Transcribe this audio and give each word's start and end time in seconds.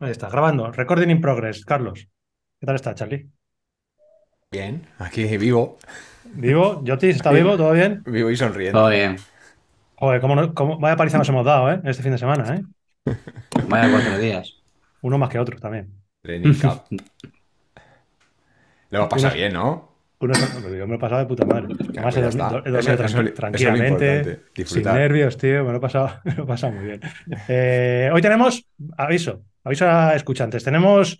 Ahí 0.00 0.10
está, 0.10 0.28
grabando. 0.28 0.70
Recording 0.72 1.10
in 1.10 1.20
progress. 1.20 1.64
Carlos, 1.64 2.08
¿qué 2.58 2.66
tal 2.66 2.76
está, 2.76 2.94
Charlie? 2.94 3.28
Bien, 4.50 4.82
aquí 4.98 5.24
vivo. 5.36 5.78
¿Vivo? 6.24 6.82
¿Yotis 6.84 7.16
está 7.16 7.30
vivo? 7.30 7.56
¿Todo 7.56 7.72
bien? 7.72 8.02
Vivo 8.06 8.30
y 8.30 8.36
sonriendo. 8.36 8.78
Todo 8.80 8.90
bien. 8.90 9.16
Joder, 9.96 10.20
cómo 10.20 10.34
no- 10.34 10.54
cómo- 10.54 10.78
vaya 10.78 10.96
paliza 10.96 11.18
nos 11.18 11.28
hemos 11.28 11.44
dado, 11.44 11.70
¿eh? 11.70 11.80
Este 11.84 12.02
fin 12.02 12.12
de 12.12 12.18
semana, 12.18 12.56
¿eh? 12.56 12.62
Vaya 13.68 13.90
cuatro 13.90 14.18
días. 14.18 14.54
Uno 15.02 15.18
más 15.18 15.28
que 15.28 15.38
otro 15.38 15.58
también. 15.58 15.92
Training 16.22 16.54
Cup. 16.54 16.82
Lo 18.90 18.98
hemos 18.98 19.08
pasado 19.10 19.34
bien, 19.34 19.52
¿no? 19.52 19.88
Uno, 20.18 20.34
yo 20.34 20.86
me 20.86 20.88
lo 20.88 20.94
he 20.96 20.98
pasado 20.98 21.20
de 21.20 21.26
puta 21.26 21.46
madre. 21.46 21.68
Además, 21.96 22.16
he 22.16 22.20
pues 22.20 22.36
dormido, 22.36 23.32
tranquilamente, 23.32 24.40
sin 24.66 24.82
nervios, 24.82 25.38
tío. 25.38 25.64
Me 25.64 25.70
lo 25.70 25.78
he 25.78 25.80
pasado, 25.80 26.10
me 26.24 26.34
lo 26.34 26.42
he 26.42 26.46
pasado 26.46 26.72
muy 26.74 26.84
bien. 26.84 27.00
Eh, 27.48 28.10
hoy 28.12 28.20
tenemos 28.20 28.66
aviso, 28.98 29.44
aviso 29.64 29.88
a 29.88 30.14
escuchantes. 30.14 30.64
Tenemos 30.64 31.18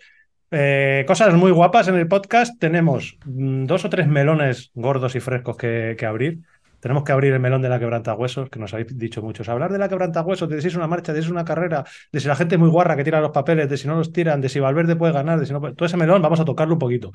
eh, 0.51 1.05
cosas 1.07 1.35
muy 1.35 1.51
guapas 1.53 1.89
en 1.89 1.97
el 1.97 2.09
podcast. 2.09 2.59
Tenemos 2.59 3.19
mm, 3.25 3.67
dos 3.67 3.85
o 3.85 3.91
tres 3.91 4.07
melones 4.09 4.71
gordos 4.75 5.15
y 5.17 5.21
frescos 5.21 5.57
que, 5.57 5.95
que 5.99 6.07
abrir. 6.07 6.41
Tenemos 6.81 7.05
que 7.05 7.13
abrir 7.13 7.35
el 7.35 7.41
melón 7.41 7.61
de 7.61 7.69
la 7.69 7.79
quebrantahuesos, 7.79 8.49
que 8.49 8.59
nos 8.59 8.73
habéis 8.73 8.97
dicho 8.97 9.21
muchos. 9.21 9.49
Hablar 9.51 9.71
de 9.71 9.79
la 9.79 9.89
quebrantahuesos, 9.91 10.49
de 10.49 10.63
si 10.63 10.69
es 10.69 10.77
una 10.77 10.87
marcha, 10.87 11.13
de 11.13 11.21
si 11.21 11.27
es 11.27 11.31
una 11.31 11.45
carrera, 11.45 11.85
de 12.11 12.21
si 12.21 12.27
la 12.27 12.35
gente 12.37 12.55
es 12.55 12.59
muy 12.59 12.71
guarra 12.71 12.97
que 12.97 13.05
tira 13.05 13.21
los 13.21 13.33
papeles, 13.33 13.69
de 13.69 13.77
si 13.77 13.87
no 13.87 13.97
los 13.97 14.13
tiran, 14.15 14.41
de 14.41 14.49
si 14.49 14.61
Valverde 14.61 14.97
puede 14.97 15.13
ganar, 15.13 15.39
de 15.39 15.45
si 15.45 15.53
no 15.53 15.61
puede- 15.61 15.75
Todo 15.75 15.85
ese 15.87 15.99
melón 15.99 16.23
vamos 16.23 16.41
a 16.41 16.45
tocarlo 16.47 16.73
un 16.75 16.79
poquito. 16.79 17.13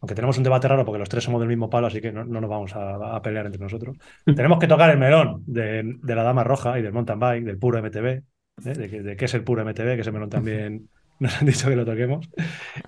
Aunque 0.00 0.14
tenemos 0.14 0.38
un 0.38 0.44
debate 0.44 0.68
raro 0.68 0.84
porque 0.84 1.00
los 1.00 1.08
tres 1.08 1.24
somos 1.24 1.40
del 1.40 1.48
mismo 1.48 1.68
palo, 1.68 1.88
así 1.88 2.00
que 2.00 2.12
no, 2.12 2.24
no 2.24 2.40
nos 2.40 2.48
vamos 2.48 2.74
a, 2.76 3.16
a 3.16 3.20
pelear 3.20 3.46
entre 3.46 3.60
nosotros. 3.60 3.96
tenemos 4.24 4.60
que 4.60 4.68
tocar 4.68 4.90
el 4.90 4.98
melón 4.98 5.42
de, 5.44 5.96
de 6.00 6.14
la 6.14 6.22
Dama 6.22 6.44
Roja 6.44 6.78
y 6.78 6.82
del 6.82 6.92
mountain 6.92 7.18
bike, 7.18 7.44
del 7.44 7.58
puro 7.58 7.78
MTB, 7.82 8.22
¿eh? 8.66 8.74
de, 8.74 9.02
de 9.02 9.16
qué 9.16 9.24
es 9.24 9.34
el 9.34 9.44
puro 9.44 9.64
MTB, 9.64 9.94
que 9.94 10.00
ese 10.00 10.12
melón 10.12 10.30
también 10.30 10.88
nos 11.20 11.40
han 11.40 11.46
dicho 11.46 11.68
que 11.68 11.76
lo 11.76 11.84
toquemos. 11.84 12.28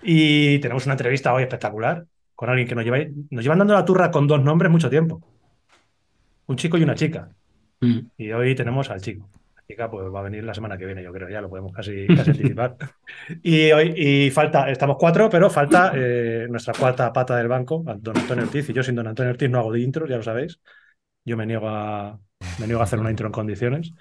Y 0.03 0.59
tenemos 0.59 0.87
una 0.87 0.95
entrevista 0.95 1.33
hoy 1.33 1.42
espectacular 1.42 2.06
con 2.34 2.51
alguien 2.51 2.67
que 2.67 2.75
nos, 2.75 2.84
lleva, 2.84 2.98
nos 3.31 3.45
llevan 3.45 3.59
dando 3.59 3.75
la 3.75 3.84
turra 3.84 4.11
con 4.11 4.27
dos 4.27 4.43
nombres 4.43 4.70
mucho 4.70 4.91
tiempo. 4.91 5.23
Un 6.47 6.56
chico 6.56 6.77
y 6.77 6.83
una 6.83 6.95
chica. 6.95 7.28
Mm. 7.81 7.98
Y 8.17 8.33
hoy 8.33 8.55
tenemos 8.55 8.91
al 8.91 9.00
chico. 9.00 9.28
La 9.55 9.62
chica 9.69 9.91
pues 9.91 10.12
va 10.12 10.20
a 10.20 10.23
venir 10.23 10.43
la 10.43 10.55
semana 10.55 10.77
que 10.77 10.87
viene, 10.87 11.03
yo 11.03 11.12
creo, 11.12 11.28
ya 11.28 11.41
lo 11.41 11.48
podemos 11.48 11.73
casi, 11.73 12.06
casi 12.09 12.31
anticipar. 12.31 12.77
Y 13.43 13.70
hoy 13.70 13.95
y 13.97 14.31
falta, 14.31 14.70
estamos 14.70 14.97
cuatro, 14.98 15.28
pero 15.31 15.50
falta 15.50 15.93
eh, 15.95 16.47
nuestra 16.50 16.75
cuarta 16.75 17.12
pata 17.12 17.37
del 17.37 17.48
banco, 17.48 17.84
don 17.98 18.17
Antonio 18.17 18.45
Ortiz. 18.45 18.69
Y 18.70 18.73
yo 18.73 18.83
sin 18.83 18.97
don 18.97 19.06
Antonio 19.06 19.31
Ortiz 19.31 19.48
no 19.48 19.61
hago 19.61 19.73
de 19.73 19.81
intros, 19.81 20.09
ya 20.09 20.17
lo 20.17 20.23
sabéis. 20.23 20.59
Yo 21.25 21.37
me 21.37 21.47
niego 21.47 21.69
a, 21.69 22.19
me 22.59 22.67
niego 22.67 22.81
a 22.81 22.84
hacer 22.84 22.98
una 22.98 23.11
intro 23.11 23.27
en 23.27 23.33
condiciones. 23.33 23.93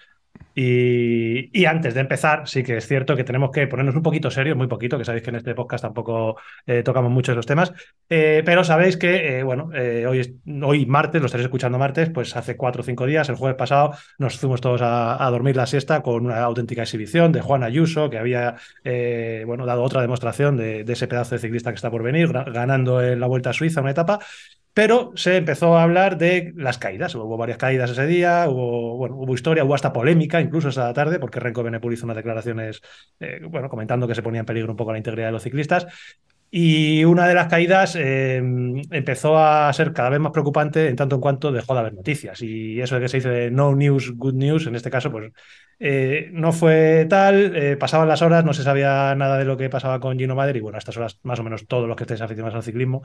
Y, 0.54 1.66
antes 1.66 1.94
de 1.94 2.02
empezar, 2.02 2.48
sí 2.48 2.62
que 2.64 2.78
es 2.78 2.88
cierto 2.88 3.16
que 3.16 3.24
tenemos 3.24 3.52
que 3.52 3.68
ponernos 3.68 3.96
un 3.96 4.04
poquito 4.04 4.30
serios, 4.30 4.58
muy 4.58 4.68
poquito, 4.68 4.98
que 4.98 5.06
sabéis 5.06 5.24
que 5.24 5.30
en 5.30 5.38
este 5.38 5.56
podcast 5.56 5.84
tampoco 5.84 6.36
eh, 6.66 6.84
tocamos 6.84 7.10
mucho 7.10 7.32
esos 7.32 7.46
temas, 7.46 7.72
eh, 8.10 8.44
pero 8.46 8.64
sabéis 8.64 8.98
que, 8.98 9.40
eh, 9.40 9.44
bueno, 9.44 9.70
eh, 9.74 10.06
hoy, 10.06 10.42
hoy 10.64 10.86
martes, 10.86 11.22
lo 11.22 11.28
estaréis 11.28 11.46
escuchando 11.46 11.78
martes, 11.78 12.10
pues 12.10 12.36
hace 12.36 12.58
cuatro 12.58 12.82
o 12.82 12.86
cinco 12.86 13.06
días, 13.06 13.30
el 13.30 13.36
jueves 13.36 13.58
pasado, 13.58 13.94
nos 14.18 14.38
fuimos 14.38 14.60
todos 14.60 14.82
a, 14.84 15.30
dormir 15.32 15.56
la 15.56 15.66
siesta 15.66 16.02
con 16.02 16.26
una 16.26 16.42
auténtica 16.42 16.82
exhibición 16.82 17.32
de 17.32 17.40
Juan 17.40 17.64
Ayuso, 17.64 18.10
que 18.10 18.18
había, 18.18 18.56
bueno, 19.46 19.66
dado 19.66 19.84
otra 19.84 20.02
demostración 20.02 20.58
de, 20.58 20.84
de 20.84 20.94
ese 20.94 21.08
pedazo 21.08 21.36
de 21.36 21.40
ciclista 21.40 21.72
que 21.72 21.76
está 21.76 21.90
por 21.90 22.04
venir, 22.04 22.30
ganando 22.32 23.02
en 23.02 23.20
la 23.22 23.28
Vuelta 23.28 23.52
a 23.52 23.54
Suiza 23.54 23.80
una 23.80 23.92
etapa, 23.92 24.20
pero 24.74 25.12
se 25.16 25.38
empezó 25.38 25.78
a 25.78 25.84
hablar 25.84 26.18
de 26.18 26.54
las 26.56 26.78
caídas. 26.78 27.14
Hubo 27.16 27.38
varias 27.38 27.58
caídas 27.58 27.92
ese 27.92 28.06
día, 28.06 28.46
hubo, 28.50 29.34
historia, 29.34 29.64
hubo 29.66 29.76
hasta 29.76 29.92
polémica 29.92 30.40
incluso 30.40 30.70
esa 30.70 30.94
tarde, 30.94 31.20
porque 31.20 31.40
Renko 31.40 31.64
Benepul 31.64 31.94
hizo 31.94 32.06
unas 32.06 32.16
declaraciones 32.16 32.82
eh, 33.20 33.42
bueno, 33.44 33.70
comentando 33.70 34.08
que 34.08 34.16
se 34.16 34.24
ponía 34.24 34.40
en 34.40 34.46
peligro 34.46 34.72
un 34.72 34.78
poco 34.78 34.92
la 34.92 34.98
integridad 34.98 35.28
de 35.28 35.34
los 35.34 35.44
ciclistas. 35.44 35.88
Y 36.54 37.06
una 37.06 37.28
de 37.28 37.34
las 37.34 37.48
caídas 37.48 37.96
eh, 37.98 38.36
empezó 38.36 39.38
a 39.38 39.72
ser 39.72 39.94
cada 39.94 40.10
vez 40.10 40.20
más 40.20 40.34
preocupante 40.34 40.90
en 40.90 40.98
tanto 40.98 41.16
en 41.16 41.22
cuanto 41.22 41.52
dejó 41.52 41.74
de 41.74 41.80
haber 41.80 41.94
noticias. 41.94 42.42
Y 42.42 42.82
eso 42.82 42.96
de 42.96 43.02
que 43.02 43.08
se 43.08 43.18
dice 43.18 43.52
no 43.52 43.74
news, 43.74 44.12
good 44.18 44.34
news, 44.34 44.68
en 44.68 44.76
este 44.76 44.90
caso, 44.90 45.12
pues 45.12 45.32
eh, 45.80 46.30
no 46.34 46.52
fue 46.52 47.08
tal. 47.10 47.78
pasaban 47.80 48.10
las 48.10 48.22
horas, 48.22 48.44
no 48.44 48.54
se 48.54 48.64
sabía 48.64 49.16
nada 49.16 49.38
de 49.38 49.46
lo 49.46 49.56
que 49.56 49.70
pasaba 49.70 50.02
con 50.02 50.20
Gino 50.20 50.36
Madер. 50.36 50.58
Y 50.58 50.60
bueno, 50.60 50.76
a 50.76 50.80
estas 50.80 50.98
horas, 50.98 51.20
más 51.24 51.40
o 51.40 51.44
menos 51.44 51.68
todos 51.68 51.88
los 51.88 51.96
que 51.96 52.04
estéis 52.04 52.20
aficionados 52.22 52.56
al 52.56 52.64
ciclismo, 52.64 53.02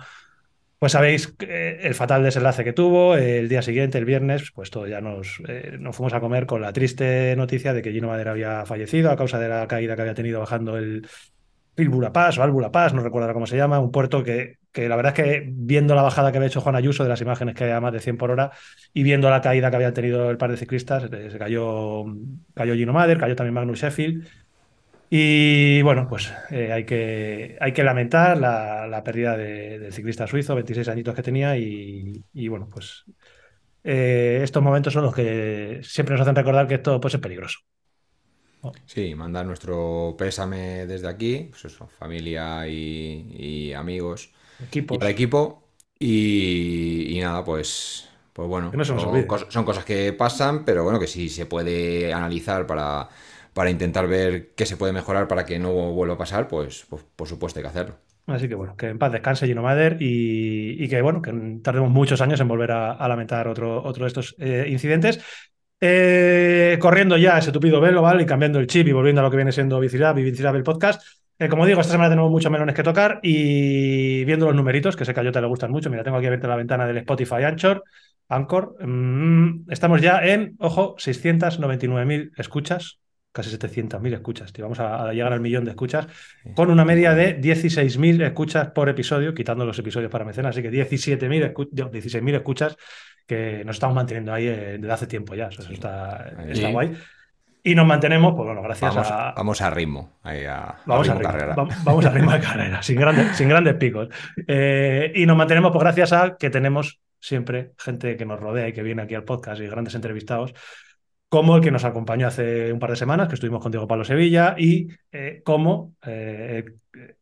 pues 0.78 0.92
sabéis 0.92 1.34
eh, 1.40 1.80
el 1.82 1.94
fatal 1.94 2.22
desenlace 2.22 2.64
que 2.64 2.72
tuvo. 2.72 3.16
El 3.16 3.48
día 3.48 3.62
siguiente, 3.62 3.98
el 3.98 4.04
viernes, 4.04 4.50
pues 4.54 4.70
todo 4.70 4.86
ya 4.86 5.00
nos, 5.00 5.40
eh, 5.48 5.76
nos 5.78 5.96
fuimos 5.96 6.12
a 6.12 6.20
comer 6.20 6.46
con 6.46 6.60
la 6.60 6.72
triste 6.72 7.34
noticia 7.36 7.72
de 7.72 7.82
que 7.82 7.92
Gino 7.92 8.08
Madera 8.08 8.32
había 8.32 8.66
fallecido 8.66 9.10
a 9.10 9.16
causa 9.16 9.38
de 9.38 9.48
la 9.48 9.66
caída 9.66 9.96
que 9.96 10.02
había 10.02 10.14
tenido 10.14 10.40
bajando 10.40 10.76
el 10.76 11.06
Pilbura 11.76 12.12
Pass 12.12 12.38
o 12.38 12.42
Albura 12.42 12.72
Pass, 12.72 12.94
no 12.94 13.02
recuerdo 13.02 13.32
cómo 13.34 13.46
se 13.46 13.56
llama, 13.56 13.78
un 13.78 13.90
puerto 13.90 14.24
que, 14.24 14.56
que 14.72 14.88
la 14.88 14.96
verdad 14.96 15.12
es 15.16 15.24
que 15.24 15.44
viendo 15.46 15.94
la 15.94 16.02
bajada 16.02 16.32
que 16.32 16.38
había 16.38 16.48
hecho 16.48 16.62
Juan 16.62 16.74
Ayuso 16.74 17.02
de 17.02 17.10
las 17.10 17.20
imágenes 17.20 17.54
que 17.54 17.64
había 17.64 17.80
más 17.80 17.92
de 17.92 18.00
100 18.00 18.16
por 18.16 18.30
hora 18.30 18.50
y 18.94 19.02
viendo 19.02 19.28
la 19.28 19.42
caída 19.42 19.68
que 19.68 19.76
habían 19.76 19.92
tenido 19.92 20.30
el 20.30 20.38
par 20.38 20.50
de 20.50 20.56
ciclistas, 20.56 21.04
eh, 21.12 21.30
se 21.30 21.38
cayó, 21.38 22.04
cayó 22.54 22.74
Gino 22.74 22.94
Mader, 22.94 23.18
cayó 23.18 23.36
también 23.36 23.54
Magnus 23.54 23.80
Sheffield. 23.80 24.26
Y 25.08 25.82
bueno, 25.82 26.08
pues 26.08 26.32
eh, 26.50 26.72
hay, 26.72 26.84
que, 26.84 27.56
hay 27.60 27.72
que 27.72 27.84
lamentar 27.84 28.36
la, 28.38 28.86
la 28.88 29.04
pérdida 29.04 29.36
de- 29.36 29.78
del 29.78 29.92
ciclista 29.92 30.26
suizo, 30.26 30.54
26 30.56 30.88
añitos 30.88 31.14
que 31.14 31.22
tenía, 31.22 31.56
y, 31.56 32.24
y 32.32 32.48
bueno, 32.48 32.68
pues 32.68 33.04
eh, 33.84 34.40
estos 34.42 34.62
momentos 34.62 34.92
son 34.94 35.04
los 35.04 35.14
que 35.14 35.80
siempre 35.84 36.14
nos 36.14 36.22
hacen 36.22 36.36
recordar 36.36 36.66
que 36.68 36.74
esto 36.76 37.00
puede 37.00 37.12
ser 37.12 37.20
peligroso. 37.22 37.60
Sí, 38.86 39.14
mandar 39.14 39.46
nuestro 39.46 40.14
pésame 40.18 40.86
desde 40.86 41.08
aquí, 41.08 41.48
pues 41.50 41.64
eso, 41.66 41.86
familia 41.88 42.66
y, 42.68 43.26
y 43.36 43.72
amigos 43.74 44.30
y 44.88 45.02
al 45.02 45.10
equipo. 45.10 45.64
Y, 45.98 47.16
y 47.18 47.20
nada, 47.20 47.44
pues, 47.44 48.08
pues 48.32 48.48
bueno, 48.48 48.78
no 48.92 48.98
son 49.50 49.64
cosas 49.64 49.84
que 49.84 50.12
pasan, 50.12 50.64
pero 50.64 50.84
bueno, 50.84 51.00
que 51.00 51.06
sí 51.06 51.28
se 51.30 51.46
puede 51.46 52.12
analizar 52.12 52.66
para, 52.66 53.08
para 53.56 53.70
intentar 53.70 54.06
ver 54.06 54.52
qué 54.54 54.66
se 54.66 54.76
puede 54.76 54.92
mejorar 54.92 55.28
para 55.28 55.46
que 55.46 55.58
no 55.58 55.72
vuelva 55.72 56.16
a 56.16 56.18
pasar, 56.18 56.46
pues, 56.46 56.84
pues 56.90 57.02
por 57.16 57.26
supuesto 57.26 57.58
hay 57.58 57.62
que 57.62 57.70
hacerlo. 57.70 57.96
Así 58.26 58.50
que 58.50 58.54
bueno, 58.54 58.76
que 58.76 58.88
en 58.88 58.98
paz 58.98 59.10
descanse 59.10 59.46
Gino 59.46 59.62
Mader 59.62 59.96
y, 59.98 60.86
que 60.88 61.00
bueno, 61.00 61.22
que 61.22 61.32
tardemos 61.62 61.90
muchos 61.90 62.20
años 62.20 62.38
en 62.38 62.48
volver 62.48 62.72
a, 62.72 62.92
a 62.92 63.08
lamentar 63.08 63.48
otro, 63.48 63.82
otro 63.82 64.04
de 64.04 64.08
estos 64.08 64.36
eh, 64.38 64.66
incidentes. 64.68 65.24
Eh, 65.80 66.76
corriendo 66.78 67.16
ya 67.16 67.38
ese 67.38 67.50
tupido 67.50 67.80
velo, 67.80 68.02
¿vale? 68.02 68.24
Y 68.24 68.26
cambiando 68.26 68.58
el 68.58 68.66
chip 68.66 68.88
y 68.88 68.92
volviendo 68.92 69.22
a 69.22 69.24
lo 69.24 69.30
que 69.30 69.36
viene 69.36 69.52
siendo 69.52 69.80
Bicilab 69.80 70.18
y 70.18 70.24
Bicilab 70.24 70.56
el 70.56 70.62
podcast. 70.62 71.02
Eh, 71.38 71.48
como 71.48 71.64
digo, 71.64 71.80
esta 71.80 71.92
semana 71.92 72.10
tenemos 72.10 72.30
muchos 72.30 72.52
melones 72.52 72.74
que 72.74 72.82
tocar 72.82 73.20
y 73.22 74.22
viendo 74.26 74.44
los 74.44 74.54
numeritos, 74.54 74.96
que 74.96 75.06
sé 75.06 75.14
que 75.14 75.20
a 75.20 75.24
Jota 75.24 75.40
le 75.40 75.46
gustan 75.46 75.70
mucho. 75.70 75.88
Mira, 75.88 76.04
tengo 76.04 76.18
aquí 76.18 76.26
abierta 76.26 76.46
la 76.46 76.56
ventana 76.56 76.86
del 76.86 76.98
Spotify 76.98 77.44
Anchor. 77.44 77.84
Anchor. 78.28 78.76
Mm, 78.86 79.70
estamos 79.70 80.02
ya 80.02 80.18
en, 80.26 80.56
ojo, 80.58 80.94
699.000 80.98 82.32
escuchas, 82.36 82.98
casi 83.36 83.50
700.000 83.56 84.14
escuchas. 84.14 84.52
Tío. 84.52 84.64
Vamos 84.64 84.80
a, 84.80 85.08
a 85.08 85.12
llegar 85.12 85.32
al 85.32 85.40
millón 85.40 85.64
de 85.64 85.70
escuchas 85.72 86.08
con 86.54 86.70
una 86.70 86.84
media 86.84 87.14
de 87.14 87.40
16.000 87.40 88.22
escuchas 88.24 88.70
por 88.70 88.88
episodio, 88.88 89.34
quitando 89.34 89.64
los 89.66 89.78
episodios 89.78 90.10
para 90.10 90.24
mecenas, 90.24 90.50
así 90.56 90.62
que 90.62 90.70
17.000 90.70 91.52
escu- 91.52 91.68
no, 91.72 91.90
16.000 91.90 92.34
escuchas 92.34 92.76
que 93.26 93.64
nos 93.64 93.76
estamos 93.76 93.94
manteniendo 93.94 94.32
ahí 94.32 94.46
eh, 94.46 94.78
desde 94.80 94.92
hace 94.92 95.06
tiempo 95.06 95.34
ya. 95.34 95.48
Eso 95.48 95.62
Sí. 95.62 95.74
está, 95.74 96.32
está 96.48 96.70
guay. 96.70 96.96
Y 97.62 97.74
nos 97.74 97.84
mantenemos, 97.84 98.34
pues 98.36 98.46
bueno, 98.46 98.62
gracias 98.62 98.94
Vamos, 98.94 99.10
a. 99.10 99.32
vamos 99.36 99.60
a 99.60 99.70
ritmo, 99.70 100.18
ahí 100.22 100.44
a, 100.44 100.76
Vamos 100.86 101.08
a 101.08 101.14
ritmo 101.14 101.28
ritmo, 101.28 101.32
carrera. 101.38 101.54
va- 101.56 101.68
vamos 101.84 102.06
a 102.06 102.10
ritmo 102.10 102.30
de 102.32 102.40
carrera, 102.40 102.82
sin 102.84 103.00
grandes, 103.00 103.36
sin 103.36 103.48
grandes 103.48 103.74
picos. 103.74 104.08
Eh, 104.46 105.10
y 105.16 105.26
nos 105.26 105.36
mantenemos 105.36 105.72
pues, 105.72 105.82
gracias 105.82 106.12
a 106.12 106.36
que 106.36 106.48
tenemos 106.48 107.00
siempre 107.18 107.72
gente 107.76 108.16
que 108.16 108.24
nos 108.24 108.38
rodea 108.38 108.68
y 108.68 108.72
que 108.72 108.84
viene 108.84 109.02
aquí 109.02 109.16
al 109.16 109.24
podcast 109.24 109.60
y 109.60 109.66
grandes 109.66 109.96
entrevistados, 109.96 110.54
como 111.28 111.56
el 111.56 111.62
que 111.62 111.70
nos 111.70 111.84
acompañó 111.84 112.28
hace 112.28 112.72
un 112.72 112.78
par 112.78 112.90
de 112.90 112.96
semanas, 112.96 113.28
que 113.28 113.34
estuvimos 113.34 113.62
con 113.62 113.72
Diego 113.72 113.88
Pablo 113.88 114.04
Sevilla, 114.04 114.54
y 114.56 114.88
eh, 115.10 115.42
como 115.44 115.94
eh, 116.06 116.64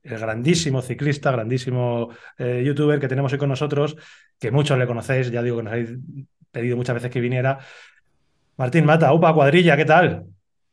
el 0.03 0.19
grandísimo 0.19 0.83
ciclista, 0.83 1.33
grandísimo 1.33 2.11
eh, 2.39 2.63
youtuber 2.65 3.01
que 3.01 3.09
tenemos 3.09 3.33
hoy 3.33 3.39
con 3.39 3.49
nosotros, 3.49 3.97
que 4.39 4.51
muchos 4.51 4.79
le 4.79 4.87
conocéis, 4.87 5.31
ya 5.31 5.43
digo 5.43 5.57
que 5.57 5.63
nos 5.63 5.73
habéis 5.73 5.91
pedido 6.51 6.77
muchas 6.77 6.95
veces 6.95 7.11
que 7.11 7.21
viniera. 7.21 7.59
Martín 8.57 8.85
Mata, 8.85 9.13
UPA 9.13 9.35
Cuadrilla, 9.35 9.77
¿qué 9.77 9.85
tal? 9.85 10.27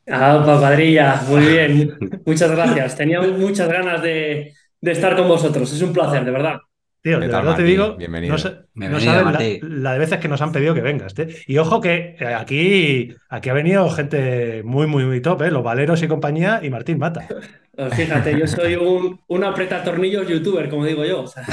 Ah, 0.08 0.44
pa' 0.46 0.60
cuadrilla, 0.60 1.22
muy 1.28 1.46
bien. 1.46 1.98
Muchas 2.26 2.52
gracias. 2.52 2.98
Tenía 2.98 3.22
muchas 3.22 3.70
ganas 3.70 4.02
de 4.02 4.54
estar 4.82 5.16
con 5.16 5.28
vosotros. 5.28 5.72
Es 5.72 5.82
un 5.82 5.94
placer, 5.94 6.26
de 6.26 6.32
verdad. 6.32 6.60
Tío, 7.02 7.20
¿Qué 7.20 7.26
de 7.26 7.34
verdad 7.34 7.56
te 7.56 7.64
digo, 7.64 7.96
Bienvenido. 7.96 8.36
no, 8.76 8.90
no 8.90 9.00
sabes 9.00 9.04
la, 9.06 9.24
Martín. 9.24 9.60
la 9.84 9.94
de 9.94 10.00
veces 10.00 10.20
que 10.20 10.28
nos 10.28 10.40
han 10.40 10.52
pedido 10.52 10.76
que 10.76 10.82
vengas. 10.82 11.16
tío. 11.16 11.26
Y 11.48 11.58
ojo 11.58 11.82
que 11.82 12.16
eh, 12.20 12.26
aquí, 12.28 13.16
aquí 13.28 13.50
ha 13.50 13.54
venido 13.54 13.90
gente 13.90 14.62
muy, 14.64 14.86
muy, 14.86 15.06
muy 15.06 15.20
top, 15.20 15.42
¿eh? 15.42 15.50
Los 15.50 15.64
Valeros 15.64 16.04
y 16.04 16.08
compañía 16.08 16.60
y 16.62 16.70
Martín 16.70 17.00
Mata. 17.00 17.28
Pues 17.76 17.96
fíjate, 17.96 18.38
yo 18.38 18.46
soy 18.46 18.76
un, 18.76 19.20
un 19.28 19.46
tornillos 19.84 20.28
youtuber, 20.28 20.70
como 20.70 20.86
digo 20.86 21.04
yo. 21.04 21.22
O 21.22 21.28
sea, 21.28 21.44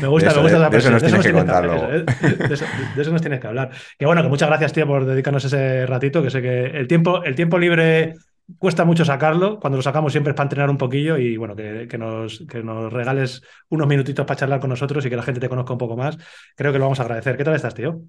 Me 0.00 0.06
gusta, 0.06 0.32
me 0.34 0.40
gusta 0.40 0.56
esa 0.56 0.70
de 0.70 0.78
eso 0.78 0.90
nos 0.90 1.02
tienes 1.02 1.26
que 1.26 1.32
contar 1.32 1.64
eso, 1.64 1.92
¿eh? 1.92 2.04
de, 2.48 2.54
eso, 2.54 2.64
de 2.94 3.02
eso 3.02 3.10
nos 3.10 3.20
tienes 3.22 3.40
que 3.40 3.46
hablar. 3.48 3.70
Que 3.98 4.06
bueno, 4.06 4.22
que 4.22 4.28
muchas 4.28 4.48
gracias, 4.48 4.72
tío, 4.72 4.86
por 4.86 5.04
dedicarnos 5.04 5.44
ese 5.44 5.86
ratito, 5.86 6.22
que 6.22 6.30
sé 6.30 6.40
que 6.40 6.66
el 6.66 6.86
tiempo, 6.86 7.24
el 7.24 7.34
tiempo 7.34 7.58
libre 7.58 8.14
cuesta 8.58 8.84
mucho 8.84 9.04
sacarlo. 9.04 9.58
Cuando 9.58 9.76
lo 9.76 9.82
sacamos 9.82 10.12
siempre 10.12 10.30
es 10.32 10.36
para 10.36 10.46
entrenar 10.46 10.70
un 10.70 10.78
poquillo 10.78 11.16
y 11.18 11.36
bueno, 11.36 11.56
que, 11.56 11.98
nos, 11.98 12.44
que 12.48 12.62
nos 12.62 12.92
regales 12.92 13.42
unos 13.70 13.86
minutitos 13.86 14.26
para 14.26 14.38
charlar 14.38 14.60
con 14.60 14.70
nosotros 14.70 15.04
y 15.04 15.10
que 15.10 15.16
la 15.16 15.22
gente 15.22 15.40
te 15.40 15.48
conozca 15.48 15.72
un 15.72 15.78
poco 15.78 15.96
más. 15.96 16.18
Creo 16.56 16.72
que 16.72 16.78
lo 16.78 16.84
vamos 16.84 17.00
a 17.00 17.04
agradecer. 17.04 17.36
¿Qué 17.36 17.44
tal 17.44 17.54
estás, 17.54 17.74
tío? 17.74 18.02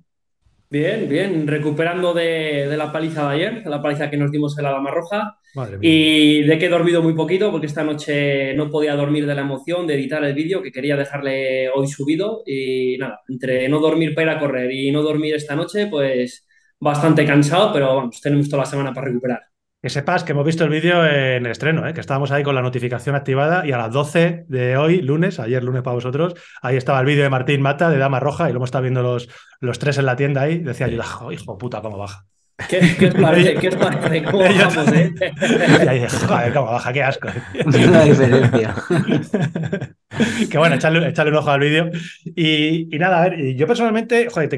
Bien, 0.67 1.07
bien, 1.07 1.47
recuperando 1.47 2.13
de, 2.13 2.73
la 2.75 2.91
paliza 2.91 3.29
de 3.29 3.35
ayer, 3.35 3.63
de 3.63 3.69
la 3.69 3.81
paliza 3.81 4.09
que 4.09 4.17
nos 4.17 4.31
dimos 4.31 4.57
en 4.57 4.63
la 4.63 4.71
Dama 4.71 4.91
Roja. 4.91 5.37
Y 5.79 6.41
de 6.41 6.57
que 6.57 6.65
he 6.65 6.69
dormido 6.69 7.01
muy 7.01 7.13
poquito, 7.13 7.49
porque 7.49 7.67
esta 7.67 7.83
noche 7.83 8.53
no 8.55 8.69
podía 8.69 8.95
dormir 8.95 9.25
de 9.25 9.35
la 9.35 9.41
emoción 9.41 9.87
de 9.87 9.93
editar 9.93 10.21
el 10.25 10.33
vídeo, 10.33 10.61
que 10.61 10.71
quería 10.71 10.97
dejarle 10.97 11.69
hoy 11.69 11.87
subido. 11.87 12.43
Y 12.45 12.97
nada, 12.97 13.21
entre 13.29 13.69
no 13.69 13.79
dormir 13.79 14.13
para 14.13 14.31
ir 14.31 14.37
a 14.37 14.39
correr 14.39 14.71
y 14.71 14.91
no 14.91 15.01
dormir 15.01 15.35
esta 15.35 15.55
noche, 15.55 15.87
pues 15.87 16.45
bastante 16.79 17.25
cansado, 17.25 17.71
pero 17.71 17.95
vamos, 17.95 18.19
tenemos 18.19 18.49
toda 18.49 18.63
la 18.63 18.69
semana 18.69 18.93
para 18.93 19.07
recuperar. 19.07 19.54
Que 19.85 19.91
sepas 19.91 20.23
que 20.23 20.31
hemos 20.31 20.47
visto 20.47 20.63
el 20.63 20.71
vídeo 20.71 21.05
en 21.05 21.45
el 21.45 21.51
estreno, 21.51 21.87
¿eh? 21.87 21.93
que 21.93 22.01
estábamos 22.01 22.31
ahí 22.31 22.41
con 22.41 22.55
la 22.55 22.63
notificación 22.63 23.15
activada 23.15 23.67
y 23.67 23.71
a 23.71 23.77
las 23.77 23.91
12 23.91 24.45
de 24.47 24.77
hoy, 24.77 24.99
lunes, 25.03 25.39
ayer 25.39 25.63
lunes 25.63 25.83
para 25.83 25.93
vosotros, 25.93 26.33
ahí 26.63 26.75
estaba 26.75 26.99
el 27.01 27.05
vídeo 27.05 27.21
de 27.21 27.29
Martín 27.29 27.61
Mata 27.61 27.91
de 27.91 27.99
Dama 27.99 28.19
Roja 28.19 28.49
y 28.49 28.51
lo 28.51 28.57
hemos 28.57 28.69
estado 28.69 28.81
viendo 28.81 29.03
los, 29.03 29.29
los 29.59 29.77
tres 29.77 29.99
en 29.99 30.07
la 30.07 30.15
tienda 30.15 30.41
ahí. 30.41 30.57
Decía 30.57 30.87
yo, 30.87 31.31
hijo 31.31 31.57
puta, 31.59 31.83
cómo 31.83 31.99
baja. 31.99 32.25
¿Qué, 32.67 32.95
qué 32.97 33.11
parece? 33.11 33.57
¿Qué 33.57 33.69
parece? 33.77 34.23
¿Cómo 34.31 34.41
eh? 34.41 35.13
Y 35.85 35.87
ahí 35.87 35.99
dije, 35.99 36.17
joder, 36.17 36.51
cómo 36.51 36.71
baja, 36.71 36.91
qué 36.91 37.03
asco. 37.03 37.27
Una 37.63 38.03
diferencia. 38.05 38.75
que 40.49 40.57
bueno, 40.57 40.77
echarle, 40.77 41.09
echarle, 41.09 41.31
un 41.31 41.37
ojo 41.37 41.51
al 41.51 41.59
vídeo. 41.59 41.91
Y, 42.23 42.87
y, 42.91 42.97
nada, 42.97 43.21
a 43.21 43.29
ver, 43.29 43.55
yo 43.55 43.67
personalmente, 43.67 44.29
joder, 44.31 44.49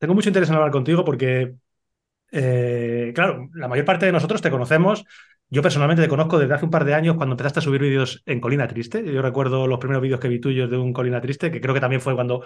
tengo 0.00 0.14
mucho 0.14 0.30
interés 0.30 0.48
en 0.48 0.56
hablar 0.56 0.72
contigo 0.72 1.04
porque 1.04 1.54
eh, 2.36 3.12
claro, 3.14 3.48
la 3.54 3.68
mayor 3.68 3.84
parte 3.84 4.06
de 4.06 4.12
nosotros 4.12 4.42
te 4.42 4.50
conocemos. 4.50 5.04
Yo 5.48 5.62
personalmente 5.62 6.02
te 6.02 6.08
conozco 6.08 6.38
desde 6.38 6.54
hace 6.54 6.64
un 6.64 6.70
par 6.70 6.84
de 6.84 6.94
años 6.94 7.16
cuando 7.16 7.34
empezaste 7.34 7.60
a 7.60 7.62
subir 7.62 7.80
vídeos 7.80 8.24
en 8.26 8.40
Colina 8.40 8.66
Triste. 8.66 9.04
Yo 9.04 9.22
recuerdo 9.22 9.68
los 9.68 9.78
primeros 9.78 10.02
vídeos 10.02 10.18
que 10.18 10.26
vi 10.26 10.40
tuyos 10.40 10.68
de 10.68 10.76
un 10.76 10.92
Colina 10.92 11.20
Triste, 11.20 11.52
que 11.52 11.60
creo 11.60 11.74
que 11.74 11.80
también 11.80 12.00
fue 12.00 12.14
cuando 12.16 12.44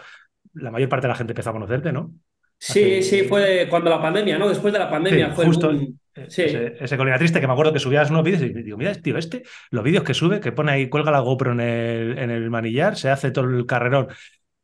la 0.52 0.70
mayor 0.70 0.90
parte 0.90 1.06
de 1.06 1.12
la 1.12 1.14
gente 1.14 1.32
empezó 1.32 1.50
a 1.50 1.54
conocerte, 1.54 1.90
¿no? 1.90 2.12
Sí, 2.58 3.02
sí, 3.02 3.22
fue 3.22 3.66
cuando 3.70 3.88
la 3.88 4.02
pandemia, 4.02 4.38
¿no? 4.38 4.48
Después 4.48 4.74
de 4.74 4.78
la 4.78 4.90
pandemia 4.90 5.30
fue 5.30 5.46
justo 5.46 5.70
ese, 6.14 6.96
Colina 6.98 7.16
Triste 7.16 7.40
que 7.40 7.46
me 7.46 7.52
acuerdo 7.54 7.72
que 7.72 7.78
subías 7.78 8.10
unos 8.10 8.24
vídeos 8.24 8.42
y 8.42 8.62
digo, 8.62 8.76
mira, 8.76 8.94
tío, 8.94 9.16
este, 9.16 9.44
los 9.70 9.84
vídeos 9.84 10.04
que 10.04 10.12
sube, 10.12 10.40
que 10.40 10.52
pone 10.52 10.72
ahí, 10.72 10.88
cuelga 10.90 11.10
la 11.10 11.20
GoPro 11.20 11.52
en 11.52 11.60
el, 11.60 12.18
en 12.18 12.30
el 12.30 12.50
manillar, 12.50 12.96
se 12.96 13.08
hace 13.08 13.30
todo 13.30 13.46
el 13.46 13.64
carrerón 13.64 14.08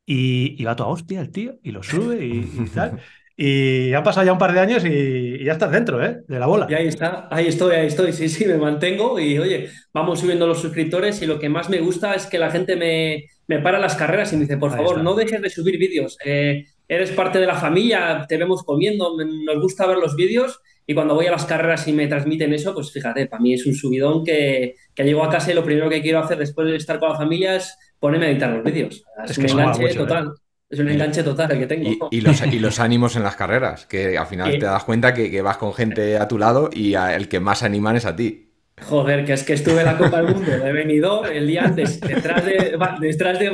y, 0.05 0.63
va 0.65 0.77
toda 0.77 0.91
hostia 0.91 1.21
el 1.21 1.31
tío 1.31 1.55
y 1.63 1.71
lo 1.71 1.83
sube 1.83 2.27
y 2.27 2.43
tal. 2.75 3.01
Y 3.37 3.93
han 3.93 4.05
pasado 4.05 4.25
ya 4.25 4.33
un 4.33 4.39
par 4.39 4.53
de 4.53 4.61
años 4.61 4.85
y, 4.85 5.43
ya 5.45 5.53
estás 5.53 5.73
dentro, 5.73 6.05
¿eh? 6.05 6.23
De 6.29 6.39
la 6.39 6.47
bola. 6.47 6.67
Y 6.71 6.75
ahí 6.75 6.87
está, 6.87 7.29
ahí 7.31 7.49
estoy, 7.49 7.75
ahí 7.75 7.87
estoy. 7.89 8.13
Sí, 8.13 8.29
sí, 8.29 8.47
me 8.47 8.57
mantengo. 8.57 9.19
Y 9.19 9.39
oye, 9.39 9.71
vamos 9.93 10.21
subiendo 10.21 10.47
los 10.47 10.61
suscriptores. 10.61 11.21
Y 11.21 11.27
lo 11.27 11.41
que 11.41 11.49
más 11.49 11.69
me 11.69 11.81
gusta 11.81 12.15
es 12.15 12.27
que 12.27 12.39
la 12.39 12.51
gente 12.51 12.77
me, 12.77 13.25
me 13.49 13.59
para 13.59 13.81
las 13.81 13.97
carreras 13.97 14.33
y 14.33 14.37
me 14.37 14.43
dice, 14.43 14.57
por 14.57 14.71
favor, 14.71 15.03
no 15.03 15.15
dejes 15.15 15.43
de 15.43 15.51
subir 15.51 15.79
vídeos. 15.79 16.17
Eh, 16.25 16.65
eres 16.87 17.11
parte 17.11 17.41
de 17.41 17.47
la 17.47 17.57
familia, 17.57 18.25
te 18.29 18.37
vemos 18.37 18.63
comiendo, 18.63 19.17
nos 19.17 19.61
gusta 19.61 19.87
ver 19.87 19.99
los 19.99 20.15
vídeos. 20.15 20.61
Y 20.87 20.95
cuando 20.95 21.15
voy 21.15 21.27
a 21.27 21.31
las 21.31 21.47
carreras 21.47 21.89
y 21.89 21.93
me 21.93 22.07
transmiten 22.07 22.53
eso, 22.53 22.75
pues 22.75 22.93
fíjate, 22.93 23.27
para 23.27 23.43
mí 23.43 23.55
es 23.55 23.65
un 23.67 23.75
subidón 23.75 24.23
que, 24.23 24.75
que 24.95 25.03
llego 25.03 25.25
a 25.25 25.31
casa 25.31 25.51
y 25.51 25.55
lo 25.55 25.65
primero 25.65 25.89
que 25.89 26.03
quiero 26.03 26.19
hacer 26.19 26.37
después 26.39 26.69
de 26.69 26.77
estar 26.77 27.01
con 27.01 27.09
la 27.09 27.17
familia 27.17 27.57
es 27.57 27.77
ponerme 27.99 28.27
a 28.27 28.31
editar 28.31 28.51
los 28.51 28.63
vídeos. 28.63 29.03
Es, 29.27 29.39
que 29.39 29.45
un 29.45 29.51
enganche 29.51 29.87
¿eh? 29.87 29.95
total. 29.95 30.35
Es 30.75 30.81
un 30.81 30.89
enganche 30.89 31.23
total 31.23 31.53
el 31.53 31.61
que 31.61 31.67
tengo. 31.69 32.09
Y, 32.11 32.21
los, 32.21 32.45
y 32.45 32.59
los, 32.59 32.81
ánimos 32.81 33.15
en 33.15 33.23
las 33.23 33.37
carreras, 33.37 33.87
que 33.87 34.19
al 34.19 34.27
final 34.27 34.59
te 34.59 34.67
das 34.67 34.83
cuenta 34.83 35.15
que, 35.15 35.41
vas 35.41 35.57
con 35.57 35.73
gente 35.73 36.19
a 36.19 36.27
tu 36.27 36.37
lado 36.37 36.69
y 36.73 36.95
el 36.95 37.29
que 37.29 37.39
más 37.39 37.63
animan 37.63 37.95
es 37.95 38.07
a 38.07 38.17
ti. 38.17 38.51
Joder, 38.83 39.25
que 39.25 39.35
es 39.35 39.45
que 39.45 39.53
estuve 39.53 39.79
en 39.79 39.85
la 39.85 39.97
Copa 39.97 40.21
del 40.21 40.35
Mundo 40.35 40.51
he 40.67 40.73
venido 40.73 41.25
el 41.27 41.47
día 41.47 41.63
antes 41.63 42.01
detrás 42.01 42.45
de, 42.45 42.77
detrás 42.99 43.39
de 43.39 43.51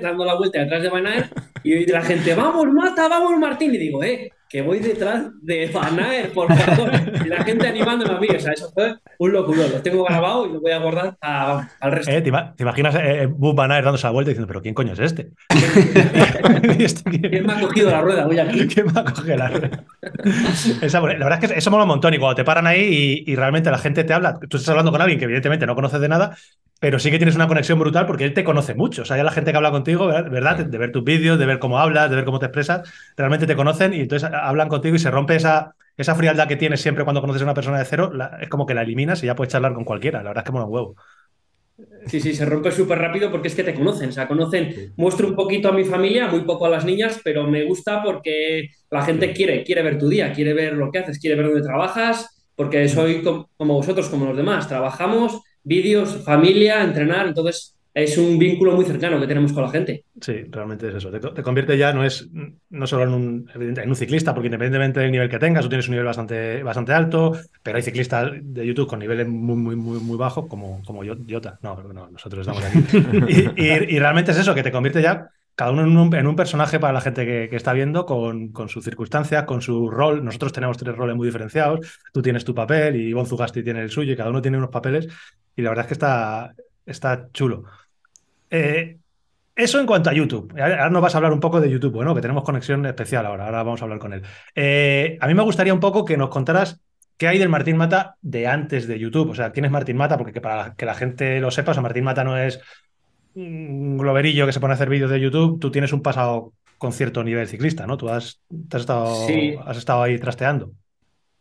dando 0.00 0.24
la 0.24 0.36
vuelta 0.36 0.60
detrás 0.60 0.80
de 0.80 0.88
Van 0.90 1.06
y 1.64 1.86
la 1.86 2.02
gente, 2.02 2.36
vamos, 2.36 2.68
mata, 2.72 3.08
vamos, 3.08 3.36
Martín. 3.36 3.74
Y 3.74 3.78
digo, 3.78 4.04
eh, 4.04 4.30
que 4.50 4.62
voy 4.62 4.80
detrás 4.80 5.26
de 5.42 5.70
Van 5.72 5.96
por 6.34 6.52
favor. 6.52 6.90
Y 7.24 7.28
la 7.28 7.44
gente 7.44 7.68
animándome 7.68 8.14
a 8.14 8.18
mí. 8.18 8.26
O 8.34 8.40
sea, 8.40 8.52
eso 8.52 8.68
fue 8.74 8.96
un 9.18 9.32
locuro. 9.32 9.62
Lo 9.68 9.80
tengo 9.80 10.02
grabado 10.04 10.44
y 10.46 10.52
lo 10.52 10.60
voy 10.60 10.72
a 10.72 10.78
guardar 10.78 11.16
al 11.20 11.92
resto. 11.92 12.10
Eh, 12.10 12.20
¿te, 12.20 12.62
imaginas 12.62 12.96
eh, 12.96 13.26
Buzz 13.30 13.54
Van 13.54 13.70
Aert 13.70 13.84
dándose 13.84 14.08
la 14.08 14.10
vuelta 14.10 14.30
diciendo, 14.30 14.48
pero 14.48 14.60
¿quién 14.60 14.74
coño 14.74 14.92
es 14.94 14.98
este? 14.98 15.30
¿Quién 17.30 17.46
me 17.46 17.52
ha 17.52 17.60
cogido 17.60 17.90
la 17.90 18.00
rueda? 18.00 18.26
Voy 18.26 18.40
aquí. 18.40 18.66
¿Quién 18.66 18.86
me 18.86 19.00
ha 19.00 19.04
cogido 19.04 19.36
la 19.36 19.48
rueda? 19.48 19.84
la 20.90 21.00
verdad 21.00 21.44
es 21.44 21.50
que 21.50 21.58
eso 21.58 21.70
mola 21.70 21.84
un 21.84 21.88
montón. 21.90 22.12
Y 22.12 22.18
cuando 22.18 22.34
te 22.34 22.44
paran 22.44 22.66
ahí 22.66 23.22
y, 23.24 23.32
y 23.32 23.36
realmente 23.36 23.70
la 23.70 23.78
gente 23.78 24.02
te 24.02 24.12
habla, 24.12 24.40
tú 24.40 24.56
estás 24.56 24.70
hablando 24.70 24.90
con 24.90 25.00
alguien 25.00 25.20
que 25.20 25.26
evidentemente 25.26 25.64
no 25.64 25.76
conoces 25.76 26.00
de 26.00 26.08
nada, 26.08 26.36
pero 26.80 26.98
sí 26.98 27.10
que 27.10 27.18
tienes 27.18 27.36
una 27.36 27.46
conexión 27.46 27.78
brutal 27.78 28.06
porque 28.06 28.24
él 28.24 28.34
te 28.34 28.44
conoce 28.44 28.74
mucho. 28.74 29.02
O 29.02 29.04
sea, 29.04 29.16
ya 29.18 29.24
la 29.24 29.32
gente 29.32 29.52
que 29.52 29.56
habla 29.58 29.70
contigo, 29.70 30.06
¿verdad? 30.08 30.64
De 30.66 30.78
ver 30.78 30.92
tus 30.92 31.04
vídeos, 31.04 31.38
de 31.38 31.46
ver 31.46 31.60
cómo 31.60 31.78
hablas, 31.78 32.10
de 32.10 32.16
ver 32.16 32.24
cómo 32.24 32.38
te 32.38 32.46
expresas, 32.46 32.90
realmente 33.16 33.46
te 33.46 33.56
conocen 33.56 33.94
y 33.94 34.00
entonces 34.00 34.30
hablan 34.32 34.68
contigo 34.68 34.96
y 34.96 34.98
se 34.98 35.10
rompe 35.10 35.36
esa, 35.36 35.76
esa 35.96 36.14
frialdad 36.16 36.48
que 36.48 36.56
tienes 36.56 36.80
siempre 36.80 37.04
cuando 37.04 37.20
conoces 37.20 37.42
a 37.42 37.44
una 37.44 37.54
persona 37.54 37.78
de 37.78 37.84
cero, 37.84 38.12
es 38.40 38.48
como 38.48 38.66
que 38.66 38.74
la 38.74 38.82
eliminas 38.82 39.22
y 39.22 39.26
ya 39.26 39.34
puedes 39.34 39.52
charlar 39.52 39.74
con 39.74 39.84
cualquiera. 39.84 40.22
La 40.22 40.30
verdad 40.30 40.42
es 40.42 40.46
que 40.46 40.52
mola 40.52 40.66
un 40.66 40.72
huevo. 40.72 40.96
Sí, 42.06 42.20
sí, 42.20 42.34
se 42.34 42.44
rompe 42.44 42.72
súper 42.72 42.98
rápido 42.98 43.30
porque 43.30 43.48
es 43.48 43.54
que 43.54 43.62
te 43.64 43.74
conocen, 43.74 44.08
o 44.10 44.12
sea, 44.12 44.26
conocen, 44.26 44.74
muestro 44.96 45.28
un 45.28 45.34
poquito 45.36 45.68
a 45.68 45.72
mi 45.72 45.84
familia, 45.84 46.28
muy 46.28 46.42
poco 46.44 46.66
a 46.66 46.70
las 46.70 46.84
niñas, 46.84 47.20
pero 47.22 47.46
me 47.46 47.64
gusta 47.64 48.02
porque 48.02 48.68
la 48.90 49.02
gente 49.02 49.32
quiere, 49.32 49.64
quiere 49.64 49.82
ver 49.82 49.98
tu 49.98 50.08
día, 50.08 50.32
quiere 50.32 50.54
ver 50.54 50.74
lo 50.74 50.90
que 50.90 50.98
haces, 50.98 51.18
quiere 51.18 51.36
ver 51.36 51.46
dónde 51.46 51.62
trabajas, 51.62 52.42
porque 52.54 52.88
soy 52.88 53.22
como 53.22 53.74
vosotros, 53.74 54.08
como 54.08 54.26
los 54.26 54.36
demás, 54.36 54.66
trabajamos, 54.68 55.40
vídeos, 55.64 56.22
familia, 56.24 56.82
entrenar, 56.82 57.28
entonces 57.28 57.76
es 57.92 58.16
un 58.18 58.38
vínculo 58.38 58.72
muy 58.72 58.84
cercano 58.84 59.20
que 59.20 59.26
tenemos 59.26 59.52
con 59.52 59.64
la 59.64 59.70
gente. 59.70 60.04
Sí, 60.20 60.44
realmente 60.48 60.88
es 60.88 60.94
eso. 60.94 61.10
Te, 61.10 61.42
convierte 61.42 61.76
ya 61.76 61.92
no 61.92 62.04
es 62.04 62.28
no 62.70 62.86
solo 62.86 63.02
en 63.02 63.08
un, 63.10 63.50
en 63.54 63.88
un, 63.88 63.96
ciclista, 63.96 64.32
porque 64.32 64.46
independientemente 64.46 65.00
del 65.00 65.10
nivel 65.10 65.28
que 65.28 65.38
tengas, 65.38 65.64
tú 65.64 65.68
tienes 65.68 65.88
un 65.88 65.92
nivel 65.92 66.06
bastante, 66.06 66.62
bastante 66.62 66.92
alto, 66.92 67.36
pero 67.62 67.76
hay 67.76 67.82
ciclistas 67.82 68.30
de 68.40 68.66
YouTube 68.66 68.86
con 68.86 69.00
niveles 69.00 69.26
muy, 69.26 69.56
muy, 69.56 69.74
muy, 69.74 69.98
muy 69.98 70.16
bajos, 70.16 70.46
como, 70.46 70.82
como 70.84 71.02
Jota. 71.04 71.58
No, 71.62 71.82
no, 71.92 72.10
nosotros 72.10 72.46
estamos 72.46 72.64
aquí. 72.64 73.48
y, 73.56 73.98
realmente 73.98 74.30
es 74.30 74.38
eso, 74.38 74.54
que 74.54 74.62
te 74.62 74.70
convierte 74.70 75.02
ya 75.02 75.28
cada 75.60 75.72
uno 75.72 75.82
en 76.16 76.26
un, 76.26 76.36
personaje 76.36 76.80
para 76.80 76.94
la 76.94 77.02
gente 77.02 77.26
que, 77.26 77.54
está 77.54 77.74
viendo, 77.74 78.06
con, 78.06 78.50
sus 78.70 78.82
circunstancias, 78.82 79.44
con 79.44 79.60
su 79.60 79.90
rol. 79.90 80.24
Nosotros 80.24 80.54
tenemos 80.54 80.78
tres 80.78 80.96
roles 80.96 81.14
muy 81.14 81.26
diferenciados. 81.26 82.00
Tú 82.14 82.22
tienes 82.22 82.46
tu 82.46 82.54
papel 82.54 82.96
y 82.96 83.08
Ivonne 83.08 83.28
Zugasti 83.28 83.62
tiene 83.62 83.82
el 83.82 83.90
suyo 83.90 84.14
y 84.14 84.16
cada 84.16 84.30
uno 84.30 84.40
tiene 84.40 84.56
unos 84.56 84.70
papeles. 84.70 85.06
Y 85.54 85.60
la 85.60 85.68
verdad 85.68 85.84
es 85.84 85.88
que 85.88 85.92
está, 85.92 86.54
está 86.86 87.28
chulo. 87.34 87.64
Eh, 88.48 88.96
eso 89.54 89.78
en 89.78 89.84
cuanto 89.84 90.08
a 90.08 90.14
YouTube. 90.14 90.58
Ahora 90.58 90.88
nos 90.88 91.02
vas 91.02 91.14
a 91.14 91.18
hablar 91.18 91.34
un 91.34 91.40
poco 91.40 91.60
de 91.60 91.68
YouTube, 91.68 91.92
bueno, 91.92 92.14
que 92.14 92.22
tenemos 92.22 92.42
conexión 92.42 92.86
especial 92.86 93.26
ahora. 93.26 93.44
Ahora 93.44 93.62
vamos 93.62 93.82
a 93.82 93.84
hablar 93.84 93.98
con 93.98 94.14
él. 94.14 94.22
Eh, 94.54 95.18
a 95.20 95.26
mí 95.26 95.34
me 95.34 95.42
gustaría 95.42 95.74
un 95.74 95.80
poco 95.80 96.06
que 96.06 96.16
nos 96.16 96.30
contaras 96.30 96.80
qué 97.18 97.28
hay 97.28 97.36
del 97.36 97.50
Martín 97.50 97.76
Mata 97.76 98.16
de 98.22 98.46
antes 98.46 98.86
de 98.86 98.98
YouTube. 98.98 99.28
O 99.28 99.34
sea, 99.34 99.52
¿quién 99.52 99.66
es 99.66 99.70
Martín 99.70 99.98
Mata? 99.98 100.16
Porque 100.16 100.40
para 100.40 100.74
que 100.74 100.86
la 100.86 100.94
gente 100.94 101.38
lo 101.38 101.50
sepa, 101.50 101.72
o 101.72 101.74
sea, 101.74 101.82
Martín 101.82 102.04
Mata 102.04 102.24
no 102.24 102.38
es 102.38 102.62
un 103.34 103.98
globerillo 103.98 104.46
que 104.46 104.52
se 104.52 104.60
pone 104.60 104.72
a 104.72 104.74
hacer 104.74 104.88
vídeos 104.88 105.10
de 105.10 105.20
YouTube. 105.20 105.60
Tú 105.60 105.70
tienes 105.70 105.92
un 105.92 106.02
pasado 106.02 106.52
con 106.78 106.92
cierto 106.92 107.22
nivel 107.22 107.46
ciclista, 107.46 107.86
¿no? 107.86 107.96
Tú 107.96 108.08
has, 108.08 108.40
estado, 108.72 109.26
has 109.66 109.76
estado 109.76 110.02
ahí 110.02 110.18
trasteando. 110.18 110.72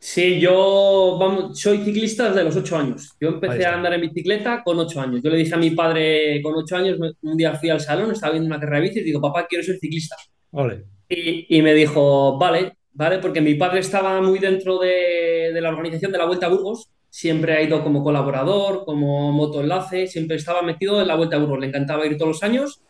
Sí, 0.02 0.40
yo 0.40 1.18
vamos, 1.20 1.60
soy 1.60 1.80
ciclista 1.80 2.30
desde 2.30 2.46
los 2.46 2.56
ocho 2.56 2.78
años. 2.78 3.16
Yo 3.20 3.30
empecé 3.30 3.66
a 3.66 3.76
andar 3.76 3.94
en 3.94 4.02
bicicleta 4.02 4.64
con 4.64 4.80
ocho 4.80 5.02
años. 5.02 5.22
Yo 5.22 5.30
le 5.30 5.38
dije 5.38 5.54
a 5.54 5.58
mi 5.58 5.72
padre 5.72 6.42
con 6.42 6.56
ocho 6.56 6.78
años, 6.78 6.98
un 7.22 7.38
día 7.38 7.56
fui 7.56 7.70
al 7.70 7.82
salón, 7.82 8.12
estaba 8.12 8.32
viendo 8.32 8.48
una 8.48 8.60
carrera 8.60 8.78
de 8.78 8.88
bici 8.88 9.00
y 9.02 9.04
digo, 9.04 9.20
papá, 9.20 9.46
quiero 9.48 9.64
ser 9.64 9.78
ciclista. 9.78 10.16
Y, 11.10 11.62
me 11.62 11.74
dijo, 11.74 12.38
vale, 12.38 12.78
vale, 12.94 13.20
porque 13.20 13.42
mi 13.42 13.56
padre 13.56 13.80
estaba 13.80 14.22
muy 14.22 14.40
dentro 14.40 14.80
de, 14.80 15.52
la 15.60 15.70
organización 15.70 16.14
de 16.14 16.18
la 16.18 16.26
Vuelta 16.26 16.46
a 16.46 16.50
Burgos. 16.50 16.90
Siempre 17.10 17.54
ha 17.54 17.62
ido 17.62 17.84
como 17.84 18.04
colaborador, 18.04 18.86
como 18.86 19.32
motoenlace, 19.32 20.08
siempre 20.08 20.38
estaba 20.38 20.62
metido 20.62 21.02
en 21.02 21.08
la 21.08 21.16
Vuelta 21.16 21.36
a 21.36 21.40
Burgos. 21.40 21.60
Le 21.60 21.68
encantaba 21.68 22.06
ir 22.06 22.18
todos 22.18 22.30
los 22.30 22.44
años. 22.44 22.84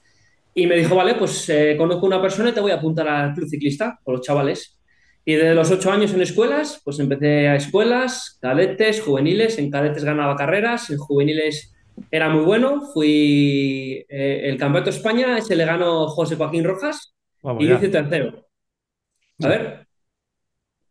Y 0.54 0.68
me 0.68 0.76
dijo, 0.76 0.96
vale, 0.96 1.16
pues 1.16 1.48
eh, 1.50 1.76
conozco 1.78 2.06
una 2.06 2.22
persona 2.22 2.50
y 2.50 2.54
te 2.54 2.60
voy 2.60 2.72
a 2.72 2.76
apuntar 2.76 3.08
al 3.08 3.34
club 3.34 3.48
ciclista 3.48 4.00
con 4.04 4.16
los 4.16 4.26
chavales. 4.26 4.80
Y 5.24 5.36
desde 5.36 5.56
los 5.56 5.70
ocho 5.72 5.92
años 5.92 6.14
en 6.14 6.22
escuelas, 6.22 6.82
pues 6.84 7.00
empecé 7.00 7.48
a 7.48 7.56
escuelas, 7.56 8.40
cadetes, 8.42 9.02
juveniles. 9.02 9.58
En 9.60 9.70
cadetes 9.70 10.04
ganaba 10.04 10.36
carreras, 10.36 10.90
en 10.90 10.98
juveniles 10.98 11.74
era 12.12 12.30
muy 12.30 12.44
bueno. 12.44 12.82
Fui 12.94 14.06
eh, 14.10 14.42
el 14.46 14.58
campeonato 14.58 14.92
de 14.92 14.98
España, 14.98 15.42
se 15.42 15.56
le 15.56 15.66
ganó 15.66 16.08
José 16.08 16.36
Joaquín 16.36 16.64
Rojas 16.64 17.14
y 17.60 17.72
hice 17.72 17.90
tercero. 17.90 18.48
A 19.44 19.48
ver. 19.48 19.88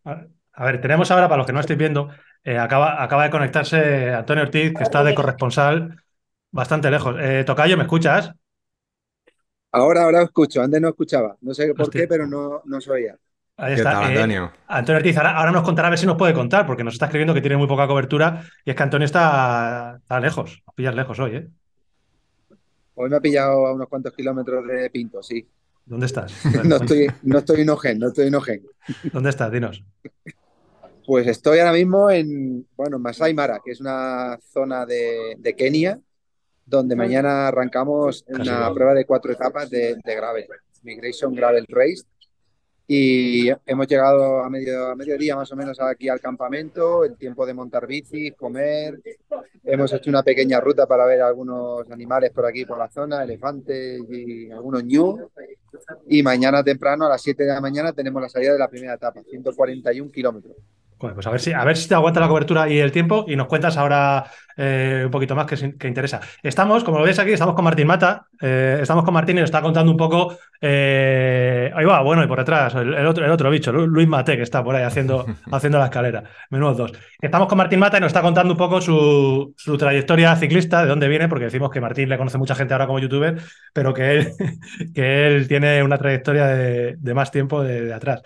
A 0.04 0.64
ver, 0.64 0.80
tenemos 0.80 1.10
ahora, 1.10 1.28
para 1.28 1.38
los 1.38 1.46
que 1.46 1.52
no 1.52 1.60
estéis 1.60 1.78
viendo, 1.78 2.08
eh, 2.44 2.58
acaba, 2.58 3.02
acaba 3.02 3.24
de 3.24 3.30
conectarse 3.30 4.12
Antonio 4.12 4.44
Ortiz, 4.44 4.72
que 4.74 4.82
está 4.82 5.04
de 5.04 5.14
corresponsal 5.14 6.02
bastante 6.50 6.90
lejos. 6.90 7.16
Eh, 7.18 7.44
Tocayo, 7.44 7.76
¿me 7.76 7.84
escuchas? 7.84 8.32
Ahora, 9.70 10.04
ahora 10.04 10.22
escucho, 10.22 10.62
antes 10.62 10.80
no 10.80 10.88
escuchaba. 10.88 11.36
No 11.40 11.52
sé 11.52 11.74
por 11.74 11.90
qué, 11.90 12.06
pero 12.06 12.26
no, 12.26 12.62
no 12.64 12.80
se 12.80 12.90
oía. 12.90 13.16
Ahí 13.56 13.74
¿Qué 13.74 13.80
está. 13.80 14.12
Eh, 14.12 14.16
Antonio? 14.16 14.52
Antonio 14.68 14.98
Ortiz, 14.98 15.16
ahora, 15.18 15.36
ahora 15.36 15.50
nos 15.52 15.62
contará 15.62 15.88
a 15.88 15.90
ver 15.90 15.98
si 15.98 16.06
nos 16.06 16.16
puede 16.16 16.32
contar, 16.32 16.66
porque 16.66 16.84
nos 16.84 16.94
está 16.94 17.06
escribiendo 17.06 17.34
que 17.34 17.40
tiene 17.40 17.56
muy 17.56 17.66
poca 17.66 17.86
cobertura 17.86 18.42
y 18.64 18.70
es 18.70 18.76
que 18.76 18.82
Antonio 18.82 19.04
está, 19.04 19.96
está 20.00 20.20
lejos. 20.20 20.62
Nos 20.66 20.74
pillas 20.74 20.94
lejos 20.94 21.18
hoy, 21.18 21.36
¿eh? 21.36 21.48
Hoy 22.94 23.10
me 23.10 23.16
ha 23.16 23.20
pillado 23.20 23.66
a 23.66 23.74
unos 23.74 23.88
cuantos 23.88 24.12
kilómetros 24.12 24.66
de 24.66 24.90
Pinto, 24.90 25.22
sí. 25.22 25.46
¿Dónde 25.84 26.06
estás? 26.06 26.32
No 26.64 26.76
estoy, 26.76 27.08
no 27.22 27.38
estoy 27.38 27.60
en 27.62 27.70
Ogen, 27.70 27.98
no 27.98 28.08
estoy 28.08 28.26
en 28.28 28.34
Ogen. 28.34 28.62
¿Dónde 29.12 29.30
estás? 29.30 29.52
Dinos. 29.52 29.84
Pues 31.08 31.26
estoy 31.26 31.58
ahora 31.58 31.72
mismo 31.72 32.10
en, 32.10 32.68
bueno, 32.76 32.98
Masai 32.98 33.32
Mara, 33.32 33.62
que 33.64 33.70
es 33.70 33.80
una 33.80 34.38
zona 34.52 34.84
de, 34.84 35.36
de 35.38 35.56
Kenia, 35.56 35.98
donde 36.66 36.94
mañana 36.96 37.48
arrancamos 37.48 38.26
una 38.28 38.70
prueba 38.74 38.92
de 38.92 39.06
cuatro 39.06 39.32
etapas 39.32 39.70
de, 39.70 39.96
de 40.04 40.14
gravel, 40.14 40.44
Migration 40.82 41.34
Gravel 41.34 41.64
Race. 41.66 42.02
Y 42.86 43.48
hemos 43.64 43.86
llegado 43.86 44.40
a, 44.40 44.50
medio, 44.50 44.88
a 44.88 44.94
mediodía 44.96 45.34
más 45.34 45.50
o 45.50 45.56
menos 45.56 45.80
aquí 45.80 46.10
al 46.10 46.20
campamento, 46.20 47.06
el 47.06 47.16
tiempo 47.16 47.46
de 47.46 47.54
montar 47.54 47.86
bici, 47.86 48.32
comer. 48.32 49.00
Hemos 49.64 49.90
hecho 49.94 50.10
una 50.10 50.22
pequeña 50.22 50.60
ruta 50.60 50.86
para 50.86 51.06
ver 51.06 51.22
algunos 51.22 51.90
animales 51.90 52.32
por 52.32 52.44
aquí, 52.44 52.66
por 52.66 52.76
la 52.76 52.90
zona, 52.90 53.24
elefantes 53.24 54.02
y 54.10 54.50
algunos 54.50 54.84
ñu. 54.84 55.26
Y 56.06 56.22
mañana 56.22 56.62
temprano, 56.62 57.06
a 57.06 57.08
las 57.08 57.22
7 57.22 57.44
de 57.44 57.54
la 57.54 57.62
mañana, 57.62 57.94
tenemos 57.94 58.20
la 58.20 58.28
salida 58.28 58.52
de 58.52 58.58
la 58.58 58.68
primera 58.68 58.92
etapa, 58.92 59.22
141 59.22 60.12
kilómetros. 60.12 60.54
Bueno, 61.00 61.14
pues 61.14 61.26
a 61.28 61.30
ver 61.30 61.40
si, 61.40 61.52
a 61.52 61.64
ver 61.64 61.76
si 61.76 61.88
te 61.88 61.94
aguanta 61.94 62.18
la 62.18 62.26
cobertura 62.26 62.68
y 62.68 62.78
el 62.80 62.90
tiempo 62.90 63.24
y 63.28 63.36
nos 63.36 63.46
cuentas 63.46 63.76
ahora 63.76 64.24
eh, 64.56 65.02
un 65.04 65.12
poquito 65.12 65.36
más 65.36 65.46
que, 65.46 65.86
interesa. 65.86 66.18
Estamos, 66.42 66.82
como 66.82 66.98
lo 66.98 67.04
ves 67.04 67.20
aquí, 67.20 67.30
estamos 67.32 67.54
con 67.54 67.64
Martín 67.64 67.86
Mata. 67.86 68.26
eh, 68.42 68.78
estamos 68.82 69.04
con 69.04 69.14
Martín 69.14 69.36
y 69.36 69.40
nos 69.40 69.46
está 69.48 69.62
contando 69.62 69.92
un 69.92 69.96
poco. 69.96 70.36
eh, 70.60 71.70
ahí 71.72 71.84
va, 71.84 72.02
bueno, 72.02 72.24
y 72.24 72.26
por 72.26 72.38
detrás, 72.38 72.74
el, 72.74 72.94
el 72.94 73.06
otro, 73.06 73.24
el 73.24 73.30
otro 73.30 73.48
bicho, 73.48 73.70
Lu- 73.70 73.86
Luis 73.86 74.08
Mate, 74.08 74.36
que 74.36 74.42
está 74.42 74.64
por 74.64 74.74
ahí 74.74 74.82
haciendo, 74.82 75.24
haciendo 75.52 75.78
la 75.78 75.84
escalera. 75.84 76.24
Menudos 76.50 76.76
dos. 76.76 76.92
Estamos 77.20 77.46
con 77.46 77.58
Martín 77.58 77.78
Mata 77.78 77.98
y 77.98 78.00
nos 78.00 78.08
está 78.08 78.20
contando 78.22 78.52
un 78.54 78.58
poco 78.58 78.80
su, 78.80 79.54
su 79.56 79.78
trayectoria 79.78 80.34
ciclista, 80.34 80.82
de 80.82 80.88
dónde 80.88 81.06
viene, 81.06 81.28
porque 81.28 81.44
decimos 81.44 81.70
que 81.70 81.80
Martín 81.80 82.08
le 82.08 82.18
conoce 82.18 82.38
mucha 82.38 82.56
gente 82.56 82.74
ahora 82.74 82.88
como 82.88 82.98
youtuber, 82.98 83.40
pero 83.72 83.94
que 83.94 84.10
él, 84.16 84.32
que 84.94 85.26
él 85.28 85.46
tiene 85.46 85.80
una 85.84 85.96
trayectoria 85.96 86.46
de, 86.46 86.96
de 86.98 87.14
más 87.14 87.30
tiempo 87.30 87.62
de, 87.62 87.82
de 87.84 87.94
atrás. 87.94 88.22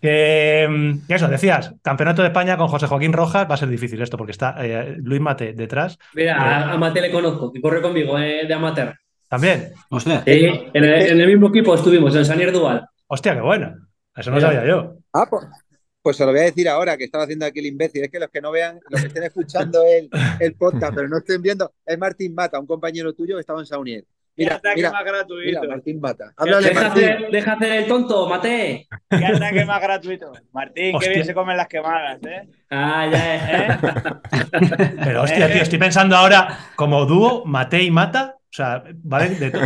Que, 0.00 0.96
que 1.08 1.14
eso, 1.14 1.28
decías, 1.28 1.74
campeonato 1.82 2.22
de 2.22 2.28
España 2.28 2.56
con 2.56 2.68
José 2.68 2.86
Joaquín 2.86 3.12
Rojas, 3.12 3.48
va 3.50 3.54
a 3.54 3.58
ser 3.58 3.68
difícil 3.68 4.00
esto, 4.02 4.16
porque 4.16 4.32
está 4.32 4.54
eh, 4.64 4.96
Luis 4.98 5.20
Mate 5.20 5.52
detrás. 5.54 5.98
Mira, 6.14 6.36
a, 6.36 6.72
a 6.72 6.78
Mate 6.78 7.00
le 7.00 7.10
conozco, 7.10 7.52
que 7.52 7.60
corre 7.60 7.80
conmigo 7.82 8.18
eh, 8.18 8.46
de 8.46 8.54
amateur. 8.54 8.94
También. 9.28 9.72
Hostia, 9.90 10.22
Sí, 10.24 10.46
en 10.72 10.84
el, 10.84 11.02
en 11.10 11.20
el 11.20 11.26
mismo 11.26 11.48
equipo 11.48 11.74
estuvimos, 11.74 12.14
en 12.14 12.24
Sanier 12.24 12.52
Dual. 12.52 12.86
Hostia, 13.08 13.34
qué 13.34 13.40
buena. 13.40 13.76
Eso 14.14 14.30
no 14.30 14.36
Mira. 14.36 14.48
sabía 14.52 14.66
yo. 14.68 14.96
Ah, 15.12 15.26
pues, 15.28 15.44
pues 16.02 16.16
se 16.16 16.24
lo 16.24 16.30
voy 16.30 16.40
a 16.40 16.44
decir 16.44 16.68
ahora, 16.68 16.96
que 16.96 17.04
estaba 17.04 17.24
haciendo 17.24 17.44
aquí 17.46 17.58
el 17.58 17.66
imbécil. 17.66 18.04
Es 18.04 18.10
que 18.10 18.20
los 18.20 18.28
que 18.30 18.40
no 18.40 18.52
vean, 18.52 18.78
los 18.88 19.00
que 19.00 19.08
estén 19.08 19.24
escuchando 19.24 19.82
el, 19.84 20.08
el 20.38 20.54
podcast, 20.54 20.94
pero 20.94 21.08
no 21.08 21.18
estén 21.18 21.42
viendo, 21.42 21.72
es 21.84 21.98
Martín 21.98 22.34
Mata, 22.34 22.60
un 22.60 22.66
compañero 22.66 23.12
tuyo 23.14 23.34
que 23.34 23.40
estaba 23.40 23.58
en 23.60 23.66
Saunier. 23.66 24.04
Mira, 24.36 24.54
ataque 24.56 24.76
mira, 24.76 24.90
más 24.90 25.04
mira, 25.04 25.12
gratuito. 25.12 25.68
Martín 25.68 26.00
Mata. 26.00 26.32
Háblale, 26.36 26.68
Deja 26.68 26.80
Martín. 26.82 27.04
hacer, 27.04 27.30
deja 27.30 27.52
hacer 27.52 27.72
el 27.72 27.86
tonto, 27.86 28.28
Mate. 28.28 28.86
Qué 29.08 29.24
ataque 29.26 29.64
más 29.64 29.80
gratuito. 29.80 30.32
Martín, 30.52 30.94
Hostia. 30.94 31.08
qué 31.08 31.14
bien 31.14 31.24
se 31.24 31.34
comen 31.34 31.56
las 31.56 31.68
quemadas, 31.68 32.18
¿eh? 32.24 32.48
Ah, 32.70 33.08
ya 33.10 33.34
es. 33.34 33.42
¿Eh? 33.48 33.78
Pero 35.04 35.22
hostia, 35.22 35.50
tío, 35.52 35.62
estoy 35.62 35.78
pensando 35.78 36.16
ahora 36.16 36.58
como 36.76 37.06
dúo 37.06 37.44
Mate 37.46 37.82
y 37.82 37.90
Mata. 37.90 38.36
O 38.38 38.52
sea, 38.56 38.84
vale 39.02 39.30
de 39.30 39.50
todo. 39.50 39.62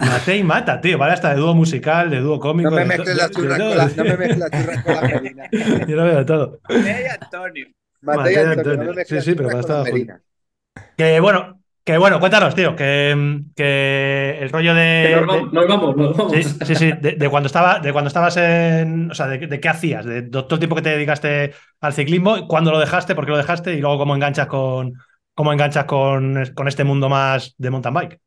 Mate 0.00 0.36
y 0.36 0.42
Mata, 0.42 0.80
tío, 0.80 0.98
vale 0.98 1.12
hasta 1.12 1.30
de 1.30 1.36
dúo 1.36 1.54
musical, 1.54 2.10
de 2.10 2.20
dúo 2.20 2.40
cómico. 2.40 2.70
No 2.70 2.76
me 2.76 2.84
mezcles 2.84 3.16
las 3.16 3.30
churras 3.30 3.58
con 3.58 3.76
la, 3.76 3.86
no 3.96 4.04
me 4.18 4.28
churras 4.28 4.82
con 4.82 4.94
la 4.94 5.02
Medina. 5.02 5.48
Yo 5.86 5.96
lo 5.96 6.04
veo 6.04 6.16
de 6.18 6.24
todo. 6.24 6.60
Mateo 6.68 7.00
y 7.00 7.06
Antonio. 7.06 7.66
Mateo 8.00 8.32
y 8.32 8.34
y 8.34 8.38
Antonio, 8.38 8.84
no 8.84 8.90
Antonio. 8.90 8.94
me 8.94 9.04
Sí, 9.04 9.20
sí, 9.20 9.34
pero 9.34 9.60
estaba. 9.60 9.84
Que 10.96 11.20
bueno, 11.20 11.60
que 11.84 11.98
bueno, 11.98 12.18
cuéntanos, 12.18 12.54
tío, 12.54 12.74
que, 12.74 13.42
que 13.54 14.38
el 14.40 14.50
rollo 14.50 14.74
de. 14.74 15.04
Que 15.08 15.16
nos, 15.16 15.20
de- 15.20 15.26
vamos, 15.26 15.52
nos 15.52 15.68
vamos, 15.68 15.96
nos 15.96 16.16
vamos. 16.16 16.32
Sí, 16.32 16.42
sí, 16.42 16.74
sí. 16.74 16.92
De, 17.00 17.12
de 17.12 17.28
cuando 17.28 17.46
estaba, 17.46 17.78
de 17.80 17.92
cuando 17.92 18.08
estabas 18.08 18.36
en. 18.38 19.10
O 19.10 19.14
sea, 19.14 19.26
de, 19.28 19.46
de 19.46 19.60
qué 19.60 19.68
hacías, 19.68 20.04
de, 20.04 20.22
todo 20.22 20.46
el 20.54 20.58
tiempo 20.58 20.76
que 20.76 20.82
te 20.82 20.90
dedicaste 20.90 21.52
al 21.80 21.92
ciclismo, 21.92 22.48
cuándo 22.48 22.70
lo 22.72 22.80
dejaste, 22.80 23.14
por 23.14 23.24
qué 23.26 23.32
lo 23.32 23.36
dejaste, 23.36 23.74
y 23.74 23.80
luego 23.80 23.98
cómo 23.98 24.14
enganchas 24.14 24.46
con. 24.46 24.94
Cómo 25.34 25.52
enganchas 25.52 25.84
con, 25.86 26.44
con 26.54 26.68
este 26.68 26.84
mundo 26.84 27.08
más 27.08 27.54
de 27.58 27.70
mountain 27.70 27.92
bike. 27.94 28.20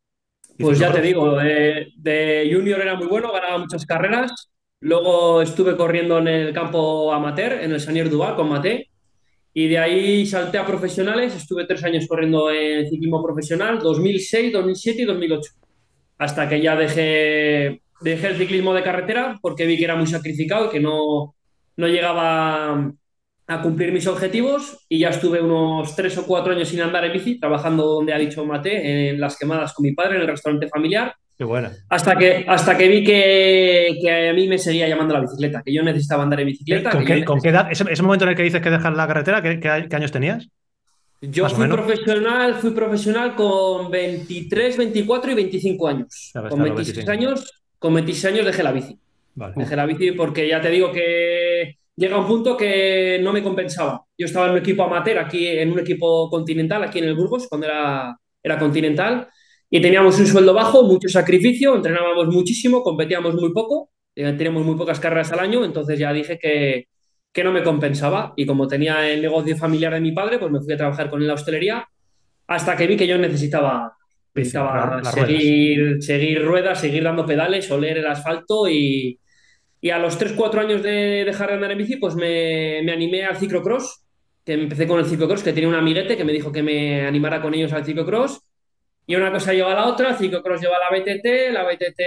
Pues 0.59 0.77
ya 0.77 0.91
te 0.91 1.01
digo, 1.01 1.37
de, 1.37 1.87
de 1.95 2.49
junior 2.53 2.81
era 2.81 2.95
muy 2.95 3.07
bueno, 3.07 3.31
ganaba 3.31 3.57
muchas 3.59 3.85
carreras. 3.85 4.49
Luego 4.81 5.41
estuve 5.41 5.77
corriendo 5.77 6.17
en 6.17 6.27
el 6.27 6.53
campo 6.53 7.13
amateur, 7.13 7.53
en 7.53 7.71
el 7.71 7.79
Sanier 7.79 8.09
Duval 8.09 8.35
con 8.35 8.49
Mate. 8.49 8.89
Y 9.57 9.67
de 9.69 9.79
ahí 9.79 10.23
salté 10.27 10.59
a 10.59 10.67
profesionales. 10.67 11.35
Estuve 11.35 11.65
tres 11.65 11.83
años 11.83 12.05
corriendo 12.07 12.51
en 12.51 12.87
ciclismo 12.87 13.23
profesional, 13.23 13.79
2006, 13.79 14.53
2007 14.53 15.01
y 15.01 15.05
2008. 15.05 15.51
Hasta 16.19 16.47
que 16.47 16.61
ya 16.61 16.75
dejé, 16.75 17.81
dejé 18.01 18.27
el 18.27 18.37
ciclismo 18.37 18.75
de 18.75 18.83
carretera 18.83 19.39
porque 19.41 19.65
vi 19.65 19.75
que 19.75 19.85
era 19.85 19.95
muy 19.95 20.05
sacrificado 20.05 20.67
y 20.67 20.69
que 20.69 20.79
no, 20.79 21.33
no 21.75 21.87
llegaba 21.87 22.93
a 23.47 23.61
cumplir 23.63 23.91
mis 23.91 24.05
objetivos. 24.05 24.85
Y 24.89 24.99
ya 24.99 25.09
estuve 25.09 25.41
unos 25.41 25.95
tres 25.95 26.15
o 26.19 26.27
cuatro 26.27 26.53
años 26.53 26.69
sin 26.69 26.81
andar 26.81 27.05
en 27.05 27.13
bici, 27.13 27.39
trabajando 27.39 27.83
donde 27.83 28.13
ha 28.13 28.19
dicho 28.19 28.45
Mate, 28.45 29.09
en 29.09 29.19
las 29.19 29.39
quemadas 29.39 29.73
con 29.73 29.85
mi 29.87 29.93
padre, 29.93 30.17
en 30.17 30.21
el 30.21 30.27
restaurante 30.27 30.67
familiar. 30.67 31.15
Qué 31.37 31.43
buena. 31.43 31.71
Hasta 31.89 32.15
que, 32.15 32.45
hasta 32.47 32.75
que 32.75 32.87
vi 32.87 33.03
que, 33.03 33.97
que 34.01 34.29
a 34.29 34.33
mí 34.33 34.47
me 34.47 34.57
seguía 34.57 34.87
llamando 34.87 35.13
la 35.13 35.21
bicicleta, 35.21 35.61
que 35.63 35.71
yo 35.71 35.83
necesitaba 35.83 36.23
andar 36.23 36.39
en 36.39 36.47
bicicleta. 36.47 36.89
¿Con 36.89 37.05
qué, 37.05 37.23
con 37.23 37.39
qué 37.39 37.49
edad? 37.49 37.71
Ese, 37.71 37.85
ese 37.89 38.01
momento 38.01 38.25
en 38.25 38.31
el 38.31 38.35
que 38.35 38.41
dices 38.43 38.59
que 38.61 38.71
dejas 38.71 38.95
la 38.95 39.05
carretera, 39.07 39.41
¿qué, 39.43 39.59
qué- 39.59 39.95
años 39.95 40.11
tenías? 40.11 40.47
yo 41.19 41.49
fui 41.49 41.67
profesional, 41.67 42.55
fui 42.55 42.71
profesional 42.71 43.35
con 43.35 43.89
23, 43.89 44.77
24 44.77 45.31
y 45.31 45.35
25 45.35 45.87
años. 45.87 46.31
Con 46.33 46.43
a 46.61 46.65
los 46.65 46.75
26 46.75 47.05
25. 47.05 47.11
años, 47.11 47.61
con 47.79 47.93
26 47.93 48.33
años 48.33 48.45
dejé 48.45 48.63
la 48.63 48.71
bici. 48.71 48.99
Vale. 49.35 49.53
Dejé 49.57 49.75
la 49.75 49.85
bici 49.85 50.11
porque 50.11 50.47
ya 50.47 50.59
te 50.61 50.69
digo 50.69 50.91
que 50.91 51.77
llega 51.95 52.19
un 52.19 52.27
punto 52.27 52.55
que 52.57 53.19
no 53.21 53.31
me 53.33 53.43
compensaba. 53.43 54.03
Yo 54.17 54.25
estaba 54.25 54.47
en 54.47 54.53
un 54.53 54.57
equipo 54.59 54.83
amateur, 54.83 55.19
aquí 55.19 55.45
en 55.47 55.71
un 55.71 55.79
equipo 55.79 56.29
continental, 56.29 56.83
aquí 56.83 56.99
en 56.99 57.05
el 57.05 57.15
Burgos, 57.15 57.47
cuando 57.47 57.67
era, 57.67 58.15
era 58.43 58.57
continental, 58.59 59.27
y 59.69 59.81
teníamos 59.81 60.19
un 60.19 60.27
sueldo 60.27 60.53
bajo, 60.53 60.83
mucho 60.83 61.09
sacrificio, 61.09 61.75
entrenábamos 61.75 62.27
muchísimo, 62.27 62.83
competíamos 62.83 63.35
muy 63.35 63.51
poco, 63.53 63.91
eh, 64.15 64.31
teníamos 64.33 64.65
muy 64.65 64.75
pocas 64.75 64.99
carreras 64.99 65.31
al 65.33 65.39
año, 65.39 65.65
entonces 65.65 65.99
ya 65.99 66.13
dije 66.13 66.39
que, 66.39 66.87
que 67.33 67.43
no 67.43 67.51
me 67.51 67.63
compensaba. 67.63 68.33
Y 68.37 68.45
como 68.45 68.67
tenía 68.67 69.09
el 69.09 69.21
negocio 69.21 69.57
familiar 69.57 69.93
de 69.93 70.01
mi 70.01 70.11
padre, 70.13 70.39
pues 70.39 70.51
me 70.51 70.61
fui 70.61 70.73
a 70.73 70.77
trabajar 70.77 71.09
con 71.09 71.19
él 71.19 71.23
en 71.25 71.27
la 71.29 71.33
hostelería, 71.35 71.85
hasta 72.47 72.75
que 72.77 72.87
vi 72.87 72.97
que 72.97 73.07
yo 73.07 73.17
necesitaba, 73.17 73.93
necesitaba 74.35 74.77
la- 74.85 75.01
las 75.01 75.15
ruedas. 75.15 75.55
seguir, 75.65 76.01
seguir 76.03 76.43
ruedas, 76.45 76.79
seguir 76.81 77.03
dando 77.03 77.25
pedales, 77.25 77.69
oler 77.71 77.97
el 77.99 78.07
asfalto 78.07 78.67
y, 78.69 79.19
y 79.81 79.89
a 79.91 79.99
los 79.99 80.17
3-4 80.17 80.61
años 80.61 80.83
de 80.83 81.23
dejar 81.25 81.49
de 81.49 81.55
andar 81.55 81.71
en 81.71 81.77
bici, 81.79 81.97
pues 81.97 82.15
me, 82.15 82.81
me 82.83 82.91
animé 82.91 83.25
al 83.25 83.37
ciclocross, 83.37 84.03
que 84.45 84.53
empecé 84.53 84.87
con 84.87 84.99
el 84.99 85.05
ciclocross, 85.05 85.43
que 85.43 85.53
tenía 85.53 85.69
un 85.69 85.75
amiguete 85.75 86.17
que 86.17 86.23
me 86.25 86.33
dijo 86.33 86.51
que 86.51 86.63
me 86.63 87.05
animara 87.07 87.41
con 87.41 87.53
ellos 87.53 87.73
al 87.73 87.85
ciclocross. 87.85 88.41
Y 89.09 89.15
una 89.15 89.31
cosa 89.31 89.53
lleva 89.53 89.71
a 89.71 89.75
la 89.75 89.85
otra, 89.87 90.13
ciclocross 90.13 90.59
lleva 90.59 90.75
a 90.75 90.91
la 90.91 90.99
BTT, 90.99 91.53
la 91.53 91.63
BTT 91.63 91.99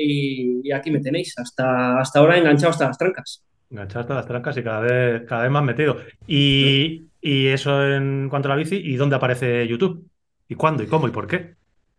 y, 0.00 0.60
y 0.62 0.72
aquí 0.72 0.92
me 0.92 1.00
tenéis, 1.00 1.36
hasta, 1.36 1.98
hasta 1.98 2.20
ahora 2.20 2.38
enganchado 2.38 2.70
hasta 2.70 2.86
las 2.86 2.96
trancas. 2.96 3.44
Enganchaste 3.68 4.14
las 4.14 4.26
trancas 4.26 4.56
y 4.56 4.62
cada 4.62 4.80
vez, 4.80 5.22
cada 5.28 5.42
vez 5.42 5.50
más 5.50 5.64
metido. 5.64 5.96
Y, 6.28 7.08
y 7.20 7.48
eso 7.48 7.84
en 7.84 8.28
cuanto 8.30 8.46
a 8.46 8.50
la 8.50 8.56
bici, 8.56 8.76
¿y 8.76 8.94
dónde 8.94 9.16
aparece 9.16 9.66
YouTube? 9.66 10.08
¿Y 10.48 10.54
cuándo? 10.54 10.84
¿Y 10.84 10.86
cómo? 10.86 11.08
¿Y 11.08 11.10
por 11.10 11.26
qué? 11.26 11.54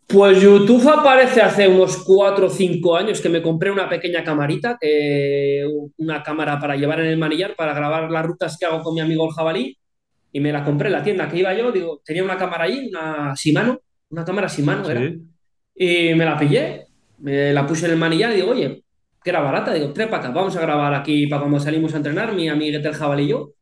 Pues 0.06 0.42
YouTube 0.42 0.88
aparece 0.88 1.40
hace 1.40 1.68
unos 1.68 2.02
4 2.04 2.46
o 2.46 2.50
5 2.50 2.96
años 2.96 3.20
que 3.20 3.28
me 3.28 3.40
compré 3.40 3.70
una 3.70 3.88
pequeña 3.88 4.24
camarita, 4.24 4.78
una 5.98 6.22
cámara 6.22 6.58
para 6.58 6.76
llevar 6.76 7.00
en 7.00 7.06
el 7.06 7.18
manillar 7.18 7.54
para 7.54 7.72
grabar 7.72 8.10
las 8.10 8.26
rutas 8.26 8.58
que 8.58 8.66
hago 8.66 8.82
con 8.82 8.94
mi 8.94 9.00
amigo 9.00 9.26
el 9.26 9.34
jabalí. 9.34 9.78
Y 10.32 10.40
me 10.40 10.52
la 10.52 10.64
compré 10.64 10.88
en 10.88 10.94
la 10.94 11.02
tienda 11.02 11.28
que 11.28 11.38
iba 11.38 11.54
yo. 11.54 11.70
Digo, 11.70 12.00
tenía 12.04 12.24
una 12.24 12.38
cámara 12.38 12.64
allí, 12.64 12.88
una 12.88 13.34
Shimano, 13.34 13.80
una 14.12 14.24
cámara 14.24 14.46
Shimano 14.48 14.88
era. 14.88 15.00
Sí. 15.00 15.20
Y 15.74 16.14
me 16.14 16.24
la 16.24 16.38
pillé, 16.38 16.86
me 17.18 17.52
la 17.52 17.66
puse 17.66 17.86
en 17.86 17.92
el 17.92 17.98
manillar 17.98 18.32
y 18.32 18.36
digo, 18.36 18.50
oye, 18.50 18.84
que 19.22 19.30
era 19.30 19.40
barata. 19.40 19.72
Digo, 19.74 19.92
trepa 19.92 20.18
acá, 20.18 20.30
vamos 20.30 20.56
a 20.56 20.60
grabar 20.60 20.94
aquí 20.94 21.26
para 21.26 21.40
cuando 21.40 21.58
salimos 21.60 21.94
a 21.94 21.96
entrenar, 21.96 22.34
mi 22.34 22.48
amiguete 22.48 22.88
el 22.88 22.94
jabalí 22.94 23.24
y 23.24 23.28
yo. 23.28 23.52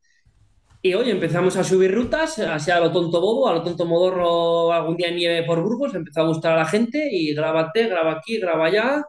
Y 0.82 0.94
oye, 0.94 1.10
empezamos 1.10 1.56
a 1.56 1.64
subir 1.64 1.94
rutas, 1.94 2.38
así 2.38 2.70
a 2.70 2.80
lo 2.80 2.90
tonto 2.90 3.20
bobo, 3.20 3.48
a 3.48 3.54
lo 3.54 3.62
tonto 3.62 3.84
modorro, 3.84 4.72
algún 4.72 4.96
día 4.96 5.08
en 5.08 5.16
nieve 5.16 5.42
por 5.46 5.62
Burgos, 5.62 5.94
empezó 5.94 6.22
a 6.22 6.26
gustar 6.26 6.52
a 6.54 6.56
la 6.56 6.64
gente 6.64 7.08
y 7.12 7.34
grábate, 7.34 7.86
graba 7.86 8.12
aquí, 8.12 8.38
graba 8.38 8.66
allá. 8.66 9.04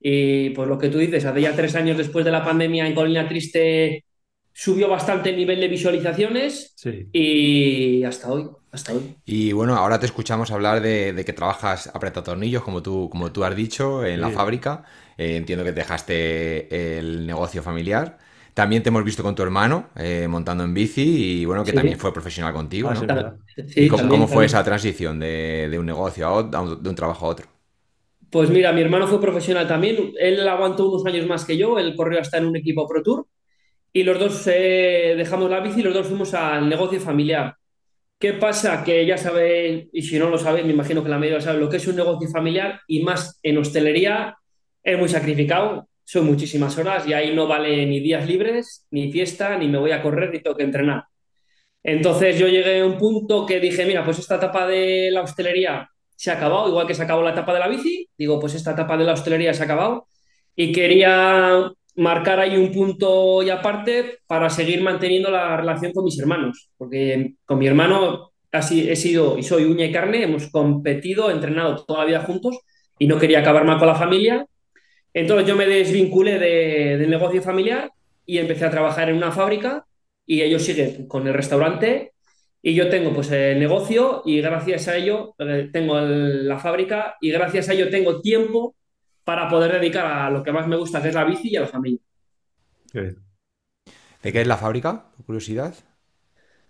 Y 0.00 0.50
pues 0.50 0.66
lo 0.66 0.78
que 0.78 0.88
tú 0.88 0.96
dices, 0.98 1.24
hace 1.26 1.42
ya 1.42 1.54
tres 1.54 1.74
años 1.74 1.98
después 1.98 2.24
de 2.24 2.30
la 2.30 2.42
pandemia 2.42 2.86
en 2.86 2.94
Colina 2.94 3.28
Triste 3.28 4.04
subió 4.52 4.88
bastante 4.88 5.30
el 5.30 5.36
nivel 5.36 5.60
de 5.60 5.68
visualizaciones 5.68 6.72
Sí. 6.76 7.06
y 7.12 8.02
hasta 8.04 8.32
hoy, 8.32 8.48
hasta 8.72 8.92
hoy. 8.94 9.16
Y 9.24 9.52
bueno, 9.52 9.76
ahora 9.76 10.00
te 10.00 10.06
escuchamos 10.06 10.50
hablar 10.50 10.80
de, 10.80 11.12
de 11.12 11.24
que 11.24 11.32
trabajas 11.32 11.90
tornillos 12.24 12.62
como 12.64 12.82
tú, 12.82 13.08
como 13.10 13.30
tú 13.32 13.44
has 13.44 13.54
dicho, 13.54 14.04
en 14.04 14.20
la 14.20 14.30
fábrica. 14.30 14.84
Eh, 15.16 15.36
entiendo 15.36 15.64
que 15.64 15.72
dejaste 15.72 16.98
el 16.98 17.26
negocio 17.26 17.62
familiar. 17.62 18.18
También 18.54 18.82
te 18.82 18.88
hemos 18.88 19.04
visto 19.04 19.22
con 19.22 19.34
tu 19.34 19.42
hermano 19.42 19.90
eh, 19.96 20.26
montando 20.28 20.64
en 20.64 20.74
bici 20.74 21.02
y 21.42 21.44
bueno, 21.44 21.64
que 21.64 21.72
Sí. 21.72 21.72
también 21.72 21.98
fue 21.98 22.12
profesional 22.12 22.52
contigo, 22.52 22.92
Ah, 22.92 22.94
¿no? 22.94 23.04
sí, 23.06 23.06
verdad. 23.06 23.38
Sí, 23.66 23.66
¿Y 23.74 23.88
cómo, 23.88 24.08
también, 24.08 24.08
cómo 24.08 24.28
fue 24.28 24.46
también. 24.46 24.46
esa 24.46 24.64
transición 24.64 25.20
de, 25.20 25.68
de 25.70 25.78
un 25.78 25.86
negocio 25.86 26.26
a 26.26 26.32
otro, 26.32 26.58
a 26.58 26.62
un- 26.62 26.82
de 26.82 26.88
un 26.90 26.96
trabajo 26.96 27.26
a 27.26 27.28
otro? 27.30 27.46
Pues 28.30 28.48
mira, 28.50 28.72
mi 28.72 28.80
hermano 28.82 29.08
fue 29.08 29.20
profesional 29.20 29.66
también. 29.66 30.12
Él 30.18 30.46
aguantó 30.48 30.88
unos 30.88 31.04
años 31.06 31.26
más 31.26 31.44
que 31.44 31.56
yo. 31.56 31.78
Él 31.78 31.96
corrió 31.96 32.20
hasta 32.20 32.38
en 32.38 32.46
un 32.46 32.56
equipo 32.56 32.86
Pro 32.86 33.02
Tour. 33.02 33.26
Y 33.92 34.04
los 34.04 34.18
dos 34.20 34.46
eh, 34.48 35.14
dejamos 35.16 35.50
la 35.50 35.60
bici 35.60 35.80
y 35.80 35.82
los 35.84 35.94
dos 35.94 36.06
fuimos 36.08 36.34
al 36.34 36.68
negocio 36.68 37.00
familiar. 37.00 37.56
¿Qué 38.20 38.34
pasa? 38.34 38.84
Que 38.84 39.06
ya 39.06 39.16
saben, 39.16 39.88
y 39.94 40.02
si 40.02 40.18
no 40.18 40.28
lo 40.28 40.36
saben, 40.36 40.66
me 40.66 40.74
imagino 40.74 41.02
que 41.02 41.08
la 41.08 41.18
mayoría 41.18 41.40
sabe 41.40 41.58
lo 41.58 41.70
que 41.70 41.78
es 41.78 41.86
un 41.88 41.96
negocio 41.96 42.28
familiar 42.28 42.82
y 42.86 43.02
más 43.02 43.40
en 43.42 43.56
hostelería 43.56 44.36
es 44.82 44.98
muy 44.98 45.08
sacrificado. 45.08 45.88
Son 46.04 46.26
muchísimas 46.26 46.76
horas 46.76 47.08
y 47.08 47.14
ahí 47.14 47.34
no 47.34 47.46
vale 47.46 47.86
ni 47.86 48.00
días 48.00 48.26
libres, 48.28 48.86
ni 48.90 49.10
fiesta, 49.10 49.56
ni 49.56 49.68
me 49.68 49.78
voy 49.78 49.92
a 49.92 50.02
correr, 50.02 50.30
ni 50.30 50.42
tengo 50.42 50.54
que 50.54 50.64
entrenar. 50.64 51.04
Entonces 51.82 52.38
yo 52.38 52.46
llegué 52.46 52.80
a 52.80 52.86
un 52.86 52.98
punto 52.98 53.46
que 53.46 53.58
dije, 53.58 53.86
mira, 53.86 54.04
pues 54.04 54.18
esta 54.18 54.36
etapa 54.36 54.66
de 54.66 55.10
la 55.10 55.22
hostelería 55.22 55.88
se 56.14 56.30
ha 56.30 56.34
acabado, 56.34 56.68
igual 56.68 56.86
que 56.86 56.94
se 56.94 57.02
acabó 57.02 57.22
la 57.22 57.30
etapa 57.30 57.54
de 57.54 57.60
la 57.60 57.68
bici, 57.68 58.06
digo, 58.18 58.38
pues 58.38 58.54
esta 58.54 58.72
etapa 58.72 58.98
de 58.98 59.04
la 59.04 59.14
hostelería 59.14 59.54
se 59.54 59.62
ha 59.62 59.64
acabado 59.64 60.08
y 60.54 60.72
quería 60.72 61.72
marcar 61.96 62.40
ahí 62.40 62.56
un 62.56 62.72
punto 62.72 63.42
y 63.42 63.50
aparte 63.50 64.18
para 64.26 64.50
seguir 64.50 64.82
manteniendo 64.82 65.30
la 65.30 65.56
relación 65.56 65.92
con 65.92 66.04
mis 66.04 66.18
hermanos, 66.18 66.70
porque 66.76 67.34
con 67.44 67.58
mi 67.58 67.66
hermano 67.66 68.32
así 68.52 68.88
he 68.90 68.96
sido 68.96 69.38
y 69.38 69.42
soy 69.42 69.64
uña 69.64 69.84
y 69.86 69.92
carne, 69.92 70.22
hemos 70.24 70.50
competido, 70.50 71.30
entrenado 71.30 71.84
toda 71.84 72.00
la 72.00 72.04
vida 72.06 72.20
juntos 72.22 72.58
y 72.98 73.06
no 73.06 73.18
quería 73.18 73.40
acabar 73.40 73.64
mal 73.64 73.78
con 73.78 73.88
la 73.88 73.94
familia. 73.94 74.46
Entonces 75.14 75.46
yo 75.48 75.56
me 75.56 75.66
desvinculé 75.66 76.38
de- 76.38 76.98
del 76.98 77.10
negocio 77.10 77.42
familiar 77.42 77.90
y 78.26 78.38
empecé 78.38 78.64
a 78.66 78.70
trabajar 78.70 79.08
en 79.08 79.16
una 79.16 79.32
fábrica 79.32 79.84
y 80.26 80.42
ellos 80.42 80.62
siguen 80.62 81.08
con 81.08 81.26
el 81.26 81.34
restaurante 81.34 82.12
y 82.62 82.74
yo 82.74 82.88
tengo 82.90 83.12
pues 83.14 83.30
el 83.32 83.58
negocio 83.58 84.22
y 84.24 84.40
gracias 84.40 84.86
a 84.88 84.96
ello 84.96 85.34
eh, 85.38 85.70
tengo 85.72 85.98
la 86.00 86.58
fábrica 86.58 87.16
y 87.20 87.30
gracias 87.32 87.68
a 87.68 87.72
ello 87.74 87.90
tengo 87.90 88.20
tiempo 88.20 88.76
para 89.24 89.48
poder 89.48 89.72
dedicar 89.72 90.06
a 90.06 90.30
lo 90.30 90.42
que 90.42 90.52
más 90.52 90.66
me 90.66 90.76
gusta, 90.76 91.00
que 91.02 91.08
es 91.08 91.14
la 91.14 91.24
bici 91.24 91.48
y 91.50 91.56
a 91.56 91.62
la 91.62 91.66
familia. 91.68 92.00
¿De 94.22 94.32
qué 94.32 94.40
es 94.40 94.46
la 94.46 94.56
fábrica? 94.56 95.10
Por 95.16 95.26
curiosidad. 95.26 95.74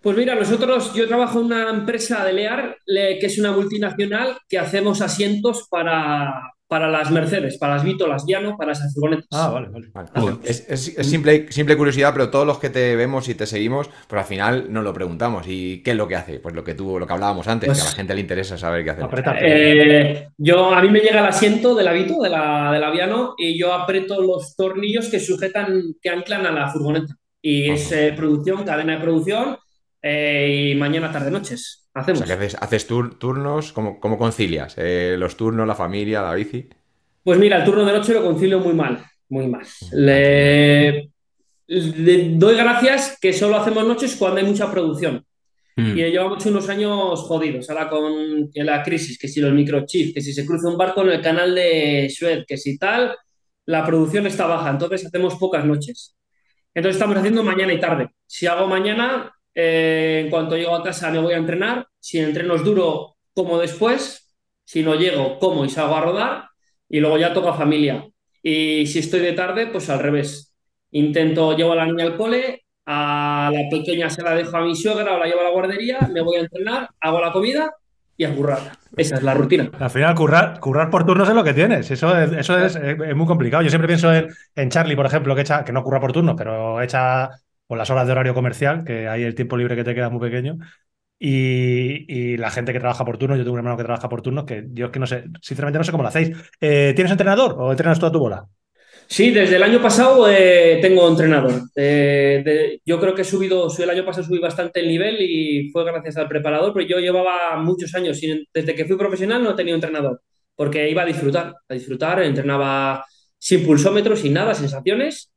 Pues 0.01 0.17
mira, 0.17 0.33
nosotros, 0.35 0.93
yo 0.95 1.07
trabajo 1.07 1.39
en 1.39 1.45
una 1.45 1.69
empresa 1.69 2.25
de 2.25 2.33
Lear, 2.33 2.77
le- 2.85 3.19
que 3.19 3.27
es 3.27 3.37
una 3.37 3.51
multinacional, 3.51 4.37
que 4.49 4.57
hacemos 4.57 5.01
asientos 5.01 5.67
para, 5.69 6.53
para 6.71 6.87
las 6.89 7.11
Mercedes, 7.11 7.57
para 7.57 7.73
las 7.75 7.83
Vito, 7.83 8.07
las 8.07 8.23
Llano, 8.25 8.55
para 8.57 8.71
esas 8.71 8.93
furgonetas. 8.93 9.27
Ah, 9.33 9.49
vale, 9.49 9.67
vale. 9.67 10.37
Es, 10.45 10.65
es- 10.69 10.97
es 10.97 11.05
simple, 11.05 11.51
simple 11.51 11.75
curiosidad, 11.75 12.13
pero 12.13 12.29
todos 12.29 12.47
los 12.47 12.59
que 12.59 12.69
te 12.69 12.95
vemos 12.95 13.27
y 13.27 13.35
te 13.35 13.45
seguimos, 13.45 13.89
pues 14.07 14.21
al 14.21 14.25
final 14.25 14.71
nos 14.71 14.81
lo 14.85 14.93
preguntamos. 14.93 15.45
¿Y 15.49 15.83
qué 15.83 15.91
es 15.91 15.97
lo 15.97 16.07
que 16.07 16.15
hace? 16.15 16.39
Pues 16.39 16.55
lo 16.55 16.63
que 16.63 16.73
tú, 16.73 16.97
lo 16.97 17.05
que 17.05 17.11
hablábamos 17.11 17.45
antes, 17.49 17.67
Pues- 17.67 17.79
que 17.79 17.83
a 17.87 17.89
la 17.89 17.95
gente 17.97 18.15
le 18.15 18.21
interesa 18.21 18.57
saber 18.57 18.85
qué. 18.85 18.91
Apretar. 18.91 19.37
Eh, 19.41 20.29
yo, 20.37 20.73
a 20.73 20.81
mí 20.81 20.87
me 20.89 21.01
llega 21.01 21.19
el 21.19 21.25
asiento 21.25 21.75
del 21.75 21.89
Avito, 21.89 22.21
de 22.21 22.29
la, 22.29 22.71
del 22.71 22.83
Aviano, 22.85 23.33
y 23.37 23.59
yo 23.59 23.73
aprieto 23.73 24.21
los 24.21 24.55
tornillos 24.55 25.09
que 25.09 25.19
sujetan, 25.19 25.95
que 26.01 26.09
anclan 26.09 26.45
a 26.45 26.51
la 26.51 26.69
furgoneta. 26.69 27.13
Y 27.41 27.69
es 27.69 27.91
eh, 27.91 28.13
producción, 28.15 28.63
cadena 28.63 28.93
de 28.95 29.01
producción, 29.01 29.57
eh, 30.01 30.71
y 30.71 30.75
mañana, 30.75 31.11
tarde, 31.11 31.31
noches. 31.31 31.80
O 31.93 31.99
Hacemos. 31.99 32.19
sea, 32.19 32.27
que 32.27 32.33
haces, 32.45 32.55
haces 32.61 32.87
tur- 32.89 33.17
turnos, 33.19 33.73
¿cómo, 33.73 33.99
cómo 33.99 34.17
concilias? 34.17 34.75
Eh, 34.77 35.15
los 35.17 35.35
turnos, 35.35 35.67
la 35.67 35.75
familia, 35.75 36.21
la 36.21 36.33
bici. 36.33 36.69
Pues 37.23 37.37
mira, 37.37 37.57
el 37.57 37.65
turno 37.65 37.85
de 37.85 37.91
noche 37.93 38.13
lo 38.13 38.23
concilio 38.23 38.59
muy 38.59 38.73
mal, 38.73 39.03
muy 39.29 39.47
mal. 39.47 39.65
Le, 39.91 41.11
le 41.67 42.29
doy 42.35 42.55
gracias 42.55 43.17
que 43.21 43.33
solo 43.33 43.57
hacemos 43.57 43.85
noches 43.85 44.15
cuando 44.15 44.39
hay 44.39 44.45
mucha 44.45 44.71
producción. 44.71 45.25
Mm. 45.75 45.97
Y 45.97 46.11
llevamos 46.11 46.45
unos 46.45 46.67
años 46.69 47.19
jodidos, 47.21 47.69
ahora 47.69 47.89
con 47.89 48.49
la 48.55 48.83
crisis, 48.83 49.17
que 49.17 49.27
si 49.27 49.39
los 49.41 49.53
microchips, 49.53 50.13
que 50.13 50.21
si 50.21 50.33
se 50.33 50.45
cruza 50.45 50.67
un 50.69 50.77
barco 50.77 51.01
en 51.03 51.09
el 51.09 51.21
canal 51.21 51.53
de 51.55 52.11
Suez, 52.13 52.45
que 52.47 52.57
si 52.57 52.77
tal, 52.77 53.15
la 53.65 53.85
producción 53.85 54.25
está 54.27 54.47
baja, 54.47 54.69
entonces 54.71 55.05
hacemos 55.05 55.35
pocas 55.35 55.63
noches. 55.65 56.15
Entonces 56.73 56.95
estamos 56.95 57.17
haciendo 57.17 57.43
mañana 57.43 57.73
y 57.73 57.79
tarde. 57.79 58.09
Si 58.25 58.47
hago 58.47 58.65
mañana, 58.67 59.31
eh, 59.53 60.21
en 60.23 60.29
cuanto 60.29 60.57
llego 60.57 60.75
a 60.75 60.83
casa 60.83 61.11
me 61.11 61.19
voy 61.19 61.33
a 61.33 61.37
entrenar. 61.37 61.87
Si 61.99 62.19
el 62.19 62.29
entreno 62.29 62.55
es 62.55 62.63
duro, 62.63 63.17
como 63.33 63.57
después. 63.57 64.35
Si 64.63 64.83
no 64.83 64.95
llego, 64.95 65.39
como 65.39 65.65
y 65.65 65.69
salgo 65.69 65.95
a 65.95 66.01
rodar. 66.01 66.45
Y 66.89 66.99
luego 66.99 67.17
ya 67.17 67.33
toca 67.33 67.53
familia. 67.53 68.05
Y 68.43 68.85
si 68.87 68.99
estoy 68.99 69.19
de 69.21 69.33
tarde, 69.33 69.67
pues 69.67 69.89
al 69.89 69.99
revés. 69.99 70.53
Intento, 70.91 71.55
llevo 71.55 71.73
a 71.73 71.75
la 71.75 71.85
niña 71.85 72.05
al 72.05 72.17
cole, 72.17 72.65
a 72.85 73.51
la 73.53 73.69
pequeña 73.69 74.09
se 74.09 74.23
la 74.23 74.35
dejo 74.35 74.57
a 74.57 74.61
mi 74.61 74.75
suegra 74.75 75.15
o 75.15 75.19
la 75.19 75.25
llevo 75.25 75.41
a 75.41 75.45
la 75.45 75.49
guardería, 75.51 76.09
me 76.11 76.21
voy 76.21 76.37
a 76.37 76.41
entrenar, 76.41 76.89
hago 76.99 77.21
la 77.21 77.31
comida 77.31 77.71
y 78.17 78.25
a 78.25 78.35
currar. 78.35 78.59
Esa 78.97 79.15
es 79.15 79.23
la 79.23 79.33
rutina. 79.33 79.71
Al 79.79 79.89
final, 79.89 80.15
currar, 80.15 80.59
currar 80.59 80.89
por 80.89 81.05
turnos 81.05 81.29
es 81.29 81.35
lo 81.35 81.43
que 81.43 81.53
tienes. 81.53 81.89
Eso 81.89 82.17
es, 82.17 82.31
eso 82.33 82.57
es, 82.57 82.75
es 82.75 83.15
muy 83.15 83.25
complicado. 83.25 83.63
Yo 83.63 83.69
siempre 83.69 83.87
pienso 83.87 84.13
en, 84.13 84.27
en 84.55 84.69
Charlie, 84.69 84.95
por 84.95 85.05
ejemplo, 85.05 85.33
que, 85.33 85.41
echa, 85.41 85.63
que 85.63 85.71
no 85.71 85.83
curra 85.83 86.01
por 86.01 86.11
turnos, 86.11 86.35
pero 86.37 86.81
echa 86.81 87.29
por 87.71 87.77
las 87.77 87.89
horas 87.89 88.05
de 88.05 88.11
horario 88.11 88.33
comercial, 88.33 88.83
que 88.83 89.07
ahí 89.07 89.23
el 89.23 89.33
tiempo 89.33 89.55
libre 89.55 89.77
que 89.77 89.85
te 89.85 89.95
queda 89.95 90.09
muy 90.09 90.19
pequeño. 90.19 90.57
Y, 91.17 92.35
la 92.35 92.51
gente 92.51 92.73
que 92.73 92.81
trabaja 92.81 93.05
por 93.05 93.17
turnos, 93.17 93.37
yo 93.37 93.45
tengo 93.45 93.53
un 93.53 93.59
hermano 93.59 93.77
que 93.77 93.85
trabaja 93.85 94.09
por 94.09 94.21
turnos, 94.21 94.43
que 94.43 94.65
yo 94.73 94.87
es 94.87 94.91
que 94.91 94.99
no 94.99 95.07
sé, 95.07 95.23
sinceramente 95.41 95.77
no 95.77 95.85
sé 95.85 95.91
cómo 95.91 96.03
lo 96.03 96.09
hacéis. 96.09 96.35
Eh, 96.59 96.91
¿Tienes 96.93 97.13
entrenador 97.13 97.55
o 97.57 97.71
entrenas 97.71 97.97
toda 97.97 98.11
tu 98.11 98.19
bola? 98.19 98.45
Sí, 99.07 99.31
desde 99.31 99.55
el 99.55 99.63
año 99.63 99.81
pasado 99.81 100.29
eh, 100.29 100.79
tengo 100.81 101.07
entrenador. 101.07 101.61
Eh, 101.73 102.81
yo 102.85 102.99
creo 102.99 103.15
que 103.15 103.21
he 103.21 103.23
subido, 103.23 103.69
el 103.79 103.89
año 103.89 104.03
pasado 104.03 104.27
subí 104.27 104.39
bastante 104.39 104.81
el 104.81 104.89
nivel 104.89 105.21
y 105.21 105.69
fue 105.71 105.85
gracias 105.85 106.17
al 106.17 106.27
preparador, 106.27 106.73
pero 106.73 106.85
yo 106.85 106.99
llevaba 106.99 107.55
muchos 107.55 107.95
años, 107.95 108.19
desde 108.53 108.75
que 108.75 108.83
fui 108.83 108.97
profesional 108.97 109.41
no 109.41 109.51
he 109.51 109.55
tenido 109.55 109.75
entrenador, 109.75 110.21
porque 110.57 110.89
iba 110.89 111.03
a 111.03 111.05
disfrutar, 111.05 111.55
a 111.69 111.73
disfrutar, 111.73 112.21
entrenaba 112.21 113.05
sin 113.37 113.65
pulsómetro, 113.65 114.17
sin 114.17 114.33
nada, 114.33 114.53
sensaciones. 114.55 115.31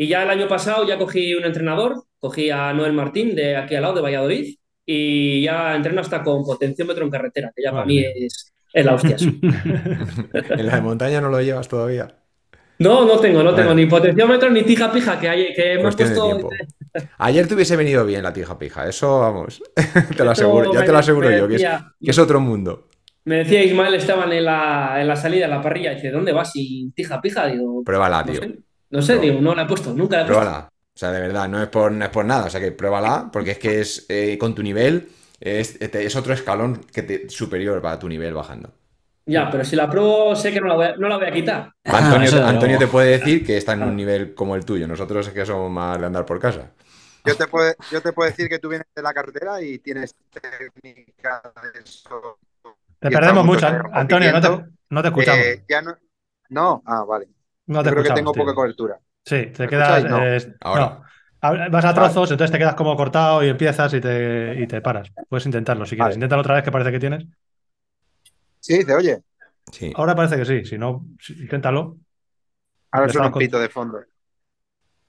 Y 0.00 0.06
ya 0.08 0.22
el 0.22 0.30
año 0.30 0.48
pasado 0.48 0.86
ya 0.88 0.96
cogí 0.96 1.34
un 1.34 1.44
entrenador, 1.44 2.04
cogí 2.18 2.48
a 2.48 2.72
Noel 2.72 2.94
Martín 2.94 3.34
de 3.34 3.54
aquí 3.54 3.74
al 3.74 3.82
lado, 3.82 3.96
de 3.96 4.00
Valladolid, 4.00 4.54
y 4.86 5.42
ya 5.42 5.76
entreno 5.76 6.00
hasta 6.00 6.22
con 6.22 6.42
potenciómetro 6.42 7.04
en 7.04 7.10
carretera, 7.10 7.52
que 7.54 7.62
ya 7.62 7.70
para 7.70 7.84
mí 7.84 7.98
es, 7.98 8.50
es 8.72 8.84
la 8.86 8.94
hostia. 8.94 9.16
en 9.20 10.66
la 10.66 10.76
de 10.76 10.80
montaña 10.80 11.20
no 11.20 11.28
lo 11.28 11.38
llevas 11.42 11.68
todavía. 11.68 12.16
No, 12.78 13.04
no 13.04 13.18
tengo, 13.18 13.42
no 13.42 13.54
tengo 13.54 13.74
ni 13.74 13.84
potenciómetro 13.84 14.48
ni 14.48 14.62
tija 14.62 14.90
pija, 14.90 15.20
que, 15.20 15.28
hay, 15.28 15.52
que 15.52 15.78
Cuestión 15.82 16.08
de 16.08 16.14
puesto... 16.14 16.38
tiempo. 16.38 16.50
Ayer 17.18 17.46
te 17.46 17.54
hubiese 17.54 17.76
venido 17.76 18.06
bien 18.06 18.22
la 18.22 18.32
tija 18.32 18.58
pija, 18.58 18.88
eso 18.88 19.20
vamos. 19.20 19.62
te 20.16 20.24
lo 20.24 20.30
aseguro, 20.30 20.72
ya 20.72 20.82
te 20.82 20.92
lo 20.92 20.98
aseguro 20.98 21.30
yo, 21.30 21.46
que 21.46 21.56
es, 21.56 21.60
decía- 21.60 21.92
que 22.02 22.10
es 22.10 22.18
otro 22.18 22.40
mundo. 22.40 22.88
Me 23.26 23.36
decía 23.36 23.62
Ismael, 23.62 23.92
estaban 23.96 24.32
en 24.32 24.46
la, 24.46 24.96
en 24.98 25.06
la 25.06 25.14
salida, 25.14 25.44
en 25.44 25.50
la 25.50 25.60
parrilla, 25.60 25.92
y 25.92 25.96
dice, 25.96 26.10
¿dónde 26.10 26.32
vas 26.32 26.52
sin 26.52 26.90
tija 26.94 27.20
pija? 27.20 27.46
Digo, 27.48 27.84
Pruébala, 27.84 28.24
no 28.24 28.32
tío. 28.32 28.40
sé, 28.40 28.58
no 28.90 29.02
sé, 29.02 29.16
No. 29.16 29.20
digo, 29.20 29.40
no 29.40 29.54
la 29.54 29.62
he 29.62 29.66
puesto, 29.66 29.92
nunca 29.94 30.16
la 30.16 30.22
he 30.22 30.26
puesto. 30.26 30.40
Pruébala. 30.40 30.68
O 30.68 30.98
sea, 30.98 31.12
de 31.12 31.20
verdad, 31.20 31.48
no 31.48 31.62
es 31.62 31.68
por, 31.68 31.92
no 31.92 32.04
es 32.04 32.10
por 32.10 32.24
nada. 32.24 32.46
O 32.46 32.50
sea, 32.50 32.60
que 32.60 32.72
pruébala, 32.72 33.30
porque 33.32 33.52
es 33.52 33.58
que 33.58 33.80
es 33.80 34.06
eh, 34.08 34.36
con 34.38 34.54
tu 34.54 34.62
nivel, 34.62 35.08
es, 35.40 35.80
es 35.80 36.16
otro 36.16 36.34
escalón 36.34 36.84
que 36.92 37.02
te, 37.02 37.28
superior 37.28 37.80
para 37.80 37.98
tu 37.98 38.08
nivel 38.08 38.34
bajando. 38.34 38.72
Ya, 39.26 39.48
pero 39.50 39.64
si 39.64 39.76
la 39.76 39.88
pruebo, 39.88 40.34
sé 40.34 40.52
que 40.52 40.60
no 40.60 40.66
la 40.66 40.74
voy 40.74 40.86
a, 40.86 40.96
no 40.96 41.08
la 41.08 41.16
voy 41.16 41.26
a 41.26 41.32
quitar. 41.32 41.72
Antonio, 41.84 42.46
Antonio 42.46 42.78
te 42.78 42.88
puede 42.88 43.18
decir 43.18 43.46
que 43.46 43.56
está 43.56 43.74
en 43.74 43.84
un 43.84 43.94
nivel 43.94 44.34
como 44.34 44.56
el 44.56 44.64
tuyo. 44.64 44.88
Nosotros 44.88 45.28
es 45.28 45.32
que 45.32 45.46
somos 45.46 45.70
más 45.70 45.98
de 46.00 46.06
andar 46.06 46.26
por 46.26 46.40
casa. 46.40 46.72
Yo 47.24 47.36
te, 47.36 47.46
puedo, 47.46 47.72
yo 47.92 48.00
te 48.00 48.12
puedo 48.12 48.28
decir 48.30 48.48
que 48.48 48.58
tú 48.58 48.68
vienes 48.68 48.86
de 48.94 49.02
la 49.02 49.12
carretera 49.12 49.60
y 49.62 49.78
tienes 49.78 50.14
técnica 50.30 51.42
de 51.62 51.80
eso. 51.80 52.38
Te 52.98 53.10
perdemos 53.10 53.44
mucho, 53.44 53.66
Antonio, 53.92 54.32
no 54.32 54.40
te, 54.40 54.64
no 54.88 55.02
te 55.02 55.08
escuchamos. 55.08 55.44
Eh, 55.44 55.64
ya 55.68 55.82
no, 55.82 55.96
no, 56.48 56.82
ah, 56.86 57.04
vale. 57.04 57.28
No 57.70 57.82
te 57.82 57.88
Yo 57.88 57.94
creo 57.94 58.04
que 58.04 58.10
tengo 58.12 58.32
tío. 58.32 58.42
poca 58.42 58.54
cobertura. 58.54 59.00
Sí, 59.24 59.46
te 59.46 59.62
¿Me 59.64 59.68
quedas. 59.68 60.04
No. 60.04 60.26
eh, 60.26 60.54
Ahora. 60.60 60.80
no. 61.42 61.70
Vas 61.70 61.84
a 61.86 61.94
trozos, 61.94 62.30
entonces 62.30 62.52
te 62.52 62.58
quedas 62.58 62.74
como 62.74 62.94
cortado 62.96 63.42
y 63.42 63.48
empiezas 63.48 63.94
y 63.94 64.00
te, 64.00 64.56
y 64.60 64.66
te 64.66 64.80
paras. 64.82 65.10
Puedes 65.28 65.46
intentarlo 65.46 65.86
si 65.86 65.96
quieres. 65.96 66.04
Vale. 66.06 66.14
Inténtalo 66.16 66.42
otra 66.42 66.54
vez 66.56 66.64
que 66.64 66.70
parece 66.72 66.92
que 66.92 67.00
tienes. 67.00 67.24
Sí, 68.60 68.82
se 68.82 68.94
oye. 68.94 69.22
Sí. 69.72 69.92
Ahora 69.94 70.14
parece 70.14 70.36
que 70.36 70.44
sí. 70.44 70.64
Si 70.64 70.76
no, 70.78 71.06
sí, 71.20 71.34
inténtalo. 71.40 71.98
Ahora 72.92 73.06
estaba 73.06 73.28
un 73.28 73.34
pito 73.34 73.58
de 73.58 73.68
fondo. 73.68 74.00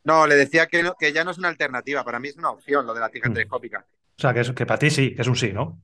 No, 0.04 0.26
le 0.26 0.36
decía 0.36 0.68
que, 0.68 0.82
no- 0.84 0.96
que 1.00 1.12
ya 1.14 1.24
no 1.24 1.32
es 1.32 1.38
una 1.38 1.50
alternativa. 1.50 2.04
Para 2.04 2.20
mí 2.20 2.30
es 2.30 2.38
una 2.38 2.52
opción 2.52 2.86
lo 2.86 2.94
de 2.94 3.00
la 3.02 3.10
tija 3.10 3.30
Mm. 3.30 3.34
telescópica. 3.34 3.86
O 4.18 4.22
sea, 4.22 4.34
que, 4.34 4.42
es, 4.42 4.52
que 4.52 4.66
para 4.66 4.80
ti 4.80 4.90
sí, 4.90 5.16
que 5.16 5.22
es 5.22 5.28
un 5.28 5.36
sí, 5.36 5.52
¿no? 5.54 5.82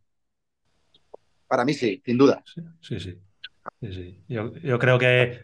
Para 1.48 1.66
mí 1.66 1.74
sí, 1.74 2.02
sin 2.06 2.18
duda. 2.18 2.44
Sí, 2.46 2.62
sí. 2.82 3.00
sí. 3.00 3.22
Sí, 3.82 3.94
sí. 3.94 4.24
Yo, 4.28 4.54
yo 4.56 4.80
creo 4.80 4.98
que, 4.98 5.44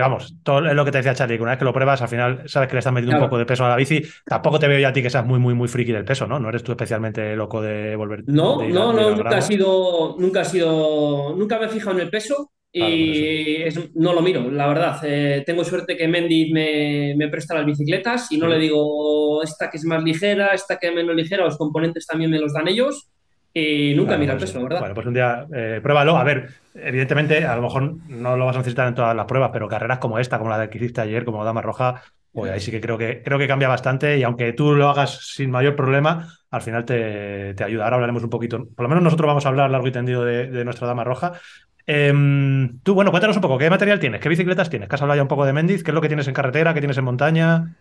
vamos, 0.00 0.34
todo 0.42 0.66
es 0.66 0.74
lo 0.74 0.84
que 0.84 0.90
te 0.92 0.98
decía 0.98 1.14
Charlie, 1.14 1.36
que 1.36 1.42
una 1.42 1.52
vez 1.52 1.58
que 1.58 1.64
lo 1.64 1.72
pruebas, 1.72 2.00
al 2.02 2.08
final 2.08 2.42
sabes 2.46 2.68
que 2.68 2.74
le 2.74 2.78
estás 2.78 2.92
metiendo 2.92 3.12
un 3.16 3.18
Claro. 3.18 3.28
poco 3.30 3.38
de 3.38 3.46
peso 3.46 3.64
a 3.64 3.68
la 3.70 3.76
bici. 3.76 4.02
Tampoco 4.24 4.58
te 4.58 4.68
veo 4.68 4.78
yo 4.78 4.88
a 4.88 4.92
ti 4.92 5.02
que 5.02 5.10
seas 5.10 5.26
muy, 5.26 5.38
muy, 5.38 5.54
muy 5.54 5.68
friki 5.68 5.92
del 5.92 6.04
peso, 6.04 6.26
¿no? 6.26 6.38
No 6.38 6.48
eres 6.48 6.62
tú 6.62 6.72
especialmente 6.72 7.34
loco 7.36 7.60
de 7.60 7.94
volver. 7.96 8.22
No, 8.26 8.58
de 8.58 8.66
ir 8.68 8.72
a- 8.72 8.80
no, 8.80 8.92
no, 8.92 9.10
nunca 9.16 9.36
ha 9.38 9.42
sido, 9.42 10.16
nunca 10.18 10.40
ha 10.40 10.44
sido, 10.44 11.34
nunca 11.36 11.58
me 11.58 11.66
he 11.66 11.68
fijado 11.68 11.96
en 11.96 12.02
el 12.02 12.10
peso 12.10 12.52
Claro, 12.72 12.94
y 12.94 13.56
es- 13.62 13.94
no 13.96 14.12
lo 14.12 14.20
miro, 14.20 14.50
la 14.50 14.66
verdad. 14.68 15.00
Eh, 15.02 15.42
tengo 15.46 15.64
suerte 15.64 15.96
que 15.96 16.06
Mendy 16.06 16.52
me, 16.52 17.14
me 17.16 17.28
presta 17.28 17.54
las 17.54 17.64
bicicletas 17.66 18.30
y 18.30 18.36
no 18.38 18.46
Sí. 18.46 18.52
le 18.52 18.58
digo 18.58 19.42
esta 19.42 19.70
que 19.70 19.78
es 19.78 19.84
más 19.84 20.02
ligera, 20.04 20.48
esta 20.48 20.78
que 20.78 20.88
es 20.88 20.94
menos 20.94 21.16
ligera, 21.16 21.44
los 21.44 21.56
componentes 21.56 22.06
también 22.06 22.30
me 22.30 22.38
los 22.38 22.52
dan 22.52 22.68
ellos 22.68 23.08
y 23.52 23.94
nunca 23.94 24.16
Claro, 24.16 24.18
mira 24.18 24.32
el 24.34 24.38
pues, 24.38 24.50
peso, 24.50 24.62
verdad. 24.62 24.78
Bueno, 24.78 24.94
pues 24.94 25.06
un 25.06 25.14
día 25.14 25.46
eh, 25.54 25.80
pruébalo. 25.82 26.16
A 26.16 26.24
ver, 26.24 26.50
evidentemente, 26.74 27.44
a 27.44 27.56
lo 27.56 27.62
mejor 27.62 27.96
no 28.06 28.36
lo 28.36 28.46
vas 28.46 28.56
a 28.56 28.60
necesitar 28.60 28.86
en 28.88 28.94
todas 28.94 29.14
las 29.16 29.26
pruebas, 29.26 29.50
pero 29.52 29.68
carreras 29.68 29.98
como 29.98 30.18
esta, 30.18 30.38
como 30.38 30.50
la 30.50 30.70
que 30.70 30.78
hiciste 30.78 31.00
ayer, 31.00 31.24
como 31.24 31.44
Dama 31.44 31.62
Roja, 31.62 32.02
pues 32.32 32.52
ahí 32.52 32.60
sí 32.60 32.70
que 32.70 32.80
creo 32.80 32.96
que 32.96 33.22
creo 33.22 33.38
que 33.38 33.48
cambia 33.48 33.68
bastante. 33.68 34.18
Y 34.18 34.22
aunque 34.22 34.52
tú 34.52 34.74
lo 34.74 34.88
hagas 34.88 35.18
sin 35.34 35.50
mayor 35.50 35.74
problema, 35.74 36.28
al 36.50 36.62
final 36.62 36.84
te, 36.84 37.54
te 37.54 37.64
ayuda. 37.64 37.84
Ahora 37.84 37.96
hablaremos 37.96 38.22
un 38.22 38.30
poquito. 38.30 38.68
Por 38.74 38.84
lo 38.84 38.88
menos 38.88 39.02
nosotros 39.04 39.26
vamos 39.26 39.46
a 39.46 39.48
hablar 39.48 39.70
largo 39.70 39.88
y 39.88 39.92
tendido 39.92 40.24
de, 40.24 40.46
de 40.48 40.64
nuestra 40.64 40.86
Dama 40.86 41.02
Roja. 41.04 41.32
Em, 41.86 42.80
tú, 42.82 42.94
bueno, 42.94 43.10
cuéntanos 43.10 43.36
un 43.36 43.42
poco, 43.42 43.58
¿qué 43.58 43.70
material 43.70 43.98
tienes? 43.98 44.20
¿Qué 44.20 44.28
bicicletas 44.28 44.68
tienes? 44.70 44.88
Que 44.88 44.94
has 44.94 45.02
hablado 45.02 45.16
ya 45.16 45.22
un 45.22 45.28
poco 45.28 45.46
de 45.46 45.54
Mendiz, 45.54 45.82
¿qué 45.82 45.90
es 45.90 45.94
lo 45.94 46.00
que 46.02 46.08
tienes 46.08 46.28
en 46.28 46.34
carretera? 46.34 46.74
¿Qué 46.74 46.80
tienes 46.80 46.98
en 46.98 47.04
montaña? 47.04 47.76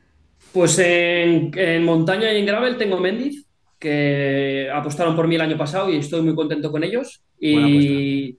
Pues 0.51 0.79
en, 0.79 1.51
en 1.57 1.83
montaña 1.83 2.31
y 2.33 2.39
en 2.39 2.45
gravel 2.45 2.77
tengo 2.77 2.99
Mendiz, 2.99 3.46
que 3.79 4.69
apostaron 4.73 5.15
por 5.15 5.27
mí 5.27 5.35
el 5.35 5.41
año 5.41 5.57
pasado 5.57 5.91
y 5.91 5.97
estoy 5.97 6.21
muy 6.21 6.35
contento 6.35 6.71
con 6.71 6.83
ellos. 6.83 7.21
Y 7.39 8.37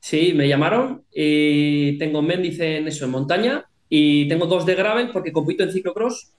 sí, 0.00 0.32
me 0.34 0.48
llamaron 0.48 1.02
y 1.12 1.98
tengo 1.98 2.22
Mendiz 2.22 2.60
en 2.60 2.88
eso, 2.88 3.04
en 3.04 3.10
montaña, 3.10 3.64
y 3.88 4.28
tengo 4.28 4.46
dos 4.46 4.66
de 4.66 4.74
gravel 4.74 5.10
porque 5.10 5.32
compito 5.32 5.62
en 5.62 5.72
ciclocross. 5.72 6.32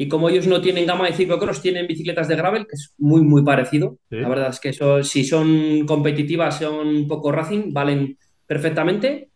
Y 0.00 0.06
como 0.06 0.28
ellos 0.28 0.46
no 0.46 0.60
tienen 0.60 0.86
gama 0.86 1.06
de 1.08 1.14
ciclocross, 1.14 1.60
tienen 1.60 1.88
bicicletas 1.88 2.28
de 2.28 2.36
gravel, 2.36 2.66
que 2.66 2.74
es 2.74 2.94
muy, 2.98 3.20
muy 3.22 3.42
parecido. 3.42 3.98
Sí. 4.08 4.16
La 4.16 4.28
verdad 4.28 4.50
es 4.50 4.60
que 4.60 4.68
eso, 4.68 5.02
si 5.02 5.24
son 5.24 5.86
competitivas, 5.86 6.60
son 6.60 6.86
un 6.86 7.08
poco 7.08 7.32
racing, 7.32 7.72
valen 7.72 8.16
perfectamente. 8.46 9.30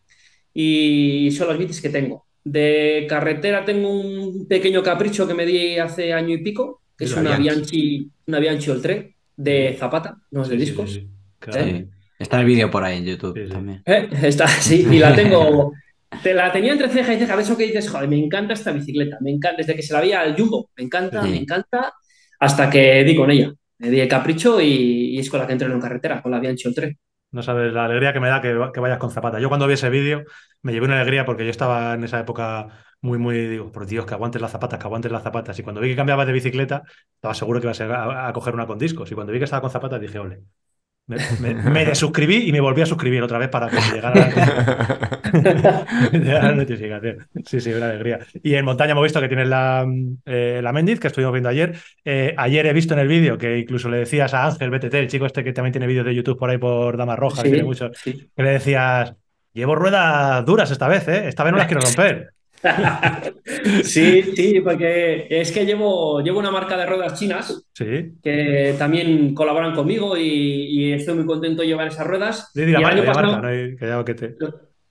Y 0.53 1.31
son 1.31 1.49
las 1.49 1.57
bicis 1.57 1.81
que 1.81 1.89
tengo. 1.89 2.27
De 2.45 3.05
carretera 3.09 3.65
tengo 3.65 3.89
un 3.89 4.47
pequeño 4.47 4.83
capricho 4.83 5.27
que 5.27 5.33
me 5.33 5.45
di 5.45 5.77
hace 5.79 6.13
año 6.13 6.35
y 6.35 6.43
pico, 6.43 6.82
es 7.03 7.15
una 7.15 7.37
Bianchi. 7.37 7.41
Bianchi, 7.81 8.11
una 8.27 8.39
Bianchi 8.39 8.69
Oltre 8.71 9.15
de 9.35 9.75
Zapata, 9.79 10.17
no 10.31 10.41
es 10.43 10.49
de 10.49 10.57
discos. 10.57 10.91
sí, 10.91 10.99
sí. 11.01 11.09
Claro. 11.39 11.65
Sí. 11.65 11.87
Está 12.19 12.39
el 12.39 12.45
vídeo 12.45 12.69
por 12.71 12.83
ahí 12.83 12.99
en 12.99 13.05
YouTube 13.05 13.37
Sí, 13.37 13.47
sí. 13.47 13.51
también. 13.51 13.81
Eh, 13.85 14.07
Está, 14.23 14.47
sí, 14.47 14.87
y 14.89 14.99
la 14.99 15.13
tengo. 15.15 15.73
Te 16.21 16.33
la 16.33 16.51
tenía 16.51 16.73
entre 16.73 16.89
ceja 16.89 17.13
y 17.13 17.17
ceja, 17.17 17.35
de 17.35 17.41
eso 17.41 17.57
que 17.57 17.65
dices, 17.65 17.89
joder, 17.89 18.07
me 18.07 18.17
encanta 18.17 18.53
esta 18.53 18.71
bicicleta, 18.71 19.17
me 19.19 19.31
encanta, 19.31 19.57
desde 19.57 19.75
que 19.75 19.81
se 19.81 19.93
la 19.93 19.99
vi 20.01 20.13
al 20.13 20.35
Jumbo, 20.37 20.69
me 20.77 20.83
encanta, 20.83 21.23
Sí. 21.23 21.29
me 21.31 21.37
encanta, 21.37 21.91
hasta 22.39 22.69
que 22.69 23.03
di 23.03 23.15
con 23.15 23.31
ella. 23.31 23.51
Me 23.79 23.89
di 23.89 23.99
el 23.99 24.07
capricho 24.07 24.61
y, 24.61 25.15
y 25.15 25.19
es 25.19 25.29
con 25.29 25.39
la 25.39 25.47
que 25.47 25.53
entro 25.53 25.71
en 25.73 25.79
carretera, 25.81 26.21
con 26.21 26.31
la 26.31 26.39
Bianchi 26.39 26.67
Oltre. 26.67 26.97
No 27.31 27.41
sabes 27.41 27.73
la 27.73 27.85
alegría 27.85 28.13
que 28.13 28.19
me 28.19 28.29
da 28.29 28.39
que, 28.39 28.55
que 28.73 28.79
vayas 28.79 28.99
con 28.99 29.09
Zapata. 29.09 29.39
Yo 29.39 29.49
cuando 29.49 29.65
vi 29.67 29.73
ese 29.73 29.89
vídeo 29.89 30.23
me 30.61 30.71
llevé 30.71 30.85
una 30.85 31.01
alegría 31.01 31.25
porque 31.25 31.43
yo 31.45 31.49
estaba 31.49 31.95
en 31.95 32.03
esa 32.03 32.19
época 32.19 32.67
muy, 33.03 33.17
muy, 33.19 33.47
digo, 33.47 33.71
por 33.71 33.85
Dios, 33.85 34.05
que 34.05 34.13
aguantes 34.15 34.41
las 34.41 34.51
zapatas, 34.51 34.79
que 34.79 34.85
aguantes 34.87 35.11
las 35.11 35.23
zapatas. 35.23 35.59
Y 35.59 35.63
cuando 35.63 35.81
vi 35.81 35.89
que 35.89 35.95
cambiaba 35.95 36.25
de 36.25 36.33
bicicleta, 36.33 36.83
estaba 37.15 37.33
seguro 37.35 37.59
que 37.61 37.67
ibas 37.67 37.81
a, 37.81 38.27
a 38.27 38.33
coger 38.33 38.53
una 38.55 38.65
con 38.65 38.79
discos. 38.79 39.11
Y 39.11 39.15
cuando 39.15 39.33
vi 39.33 39.39
que 39.39 39.45
estaba 39.45 39.61
con 39.61 39.71
zapatas, 39.71 40.01
dije, 40.01 40.19
ole. 40.19 40.41
Me, 41.05 41.17
me, 41.41 41.53
me 41.53 41.85
desuscribí 41.85 42.47
y 42.47 42.53
me 42.53 42.61
volví 42.61 42.81
a 42.81 42.85
suscribir 42.85 43.21
otra 43.23 43.37
vez 43.37 43.49
para 43.49 43.69
que 43.69 43.75
llegara 43.93 44.15
la, 44.15 45.19
la 46.13 46.51
notificación. 46.53 47.27
Sí, 47.45 47.59
sí, 47.59 47.73
una 47.73 47.89
alegría. 47.89 48.19
Y 48.41 48.55
en 48.55 48.63
montaña 48.63 48.93
hemos 48.93 49.03
visto 49.03 49.19
que 49.19 49.27
tienes 49.27 49.47
la, 49.49 49.85
eh, 50.25 50.61
la 50.63 50.71
Mendiz, 50.71 50.99
que 51.01 51.07
estuvimos 51.07 51.33
viendo 51.33 51.49
ayer. 51.49 51.75
Eh, 52.05 52.33
ayer 52.37 52.65
he 52.67 52.73
visto 52.73 52.93
en 52.93 53.01
el 53.01 53.07
vídeo 53.09 53.37
que 53.37 53.57
incluso 53.57 53.89
le 53.89 53.97
decías 53.97 54.33
a 54.33 54.45
Ángel 54.45 54.69
BTT, 54.69 54.93
el 54.93 55.07
chico 55.09 55.25
este 55.25 55.43
que 55.43 55.51
también 55.51 55.73
tiene 55.73 55.87
vídeos 55.87 56.05
de 56.05 56.15
YouTube 56.15 56.37
por 56.39 56.49
ahí 56.49 56.57
por 56.57 56.95
Damas 56.95 57.19
Rojas, 57.19 57.41
Sí, 57.41 57.49
tiene 57.49 57.63
muchos, 57.63 57.97
sí. 58.01 58.29
que 58.35 58.43
le 58.43 58.51
decías, 58.51 59.13
llevo 59.51 59.75
ruedas 59.75 60.45
duras 60.45 60.71
esta 60.71 60.87
vez, 60.87 61.05
¿eh? 61.09 61.27
Esta 61.27 61.43
vez 61.43 61.51
no 61.51 61.57
las 61.57 61.67
quiero 61.67 61.81
romper. 61.81 62.33
Sí, 63.83 64.23
sí, 64.35 64.61
porque 64.61 65.27
es 65.29 65.51
que 65.51 65.65
llevo, 65.65 66.21
llevo 66.21 66.39
una 66.39 66.51
marca 66.51 66.77
de 66.77 66.85
ruedas 66.85 67.19
chinas 67.19 67.67
Sí. 67.73 68.13
que 68.23 68.75
también 68.77 69.33
colaboran 69.33 69.73
conmigo 69.75 70.17
y, 70.17 70.23
y 70.69 70.93
estoy 70.93 71.15
muy 71.15 71.25
contento 71.25 71.61
de 71.61 71.67
llevar 71.67 71.87
esas 71.87 72.07
ruedas. 72.07 72.51
Di 72.53 72.65
la 72.67 72.79
Y 72.79 72.83
marca, 72.83 73.05
pasado- 73.05 73.31
marca, 73.33 73.41
no 73.41 73.47
hay- 73.99 74.05
que 74.05 74.13
te... 74.13 74.35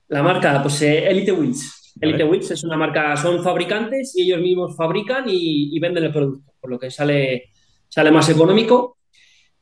La 0.09 0.23
marca, 0.23 0.61
pues 0.63 0.83
eh, 0.83 1.09
Elite 1.09 1.33
Wheels. 1.33 1.95
Vale. 1.97 2.11
Elite 2.15 2.25
Wheels 2.25 2.51
es 2.51 2.65
una 2.65 2.77
marca, 2.77 3.17
son 3.17 3.43
fabricantes 3.43 4.15
y 4.17 4.25
ellos 4.25 4.41
mismos 4.41 4.77
fabrican 4.77 5.25
y, 5.29 5.75
y 5.75 5.81
venden 5.81 6.05
el 6.05 6.13
producto, 6.13 6.53
por 6.61 6.71
lo 6.71 6.79
que 6.79 6.91
sale, 6.91 7.51
sale 7.89 8.11
más 8.11 8.29
económico. 8.29 8.99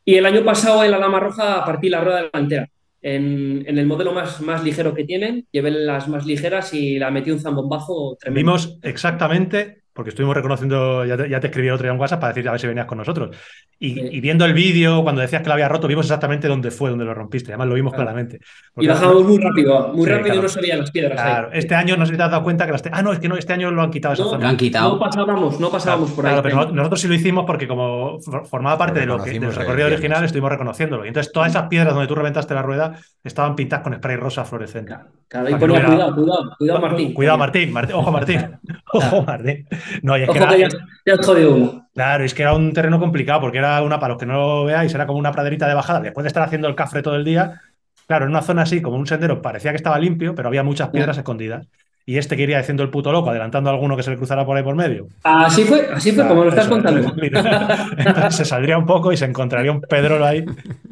Y 0.05 0.17
el 0.17 0.27
año 0.27 0.45
pasado 0.45 0.83
en 0.83 0.91
la 0.91 0.99
Dama 0.99 1.21
Roja 1.21 1.65
partí 1.65 1.89
la 1.89 2.01
rueda 2.03 2.23
delantera. 2.33 2.69
En, 3.03 3.65
el 3.67 3.87
modelo 3.87 4.13
más, 4.13 4.41
más 4.41 4.63
ligero 4.63 4.95
que 4.95 5.05
tienen, 5.05 5.47
llevé 5.51 5.71
las 5.71 6.09
más 6.09 6.27
ligeras 6.27 6.75
y 6.75 6.99
la 6.99 7.11
metí 7.11 7.31
un 7.31 7.41
zambombazo 7.41 8.17
tremendo. 8.21 8.53
Vimos 8.53 8.79
exactamente, 8.83 9.80
porque 9.93 10.11
estuvimos 10.11 10.35
reconociendo, 10.37 11.05
ya 11.05 11.17
te, 11.17 11.29
ya 11.29 11.41
te 11.41 11.49
escribí 11.49 11.69
el 11.69 11.75
otro 11.75 11.85
día 11.85 11.93
en 11.93 12.01
WhatsApp 12.01 12.21
para 12.21 12.33
decir 12.33 12.49
a 12.49 12.53
ver 12.53 12.61
si 12.61 12.67
venías 12.67 12.87
con 12.87 12.99
nosotros. 12.99 13.37
Y, 13.79 13.95
Sí. 13.95 14.01
y 14.13 14.21
viendo 14.21 14.45
el 14.45 14.53
vídeo, 14.53 15.03
cuando 15.03 15.21
decías 15.23 15.41
que 15.43 15.49
lo 15.49 15.55
había 15.55 15.69
roto, 15.69 15.89
vimos 15.89 16.05
exactamente 16.07 16.47
dónde 16.49 16.71
fue, 16.71 16.91
dónde 16.91 17.05
lo 17.07 17.15
rompiste. 17.15 17.51
Además, 17.53 17.69
lo 17.69 17.75
vimos 17.75 17.93
Claro. 17.95 18.05
claramente. 18.09 18.37
Y 18.37 18.41
Porque- 18.75 18.89
bajamos 18.89 19.25
muy 19.25 19.39
rápido, 19.39 19.89
muy 19.95 20.05
Sí, 20.05 20.11
rápido 20.11 20.25
claro. 20.27 20.41
y 20.41 20.43
no 20.43 20.49
se 20.49 20.61
veían 20.61 20.79
las 20.81 20.91
piedras 20.91 21.19
ahí. 21.19 21.31
Claro, 21.33 21.49
este 21.53 21.75
año 21.75 21.97
no 21.97 22.05
sé 22.07 22.13
si 22.13 22.19
te 22.19 22.23
has 22.23 22.31
dado 22.31 22.43
cuenta 22.43 22.67
que 22.67 22.73
las. 22.73 22.83
te- 22.83 22.91
Ah, 22.93 23.03
no, 23.03 23.13
es 23.13 23.19
que 23.19 23.29
no, 23.29 23.37
este 23.37 23.53
año 23.55 23.71
lo 23.71 23.83
han 23.83 23.91
quitado 23.91 24.15
esa 24.15 24.23
No, 24.25 24.29
zona. 24.31 24.43
Lo 24.45 24.49
han 24.51 24.57
quitado. 24.59 24.91
No 24.93 24.99
pasábamos, 24.99 25.61
no 25.61 25.71
pasábamos 25.71 26.11
por 26.13 26.27
ahí. 26.27 26.33
Claro, 26.35 26.43
pero 26.43 26.57
no- 26.57 26.73
nosotros 26.73 27.01
sí 27.01 27.09
lo 27.09 27.15
hicimos 27.15 27.45
porque 27.47 27.67
como 27.67 28.21
for- 28.21 28.47
formaba 28.47 28.77
parte 28.79 28.95
Lo 28.95 29.01
de 29.01 29.07
lo 29.19 29.25
que, 29.25 29.41
del 29.41 29.55
recorrido 29.55 29.87
original, 29.89 30.23
estuvimos 30.25 30.51
reconociéndolo. 30.51 31.05
Y 31.05 31.09
entonces 31.09 31.33
todas 31.33 31.49
esas 31.51 31.69
piedras 31.69 31.95
donde 31.95 32.07
tú 32.07 32.15
reventaste 32.15 32.55
la 32.55 32.63
rueda 32.63 32.97
estaban 33.25 33.57
pintadas 33.57 33.83
con 33.83 33.95
spray 33.95 34.17
rosa 34.17 34.45
fluorescente. 34.45 34.95
Claro, 35.29 35.49
y 35.49 35.55
ponía 35.55 35.85
cuidado, 35.85 36.15
cuidado, 36.15 36.55
cuidado, 36.59 36.81
Martín. 36.81 37.15
Cuidado, 37.15 37.39
Martín. 37.39 37.73
Martín. 37.73 37.97
Ojo, 37.97 38.13
Martín. 38.13 38.59
Ojo, 38.93 39.23
Martín. 39.23 39.67
No, 40.03 40.17
y 40.17 40.23
es 40.23 40.31
que 40.31 40.39
era- 40.39 40.49
que 40.49 40.61
ya, 40.61 40.69
ya 41.07 41.17
jodido 41.23 41.55
uno. 41.55 41.89
Claro, 41.95 42.25
es 42.25 42.35
que 42.35 42.43
era 42.43 42.55
un 42.55 42.73
terreno 42.73 42.99
complicado 42.99 43.41
porque 43.41 43.59
era 43.59 43.83
una, 43.83 43.99
para 43.99 44.15
los 44.15 44.21
que 44.21 44.27
no 44.27 44.35
lo 44.35 44.65
veáis, 44.65 44.95
era 44.95 45.07
como 45.07 45.19
una 45.19 45.33
praderita 45.33 45.67
de 45.69 45.75
bajada. 45.75 46.01
Después 46.01 46.25
de 46.25 46.29
estar 46.29 46.43
haciendo 46.43 46.69
el 46.69 46.75
cafre 46.75 47.03
todo 47.03 47.17
el 47.17 47.25
día, 47.25 47.61
claro, 48.07 48.25
en 48.25 48.31
una 48.31 48.43
zona 48.43 48.63
así, 48.63 48.81
como 48.81 48.97
un 48.97 49.07
sendero, 49.07 49.43
parecía 49.43 49.71
que 49.73 49.77
estaba 49.77 49.99
limpio, 49.99 50.35
pero 50.35 50.49
había 50.49 50.63
muchas 50.63 50.89
piedras 50.91 51.19
escondidas. 51.19 51.67
Y 52.07 52.17
este 52.17 52.37
que 52.37 52.43
iría 52.43 52.59
haciendo 52.59 52.83
el 52.83 52.91
puto 52.91 53.13
loco, 53.13 53.31
adelantando 53.31 53.71
a 53.71 53.73
alguno 53.75 53.97
que 53.97 54.03
se 54.03 54.11
le 54.11 54.17
cruzara 54.17 54.45
por 54.45 54.57
ahí 54.57 54.63
por 54.65 54.75
medio. 54.75 55.07
Así 55.23 55.65
fue, 55.65 55.89
así 55.93 56.11
fue, 56.13 56.27
como 56.27 56.43
lo 56.45 56.49
estás 56.49 56.65
Eso, 56.65 56.75
contando. 56.75 57.13
Entonces 57.99 58.35
se 58.35 58.45
saldría 58.45 58.79
un 58.79 58.87
poco 58.87 59.13
y 59.13 59.17
se 59.17 59.27
encontraría 59.27 59.71
un 59.71 59.81
pedrolo 59.83 60.25
ahí, 60.25 60.45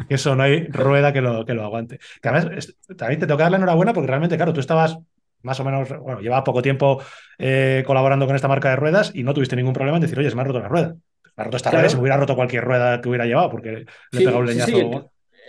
que 0.08 0.14
eso 0.14 0.36
no 0.36 0.42
hay 0.44 0.66
rueda 0.66 1.12
que 1.12 1.20
lo, 1.20 1.44
que 1.44 1.54
lo 1.54 1.64
aguante. 1.64 1.98
Que 2.22 2.28
además, 2.28 2.74
también 2.96 3.18
te 3.20 3.26
tengo 3.26 3.36
que 3.38 3.42
dar 3.42 3.50
la 3.50 3.56
enhorabuena 3.56 3.92
porque 3.92 4.06
realmente, 4.06 4.36
claro, 4.36 4.52
tú 4.52 4.60
estabas 4.60 4.98
más 5.42 5.58
o 5.60 5.64
menos, 5.64 5.88
bueno, 6.00 6.20
llevabas 6.20 6.44
poco 6.44 6.62
tiempo 6.62 7.02
eh, 7.38 7.82
colaborando 7.86 8.26
con 8.26 8.34
esta 8.36 8.48
marca 8.48 8.70
de 8.70 8.76
ruedas 8.76 9.12
y 9.14 9.22
no 9.22 9.34
tuviste 9.34 9.56
ningún 9.56 9.72
problema 9.72 9.96
en 9.98 10.02
decir, 10.02 10.18
oye, 10.18 10.30
se 10.30 10.36
me 10.36 10.42
ha 10.42 10.44
roto 10.44 10.60
la 10.60 10.68
rueda. 10.68 10.94
Me 11.36 11.42
ha 11.42 11.44
roto 11.44 11.56
esta 11.56 11.70
Claro. 11.70 11.82
rueda, 11.82 11.90
se 11.90 11.96
me 11.96 12.02
hubiera 12.02 12.16
roto 12.16 12.34
cualquier 12.34 12.64
rueda 12.64 13.00
que 13.00 13.08
hubiera 13.08 13.26
llevado 13.26 13.50
porque 13.50 13.70
le 13.70 13.80
he 14.12 14.18
pegado 14.18 14.38
un 14.38 14.46
leñazo. 14.46 14.70
sí. 14.76 14.90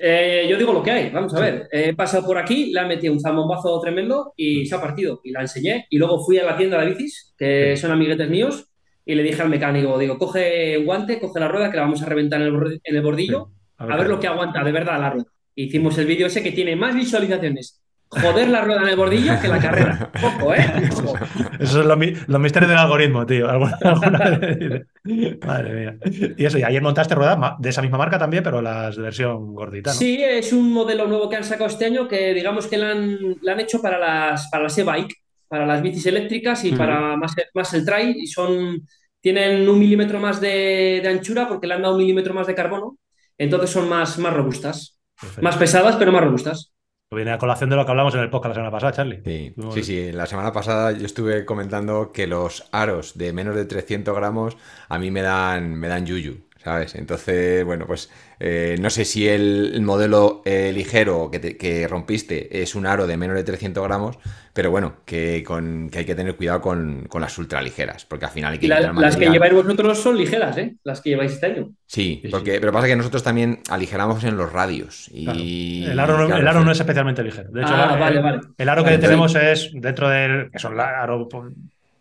Eh, 0.02 0.48
yo 0.50 0.58
digo 0.58 0.72
lo 0.72 0.82
que 0.82 0.92
hay, 0.92 1.10
vamos 1.10 1.34
a 1.36 1.42
ver. 1.42 1.68
He 1.72 1.94
pasado 1.94 2.26
por 2.26 2.38
aquí, 2.38 2.72
le 2.72 2.80
he 2.80 2.86
metido 2.86 3.12
un 3.12 3.20
zambombazo 3.20 3.82
tremendo 3.82 4.32
y 4.38 4.66
se 4.66 4.74
ha 4.76 4.80
partido. 4.80 5.20
Y 5.26 5.32
la 5.32 5.42
enseñé. 5.42 5.88
Y 5.90 5.98
luego 5.98 6.24
fui 6.26 6.38
a 6.38 6.46
la 6.46 6.56
tienda 6.56 6.80
de 6.80 6.88
bicis, 6.88 7.34
que 7.38 7.76
son 7.76 7.92
amiguetes 7.92 8.30
míos, 8.30 8.70
y 9.06 9.14
le 9.16 9.24
dije 9.24 9.42
al 9.42 9.50
mecánico, 9.50 9.98
digo, 10.00 10.18
coge 10.18 10.78
un 10.78 10.86
guante, 10.86 11.20
coge 11.20 11.40
la 11.42 11.50
rueda, 11.50 11.70
que 11.70 11.76
la 11.76 11.82
vamos 11.84 12.02
a 12.02 12.06
reventar 12.06 12.40
en 12.42 12.48
el, 12.48 12.80
en 12.82 12.96
el 12.96 13.02
bordillo, 13.02 13.50
Sí. 13.78 13.86
a 13.90 13.98
ver 13.98 14.08
lo 14.08 14.20
que 14.22 14.28
aguanta 14.28 14.64
de 14.64 14.72
verdad 14.72 15.00
la 15.02 15.10
rueda. 15.10 15.26
Hicimos 15.56 15.98
el 15.98 16.06
vídeo 16.06 16.28
ese 16.28 16.44
que 16.44 16.52
tiene 16.54 16.78
más 16.78 16.96
visualizaciones. 16.96 17.82
Joder 18.12 18.50
la 18.50 18.62
rueda 18.62 18.82
en 18.82 18.88
el 18.90 18.96
bordillo 18.96 19.40
que 19.40 19.48
la 19.48 19.60
carrera. 19.60 20.12
Ojo, 20.24 20.54
¿eh? 20.56 20.90
Ojo. 20.92 21.14
Esos 21.60 21.70
son 21.76 21.88
los, 21.88 21.98
mi- 21.98 22.14
los 22.28 22.40
misterios 22.42 22.70
del 22.70 22.80
algoritmo, 22.80 23.26
tío. 23.26 23.48
Alguna- 23.50 23.78
Madre 25.46 25.74
mía. 25.74 25.98
Y 26.38 26.46
eso, 26.46 26.58
y 26.58 26.64
ayer 26.64 26.82
montaste 26.82 27.16
ruedas 27.16 27.38
de 27.60 27.70
esa 27.70 27.82
misma 27.82 27.98
marca 27.98 28.18
también, 28.18 28.44
pero 28.44 28.62
las 28.62 28.96
de 28.96 29.02
versión 29.04 29.54
gordita, 29.54 29.92
¿no? 29.92 29.96
Sí, 30.00 30.22
es 30.24 30.52
un 30.54 30.72
modelo 30.72 31.08
nuevo 31.08 31.30
que 31.30 31.36
han 31.36 31.44
sacado 31.44 31.68
este 31.70 31.86
año 31.86 32.08
que 32.08 32.34
digamos 32.34 32.68
que 32.68 32.78
la 32.78 32.92
han, 32.92 33.18
la 33.42 33.54
han 33.54 33.60
hecho 33.60 33.82
para 33.82 34.00
las, 34.00 34.50
para 34.50 34.64
las 34.64 34.78
e-bike, 34.78 35.14
para 35.48 35.66
las 35.66 35.82
bicis 35.82 36.06
eléctricas 36.08 36.64
y 36.66 36.72
para 36.74 37.16
más, 37.16 37.34
más 37.54 37.74
el 37.74 37.86
trail 37.86 38.16
y 38.18 38.28
son, 38.28 38.88
tienen 39.22 39.68
un 39.70 39.80
milímetro 39.80 40.20
más 40.20 40.40
de, 40.42 41.00
de 41.02 41.08
anchura 41.10 41.48
porque 41.48 41.68
le 41.68 41.76
han 41.76 41.82
dado 41.82 41.94
un 41.96 42.00
milímetro 42.02 42.34
más 42.34 42.48
de 42.48 42.56
carbono, 42.56 42.98
entonces 43.38 43.70
son 43.70 43.88
más, 43.90 44.18
más 44.20 44.34
robustas, 44.34 44.98
Perfecto. 45.20 45.42
más 45.44 45.58
pesadas 45.58 45.96
pero 45.98 46.12
más 46.12 46.24
robustas. 46.24 46.72
Viene 47.12 47.32
a 47.32 47.40
colación 47.40 47.72
de 47.72 47.76
lo 47.76 47.86
que 47.86 47.92
hablamos 47.92 48.14
en 48.14 48.20
el 48.20 48.30
podcast 48.30 48.50
la 48.50 48.54
semana 48.54 48.72
pasada, 48.72 48.92
Charlie. 48.92 49.22
Sí, 49.26 49.56
sí, 49.74 49.84
sí. 49.84 50.12
La 50.12 50.28
semana 50.28 50.54
pasada 50.54 50.92
yo 50.92 51.08
estuve 51.08 51.44
comentando 51.44 52.12
que 52.12 52.28
los 52.28 52.70
aros 52.72 53.18
de 53.18 53.34
menos 53.34 53.56
de 53.56 53.66
300 53.66 54.16
gramos 54.16 54.58
a 54.90 55.00
mí 55.00 55.10
me 55.10 55.24
dan, 55.24 55.74
me 55.74 55.88
dan 55.88 56.06
yuyu. 56.06 56.38
¿sabes? 56.64 56.96
Entonces, 56.96 57.66
bueno, 57.66 57.86
pues 57.88 58.10
eh, 58.40 58.78
no 58.80 58.90
sé 58.90 59.04
si 59.06 59.28
el, 59.28 59.72
el 59.76 59.82
modelo 59.82 60.42
eh, 60.46 60.72
ligero 60.74 61.30
que, 61.32 61.40
te- 61.40 61.58
que 61.58 61.88
rompiste 61.88 62.62
es 62.62 62.74
un 62.76 62.86
aro 62.86 63.06
de 63.08 63.18
menos 63.18 63.36
de 63.36 63.44
300 63.44 63.84
gramos, 63.84 64.18
pero 64.54 64.72
bueno, 64.72 64.98
que, 65.06 65.44
con, 65.46 65.90
que 65.90 66.00
hay 66.00 66.06
que 66.06 66.16
tener 66.16 66.36
cuidado 66.36 66.62
con, 66.62 67.06
con 67.10 67.22
las 67.22 67.38
ultraligeras, 67.38 68.06
porque 68.06 68.26
al 68.26 68.32
final 68.32 68.54
hay 68.54 68.60
que 68.60 68.68
la- 68.68 68.94
las 68.94 69.18
que 69.18 69.30
lleváis 69.30 69.54
vosotros 69.54 70.00
son 70.00 70.18
ligeras, 70.18 70.58
¿eh? 70.58 70.76
Las 70.84 71.02
que 71.02 71.10
lleváis 71.12 71.34
este 71.34 71.46
año. 71.48 71.70
Sí, 71.86 72.22
Sí, 72.24 72.30
porque, 72.30 72.60
pero 72.60 72.72
pasa 72.72 72.88
que 72.88 72.96
nosotros 72.96 73.24
también 73.24 73.60
aligeramos 73.70 74.24
en 74.24 74.38
los 74.38 74.52
radios. 74.52 75.10
Claro. 75.14 75.40
El 75.40 76.00
aro, 76.00 76.16
claro, 76.28 76.36
el 76.38 76.48
aro 76.48 76.64
no 76.64 76.72
es 76.72 76.80
especialmente 76.80 77.24
ligero. 77.24 77.50
De 77.52 77.62
hecho, 77.62 77.74
Ah, 77.76 77.92
el, 77.94 78.00
vale, 78.00 78.22
vale. 78.22 78.40
el 78.58 78.70
aro 78.70 78.84
que 78.84 78.92
Vale, 78.92 79.02
tenemos 79.02 79.36
es 79.36 79.72
dentro 79.74 80.08
del. 80.10 80.50
que 80.52 80.60
son 80.60 80.78
la- 80.78 81.02
aros 81.02 81.28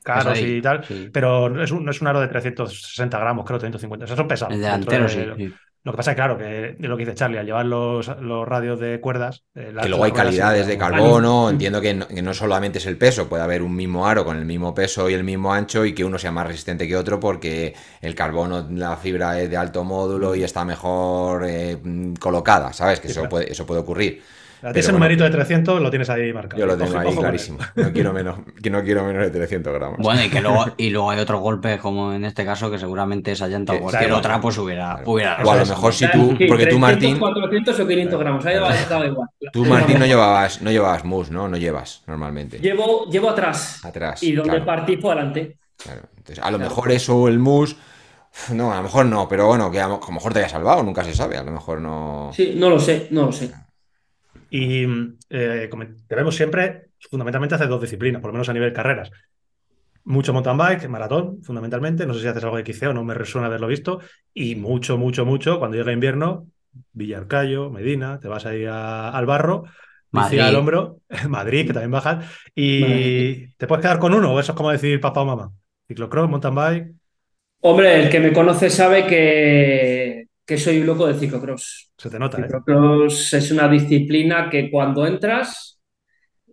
caros 0.03 0.38
y 0.40 0.62
tal, 0.62 0.85
sí. 0.85 1.11
pero 1.12 1.62
es 1.62 1.70
un, 1.70 1.85
no 1.85 1.90
es 1.90 2.01
un 2.01 2.07
aro 2.07 2.20
de 2.20 2.29
360 2.29 3.18
gramos, 3.18 3.44
creo, 3.44 3.59
350. 3.59 4.07
Esos 4.07 4.16
son 4.16 4.29
pesados. 4.29 4.55
El 4.55 4.62
delantero, 4.62 5.05
de- 5.07 5.35
sí. 5.37 5.55
Lo 5.85 5.93
que 5.93 5.97
pasa 5.97 6.11
es 6.11 6.14
que, 6.14 6.19
claro, 6.19 6.38
que 6.38 6.71
es 6.71 6.77
lo 6.81 6.97
que 6.97 7.05
dice 7.05 7.14
Charlie, 7.14 7.38
al 7.38 7.47
llevar 7.47 7.67
los, 7.67 8.09
los 8.21 8.47
radios 8.47 8.79
de 8.81 9.01
cuerdas. 9.01 9.45
eh, 9.55 9.73
Que 9.81 9.88
luego 9.88 10.05
hay 10.05 10.12
calidades 10.12 10.67
de 10.67 10.77
carbono, 10.77 11.49
entiendo 11.51 11.81
que 11.81 11.95
no, 11.95 12.07
que 12.09 12.21
no 12.21 12.35
solamente 12.35 12.79
es 12.79 12.87
el 12.87 12.99
peso, 12.99 13.29
puede 13.29 13.43
haber 13.45 13.62
un 13.62 13.75
mismo 13.75 14.07
aro 14.07 14.25
con 14.25 14.37
el 14.37 14.45
mismo 14.45 14.75
peso 14.75 15.09
y 15.09 15.14
el 15.14 15.25
mismo 15.25 15.53
ancho 15.55 15.85
y 15.85 15.95
que 15.95 16.05
uno 16.05 16.19
sea 16.19 16.33
más 16.33 16.47
resistente 16.47 16.87
que 16.88 16.97
otro 16.97 17.21
porque 17.21 17.75
el 18.01 18.14
carbono, 18.14 18.67
la 18.71 18.97
fibra 18.97 19.41
es 19.41 19.49
de 19.51 19.57
alto 19.57 19.85
módulo 19.85 20.35
y 20.35 20.43
está 20.43 20.64
mejor 20.64 21.45
eh, 21.47 21.79
colocada, 22.21 22.73
¿sabes? 22.73 23.01
Que 23.01 23.07
Sí, 23.07 23.12
eso, 23.12 23.21
claro. 23.21 23.31
puede, 23.31 23.51
eso 23.53 23.64
puede 23.67 23.81
ocurrir. 23.81 24.23
Pero 24.61 24.73
ese 24.73 24.88
bueno, 24.88 24.99
numerito 24.99 25.25
de 25.25 25.31
300 25.31 25.81
lo 25.81 25.90
tienes 25.90 26.11
ahí 26.11 26.33
marcado. 26.33 26.59
Yo 26.61 26.66
lo 26.66 26.75
Ojo- 26.75 26.85
tengo 26.85 26.99
ahí 26.99 27.16
clarísimo. 27.16 27.59
No 27.77 27.92
quiero 27.92 28.12
menos, 28.12 28.38
que 28.62 28.71
no 28.71 28.83
quiero 28.83 29.05
menos 29.05 29.23
de 29.23 29.31
300 29.31 29.73
gramos. 29.73 29.99
Bueno, 29.99 30.25
y 30.25 30.29
que 30.29 30.40
luego, 30.40 30.66
y 30.77 30.90
luego 30.90 31.11
hay 31.11 31.21
otros 31.21 31.40
golpes, 31.40 31.81
como 31.81 32.12
en 32.12 32.25
este 32.25 32.44
caso, 32.44 32.71
que 32.71 32.79
seguramente 32.79 33.33
esa 33.33 33.47
llanta 33.47 33.75
o 33.75 33.79
cualquier 33.81 34.07
claro. 34.07 34.18
otra, 34.18 34.40
pues 34.40 34.59
hubiera. 34.59 34.94
Claro. 34.97 35.11
hubiera 35.12 35.37
O 35.44 35.51
a 35.51 35.57
lo 35.57 35.66
mejor 35.66 35.94
si 35.94 36.11
tú, 36.11 36.29
porque 36.49 36.66
tú 36.66 36.79
300, 36.79 36.79
Martín, 36.81 37.18
400 37.18 37.81
o 37.81 37.87
500 37.87 38.18
gramos. 38.21 38.47
Ahí 38.47 38.59
va, 38.59 38.75
estaba 38.75 39.07
igual. 39.07 39.29
tú 39.53 39.64
Martín 39.64 39.99
no 39.99 40.07
llevabas, 40.07 40.61
no 40.62 40.71
llevabas 40.71 41.05
mus, 41.05 41.31
¿no? 41.31 41.49
No 41.49 41.57
llevas 41.57 42.03
normalmente. 42.07 42.59
Llevo, 42.59 43.07
llevo 43.11 43.31
atrás. 43.31 43.85
Atrás. 43.85 44.23
Y 44.23 44.33
donde 44.33 44.51
claro, 44.51 44.64
partí 44.66 44.97
fue 44.97 45.12
adelante. 45.12 45.57
claro. 45.77 46.03
Entonces, 46.16 46.44
a 46.44 46.51
lo 46.51 46.59
mejor 46.59 46.90
eso, 46.92 47.29
el 47.29 47.38
mus, 47.38 47.77
no, 48.53 48.73
a 48.73 48.77
lo 48.77 48.83
mejor 48.83 49.07
no, 49.07 49.27
pero 49.29 49.47
bueno, 49.47 49.71
que 49.71 49.81
a 49.81 49.88
lo 49.88 49.94
a 50.03 50.07
lo 50.07 50.12
mejor 50.12 50.33
te 50.33 50.40
haya 50.40 50.49
salvado, 50.49 50.83
nunca 50.83 51.03
se 51.05 51.14
sabe, 51.14 51.37
a 51.37 51.42
lo 51.42 51.53
mejor 51.53 51.81
no. 51.81 52.31
Sí, 52.35 52.55
no 52.57 52.68
lo 52.68 52.79
sé, 52.79 53.09
no 53.11 53.27
lo 53.27 53.33
sé. 53.33 53.51
Y 54.50 54.84
eh, 55.30 55.68
debemos 56.08 56.34
siempre, 56.37 56.90
fundamentalmente, 57.11 57.54
hacer 57.54 57.68
dos 57.68 57.80
disciplinas, 57.80 58.20
por 58.20 58.28
lo 58.30 58.34
menos 58.34 58.48
a 58.48 58.52
nivel 58.54 58.72
carreras. 58.72 59.11
Mucho 60.04 60.32
mountain 60.32 60.56
bike, 60.56 60.88
maratón, 60.88 61.42
fundamentalmente. 61.42 62.06
No 62.06 62.14
sé 62.14 62.20
si 62.22 62.28
haces 62.28 62.42
algo 62.44 62.56
de 62.56 62.62
XCO, 62.62 62.94
no 62.94 63.04
me 63.04 63.14
resuena 63.14 63.46
haberlo 63.48 63.66
visto. 63.66 64.00
Y 64.32 64.54
mucho, 64.56 64.96
mucho, 64.96 65.26
mucho, 65.26 65.58
cuando 65.58 65.76
llega 65.76 65.92
invierno, 65.92 66.46
Villarcayo, 66.92 67.70
Medina, 67.70 68.18
te 68.18 68.28
vas 68.28 68.46
ahí 68.46 68.64
a- 68.64 69.11
al 69.11 69.26
barro, 69.26 69.64
Madrid. 70.11 70.40
al 70.40 70.56
hombro, 70.56 71.00
Madrid, 71.28 71.66
que 71.66 71.72
también 71.74 71.90
bajas, 71.90 72.24
y 72.54 72.80
Madrid. 72.80 73.48
te 73.56 73.66
puedes 73.66 73.82
quedar 73.82 73.98
con 73.98 74.14
uno, 74.14 74.32
o 74.32 74.40
eso 74.40 74.52
es 74.52 74.56
como 74.56 74.70
decir 74.70 75.00
papá 75.00 75.20
o 75.22 75.26
mamá. 75.26 75.52
Ciclocross, 75.88 76.28
mountain 76.30 76.54
bike, 76.54 76.94
Hombre, 77.61 78.00
el 78.02 78.08
que 78.11 78.20
me 78.20 78.32
conoce 78.32 78.70
sabe 78.70 79.06
que, 79.06 80.08
que 80.48 80.58
soy 80.58 80.80
un 80.80 80.87
loco 80.87 81.06
del 81.06 81.16
ciclocross. 81.20 81.92
se 81.98 82.11
te 82.11 82.18
nota, 82.18 82.38
¿eh? 82.38 82.42
Ciclocross 82.46 83.34
es 83.34 83.50
una 83.52 83.68
disciplina 83.68 84.48
que 84.50 84.70
cuando 84.70 85.06
entras 85.06 85.80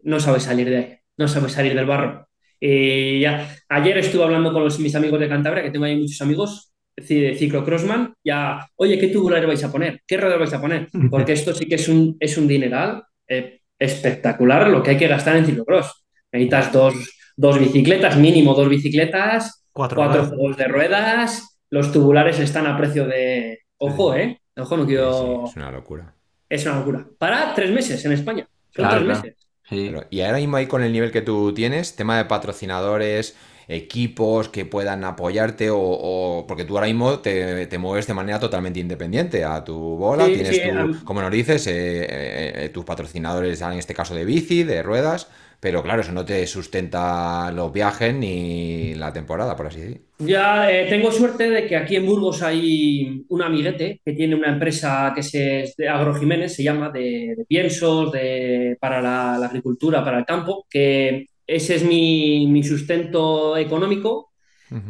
no 0.04 0.20
sabes 0.20 0.44
salir 0.44 0.70
de 0.70 0.78
ahí, 0.78 0.98
no 1.18 1.28
sabes 1.28 1.54
salir 1.54 1.76
del 1.76 1.86
barro. 1.86 2.28
Y 2.60 3.22
ya, 3.22 3.56
ayer 3.70 3.98
estuve 4.00 4.24
hablando 4.24 4.54
con 4.54 4.64
los, 4.64 4.80
mis 4.80 4.96
amigos 4.96 5.20
de 5.20 5.30
Cantabria, 5.30 5.64
que 5.64 5.72
tengo 5.72 5.86
ahí 5.86 5.98
muchos 6.00 6.22
amigos, 6.22 6.74
ci- 6.98 7.36
ciclocrossman, 7.38 8.14
ya, 8.24 8.68
oye, 8.78 9.00
¿qué 9.00 9.08
tubular 9.10 9.46
vais 9.46 9.64
a 9.64 9.72
poner? 9.72 10.02
¿Qué 10.08 10.18
ruedas 10.18 10.40
vais 10.40 10.54
a 10.54 10.62
poner? 10.62 10.88
Porque 11.12 11.34
esto 11.34 11.54
sí 11.54 11.68
que 11.68 11.76
es 11.76 11.88
un, 11.90 12.18
es 12.20 12.38
un 12.38 12.48
dineral 12.48 13.04
eh, 13.28 13.62
espectacular 13.80 14.70
lo 14.70 14.84
que 14.84 14.92
hay 14.92 14.98
que 14.98 15.08
gastar 15.08 15.38
en 15.38 15.46
ciclocross. 15.46 16.06
Necesitas 16.32 16.72
dos, 16.72 16.96
dos 17.38 17.60
bicicletas, 17.60 18.18
mínimo 18.18 18.54
dos 18.54 18.70
bicicletas, 18.70 19.66
Cuatro 19.72 19.98
cuatro 19.98 20.26
juegos 20.26 20.58
de 20.58 20.68
ruedas, 20.68 21.60
los 21.70 21.92
tubulares 21.92 22.40
están 22.40 22.68
a 22.68 22.78
precio 22.78 23.06
de... 23.08 23.60
Ojo, 23.86 24.16
¿eh? 24.16 24.42
Ojo, 24.58 24.78
no 24.78 24.86
quiero... 24.86 25.12
sí, 25.12 25.42
es 25.44 25.56
una 25.56 25.72
locura. 25.72 26.16
Es 26.50 26.66
una 26.66 26.80
locura. 26.80 27.08
Para 27.18 27.54
tres 27.54 27.72
meses 27.72 28.04
en 28.06 28.12
España. 28.14 28.48
Son 28.72 28.88
Claro, 28.88 28.90
tres 28.90 29.06
claro. 29.06 29.24
meses. 29.24 29.36
Sí. 29.64 29.86
Pero, 29.86 30.06
y 30.10 30.22
ahora 30.22 30.38
mismo 30.38 30.58
ahí 30.58 30.68
con 30.68 30.84
el 30.84 30.92
nivel 30.92 31.12
que 31.12 31.22
tú 31.22 31.54
tienes, 31.54 31.96
tema 31.96 32.18
de 32.18 32.26
patrocinadores, 32.26 33.36
equipos 33.68 34.50
que 34.50 34.66
puedan 34.66 35.04
apoyarte 35.04 35.70
o, 35.72 35.78
o- 35.80 36.46
porque 36.48 36.66
tú 36.66 36.76
ahora 36.78 36.88
mismo 36.88 37.20
te, 37.20 37.66
te 37.68 37.78
mueves 37.80 38.06
de 38.08 38.14
manera 38.14 38.40
totalmente 38.40 38.80
independiente 38.80 39.44
a 39.44 39.64
tu 39.64 39.76
bola, 39.98 40.32
Sí, 40.32 40.34
tienes 40.34 40.52
sí, 40.56 40.62
tu, 40.62 40.92
como 41.04 41.22
nos 41.22 41.32
dices, 41.32 41.66
eh, 41.68 42.04
eh, 42.06 42.66
eh, 42.66 42.70
tus 42.70 42.86
patrocinadores 42.86 43.62
en 43.62 43.74
este 43.74 43.94
caso 43.96 44.14
de 44.16 44.26
bici, 44.26 44.64
de 44.64 44.84
ruedas, 44.84 45.30
pero 45.60 45.82
claro, 45.84 46.02
eso 46.02 46.12
no 46.12 46.26
te 46.26 46.46
sustenta 46.48 47.52
los 47.52 47.72
viajes 47.72 48.14
ni 48.14 48.94
la 48.96 49.12
temporada, 49.12 49.56
por 49.56 49.68
así 49.68 49.80
decir. 49.80 50.02
Ya 50.20 50.72
eh, 50.72 50.88
tengo 50.88 51.12
suerte 51.12 51.50
de 51.50 51.68
que 51.68 51.76
aquí 51.76 51.96
en 51.96 52.06
Burgos 52.06 52.42
hay 52.42 53.26
un 53.28 53.42
amiguete 53.42 54.02
que 54.04 54.14
tiene 54.14 54.36
una 54.36 54.50
empresa 54.50 55.12
que 55.16 55.24
se, 55.24 55.62
es 55.62 55.76
de 55.76 55.90
Agrojiménez, 55.90 56.56
se 56.56 56.64
llama, 56.64 56.90
de, 56.90 57.36
de 57.38 57.46
piensos, 57.46 58.12
de, 58.12 58.78
para 58.80 59.02
la, 59.02 59.38
la 59.40 59.48
agricultura, 59.48 60.04
para 60.04 60.20
el 60.20 60.26
campo, 60.26 60.66
que 60.70 61.28
ese 61.48 61.76
es 61.76 61.84
mi, 61.84 62.48
mi 62.48 62.64
sustento 62.64 63.58
económico 63.58 64.32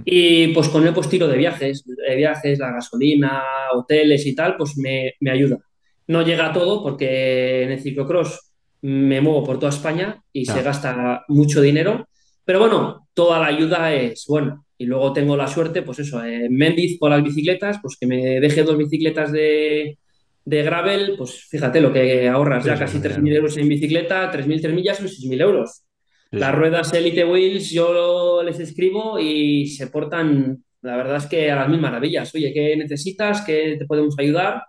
y 0.05 0.47
pues 0.49 0.69
con 0.69 0.87
él 0.87 0.93
pues 0.93 1.09
tiro 1.09 1.27
de 1.27 1.37
viajes, 1.37 1.83
de 1.85 2.15
viajes, 2.15 2.57
la 2.59 2.71
gasolina, 2.71 3.43
hoteles 3.73 4.25
y 4.25 4.33
tal, 4.33 4.55
pues 4.55 4.77
me, 4.77 5.13
me 5.19 5.31
ayuda. 5.31 5.59
No 6.07 6.21
llega 6.21 6.47
a 6.47 6.53
todo 6.53 6.81
porque 6.81 7.63
en 7.63 7.71
el 7.71 7.81
ciclocross 7.81 8.44
me 8.85 9.19
muevo 9.19 9.43
por 9.43 9.57
toda 9.57 9.71
España 9.71 10.21
y 10.31 10.45
se 10.45 10.61
gasta 10.61 11.23
mucho 11.27 11.59
dinero, 11.59 12.07
pero 12.43 12.59
bueno, 12.59 13.07
toda 13.15 13.39
la 13.39 13.47
ayuda 13.47 13.91
es 13.91 14.25
buena. 14.27 14.61
Y 14.77 14.85
luego 14.85 15.11
tengo 15.11 15.35
la 15.35 15.47
suerte, 15.47 15.81
pues 15.81 15.99
eso, 15.99 16.23
en 16.23 16.53
Mendiz 16.53 16.99
con 16.99 17.09
las 17.09 17.23
bicicletas, 17.23 17.79
pues 17.81 17.97
que 17.99 18.05
me 18.05 18.39
deje 18.39 18.61
dos 18.63 18.77
bicicletas 18.77 19.31
de, 19.31 19.97
de 20.43 20.63
gravel, 20.63 21.15
pues 21.17 21.45
fíjate 21.49 21.81
lo 21.81 21.91
que 21.91 22.29
ahorras 22.29 22.63
Sí, 22.63 22.69
ya, 22.69 22.77
casi 22.77 22.99
dinero. 22.99 23.15
3.000 23.21 23.35
euros 23.35 23.57
en 23.57 23.69
bicicleta, 23.69 24.31
3.000, 24.31 24.61
3.000 24.61 24.83
ya 24.83 24.93
son 24.93 25.07
6.000 25.07 25.41
euros. 25.41 25.83
Sí, 26.29 26.37
Las 26.37 26.53
ruedas 26.53 26.93
Elite 26.93 27.25
Wheels 27.25 27.71
yo 27.71 28.43
les 28.43 28.59
escribo 28.59 29.17
y 29.17 29.65
se 29.67 29.87
portan, 29.87 30.63
la 30.83 30.95
verdad 30.97 31.17
es 31.17 31.25
que 31.25 31.49
a 31.49 31.55
las 31.55 31.69
mil 31.69 31.81
maravillas. 31.81 32.35
Oye, 32.35 32.53
¿qué 32.53 32.75
necesitas? 32.77 33.41
¿Qué 33.41 33.77
te 33.79 33.85
podemos 33.85 34.13
ayudar? 34.19 34.61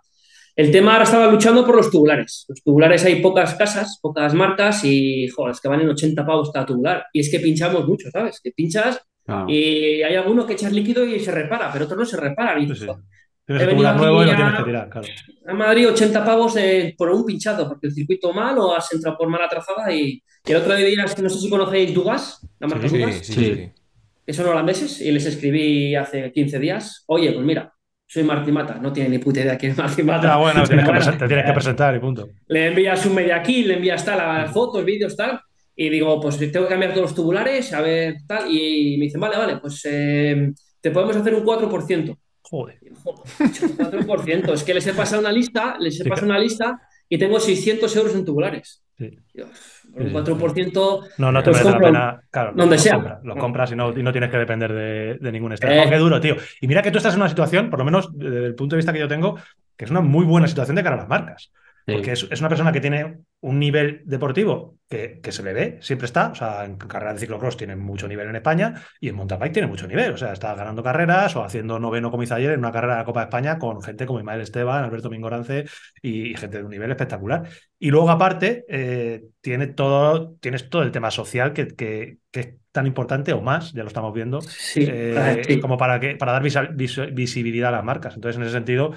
El 0.57 0.71
tema 0.71 0.93
ahora 0.93 1.03
estaba 1.03 1.31
luchando 1.31 1.63
por 1.65 1.75
los 1.75 1.89
tubulares. 1.91 2.45
Los 2.49 2.63
tubulares 2.63 3.05
hay 3.05 3.21
pocas 3.21 3.53
casas, 3.55 3.99
pocas 4.01 4.33
marcas 4.33 4.83
y, 4.83 5.27
joder, 5.29 5.51
es 5.53 5.61
que 5.61 5.67
valen 5.69 5.87
80 5.89 6.25
pavos 6.25 6.51
cada 6.51 6.65
tubular. 6.65 7.05
Y 7.13 7.19
es 7.21 7.29
que 7.31 7.39
pinchamos 7.39 7.87
mucho, 7.87 8.09
¿sabes? 8.11 8.41
Que 8.43 8.51
pinchas 8.51 8.99
y 9.47 10.01
hay 10.03 10.15
alguno 10.15 10.45
que 10.47 10.53
echas 10.53 10.71
líquido 10.73 11.05
y 11.05 11.19
se 11.19 11.31
repara, 11.31 11.69
pero 11.71 11.85
otros 11.85 11.99
no 11.99 12.05
se 12.05 12.17
reparan. 12.17 12.61
Y 12.63 12.67
Sí, 12.67 12.75
sí. 12.75 12.87
Tienes 13.45 13.69
tubular 13.69 13.95
nuevo 13.95 14.23
y 14.23 14.25
lo 14.25 14.35
tienes 14.35 14.53
a- 14.53 14.57
que 14.57 14.63
tirar, 14.63 14.89
claro. 14.89 15.07
a 15.47 15.53
Madrid 15.53 15.87
80 15.89 16.25
pavos 16.25 16.53
de- 16.55 16.95
por 16.97 17.09
un 17.11 17.23
pinchado, 17.25 17.67
porque 17.69 17.87
el 17.87 17.93
circuito 17.93 18.33
mal 18.33 18.57
o 18.57 18.75
has 18.75 18.91
entrado 18.91 19.17
por 19.17 19.29
mala 19.29 19.47
trazada 19.47 19.93
y, 19.93 20.21
y 20.45 20.51
el 20.51 20.57
otro 20.57 20.75
día, 20.75 21.05
no 21.21 21.29
sé 21.29 21.39
si 21.39 21.49
conocéis 21.49 21.93
Dugas, 21.93 22.45
la 22.59 22.67
marca 22.67 22.89
Sí, 22.89 22.97
Dugas. 22.97 23.15
sí, 23.25 23.33
Sí. 23.33 23.45
sí. 23.55 23.71
que 24.25 24.33
son 24.33 24.47
holandeses, 24.47 24.99
y 24.99 25.09
les 25.13 25.25
escribí 25.25 25.95
hace 25.95 26.29
15 26.33 26.59
días, 26.59 27.05
oye, 27.07 27.31
pues 27.31 27.45
mira, 27.45 27.73
soy 28.07 28.23
Martín 28.23 28.53
Mata, 28.53 28.79
no 28.81 28.93
tiene 28.93 29.09
ni 29.09 29.17
puta 29.19 29.41
idea 29.41 29.57
quién 29.57 29.73
es 29.73 29.77
Martín 29.77 30.05
Mata. 30.05 30.33
Ah, 30.33 30.37
bueno, 30.37 30.63
tienes 30.63 30.85
que 30.85 31.11
te 31.17 31.27
tienes 31.27 31.45
que 31.45 31.53
presentar 31.53 31.95
y 31.95 31.99
punto. 31.99 32.29
le 32.47 32.67
envías 32.67 33.05
un 33.05 33.15
media 33.15 33.43
kit, 33.43 33.67
le 33.67 33.75
envías 33.75 34.03
tal, 34.03 34.17
las 34.17 34.51
fotos, 34.51 34.83
vídeos, 34.85 35.15
tal, 35.15 35.39
y 35.75 35.89
digo, 35.89 36.19
pues 36.21 36.37
tengo 36.37 36.65
que 36.65 36.69
cambiar 36.69 36.93
todos 36.93 37.09
los 37.09 37.15
tubulares, 37.15 37.73
a 37.73 37.81
ver, 37.81 38.15
tal, 38.25 38.49
y 38.49 38.97
me 38.97 39.05
dicen, 39.05 39.19
vale, 39.19 39.37
vale, 39.37 39.57
pues 39.57 39.81
eh, 39.85 40.53
te 40.79 40.91
podemos 40.91 41.17
hacer 41.17 41.35
un 41.35 41.43
4%. 41.43 42.17
Joder. 42.41 42.79
Joder, 43.03 44.07
4%, 44.07 44.53
es 44.53 44.63
que 44.63 44.73
les 44.73 44.87
he 44.87 44.93
pasado 44.93 45.21
una 45.21 45.31
lista, 45.31 45.75
les 45.79 45.99
he 45.99 46.05
pasado 46.05 46.27
una 46.27 46.39
lista 46.39 46.81
y 47.09 47.17
tengo 47.17 47.41
600 47.41 47.93
euros 47.97 48.15
en 48.15 48.23
tubulares. 48.23 48.83
Sí. 48.97 49.19
Dios, 49.33 49.49
por 49.97 50.05
un 50.05 50.09
Sí, 50.09 50.33
4%, 50.33 51.07
No, 51.17 51.31
no 51.31 51.43
te 51.43 51.51
Pues 51.51 51.63
merece 51.63 51.79
la 51.79 51.85
pena. 51.85 52.21
Claro, 52.31 52.51
donde 52.55 52.77
sea. 52.77 52.95
compras, 52.95 53.19
lo 53.23 53.35
compras 53.35 53.71
y 53.71 53.75
no, 53.75 53.97
y 53.97 54.03
no 54.03 54.11
tienes 54.11 54.29
que 54.29 54.37
depender 54.37 54.73
de, 54.73 55.17
de 55.19 55.31
ningún 55.31 55.53
estrés. 55.53 55.77
Eh. 55.77 55.83
Jo, 55.85 55.89
qué 55.89 55.97
duro, 55.97 56.19
tío. 56.21 56.35
Y 56.61 56.67
mira 56.67 56.81
que 56.81 56.91
tú 56.91 56.97
estás 56.97 57.13
en 57.15 57.21
una 57.21 57.29
situación, 57.29 57.69
por 57.69 57.79
lo 57.79 57.85
menos 57.85 58.09
desde 58.17 58.45
el 58.45 58.55
punto 58.55 58.75
de 58.75 58.77
vista 58.77 58.93
que 58.93 58.99
yo 58.99 59.07
tengo, 59.07 59.37
que 59.75 59.85
es 59.85 59.91
una 59.91 60.01
muy 60.01 60.25
buena 60.25 60.47
situación 60.47 60.75
de 60.75 60.83
cara 60.83 60.95
a 60.95 60.99
las 60.99 61.09
marcas. 61.09 61.51
Porque 61.95 62.11
es, 62.11 62.27
es 62.29 62.39
una 62.41 62.49
persona 62.49 62.71
que 62.71 62.81
tiene 62.81 63.19
un 63.39 63.59
nivel 63.59 64.01
deportivo 64.05 64.77
que, 64.89 65.19
que 65.21 65.31
se 65.31 65.41
le 65.43 65.53
ve, 65.53 65.77
siempre 65.81 66.05
está. 66.05 66.27
O 66.29 66.35
sea, 66.35 66.65
en 66.65 66.77
carrera 66.77 67.13
de 67.13 67.19
ciclocross 67.19 67.55
tiene 67.55 67.75
mucho 67.77 68.07
nivel 68.07 68.27
en 68.27 68.35
España 68.35 68.81
y 68.99 69.07
en 69.09 69.15
mountain 69.15 69.39
bike 69.39 69.53
tiene 69.53 69.67
mucho 69.69 69.87
nivel. 69.87 70.11
O 70.11 70.17
sea, 70.17 70.33
está 70.33 70.53
ganando 70.55 70.83
carreras 70.83 71.35
o 71.35 71.43
haciendo 71.43 71.79
noveno 71.79 72.11
como 72.11 72.23
hizo 72.23 72.35
ayer 72.35 72.51
en 72.51 72.59
una 72.59 72.71
carrera 72.73 72.93
de 72.93 72.99
la 72.99 73.05
Copa 73.05 73.21
de 73.21 73.25
España 73.25 73.57
con 73.57 73.81
gente 73.81 74.05
como 74.05 74.19
Ismael 74.19 74.41
Esteban, 74.41 74.83
Alberto 74.83 75.09
Mingorance 75.09 75.65
y, 76.01 76.35
gente 76.35 76.57
de 76.57 76.63
un 76.63 76.71
nivel 76.71 76.91
espectacular. 76.91 77.47
Y 77.79 77.89
luego, 77.91 78.09
aparte, 78.09 78.65
eh, 78.67 79.23
tiene 79.39 79.67
todo, 79.67 80.35
tienes 80.41 80.69
todo 80.69 80.81
el 80.83 80.91
tema 80.91 81.11
social 81.11 81.53
que, 81.53 81.67
que, 81.67 82.17
que 82.31 82.39
es 82.39 82.49
tan 82.71 82.85
importante 82.85 83.33
o 83.33 83.41
más, 83.41 83.73
ya 83.73 83.81
lo 83.81 83.87
estamos 83.87 84.13
viendo, 84.13 84.41
Sí, 84.41 84.85
eh, 84.87 85.15
ah, 85.17 85.35
sí. 85.47 85.59
como 85.59 85.77
para, 85.77 85.99
que, 85.99 86.15
para 86.15 86.31
dar 86.33 86.43
visa- 86.43 86.69
vis- 86.73 87.13
visibilidad 87.13 87.69
a 87.69 87.77
las 87.77 87.83
marcas. 87.83 88.15
Entonces, 88.15 88.37
en 88.37 88.43
ese 88.43 88.51
sentido, 88.51 88.93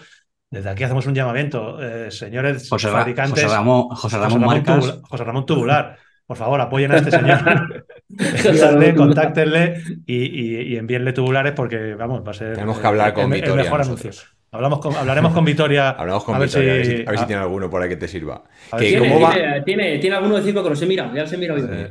desde 0.50 0.68
aquí 0.68 0.82
hacemos 0.82 1.06
un 1.06 1.14
llamamiento, 1.14 1.80
eh, 1.80 2.10
señores 2.10 2.68
José, 2.68 2.88
fabricantes. 2.88 3.44
José 3.44 3.54
Ramón, 3.54 3.88
José 3.90 4.18
Ramón 4.18 4.64
José 5.08 5.24
Ramón 5.24 5.46
Tubular, 5.46 5.96
por 6.26 6.36
favor, 6.36 6.60
apoyen 6.60 6.90
a 6.92 6.96
este 6.96 7.10
señor. 7.12 7.84
Escríbanle, 8.18 8.94
contáctenle 8.94 9.82
y, 10.06 10.16
y- 10.16 10.62
y 10.72 10.76
envíenle 10.76 11.12
tubulares 11.12 11.52
porque, 11.54 11.94
vamos, 11.94 12.22
va 12.26 12.32
a 12.32 12.34
ser 12.34 12.54
Tenemos 12.54 12.78
que 12.78 12.86
hablar 12.86 13.08
el- 13.08 13.14
con 13.14 13.32
el, 13.32 13.40
Vitoria 13.40 13.64
mejor 13.64 13.78
nosotros. 13.80 14.04
anuncio. 14.04 14.36
Hablamos 14.52 14.80
con- 14.80 14.96
hablaremos 14.96 15.32
con 15.32 15.44
Vitoria. 15.44 15.90
Hablamos 15.90 16.24
con 16.24 16.34
a 16.34 16.38
ver 16.40 16.48
Victoria, 16.48 16.72
a 16.72 16.76
ver 16.76 16.86
si- 16.86 16.92
a 16.92 17.10
ver 17.10 17.18
si 17.18 17.24
a- 17.24 17.26
tiene 17.28 17.42
alguno 17.42 17.70
por 17.70 17.82
ahí 17.82 17.88
que 17.88 17.96
te 17.96 18.08
sirva. 18.08 18.42
Que 18.76 18.90
si- 18.90 18.96
¿Cómo 18.96 19.10
Tiene, 19.10 19.24
va, 19.24 19.32
tiene, 19.34 19.60
tiene, 19.62 19.98
tiene 19.98 20.16
alguno 20.16 20.36
de 20.36 20.42
cinco 20.42 20.62
que 20.64 20.70
los 20.70 20.82
he 20.82 20.86
mirado, 20.86 21.14
ya 21.14 21.22
los 21.22 21.32
he 21.32 21.36
mirado 21.36 21.60
eh, 21.72 21.90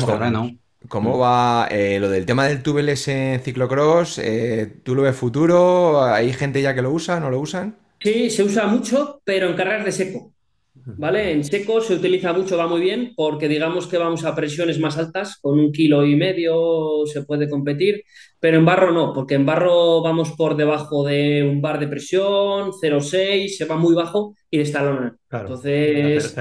con 0.00 0.60
cómo 0.88 1.18
va 1.18 1.66
eh, 1.70 1.98
lo 1.98 2.08
del 2.08 2.24
tema 2.26 2.46
del 2.46 2.62
tubeless 2.62 3.08
en 3.08 3.40
ciclocross? 3.40 4.18
Eh, 4.22 4.80
¿Tú 4.84 4.94
lo 4.94 5.02
ves 5.02 5.16
futuro? 5.16 6.04
¿Hay 6.04 6.32
gente 6.32 6.62
ya 6.62 6.74
que 6.74 6.82
lo 6.82 6.90
usa? 6.92 7.18
¿No 7.18 7.30
lo 7.30 7.40
usan? 7.40 7.76
Sí, 8.06 8.30
se 8.30 8.44
usa 8.44 8.68
mucho, 8.68 9.20
pero 9.24 9.48
en 9.48 9.56
carreras 9.56 9.84
de 9.84 9.90
seco. 9.90 10.32
¿Vale? 10.96 11.32
En 11.32 11.42
seco 11.42 11.80
se 11.80 11.94
utiliza 11.94 12.32
mucho, 12.32 12.56
va 12.56 12.68
muy 12.68 12.80
bien, 12.80 13.14
porque 13.16 13.48
digamos 13.48 13.88
que 13.88 13.98
vamos 13.98 14.24
a 14.24 14.32
presiones 14.32 14.78
más 14.78 14.96
altas, 14.96 15.38
con 15.40 15.58
un 15.58 15.72
kilo 15.72 16.06
y 16.06 16.14
medio 16.14 17.04
se 17.12 17.24
puede 17.24 17.50
competir, 17.50 18.04
pero 18.38 18.58
en 18.58 18.64
barro 18.64 18.92
no, 18.92 19.12
porque 19.12 19.34
en 19.34 19.44
barro 19.44 20.02
vamos 20.02 20.30
por 20.36 20.56
debajo 20.56 21.04
de 21.04 21.42
un 21.42 21.60
bar 21.60 21.80
de 21.80 21.88
presión, 21.88 22.70
0,6, 22.70 23.48
se 23.48 23.64
va 23.64 23.76
muy 23.76 23.96
bajo 23.96 24.36
y 24.52 24.58
destalonan. 24.58 25.18
Claro, 25.26 25.48
Entonces 25.48 26.32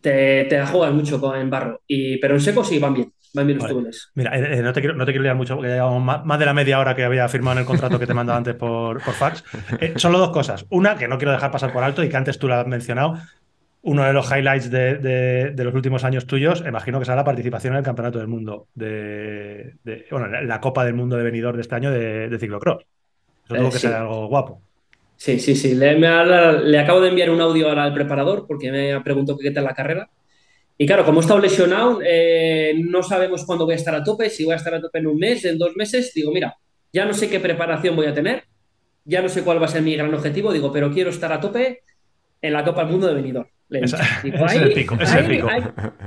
te 0.00 0.44
te, 0.44 0.58
la 0.58 0.66
juegas 0.66 0.94
mucho 0.94 1.20
con, 1.20 1.36
en 1.38 1.50
barro, 1.50 1.80
y, 1.86 2.18
pero 2.18 2.34
en 2.34 2.40
seco 2.40 2.64
sí 2.64 2.78
van 2.78 2.94
bien, 2.94 3.12
van 3.34 3.46
bien 3.46 3.58
los 3.58 3.68
túneles. 3.68 4.10
Mira, 4.14 4.36
eh, 4.38 4.58
eh, 4.58 4.62
no 4.62 4.72
te 4.72 4.80
quiero, 4.80 4.96
no 4.96 5.04
te 5.04 5.12
quiero 5.12 5.22
liar 5.24 5.36
mucho 5.36 5.54
porque 5.56 5.68
ya 5.70 5.74
llevamos 5.76 6.02
más, 6.02 6.24
más 6.24 6.38
de 6.38 6.46
la 6.46 6.54
media 6.54 6.78
hora 6.78 6.94
que 6.94 7.04
había 7.04 7.28
firmado 7.28 7.52
en 7.52 7.58
el 7.60 7.66
contrato 7.66 7.98
que 7.98 8.06
te 8.06 8.14
mandaba 8.14 8.38
antes 8.38 8.54
por, 8.54 9.02
por 9.02 9.14
fax. 9.14 9.44
Eh, 9.80 9.94
solo 9.96 10.18
dos 10.18 10.30
cosas. 10.30 10.66
Una 10.70 10.96
que 10.96 11.08
no 11.08 11.18
quiero 11.18 11.32
dejar 11.32 11.50
pasar 11.50 11.72
por 11.72 11.82
alto 11.82 12.02
y 12.02 12.08
que 12.08 12.16
antes 12.16 12.38
tú 12.38 12.48
la 12.48 12.60
has 12.60 12.66
mencionado. 12.66 13.18
Uno 13.82 14.04
de 14.04 14.12
los 14.12 14.30
highlights 14.30 14.70
de, 14.70 14.96
de- 14.96 15.50
de 15.52 15.64
los 15.64 15.74
últimos 15.74 16.04
años 16.04 16.26
tuyos, 16.26 16.62
imagino 16.66 16.98
que 16.98 17.06
será 17.06 17.16
la 17.16 17.24
participación 17.24 17.72
en 17.72 17.78
el 17.78 17.84
Campeonato 17.84 18.18
del 18.18 18.28
Mundo 18.28 18.68
de, 18.74 19.76
de- 19.84 20.06
bueno, 20.10 20.26
la, 20.26 20.42
la 20.42 20.60
Copa 20.60 20.84
del 20.84 20.92
Mundo 20.94 21.16
de 21.16 21.22
venidor 21.22 21.54
de 21.56 21.62
este 21.62 21.74
año 21.76 21.90
de, 21.90 22.28
de 22.28 22.38
ciclocross. 22.38 22.84
Eso 23.46 23.54
Eh, 23.56 23.58
tuvo 23.58 23.70
que 23.70 23.78
sí. 23.78 23.86
ser 23.86 23.94
algo 23.94 24.26
guapo. 24.28 24.60
Sí, 25.22 25.38
sí, 25.38 25.54
sí. 25.54 25.74
Le, 25.74 25.96
me 25.96 26.06
ha- 26.06 26.52
le 26.52 26.78
acabo 26.78 27.00
de 27.02 27.10
enviar 27.10 27.28
un 27.30 27.42
audio 27.42 27.68
ahora 27.68 27.84
al 27.84 27.92
preparador 27.92 28.46
porque 28.48 28.70
me 28.72 28.94
ha 28.94 29.02
preguntado 29.02 29.38
qué 29.38 29.50
tal 29.50 29.64
la 29.64 29.74
carrera. 29.74 30.08
Y 30.78 30.86
claro, 30.86 31.04
como 31.04 31.20
he 31.20 31.22
estado 31.22 31.40
lesionado, 31.40 32.00
eh, 32.02 32.72
no 32.88 33.02
sabemos 33.02 33.44
cuándo 33.44 33.66
voy 33.66 33.74
a 33.74 33.76
estar 33.76 33.94
a 33.94 34.02
tope, 34.02 34.30
si 34.30 34.44
voy 34.46 34.54
a 34.54 34.56
estar 34.56 34.72
a 34.74 34.80
tope 34.80 34.98
en 34.98 35.08
un 35.08 35.18
mes, 35.18 35.44
en 35.44 35.58
dos 35.58 35.76
meses. 35.76 36.12
Digo, 36.14 36.32
mira, 36.32 36.56
ya 36.90 37.04
no 37.04 37.12
sé 37.12 37.28
qué 37.28 37.38
preparación 37.38 37.96
voy 37.96 38.06
a 38.06 38.14
tener, 38.14 38.44
ya 39.04 39.20
no 39.20 39.28
sé 39.28 39.42
cuál 39.42 39.60
va 39.60 39.66
a 39.66 39.68
ser 39.68 39.82
mi 39.82 39.94
gran 39.94 40.12
objetivo, 40.14 40.54
digo, 40.54 40.72
pero 40.72 40.90
quiero 40.90 41.10
estar 41.10 41.30
a 41.34 41.40
tope 41.40 41.80
en 42.40 42.52
la 42.54 42.64
Copa 42.64 42.82
del 42.84 42.92
Mundo 42.92 43.08
de 43.08 43.14
Benidorm. 43.14 43.48
Le 43.68 43.78
he 43.78 43.82
dicho. 43.82 43.96
Esa- 43.96 44.20
Digo, 44.24 44.46
ese 44.46 44.56
es 44.56 44.62
el 44.62 44.72
pico, 44.72 44.94
ese 44.94 45.04
es 45.04 45.14
el 45.26 45.30
pico. 45.30 45.48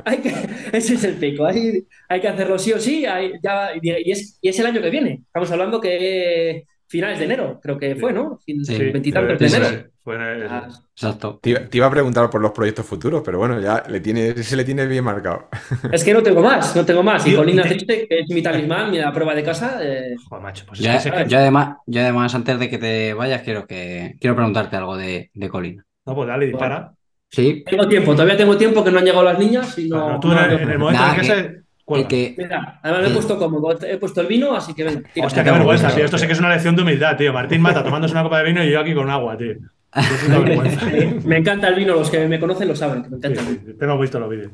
hay- 0.06 0.18
que- 0.18 0.34
ese 0.78 0.94
es 0.96 1.04
el 1.04 1.14
pico. 1.18 1.46
Hay, 1.46 2.20
que 2.20 2.28
hacerlo 2.28 2.58
sí 2.58 2.74
o 2.74 2.80
sí. 2.80 3.04
ya- 3.04 3.72
y, 3.80 4.12
es, 4.12 4.40
y 4.42 4.50
es 4.50 4.60
el 4.60 4.66
año 4.66 4.82
que 4.82 4.90
viene. 4.90 5.22
Estamos 5.28 5.52
hablando 5.52 5.80
que 5.80 6.64
finales 6.94 7.18
de 7.20 7.26
enero, 7.26 7.60
creo 7.62 7.78
que 7.78 7.96
fue, 7.96 8.14
¿no? 8.14 8.40
Fin- 8.46 8.64
Sí. 8.64 8.78
Veintitantos 8.78 9.40
de 9.40 9.50
sí, 9.50 9.56
enero. 9.56 9.70
sí. 9.72 9.86
fue 10.04 10.16
en 10.16 10.22
el- 10.22 10.48
Ah, 10.48 10.68
Exacto. 10.96 11.40
Te, 11.42 11.50
iba- 11.50 11.62
te 11.62 11.78
iba 11.78 11.88
a 11.88 11.90
preguntar 11.90 12.30
por 12.30 12.40
los 12.42 12.52
proyectos 12.52 12.86
futuros, 12.86 13.22
pero 13.26 13.38
bueno, 13.40 13.60
ya 13.60 13.84
le 13.90 14.00
tiene, 14.00 14.36
se 14.44 14.56
le 14.56 14.64
tiene 14.64 14.86
bien 14.86 15.04
marcado. 15.04 15.48
Es 15.92 16.04
que 16.04 16.14
no 16.14 16.22
tengo 16.22 16.42
más, 16.42 16.76
no 16.76 16.86
tengo 16.86 17.02
más. 17.02 17.26
Y 17.26 17.34
Colina 17.36 17.64
que 17.88 18.08
es 18.10 18.30
mi 18.30 18.42
talismán, 18.44 18.92
mi 18.92 19.00
prueba 19.14 19.34
de 19.34 19.44
casa. 19.44 19.80
eh, 19.82 20.16
Joder, 20.30 20.44
macho, 20.44 20.66
pues 20.68 20.80
es 20.82 20.86
Ya- 20.86 21.00
que- 21.24 21.30
yo, 21.30 21.38
además, 21.40 21.78
yo 21.88 22.02
además, 22.02 22.36
antes 22.36 22.60
de 22.60 22.70
que 22.70 22.78
te 22.78 23.14
vayas, 23.14 23.42
quiero 23.42 23.66
que 23.66 24.16
quiero 24.20 24.36
preguntarte 24.36 24.76
algo 24.76 24.96
de, 24.98 25.32
de 25.34 25.50
Colina. 25.50 25.84
No, 26.06 26.14
pues 26.16 26.28
dale, 26.28 26.46
dispara. 26.48 26.94
Sí, 27.32 27.64
tengo 27.68 27.88
tiempo, 27.88 28.12
todavía 28.12 28.38
tengo 28.38 28.56
tiempo 28.58 28.84
que 28.84 28.92
no 28.92 29.00
han 29.00 29.06
llegado 29.06 29.24
las 29.24 29.40
niñas 29.40 29.76
y 29.80 29.90
no. 29.90 30.12
No, 30.12 30.20
tú 30.20 30.32
en 30.32 30.38
el, 30.38 30.52
en 30.60 30.70
el 30.70 30.78
momento 30.78 31.02
Nada, 31.02 31.16
en 31.16 31.22
que 31.22 31.28
que- 31.28 31.34
se. 31.34 31.63
Cuelga. 31.86 32.02
el 32.04 32.08
que 32.08 32.36
Mira, 32.38 32.80
además 32.84 33.02
me 33.02 33.08
he 33.08 33.10
Sí. 33.10 33.14
puesto 33.14 33.38
cómodo, 33.38 33.78
he 33.86 33.98
puesto 33.98 34.22
el 34.22 34.28
vino, 34.28 34.56
así 34.56 34.74
que 34.74 34.84
venga. 34.84 35.10
tira. 35.14 35.28
Hostia, 35.28 35.44
qué 35.44 35.52
vergüenza, 35.52 35.94
tío. 35.94 36.06
Esto 36.06 36.18
sí 36.18 36.28
que 36.28 36.34
es 36.34 36.40
una 36.40 36.50
lección 36.50 36.76
de 36.76 36.82
humildad, 36.84 37.18
tío. 37.18 37.34
Martín 37.34 37.62
Mata 37.62 37.84
tomándose 37.84 38.14
una 38.14 38.24
copa 38.24 38.40
de 38.40 38.46
vino 38.46 38.64
y 38.64 38.72
yo 38.72 38.80
aquí 38.80 38.94
con 38.94 39.10
agua, 39.10 39.38
tío. 39.38 39.56
Vergüenza. 40.28 40.82
Me 41.26 41.38
encanta 41.38 41.68
el 41.70 41.76
vino, 41.76 41.94
los 41.96 42.10
que 42.10 42.28
me 42.28 42.40
conocen 42.40 42.68
lo 42.68 42.76
saben, 42.76 43.04
que 43.04 43.10
me 43.10 43.18
Sí, 43.22 43.28
encanta 43.28 43.42
el 43.42 43.48
vino. 43.48 43.62
sí, 43.66 43.74
Tengo 43.78 44.00
visto 44.00 44.20
los 44.20 44.30
vídeos. 44.30 44.52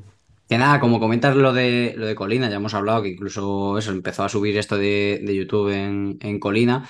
Que 0.47 0.57
nada, 0.57 0.79
como 0.79 0.99
comentas 0.99 1.35
lo 1.35 1.53
de 1.53 1.93
lo 1.95 2.07
de 2.07 2.15
Colina, 2.15 2.49
ya 2.49 2.55
hemos 2.55 2.73
hablado 2.73 3.03
que 3.03 3.09
incluso 3.09 3.77
eso 3.77 3.91
empezó 3.91 4.23
a 4.23 4.29
subir 4.29 4.57
esto 4.57 4.77
de, 4.77 5.21
de 5.23 5.35
YouTube 5.35 5.69
en, 5.71 6.17
en 6.21 6.39
Colina 6.39 6.87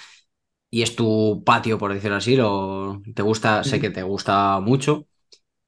y 0.72 0.84
es 0.84 0.96
tu 0.96 1.44
patio, 1.46 1.78
por 1.78 1.94
decirlo 1.94 2.18
así, 2.18 2.36
lo, 2.38 3.02
te 3.16 3.22
gusta, 3.24 3.64
sé 3.64 3.80
que 3.82 3.90
te 3.92 4.04
gusta 4.04 4.60
mucho. 4.62 5.08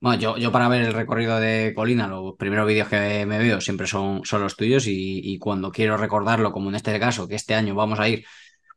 Bueno, 0.02 0.20
yo, 0.20 0.38
yo 0.38 0.52
para 0.52 0.68
ver 0.68 0.82
el 0.82 0.94
recorrido 0.94 1.40
de 1.40 1.74
Colina, 1.76 2.08
los 2.08 2.36
primeros 2.36 2.68
vídeos 2.68 2.88
que 2.90 3.26
me 3.28 3.38
veo 3.38 3.62
siempre 3.62 3.86
son, 3.86 4.22
son 4.26 4.42
los 4.42 4.56
tuyos 4.58 4.88
y, 4.88 5.22
y 5.24 5.38
cuando 5.38 5.72
quiero 5.72 5.96
recordarlo, 5.96 6.52
como 6.52 6.70
en 6.70 6.76
este 6.76 7.00
caso, 7.00 7.28
que 7.28 7.36
este 7.36 7.54
año 7.54 7.76
vamos 7.76 8.00
a 8.00 8.10
ir, 8.10 8.26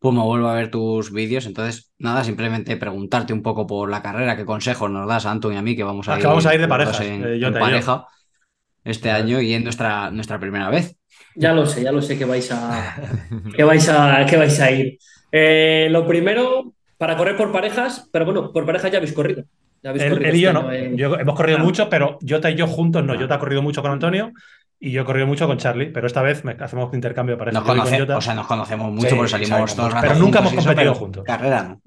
pues 0.01 0.15
me 0.15 0.21
vuelvo 0.23 0.49
a 0.49 0.55
ver 0.55 0.71
tus 0.71 1.13
vídeos. 1.13 1.47
Entonces, 1.47 1.93
nada, 1.99 2.25
simplemente 2.25 2.77
preguntarte 2.77 3.33
un 3.33 3.43
poco 3.43 3.67
por 3.67 3.91
la 3.91 4.03
carrera, 4.03 4.37
qué 4.37 4.45
consejos 4.45 4.91
nos 4.91 5.09
das 5.09 5.25
a 5.25 5.31
Anton 5.31 5.55
y 5.55 5.57
a 5.57 5.63
mí, 5.63 5.75
que 5.75 5.85
vamos 5.85 6.09
a 6.09 6.13
Ah, 6.13 6.17
ir, 6.17 6.23
que 6.23 6.27
vamos 6.27 6.45
a 6.47 6.55
ir 6.55 6.61
de 6.61 6.69
parejas, 6.69 7.01
en, 7.01 7.25
eh, 7.25 7.35
en 7.37 7.41
yo. 7.41 7.59
pareja 7.59 8.07
este 8.85 9.11
año 9.11 9.41
y 9.41 9.55
es 9.55 9.63
nuestra, 9.63 10.11
nuestra 10.11 10.41
primera 10.41 10.71
vez. 10.71 10.97
Ya 11.35 11.53
lo 11.53 11.67
sé, 11.67 11.83
ya 11.83 11.93
lo 11.93 12.01
sé 12.03 12.17
que 12.19 12.25
vais 12.25 12.51
a, 12.53 12.95
que 13.57 13.65
vais 13.65 13.89
a, 13.89 14.25
que 14.29 14.37
vais 14.37 14.61
a 14.61 14.71
ir. 14.71 14.99
Eh, 15.33 15.89
lo 15.91 16.07
primero, 16.07 16.75
para 16.97 17.17
correr 17.17 17.37
por 17.37 17.51
parejas, 17.53 18.09
pero 18.13 18.25
bueno, 18.25 18.53
por 18.53 18.67
parejas 18.67 18.93
ya 18.93 18.99
habéis 18.99 19.13
corrido. 19.13 19.45
Él, 19.93 20.25
él 20.25 20.37
y 20.37 20.41
yo 20.41 20.51
este 20.51 20.63
no. 20.63 20.73
eh. 20.73 20.93
Yo- 20.97 21.19
hemos 21.19 21.35
corrido 21.35 21.59
mucho, 21.59 21.89
pero 21.89 22.19
Jota 22.27 22.51
y 22.51 22.55
yo 22.55 22.67
juntos 22.67 23.05
no. 23.05 23.19
Jota 23.19 23.35
ha 23.35 23.39
corrido 23.39 23.63
mucho 23.63 23.83
con 23.83 23.91
Antonio 23.93 24.33
y 24.81 24.91
yo 24.91 25.03
he 25.03 25.05
corrido 25.05 25.27
mucho 25.27 25.47
con 25.47 25.59
Charlie. 25.59 25.87
Pero 25.91 26.07
esta 26.07 26.23
vez 26.23 26.45
me- 26.45 26.57
hacemos 26.59 26.89
un 26.89 26.95
intercambio 26.95 27.37
parejas. 27.39 27.63
Nos, 27.63 27.71
conoce- 27.77 27.99
Jota. 28.01 28.17
o 28.17 28.21
sea, 28.21 28.35
nos 28.35 28.47
conocemos 28.47 28.93
mucho 28.93 29.09
Sí, 29.09 29.15
porque 29.15 29.31
salimos 29.31 29.49
sabemos 29.51 29.77
todos 29.77 29.95
Pero 30.01 30.15
nunca 30.17 30.39
hemos 30.41 30.53
eso, 30.53 30.63
competido 30.65 30.95
juntos. 30.95 31.25
Carrera 31.25 31.63
no. 31.69 31.81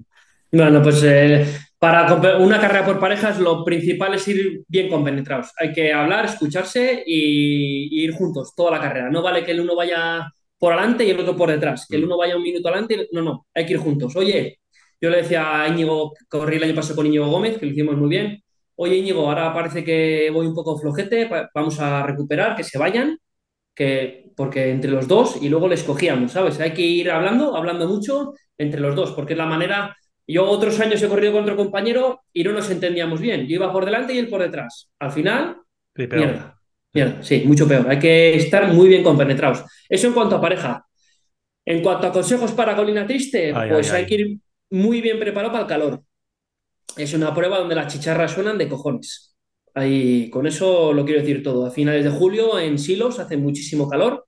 Bueno, 0.50 0.82
pues 0.82 1.02
eh, 1.04 1.46
para 1.78 2.14
una 2.38 2.58
carrera 2.58 2.84
por 2.86 2.98
parejas 2.98 3.38
lo 3.38 3.64
principal 3.64 4.14
es 4.14 4.26
ir 4.28 4.62
bien 4.66 4.88
compenetrados. 4.88 5.52
Hay 5.58 5.72
que 5.72 5.92
hablar, 5.92 6.24
escucharse 6.24 7.02
y, 7.06 7.88
y 8.00 8.04
ir 8.04 8.12
juntos 8.14 8.54
toda 8.56 8.70
la 8.70 8.80
carrera. 8.80 9.10
No 9.10 9.20
vale 9.22 9.44
que 9.44 9.50
el 9.50 9.60
uno 9.60 9.76
vaya 9.76 10.26
por 10.58 10.72
adelante 10.72 11.04
y 11.04 11.10
el 11.10 11.20
otro 11.20 11.36
por 11.36 11.50
detrás. 11.50 11.86
Que 11.88 11.96
el 11.96 12.04
uno 12.04 12.16
vaya 12.16 12.36
un 12.36 12.42
minuto 12.42 12.68
adelante. 12.68 13.08
No, 13.12 13.20
no, 13.22 13.46
hay 13.54 13.66
que 13.66 13.74
ir 13.74 13.78
juntos. 13.78 14.16
Oye, 14.16 14.60
yo 15.00 15.10
le 15.10 15.18
decía 15.18 15.62
a 15.62 15.68
Íñigo, 15.68 16.12
corrí 16.28 16.56
el 16.56 16.64
año 16.64 16.74
pasado 16.74 16.96
con 16.96 17.06
Íñigo 17.06 17.28
Gómez, 17.28 17.58
que 17.58 17.66
lo 17.66 17.72
hicimos 17.72 17.96
muy 17.96 18.08
bien. 18.08 18.42
Oye, 18.76 18.96
Íñigo, 18.96 19.26
ahora 19.28 19.52
parece 19.52 19.84
que 19.84 20.30
voy 20.32 20.46
un 20.46 20.54
poco 20.54 20.78
flojete, 20.78 21.28
vamos 21.54 21.80
a 21.80 22.04
recuperar, 22.06 22.56
que 22.56 22.64
se 22.64 22.78
vayan, 22.78 23.18
que, 23.74 24.30
porque 24.36 24.70
entre 24.70 24.90
los 24.90 25.06
dos 25.08 25.38
y 25.42 25.48
luego 25.48 25.68
les 25.68 25.82
cogíamos, 25.84 26.32
¿sabes? 26.32 26.58
Hay 26.60 26.72
que 26.72 26.82
ir 26.82 27.10
hablando, 27.10 27.56
hablando 27.56 27.88
mucho 27.88 28.34
entre 28.56 28.80
los 28.80 28.94
dos, 28.94 29.12
porque 29.12 29.34
es 29.34 29.38
la 29.38 29.46
manera. 29.46 29.96
Yo 30.26 30.44
otros 30.48 30.78
años 30.80 31.02
he 31.02 31.08
corrido 31.08 31.32
con 31.32 31.42
otro 31.44 31.56
compañero 31.56 32.20
y 32.32 32.44
no 32.44 32.52
nos 32.52 32.70
entendíamos 32.70 33.20
bien. 33.20 33.46
Yo 33.46 33.54
iba 33.56 33.72
por 33.72 33.84
delante 33.84 34.12
y 34.14 34.18
él 34.18 34.28
por 34.28 34.42
detrás. 34.42 34.90
Al 34.98 35.10
final, 35.12 35.56
Sí, 35.96 36.06
mierda. 36.06 36.60
Mierda, 36.92 37.22
sí, 37.22 37.42
mucho 37.46 37.66
peor. 37.66 37.88
Hay 37.88 37.98
que 37.98 38.36
estar 38.36 38.72
muy 38.72 38.88
bien 38.88 39.02
compenetrados. 39.02 39.64
Eso 39.88 40.06
en 40.06 40.12
cuanto 40.12 40.36
a 40.36 40.40
pareja. 40.40 40.84
En 41.64 41.82
cuanto 41.82 42.06
a 42.06 42.12
consejos 42.12 42.52
para 42.52 42.74
Colina 42.76 43.06
Triste, 43.06 43.52
Ay, 43.54 43.70
pues 43.70 43.90
ay, 43.92 43.96
hay 43.96 44.02
ay. 44.02 44.06
que 44.06 44.14
ir 44.14 44.38
muy 44.70 45.00
bien 45.00 45.18
preparado 45.18 45.52
para 45.52 45.62
el 45.64 45.68
calor. 45.68 46.02
Es 46.96 47.14
una 47.14 47.34
prueba 47.34 47.58
donde 47.58 47.74
las 47.74 47.92
chicharras 47.92 48.32
suenan 48.32 48.58
de 48.58 48.68
cojones. 48.68 49.36
Ahí, 49.74 50.28
con 50.30 50.46
eso 50.46 50.92
lo 50.92 51.04
quiero 51.04 51.20
decir 51.20 51.42
todo. 51.42 51.66
A 51.66 51.70
finales 51.70 52.04
de 52.04 52.10
julio 52.10 52.58
en 52.58 52.78
Silos 52.78 53.18
hace 53.18 53.36
muchísimo 53.36 53.88
calor. 53.88 54.26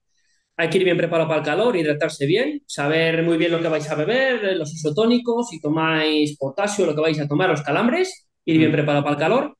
Hay 0.57 0.69
que 0.69 0.77
ir 0.77 0.83
bien 0.85 0.97
preparado 0.97 1.27
para 1.29 1.39
el 1.41 1.45
calor, 1.45 1.75
hidratarse 1.75 2.25
bien, 2.25 2.61
saber 2.67 3.23
muy 3.23 3.37
bien 3.37 3.51
lo 3.51 3.61
que 3.61 3.67
vais 3.67 3.89
a 3.89 3.95
beber, 3.95 4.55
los 4.57 4.73
isotónicos, 4.73 5.49
si 5.49 5.59
tomáis 5.61 6.37
potasio, 6.37 6.85
lo 6.85 6.95
que 6.95 7.01
vais 7.01 7.19
a 7.19 7.27
tomar, 7.27 7.49
los 7.49 7.63
calambres, 7.63 8.29
ir 8.45 8.57
bien 8.57 8.69
Mm. 8.71 8.73
preparado 8.73 9.03
para 9.03 9.15
el 9.15 9.19
calor. 9.19 9.57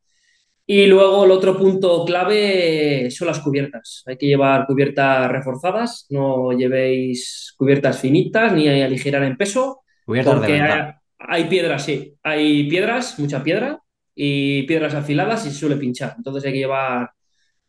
Y 0.66 0.86
luego 0.88 1.26
el 1.26 1.32
otro 1.32 1.58
punto 1.58 2.06
clave 2.06 3.10
son 3.12 3.28
las 3.28 3.40
cubiertas. 3.40 4.04
Hay 4.06 4.18
que 4.18 4.28
llevar 4.28 4.66
cubiertas 4.68 5.30
reforzadas, 5.32 6.06
no 6.10 6.52
llevéis 6.54 7.54
cubiertas 7.58 8.00
finitas 8.00 8.54
ni 8.54 8.68
aligerar 8.70 9.24
en 9.24 9.38
peso, 9.38 9.81
porque 10.24 10.62
hay, 10.62 10.92
hay 11.20 11.46
piedras, 11.46 11.86
sí. 11.86 12.16
Hay 12.24 12.70
piedras, 12.70 13.20
mucha 13.20 13.44
piedra, 13.44 13.80
y 14.16 14.64
piedras 14.64 14.94
afiladas 14.96 15.46
y 15.46 15.52
se 15.52 15.56
suele 15.60 15.78
pinchar. 15.78 16.16
Entonces 16.18 16.46
hay 16.46 16.54
que 16.54 16.60
llevar 16.60 17.12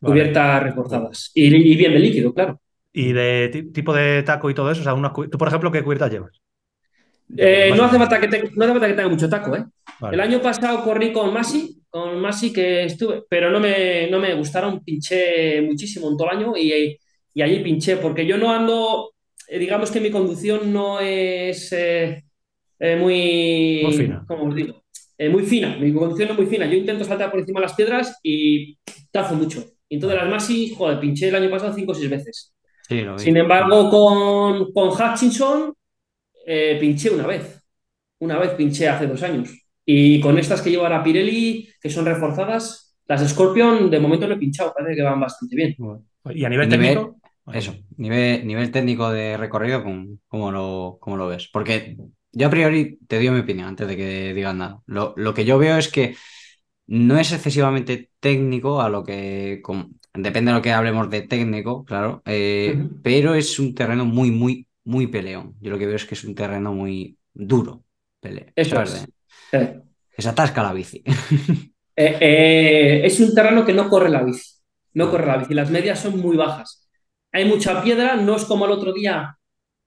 Vale. 0.01 0.12
cubiertas 0.12 0.62
reforzadas. 0.62 1.31
Y, 1.35 1.47
y 1.55 1.77
bien 1.77 1.92
de 1.92 1.99
líquido, 2.01 2.35
claro. 2.35 2.61
Y 2.92 3.12
de 3.12 3.49
ti- 3.53 3.73
tipo 3.73 3.92
de 3.95 4.23
taco 4.23 4.51
y 4.51 4.55
todo 4.55 4.71
eso, 4.71 4.81
o 4.83 4.85
sea, 4.85 5.12
tú, 5.31 5.38
por 5.38 5.49
ejemplo, 5.49 5.71
¿qué 5.73 5.83
cubiertas 5.83 6.11
llevas? 6.11 6.42
Eh, 7.37 7.73
no, 7.77 7.85
hace 7.85 7.98
falta 7.98 8.21
que 8.21 8.29
te- 8.29 8.50
no 8.54 8.65
hace 8.65 8.73
falta 8.73 8.88
que 8.88 8.94
tenga 8.94 9.09
mucho 9.09 9.29
taco, 9.29 9.56
¿eh? 9.56 9.65
Vale. 9.98 10.15
El 10.15 10.21
año 10.21 10.42
pasado 10.42 10.85
corrí 10.85 11.13
con 11.13 11.33
Masi, 11.33 11.83
con 11.88 12.21
Masi 12.21 12.52
que 12.52 12.85
estuve, 12.85 13.23
pero 13.29 13.50
no 13.50 13.59
me, 13.61 14.09
no 14.11 14.19
me 14.21 14.35
gustaron, 14.35 14.85
pinché 14.85 15.63
muchísimo 15.63 16.11
en 16.11 16.17
todo 16.17 16.31
el 16.31 16.37
año 16.38 16.56
y, 16.56 16.98
y 17.35 17.42
allí 17.42 17.61
pinché, 17.63 17.96
porque 17.96 18.27
yo 18.27 18.37
no 18.37 18.52
ando, 18.52 19.15
eh, 19.48 19.59
digamos 19.59 19.90
que 19.90 20.00
mi 20.00 20.11
conducción 20.11 20.73
no 20.73 21.00
es 21.00 21.73
eh, 21.73 22.23
eh, 22.83 22.96
muy, 22.96 23.80
Muy 23.85 23.92
fina. 23.94 24.24
¿cómo 24.26 24.48
os 24.48 24.54
digo? 24.54 24.83
Eh, 25.18 25.28
muy 25.28 25.44
fina, 25.44 25.76
mi 25.78 25.92
conducción 25.92 26.28
no 26.28 26.35
es 26.35 26.40
muy 26.40 26.48
fina. 26.48 26.66
Yo 26.66 26.74
intento 26.76 27.04
saltar 27.04 27.30
por 27.30 27.40
encima 27.40 27.60
de 27.60 27.66
las 27.66 27.74
piedras 27.74 28.18
y 28.22 28.76
tazo 29.12 29.35
mucho. 29.37 29.64
Y 29.88 29.96
entonces 29.96 30.18
las 30.18 30.28
Masi, 30.30 30.74
joder, 30.76 30.98
pinché 30.98 31.28
el 31.28 31.35
año 31.37 31.50
pasado 31.50 31.72
cinco 31.74 31.92
o 31.92 31.94
seis 31.94 32.10
veces. 32.10 32.54
Sí, 32.88 33.02
lo 33.02 33.14
vi. 33.14 33.20
Sin 33.22 33.37
embargo, 33.37 33.88
con, 33.90 34.72
con 34.72 34.88
Hutchinson 34.88 35.72
eh, 36.46 36.76
pinché 36.80 37.10
una 37.10 37.26
vez. 37.26 37.62
Una 38.20 38.38
vez 38.38 38.50
pinché 38.52 38.88
hace 38.88 39.06
dos 39.06 39.22
años. 39.22 39.50
Y 39.85 40.20
con 40.20 40.38
estas 40.38 40.62
que 40.62 40.70
lleva 40.70 40.88
la 40.88 41.02
Pirelli, 41.04 41.68
que 41.80 41.90
son 41.90 42.04
reforzadas, 42.06 42.96
las 43.06 43.28
Scorpion 43.28 43.90
de 43.90 44.00
momento 44.00 44.26
no 44.26 44.35
he 44.35 44.38
pinchado, 44.38 44.72
parece 44.74 44.96
que 44.96 45.02
van 45.02 45.20
bastante 45.20 45.54
bien. 45.56 45.74
Bueno. 45.78 46.04
¿Y 46.35 46.44
a 46.44 46.48
nivel 46.48 46.68
Nivel- 46.68 46.94
técnico? 46.94 47.16
Eso, 47.52 47.74
nivel, 47.96 48.46
nivel 48.46 48.70
técnico 48.70 49.10
de 49.10 49.37
recorrido, 49.37 49.83
¿cómo, 49.83 50.16
cómo 50.28 50.52
lo, 50.52 50.98
cómo 51.00 51.16
lo 51.16 51.26
ves? 51.26 51.48
Porque 51.52 51.96
yo 52.33 52.46
a 52.46 52.50
priori 52.50 52.98
te 53.06 53.18
digo 53.18 53.33
mi 53.35 53.40
opinión 53.40 53.68
antes 53.68 53.87
de 53.87 53.96
que 53.96 54.35
digas 54.35 54.54
nada. 54.54 54.80
Lo, 54.87 55.14
lo 55.16 55.35
que 55.35 55.44
yo 55.44 55.58
veo 55.58 55.76
es 55.76 55.88
que 55.88 56.16
no 56.87 57.18
es 57.18 57.33
excesivamente 57.33 58.10
técnico 58.20 58.80
a 58.80 58.88
lo 58.88 59.04
que, 59.04 59.62
depende 60.14 60.50
de 60.50 60.56
lo 60.56 60.62
que 60.62 60.72
hablemos 60.72 61.08
de 61.10 61.22
técnico, 61.22 61.85
claro, 61.85 62.22
eh, 62.26 62.88
pero 63.02 63.35
es 63.35 63.58
un 63.58 63.74
terreno 63.74 64.04
muy, 64.04 64.30
muy, 64.30 64.66
muy 64.85 65.06
peleón. 65.06 65.54
Yo 65.60 65.70
lo 65.70 65.78
que 65.78 65.87
veo 65.87 65.96
es 65.96 66.04
que 66.04 66.14
es 66.14 66.24
un 66.24 66.35
terreno 66.35 66.72
muy 66.72 67.16
duro. 67.33 67.85
Pele, 68.20 68.52
Eso 68.54 68.80
es. 68.83 69.06
Eh, 69.52 69.80
que 70.14 70.22
se 70.22 70.28
atasca 70.28 70.62
la 70.62 70.72
bici. 70.72 71.02
eh, 71.96 72.18
eh, 72.20 73.00
es 73.04 73.18
un 73.20 73.35
terreno 73.35 73.64
que 73.64 73.72
no 73.72 73.88
corre 73.88 74.08
la 74.08 74.22
bici. 74.22 74.60
No 74.94 75.10
corre 75.10 75.26
la 75.26 75.38
bici. 75.38 75.54
Las 75.54 75.70
medias 75.70 76.00
son 76.00 76.20
muy 76.20 76.37
bajas. 76.37 76.88
Hay 77.33 77.46
mucha 77.46 77.83
piedra, 77.83 78.16
no 78.16 78.37
es 78.37 78.44
como 78.44 78.66
el 78.66 78.72
otro 78.72 78.92
día, 78.92 79.38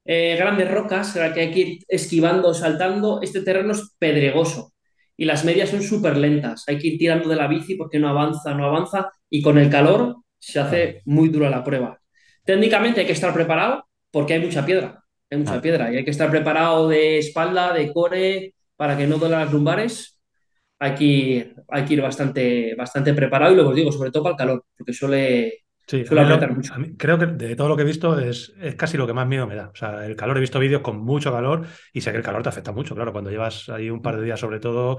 eh, 0.05 0.35
grandes 0.37 0.71
rocas, 0.71 1.13
que 1.13 1.19
hay 1.19 1.51
que 1.51 1.59
ir 1.59 1.79
esquivando, 1.87 2.53
saltando. 2.53 3.21
Este 3.21 3.41
terreno 3.41 3.73
es 3.73 3.95
pedregoso 3.97 4.73
y 5.17 5.25
las 5.25 5.45
medias 5.45 5.69
son 5.69 5.81
súper 5.81 6.17
lentas. 6.17 6.63
Hay 6.67 6.77
que 6.77 6.87
ir 6.89 6.97
tirando 6.97 7.29
de 7.29 7.35
la 7.35 7.47
bici 7.47 7.75
porque 7.75 7.99
no 7.99 8.09
avanza, 8.09 8.53
no 8.53 8.65
avanza 8.65 9.11
y 9.29 9.41
con 9.41 9.57
el 9.57 9.69
calor 9.69 10.17
se 10.37 10.59
hace 10.59 11.01
muy 11.05 11.29
dura 11.29 11.49
la 11.49 11.63
prueba. 11.63 11.99
Técnicamente 12.43 13.01
hay 13.01 13.07
que 13.07 13.13
estar 13.13 13.33
preparado 13.33 13.85
porque 14.11 14.33
hay 14.33 14.41
mucha 14.41 14.65
piedra. 14.65 15.03
Hay 15.29 15.39
mucha 15.39 15.61
piedra 15.61 15.91
y 15.91 15.97
hay 15.97 16.05
que 16.05 16.11
estar 16.11 16.29
preparado 16.29 16.87
de 16.87 17.17
espalda, 17.17 17.73
de 17.73 17.91
core, 17.91 18.53
para 18.75 18.97
que 18.97 19.07
no 19.07 19.17
duelan 19.17 19.41
las 19.45 19.53
lumbares. 19.53 20.19
Hay 20.79 20.95
que 20.95 21.03
ir, 21.05 21.55
hay 21.69 21.85
que 21.85 21.93
ir 21.95 22.01
bastante, 22.01 22.75
bastante 22.75 23.13
preparado 23.13 23.53
y 23.53 23.55
luego 23.55 23.71
os 23.71 23.75
digo, 23.75 23.91
sobre 23.91 24.11
todo 24.11 24.23
para 24.23 24.33
el 24.33 24.37
calor, 24.37 24.65
porque 24.77 24.93
suele, 24.93 25.64
Sí, 25.87 26.01
a 26.01 26.05
suele 26.07 26.25
mí 26.47 26.55
mucho. 26.55 26.73
a 26.73 26.77
mí 26.79 26.93
creo 26.97 27.19
que 27.19 27.27
de 27.27 27.55
todo 27.55 27.69
lo 27.69 27.75
que 27.75 27.83
he 27.83 27.85
visto 27.85 28.17
es, 28.19 28.53
es 28.59 28.73
casi 28.75 28.97
lo 28.97 29.05
que 29.05 29.13
más 29.13 29.27
miedo 29.27 29.45
me 29.45 29.55
da. 29.55 29.67
O 29.71 29.75
sea, 29.75 30.05
el 30.05 30.15
calor, 30.15 30.37
he 30.37 30.41
visto 30.41 30.59
vídeos 30.59 30.81
con 30.81 30.97
mucho 30.97 31.31
calor 31.31 31.65
y 31.93 32.01
sé 32.01 32.11
que 32.11 32.17
el 32.17 32.23
calor 32.23 32.41
te 32.41 32.49
afecta 32.49 32.71
mucho, 32.71 32.95
claro, 32.95 33.11
cuando 33.11 33.29
llevas 33.29 33.69
ahí 33.69 33.89
un 33.91 34.01
par 34.01 34.17
de 34.17 34.23
días 34.25 34.39
sobre 34.39 34.59
todo 34.59 34.97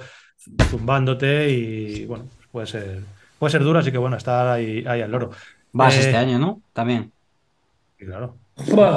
zumbándote 0.62 1.50
y 1.50 2.04
bueno, 2.06 2.26
puede 2.52 2.66
ser, 2.66 2.98
puede 3.38 3.50
ser 3.50 3.62
duro, 3.64 3.78
así 3.78 3.90
que 3.90 3.98
bueno, 3.98 4.16
estar 4.16 4.46
ahí, 4.48 4.84
ahí 4.86 5.00
al 5.02 5.10
loro. 5.10 5.30
Vas 5.72 5.96
Eh, 5.96 6.00
este 6.00 6.16
año, 6.16 6.38
¿no? 6.38 6.62
También. 6.72 7.10
y 7.98 8.04
claro. 8.06 8.36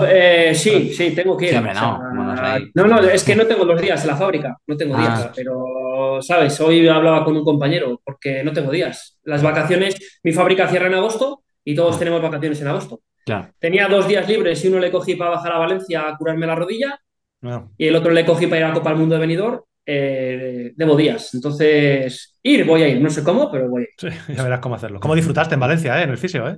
Eh, 0.08 0.54
sí, 0.56 0.94
sí, 0.94 1.12
tengo 1.12 1.36
que 1.36 1.46
ir. 1.46 1.52
Sí, 1.52 1.58
hombre, 1.58 1.72
O 1.72 1.76
sea, 1.76 1.82
no, 1.88 1.98
bueno, 2.16 2.34
o 2.34 2.36
sea, 2.38 2.54
ahí- 2.54 2.72
no, 2.74 2.86
no, 2.88 3.00
es 3.02 3.24
que 3.24 3.36
no 3.36 3.46
tengo 3.46 3.66
los 3.66 3.82
días 3.82 4.02
en 4.02 4.08
la 4.08 4.16
fábrica, 4.16 4.58
no 4.68 4.78
tengo 4.78 4.96
Ah. 4.96 5.00
días, 5.02 5.32
pero, 5.36 6.22
¿sabes? 6.22 6.60
Hoy 6.62 6.88
hablaba 6.88 7.26
con 7.26 7.36
un 7.36 7.44
compañero 7.44 8.00
porque 8.04 8.44
no 8.44 8.54
tengo 8.54 8.72
días. 8.72 9.18
Las 9.24 9.44
vacaciones, 9.44 10.20
mi 10.24 10.32
fábrica 10.32 10.68
cierra 10.68 10.88
en 10.88 10.94
agosto 10.94 11.44
y 11.64 11.76
todos 11.76 11.96
Ah. 11.96 12.00
tenemos 12.00 12.22
vacaciones 12.22 12.62
en 12.62 12.68
agosto. 12.68 13.02
Claro. 13.26 13.50
Tenía 13.60 13.88
dos 13.88 14.08
días 14.08 14.28
libres 14.28 14.64
y 14.66 14.70
uno 14.70 14.80
le 14.80 14.92
cogí 14.92 15.16
para 15.16 15.32
bajar 15.32 15.52
a 15.54 15.58
Valencia 15.60 16.08
a 16.08 16.18
curarme 16.18 16.48
la 16.48 16.56
rodilla 16.56 17.00
No, 17.42 17.72
y 17.78 17.88
el 17.88 17.96
otro 17.96 18.12
le 18.12 18.26
cogí 18.26 18.48
para 18.48 18.60
ir 18.60 18.66
a 18.66 18.74
Copa 18.74 18.90
del 18.90 19.00
Mundo 19.00 19.16
de 19.16 19.22
Benidorm. 19.22 19.62
Eh, 19.92 20.72
debo 20.76 20.96
días, 20.96 21.34
entonces 21.34 22.38
ir, 22.44 22.64
voy 22.66 22.84
a 22.84 22.88
ir, 22.90 23.02
no 23.02 23.10
sé 23.10 23.24
cómo, 23.24 23.52
pero 23.52 23.68
voy 23.70 23.82
a 23.82 23.86
ir. 23.86 23.90
sí, 23.98 24.34
ya 24.36 24.44
verás 24.44 24.60
cómo 24.60 24.76
hacerlo. 24.76 25.00
¿Cómo 25.00 25.16
disfrutaste 25.16 25.56
en 25.56 25.60
Valencia, 25.60 26.00
eh, 26.00 26.04
en 26.04 26.10
el 26.12 26.18
fisio, 26.18 26.48
eh? 26.48 26.58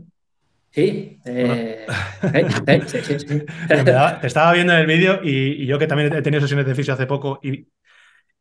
Sí, 0.72 1.20
eh, 1.26 1.86
eh, 2.34 2.46
eh, 2.68 2.82
sí, 2.88 2.98
sí, 3.04 3.20
sí. 3.20 3.42
Me 3.70 3.84
daba- 3.84 4.20
te 4.22 4.28
estaba 4.28 4.54
viendo 4.54 4.74
en 4.74 4.80
el 4.80 4.86
vídeo 4.88 5.20
y, 5.24 5.64
y 5.64 5.66
yo 5.66 5.78
que 5.80 5.88
también 5.88 6.14
he 6.14 6.22
tenido 6.22 6.42
sesiones 6.42 6.66
de 6.66 6.76
fisio 6.76 6.94
hace 6.94 7.08
poco 7.08 7.40
y, 7.44 7.68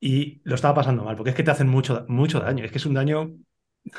y 0.00 0.40
lo 0.44 0.54
estaba 0.54 0.74
pasando 0.74 1.04
mal, 1.04 1.16
porque 1.16 1.30
es 1.30 1.36
que 1.36 1.42
te 1.42 1.50
hacen 1.50 1.68
mucho, 1.68 2.04
mucho 2.08 2.40
daño. 2.40 2.64
Es 2.64 2.72
que 2.72 2.78
es 2.78 2.86
un 2.86 2.94
daño. 2.94 3.32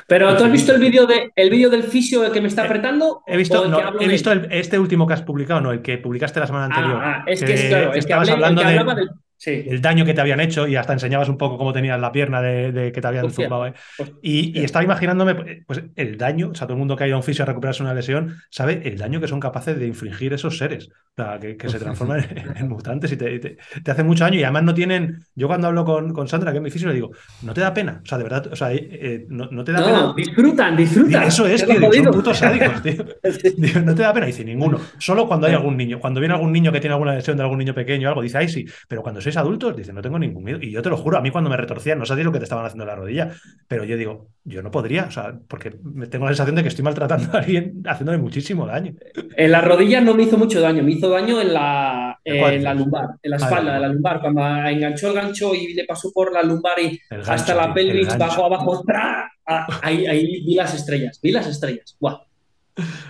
Pero 0.06 0.36
¿tú 0.36 0.44
has 0.44 0.52
visto 0.52 0.72
el 0.74 0.80
vídeo 0.80 1.06
de, 1.06 1.32
el 1.36 1.50
vídeo 1.50 1.68
del 1.68 1.82
fisio 1.82 2.30
que 2.32 2.40
me 2.40 2.48
está 2.48 2.62
Eh, 2.62 2.66
apretando? 2.66 3.22
He 3.26 3.34
¿O 3.34 3.38
visto, 3.38 3.68
no, 3.68 3.98
que 3.98 4.04
he 4.04 4.08
visto 4.08 4.32
el- 4.32 4.48
este 4.50 4.78
último 4.78 5.06
que 5.06 5.14
has 5.14 5.22
publicado, 5.22 5.60
no, 5.60 5.70
el 5.72 5.82
que 5.82 5.98
publicaste 5.98 6.40
la 6.40 6.46
semana 6.46 6.66
anterior. 6.66 7.00
Ah, 7.02 7.16
ah, 7.18 7.24
es 7.26 7.42
que 7.42 7.52
es 7.54 7.64
claro, 7.64 7.86
es 7.88 7.92
que 7.92 7.98
estabas 8.00 8.28
hablé- 8.28 8.32
el 8.38 8.44
hablando 8.44 8.62
que 8.62 8.68
de- 8.68 8.94
del- 8.94 9.10
Sí. 9.44 9.64
el 9.66 9.80
daño 9.80 10.04
que 10.04 10.14
te 10.14 10.20
habían 10.20 10.38
hecho 10.38 10.68
y 10.68 10.76
hasta 10.76 10.92
enseñabas 10.92 11.28
un 11.28 11.36
poco 11.36 11.58
cómo 11.58 11.72
tenías 11.72 11.98
la 11.98 12.12
pierna 12.12 12.40
de, 12.40 12.70
de 12.70 12.92
que 12.92 13.00
te 13.00 13.06
habían 13.08 13.24
Hostia. 13.24 13.46
zumbado. 13.46 13.66
eh. 13.66 13.74
Y, 14.22 14.56
y 14.60 14.62
estaba 14.62 14.84
imaginándome 14.84 15.64
pues, 15.66 15.82
el 15.96 16.16
daño, 16.16 16.50
o 16.50 16.54
sea, 16.54 16.68
todo 16.68 16.74
el 16.74 16.78
mundo 16.78 16.94
que 16.94 17.02
ha 17.02 17.06
ido 17.08 17.16
a 17.16 17.18
un 17.18 17.24
fisio 17.24 17.42
a 17.42 17.46
recuperarse 17.46 17.82
una 17.82 17.92
lesión 17.92 18.36
sabe 18.50 18.82
el 18.84 18.96
daño 18.98 19.20
que 19.20 19.26
son 19.26 19.40
capaces 19.40 19.76
de 19.76 19.86
infligir 19.88 20.32
esos 20.32 20.58
seres, 20.58 20.90
o 21.16 21.22
sea, 21.22 21.40
que, 21.40 21.56
que 21.56 21.68
se 21.68 21.80
transforman 21.80 22.20
en, 22.30 22.56
en 22.56 22.68
mutantes 22.68 23.10
y 23.10 23.16
te, 23.16 23.36
te- 23.40 23.56
te 23.82 23.90
hacen 23.90 24.06
mucho 24.06 24.22
daño. 24.22 24.38
Y 24.38 24.44
además 24.44 24.62
no 24.62 24.74
tienen, 24.74 25.24
yo 25.34 25.48
cuando 25.48 25.66
hablo 25.66 25.84
con, 25.84 26.12
con 26.12 26.28
Sandra, 26.28 26.52
que 26.52 26.58
es 26.58 26.62
mi 26.62 26.70
fisio, 26.70 26.86
le 26.86 26.94
digo, 26.94 27.10
no 27.42 27.52
te 27.52 27.62
da 27.62 27.74
pena, 27.74 28.00
o 28.00 28.06
sea, 28.06 28.18
de 28.18 28.24
verdad, 28.24 28.46
o 28.52 28.54
sea, 28.54 28.72
eh, 28.72 28.88
eh, 28.92 29.26
no, 29.28 29.48
no 29.50 29.64
te 29.64 29.72
da 29.72 29.80
No, 29.80 29.86
pena. 29.86 30.14
disfrutan, 30.16 30.76
disfrutan. 30.76 31.24
Eso 31.24 31.46
es, 31.48 31.66
digo, 31.66 31.92
son 31.92 32.04
putos 32.12 32.38
sádicos, 32.38 32.80
tío. 32.80 33.04
Digo, 33.56 33.80
no 33.80 33.94
te 33.94 34.02
da 34.02 34.12
pena, 34.12 34.26
dice 34.26 34.44
ninguno. 34.44 34.78
Solo 34.98 35.26
cuando 35.26 35.46
hay 35.48 35.54
algún 35.54 35.76
niño. 35.76 35.98
Cuando 35.98 36.20
viene 36.20 36.34
algún 36.34 36.52
niño 36.52 36.70
que 36.70 36.78
tiene 36.80 36.92
alguna 36.94 37.14
lesión 37.14 37.36
de 37.36 37.42
algún 37.42 37.58
niño 37.58 37.74
pequeño 37.74 38.06
o 38.06 38.10
algo, 38.10 38.22
dice, 38.22 38.38
ay, 38.38 38.48
sí. 38.48 38.64
Pero 38.88 39.02
cuando 39.02 39.20
sois 39.32 39.44
adultos, 39.44 39.76
dice, 39.76 39.92
no 39.92 40.02
tengo 40.02 40.18
ningún 40.18 40.44
miedo. 40.44 40.58
Y 40.60 40.70
yo 40.70 40.82
te 40.82 40.90
lo 40.90 40.96
juro, 40.96 41.16
a 41.18 41.20
mí 41.20 41.30
cuando 41.30 41.48
me 41.50 41.56
retorcían, 41.56 41.98
no 41.98 42.04
sabía 42.06 42.24
lo 42.24 42.32
que 42.32 42.38
te 42.38 42.44
estaban 42.44 42.64
haciendo 42.64 42.84
en 42.84 42.88
la 42.88 42.96
rodilla. 42.96 43.32
Pero 43.68 43.84
yo 43.84 43.96
digo, 43.96 44.28
yo 44.44 44.62
no 44.62 44.70
podría, 44.70 45.04
o 45.04 45.10
sea, 45.10 45.34
porque 45.48 45.74
me 45.82 46.06
tengo 46.06 46.24
la 46.26 46.30
sensación 46.32 46.56
de 46.56 46.62
que 46.62 46.68
estoy 46.68 46.84
maltratando 46.84 47.30
a 47.36 47.40
alguien 47.40 47.82
haciéndole 47.86 48.18
muchísimo 48.18 48.66
daño. 48.66 48.94
En 49.36 49.50
la 49.50 49.60
rodilla 49.62 50.00
no 50.00 50.14
me 50.14 50.24
hizo 50.24 50.36
mucho 50.38 50.60
daño, 50.60 50.82
me 50.82 50.92
hizo 50.92 51.08
daño 51.08 51.40
en 51.40 51.54
la, 51.54 52.18
¿En 52.24 52.62
la 52.62 52.74
lumbar, 52.74 53.06
en 53.22 53.30
la 53.30 53.36
Ah, 53.36 53.40
espalda 53.40 53.60
en 53.60 53.66
la 53.66 53.74
de 53.74 53.80
la 53.80 53.88
lumbar. 53.88 54.20
Cuando 54.20 54.42
enganchó 54.42 55.08
el 55.08 55.14
gancho 55.14 55.54
y 55.54 55.74
le 55.74 55.84
pasó 55.84 56.12
por 56.12 56.32
la 56.32 56.42
lumbar 56.42 56.78
y 56.80 57.00
gancho, 57.10 57.32
hasta 57.32 57.54
la 57.54 57.72
pelvis, 57.74 58.16
bajo 58.18 58.44
abajo, 58.44 58.82
¡tra! 58.86 59.30
Ah, 59.46 59.66
ahí, 59.82 60.06
ahí 60.06 60.44
vi 60.44 60.54
las 60.54 60.72
estrellas, 60.74 61.18
vi 61.22 61.32
las 61.32 61.46
estrellas. 61.48 61.96
Guau. 61.98 62.18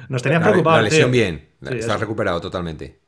Nos 0.09 0.23
tenías 0.23 0.41
La, 0.41 0.47
preocupados, 0.49 0.79
la 0.79 0.83
lesión 0.85 1.11
tío. 1.11 1.20
bien. 1.20 1.49
Sí, 1.61 1.75
Estás 1.75 1.91
eso. 1.91 1.99
recuperado 1.99 2.41
totalmente. 2.41 3.02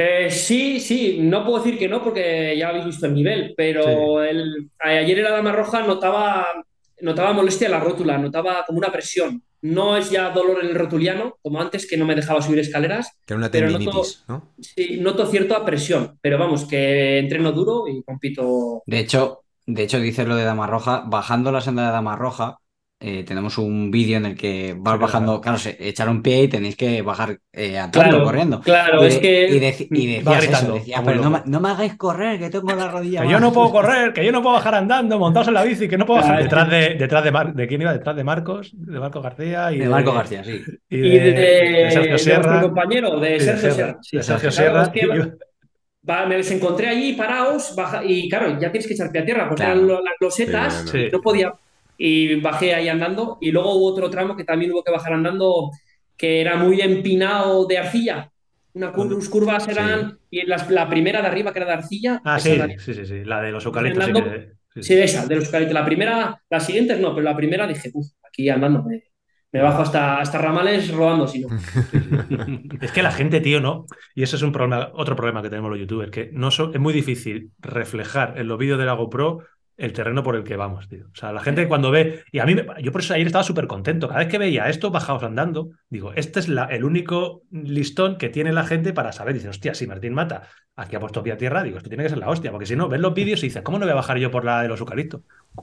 Eh, 0.00 0.30
sí, 0.30 0.78
sí, 0.78 1.18
no 1.20 1.44
puedo 1.44 1.58
decir 1.58 1.76
que 1.76 1.88
no 1.88 2.00
porque 2.04 2.56
ya 2.56 2.68
habéis 2.68 2.84
visto 2.84 3.06
el 3.06 3.14
nivel, 3.14 3.52
pero 3.56 4.22
el- 4.22 4.70
ayer 4.78 5.18
en 5.18 5.24
la 5.24 5.32
dama 5.32 5.50
roja 5.50 5.82
notaba, 5.84 6.46
notaba 7.00 7.32
molestia 7.32 7.66
en 7.66 7.72
la 7.72 7.80
rótula, 7.80 8.16
notaba 8.16 8.62
como 8.64 8.78
una 8.78 8.92
presión. 8.92 9.42
No 9.60 9.96
es 9.96 10.08
ya 10.10 10.30
dolor 10.30 10.60
en 10.62 10.68
el 10.70 10.76
rotuliano, 10.76 11.36
como 11.42 11.60
antes 11.60 11.84
que 11.90 11.96
no 11.96 12.04
me 12.06 12.14
dejaba 12.14 12.40
subir 12.40 12.60
escaleras. 12.60 13.10
Que 13.26 13.34
era 13.34 13.38
una 13.38 13.50
Pero 13.50 13.66
noto- 13.70 13.78
tendinitis, 13.80 14.24
¿no? 14.28 14.52
Sí, 14.60 14.98
noto 15.00 15.26
cierta 15.26 15.64
presión, 15.64 16.16
pero 16.22 16.38
vamos, 16.38 16.64
que 16.64 17.18
entreno 17.18 17.50
duro 17.50 17.88
y 17.88 18.00
compito. 18.04 18.84
De 18.86 19.00
hecho, 19.00 19.40
de 19.66 19.82
hecho, 19.82 19.98
dices 19.98 20.28
lo 20.28 20.36
de 20.36 20.44
Dama 20.44 20.68
Roja, 20.68 21.02
bajando 21.06 21.50
la 21.50 21.60
senda 21.60 21.86
de 21.86 21.90
Dama 21.92 22.14
Roja, 22.14 22.58
eh, 23.00 23.22
tenemos 23.22 23.58
un 23.58 23.90
vídeo 23.92 24.16
en 24.16 24.26
el 24.26 24.36
que 24.36 24.74
vas 24.76 24.94
Sí, 24.96 25.00
bajando, 25.02 25.40
claro, 25.40 25.56
se, 25.58 25.76
echar 25.88 26.08
un 26.08 26.20
pie 26.20 26.42
y 26.42 26.48
tenéis 26.48 26.74
que 26.76 27.00
bajar 27.02 27.38
eh, 27.52 27.78
andando, 27.78 28.08
Claro, 28.10 28.24
corriendo. 28.24 28.60
claro, 28.60 29.04
y, 29.04 29.06
es 29.06 29.14
de- 29.14 29.20
que- 29.20 29.88
y, 29.90 30.20
Va 30.22 30.34
decías 30.40 30.62
eso, 30.64 30.80
pero 31.04 31.22
no, 31.22 31.30
me- 31.30 31.42
no 31.46 31.60
me 31.60 31.68
hagáis 31.68 31.96
correr, 31.96 32.40
que 32.40 32.50
tengo 32.50 32.72
la 32.74 32.90
rodilla 32.90 33.20
Que 33.22 33.26
mal". 33.26 33.32
yo 33.34 33.40
no 33.40 33.52
puedo 33.52 33.70
correr, 33.70 34.12
que 34.12 34.24
yo 34.24 34.32
no 34.32 34.42
puedo 34.42 34.54
bajar 34.56 34.74
andando, 34.74 35.16
montados 35.18 35.46
en 35.48 35.54
la 35.54 35.62
bici, 35.62 35.86
que 35.88 35.96
no 35.96 36.06
puedo 36.06 36.20
bajar. 36.22 36.42
Detrás 36.42 36.68
de, 36.70 36.94
detrás 36.96 37.22
de, 37.22 37.30
Mar- 37.30 37.54
¿de 37.54 37.66
quién 37.68 37.82
iba? 37.82 37.92
Detrás 37.92 38.16
de 38.16 38.24
Marcos, 38.24 38.70
de 38.74 38.98
Marcos 38.98 39.22
García 39.22 39.70
y 39.72 39.78
De 39.78 39.88
Marco 39.88 40.12
García, 40.12 40.42
sí. 40.42 40.60
y 40.90 40.96
Y 40.96 41.00
de, 41.18 41.20
de, 41.20 41.32
de 41.32 41.90
Sergio 41.92 42.12
de 42.12 42.18
Sierra. 42.18 42.60
compañero, 42.62 43.20
de 43.20 43.30
de 43.30 43.40
Sergio 43.40 43.60
Sierra, 43.72 43.74
Sierra. 43.74 43.98
Sí, 44.02 44.16
de 44.16 44.22
Sergio 44.24 44.50
claro, 44.50 44.56
Sierra. 44.56 44.82
es 44.82 44.88
que 44.88 45.32
va- 46.10 46.26
me 46.26 46.38
los 46.38 46.50
encontré 46.50 46.88
allí 46.88 47.12
parados 47.12 47.74
baja- 47.76 48.02
y 48.04 48.28
claro, 48.28 48.58
ya 48.58 48.72
tienes 48.72 48.86
que 48.88 48.94
echar 48.94 49.10
pie 49.12 49.20
a 49.20 49.24
tierra 49.24 49.48
porque 49.48 49.62
Claro. 49.62 49.76
eran 49.76 49.86
lo- 49.88 50.02
las 50.02 50.14
losetas 50.20 50.84
Sí, 50.90 51.08
no 51.12 51.20
podía. 51.20 51.52
Y 52.00 52.36
bajé 52.40 52.74
ahí 52.74 52.88
andando 52.88 53.38
y 53.40 53.50
luego 53.50 53.74
hubo 53.74 53.86
otro 53.86 54.08
tramo 54.08 54.36
que 54.36 54.44
también 54.44 54.72
hubo 54.72 54.84
que 54.84 54.92
bajar 54.92 55.12
andando 55.14 55.70
que 56.16 56.40
era 56.40 56.56
muy 56.56 56.80
empinado 56.80 57.66
de 57.66 57.76
arcilla. 57.78 58.30
Una 58.74 58.92
cur- 58.92 59.12
unas 59.12 59.28
curvas 59.28 59.66
eran 59.68 60.18
y 60.30 60.46
las- 60.46 60.70
la 60.70 60.88
primera 60.88 61.20
de 61.20 61.26
arriba 61.26 61.52
que 61.52 61.58
era 61.58 61.66
de 61.66 61.72
arcilla. 61.74 62.20
Ah, 62.24 62.38
sí, 62.38 62.56
sí, 62.78 62.94
sí, 62.94 63.04
sí, 63.04 63.24
la 63.24 63.40
de 63.42 63.50
los 63.50 63.64
eucaliptos. 63.66 64.04
sí 64.04 64.10
Andando- 64.10 64.30
que- 64.30 64.52
Sí, 64.74 64.82
Sí, 64.82 64.94
esa, 64.94 65.26
de 65.26 65.34
los 65.36 65.44
eucaliptos. 65.46 65.74
La 65.74 65.84
primera, 65.84 66.40
las 66.48 66.64
siguientes 66.64 67.00
no, 67.00 67.12
pero 67.14 67.24
la 67.24 67.34
primera 67.36 67.66
dije, 67.66 67.90
uff, 67.94 68.06
aquí 68.22 68.48
andando, 68.48 68.84
me, 68.84 69.02
me 69.50 69.60
bajo 69.62 69.82
hasta, 69.82 70.20
hasta 70.20 70.38
ramales 70.38 70.92
rodando, 70.92 71.26
si 71.26 71.40
no. 71.40 71.48
Es 72.80 72.92
que 72.92 73.02
la 73.02 73.10
gente, 73.10 73.40
tío, 73.40 73.60
no. 73.60 73.86
Y 74.14 74.22
eso 74.22 74.36
es 74.36 74.42
un 74.42 74.52
problema, 74.52 74.90
otro 74.94 75.16
problema 75.16 75.42
que 75.42 75.50
tenemos 75.50 75.70
los 75.70 75.80
youtubers, 75.80 76.10
que 76.12 76.30
no 76.32 76.50
so- 76.50 76.72
es 76.72 76.78
muy 76.80 76.92
difícil 76.92 77.50
reflejar 77.58 78.34
en 78.38 78.46
los 78.46 78.58
vídeos 78.58 78.78
de 78.78 78.84
la 78.86 78.92
GoPro 78.92 79.40
el 79.78 79.92
terreno 79.94 80.22
por 80.22 80.36
el 80.36 80.44
que 80.44 80.56
vamos, 80.56 80.88
tío. 80.88 81.06
O 81.10 81.14
sea, 81.14 81.32
la 81.32 81.40
gente 81.40 81.66
cuando 81.68 81.90
ve, 81.90 82.24
y 82.32 82.40
a 82.40 82.44
mí, 82.44 82.54
me- 82.54 82.66
yo 82.82 82.92
por 82.92 83.00
eso 83.00 83.14
ayer 83.14 83.26
estaba 83.28 83.44
súper 83.44 83.66
contento, 83.66 84.08
cada 84.08 84.20
vez 84.20 84.28
que 84.28 84.36
veía 84.36 84.64
a 84.64 84.68
estos 84.68 84.90
bajados 84.92 85.22
andando, 85.22 85.70
digo, 85.88 86.12
este 86.14 86.40
es 86.40 86.48
la- 86.48 86.64
el 86.66 86.84
único 86.84 87.42
listón 87.50 88.18
que 88.18 88.28
tiene 88.28 88.52
la 88.52 88.64
gente 88.64 88.92
para 88.92 89.12
saber, 89.12 89.34
dice, 89.34 89.48
hostia, 89.48 89.74
si 89.74 89.86
Martín 89.86 90.12
Mata 90.14 90.42
aquí 90.76 90.94
ha 90.96 91.00
puesto 91.00 91.22
pie 91.22 91.32
a 91.32 91.36
tierra, 91.36 91.62
digo, 91.62 91.76
esto 91.78 91.88
tiene 91.88 92.02
que 92.04 92.08
ser 92.10 92.18
la 92.18 92.28
hostia, 92.28 92.50
porque 92.50 92.66
si 92.66 92.76
no, 92.76 92.88
ves 92.88 93.00
los 93.00 93.14
vídeos 93.14 93.42
y 93.42 93.46
dices, 93.46 93.62
¿cómo 93.62 93.78
no 93.78 93.84
voy 93.86 93.92
a 93.92 93.96
bajar 93.96 94.18
yo 94.18 94.30
por 94.30 94.44
la 94.44 94.62
de 94.62 94.68
los 94.68 94.80
eucaliptos? 94.80 95.22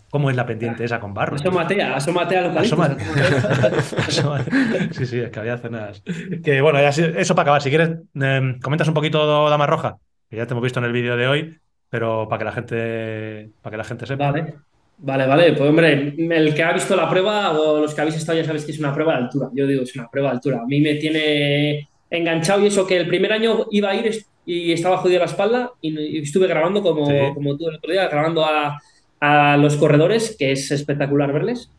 ¿Cómo 0.10 0.30
es 0.30 0.36
la 0.36 0.46
pendiente 0.46 0.84
esa 0.84 1.00
con 1.00 1.14
barro? 1.14 1.36
Asómate, 1.36 1.82
asómate 1.84 2.38
al 2.38 2.46
eucalipto. 2.46 2.76
Sí, 4.92 5.06
sí, 5.06 5.20
es 5.20 5.30
que 5.30 5.40
había 5.40 5.58
zonas. 5.58 6.02
Que 6.44 6.62
bueno, 6.62 6.80
ya 6.82 6.90
eso 6.90 7.36
para 7.36 7.44
acabar. 7.44 7.62
Si 7.62 7.70
quieres, 7.70 7.92
eh, 8.22 8.56
comentas 8.62 8.88
un 8.88 8.94
poquito 8.94 9.50
Dama 9.50 9.68
Roja, 9.68 9.98
que 10.30 10.38
ya 10.38 10.46
te 10.46 10.54
hemos 10.54 10.64
visto 10.64 10.80
en 10.80 10.86
el 10.86 10.92
vídeo 10.92 11.18
de 11.18 11.28
hoy, 11.28 11.58
pero 11.96 12.28
para 12.28 12.40
que 12.40 12.44
la 12.46 12.52
gente, 12.52 13.50
para 13.62 13.72
que 13.72 13.78
la 13.78 13.84
gente 13.86 14.06
sepa. 14.06 14.30
Vale, 14.30 14.54
vale, 14.98 15.26
vale. 15.28 15.54
Pues 15.54 15.70
hombre, 15.70 16.14
el 16.18 16.54
que 16.54 16.62
ha 16.62 16.74
visto 16.74 16.94
la 16.94 17.10
prueba 17.10 17.58
o 17.58 17.80
los 17.80 17.94
que 17.96 18.02
habéis 18.02 18.18
estado 18.18 18.38
ya 18.38 18.44
sabéis 18.44 18.66
que 18.66 18.74
es 18.74 18.80
una 18.80 18.94
prueba 18.94 19.14
de 19.14 19.20
altura. 19.20 19.48
Yo 19.54 19.66
digo, 19.66 19.84
es 19.84 19.96
una 19.96 20.10
prueba 20.10 20.30
de 20.32 20.36
altura. 20.36 20.60
A 20.62 20.66
mí 20.66 20.82
me 20.82 20.96
tiene 20.96 21.88
enganchado 22.10 22.62
y 22.62 22.68
eso 22.68 22.86
que 22.86 22.98
el 22.98 23.08
primer 23.08 23.32
año 23.32 23.68
iba 23.72 23.92
a 23.92 23.96
ir 23.96 24.26
y 24.46 24.74
estaba 24.74 24.98
jodido 24.98 25.20
la 25.20 25.26
espalda 25.28 25.72
y, 25.80 25.98
y 25.98 26.18
estuve 26.20 26.48
grabando 26.48 26.82
como, 26.82 27.06
Sí. 27.08 27.16
como 27.34 27.56
tú 27.56 27.70
el 27.70 27.76
otro 27.78 27.90
día, 27.94 28.10
grabando 28.10 28.44
a, 28.44 28.78
a 29.22 29.56
los 29.56 29.78
corredores, 29.78 30.36
que 30.38 30.52
es 30.52 30.70
espectacular 30.72 31.32
verles. 31.32 31.72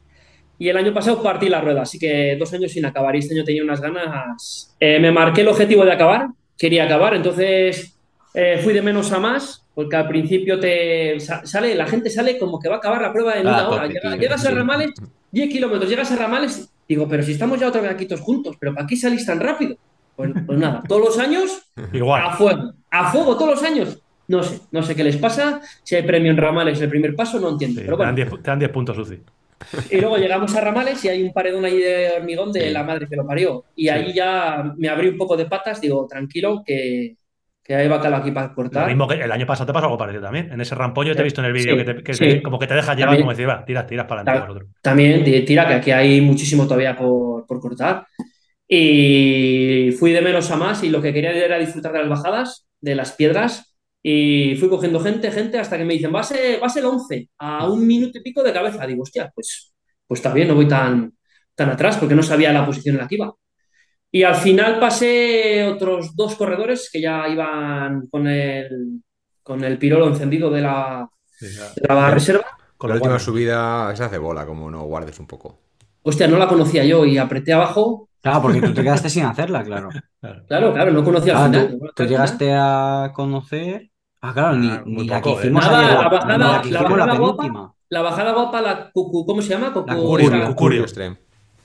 Y 0.59 0.71
el 0.71 0.79
año 0.79 0.95
pasado 0.95 1.23
partí 1.23 1.51
la 1.51 1.61
rueda, 1.61 1.83
así 1.83 1.99
que 1.99 2.37
dos 2.39 2.51
años 2.55 2.73
sin 2.73 2.87
acabar. 2.87 3.15
Y 3.15 3.19
este 3.19 3.35
año 3.35 3.45
tenía 3.45 3.63
unas 3.63 3.83
ganas. 3.83 4.75
Eh, 4.81 4.99
me 4.99 5.13
marqué 5.13 5.43
el 5.43 5.49
objetivo 5.49 5.85
de 5.85 5.93
acabar, 5.93 6.29
quería 6.57 6.85
acabar, 6.85 7.15
entonces 7.15 7.99
eh, 8.33 8.59
fui 8.65 8.73
de 8.73 8.81
menos 8.81 9.13
a 9.13 9.19
más, 9.19 9.66
porque 9.77 9.95
al 9.95 10.09
principio 10.09 10.59
te 10.59 11.21
sa- 11.21 11.45
sale, 11.47 11.75
la 11.75 11.87
gente 11.87 12.09
sale 12.09 12.39
como 12.39 12.59
que 12.59 12.69
va 12.71 12.77
a 12.77 12.79
acabar 12.79 13.03
la 13.03 13.13
prueba 13.13 13.35
en 13.39 13.47
Ah, 13.47 13.51
una 13.51 13.69
hora. 13.69 13.87
Llega- 13.87 14.17
llegas 14.17 14.47
a. 14.47 14.51
Ramales, 14.51 14.91
10 15.31 15.51
kilómetros, 15.51 15.91
llegas 15.91 16.11
a 16.13 16.17
Ramales, 16.17 16.71
digo, 16.89 17.07
pero 17.07 17.23
si 17.23 17.33
estamos 17.33 17.61
ya 17.61 17.69
otra 17.69 17.83
vez 17.83 17.91
aquí 17.91 18.07
todos 18.07 18.23
juntos, 18.23 18.57
¿pero 18.59 18.75
para 18.75 18.87
qué 18.87 18.97
salís 18.97 19.27
tan 19.27 19.39
rápido? 19.39 19.77
Pues, 20.17 20.31
pues 20.47 20.59
nada, 20.59 20.83
todos 20.89 21.03
los 21.05 21.19
años 21.19 21.63
a 21.77 22.33
fuego, 22.37 22.73
a 22.91 23.13
fuego 23.13 23.37
todos 23.37 23.51
los 23.51 23.63
años. 23.63 24.03
No 24.29 24.43
sé, 24.43 24.61
no 24.73 24.83
sé 24.83 24.97
qué 24.97 25.05
les 25.05 25.19
pasa. 25.19 25.61
Si 25.85 25.95
hay 25.95 26.03
premio 26.05 26.31
en 26.33 26.39
Ramales 26.39 26.81
el 26.81 26.89
primer 26.89 27.15
paso, 27.15 27.39
no 27.39 27.51
entiendo. 27.51 27.81
Sí, 27.81 27.85
pero 27.85 27.99
te, 27.99 28.03
dan 28.05 28.15
bueno, 28.15 28.31
10, 28.31 28.43
te 28.43 28.51
dan 28.51 28.59
10 28.59 28.71
puntos, 28.73 28.97
Uzi. 28.99 29.21
y 29.91 30.01
luego 30.01 30.17
llegamos 30.17 30.55
a 30.57 30.61
Ramales 30.63 31.05
y 31.05 31.09
hay 31.11 31.23
un 31.23 31.33
paredón 31.35 31.65
ahí 31.67 31.79
de 31.79 32.13
hormigón 32.19 32.51
de 32.51 32.63
Sí. 32.63 32.71
la 32.71 32.83
madre 32.83 33.07
que 33.09 33.15
lo 33.17 33.27
parió. 33.27 33.65
Y 33.77 33.83
Sí. 33.85 33.89
ahí 33.91 34.13
ya 34.15 34.73
me 34.79 34.89
abrí 34.89 35.09
un 35.09 35.19
poco 35.19 35.37
de 35.37 35.45
patas, 35.45 35.81
digo, 35.83 36.07
tranquilo, 36.09 36.63
que, 36.67 37.15
que 37.67 37.75
hay 37.75 37.89
bacalao 37.89 38.21
aquí 38.21 38.31
para 38.31 38.49
Lo 38.49 38.55
cortar. 38.55 38.87
mismo 38.87 39.09
que 39.09 39.15
el 39.15 39.33
año 39.33 39.45
pasado 39.45 39.67
te 39.67 39.73
pasó 39.73 39.87
algo 39.87 39.99
parecido 39.99 40.23
también. 40.23 40.53
En 40.53 40.61
ese 40.61 40.75
rampollo 40.77 41.15
te 41.15 41.21
he 41.23 41.25
visto 41.25 41.41
en 41.41 41.47
el 41.49 41.53
vídeo 41.53 41.77
Sí, 41.77 41.85
que, 41.85 41.95
te- 41.95 42.03
que 42.05 42.15
sí. 42.15 42.41
como 42.43 42.59
que 42.61 42.67
te 42.69 42.75
dejas 42.75 42.97
llevar, 42.97 43.17
También. 43.17 43.23
como 43.23 43.31
decir, 43.33 43.49
va, 43.49 43.65
tiras, 43.65 43.87
tiras 43.87 44.07
para 44.07 44.21
adelante 44.21 44.47
vosotros. 44.47 44.71
También, 44.81 45.25
tira, 45.45 45.67
que 45.67 45.75
aquí 45.75 45.91
hay 45.91 46.21
muchísimo 46.21 46.65
todavía 46.65 46.95
por, 46.97 47.45
por 47.47 47.59
cortar. 47.61 48.07
Y 48.69 49.93
fui 49.99 50.13
de 50.13 50.21
menos 50.23 50.51
a 50.51 50.57
más 50.57 50.83
y 50.85 50.91
lo 50.91 51.01
que 51.01 51.13
quería 51.13 51.33
era 51.33 51.59
disfrutar 51.59 51.93
de 51.93 52.01
las 52.01 52.09
bajadas, 52.09 52.67
de 52.81 52.95
las 52.95 53.13
piedras. 53.13 53.77
Y 54.03 54.55
fui 54.57 54.69
cogiendo 54.69 55.01
gente, 55.01 55.31
gente, 55.33 55.59
hasta 55.59 55.77
que 55.77 55.85
me 55.85 55.95
dicen, 55.95 56.15
va 56.15 56.21
a 56.21 56.25
ser, 56.25 56.63
va 56.63 56.67
a 56.67 56.71
ser 56.71 56.85
11, 56.85 57.29
a 57.39 57.69
un 57.69 57.85
minuto 57.87 58.19
y 58.19 58.23
pico 58.23 58.43
de 58.43 58.53
cabeza. 58.53 58.87
Digo, 58.87 59.03
hostia, 59.03 59.31
pues, 59.35 59.75
pues 60.07 60.21
está 60.21 60.33
bien, 60.33 60.47
no 60.49 60.55
voy 60.55 60.69
tan, 60.69 61.13
tan 61.57 61.71
atrás 61.71 61.97
porque 61.97 62.15
no 62.15 62.23
sabía 62.23 62.53
la 62.53 62.65
posición 62.65 62.95
en 62.97 63.03
la 63.03 63.09
que 63.09 63.17
iba. 63.17 63.33
Y 64.17 64.23
al 64.23 64.35
final 64.37 64.81
pasé 64.81 65.65
otros 65.69 66.17
dos 66.17 66.37
corredores 66.37 66.89
que 66.91 67.03
ya 67.03 67.29
iban 67.29 68.07
con 68.07 68.27
el, 68.27 69.03
con 69.43 69.63
el 69.63 69.77
pirolo 69.77 70.07
encendido 70.09 70.49
de 70.51 70.63
la, 70.63 71.07
Sí, 71.27 71.47
de 71.49 71.87
la 71.95 72.11
reserva. 72.11 72.47
Con 72.79 72.89
la 72.89 72.97
última 72.97 73.19
subida 73.19 73.95
se 73.95 74.05
hace 74.05 74.17
bola, 74.17 74.47
como 74.47 74.71
no 74.71 74.85
guardes 74.85 75.19
un 75.21 75.27
poco. 75.27 75.59
Hostia, 76.03 76.29
no 76.29 76.39
la 76.39 76.49
conocía 76.49 76.83
yo 76.85 77.05
y 77.05 77.19
apreté 77.19 77.53
abajo. 77.53 78.09
Claro, 78.23 78.41
porque 78.41 78.63
tú 78.63 78.73
te 78.73 78.83
quedaste 78.83 79.11
sin 79.11 79.25
hacerla, 79.27 79.63
claro. 79.63 79.91
claro. 80.19 80.43
Claro, 80.49 80.73
claro, 80.73 80.93
no 80.93 81.05
conocía 81.05 81.37
Ah, 81.37 81.45
al 81.45 81.51
final. 81.53 81.79
tú, 81.95 82.05
llegaste 82.05 82.55
a 82.55 83.13
conocer. 83.15 83.91
Ah, 84.23 84.33
claro, 84.33 84.57
ni, 84.57 84.69
muy 84.87 85.03
ni 85.03 85.09
la 85.09 85.21
poco, 85.21 85.37
que 85.37 85.43
¿eh? 85.43 85.45
hicimos 85.45 85.63
Nada, 85.67 85.79
ayer, 85.81 85.91
la 85.99 86.09
bajada- 86.09 86.39
la 86.39 86.63
que 86.63 86.71
la 86.71 86.79
hicimos 86.81 86.99
la 86.99 87.05
bajada 87.07 87.19
guapa. 87.19 87.75
La 87.91 88.01
bajada 88.01 88.33
guapa, 88.33 88.61
la 88.63 88.91
cucu, 88.93 89.27
¿cómo 89.27 89.43
se 89.43 89.51
llama? 89.51 89.75
Cucu- 89.75 89.87
La 89.89 89.95
Cucurio, 89.97 90.35
esa- 90.35 90.47
Cucurio. 90.47 90.83
Extreme. 90.85 91.19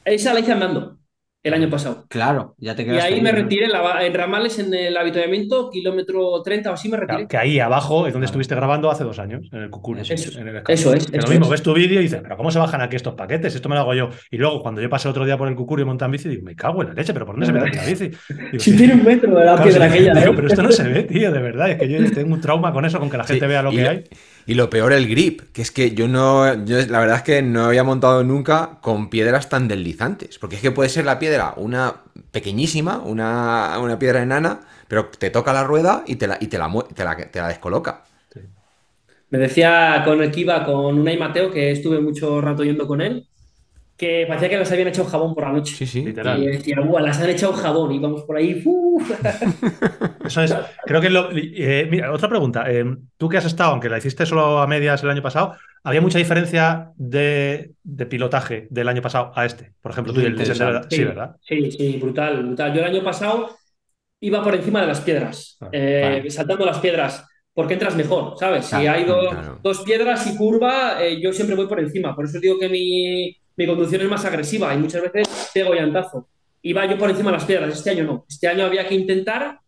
Esa 0.04 0.34
la 0.34 0.40
hice 0.42 0.52
andando 0.52 0.98
el 1.44 1.54
año 1.56 1.70
pasado. 1.72 2.06
Claro, 2.08 2.54
ya 2.60 2.76
te 2.76 2.84
Y 2.84 2.86
quedaste. 2.86 3.14
ahí 3.16 3.22
me 3.22 3.32
¿no? 3.32 3.38
retiré 3.40 3.66
en, 3.66 3.72
la- 3.72 4.06
en 4.06 4.14
Ramales, 4.14 4.60
en 4.60 4.72
el 4.74 4.96
avituallamiento, 4.96 5.70
kilómetro 5.72 6.42
30 6.44 6.70
o 6.70 6.74
así 6.74 6.88
me 6.88 6.98
retiré. 6.98 7.16
Claro, 7.20 7.28
que 7.30 7.38
ahí 7.38 7.60
abajo 7.60 8.06
es 8.06 8.14
donde 8.14 8.26
estuviste 8.28 8.54
grabando 8.54 8.92
hace 8.92 9.04
dos 9.04 9.18
años, 9.18 9.50
en 9.52 9.64
el 9.64 9.70
Cucurio. 9.72 10.04
Eso 10.04 10.40
en 10.40 10.48
el 10.50 10.62
Eso 10.68 10.94
es, 10.94 11.08
Que 11.08 11.18
lo 11.18 11.24
eso 11.24 11.30
mismo, 11.32 11.46
es. 11.46 11.52
ves 11.52 11.64
tu 11.64 11.74
vídeo 11.74 12.00
y 12.00 12.04
dices, 12.04 12.20
pero 12.22 12.38
¿cómo 12.38 12.52
se 12.52 12.60
bajan 12.60 12.82
aquí 12.82 12.96
estos 12.96 13.16
paquetes? 13.16 13.56
Esto 13.56 13.70
me 13.70 13.76
lo 13.76 13.82
hago 13.82 13.94
yo. 13.96 14.10
Y 14.30 14.38
luego, 14.38 14.62
cuando 14.62 14.82
yo 14.82 14.90
pasé 14.90 15.10
otro 15.10 15.26
día 15.26 15.38
por 15.38 15.48
el 15.48 15.56
Cucurio 15.56 15.84
y 15.84 15.88
monté 15.88 16.06
en 16.06 16.12
bici, 16.12 16.30
digo, 16.30 16.44
me 16.44 16.56
cago 16.56 16.84
en 16.84 16.90
la 16.90 16.94
leche, 16.94 17.12
pero 17.14 17.26
¿por 17.26 17.34
dónde 17.36 17.48
se 17.48 17.54
mete 17.54 17.76
la 17.76 17.86
bici? 17.86 18.10
Digo, 18.52 18.60
Si 18.64 18.78
tiene 18.78 18.94
un 18.94 19.04
metro 19.04 19.30
de 19.36 19.44
la 19.46 19.56
claro, 19.56 19.64
piedra 19.64 19.86
aquella. 19.86 20.14
digo, 20.14 20.32
¿eh? 20.32 20.36
pero 20.36 20.48
esto 20.48 20.62
no 20.64 20.72
se 20.72 20.84
ve, 20.88 21.04
tío, 21.04 21.32
de 21.32 21.40
verdad. 21.42 21.72
Es 21.72 21.78
que 21.80 21.90
yo 21.90 22.12
tengo 22.12 22.36
un 22.36 22.42
trauma 22.42 22.72
con 22.72 22.86
eso, 22.86 23.00
con 23.00 23.10
que 23.10 23.18
la 23.18 23.24
gente 23.24 23.46
Sí, 23.46 23.50
vea 23.50 23.64
lo 23.64 23.72
que 23.72 23.82
lo- 23.84 23.90
hay. 23.90 24.04
Y 24.46 24.56
lo 24.56 24.70
peor, 24.70 24.94
el 24.94 25.08
grip, 25.08 25.42
que 25.54 25.62
es 25.62 25.72
que 25.72 25.92
yo 25.92 26.08
no, 26.08 26.66
yo 26.66 26.78
la 26.88 27.00
verdad 27.00 27.18
es 27.18 27.24
que 27.24 27.42
no 27.42 27.66
había 27.66 27.84
montado 27.84 28.24
nunca 28.24 28.80
con 28.82 29.10
piedras 29.10 29.50
tan 29.50 29.68
deslizantes, 29.68 30.38
porque 30.40 30.56
es 30.56 30.62
que 30.62 30.72
puede 30.72 30.90
ser 30.90 31.06
la 31.06 31.20
piedra 31.20 31.54
una 31.58 31.96
pequeñísima, 32.32 32.98
una, 33.00 33.78
una 33.80 34.00
piedra 34.00 34.22
enana, 34.22 34.62
pero 34.88 35.06
te 35.06 35.30
toca 35.30 35.54
la 35.54 35.64
rueda 35.64 36.04
y 36.08 36.16
te 36.16 36.28
la, 36.28 36.38
y 36.40 36.48
te 36.48 36.58
la, 36.58 36.70
te 37.32 37.40
la, 37.40 37.48
descoloca. 37.48 38.04
Me 39.30 39.40
decía 39.40 40.02
con 40.04 40.20
iba 40.38 40.66
con 40.66 41.00
Unai 41.00 41.18
Mateo, 41.18 41.52
que 41.52 41.72
estuve 41.72 42.00
mucho 42.02 42.42
rato 42.42 42.64
yendo 42.64 42.88
con 42.88 43.02
él, 43.02 43.28
que 44.02 44.26
parecía 44.28 44.50
que 44.50 44.58
las 44.58 44.72
habían 44.72 44.88
echado 44.88 45.08
jabón 45.08 45.36
por 45.36 45.44
la 45.46 45.54
noche. 45.54 45.76
Sí, 45.76 45.86
sí. 45.86 46.02
Literal. 46.04 46.42
Y 46.42 46.48
decía, 46.48 46.78
"Buah, 46.82 47.02
las 47.02 47.20
han 47.22 47.30
echado 47.30 47.54
jabón 47.54 47.92
y 47.92 48.00
vamos 48.00 48.24
por 48.24 48.36
ahí. 48.36 48.62
Eso 50.26 50.42
es, 50.42 50.56
creo 50.86 51.02
que 51.02 51.08
es 51.08 51.14
lo. 51.14 51.30
eh, 51.34 51.88
mira, 51.90 52.12
otra 52.12 52.30
pregunta. 52.30 52.64
eh, 52.68 52.84
tú 53.18 53.30
que 53.30 53.38
has 53.38 53.46
estado, 53.46 53.72
aunque 53.72 53.90
la 53.90 53.98
hiciste 53.98 54.26
solo 54.26 54.60
a 54.60 54.68
medias 54.68 55.04
el 55.04 55.10
año 55.10 55.22
pasado, 55.22 55.56
¿había 55.84 56.02
mucha 56.02 56.18
diferencia 56.18 56.92
de, 56.96 57.72
de 57.84 58.06
pilotaje 58.06 58.68
del 58.70 58.88
año 58.90 59.02
pasado 59.02 59.32
a 59.36 59.46
este? 59.46 59.74
Por 59.82 59.92
ejemplo, 59.92 60.14
tú 60.14 60.22
y 60.22 60.26
el 60.26 60.36
de 60.36 60.44
Interesante. 60.44 60.88
Sendero- 60.88 60.90
Sí, 60.90 61.04
¿verdad? 61.04 61.36
Sí, 61.42 61.72
sí, 61.72 61.98
brutal, 62.02 62.44
brutal. 62.46 62.74
Yo 62.74 62.80
el 62.82 62.88
año 62.96 63.04
pasado 63.04 63.56
iba 64.20 64.44
por 64.44 64.56
encima 64.56 64.82
de 64.82 64.88
las 64.88 65.02
piedras, 65.02 65.58
Ah, 65.62 65.70
eh, 65.72 66.02
vale. 66.04 66.30
saltando 66.32 66.66
las 66.66 66.80
piedras, 66.80 67.26
porque 67.54 67.74
entras 67.74 67.96
mejor, 67.96 68.36
¿sabes? 68.40 68.66
Si 68.66 68.76
hay 68.76 69.04
do- 69.04 69.30
claro. 69.30 69.60
dos 69.62 69.82
piedras 69.82 70.26
y 70.28 70.38
curva, 70.38 71.04
eh, 71.04 71.20
yo 71.22 71.34
siempre 71.34 71.56
voy 71.56 71.68
por 71.68 71.80
encima. 71.80 72.16
Por 72.16 72.26
eso 72.26 72.40
digo 72.40 72.58
que 72.60 72.70
mi, 72.70 73.36
mi 73.58 73.68
conducción 73.68 74.02
es 74.02 74.10
más 74.10 74.26
agresiva 74.26 74.74
y 74.74 74.78
muchas 74.78 75.02
veces 75.02 75.52
pego 75.54 75.74
llantazo. 75.74 76.28
Iba 76.64 76.86
yo 76.86 76.98
por 76.98 77.10
encima 77.10 77.32
de 77.32 77.38
las 77.38 77.46
piedras, 77.46 77.74
este 77.76 77.90
año 77.90 78.04
no. 78.04 78.26
Este 78.30 78.48
año 78.48 78.66
había 78.66 78.88
que 78.88 78.96
intentar 78.96 79.60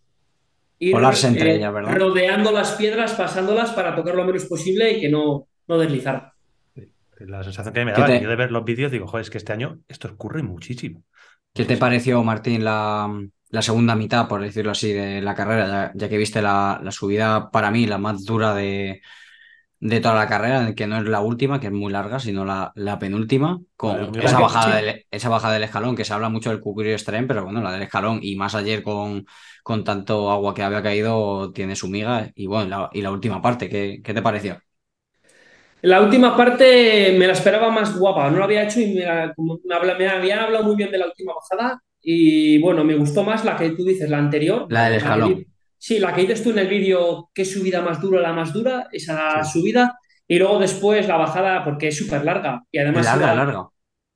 ir 0.80 0.96
entre 0.96 1.52
eh, 1.52 1.56
ellas, 1.56 1.74
¿verdad? 1.74 1.96
rodeando 1.96 2.52
las 2.52 2.74
piedras, 2.74 3.14
pasándolas 3.14 3.72
para 3.72 3.96
tocar 3.96 4.16
lo 4.16 4.26
menos 4.26 4.46
posible 4.46 4.92
y 4.92 5.02
que 5.02 5.10
no, 5.10 5.48
no 5.68 5.78
deslizar. 5.78 6.32
La 7.20 7.44
sensación 7.44 7.74
que 7.74 7.86
me 7.86 7.94
¿Qué 7.94 8.02
daba, 8.02 8.14
te- 8.14 8.22
yo 8.22 8.30
de 8.30 8.36
ver 8.36 8.52
los 8.52 8.66
vídeos, 8.66 8.92
digo, 8.92 9.08
joder, 9.08 9.22
es 9.24 9.30
que 9.30 9.38
este 9.38 9.54
año 9.54 9.80
esto 9.88 10.10
ocurre 10.10 10.44
muchísimo. 10.44 11.04
¿Qué 11.54 11.66
te 11.66 11.78
pareció, 11.78 12.22
Martín, 12.24 12.64
la, 12.66 13.08
la 13.50 13.62
segunda 13.62 13.96
mitad, 13.96 14.28
por 14.28 14.42
decirlo 14.42 14.72
así, 14.72 14.92
de 14.92 15.22
la 15.22 15.36
carrera? 15.36 15.68
Ya, 15.68 15.92
ya 15.94 16.10
que 16.10 16.18
viste 16.18 16.42
la, 16.42 16.82
la 16.84 16.92
subida, 16.92 17.50
para 17.52 17.70
mí, 17.72 17.86
la 17.86 17.98
más 18.00 18.26
dura 18.26 18.54
de, 18.56 19.02
de 19.84 20.00
toda 20.00 20.16
la 20.16 20.28
carrera, 20.28 20.74
que 20.76 20.88
no 20.88 20.98
es 20.98 21.04
la 21.04 21.20
última, 21.22 21.60
que 21.60 21.68
es 21.68 21.74
muy 21.74 21.92
larga, 21.92 22.20
sino 22.20 22.46
la, 22.46 22.72
la 22.76 23.00
penúltima, 23.00 23.62
con 23.76 24.16
esa, 24.22 24.38
que- 24.38 24.48
bajada 24.48 24.76
sí. 24.76 24.82
del, 24.82 25.06
esa 25.12 25.30
bajada 25.30 25.54
del 25.56 25.64
escalón, 25.64 25.96
que 25.96 26.06
se 26.06 26.14
habla 26.14 26.30
mucho 26.30 26.50
del 26.52 26.62
Cucurio 26.62 26.94
Extreme, 26.94 27.28
pero 27.28 27.44
bueno, 27.44 27.62
la 27.62 27.72
del 27.74 27.82
escalón, 27.84 28.20
y 28.22 28.36
más 28.38 28.56
ayer 28.56 28.82
con, 28.84 29.26
con 29.64 29.84
tanto 29.84 30.32
agua 30.32 30.54
que 30.54 30.64
había 30.64 30.82
caído, 30.84 31.52
tiene 31.52 31.76
su 31.76 31.90
miga. 31.90 32.32
Y 32.36 32.48
bueno, 32.48 32.70
la- 32.70 32.90
y 32.94 33.02
la 33.02 33.12
última 33.12 33.42
parte, 33.42 33.70
¿qué, 33.70 34.02
qué 34.04 34.14
te 34.14 34.22
pareció? 34.22 34.62
La 35.82 36.02
última 36.02 36.36
parte 36.38 37.14
me 37.18 37.28
la 37.28 37.34
esperaba 37.34 37.70
más 37.70 37.98
guapa, 37.98 38.30
no 38.32 38.40
la 38.40 38.46
había 38.46 38.64
hecho 38.64 38.80
y 38.80 38.94
me, 38.96 39.02
la- 39.06 39.34
como 39.36 39.60
me, 39.66 39.76
habla- 39.76 39.96
me 39.98 40.08
habían 40.08 40.40
hablado 40.40 40.64
muy 40.66 40.76
bien 40.78 40.92
de 40.92 40.98
la 40.98 41.08
última 41.08 41.34
bajada 41.34 41.82
y 42.02 42.60
bueno, 42.62 42.84
me 42.84 42.96
gustó 42.96 43.24
más 43.24 43.44
la 43.46 43.58
que 43.58 43.72
tú 43.72 43.84
dices, 43.86 44.10
la 44.10 44.18
anterior. 44.18 44.72
La 44.78 44.84
del 44.90 44.96
que 45.00 45.00
escalón. 45.00 45.48
Sí, 45.84 46.00
la 46.00 46.14
que 46.14 46.22
dices 46.22 46.42
tú 46.42 46.52
en 46.52 46.60
el 46.60 46.68
vídeo, 46.70 47.30
qué 47.34 47.44
subida 47.44 47.82
más 47.82 48.00
dura, 48.00 48.22
la 48.22 48.32
más 48.32 48.54
dura, 48.54 48.88
esa 48.94 49.44
Sí. 49.44 49.60
subida 49.60 50.00
y 50.26 50.40
luego 50.40 50.58
después 50.58 51.06
la 51.10 51.18
bajada 51.18 51.66
porque 51.66 51.90
es 51.90 51.98
súper 51.98 52.24
larga 52.24 52.64
y 52.72 52.78
además 52.78 53.06
larga, 53.06 53.26
iba, 53.26 53.36
larga. 53.36 53.68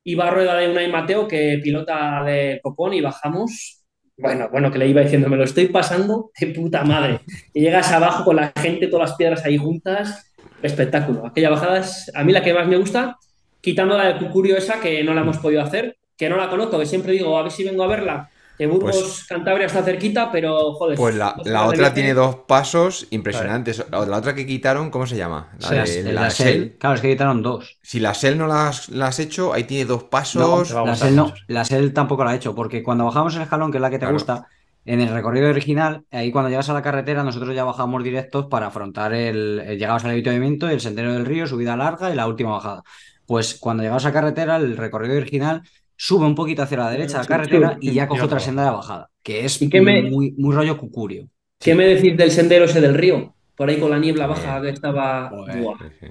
iba 0.05 0.27
a 0.27 0.31
rueda 0.31 0.55
de 0.55 0.69
Unai 0.69 0.89
Mateo 0.89 1.27
que 1.27 1.59
pilota 1.61 2.23
de 2.23 2.61
Copón 2.63 2.93
y 2.93 3.01
bajamos. 3.01 3.83
Bueno, 4.15 4.47
bueno, 4.49 4.71
que 4.71 4.79
le 4.79 4.87
iba 4.87 5.01
diciendo, 5.01 5.27
me 5.27 5.35
lo 5.35 5.43
estoy 5.43 5.67
pasando 5.67 6.31
de 6.39 6.47
puta 6.47 6.85
madre. 6.85 7.19
Y 7.53 7.59
llegas 7.61 7.91
abajo 7.91 8.23
con 8.23 8.37
la 8.37 8.53
gente, 8.55 8.87
todas 8.87 9.09
las 9.09 9.17
piedras 9.17 9.43
ahí 9.43 9.57
juntas 9.57 10.23
espectáculo. 10.61 11.27
Aquella 11.27 11.49
bajada 11.49 11.79
es 11.79 12.09
a 12.15 12.23
mí 12.23 12.31
la 12.31 12.41
que 12.41 12.53
más 12.53 12.67
me 12.67 12.77
gusta, 12.77 13.17
quitando 13.61 13.97
la 13.97 14.13
de 14.13 14.19
Cucurio 14.19 14.57
esa 14.57 14.79
que 14.79 15.03
no 15.03 15.13
la 15.13 15.21
hemos 15.21 15.37
podido 15.37 15.61
hacer, 15.61 15.97
que 16.15 16.29
no 16.29 16.37
la 16.37 16.49
conozco, 16.49 16.79
que 16.79 16.85
siempre 16.85 17.11
digo, 17.11 17.37
a 17.37 17.43
ver 17.43 17.51
si 17.51 17.63
vengo 17.65 17.83
a 17.83 17.87
verla. 17.87 18.29
Que 18.57 18.65
Burgos, 18.67 18.95
Pues- 18.97 19.25
Cantabria 19.27 19.67
está 19.67 19.83
cerquita, 19.83 20.31
pero 20.31 20.73
joder. 20.73 20.97
Pues 20.97 21.15
la, 21.15 21.35
la 21.45 21.61
de 21.63 21.67
otra 21.67 21.93
tiene 21.93 22.13
dos 22.13 22.35
pasos 22.47 23.05
impresionantes. 23.11 23.85
La, 23.91 24.05
la 24.05 24.17
otra 24.17 24.33
que 24.33 24.45
quitaron, 24.47 24.89
¿cómo 24.89 25.05
se 25.05 25.15
llama? 25.15 25.49
La 25.59 25.83
de 25.83 26.03
la 26.13 26.21
la 26.23 26.29
Sel. 26.31 26.75
Claro, 26.79 26.95
es 26.95 27.01
que 27.01 27.09
quitaron 27.11 27.43
dos. 27.43 27.77
Si 27.83 27.99
la 27.99 28.13
Sel 28.13 28.37
no 28.37 28.47
la 28.47 28.69
has, 28.69 28.89
la 28.89 29.07
has 29.07 29.19
hecho, 29.19 29.53
ahí 29.53 29.65
tiene 29.65 29.85
dos 29.85 30.05
pasos. 30.05 30.71
la 30.71 30.95
Sel 30.95 31.15
no, 31.15 31.33
la 31.47 31.65
Sel 31.65 31.93
tampoco 31.93 32.23
la 32.23 32.31
ha 32.31 32.35
hecho, 32.35 32.55
porque 32.55 32.81
cuando 32.81 33.05
bajamos 33.05 33.35
el 33.35 33.43
escalón, 33.43 33.71
que 33.71 33.77
es 33.77 33.81
la 33.81 33.89
que 33.89 33.97
te 33.97 34.05
Claro. 34.05 34.13
gusta, 34.15 34.47
en 34.85 35.01
el 35.01 35.09
recorrido 35.09 35.49
original, 35.49 36.05
ahí 36.11 36.31
cuando 36.31 36.49
llegas 36.49 36.69
a 36.69 36.73
la 36.73 36.81
carretera, 36.81 37.21
nosotros 37.23 37.53
ya 37.53 37.63
bajamos 37.65 38.03
directos 38.03 38.45
para 38.47 38.67
afrontar 38.67 39.13
el, 39.13 39.59
el- 39.67 39.77
llegabas 39.77 40.05
al 40.05 40.11
avituallamiento, 40.11 40.69
el 40.69 40.79
sendero 40.79 41.11
del 41.13 41.25
río, 41.25 41.45
subida 41.45 41.75
larga 41.75 42.09
y 42.09 42.15
la 42.15 42.25
última 42.25 42.51
bajada. 42.51 42.83
Pues 43.25 43.55
cuando 43.59 43.83
llegabas 43.83 44.05
a 44.05 44.13
carretera, 44.13 44.55
el 44.55 44.77
recorrido 44.77 45.17
original 45.17 45.61
sube 45.97 46.25
un 46.25 46.35
poquito 46.35 46.61
hacia 46.61 46.77
la 46.77 46.89
derecha 46.91 47.13
de 47.13 47.17
la 47.17 47.23
Sí, 47.23 47.27
carretera 47.29 47.69
sí. 47.81 47.89
y 47.89 47.93
ya 47.93 48.07
coge 48.07 48.21
otra 48.21 48.39
senda 48.39 48.63
de 48.63 48.71
bajada, 48.71 49.09
que 49.21 49.43
es 49.43 49.61
¿Y 49.61 49.69
qué 49.69 49.81
me- 49.81 50.03
muy, 50.03 50.31
muy 50.37 50.55
rollo 50.55 50.77
cucurio. 50.77 51.27
¿Qué 51.59 51.75
me 51.75 51.85
decís 51.85 52.15
del 52.15 52.31
sendero 52.31 52.65
ese 52.65 52.79
del 52.79 52.93
río? 52.93 53.33
Por 53.55 53.67
ahí 53.67 53.79
con 53.79 53.89
la 53.89 53.97
niebla 53.97 54.27
baja 54.27 54.61
que 54.61 54.69
estaba. 54.69 55.29
Buah, 55.31 55.77
Sí, 55.79 55.85
sí. 55.99 56.07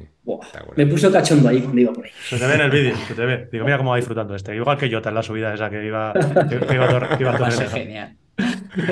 Me 0.77 0.87
puso 0.89 1.13
cachondo 1.13 1.49
ahí 1.49 1.61
cuando 1.61 1.81
iba 1.81 1.93
por 1.93 2.05
ahí. 2.05 2.11
Se 2.29 2.37
te 2.39 2.45
ve 2.47 2.55
en 2.57 2.61
el 2.63 2.71
vídeo, 2.73 2.97
se 3.07 3.15
te 3.15 3.25
ve. 3.25 3.49
Digo, 3.53 3.65
mira 3.65 3.79
cómo 3.79 3.91
va 3.91 3.97
disfrutando 3.97 4.35
este. 4.35 4.57
Igual 4.57 4.77
que 4.77 4.91
Jota 4.93 5.11
en 5.11 5.15
la 5.15 5.23
subida 5.23 5.55
esa 5.55 5.71
que 5.71 5.87
iba, 5.87 6.13
que, 6.13 6.59
que 6.67 6.75
iba 6.75 6.85
a 6.87 7.17
que 7.17 7.23
iba 7.23 7.31
a 7.33 7.39
Va 7.39 7.47
a 7.47 7.51
ser 7.53 7.69
Torrevieja. 7.69 7.77
genial. 7.77 8.17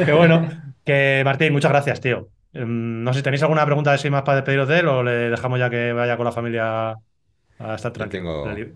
Qué 0.07 0.13
bueno. 0.13 0.49
Que 0.85 1.23
Martín, 1.25 1.53
muchas 1.53 1.73
gracias, 1.73 2.01
tío. 2.01 2.29
Em, 2.53 3.03
No 3.03 3.13
sé, 3.13 3.23
¿tenéis 3.23 3.43
alguna 3.43 3.67
pregunta 3.67 3.91
de 3.91 3.99
si 3.99 4.09
más 4.11 4.23
para 4.23 4.37
despediros 4.37 4.69
de 4.69 4.79
él 4.79 4.87
o 4.87 5.03
le 5.03 5.31
dejamos 5.31 5.59
ya 5.59 5.69
que 5.69 5.93
vaya 5.93 6.17
con 6.17 6.25
la 6.27 6.31
familia 6.33 6.91
a 6.93 7.75
estar 7.75 7.91
tranquilo? 7.93 8.45
tengo- 8.45 8.75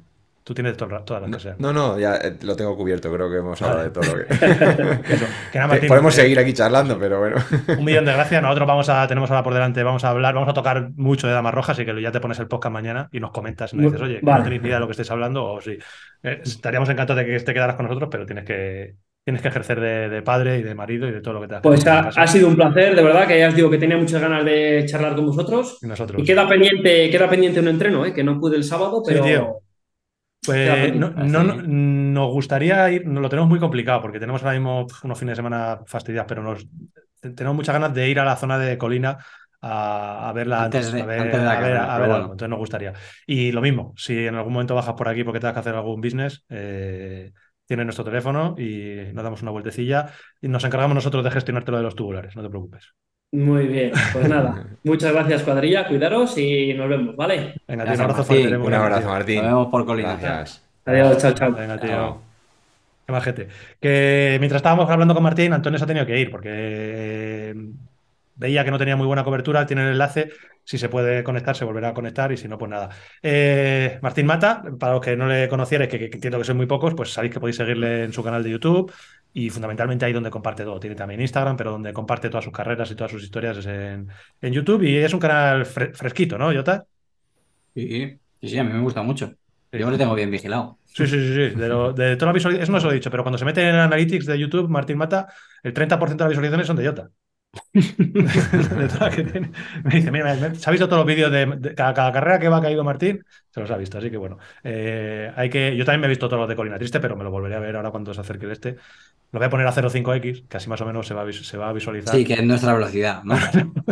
Tú 0.48 0.54
tienes 0.54 0.78
todas 0.78 1.04
las 1.20 1.44
No, 1.58 1.58
no, 1.58 1.72
no, 1.74 1.98
ya 2.00 2.16
eh, 2.16 2.38
lo 2.40 2.56
tengo 2.56 2.74
cubierto. 2.74 3.12
Creo 3.12 3.30
que 3.30 3.36
hemos 3.36 3.60
hablado 3.60 3.82
de 3.82 3.90
todo 3.90 4.04
lo 4.04 4.14
que. 4.14 4.32
Eso. 5.12 5.26
Que 5.52 5.58
nada, 5.58 5.68
Que 5.68 5.74
Martín, 5.74 5.88
Podemos 5.88 6.16
eh, 6.16 6.22
seguir 6.22 6.38
aquí 6.38 6.54
charlando, 6.54 6.98
pero 6.98 7.18
bueno. 7.18 7.36
Un 7.78 7.84
millón 7.84 8.06
de 8.06 8.14
gracias. 8.14 8.40
Nosotros 8.40 8.66
vamos 8.66 8.88
a, 8.88 9.06
tenemos 9.06 9.30
ahora 9.30 9.42
por 9.42 9.52
delante, 9.52 9.82
vamos 9.82 10.04
a 10.04 10.08
hablar, 10.08 10.32
vamos 10.32 10.48
a 10.48 10.54
tocar 10.54 10.88
mucho 10.96 11.26
de 11.26 11.34
Damas 11.34 11.52
Rojas, 11.52 11.76
así 11.76 11.84
que 11.84 12.00
ya 12.00 12.10
te 12.10 12.20
pones 12.20 12.38
el 12.38 12.48
podcast 12.48 12.72
mañana 12.72 13.10
y 13.12 13.20
nos 13.20 13.30
comentas, 13.30 13.74
nos 13.74 13.92
dices, 13.92 14.00
oye, 14.00 14.20
Vale. 14.22 14.38
no 14.38 14.44
tenéis 14.44 14.62
ni 14.62 14.68
idea 14.68 14.76
de 14.76 14.80
lo 14.80 14.86
que 14.86 14.92
estáis 14.92 15.10
hablando, 15.10 15.44
o 15.44 15.60
sí. 15.60 15.76
Eh, 16.22 16.40
estaríamos 16.42 16.88
encantados 16.88 17.22
de 17.22 17.30
que 17.30 17.40
te 17.40 17.52
quedaras 17.52 17.76
con 17.76 17.84
nosotros, 17.84 18.08
pero 18.10 18.24
tienes 18.24 18.46
que, 18.46 18.94
tienes 19.22 19.42
que 19.42 19.48
ejercer 19.48 19.80
de, 19.82 20.08
de 20.08 20.22
padre 20.22 20.60
y 20.60 20.62
de 20.62 20.74
marido 20.74 21.06
y 21.06 21.12
de 21.12 21.20
todo 21.20 21.34
lo 21.34 21.42
que 21.42 21.48
te 21.48 21.54
hace. 21.56 21.62
Pues 21.62 21.86
ha, 21.86 22.26
sido 22.26 22.48
un 22.48 22.56
placer, 22.56 22.96
de 22.96 23.02
verdad, 23.02 23.28
que 23.28 23.38
ya 23.38 23.48
os 23.48 23.54
digo 23.54 23.68
que 23.68 23.76
tenía 23.76 23.98
muchas 23.98 24.22
ganas 24.22 24.46
de 24.46 24.86
charlar 24.86 25.14
con 25.14 25.26
vosotros. 25.26 25.76
Y 25.82 25.86
nosotros. 25.88 26.22
Y 26.22 26.24
queda 26.24 26.48
pendiente, 26.48 27.10
queda 27.10 27.28
pendiente 27.28 27.60
un 27.60 27.68
entreno, 27.68 28.06
¿eh? 28.06 28.14
que 28.14 28.24
no 28.24 28.40
pude 28.40 28.56
el 28.56 28.64
sábado, 28.64 29.02
Sí, 29.04 29.12
pero 29.12 29.24
tío. 29.24 29.67
Pues 30.48 30.94
no, 30.94 31.10
no- 31.10 31.62
nos 31.62 32.32
gustaría 32.32 32.90
ir, 32.90 33.06
nos 33.06 33.22
lo 33.22 33.28
tenemos 33.28 33.48
muy 33.48 33.58
complicado 33.60 34.00
porque 34.02 34.18
tenemos 34.20 34.42
ahora 34.42 34.54
mismo 34.58 34.86
unos 35.04 35.18
fines 35.18 35.32
de 35.32 35.36
semana 35.36 35.80
fastidiados, 35.86 36.28
pero 36.28 36.42
nos 36.42 36.66
te- 37.20 37.30
tenemos 37.30 37.56
muchas 37.56 37.72
ganas 37.74 37.94
de 37.94 38.08
ir 38.08 38.18
a 38.20 38.24
la 38.24 38.36
zona 38.36 38.58
de 38.58 38.78
Colina 38.78 39.18
a, 39.60 40.28
a 40.28 40.32
verla 40.32 40.64
Antes 40.64 40.92
de- 40.92 41.02
a 41.02 41.04
ver, 41.04 41.20
antes 41.20 41.40
de 41.40 41.44
la 41.44 41.52
a 41.52 41.60
ver- 41.60 41.62
carrera, 41.62 41.82
a 41.82 41.86
pero 41.86 42.00
ver 42.00 42.08
bueno. 42.08 42.14
algo. 42.22 42.32
Entonces 42.32 42.50
nos 42.50 42.58
gustaría. 42.58 42.92
Y 43.26 43.52
lo 43.52 43.60
mismo, 43.60 43.92
si 43.96 44.26
en 44.26 44.34
algún 44.36 44.52
momento 44.52 44.74
bajas 44.74 44.94
por 44.94 45.08
aquí 45.08 45.24
porque 45.24 45.40
tengas 45.40 45.54
que 45.54 45.60
hacer 45.60 45.74
algún 45.74 46.00
business, 46.00 46.44
eh, 46.48 47.32
tienes 47.66 47.84
nuestro 47.86 48.04
teléfono 48.04 48.54
y 48.56 49.12
nos 49.12 49.24
damos 49.24 49.42
una 49.42 49.50
vueltecilla 49.50 50.10
y 50.40 50.48
nos 50.48 50.64
encargamos 50.64 50.94
nosotros 50.94 51.22
de 51.24 51.30
gestionarte 51.30 51.70
lo 51.70 51.76
de 51.78 51.82
los 51.82 51.94
tubulares, 51.96 52.34
no 52.36 52.42
te 52.42 52.48
preocupes. 52.48 52.94
Muy 53.32 53.66
bien. 53.66 53.92
Pues 54.12 54.28
nada, 54.28 54.66
muchas 54.84 55.12
gracias, 55.12 55.42
cuadrilla, 55.42 55.86
cuidaros 55.86 56.36
y 56.38 56.74
nos 56.74 56.88
vemos, 56.88 57.16
¿vale? 57.16 57.54
Venga, 57.66 57.84
tío, 57.84 57.94
un 57.94 58.00
abrazo 58.00 58.32
Martín. 58.32 58.56
Un 58.56 58.74
abrazo. 58.74 59.08
Martín. 59.08 59.36
Nos 59.36 59.46
vemos 59.46 59.68
por 59.68 59.86
Colina. 59.86 60.16
Gracias. 60.16 60.64
Adiós, 60.84 61.18
chao, 61.18 61.32
chao. 61.32 61.52
Venga, 61.52 61.78
tío. 61.78 61.90
Chao. 61.90 62.22
Qué 63.06 63.12
majete. 63.12 63.48
Que 63.80 64.36
mientras 64.38 64.60
estábamos 64.60 64.88
hablando 64.90 65.14
con 65.14 65.22
Martín, 65.22 65.52
Antonio 65.52 65.78
se 65.78 65.84
ha 65.84 65.88
tenido 65.88 66.06
que 66.06 66.18
ir 66.18 66.30
porque 66.30 66.50
eh, 66.52 67.54
veía 68.36 68.64
que 68.64 68.70
no 68.70 68.78
tenía 68.78 68.96
muy 68.96 69.06
buena 69.06 69.24
cobertura, 69.24 69.66
tiene 69.66 69.82
el 69.82 69.92
enlace. 69.92 70.30
Si 70.64 70.76
se 70.76 70.90
puede 70.90 71.24
conectar, 71.24 71.56
se 71.56 71.64
volverá 71.64 71.88
a 71.88 71.94
conectar 71.94 72.30
y 72.32 72.36
si 72.36 72.48
no, 72.48 72.58
pues 72.58 72.70
nada. 72.70 72.90
Eh, 73.22 73.98
Martín 74.02 74.26
Mata, 74.26 74.62
para 74.78 74.92
los 74.92 75.00
que 75.00 75.16
no 75.16 75.26
le 75.26 75.48
conocierais, 75.48 75.88
que, 75.88 75.98
que 75.98 76.16
entiendo 76.16 76.36
que 76.36 76.44
son 76.44 76.58
muy 76.58 76.66
pocos, 76.66 76.92
pues 76.94 77.10
sabéis 77.10 77.32
que 77.32 77.40
podéis 77.40 77.56
seguirle 77.56 78.04
en 78.04 78.12
su 78.12 78.22
canal 78.22 78.42
de 78.42 78.50
YouTube 78.50 78.92
y 79.46 79.50
fundamentalmente 79.50 80.04
ahí 80.04 80.12
donde 80.12 80.30
comparte 80.30 80.64
todo. 80.64 80.80
Tiene 80.80 80.96
también 80.96 81.20
Instagram, 81.20 81.56
pero 81.56 81.72
donde 81.72 81.92
comparte 81.92 82.28
todas 82.30 82.44
sus 82.44 82.52
carreras 82.52 82.90
y 82.90 82.96
todas 82.96 83.10
sus 83.12 83.22
historias 83.22 83.56
es 83.58 83.66
en, 83.66 84.08
en 84.40 84.52
YouTube 84.52 84.82
y 84.82 84.96
es 84.96 85.12
un 85.14 85.20
canal 85.20 85.64
fre- 85.64 85.94
fresquito, 85.94 86.38
¿no, 86.38 86.52
Jota? 86.52 86.84
Sí, 87.74 88.18
sí, 88.40 88.48
sí, 88.48 88.58
a 88.58 88.64
mí 88.64 88.72
me 88.72 88.80
gusta 88.80 89.02
mucho. 89.02 89.34
Sí. 89.72 89.78
Yo 89.78 89.90
lo 89.90 89.98
tengo 89.98 90.14
bien 90.14 90.30
vigilado. 90.30 90.78
Sí, 90.86 91.06
sí, 91.06 91.20
sí, 91.20 91.34
sí. 91.34 91.54
De, 91.56 91.68
lo- 91.68 91.92
de 91.92 92.16
toda 92.16 92.26
la 92.32 92.32
visualización, 92.34 92.62
eso 92.62 92.72
no 92.72 92.80
se 92.80 92.86
lo 92.86 92.92
he 92.92 92.94
dicho, 92.96 93.10
pero 93.10 93.22
cuando 93.22 93.38
se 93.38 93.44
mete 93.44 93.68
en 93.68 93.76
Analytics 93.76 94.26
de 94.26 94.38
YouTube, 94.38 94.68
Martín 94.68 94.96
Mata, 94.98 95.28
el 95.62 95.72
30% 95.72 96.24
de 96.24 96.30
las 96.30 96.30
visualizaciones 96.30 96.66
son 96.66 96.76
de 96.76 96.86
Jota. 96.86 97.10
De 97.72 98.88
todas 98.88 99.00
las 99.00 99.14
que 99.16 99.24
tiene. 99.24 99.50
Me 99.84 99.94
dice, 99.96 100.10
mira, 100.10 100.34
me- 100.34 100.54
se 100.54 100.68
ha 100.68 100.72
visto 100.72 100.86
todos 100.88 101.00
los 101.00 101.06
vídeos 101.06 101.30
de, 101.32 101.46
de 101.46 101.74
cada, 101.74 101.94
cada 101.94 102.12
carrera 102.12 102.38
que 102.38 102.48
va 102.48 102.60
caído 102.60 102.84
Martín, 102.84 103.24
se 103.50 103.60
los 103.60 103.70
ha 103.70 103.76
visto, 103.76 103.98
así 103.98 104.10
que 104.10 104.16
bueno. 104.16 104.38
eh, 104.64 105.32
hay 105.36 105.50
que, 105.50 105.76
yo 105.76 105.84
también 105.84 106.00
me 106.02 106.06
he 106.06 106.10
visto 106.10 106.28
todos 106.28 106.40
los 106.40 106.48
de 106.48 106.56
Colina 106.56 106.78
Triste, 106.78 107.00
pero 107.00 107.16
me 107.16 107.24
lo 107.24 107.30
volveré 107.30 107.56
a 107.56 107.60
ver 107.60 107.76
ahora 107.76 107.90
cuando 107.90 108.12
se 108.14 108.20
acerque 108.20 108.46
el 108.46 108.52
este. 108.52 108.76
Lo 109.30 109.40
voy 109.40 109.46
a 109.46 109.50
poner 109.50 109.66
a 109.66 109.72
0.5x, 109.72 110.48
que 110.48 110.56
así 110.56 110.68
más 110.70 110.80
o 110.80 110.86
menos 110.86 111.06
se 111.06 111.14
va 111.14 111.22
a, 111.22 111.32
se 111.32 111.56
va 111.58 111.68
a 111.68 111.72
visualizar. 111.72 112.14
Sí, 112.14 112.24
que 112.24 112.34
es 112.34 112.42
nuestra 112.44 112.72
velocidad, 112.74 113.22
¿no? 113.24 113.36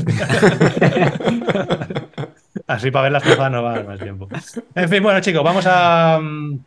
Así 2.66 2.90
para 2.90 3.04
ver 3.04 3.12
las 3.12 3.22
cosas 3.22 3.50
no 3.50 3.62
va 3.62 3.72
a 3.72 3.76
dar 3.76 3.86
más 3.86 4.00
tiempo. 4.00 4.28
En 4.74 4.88
fin, 4.88 5.02
bueno, 5.02 5.20
chicos, 5.20 5.44
vamos 5.44 5.66
a, 5.68 6.18
mm, 6.20 6.58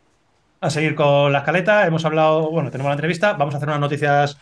a 0.62 0.70
seguir 0.70 0.96
con 0.96 1.32
la 1.34 1.40
escaleta. 1.40 1.86
Hemos 1.88 2.06
hablado, 2.06 2.50
bueno, 2.52 2.72
tenemos 2.72 2.90
la 2.90 2.94
entrevista. 2.96 3.34
Vamos 3.34 3.54
a 3.54 3.58
hacer 3.58 3.68
unas 3.70 3.82
noticias 3.82 4.40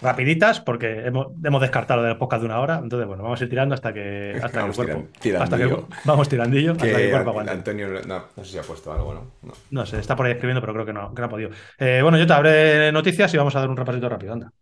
rapiditas 0.00 0.60
porque 0.60 1.06
hemos, 1.06 1.28
hemos 1.44 1.60
descartado 1.60 2.02
lo 2.02 2.06
del 2.08 2.16
podcast 2.16 2.40
de 2.42 2.46
una 2.46 2.60
hora. 2.60 2.80
Entonces, 2.82 3.06
bueno, 3.06 3.22
vamos 3.24 3.40
a 3.40 3.44
ir 3.44 3.50
tirando 3.50 3.74
hasta 3.74 3.92
que, 3.92 4.32
hasta 4.36 4.48
que 4.50 4.56
el 4.56 4.62
Vamos 4.62 4.76
cuerpo. 4.76 5.04
tiran- 5.20 5.42
hasta 5.42 5.56
que, 5.56 5.64
tirandillo. 5.64 5.88
vamos 6.04 6.28
tirandillo 6.28 6.72
hasta 6.72 6.84
que 6.84 6.90
el 6.90 6.96
Que 6.96 7.10
cuerpo 7.10 7.30
An- 7.30 7.32
aguante. 7.32 7.52
Antonio, 7.52 7.88
no, 8.06 8.24
no 8.36 8.44
sé 8.44 8.52
si 8.52 8.58
ha 8.58 8.62
puesto 8.62 8.92
algo, 8.92 9.14
¿no? 9.14 9.30
No. 9.42 9.52
No 9.70 9.86
sé, 9.86 9.98
está 9.98 10.14
por 10.16 10.26
ahí 10.26 10.32
escribiendo, 10.32 10.60
pero 10.60 10.72
creo 10.72 10.86
que 10.86 10.92
no, 10.92 11.14
que 11.14 11.20
no 11.20 11.26
ha 11.26 11.30
podido. 11.30 11.50
Eh, 11.78 12.00
bueno, 12.02 12.18
yo 12.18 12.26
te 12.26 12.32
abre 12.32 12.92
noticias 12.92 13.32
y 13.34 13.36
vamos 13.36 13.54
a 13.56 13.60
dar 13.60 13.68
un 13.68 13.76
repasito 13.76 14.08
rápido. 14.08 14.32
Anda. 14.34 14.52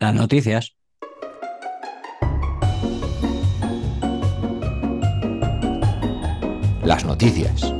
Las 0.00 0.14
noticias. 0.14 0.74
Las 6.84 7.04
noticias. 7.04 7.72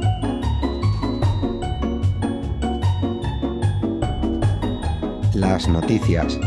Las 5.35 5.69
noticias. 5.69 6.39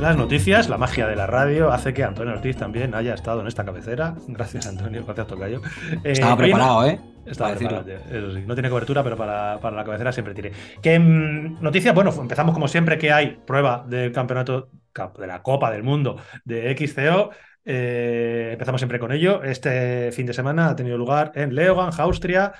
Las 0.00 0.16
noticias, 0.16 0.68
la 0.68 0.78
magia 0.78 1.08
de 1.08 1.16
la 1.16 1.26
radio 1.26 1.72
hace 1.72 1.92
que 1.92 2.04
Antonio 2.04 2.32
Ortiz 2.32 2.56
también 2.56 2.94
haya 2.94 3.14
estado 3.14 3.40
en 3.40 3.48
esta 3.48 3.64
cabecera. 3.64 4.14
Gracias, 4.28 4.68
Antonio. 4.68 5.04
Gracias, 5.04 5.26
Tocayo. 5.26 5.60
Eh, 6.04 6.12
Estaba 6.12 6.36
preparado, 6.36 6.86
¿eh? 6.86 7.00
Estaba 7.26 7.56
preparado. 7.56 7.84
Eso 7.88 8.32
sí, 8.32 8.44
no 8.46 8.54
tiene 8.54 8.70
cobertura, 8.70 9.02
pero 9.02 9.16
para, 9.16 9.58
para 9.60 9.76
la 9.76 9.84
cabecera 9.84 10.12
siempre 10.12 10.34
tiene. 10.34 10.52
¿Qué 10.80 10.98
mm, 11.00 11.60
noticias? 11.60 11.92
Bueno, 11.94 12.14
empezamos 12.16 12.54
como 12.54 12.68
siempre 12.68 12.96
que 12.96 13.10
hay 13.10 13.38
prueba 13.44 13.84
del 13.88 14.12
campeonato 14.12 14.70
de 15.18 15.26
la 15.26 15.42
Copa 15.42 15.70
del 15.72 15.82
Mundo 15.82 16.16
de 16.44 16.76
XCO. 16.76 17.30
Eh, 17.64 18.50
empezamos 18.52 18.80
siempre 18.80 19.00
con 19.00 19.10
ello. 19.10 19.42
Este 19.42 20.12
fin 20.12 20.26
de 20.26 20.32
semana 20.32 20.68
ha 20.68 20.76
tenido 20.76 20.96
lugar 20.96 21.32
en 21.34 21.54
Leogang, 21.54 21.92
Austria. 21.98 22.52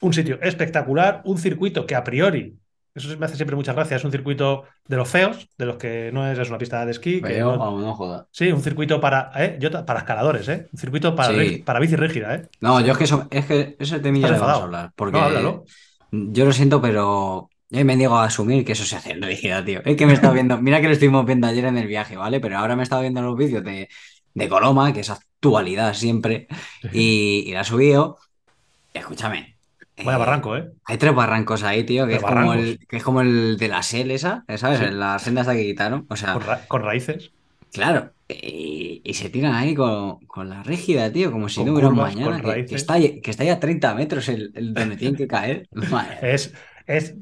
Un 0.00 0.14
sitio 0.14 0.38
espectacular, 0.40 1.20
un 1.24 1.36
circuito 1.36 1.84
que 1.84 1.94
a 1.94 2.02
priori, 2.02 2.58
eso 2.94 3.16
me 3.18 3.26
hace 3.26 3.36
siempre 3.36 3.56
muchas 3.56 3.74
gracias, 3.74 4.00
es 4.00 4.04
un 4.04 4.10
circuito 4.10 4.64
de 4.86 4.96
los 4.96 5.08
feos, 5.08 5.48
de 5.56 5.66
los 5.66 5.76
que 5.76 6.10
no 6.12 6.30
es, 6.30 6.38
es 6.38 6.48
una 6.48 6.58
pista 6.58 6.84
de 6.84 6.90
esquí. 6.90 7.20
que 7.22 7.38
no- 7.40 7.56
vamos, 7.58 7.82
no 7.82 7.94
joda. 7.94 8.26
sí, 8.30 8.50
un 8.50 8.62
circuito 8.62 9.00
para, 9.00 9.30
eh, 9.36 9.56
yo 9.60 9.70
para 9.86 10.00
escaladores, 10.00 10.48
¿eh? 10.48 10.68
Un 10.72 10.78
circuito 10.78 11.14
para, 11.14 11.32
Sí. 11.38 11.58
para 11.64 11.78
bici 11.80 11.96
rígida, 11.96 12.34
¿eh? 12.34 12.48
No, 12.60 12.80
yo 12.80 12.92
es 12.92 12.98
que 12.98 13.04
eso, 13.04 13.26
es 13.30 13.46
que 13.46 13.76
ese 13.78 14.00
temilla 14.00 14.28
le 14.30 14.38
vamos 14.38 14.58
a 14.60 14.62
hablar. 14.64 14.92
Porque 14.96 15.18
No, 15.18 15.24
háblalo. 15.24 15.64
yo 16.10 16.44
lo 16.44 16.52
siento, 16.52 16.80
pero 16.82 17.48
yo 17.70 17.84
me 17.84 17.94
niego 17.96 18.16
a 18.16 18.24
asumir 18.24 18.64
que 18.64 18.72
eso 18.72 18.84
se 18.84 18.96
hace 18.96 19.12
en 19.12 19.22
rígida, 19.22 19.64
tío. 19.64 19.80
Es 19.84 19.96
que 19.96 20.06
me 20.06 20.12
está 20.14 20.32
viendo, 20.32 20.58
mira 20.58 20.80
que 20.80 20.88
lo 20.88 20.92
estuvimos 20.92 21.24
viendo 21.24 21.46
ayer 21.46 21.64
en 21.66 21.78
el 21.78 21.86
viaje, 21.86 22.16
¿vale? 22.16 22.40
Pero 22.40 22.58
ahora 22.58 22.74
me 22.74 22.82
he 22.82 22.84
estado 22.84 23.02
viendo 23.02 23.22
los 23.22 23.36
vídeos 23.36 23.62
de, 23.62 23.88
de 24.34 24.48
Coloma, 24.48 24.92
que 24.92 25.00
es 25.00 25.10
actualidad 25.10 25.94
siempre, 25.94 26.48
y, 26.92 27.44
y 27.46 27.52
la 27.52 27.60
he 27.60 27.64
subido. 27.64 28.18
Escúchame. 28.92 29.56
Vaya 30.04 30.16
eh, 30.16 30.18
barranco, 30.20 30.56
¿eh? 30.56 30.70
Hay 30.84 30.98
tres 30.98 31.14
barrancos 31.14 31.62
ahí, 31.62 31.84
tío, 31.84 32.06
que 32.06 32.14
es, 32.16 32.22
como 32.22 32.54
el, 32.54 32.78
que 32.88 32.96
es 32.96 33.02
como 33.02 33.20
el 33.20 33.56
de 33.56 33.68
la 33.68 33.82
SEL 33.82 34.10
esa, 34.10 34.44
¿sabes? 34.56 34.78
Sí. 34.78 34.84
La 34.90 35.18
senda 35.18 35.42
esta 35.42 35.54
que 35.54 35.64
quitaron. 35.64 36.06
O 36.08 36.16
sea, 36.16 36.34
Con, 36.34 36.42
ra- 36.42 36.66
con 36.68 36.82
raíces. 36.82 37.32
claro. 37.72 38.12
Y, 38.28 39.02
y 39.04 39.14
se 39.14 39.28
tiran 39.28 39.54
ahí 39.54 39.74
con, 39.74 40.20
con 40.26 40.48
la 40.48 40.62
rígida, 40.62 41.10
tío, 41.12 41.32
como 41.32 41.48
si 41.48 41.56
Con 41.56 41.66
no 41.66 41.72
hubiera 41.72 41.90
mañana. 41.90 42.40
Que, 42.40 42.74
está 42.76 42.94
ahí, 42.94 43.20
que 43.20 43.30
está 43.32 43.42
ahí 43.42 43.48
a 43.48 43.58
30 43.58 43.92
metros 43.94 44.28
el, 44.28 44.52
el 44.54 44.72
donde 44.72 44.96
tienen 44.96 45.16
que 45.16 45.26
caer. 45.26 45.68
Madre. 45.90 46.34
Es, 46.34 46.54
es, 46.86 47.14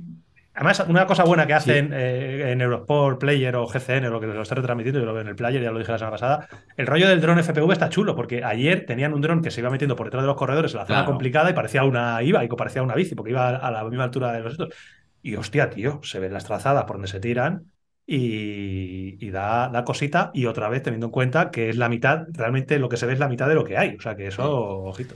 Además, 0.59 0.85
una 0.89 1.07
cosa 1.07 1.23
buena 1.23 1.47
que 1.47 1.55
hacen 1.55 1.93
eh, 1.95 2.51
en 2.51 2.61
Eurosport, 2.61 3.21
Player 3.21 3.55
o 3.55 3.67
GCN, 3.69 4.07
o 4.07 4.11
lo 4.11 4.21
que 4.21 4.27
lo 4.27 4.43
está 4.43 4.57
retransmitiendo, 4.57 4.99
yo 4.99 5.07
lo 5.07 5.13
veo 5.13 5.23
en 5.23 5.29
el 5.29 5.37
Player, 5.37 5.63
ya 5.63 5.71
lo 5.71 5.79
dije 5.79 5.93
la 5.93 5.99
semana 5.99 6.17
pasada, 6.17 6.49
el 6.77 6.87
rollo 6.89 7.09
del 7.09 7.21
dron 7.21 7.39
FPV 7.39 7.71
está 7.73 7.89
chulo, 7.89 8.17
porque 8.17 8.43
ayer 8.43 8.85
tenían 8.85 9.15
un 9.15 9.21
dron 9.21 9.41
que 9.41 9.53
se 9.53 9.61
iba 9.61 9.71
metiendo 9.71 9.95
por 9.95 10.07
detrás 10.09 10.25
de 10.25 10.27
los 10.27 10.37
corredores 10.37 10.73
en 10.73 10.79
la 10.81 10.87
zona 10.87 10.99
Claro. 10.99 11.11
complicada 11.13 11.51
y 11.51 11.53
parecía 11.55 11.85
una 11.85 12.21
iba 12.25 12.45
y 12.45 12.49
parecía 12.49 12.83
una 12.83 12.95
bici, 12.97 13.15
porque 13.15 13.31
iba 13.31 13.51
a 13.57 13.71
la 13.71 13.85
misma 13.85 14.05
altura 14.05 14.33
de 14.33 14.41
los 14.41 14.53
estos. 14.53 14.75
Y 15.23 15.37
hostia, 15.37 15.71
tío, 15.71 16.01
se 16.03 16.19
ven 16.19 16.33
las 16.33 16.45
trazadas 16.45 16.85
por 16.85 16.97
donde 16.97 17.09
se 17.09 17.21
tiran 17.21 17.71
y, 18.05 19.25
y 19.25 19.31
da, 19.31 19.69
da 19.69 19.85
cosita. 19.85 20.31
Y 20.35 20.47
otra 20.47 20.69
vez, 20.69 20.83
teniendo 20.83 21.07
en 21.07 21.13
cuenta 21.13 21.51
que 21.51 21.69
es 21.69 21.77
la 21.77 21.89
mitad, 21.89 22.27
realmente 22.33 22.79
lo 22.81 22.89
que 22.89 22.97
se 22.97 23.07
ve 23.07 23.13
es 23.13 23.19
la 23.21 23.29
mitad 23.29 23.49
de 23.49 23.55
lo 23.55 23.65
que 23.65 23.77
hay. 23.79 23.95
O 23.97 24.01
sea 24.01 24.17
que 24.17 24.27
eso, 24.27 24.45
ojito. 24.85 25.15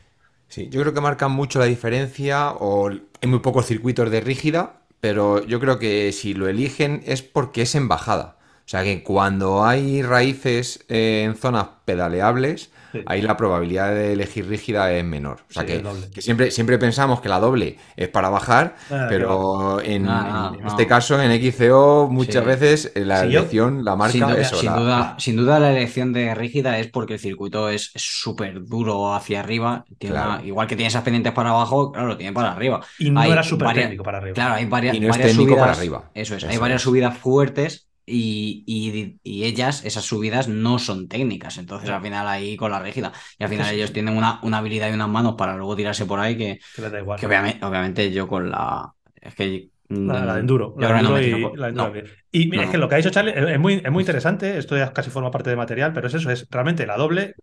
Sí, 0.48 0.68
yo 0.68 0.82
creo 0.82 0.92
que 0.92 1.00
marcan 1.00 1.32
mucho 1.32 1.58
la 1.58 1.64
diferencia 1.64 2.50
o 2.50 2.90
hay 2.90 3.28
muy 3.28 3.38
pocos 3.38 3.64
circuitos 3.66 4.10
de 4.10 4.20
rígida, 4.20 4.81
pero 5.02 5.44
yo 5.44 5.58
creo 5.58 5.80
que 5.80 6.12
si 6.12 6.32
lo 6.32 6.46
eligen 6.46 7.02
es 7.04 7.22
porque 7.22 7.62
es 7.62 7.74
en 7.74 7.88
bajada. 7.88 8.38
O 8.64 8.68
sea 8.68 8.84
que 8.84 9.02
cuando 9.02 9.64
hay 9.64 10.00
raíces 10.00 10.84
eh, 10.88 11.24
en 11.26 11.34
zonas 11.34 11.66
pedaleables, 11.84 12.70
Sí. 12.92 13.02
ahí 13.06 13.22
la 13.22 13.36
probabilidad 13.36 13.94
de 13.94 14.12
elegir 14.12 14.46
rígida 14.48 14.92
es 14.92 15.04
menor. 15.04 15.38
O 15.48 15.52
sea 15.52 15.62
Sí, 15.62 15.82
que, 16.14 16.20
siempre, 16.22 16.50
siempre 16.50 16.78
pensamos 16.78 17.20
que 17.20 17.28
la 17.28 17.40
doble 17.40 17.78
es 17.96 18.08
para 18.08 18.28
bajar, 18.28 18.76
Ah, 18.90 19.06
pero 19.08 19.80
en, 19.80 20.04
No, 20.04 20.22
no, 20.50 20.54
en 20.54 20.62
no. 20.62 20.68
este 20.68 20.86
caso 20.86 21.20
en 21.20 21.30
XCO 21.32 22.08
muchas 22.10 22.42
Sí. 22.44 22.48
veces 22.48 22.92
eh, 22.94 23.04
la 23.04 23.22
Sí, 23.22 23.30
yo- 23.30 23.40
elección 23.40 23.84
la 23.84 23.96
marca 23.96 24.12
Sin 24.12 24.20
duda, 24.22 24.40
eso, 24.40 24.56
sin, 24.56 24.70
la- 24.70 24.76
duda, 24.76 25.16
sin 25.18 25.36
duda 25.36 25.58
la 25.60 25.70
elección 25.70 26.12
de 26.12 26.34
rígida 26.34 26.78
es 26.78 26.88
porque 26.88 27.14
el 27.14 27.20
circuito 27.20 27.68
es 27.68 27.90
súper 27.94 28.64
duro 28.64 29.14
hacia 29.14 29.40
arriba. 29.40 29.84
Tiene 29.98 30.14
Claro. 30.16 30.30
una- 30.34 30.44
igual 30.44 30.66
que 30.66 30.76
tiene 30.76 30.88
esas 30.88 31.02
pendientes 31.02 31.32
para 31.32 31.50
abajo, 31.50 31.92
claro, 31.92 32.08
lo 32.08 32.16
tiene 32.16 32.32
para 32.32 32.52
arriba. 32.52 32.80
Y 32.98 33.10
no 33.10 33.20
Hay 33.20 33.30
era 33.30 33.42
súper 33.42 33.72
técnico 33.74 34.02
para 34.02 34.18
arriba. 34.18 34.34
Claro, 34.34 34.54
hay 34.54 34.66
varias, 34.66 34.94
Y 34.96 35.00
no 35.00 35.06
es 35.06 35.10
varias 35.12 35.28
técnico 35.30 35.50
subidas. 35.52 35.66
para 35.68 35.78
arriba. 35.78 36.10
Eso 36.14 36.36
es, 36.36 36.44
hay 36.44 36.58
varias 36.58 36.80
es. 36.80 36.84
subidas 36.84 37.16
fuertes 37.16 37.88
y, 38.06 38.64
y- 38.66 39.18
y 39.22 39.44
ellas, 39.44 39.84
esas 39.84 40.04
subidas, 40.04 40.48
no 40.48 40.78
son 40.78 41.08
técnicas. 41.08 41.58
Entonces, 41.58 41.88
al 41.90 42.02
final 42.02 42.26
ahí 42.26 42.56
con 42.56 42.70
la 42.70 42.80
rígida. 42.80 43.12
Y 43.38 43.44
al 43.44 43.50
final 43.50 43.68
sí, 43.68 43.74
ellos 43.76 43.92
tienen 43.92 44.16
una, 44.16 44.40
una 44.42 44.58
habilidad 44.58 44.90
y 44.90 44.94
unas 44.94 45.08
manos 45.08 45.34
para 45.36 45.56
luego 45.56 45.76
tirarse 45.76 46.06
por 46.06 46.18
ahí 46.20 46.36
que, 46.36 46.58
Que 46.74 46.82
les 46.82 46.92
da 46.92 46.98
igual. 46.98 47.18
que 47.20 47.26
obviamente, 47.26 47.64
obviamente 47.64 48.10
yo 48.12 48.26
con 48.28 48.50
la. 48.50 48.92
Es 49.20 49.34
que. 49.34 49.68
La, 49.88 50.24
la 50.24 50.34
de 50.34 50.40
mm, 50.40 50.40
enduro. 50.40 50.74
La 50.78 50.88
de 50.88 50.92
no 50.94 50.98
enduro 51.00 51.14
me 51.14 51.20
y 51.20 51.24
tiro 51.26 51.50
por- 51.50 51.58
la 51.58 51.66
de 51.68 51.72
no. 51.72 51.92
Y 52.32 52.48
mira, 52.48 52.64
es 52.64 52.70
que 52.70 52.78
lo 52.78 52.88
que 52.88 52.94
ha 52.94 52.98
dicho 52.98 53.10
Charlie 53.10 53.34
es 53.36 53.58
muy, 53.60 53.74
es 53.84 53.90
muy 53.92 54.02
interesante. 54.02 54.58
Esto 54.58 54.76
ya 54.76 54.92
casi 54.92 55.10
forma 55.10 55.30
parte 55.30 55.50
del 55.50 55.56
material, 55.58 55.92
pero 55.92 56.06
es 56.08 56.14
eso, 56.14 56.30
es 56.30 56.46
realmente 56.50 56.86
la 56.86 56.96
doble 56.96 57.34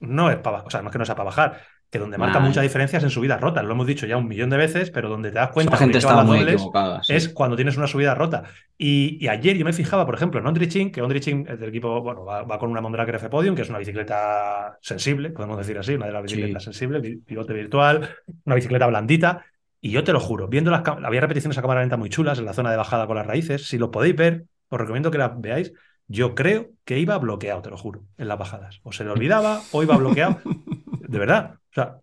no 0.00 0.30
es 0.30 0.36
para 0.38 0.62
o 0.62 0.70
sea, 0.70 0.82
no 0.82 0.88
es 0.88 0.92
que 0.92 0.98
no 0.98 1.04
sea 1.04 1.14
para 1.16 1.26
bajar, 1.26 1.60
que 1.90 1.98
donde 1.98 2.18
marca 2.18 2.38
Nah. 2.38 2.46
muchas 2.46 2.62
diferencias 2.62 3.02
en 3.02 3.10
subidas 3.10 3.40
rotas. 3.40 3.64
Lo 3.64 3.72
hemos 3.72 3.86
dicho 3.86 4.06
ya 4.06 4.16
un 4.18 4.28
millón 4.28 4.50
de 4.50 4.56
veces, 4.58 4.90
pero 4.90 5.08
donde 5.08 5.30
te 5.30 5.36
das 5.36 5.50
cuenta 5.50 5.74
Esa 5.74 5.84
gente 5.84 5.98
está 5.98 6.22
muy 6.22 6.40
equivocada. 6.40 7.02
sí. 7.02 7.14
es 7.14 7.28
cuando 7.30 7.56
tienes 7.56 7.76
una 7.78 7.86
subida 7.86 8.14
rota. 8.14 8.42
Y, 8.76 9.16
y 9.24 9.28
ayer 9.28 9.56
yo 9.56 9.64
me 9.64 9.72
fijaba, 9.72 10.04
por 10.04 10.14
ejemplo, 10.14 10.38
en 10.40 10.46
Ondrichin, 10.46 10.92
que 10.92 11.00
Ondrichin 11.00 11.46
es 11.48 11.58
del 11.58 11.70
equipo, 11.70 12.02
bueno, 12.02 12.24
va, 12.24 12.42
va 12.42 12.58
con 12.58 12.70
una 12.70 12.80
Mondraker 12.82 13.14
F 13.14 13.28
Podium, 13.30 13.54
que 13.54 13.62
es 13.62 13.70
una 13.70 13.78
bicicleta 13.78 14.76
sensible, 14.82 15.30
podemos 15.30 15.56
decir 15.56 15.78
así, 15.78 15.94
una 15.94 16.06
de 16.06 16.12
las 16.12 16.22
Sí. 16.30 16.36
bicicletas 16.36 16.64
sensibles, 16.64 17.00
vi- 17.02 17.16
pivote 17.16 17.52
virtual, 17.54 18.08
una 18.44 18.54
bicicleta 18.54 18.86
blandita. 18.86 19.44
Y 19.80 19.90
yo 19.90 20.02
te 20.04 20.12
lo 20.12 20.20
juro, 20.20 20.48
viendo 20.48 20.70
las 20.70 20.82
había 20.86 21.20
repeticiones 21.20 21.56
a 21.56 21.62
cámara 21.62 21.80
lenta 21.80 21.96
muy 21.96 22.10
chulas 22.10 22.38
en 22.38 22.44
la 22.46 22.52
zona 22.52 22.70
de 22.70 22.76
bajada 22.76 23.06
con 23.06 23.16
las 23.16 23.26
raíces. 23.26 23.66
Si 23.68 23.78
lo 23.78 23.90
podéis 23.90 24.16
ver, 24.16 24.44
os 24.68 24.78
recomiendo 24.80 25.10
que 25.10 25.18
las 25.18 25.40
veáis. 25.40 25.72
Yo 26.08 26.34
creo 26.34 26.70
que 26.84 26.98
iba 26.98 27.16
bloqueado, 27.18 27.62
te 27.62 27.70
lo 27.70 27.76
juro, 27.76 28.02
en 28.16 28.28
las 28.28 28.38
bajadas. 28.38 28.80
O 28.82 28.92
se 28.92 29.04
le 29.04 29.10
olvidaba 29.10 29.60
o 29.72 29.82
iba 29.82 29.96
bloqueado. 29.96 30.40
De 31.08 31.18
verdad. 31.18 31.54
Sea, 31.82 32.00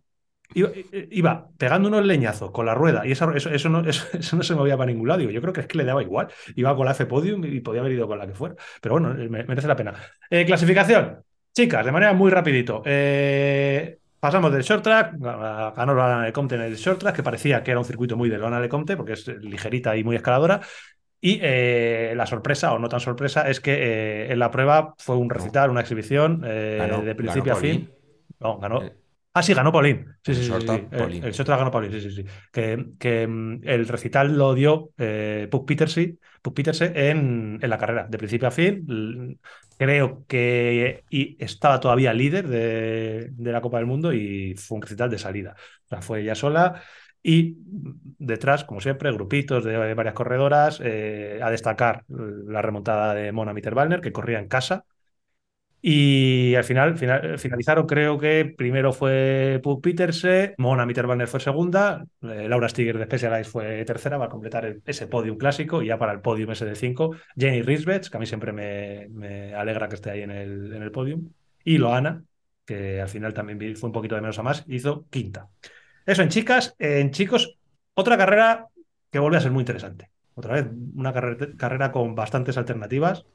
iba, 0.54 0.70
iba 1.12 1.48
pegando 1.58 1.88
unos 1.90 2.06
leñazos 2.06 2.52
con 2.52 2.66
la 2.66 2.74
rueda 2.76 3.06
y 3.06 3.12
esa- 3.12 3.32
eso, 3.36 3.50
eso, 3.50 3.70
no, 3.70 3.80
eso, 3.88 4.06
eso 4.18 4.36
no 4.38 4.44
se 4.44 4.56
movía 4.56 4.78
para 4.78 4.92
ningún 4.92 5.08
lado. 5.08 5.20
Digo, 5.20 5.32
yo 5.32 5.42
creo 5.42 5.54
que 5.54 5.62
es 5.62 5.68
que 5.68 5.78
le 5.78 5.84
daba 5.86 6.02
igual. 6.04 6.28
Iba 6.56 6.76
con 6.76 6.86
la 6.86 6.92
F 6.92 7.06
Podium 7.06 7.44
y 7.46 7.60
podía 7.62 7.82
haber 7.82 7.94
ido 7.94 8.08
con 8.08 8.18
la 8.20 8.28
que 8.28 8.34
fuera. 8.34 8.56
Pero 8.82 8.96
bueno, 8.96 9.14
me- 9.30 9.44
merece 9.44 9.68
la 9.68 9.76
pena. 9.76 9.94
Eh, 10.30 10.46
clasificación. 10.46 11.20
Chicas, 11.54 11.86
de 11.86 11.92
manera 11.92 12.14
muy 12.14 12.30
rapidito. 12.32 12.82
Eh, 12.86 13.98
pasamos 14.20 14.52
del 14.52 14.62
short 14.64 14.84
track, 14.84 15.14
ganó 15.20 15.94
la 15.96 16.24
Lecomte 16.24 16.56
en 16.56 16.62
el 16.62 16.76
short 16.76 17.00
track, 17.00 17.16
que 17.16 17.24
parecía 17.24 17.64
que 17.64 17.72
era 17.72 17.80
un 17.80 17.86
circuito 17.86 18.18
muy 18.18 18.30
de 18.30 18.38
Lona 18.38 18.60
Lecomte, 18.60 18.98
porque 18.98 19.14
es 19.14 19.28
ligerita 19.28 19.96
y 19.96 20.04
muy 20.04 20.16
escaladora. 20.16 20.60
Y 21.22 21.40
eh, 21.42 22.14
la 22.16 22.26
sorpresa, 22.26 22.74
o 22.74 22.80
no 22.80 22.90
tan 22.90 23.00
sorpresa, 23.00 23.50
es 23.50 23.60
que 23.62 23.74
eh, 23.74 24.32
en 24.34 24.38
la 24.40 24.52
prueba 24.52 24.94
fue 24.98 25.16
un 25.16 25.30
recital, 25.30 25.70
una 25.70 25.82
exhibición 25.82 26.42
eh, 26.46 26.78
Ganó- 26.80 27.02
de 27.04 27.16
principio 27.16 27.54
a 27.54 27.56
fin. 27.56 27.90
No, 28.40 28.60
ganó. 28.60 28.82
Eh, 29.36 29.38
Ah, 29.38 29.44
sí, 29.44 29.54
ganó 29.54 29.72
Paulín. 29.72 30.06
Sí, 30.24 30.34
el 30.34 30.36
sí, 30.36 30.44
sí, 30.44 30.62
sí. 30.62 30.88
El- 30.92 31.34
ganó 31.58 31.72
Paulín, 31.72 31.92
sí, 31.92 32.02
sí, 32.02 32.12
sí. 32.12 32.26
Que, 32.52 32.86
que, 32.98 33.28
mm, 33.28 33.62
el 33.68 33.88
recital 33.88 34.38
lo 34.38 34.54
dio 34.54 34.92
eh, 34.98 35.48
Puck 35.52 35.68
Peterse, 35.68 36.18
Puck 36.42 36.56
Peterse 36.56 36.92
en, 37.10 37.60
en 37.62 37.70
la 37.70 37.78
carrera, 37.78 38.08
de 38.10 38.18
principio 38.18 38.48
a 38.48 38.52
fin. 38.52 39.38
Creo 39.78 40.24
que 40.28 41.04
y 41.10 41.36
estaba 41.44 41.80
todavía 41.82 42.14
líder 42.14 42.48
de, 42.48 43.28
de 43.32 43.52
la 43.52 43.60
Copa 43.62 43.78
del 43.78 43.86
Mundo 43.88 44.14
y 44.14 44.56
fue 44.56 44.78
un 44.78 44.82
recital 44.84 45.10
de 45.10 45.18
salida. 45.20 45.56
O 45.86 45.88
sea, 45.90 46.02
fue 46.02 46.22
ella 46.22 46.36
sola. 46.36 46.82
Y 47.22 47.58
detrás, 48.20 48.64
como 48.66 48.80
siempre, 48.82 49.12
grupitos 49.12 49.64
de 49.66 49.94
varias 49.96 50.14
corredoras. 50.14 50.80
eh, 50.84 51.40
a 51.44 51.50
destacar 51.50 52.06
la 52.08 52.62
remontada 52.62 53.14
de 53.14 53.32
Mona 53.32 53.54
Mitterwalner, 53.54 54.00
que 54.02 54.12
corría 54.14 54.40
en 54.40 54.48
casa. 54.48 54.86
Y 55.82 56.56
al 56.56 56.64
final, 56.64 56.98
final- 56.98 57.38
finalizaron, 57.38 57.86
creo 57.86 58.18
que 58.18 58.54
primero 58.58 58.92
fue 58.92 59.60
Puk 59.62 59.84
Peterse, 59.84 60.56
Mona 60.58 60.86
Mitterwalner 60.86 61.28
fue 61.28 61.40
segunda, 61.40 62.04
eh, 62.24 62.48
Laura 62.50 62.70
Stiger 62.70 62.98
de 62.98 63.06
Specialized 63.06 63.52
fue 63.52 63.86
tercera 63.86 64.18
para 64.18 64.32
completar 64.32 64.78
ese 64.84 65.08
podium 65.08 65.38
clásico 65.38 65.84
y 65.84 65.88
ya 65.88 66.00
para 66.00 66.14
el 66.14 66.22
podium 66.22 66.52
ese 66.52 66.66
de 66.66 66.76
5, 66.76 67.16
Jenny 67.38 67.62
Risbets, 67.62 68.10
que 68.10 68.18
a 68.18 68.20
mí 68.20 68.26
siempre 68.26 68.52
me, 68.52 69.54
alegra 69.54 69.88
que 69.88 69.96
esté 69.96 70.10
ahí 70.10 70.22
en 70.22 70.32
el, 70.32 70.74
en 70.74 70.82
el 70.82 70.92
podium, 70.92 71.30
y 71.64 71.78
Loana, 71.78 72.24
que 72.66 73.00
al 73.02 73.10
final 73.10 73.34
también 73.34 73.76
fue 73.76 73.88
un 73.88 73.94
poquito 73.94 74.16
de 74.16 74.22
menos 74.22 74.40
a 74.40 74.44
más, 74.44 74.66
hizo 74.68 75.06
quinta. 75.10 75.50
Eso 76.06 76.24
en 76.24 76.30
chicas, 76.30 76.76
en 76.80 77.12
chicos, 77.12 77.58
otra 77.94 78.18
carrera 78.18 78.68
que 79.12 79.20
vuelve 79.20 79.38
a 79.38 79.42
ser 79.42 79.52
muy 79.52 79.62
interesante. 79.62 80.10
Otra 80.34 80.56
vez, 80.56 80.68
una 80.96 81.14
carrera 81.14 81.92
con 81.92 82.14
bastantes 82.14 82.58
alternativas 82.58 83.26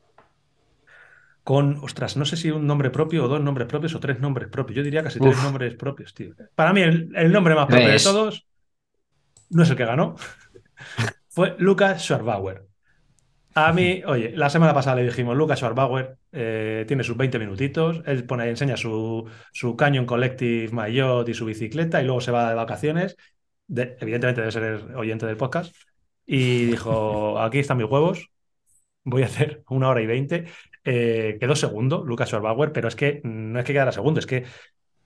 con, 1.43 1.78
ostras, 1.82 2.16
no 2.16 2.24
sé 2.24 2.36
si 2.36 2.51
un 2.51 2.66
nombre 2.66 2.91
propio 2.91 3.24
o 3.24 3.28
dos 3.28 3.41
nombres 3.41 3.66
propios 3.68 3.95
o 3.95 4.01
tres 4.01 4.20
nombres 4.20 4.49
propios. 4.49 4.76
Yo 4.76 4.82
diría 4.82 5.03
casi 5.03 5.20
tres 5.20 5.38
nombres 5.38 5.74
propios, 5.74 6.14
tío. 6.14 6.34
Para 6.55 6.72
mí, 6.72 6.82
el, 6.82 7.11
el 7.16 7.32
nombre 7.32 7.55
más 7.55 7.68
propio 7.68 7.93
de 7.93 8.01
todos 8.01 8.47
no 9.51 9.62
es 9.62 9.70
el 9.70 9.76
que 9.76 9.84
ganó. 9.84 10.14
Fue 11.28 11.55
Lucas 11.59 12.03
Schwarbauer. 12.03 12.66
A 13.55 13.72
mí, 13.72 14.03
oye, 14.07 14.32
la 14.36 14.49
semana 14.49 14.74
pasada 14.74 14.97
le 14.97 15.05
dijimos, 15.05 15.36
Lucas 15.36 15.59
Schwarbauer 15.59 16.18
eh, 16.32 16.84
tiene 16.86 17.03
sus 17.05 17.16
20 17.16 17.38
minutitos, 17.38 18.03
él 18.07 18.24
pone 18.24 18.45
ahí, 18.45 18.51
enseña 18.51 18.76
su, 18.76 19.28
su 19.53 19.76
Canyon 19.76 20.07
Collective 20.07 20.72
Maillot 20.72 21.28
y 21.28 21.34
su 21.34 21.47
bicicleta 21.47 22.01
y 22.01 22.05
luego 22.05 22.20
se 22.20 22.30
va 22.30 22.49
de 22.49 22.55
vacaciones. 22.55 23.16
De- 23.66 23.97
evidentemente 24.01 24.41
debe 24.41 24.53
ser 24.53 24.97
oyente 24.97 25.26
del 25.26 25.36
podcast. 25.36 25.74
Y 26.26 26.66
dijo, 26.66 27.41
aquí 27.41 27.59
están 27.59 27.78
mis 27.78 27.88
huevos, 27.91 28.30
voy 29.05 29.22
a 29.22 29.26
hacer 29.26 29.64
una 29.68 29.88
hora 29.88 30.03
y 30.03 30.07
veinte. 30.07 30.47
Eh, 30.93 31.36
quedó 31.38 31.55
segundo, 31.55 32.03
Lucas 32.05 32.28
Schwarbauer, 32.28 32.72
pero 32.72 32.88
es 32.88 32.97
que 32.97 33.20
no 33.22 33.59
es 33.61 33.64
que 33.64 33.72
quedara 33.72 33.93
segundo, 33.93 34.18
es 34.18 34.26
que 34.26 34.45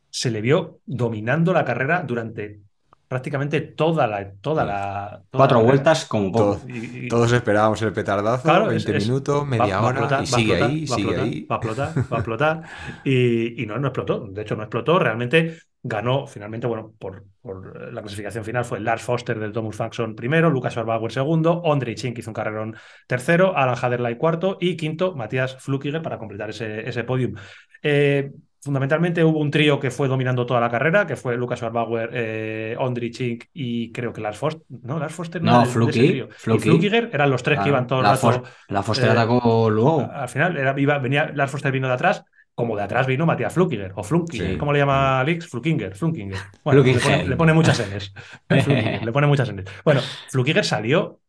se 0.09 0.31
le 0.31 0.41
vio 0.41 0.79
dominando 0.87 1.53
la 1.53 1.65
carrera 1.65 2.03
durante 2.07 2.61
prácticamente 3.07 3.61
toda 3.61 4.07
la... 4.07 4.33
Toda 4.41 4.65
la 4.65 5.23
toda 5.31 5.41
Cuatro 5.43 5.59
la 5.59 5.65
vueltas 5.65 6.07
como 6.07 6.33
poco. 6.33 6.57
Todo- 6.57 6.69
Y- 6.69 7.05
y- 7.05 7.09
Todos 7.09 7.31
esperábamos 7.33 7.83
el 7.83 7.93
petardazo, 7.93 8.45
Claro, 8.45 8.71
es- 8.71 8.85
20 8.87 8.97
es- 8.97 9.07
minutos, 9.09 9.47
media 9.47 9.79
va 9.81 9.89
a 9.91 9.91
hora, 9.91 10.01
y 10.01 10.09
va 10.11 10.19
a 10.21 10.25
sigue 10.27 10.53
explotar, 10.55 10.71
ahí, 10.71 10.87
va 10.87 10.95
a 10.95 10.97
sigue 10.97 11.11
explotar, 11.11 11.25
ahí. 11.25 11.47
Va 11.47 11.55
a 11.55 11.59
explotar, 11.59 11.89
va 12.13 12.17
a 12.17 12.21
explotar. 12.21 12.63
Y, 13.05 13.63
y 13.63 13.67
no, 13.67 13.79
no 13.79 13.89
explotó. 13.89 14.27
De 14.31 14.43
hecho, 14.43 14.57
no 14.57 14.63
explotó. 14.63 14.99
Realmente 14.99 15.59
ganó, 15.87 16.27
finalmente, 16.27 16.67
bueno, 16.67 16.93
por, 16.99 17.25
por 17.43 17.93
la 17.93 18.01
clasificación 18.01 18.43
final 18.43 18.65
fue 18.65 18.81
Lars 18.81 19.03
Foster 19.03 19.39
del 19.39 19.53
Thomas 19.53 19.77
Faxon 19.77 20.17
primero, 20.17 20.49
Lucas 20.51 20.73
Schwarbauer 20.73 21.13
segundo, 21.13 21.61
Ondrej 21.63 21.97
Chin, 21.97 22.15
que 22.15 22.21
hizo 22.23 22.31
un 22.31 22.35
carrerón 22.35 22.75
tercero, 23.07 23.57
Alan 23.57 23.77
Haderley 23.81 24.17
cuarto 24.17 24.57
y 24.61 24.77
quinto, 24.77 25.15
Matías 25.15 25.57
Flukiger 25.63 26.01
para 26.01 26.19
completar 26.19 26.51
ese, 26.51 26.89
ese 26.89 27.05
podium. 27.05 27.35
Eh, 27.83 28.33
Fundamentalmente 28.63 29.23
hubo 29.23 29.41
un 29.41 29.51
trío 29.51 29.79
que 29.79 29.91
fue 29.91 30.09
dominando 30.09 30.47
toda 30.47 30.59
la 30.59 30.71
carrera, 30.71 31.07
que 31.07 31.17
fue 31.17 31.37
Lucas 31.37 31.59
Schwarbauer, 31.59 32.09
eh, 32.15 32.75
Ondrej 32.79 33.11
Chink 33.13 33.45
y 33.53 33.93
creo 33.93 34.11
que 34.11 34.23
Lars 34.23 34.39
Foster. 34.39 34.63
No, 34.83 34.99
Lars 34.99 35.13
Foster 35.13 35.43
No, 35.43 35.65
ese 35.65 35.73
Fluky, 35.73 35.93
trío. 35.93 36.29
Y 36.31 36.33
Fluky. 36.33 36.63
Flukiger 36.71 37.11
eran 37.13 37.29
los 37.29 37.43
tres 37.43 37.59
que 37.59 37.65
Ah, 37.67 37.69
iban 37.69 37.87
todo 37.87 37.99
el 37.99 38.05
la. 38.07 38.17
Fos- 38.17 38.41
la 38.69 38.83
Foster 38.83 39.09
eh, 39.09 39.11
atacó 39.13 39.69
luego. 39.69 40.09
Al 40.11 40.31
final 40.31 40.57
era, 40.57 40.75
iba, 40.81 40.97
venía, 40.99 41.31
Lars 41.35 41.53
Foster 41.53 41.71
vino 41.73 41.89
de 41.89 41.93
atrás, 41.93 42.25
como 42.55 42.77
de 42.77 42.83
atrás 42.85 43.07
vino 43.07 43.27
Matías 43.27 43.53
Flukiger, 43.53 43.93
o 43.97 44.03
Flunkiger, 44.05 44.53
Sí. 44.53 44.59
¿cómo 44.59 44.73
le 44.73 44.79
llama 44.79 45.21
Alix? 45.21 45.49
Flukinger, 45.49 45.95
Flunkinger. 45.97 46.39
Bueno, 46.63 46.83
le 46.83 46.93
Flukinger. 46.95 47.03
pone, 47.19 47.29
le 47.29 47.37
pone 47.37 47.53
muchas 47.53 47.81
Ns. 47.81 48.15
Flukinger, 48.49 49.05
le 49.05 49.13
pone 49.13 49.27
muchas 49.27 49.53
Ns. 49.53 49.65
Bueno, 49.85 50.01
Flukiger 50.31 50.65
salió 50.65 51.21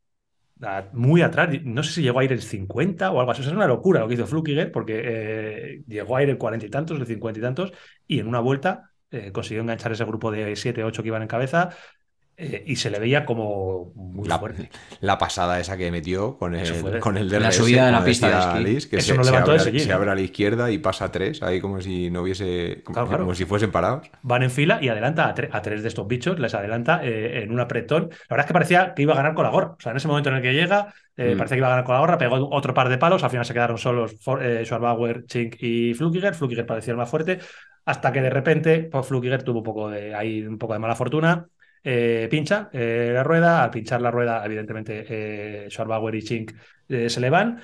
a- 0.61 0.85
muy 0.93 1.21
atrás, 1.21 1.49
no 1.63 1.83
sé 1.83 1.93
si 1.93 2.01
llegó 2.03 2.19
a 2.19 2.23
ir 2.23 2.31
el 2.31 2.41
50 2.41 3.11
o 3.11 3.19
algo 3.19 3.31
así. 3.31 3.41
O 3.41 3.43
sea, 3.43 3.51
es 3.51 3.57
una 3.57 3.67
locura 3.67 3.99
lo 4.01 4.07
que 4.07 4.13
hizo 4.15 4.27
Flukiger, 4.27 4.71
porque 4.71 5.01
eh, 5.03 5.83
llegó 5.87 6.15
a 6.17 6.23
ir 6.23 6.29
el 6.29 6.37
40 6.37 6.65
y 6.65 6.69
tantos, 6.69 6.99
el 6.99 7.05
50 7.07 7.39
y 7.39 7.41
tantos, 7.41 7.73
y 8.07 8.19
en 8.19 8.27
una 8.27 8.39
vuelta 8.39 8.91
eh, 9.11 9.31
consiguió 9.31 9.61
enganchar 9.61 9.91
ese 9.91 10.05
grupo 10.05 10.31
de 10.31 10.55
7, 10.55 10.83
8 10.83 11.01
que 11.03 11.07
iban 11.09 11.21
en 11.21 11.27
cabeza. 11.27 11.69
Eh, 12.37 12.63
y 12.67 12.75
se 12.75 12.89
le 12.89 12.99
veía 12.99 13.25
como 13.25 13.91
muy 13.95 14.27
La, 14.27 14.39
fuerte. 14.39 14.69
la 15.01 15.17
pasada 15.17 15.59
esa 15.59 15.77
que 15.77 15.91
metió 15.91 16.37
con 16.37 16.53
fue 16.53 16.89
el, 16.89 16.93
de- 16.95 16.99
con 16.99 17.17
el 17.17 17.29
La 17.29 17.51
subida 17.51 17.85
de 17.85 17.91
la 17.91 18.03
pista 18.03 18.53
de. 18.53 18.61
Liz, 18.61 18.87
que 18.87 18.97
Eso 18.97 19.07
se, 19.13 19.17
no 19.17 19.23
se 19.23 19.31
levantó 19.31 19.51
abre, 19.51 19.93
abre 19.93 20.11
a 20.11 20.15
la 20.15 20.21
izquierda 20.21 20.71
y 20.71 20.77
pasa 20.79 21.05
a 21.05 21.11
tres, 21.11 21.41
ahí 21.43 21.61
como 21.61 21.81
si 21.81 22.09
no 22.09 22.21
hubiese, 22.21 22.81
como, 22.83 22.93
Claro, 22.95 23.07
claro. 23.07 23.23
como 23.23 23.35
si 23.35 23.45
fuesen 23.45 23.71
parados. 23.71 24.09
Van 24.21 24.43
en 24.43 24.51
fila 24.51 24.79
y 24.81 24.89
adelanta 24.89 25.27
a, 25.29 25.35
tre- 25.35 25.49
a 25.51 25.61
tres 25.61 25.81
de 25.81 25.87
estos 25.89 26.07
bichos, 26.07 26.39
les 26.39 26.53
adelanta 26.53 27.01
eh, 27.03 27.43
en 27.43 27.51
un 27.51 27.59
apretón. 27.59 28.09
La 28.11 28.35
verdad 28.35 28.45
es 28.45 28.47
que 28.47 28.53
parecía 28.53 28.93
que 28.93 29.01
iba 29.03 29.13
a 29.13 29.17
ganar 29.17 29.33
con 29.33 29.43
la 29.45 29.51
gorra. 29.51 29.75
O 29.77 29.81
sea, 29.81 29.91
en 29.91 29.97
ese 29.97 30.07
momento 30.07 30.29
en 30.29 30.35
el 30.35 30.41
que 30.41 30.53
llega, 30.53 30.93
eh, 31.17 31.35
Mm. 31.35 31.37
parecía 31.37 31.55
que 31.55 31.59
iba 31.59 31.67
a 31.67 31.69
ganar 31.71 31.85
con 31.85 31.95
la 31.95 32.01
gorra, 32.01 32.17
pegó 32.17 32.49
otro 32.51 32.73
par 32.73 32.89
de 32.89 32.97
palos, 32.97 33.23
al 33.23 33.29
final 33.29 33.45
se 33.45 33.53
quedaron 33.53 33.77
solos 33.77 34.15
eh, 34.41 34.61
Schwarbauer, 34.65 35.25
Chink 35.25 35.55
y 35.61 35.93
Flukiger. 35.93 36.33
Flukiger 36.35 36.65
parecía 36.65 36.91
el 36.91 36.97
más 36.97 37.09
fuerte, 37.09 37.39
hasta 37.85 38.11
que 38.11 38.21
de 38.21 38.29
repente 38.29 38.83
pues, 38.91 39.05
Flukiger 39.07 39.43
tuvo 39.43 39.59
un 39.59 39.63
poco 39.63 39.89
de, 39.89 40.13
ahí, 40.15 40.45
un 40.45 40.57
poco 40.57 40.73
de 40.73 40.79
mala 40.79 40.95
fortuna. 40.95 41.47
Eh, 41.85 42.27
pincha 42.29 42.69
eh, 42.73 43.11
la 43.13 43.23
rueda, 43.23 43.63
al 43.63 43.69
pinchar 43.69 44.01
la 44.01 44.11
rueda, 44.11 44.43
evidentemente 44.43 45.05
eh, 45.07 45.69
y 45.69 46.21
Chink 46.23 46.51
eh, 46.89 47.09
se 47.09 47.21
le 47.21 47.29
van. 47.29 47.61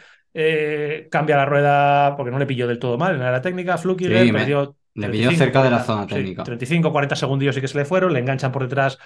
Cambia 1.10 1.36
la 1.36 1.46
rueda 1.46 2.16
porque 2.16 2.32
no 2.32 2.40
le 2.40 2.46
pilló 2.46 2.68
del 2.68 2.80
todo 2.80 2.98
mal 2.98 3.16
en 3.16 3.20
la 3.20 3.42
técnica. 3.42 3.78
Sí, 3.78 4.32
perdió 4.32 4.76
le 4.94 5.10
pilló 5.10 5.32
cerca 5.32 5.64
de 5.64 5.70
la 5.72 5.80
zona 5.84 6.04
sí, 6.04 6.16
técnica. 6.16 6.44
35, 6.44 6.92
40 6.92 7.16
segundos 7.16 7.56
sí 7.56 7.62
que 7.62 7.68
se 7.68 7.78
le 7.78 7.86
fueron, 7.86 8.14
le 8.14 8.20
enganchan 8.20 8.52
por 8.52 8.64
detrás 8.64 9.00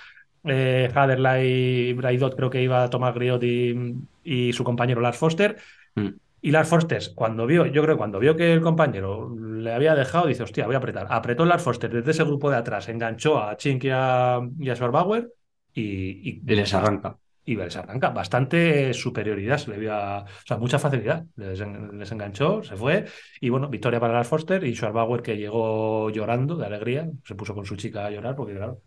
eh, 0.44 0.92
Haderley, 0.94 1.94
Braidot, 1.94 2.36
creo 2.36 2.50
que 2.50 2.62
iba 2.62 2.90
Tomás 2.90 3.16
Griot 3.16 3.44
y, 3.44 3.96
y 4.24 4.54
su 4.54 4.64
compañero 4.64 5.02
Lars 5.02 5.18
Foster. 5.18 5.58
Mm. 5.96 6.10
Y 6.46 6.52
Lars 6.52 6.70
Foster, 6.70 7.02
cuando 7.16 7.48
vio, 7.48 7.66
yo 7.66 7.82
creo 7.82 7.96
que 7.96 7.98
cuando 7.98 8.20
vio 8.20 8.36
que 8.36 8.54
el 8.54 8.62
compañero 8.62 9.36
le 9.36 9.74
había 9.74 9.96
dejado, 9.96 10.28
dice, 10.28 10.44
hostia, 10.44 10.66
voy 10.68 10.76
a 10.76 10.78
apretar. 10.78 11.08
Apretó 11.10 11.44
Lars 11.46 11.64
Foster 11.64 11.92
desde 11.92 12.12
ese 12.12 12.24
grupo 12.24 12.52
de 12.52 12.58
atrás, 12.58 12.88
enganchó 12.88 13.42
a 13.42 13.58
Chink 13.58 13.84
y 13.86 13.90
a, 13.92 14.40
y 14.60 14.70
a 14.70 14.76
Schwarbauer 14.76 15.32
y, 15.74 16.30
y, 16.30 16.44
Y 16.46 16.56
les 16.56 16.72
arranca. 16.76 17.18
y 17.46 17.56
les 17.56 17.76
arranca. 17.76 18.10
Bastante 18.12 18.94
superioridad, 18.94 19.58
se 19.58 19.72
le 19.72 19.78
vio 19.80 19.94
a- 19.94 20.22
o 20.24 20.28
sea, 20.46 20.58
mucha 20.58 20.78
facilidad. 20.80 21.26
Les, 21.36 21.60
en- 21.62 21.98
les 21.98 22.12
enganchó, 22.12 22.62
se 22.64 22.76
fue. 22.78 23.06
Y 23.42 23.50
bueno, 23.50 23.68
victoria 23.70 24.00
para 24.00 24.14
Lars 24.14 24.28
Foster 24.30 24.64
y 24.64 24.76
Schwarbauer 24.76 25.22
que 25.24 25.38
llegó 25.38 26.10
llorando 26.12 26.56
de 26.58 26.66
alegría, 26.68 27.10
se 27.24 27.36
puso 27.36 27.56
con 27.56 27.66
su 27.66 27.76
chica 27.76 28.06
a 28.06 28.12
llorar 28.12 28.36
porque, 28.36 28.54
claro, 28.56 28.82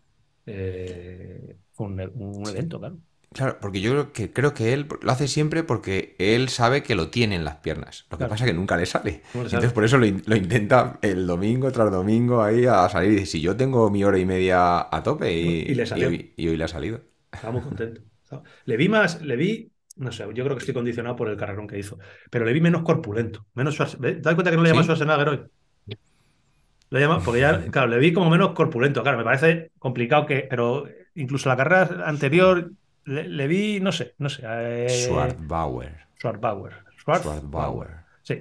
eh, 0.46 1.56
fue 1.72 1.86
un, 1.88 2.00
un 2.14 2.48
evento, 2.48 2.78
claro. 2.78 2.98
Claro, 3.34 3.58
porque 3.60 3.80
yo 3.80 3.90
creo 3.92 4.12
que, 4.12 4.32
creo 4.32 4.54
que 4.54 4.72
él 4.72 4.88
lo 5.02 5.12
hace 5.12 5.28
siempre 5.28 5.62
porque 5.62 6.16
él 6.18 6.48
sabe 6.48 6.82
que 6.82 6.94
lo 6.94 7.10
tiene 7.10 7.36
en 7.36 7.44
las 7.44 7.56
piernas. 7.56 8.06
Lo 8.10 8.18
que 8.18 8.24
Claro. 8.24 8.32
pasa 8.32 8.44
es 8.44 8.50
que 8.50 8.56
nunca 8.56 8.76
le 8.76 8.86
sale. 8.86 9.22
No 9.32 9.42
le 9.42 9.48
sale. 9.50 9.56
Entonces 9.56 9.72
por 9.72 9.84
eso 9.84 9.98
lo, 9.98 10.06
in- 10.06 10.22
lo 10.26 10.34
intenta 10.34 10.98
el 11.02 11.26
domingo 11.26 11.70
tras 11.70 11.90
domingo 11.90 12.42
ahí 12.42 12.64
a 12.66 12.88
salir. 12.88 13.12
Y 13.12 13.14
dice, 13.16 13.26
si 13.32 13.40
yo 13.40 13.56
tengo 13.56 13.90
mi 13.90 14.02
hora 14.02 14.18
y 14.18 14.24
media 14.24 14.80
a 14.94 15.02
tope 15.02 15.32
y, 15.32 15.62
Y 15.70 15.74
le 15.74 15.86
salió. 15.86 16.08
hoy, 16.08 16.32
y 16.36 16.48
hoy 16.48 16.56
le 16.56 16.64
ha 16.64 16.68
salido. 16.68 17.02
Estaba 17.34 17.52
muy 17.52 17.62
contento. 17.62 18.02
Le 18.64 18.76
vi 18.76 18.88
más, 18.88 19.22
le 19.22 19.36
vi, 19.36 19.72
no 19.96 20.12
sé, 20.12 20.24
yo 20.34 20.44
creo 20.44 20.56
que 20.56 20.60
estoy 20.60 20.74
condicionado 20.74 21.16
por 21.16 21.28
el 21.28 21.36
carrerón 21.36 21.66
que 21.68 21.78
hizo, 21.78 21.98
pero 22.30 22.44
le 22.44 22.52
vi 22.52 22.60
menos 22.60 22.82
corpulento, 22.82 23.46
menos. 23.54 23.76
¿Te 23.76 24.20
das 24.20 24.34
cuenta 24.34 24.50
que 24.50 24.56
no 24.56 24.62
le 24.62 24.70
llama 24.70 24.82
¿Sí? 24.82 24.84
Schwarzenegger 24.84 25.28
hoy? 25.28 25.40
Lo 26.90 26.98
llama, 26.98 27.22
porque 27.22 27.40
ya, 27.40 27.70
claro, 27.70 27.88
le 27.88 27.98
vi 27.98 28.12
como 28.14 28.30
menos 28.30 28.52
corpulento. 28.52 29.02
Claro, 29.02 29.18
me 29.18 29.24
parece 29.24 29.72
complicado 29.78 30.24
que, 30.26 30.46
pero 30.48 30.84
incluso 31.14 31.48
la 31.50 31.56
carrera 31.56 32.02
anterior 32.08 32.72
le, 33.08 33.28
le 33.28 33.46
vi, 33.46 33.80
no 33.80 33.92
sé, 33.92 34.14
no 34.18 34.28
sé. 34.28 34.42
Eh. 34.46 34.86
Schwarzbauer. 34.88 35.94
Schwarz- 36.20 36.78
Schwarzenbauer. 36.98 37.88
Sí. 38.22 38.40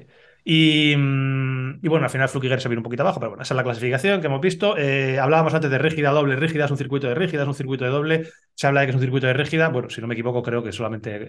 Y, 0.50 0.96
mm, 0.96 1.80
y 1.84 1.90
bueno, 1.90 2.06
al 2.06 2.10
final 2.10 2.30
Flukiger 2.30 2.62
se 2.62 2.70
vino 2.70 2.80
un 2.80 2.84
poquito 2.84 3.04
abajo, 3.04 3.20
pero 3.20 3.32
bueno, 3.32 3.44
esa 3.44 3.54
es 3.54 3.58
la 3.58 3.64
clasificación 3.66 4.22
que 4.22 4.28
hemos 4.28 4.40
visto. 4.40 4.78
Eh, 4.78 5.20
hablábamos 5.20 5.54
antes 5.54 5.70
de 5.70 5.78
rígida, 5.78 6.12
doble, 6.12 6.38
rígida 6.38 6.64
es 6.66 6.72
un 6.72 6.78
circuito 6.78 7.06
de 7.08 7.16
rígida, 7.16 7.42
es 7.42 7.48
un 7.50 7.54
circuito 7.54 7.84
de 7.84 7.92
doble. 7.92 8.28
Se 8.56 8.66
habla 8.66 8.80
de 8.80 8.86
que 8.88 8.90
es 8.92 8.96
un 8.96 9.02
circuito 9.02 9.28
de 9.28 9.34
rígida. 9.34 9.68
Bueno, 9.68 9.90
si 9.90 10.00
no 10.00 10.08
me 10.08 10.14
equivoco, 10.14 10.42
creo 10.42 10.64
que 10.64 10.72
solamente 10.72 11.20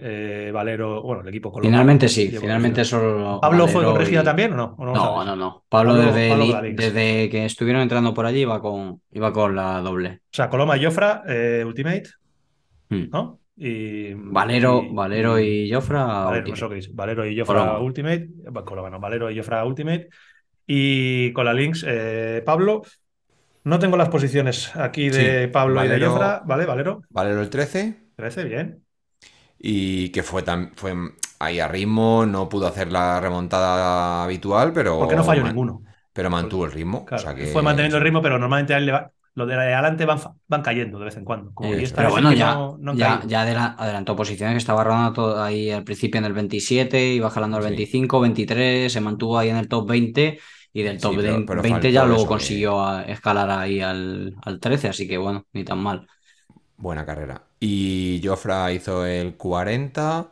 eh, 0.47 0.51
Valero, 0.53 1.01
bueno, 1.03 1.21
el 1.21 1.27
equipo 1.27 1.51
Coloma 1.51 1.69
Finalmente 1.69 2.07
sí, 2.07 2.29
finalmente 2.39 2.85
solo. 2.85 3.39
¿Pablo 3.41 3.67
fue 3.67 3.83
con 3.83 3.97
rígida 3.97 4.21
y- 4.21 4.25
también 4.25 4.53
o 4.53 4.55
no? 4.55 4.75
¿O 4.77 4.85
no, 4.85 4.93
No, 4.93 5.25
no, 5.25 5.35
no. 5.35 5.63
Pablo, 5.67 5.91
Pablo- 5.95 6.05
desde, 6.13 6.29
Pablo 6.29 6.43
el- 6.45 6.51
Galinx. 6.53 6.77
desde 6.81 7.29
que 7.29 7.45
estuvieron 7.45 7.81
entrando 7.81 8.13
por 8.13 8.25
allí 8.25 8.39
iba 8.41 8.61
con, 8.61 9.01
iba 9.11 9.33
con 9.33 9.53
la 9.53 9.81
doble. 9.81 10.21
O 10.23 10.29
sea, 10.31 10.49
Coloma 10.49 10.77
y 10.77 10.85
Jofra, 10.85 11.23
eh, 11.27 11.63
Ultimate, 11.67 12.03
Hmm. 12.89 13.05
¿no? 13.11 13.39
Y, 13.55 14.13
Valero, 14.13 14.81
y- 14.83 14.93
Valero 14.93 15.39
y 15.39 15.71
Jofra. 15.71 16.05
Valero, 16.05 16.49
Ultimate. 16.51 16.75
no 16.75 16.81
sé. 16.81 16.89
Valero 16.93 17.25
y 17.25 17.37
Jofra 17.39 17.59
Coloma. 17.59 17.79
Ultimate. 17.79 18.29
Bueno, 18.43 18.65
Coloma, 18.65 18.89
no, 18.89 18.99
Valero 18.99 19.29
y 19.29 19.37
Jofra 19.37 19.65
Ultimate. 19.65 20.09
Y 20.65 21.33
con 21.33 21.45
la 21.45 21.53
Links, 21.53 21.83
eh, 21.87 22.41
Pablo. 22.45 22.81
No 23.65 23.77
tengo 23.77 23.97
las 23.97 24.07
posiciones 24.09 24.73
aquí 24.75 25.09
de 25.09 25.43
Sí, 25.45 25.47
Pablo 25.51 25.83
y 25.83 25.87
de 25.89 26.05
Jofra. 26.05 26.41
Vale, 26.45 26.65
Valero. 26.65 27.01
Valero 27.09 27.41
el 27.41 27.49
13 27.49 27.95
Parece 28.15 28.43
bien. 28.45 28.83
y 29.59 30.09
que 30.09 30.23
fue, 30.23 30.41
tan, 30.43 30.71
fue 30.75 30.93
ahí 31.39 31.59
a 31.59 31.67
ritmo, 31.67 32.25
no 32.25 32.47
pudo 32.47 32.67
hacer 32.67 32.91
la 32.91 33.19
remontada 33.19 34.23
habitual, 34.23 34.71
pero, 34.73 34.99
Porque 34.99 35.15
no 35.15 35.23
falló 35.23 35.41
man- 35.41 35.51
ninguno. 35.51 35.83
pero 36.13 36.29
mantuvo 36.29 36.65
el 36.65 36.71
ritmo. 36.71 37.05
Claro, 37.05 37.21
o 37.21 37.25
sea 37.25 37.35
que- 37.35 37.47
Fue 37.47 37.61
manteniendo 37.61 37.97
el 37.97 38.03
ritmo, 38.03 38.21
pero 38.21 38.39
normalmente 38.39 38.73
a 38.73 38.77
él 38.77 38.85
le 38.85 38.91
va- 38.93 39.11
los 39.39 39.47
de 39.47 39.55
adelante 39.55 40.05
van, 40.05 40.19
van 40.47 40.61
cayendo 40.61 40.99
de 40.99 41.05
vez 41.05 41.17
en 41.17 41.25
cuando. 41.25 41.51
Como 41.53 41.73
esta 41.73 41.95
Pero 41.97 42.11
bueno, 42.11 42.31
sí 42.31 42.37
ya, 42.37 42.53
no- 42.53 42.77
no 42.79 42.93
ya, 42.93 43.21
ya 43.25 43.41
adela- 43.41 43.75
adelantó 43.77 44.15
posiciones 44.15 44.53
que 44.53 44.57
estaba 44.59 44.83
rodando 44.83 45.13
todo 45.13 45.43
ahí 45.43 45.71
al 45.71 45.83
principio 45.83 46.19
en 46.19 46.25
el 46.25 46.33
27, 46.33 47.13
iba 47.13 47.29
jalando 47.29 47.57
al 47.57 47.63
Sí. 47.63 47.69
25, 47.69 48.19
23, 48.19 48.91
se 48.93 49.01
mantuvo 49.01 49.37
ahí 49.39 49.49
en 49.49 49.57
el 49.57 49.67
top 49.67 49.87
20 49.89 50.39
y 50.73 50.83
del 50.83 50.97
Sí, 50.97 51.01
top 51.01 51.15
pero- 51.15 51.37
de- 51.39 51.45
pero 51.45 51.61
20 51.61 51.91
ya 51.91 52.05
luego 52.05 52.27
consiguió 52.27 52.79
a- 52.85 53.03
escalar 53.03 53.49
ahí 53.49 53.81
al, 53.81 54.35
al 54.43 54.59
13, 54.59 54.89
así 54.89 55.07
que 55.07 55.17
bueno, 55.17 55.45
ni 55.53 55.63
tan 55.63 55.79
mal. 55.79 56.05
Buena 56.77 57.05
carrera. 57.05 57.41
Y 57.59 58.21
Jofra 58.23 58.71
hizo 58.71 59.05
el 59.05 59.35
40. 59.35 60.29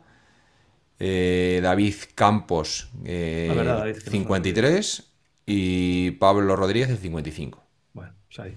eh, 1.00 1.60
David 1.62 1.94
Campos, 2.16 2.90
eh, 3.04 3.52
verdad, 3.54 3.78
David, 3.78 3.96
que 3.98 4.04
no 4.06 4.10
53. 4.10 5.12
Y 5.46 6.10
Pablo 6.12 6.56
Rodríguez, 6.56 6.90
el 6.90 6.98
55. 6.98 7.62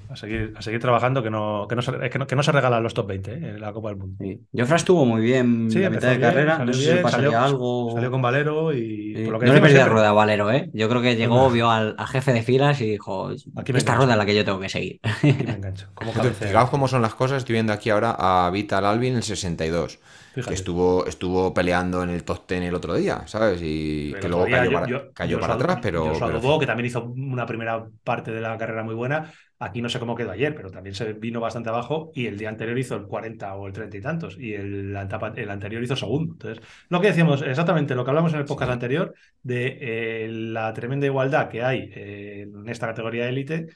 A 0.10 0.16
seguir, 0.18 0.54
a 0.58 0.62
seguir 0.62 0.82
trabajando, 0.82 1.24
que 1.24 1.30
no, 1.30 1.66
que 1.70 1.78
no, 1.78 1.82
se, 1.82 1.92
es 2.04 2.12
que 2.12 2.20
no, 2.20 2.28
que 2.28 2.36
no 2.36 2.44
se 2.44 2.52
regalan 2.52 2.84
los 2.84 2.94
top 2.94 3.08
20 3.08 3.32
¿eh? 3.32 3.36
en 3.52 3.62
la 3.62 3.72
Copa 3.72 3.88
del 3.88 3.98
Mundo. 4.00 4.18
Sí. 4.20 4.38
Jofra 4.56 4.76
estuvo 4.76 5.06
muy 5.06 5.22
bien 5.22 5.72
Sí, 5.72 5.80
la 5.80 5.90
mitad 5.90 6.10
de 6.10 6.18
bien, 6.18 6.30
carrera, 6.30 6.58
salió 6.58 6.66
no 6.66 6.74
sé 6.74 6.80
si 6.80 6.86
bien, 6.86 6.96
le 6.98 7.02
pasaría 7.04 7.32
salió- 7.32 7.46
algo. 7.46 7.92
Salió 7.94 8.12
con 8.12 8.22
Valero 8.22 8.74
y 8.74 9.14
Sí. 9.16 9.24
por 9.24 9.34
lo 9.34 9.40
que 9.40 9.46
No 9.46 9.54
le 9.54 9.62
perdí 9.62 9.76
la 9.76 9.86
rueda 9.88 10.10
a 10.10 10.12
Valero, 10.12 10.52
¿eh? 10.52 10.70
Yo 10.74 10.90
creo 10.90 11.02
que 11.02 11.16
llegó, 11.16 11.50
vio 11.50 11.72
al, 11.72 11.96
al 11.98 12.08
jefe 12.08 12.34
de 12.34 12.42
filas 12.44 12.82
y 12.82 12.86
dijo, 12.92 13.30
Aquí 13.56 13.72
me 13.72 13.80
esta 13.80 13.94
engancho. 13.94 13.96
rueda 13.96 14.12
es 14.14 14.18
la 14.18 14.26
que 14.26 14.36
yo 14.36 14.44
tengo 14.44 14.60
que 14.60 14.70
seguir. 14.70 15.00
Aquí 15.04 15.34
me 15.46 15.54
engancho. 15.54 15.88
Como. 15.94 16.12
Fijaos 16.12 16.70
cómo 16.70 16.88
son 16.90 17.02
las 17.02 17.16
cosas. 17.16 17.38
Estoy 17.38 17.54
viendo 17.54 17.72
aquí 17.72 17.90
ahora 17.92 18.14
a 18.20 18.50
Vital 18.52 18.86
Alvin, 18.86 19.16
el 19.16 19.24
62. 19.24 20.00
Fíjate. 20.34 20.50
Que 20.50 20.54
estuvo, 20.56 21.06
estuvo 21.06 21.54
peleando 21.54 22.04
en 22.04 22.10
el 22.10 22.24
top 22.24 22.48
10 22.48 22.62
el 22.64 22.76
otro 22.76 22.94
día, 22.94 23.28
¿sabes? 23.28 23.60
Y 23.62 24.12
Pero 24.14 24.22
que 24.22 24.28
luego 24.30 24.44
cayó 24.46 24.64
yo- 24.64 24.72
para, 24.74 24.88
yo- 24.88 25.12
cayó 25.14 25.40
para 25.40 25.54
atrás, 25.56 25.80
pero. 25.82 26.14
Dubó, 26.40 26.58
que 26.58 26.66
también 26.66 26.86
hizo 26.88 27.04
una 27.04 27.46
primera 27.46 27.86
parte 28.04 28.32
de 28.32 28.40
la 28.42 28.58
carrera 28.58 28.84
muy 28.84 28.96
buena. 28.96 29.32
Aquí 29.60 29.82
no 29.82 29.90
sé 29.90 30.00
cómo 30.00 30.16
quedó 30.16 30.32
ayer, 30.32 30.56
pero 30.56 30.72
también 30.72 30.96
se 30.96 31.14
vino 31.14 31.40
bastante 31.40 31.70
abajo 31.70 32.12
y 32.16 32.26
el 32.26 32.38
día 32.38 32.50
anterior 32.50 32.80
hizo 32.80 32.96
el 32.96 33.04
40 33.04 33.54
o 33.56 33.68
el 33.68 33.74
30 33.74 33.98
y 33.98 34.02
tantos 34.02 34.36
y 34.40 34.54
el, 34.56 34.96
el 35.36 35.50
anterior 35.52 35.84
hizo 35.84 35.96
segundo. 35.96 36.34
Entonces, 36.34 36.64
lo 36.90 37.00
que 37.00 37.08
decíamos, 37.08 37.42
exactamente 37.44 37.94
lo 37.94 38.04
que 38.04 38.10
hablamos 38.10 38.34
en 38.34 38.40
el 38.40 38.46
podcast 38.46 38.70
Sí. 38.70 38.74
anterior 38.74 39.14
de 39.44 39.78
eh, 39.82 40.28
la 40.32 40.74
tremenda 40.74 41.06
igualdad 41.06 41.48
que 41.50 41.62
hay 41.62 41.92
eh, 41.94 42.48
en 42.52 42.70
esta 42.70 42.88
categoría 42.88 43.26
de 43.26 43.30
élite, 43.30 43.68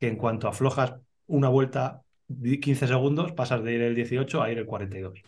que 0.00 0.08
en 0.08 0.16
cuanto 0.16 0.48
aflojas 0.48 0.94
una 1.26 1.48
vuelta, 1.50 2.00
di- 2.26 2.58
15 2.58 2.86
segundos, 2.86 3.32
pasas 3.32 3.62
de 3.64 3.74
ir 3.74 3.82
el 3.82 3.94
18 3.94 4.42
a 4.42 4.50
ir 4.50 4.56
el 4.58 4.64
42. 4.66 5.20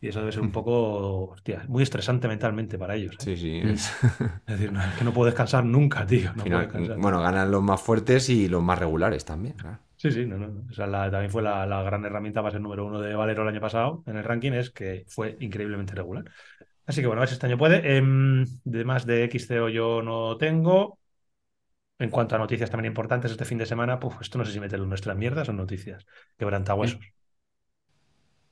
Y 0.00 0.08
eso 0.08 0.20
debe 0.20 0.32
ser 0.32 0.42
un 0.42 0.52
poco, 0.52 1.30
hostia, 1.30 1.64
muy 1.68 1.82
estresante 1.82 2.28
mentalmente 2.28 2.78
para 2.78 2.94
ellos. 2.94 3.14
¿eh? 3.14 3.18
Sí, 3.24 3.36
sí. 3.36 3.60
Mm. 3.64 3.68
es- 3.70 3.92
Es 4.46 4.54
decir, 4.58 4.72
no, 4.72 4.80
es 4.82 4.94
que 4.96 5.04
no 5.04 5.12
puedo 5.12 5.26
descansar 5.26 5.64
nunca, 5.64 6.06
tío. 6.06 6.28
No 6.28 6.34
al 6.36 6.40
final, 6.42 6.66
puedo 6.68 6.80
descansar. 6.80 7.02
bueno, 7.02 7.20
ganan 7.20 7.50
los 7.50 7.62
más 7.62 7.80
fuertes 7.80 8.28
y 8.30 8.48
los 8.48 8.62
más 8.62 8.78
regulares 8.78 9.24
también. 9.24 9.54
claro. 9.56 9.78
Sí, 9.96 10.12
sí, 10.12 10.26
no, 10.26 10.38
no. 10.38 10.64
O 10.70 10.72
sea, 10.72 10.86
la- 10.86 11.10
también 11.10 11.30
fue 11.30 11.42
la, 11.42 11.66
la 11.66 11.82
gran 11.82 12.04
herramienta 12.04 12.40
para 12.40 12.52
ser 12.52 12.60
número 12.60 12.86
uno 12.86 13.00
de 13.00 13.14
Valero 13.16 13.42
el 13.42 13.48
año 13.48 13.60
pasado 13.60 14.04
en 14.06 14.16
el 14.16 14.24
ranking, 14.24 14.52
es 14.52 14.70
que 14.70 15.04
fue 15.08 15.36
increíblemente 15.40 15.94
regular. 15.94 16.24
Así 16.86 17.00
que 17.00 17.06
bueno, 17.08 17.20
a 17.20 17.22
ver 17.22 17.28
si 17.28 17.34
este 17.34 17.46
año 17.46 17.58
puede. 17.58 17.96
Em, 17.96 18.44
de 18.64 18.84
más 18.84 19.06
de 19.06 19.24
XCO 19.24 19.68
yo 19.68 20.02
no 20.02 20.36
tengo. 20.38 20.98
En 21.98 22.10
cuanto 22.10 22.34
a 22.34 22.38
noticias 22.38 22.70
también 22.70 22.92
importantes 22.92 23.30
este 23.32 23.44
fin 23.44 23.58
de 23.58 23.66
semana, 23.66 23.98
pues 24.00 24.16
esto 24.20 24.38
no 24.38 24.44
sé 24.44 24.52
si 24.52 24.60
meterlo 24.60 24.84
en 24.84 24.90
nuestras 24.90 25.16
mierdas 25.16 25.48
o 25.48 25.52
noticias. 25.52 26.06
Quebrantahuesos. 26.36 27.00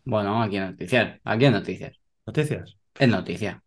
Bueno, 0.06 0.42
aquí 0.42 0.56
en 0.56 0.70
noticias, 0.70 1.20
aquí 1.24 1.44
en 1.44 1.52
noticias. 1.52 1.96
¿Noticias? 2.24 2.76
Es 2.98 3.08
noticia. 3.08 3.62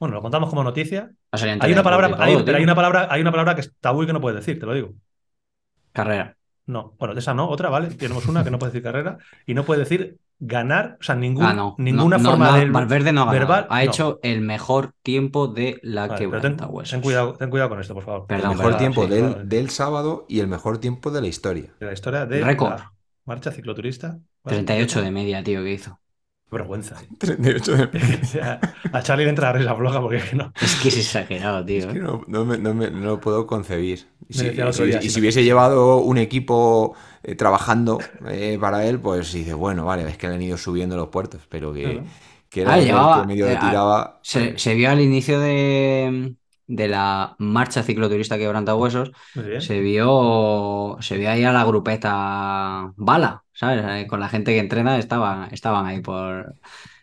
Bueno, 0.00 0.16
lo 0.16 0.22
contamos 0.22 0.48
como 0.50 0.64
noticia. 0.64 1.10
En 1.32 1.62
Hay 1.62 1.72
una 1.72 1.82
palabra, 1.82 2.08
todo, 2.10 2.22
hay, 2.22 2.42
pero 2.44 2.56
hay 2.58 2.64
una 2.64 2.74
palabra, 2.74 3.06
hay 3.10 3.20
una 3.20 3.30
palabra 3.30 3.54
que 3.54 3.60
es 3.60 3.72
tabú 3.80 4.02
y 4.02 4.06
que 4.06 4.12
no 4.12 4.20
puedes 4.20 4.40
decir, 4.40 4.58
te 4.58 4.66
lo 4.66 4.74
digo. 4.74 4.94
Carrera. 5.92 6.36
No, 6.66 6.94
bueno, 6.98 7.14
de 7.14 7.20
esa 7.20 7.34
no, 7.34 7.48
otra, 7.48 7.68
¿vale? 7.68 7.88
Tenemos 7.90 8.26
una 8.26 8.42
que 8.42 8.50
no 8.50 8.58
puede 8.58 8.72
decir 8.72 8.82
carrera 8.82 9.18
y 9.46 9.52
no 9.54 9.64
puede 9.64 9.80
decir 9.80 10.18
ganar, 10.38 10.96
o 10.98 11.02
sea, 11.02 11.14
ningún, 11.14 11.44
Ah, 11.44 11.52
no. 11.54 11.74
ninguna 11.78 12.16
no, 12.18 12.30
forma 12.30 12.50
no, 12.52 12.56
del 12.56 12.70
Valverde 12.72 13.12
no 13.12 13.22
ha 13.22 13.24
ganado. 13.26 13.38
verbal, 13.46 13.66
Ha 13.68 13.84
no. 13.84 13.90
hecho 13.90 14.20
el 14.22 14.40
mejor 14.40 14.92
tiempo 15.02 15.46
de 15.48 15.78
la 15.82 16.06
Vale, 16.06 16.26
que 16.30 16.40
ten, 16.40 16.56
ten 16.56 17.00
cuidado, 17.02 17.34
ten 17.34 17.50
cuidado 17.50 17.68
con 17.68 17.80
esto, 17.80 17.94
por 17.94 18.04
favor. 18.04 18.26
Perdón, 18.26 18.52
el 18.52 18.56
mejor 18.56 18.64
perdón, 18.72 18.78
tiempo 18.78 19.04
sí, 19.04 19.10
del, 19.10 19.24
claro. 19.28 19.44
del 19.44 19.70
sábado 19.70 20.26
y 20.28 20.40
el 20.40 20.48
mejor 20.48 20.78
tiempo 20.78 21.10
de 21.10 21.20
la 21.20 21.26
historia. 21.28 21.70
De 21.78 21.86
la 21.86 21.92
historia 21.92 22.26
de 22.26 22.40
Récord. 22.42 22.80
marcha 23.26 23.52
cicloturista 23.52 24.18
38 24.44 25.02
de 25.02 25.10
media, 25.10 25.42
tío, 25.42 25.62
que 25.62 25.72
hizo. 25.72 26.00
Qué 26.50 26.56
vergüenza. 26.56 26.96
¿eh? 27.02 27.08
38 27.18 27.76
de 27.76 27.84
O 28.22 28.26
sea, 28.26 28.60
a 28.92 29.02
Charlie 29.02 29.24
le 29.24 29.30
entra 29.30 29.48
la 29.52 29.58
risa 29.58 29.74
floja 29.74 30.00
porque 30.00 30.16
es 30.18 30.24
que 30.30 30.36
no. 30.36 30.52
Es 30.60 30.74
que 30.76 30.88
es 30.88 30.98
exagerado, 30.98 31.64
tío. 31.64 31.78
Es 31.78 31.86
que 31.86 31.98
no, 32.00 32.22
no 32.26 32.44
me- 32.44 32.58
no 32.58 32.74
me- 32.74 32.90
no 32.90 33.00
lo 33.06 33.20
puedo 33.20 33.46
concebir. 33.46 34.06
Si, 34.30 34.46
y 34.46 35.10
si 35.10 35.20
hubiese 35.20 35.44
llevado 35.44 35.98
un 35.98 36.16
equipo 36.18 36.94
eh, 37.22 37.34
trabajando 37.34 37.98
eh, 38.28 38.56
para 38.60 38.86
él, 38.86 38.98
pues 39.00 39.32
dice, 39.32 39.52
bueno, 39.54 39.84
vale, 39.84 40.08
es 40.08 40.16
que 40.16 40.28
le 40.28 40.34
han 40.34 40.42
ido 40.42 40.56
subiendo 40.56 40.96
los 40.96 41.08
puertos, 41.08 41.42
pero 41.48 41.72
que, 41.74 41.82
Claro. 41.82 42.04
que 42.48 42.62
era 42.62 42.74
Ah, 42.74 42.78
llevaba- 42.80 43.20
que 43.22 43.26
medio 43.28 43.46
eh, 43.46 43.50
le 43.50 43.56
tiraba. 43.56 44.20
Se, 44.22 44.58
se 44.58 44.74
vio 44.74 44.90
al 44.90 45.00
inicio 45.00 45.40
de, 45.40 46.36
de 46.66 46.88
la 46.88 47.36
marcha 47.38 47.82
cicloturista 47.82 48.36
Muy 49.34 49.44
bien. 49.44 49.60
se 49.60 49.80
vio, 49.80 50.96
se 51.00 51.16
vio 51.18 51.30
ahí 51.30 51.44
a 51.44 51.52
la 51.52 51.64
grupeta 51.64 52.92
Bala, 52.96 53.43
¿sabes? 53.64 54.04
Eh, 54.04 54.06
Con 54.06 54.20
la 54.20 54.28
gente 54.28 54.52
que 54.52 54.58
entrena 54.60 54.98
estaban, 54.98 55.52
estaban 55.52 55.86
ahí 55.86 56.00
por 56.00 56.54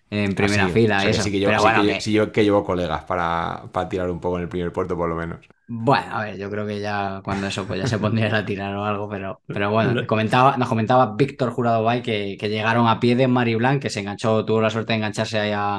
en 0.10 0.36
primera 0.36 0.66
Así, 0.66 0.74
fila. 0.74 0.98
o 0.98 1.00
sea, 1.02 1.12
que 1.12 1.12
eso. 1.12 1.24
sí 1.24 1.32
que 1.32 1.40
yo, 1.40 1.48
Pero 1.48 1.60
sí 1.60 1.64
bueno, 1.66 1.82
que 1.82 1.88
yo- 1.88 1.94
que- 1.96 2.02
sí 2.02 2.12
yo- 2.14 2.32
que 2.32 2.44
llevo 2.44 2.64
colegas 2.66 3.04
para, 3.06 3.64
para 3.72 3.88
tirar 3.90 4.10
un 4.12 4.20
poco 4.20 4.38
en 4.38 4.44
el 4.44 4.50
primer 4.50 4.72
puerto, 4.74 4.98
por 4.98 5.08
lo 5.10 5.16
menos. 5.16 5.40
Bueno, 5.74 6.06
a 6.14 6.26
ver, 6.26 6.38
yo 6.38 6.50
creo 6.50 6.68
que 6.68 6.82
ya 6.82 7.22
cuando 7.24 7.48
eso 7.48 7.66
pues 7.66 7.80
ya 7.80 7.88
se 7.88 7.98
pondrían 7.98 8.36
a 8.36 8.46
tirar 8.46 8.76
o 8.76 8.84
algo, 8.84 9.08
pero, 9.08 9.42
pero 9.48 9.72
bueno, 9.72 10.06
comentaba, 10.06 10.58
nos 10.58 10.68
comentaba 10.68 11.16
Víctor 11.16 11.52
Jurado 11.52 11.84
Bay 11.84 12.02
que, 12.02 12.36
que 12.38 12.50
llegaron 12.50 12.88
a 12.88 13.00
pie 13.00 13.16
de 13.16 13.30
Mariblanc, 13.30 13.82
que 13.82 13.90
se 13.90 14.02
enganchó, 14.02 14.44
tuvo 14.44 14.60
la 14.62 14.70
suerte 14.70 14.92
de 14.92 14.98
engancharse 14.98 15.40
ahí 15.40 15.52
a, 15.56 15.78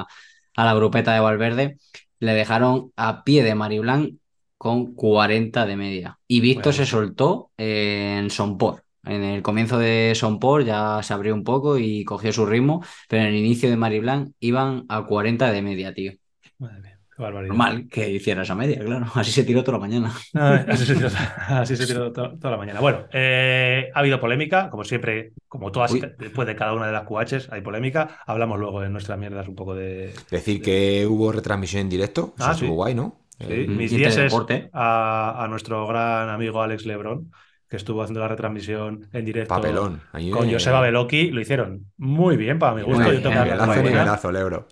a 0.55 0.65
la 0.65 0.73
grupeta 0.73 1.13
de 1.13 1.19
Valverde, 1.19 1.77
le 2.19 2.33
dejaron 2.33 2.91
a 2.95 3.23
pie 3.23 3.43
de 3.43 3.53
Mariblanc 3.53 4.15
con 4.57 4.95
40 4.95 5.65
de 5.67 5.75
media. 5.75 6.17
Y 6.27 6.39
Víctor 6.41 6.73
Bueno. 6.73 6.85
se 6.85 6.85
soltó 6.89 7.51
en 7.57 8.31
Somport. 8.31 8.82
En 9.05 9.21
el 9.23 9.41
comienzo 9.41 9.77
de 9.79 10.13
Somport 10.15 10.65
ya 10.65 11.01
se 11.03 11.13
abrió 11.13 11.33
un 11.33 11.43
poco 11.43 11.77
y 11.77 12.05
cogió 12.05 12.31
su 12.31 12.45
ritmo, 12.45 12.83
pero 13.09 13.23
en 13.23 13.29
el 13.29 13.35
inicio 13.35 13.69
de 13.69 13.75
Mariblanc 13.77 14.31
iban 14.39 14.85
a 14.89 15.03
40 15.03 15.51
de 15.51 15.61
media, 15.61 15.93
tío. 15.93 16.13
Madre 16.57 16.79
mía, 16.81 16.99
qué 17.15 17.21
barbaridad. 17.21 17.49
Normal 17.49 17.87
que 17.91 18.09
hiciera 18.09 18.43
esa 18.43 18.55
media, 18.55 18.79
claro. 18.79 19.05
Así 19.15 19.31
se 19.31 19.43
tiró 19.43 19.61
toda 19.63 19.77
la 19.77 19.81
mañana. 19.81 20.13
Ay, 20.33 20.65
así 20.69 20.85
se 20.85 20.95
tiró, 20.95 21.09
así 21.49 21.75
se 21.75 21.85
tiró 21.85 22.13
to- 22.13 22.37
toda 22.39 22.51
la 22.51 22.57
mañana. 22.57 22.79
Bueno, 22.79 23.05
eh, 23.11 23.89
ha 23.93 23.99
habido 23.99 24.21
polémica, 24.21 24.69
como 24.69 24.85
siempre, 24.85 25.33
como 25.49 25.69
todas, 25.71 25.91
Uy. 25.91 26.01
después 26.17 26.47
de 26.47 26.55
cada 26.55 26.73
una 26.73 26.85
de 26.87 26.93
las 26.93 27.03
QHs 27.03 27.49
hay 27.51 27.59
polémica. 27.61 28.19
Hablamos 28.25 28.57
luego 28.57 28.83
en 28.83 28.93
nuestras 28.93 29.19
mierdas 29.19 29.47
un 29.49 29.55
poco 29.55 29.75
de. 29.75 30.13
Decir 30.31 30.61
que 30.61 31.05
hubo 31.07 31.31
retransmisión 31.33 31.81
en 31.81 31.89
directo, 31.89 32.33
eso 32.37 32.47
Ah, 32.47 32.51
estuvo 32.53 32.69
sí. 32.69 32.75
guay, 32.75 32.95
¿no? 32.95 33.19
Sí, 33.39 33.47
Eh, 33.49 33.65
mis 33.67 33.91
y 33.91 33.95
este 33.95 33.97
dieces 33.97 34.23
deporte. 34.31 34.69
a, 34.71 35.43
a 35.43 35.47
nuestro 35.49 35.85
gran 35.87 36.29
amigo 36.29 36.61
Alex 36.61 36.85
Lebrón, 36.85 37.31
que 37.73 37.77
estuvo 37.77 38.03
haciendo 38.03 38.19
la 38.19 38.27
retransmisión 38.27 39.09
en 39.11 39.25
directo 39.25 39.55
papelón. 39.55 39.99
Ahí, 40.11 40.29
con 40.29 40.47
eh, 40.47 40.53
Joseba 40.53 40.79
Beloki. 40.79 41.31
Lo 41.31 41.41
hicieron 41.41 41.87
muy 41.97 42.37
bien 42.37 42.59
para 42.59 42.75
mi 42.75 42.83
gusto. 42.83 43.01
Yo 43.05 43.09
bien, 43.09 43.23
tengo 43.23 43.43
Nivelazo, 43.43 43.81
nivelazo, 43.81 44.31
Lebro. 44.31 44.67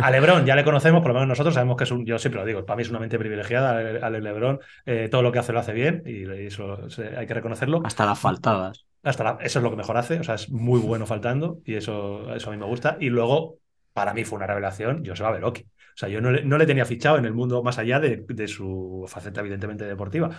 A 0.00 0.10
Lebrón 0.12 0.46
ya 0.46 0.54
le 0.54 0.62
conocemos, 0.62 1.00
por 1.00 1.08
lo 1.08 1.14
menos 1.14 1.28
nosotros 1.28 1.54
sabemos 1.54 1.76
que 1.76 1.82
es 1.82 1.90
un, 1.90 2.06
yo 2.06 2.20
siempre 2.20 2.40
lo 2.40 2.46
digo, 2.46 2.64
para 2.64 2.76
mí 2.76 2.82
es 2.82 2.90
una 2.90 3.00
mente 3.00 3.18
privilegiada, 3.18 3.76
Ale- 3.78 3.98
Alex 4.00 4.22
Lebrón, 4.22 4.60
eh, 4.86 5.08
todo 5.10 5.22
lo 5.22 5.32
que 5.32 5.40
hace 5.40 5.52
lo 5.52 5.58
hace 5.58 5.72
bien 5.72 6.04
y 6.06 6.22
eso 6.46 6.88
se- 6.88 7.16
hay 7.16 7.26
que 7.26 7.34
reconocerlo. 7.34 7.82
Hasta 7.84 8.06
las 8.06 8.16
faltadas. 8.18 8.86
Hasta 9.02 9.24
la- 9.24 9.38
eso 9.40 9.58
es 9.58 9.62
lo 9.64 9.70
que 9.70 9.76
mejor 9.76 9.96
hace, 9.96 10.20
o 10.20 10.22
sea, 10.22 10.36
es 10.36 10.48
muy 10.50 10.78
bueno 10.78 11.04
faltando 11.04 11.58
y 11.64 11.74
eso, 11.74 12.32
eso 12.32 12.48
a 12.48 12.52
mí 12.52 12.58
me 12.58 12.66
gusta. 12.66 12.96
Y 13.00 13.08
luego, 13.10 13.56
para 13.92 14.14
mí 14.14 14.22
fue 14.24 14.36
una 14.36 14.46
revelación, 14.46 15.02
Joseba 15.04 15.32
Beloki. 15.32 15.62
O 15.62 15.98
sea, 15.98 16.08
yo 16.10 16.20
no 16.20 16.30
le, 16.30 16.44
no 16.44 16.58
le 16.58 16.66
tenía 16.66 16.84
fichado 16.84 17.16
en 17.16 17.24
el 17.24 17.32
mundo 17.32 17.62
más 17.62 17.78
allá 17.78 17.98
de, 17.98 18.24
de 18.28 18.48
su 18.48 19.04
faceta 19.08 19.40
evidentemente 19.40 19.84
deportiva. 19.86 20.30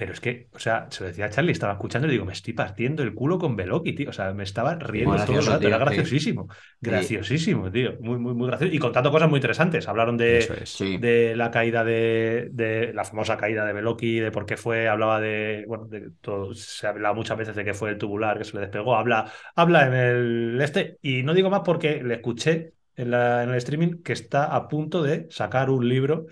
Pero 0.00 0.12
es 0.14 0.20
que, 0.20 0.48
o 0.54 0.58
sea, 0.58 0.86
se 0.90 1.02
lo 1.04 1.08
decía 1.08 1.26
a 1.26 1.30
Charlie, 1.30 1.52
estaba 1.52 1.74
escuchando 1.74 2.08
y 2.08 2.12
digo, 2.12 2.24
me 2.24 2.32
estoy 2.32 2.54
partiendo 2.54 3.02
el 3.02 3.14
culo 3.14 3.38
con 3.38 3.54
Beloki, 3.54 3.92
tío. 3.94 4.08
O 4.10 4.12
sea, 4.12 4.32
me 4.32 4.44
estaba 4.44 4.74
riendo 4.76 5.10
Muy 5.10 5.16
todo 5.18 5.38
el 5.40 5.44
gracioso, 5.44 5.50
rato, 5.52 5.68
era 5.68 5.78
sí. 5.84 5.84
graciosísimo. 5.84 6.48
Graciosísimo, 6.80 7.70
tío. 7.70 7.92
Muy, 8.00 8.18
muy, 8.18 8.32
muy 8.34 8.46
gracioso. 8.48 8.72
Y 8.72 8.78
contando 8.78 9.10
cosas 9.10 9.28
muy 9.28 9.36
interesantes. 9.38 9.86
Hablaron 9.88 10.16
de, 10.16 10.38
Eso 10.38 10.54
es. 10.54 10.70
Sí. 10.70 10.96
de 10.96 11.36
la 11.36 11.50
caída 11.50 11.84
de, 11.84 12.48
de 12.52 12.92
la 12.94 13.04
famosa 13.04 13.36
caída 13.36 13.64
de 13.66 13.72
Beloki, 13.74 14.20
de 14.20 14.30
por 14.30 14.46
qué 14.46 14.56
fue, 14.56 14.88
hablaba 14.88 15.20
de, 15.20 15.64
bueno, 15.68 15.84
de 15.86 16.10
todo, 16.22 16.54
se 16.54 16.86
ha 16.86 16.90
hablado 16.90 17.14
muchas 17.14 17.36
veces 17.36 17.54
de 17.54 17.64
que 17.64 17.74
fue 17.74 17.90
el 17.90 17.98
tubular 17.98 18.38
que 18.38 18.44
se 18.44 18.54
le 18.54 18.62
despegó, 18.62 18.96
habla, 18.96 19.30
habla 19.54 19.86
en 19.86 19.94
el 19.94 20.60
este, 20.62 20.98
y 21.02 21.22
no 21.22 21.34
digo 21.34 21.50
más 21.50 21.60
porque 21.64 22.02
le 22.02 22.14
escuché 22.14 22.72
en, 22.96 23.10
la- 23.10 23.42
en 23.42 23.50
el 23.50 23.56
streaming 23.56 24.02
que 24.02 24.12
está 24.14 24.46
a 24.54 24.68
punto 24.68 25.02
de 25.02 25.26
sacar 25.30 25.70
un 25.70 25.88
libro, 25.88 26.26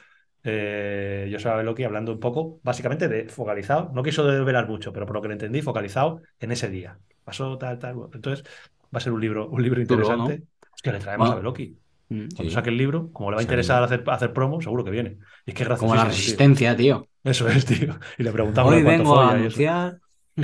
eh, 0.48 1.30
Joseba 1.32 1.56
Beloki, 1.56 1.84
hablando 1.84 2.12
un 2.12 2.20
poco, 2.20 2.58
básicamente 2.62 3.08
de 3.08 3.28
focalizado, 3.28 3.90
no 3.94 4.02
quiso 4.02 4.24
velar 4.44 4.68
mucho, 4.68 4.92
pero 4.92 5.06
por 5.06 5.16
lo 5.16 5.22
que 5.22 5.28
le 5.28 5.34
entendí, 5.34 5.62
focalizado 5.62 6.22
en 6.40 6.52
ese 6.52 6.68
día. 6.70 6.98
Pasó 7.24 7.56
tal, 7.58 7.78
tal, 7.78 7.94
bueno, 7.94 8.10
entonces 8.14 8.44
va 8.84 8.98
a 8.98 9.00
ser 9.00 9.12
un 9.12 9.20
libro, 9.20 9.48
un 9.48 9.62
libro 9.62 9.80
interesante. 9.80 10.42
Es 10.74 10.82
que 10.82 10.92
le 10.92 10.98
traemos 10.98 11.26
Bueno. 11.28 11.32
a 11.34 11.36
Beloki. 11.40 11.76
Mm. 12.10 12.16
Cuando 12.34 12.44
Sí. 12.44 12.50
saque 12.50 12.70
el 12.70 12.78
libro, 12.78 13.10
como 13.12 13.30
le 13.30 13.34
va 13.36 13.40
a 13.40 13.42
interesar 13.42 13.82
hacer, 13.82 14.02
hacer 14.06 14.32
promo, 14.32 14.60
seguro 14.62 14.82
que 14.84 14.90
viene. 14.90 15.18
Y 15.44 15.50
es 15.50 15.54
que 15.54 15.62
es 15.64 15.68
Como 15.78 15.94
la 15.94 16.02
tío. 16.02 16.10
resistencia, 16.10 16.74
tío. 16.76 17.06
Eso 17.22 17.46
es, 17.48 17.66
tío. 17.66 17.98
Y 18.16 18.22
le 18.22 18.32
preguntamos 18.32 18.72
Hoy 18.72 18.82
vengo 18.82 19.20
a 19.20 19.32
anunciar. 19.32 19.98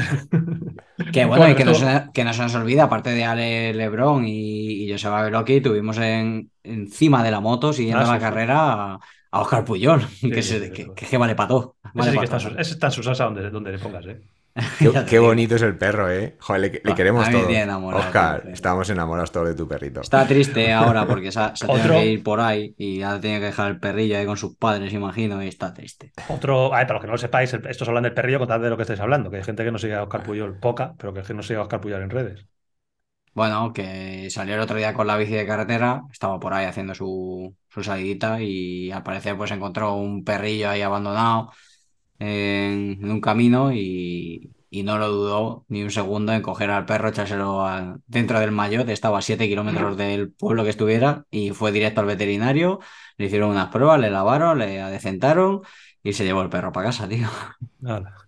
Que 1.12 1.24
bueno, 1.24 1.48
y 1.48 1.54
que 1.54 1.64
no, 1.64 1.72
esto- 1.72 1.86
se, 1.86 2.04
que 2.12 2.24
no 2.24 2.32
se 2.32 2.42
nos 2.42 2.54
olvida, 2.54 2.84
aparte 2.84 3.10
de 3.10 3.24
Ale 3.24 3.74
Lebrón 3.74 4.24
y, 4.26 4.84
y 4.84 4.92
Joseba 4.92 5.22
Beloki, 5.22 5.60
tuvimos 5.60 5.98
en, 5.98 6.50
encima 6.62 7.22
de 7.22 7.30
la 7.30 7.40
moto, 7.40 7.72
siguiendo 7.72 8.02
Ah, 8.02 8.06
sí, 8.06 8.12
la 8.12 8.18
carrera, 8.18 8.72
a, 8.94 9.00
a 9.34 9.40
Oscar 9.42 9.64
Puyol, 9.64 10.00
que, 10.32 10.42
sí, 10.42 10.42
se- 10.42 10.60
sí, 10.60 10.70
que, 10.72 10.84
sí. 10.84 10.94
que- 10.94 11.06
que 11.06 11.18
vale 11.18 11.34
para 11.34 11.48
todo. 11.48 11.76
Ese 11.94 11.94
Vale 11.98 12.12
sí 12.12 12.18
pa' 12.18 12.20
que 12.20 12.24
está 12.26 12.36
en 12.36 12.40
todo. 12.40 12.42
su, 12.42 12.48
ese 12.50 12.72
está 12.74 12.86
en 12.88 12.92
su 12.92 13.02
salsa 13.02 13.24
donde, 13.24 13.50
donde 13.50 13.72
le 13.72 13.78
pongas, 13.78 14.06
¿eh? 14.06 14.20
Qué, 14.78 14.90
Ya 14.90 15.20
bonito 15.20 15.56
es 15.56 15.62
el 15.62 15.76
perro, 15.78 16.10
¿eh? 16.10 16.36
Joder, 16.40 16.60
le, 16.60 16.80
le 16.84 16.92
Ah, 16.92 16.94
queremos 16.94 17.28
a 17.28 17.30
todo. 17.30 17.46
tiene 17.46 17.62
enamorado, 17.62 18.00
Oscar, 18.06 18.42
tío. 18.42 18.52
estábamos 18.52 18.88
enamorados 18.90 19.32
todos 19.32 19.48
de 19.48 19.54
tu 19.54 19.66
perrito. 19.68 20.00
Está 20.00 20.26
triste 20.26 20.72
ahora 20.72 21.06
porque 21.06 21.32
se 21.32 21.40
ha, 21.40 21.56
se 21.56 21.66
Otro- 21.66 21.94
que 21.94 22.06
ir 22.06 22.22
por 22.22 22.40
ahí 22.40 22.74
y 22.78 23.02
ha 23.02 23.20
tenido 23.20 23.40
que 23.40 23.46
dejar 23.46 23.70
el 23.72 23.80
perrillo 23.80 24.18
ahí 24.18 24.26
con 24.26 24.36
sus 24.36 24.56
padres, 24.56 24.92
imagino, 24.92 25.42
y 25.42 25.48
está 25.48 25.72
triste. 25.74 26.12
Otro, 26.28 26.74
ay, 26.74 26.84
para 26.84 26.94
los 26.94 27.00
que 27.02 27.06
no 27.08 27.12
lo 27.14 27.18
sepáis, 27.18 27.52
estos 27.54 27.88
hablan 27.88 28.02
del 28.04 28.14
perrillo, 28.14 28.38
contad 28.38 28.60
de 28.60 28.70
lo 28.70 28.76
que 28.76 28.82
estáis 28.82 29.00
hablando, 29.00 29.30
que 29.30 29.38
hay 29.38 29.44
gente 29.44 29.64
que 29.64 29.72
no 29.72 29.78
sigue 29.78 29.94
a 29.94 30.02
Oscar 30.02 30.22
Puyol, 30.22 30.58
poca, 30.58 30.94
pero 30.98 31.12
que 31.14 31.20
es 31.20 31.26
que 31.26 31.34
no 31.34 31.42
sigue 31.42 31.58
a 31.58 31.62
Oscar 31.62 31.80
Puyol 31.80 32.02
en 32.02 32.10
redes. 32.10 32.46
Bueno, 33.34 33.72
que 33.72 34.30
salió 34.30 34.54
el 34.54 34.60
otro 34.60 34.76
día 34.76 34.94
con 34.94 35.06
la 35.08 35.16
bici 35.16 35.32
de 35.32 35.46
carretera, 35.46 36.02
estaba 36.12 36.38
por 36.38 36.54
ahí 36.54 36.66
haciendo 36.66 36.94
su, 36.94 37.54
su 37.68 37.82
salidita 37.82 38.40
y 38.40 38.90
al 38.92 39.02
parecer 39.02 39.36
pues 39.36 39.50
encontró 39.50 39.94
un 39.94 40.22
perrillo 40.24 40.70
ahí 40.70 40.82
abandonado 40.82 41.50
en, 42.18 42.98
en 43.02 43.10
un 43.10 43.20
camino 43.20 43.72
y, 43.72 44.52
y 44.70 44.82
no 44.84 44.98
lo 44.98 45.08
dudó 45.10 45.64
ni 45.68 45.82
un 45.82 45.90
segundo 45.90 46.32
en 46.32 46.42
coger 46.42 46.70
al 46.70 46.86
perro, 46.86 47.08
echárselo 47.08 47.66
a- 47.66 47.96
dentro 48.06 48.40
del 48.40 48.52
maillot, 48.52 48.88
estaba 48.88 49.18
a 49.18 49.22
7 49.22 49.48
kilómetros 49.48 49.96
del 49.96 50.32
pueblo 50.32 50.64
que 50.64 50.70
estuviera 50.70 51.24
y 51.30 51.50
fue 51.50 51.72
directo 51.72 52.00
al 52.00 52.06
veterinario, 52.06 52.80
le 53.18 53.26
hicieron 53.26 53.50
unas 53.50 53.68
pruebas, 53.70 54.00
le 54.00 54.10
lavaron, 54.10 54.58
le 54.58 54.80
adecentaron 54.80 55.62
y 56.02 56.12
se 56.12 56.24
llevó 56.24 56.42
el 56.42 56.50
perro 56.50 56.72
para 56.72 56.86
casa, 56.88 57.08
tío. 57.08 57.28
Nada. 57.80 58.23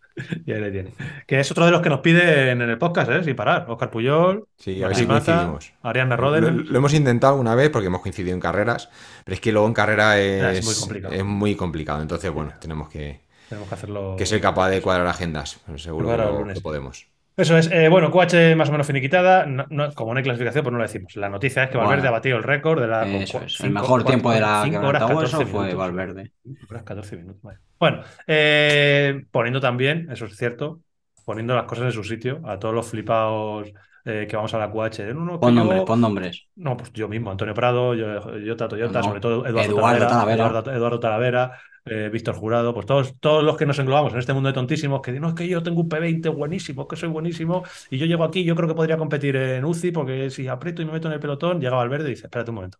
Le 0.47 0.71
tiene. 0.71 0.93
Que 1.27 1.41
es 1.41 1.51
otro 1.51 1.65
de 1.67 1.71
los 1.71 1.83
que 1.83 1.89
nos 1.91 2.01
piden 2.01 2.63
en 2.63 2.71
el 2.71 2.79
podcast, 2.79 3.11
¿eh? 3.11 3.23
Sin 3.23 3.37
parar. 3.37 3.67
Oscar 3.69 3.91
Puyol, 3.91 4.47
Sí, 4.57 4.83
a 4.83 4.89
ver 4.89 4.97
si 4.97 5.07
coincidimos. 5.07 5.73
Ariana 5.83 6.17
Roden. 6.17 6.67
lo 6.71 6.79
hemos 6.79 6.95
intentado 6.95 7.35
alguna 7.35 7.55
vez 7.55 7.69
porque 7.71 7.87
hemos 7.89 8.01
coincidido 8.01 8.35
en 8.35 8.41
carreras, 8.41 8.89
pero 9.25 9.35
es 9.35 9.41
que 9.41 9.53
luego 9.53 9.67
en 9.69 9.75
carrera 9.75 10.19
es, 10.19 10.59
Es 10.59 10.65
muy 10.65 10.75
complicado. 10.75 11.15
es 11.15 11.25
muy 11.25 11.55
complicado. 11.55 12.03
Entonces, 12.03 12.31
bueno, 12.33 12.53
tenemos 12.61 12.89
que, 12.89 13.21
Tenemos 13.49 13.69
que 13.69 13.75
hacerlo. 13.75 14.15
que 14.17 14.27
ser 14.27 14.41
capaz 14.41 14.71
de 14.71 14.81
cuadrar 14.81 15.07
agendas. 15.07 15.61
Seguro 15.77 16.17
lo- 16.17 16.53
que 16.55 16.61
podemos. 16.61 17.07
Eso 17.37 17.59
es. 17.59 17.71
Eh, 17.71 17.89
bueno, 17.89 18.11
QH 18.11 18.57
más 18.57 18.69
o 18.71 18.73
menos 18.73 18.87
finiquitada. 18.87 19.45
No- 19.47 19.67
no- 19.69 19.93
como 19.93 20.15
no 20.15 20.19
hay 20.19 20.25
clasificación, 20.25 20.63
pues 20.65 20.73
no 20.73 20.79
lo 20.79 20.85
decimos. 20.85 21.15
La 21.17 21.29
noticia 21.29 21.65
es 21.65 21.71
que 21.71 21.77
Valverde 21.77 21.97
Bueno. 22.03 22.09
ha 22.09 22.13
batido 22.19 22.37
el 22.39 22.43
récord 22.43 22.81
de 22.81 22.87
la. 22.87 23.07
Eso 23.07 23.41
el 23.63 23.71
mejor 23.71 23.89
cuatro- 24.03 24.07
tiempo 24.07 24.31
de 24.33 24.41
la 24.41 24.63
cinco 24.65 24.79
horas, 24.87 25.03
14 25.03 25.07
quebrantahueso 25.07 25.37
fue 25.53 25.67
minutos. 25.67 25.79
Valverde. 25.79 26.33
Cinco 26.43 26.67
horas, 26.71 26.83
14 26.85 27.17
minutos. 27.17 27.43
vale. 27.43 27.59
Bueno, 27.79 28.01
eh, 28.27 29.25
poniendo 29.31 29.61
también, 29.61 30.09
eso 30.11 30.25
es 30.25 30.37
cierto, 30.37 30.81
poniendo 31.27 31.55
las 31.55 31.65
cosas 31.65 31.85
en 31.87 31.93
su 31.93 32.05
sitio 32.05 32.41
a 32.47 32.59
todos 32.59 32.75
los 32.75 32.87
flipados 32.89 33.69
eh, 34.07 34.27
que 34.31 34.37
vamos 34.37 34.55
a 34.55 34.59
la 34.59 34.71
QH. 34.71 35.03
de, 35.05 35.13
No, 35.15 35.25
no, 35.25 35.33
que 35.33 35.39
Pon 35.41 35.55
nombres, 35.55 35.83
pon 35.83 36.01
nombres. 36.01 36.47
No, 36.57 36.77
pues 36.77 36.93
yo 36.95 37.07
mismo, 37.09 37.31
Antonio 37.33 37.53
Prado, 37.55 37.93
yo, 37.95 38.39
Yota 38.39 38.69
Toyota, 38.69 39.01
No, 39.01 39.05
sobre 39.05 39.21
todo 39.21 39.45
Eduardo, 39.45 39.59
Eduardo 39.61 39.77
Talavera, 39.77 40.09
Talavera. 40.09 40.45
Eduardo, 40.47 40.73
Eduardo 40.73 41.01
Talavera, 41.01 41.53
eh, 41.87 42.11
Víctor 42.13 42.35
Jurado, 42.37 42.75
pues 42.75 42.87
todos, 42.87 43.19
todos 43.21 43.43
los 43.45 43.57
que 43.57 43.67
nos 43.67 43.79
englobamos 43.79 44.13
en 44.13 44.19
este 44.19 44.33
mundo 44.35 44.49
de 44.49 44.55
tontísimos, 44.55 45.01
que 45.03 45.13
no 45.21 45.29
es 45.29 45.35
que 45.35 45.49
yo 45.49 45.63
tengo 45.63 45.81
un 45.83 45.89
P20 45.89 46.29
buenísimo, 46.31 46.87
que 46.89 46.97
soy 46.97 47.09
buenísimo, 47.09 47.65
y 47.91 47.99
yo 47.99 48.07
llego 48.07 48.25
aquí, 48.25 48.45
yo 48.45 48.55
creo 48.57 48.69
que 48.69 48.75
podría 48.75 48.97
competir 48.99 49.37
en 49.37 49.65
UCI, 49.65 49.93
porque 49.93 50.31
si 50.31 50.49
aprieto 50.49 50.83
y 50.83 50.85
me 50.87 50.93
meto 50.93 51.09
en 51.09 51.15
el 51.15 51.21
pelotón, 51.21 51.61
llega 51.61 51.77
Valverde 51.77 52.09
y 52.09 52.11
dice, 52.11 52.27
espérate 52.27 52.51
un 52.51 52.57
momento. 52.57 52.79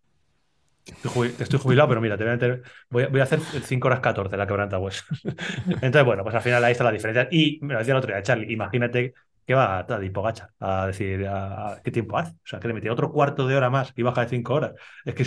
Estoy, 0.95 1.11
jubi- 1.11 1.35
estoy 1.41 1.59
jubilado, 1.59 1.89
pero 1.89 2.01
mira, 2.01 2.17
te 2.17 2.23
voy 2.23 2.31
a, 2.33 2.35
meter- 2.37 2.63
voy 2.89 3.19
a, 3.19 3.23
hacer 3.23 3.39
5 3.63 3.87
horas 3.87 3.99
14 3.99 4.37
la 4.37 4.47
quebranta 4.47 4.77
hueso. 4.79 5.03
Entonces, 5.67 6.05
bueno, 6.05 6.23
pues 6.23 6.35
al 6.35 6.41
final 6.41 6.63
ahí 6.63 6.71
está 6.71 6.83
la 6.85 6.91
diferencia. 6.91 7.27
Y 7.31 7.59
me 7.61 7.73
lo 7.73 7.79
decía 7.79 7.93
el 7.93 7.97
otro 7.99 8.13
día, 8.13 8.23
Charlie, 8.23 8.51
imagínate 8.53 9.13
que 9.45 9.53
va 9.53 9.79
a 9.79 9.85
Tadej 9.85 10.11
Pogacar 10.11 10.49
a 10.59 10.87
decir 10.87 11.27
qué 11.83 11.91
tiempo 11.91 12.17
hace. 12.17 12.31
O 12.33 12.37
sea, 12.45 12.59
que 12.59 12.67
le 12.69 12.73
metía 12.73 12.91
otro 12.93 13.11
cuarto 13.11 13.47
de 13.47 13.55
hora 13.55 13.69
más 13.69 13.91
y 13.95 14.01
baja 14.03 14.21
de 14.23 14.29
5 14.29 14.53
horas. 14.55 14.73
Es 15.05 15.13
que 15.15 15.23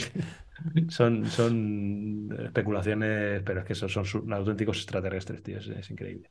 son, 0.88 1.26
son 1.26 2.36
especulaciones, 2.44 3.42
pero 3.44 3.60
es 3.60 3.66
que 3.66 3.74
son, 3.74 3.88
son 3.88 4.32
auténticos 4.32 4.78
extraterrestres, 4.78 5.42
tío. 5.42 5.58
Es, 5.58 5.68
es 5.68 5.90
increíble. 5.90 6.30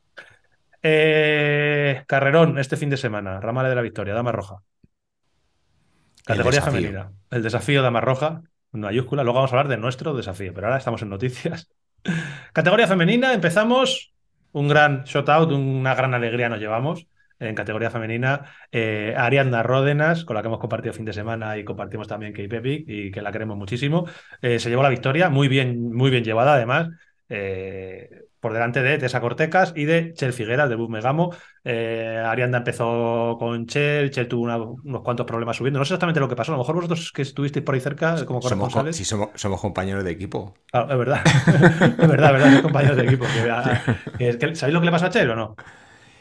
Eh, 0.81 2.03
carrerón 2.07 2.57
este 2.57 2.77
fin 2.77 2.89
de 2.89 2.97
semana, 2.97 3.39
Ramales 3.39 3.69
de 3.71 3.75
la 3.75 3.81
Victoria, 3.81 4.13
Dama 4.13 4.31
Roja. 4.31 4.61
Categoría 6.25 6.61
femenina. 6.61 7.11
El 7.31 7.43
desafío 7.43 7.81
de 7.81 7.87
Amarroja, 7.87 8.43
en 8.73 8.81
mayúscula. 8.81 9.23
Luego 9.23 9.37
vamos 9.37 9.51
a 9.51 9.55
hablar 9.55 9.67
de 9.67 9.77
nuestro 9.77 10.13
desafío, 10.13 10.53
pero 10.53 10.67
ahora 10.67 10.77
estamos 10.77 11.01
en 11.01 11.09
noticias. 11.09 11.69
Categoría 12.53 12.87
femenina, 12.87 13.33
empezamos. 13.33 14.13
Un 14.51 14.67
gran 14.67 15.03
shout 15.03 15.29
out, 15.29 15.51
una 15.51 15.95
gran 15.95 16.13
alegría 16.13 16.49
nos 16.49 16.59
llevamos. 16.59 17.07
En 17.39 17.55
categoría 17.55 17.89
femenina, 17.89 18.43
eh, 18.71 19.13
Ariadna 19.17 19.63
Ródenas, 19.63 20.25
con 20.25 20.35
la 20.35 20.41
que 20.41 20.47
hemos 20.49 20.59
compartido 20.59 20.93
fin 20.93 21.05
de 21.05 21.13
semana 21.13 21.57
y 21.57 21.63
compartimos 21.63 22.07
también 22.07 22.33
Pepic 22.33 22.83
y 22.87 23.11
que 23.11 23.21
la 23.21 23.31
queremos 23.31 23.57
muchísimo, 23.57 24.05
eh, 24.41 24.59
se 24.59 24.69
llevó 24.69 24.83
la 24.83 24.89
victoria, 24.89 25.29
muy 25.29 25.47
bien, 25.47 25.91
muy 25.93 26.09
bien 26.11 26.23
llevada 26.23 26.53
además. 26.55 26.89
eh, 27.31 28.09
por 28.39 28.53
delante 28.53 28.81
de 28.81 28.97
Tessa 28.97 29.19
Cortecas 29.19 29.73
y 29.75 29.83
de 29.83 30.13
Chel 30.13 30.31
Figueras 30.31 30.69
de 30.69 30.75
Bus 30.75 30.89
Megamo. 30.89 31.33
Eh, 31.65 32.23
Arianda 32.25 32.59
empezó 32.59 33.35
con 33.37 33.67
Chel, 33.67 34.11
Chel 34.11 34.29
tuvo 34.29 34.43
una- 34.45 34.57
unos 34.57 35.01
cuantos 35.03 35.25
problemas 35.25 35.57
subiendo. 35.57 35.77
No 35.77 35.83
sé 35.85 35.89
exactamente 35.93 36.21
lo 36.21 36.29
que 36.29 36.37
pasó. 36.37 36.53
A 36.53 36.55
lo 36.55 36.59
mejor 36.63 36.75
vosotros 36.75 37.11
que 37.11 37.21
estuvisteis 37.23 37.65
por 37.65 37.75
ahí 37.75 37.81
cerca 37.81 38.15
como 38.25 38.39
corresponsales. 38.39 38.95
sí, 38.95 39.03
somos, 39.03 39.29
somos 39.35 39.59
compañeros 39.59 40.05
de 40.05 40.11
equipo. 40.11 40.53
Claro, 40.71 40.89
es 40.91 40.97
verdad. 40.97 41.21
es 41.25 42.07
verdad, 42.07 42.35
es 42.35 42.43
verdad, 42.43 42.61
compañeros 42.61 42.97
de 42.97 43.03
equipo. 43.03 43.25
que 44.17 44.17
que 44.31 44.37
que- 44.37 44.55
¿Sabéis 44.55 44.73
lo 44.73 44.79
que 44.79 44.85
le 44.85 44.91
pasó 44.91 45.05
a 45.07 45.09
Chel 45.09 45.29
o 45.31 45.35
no? 45.35 45.55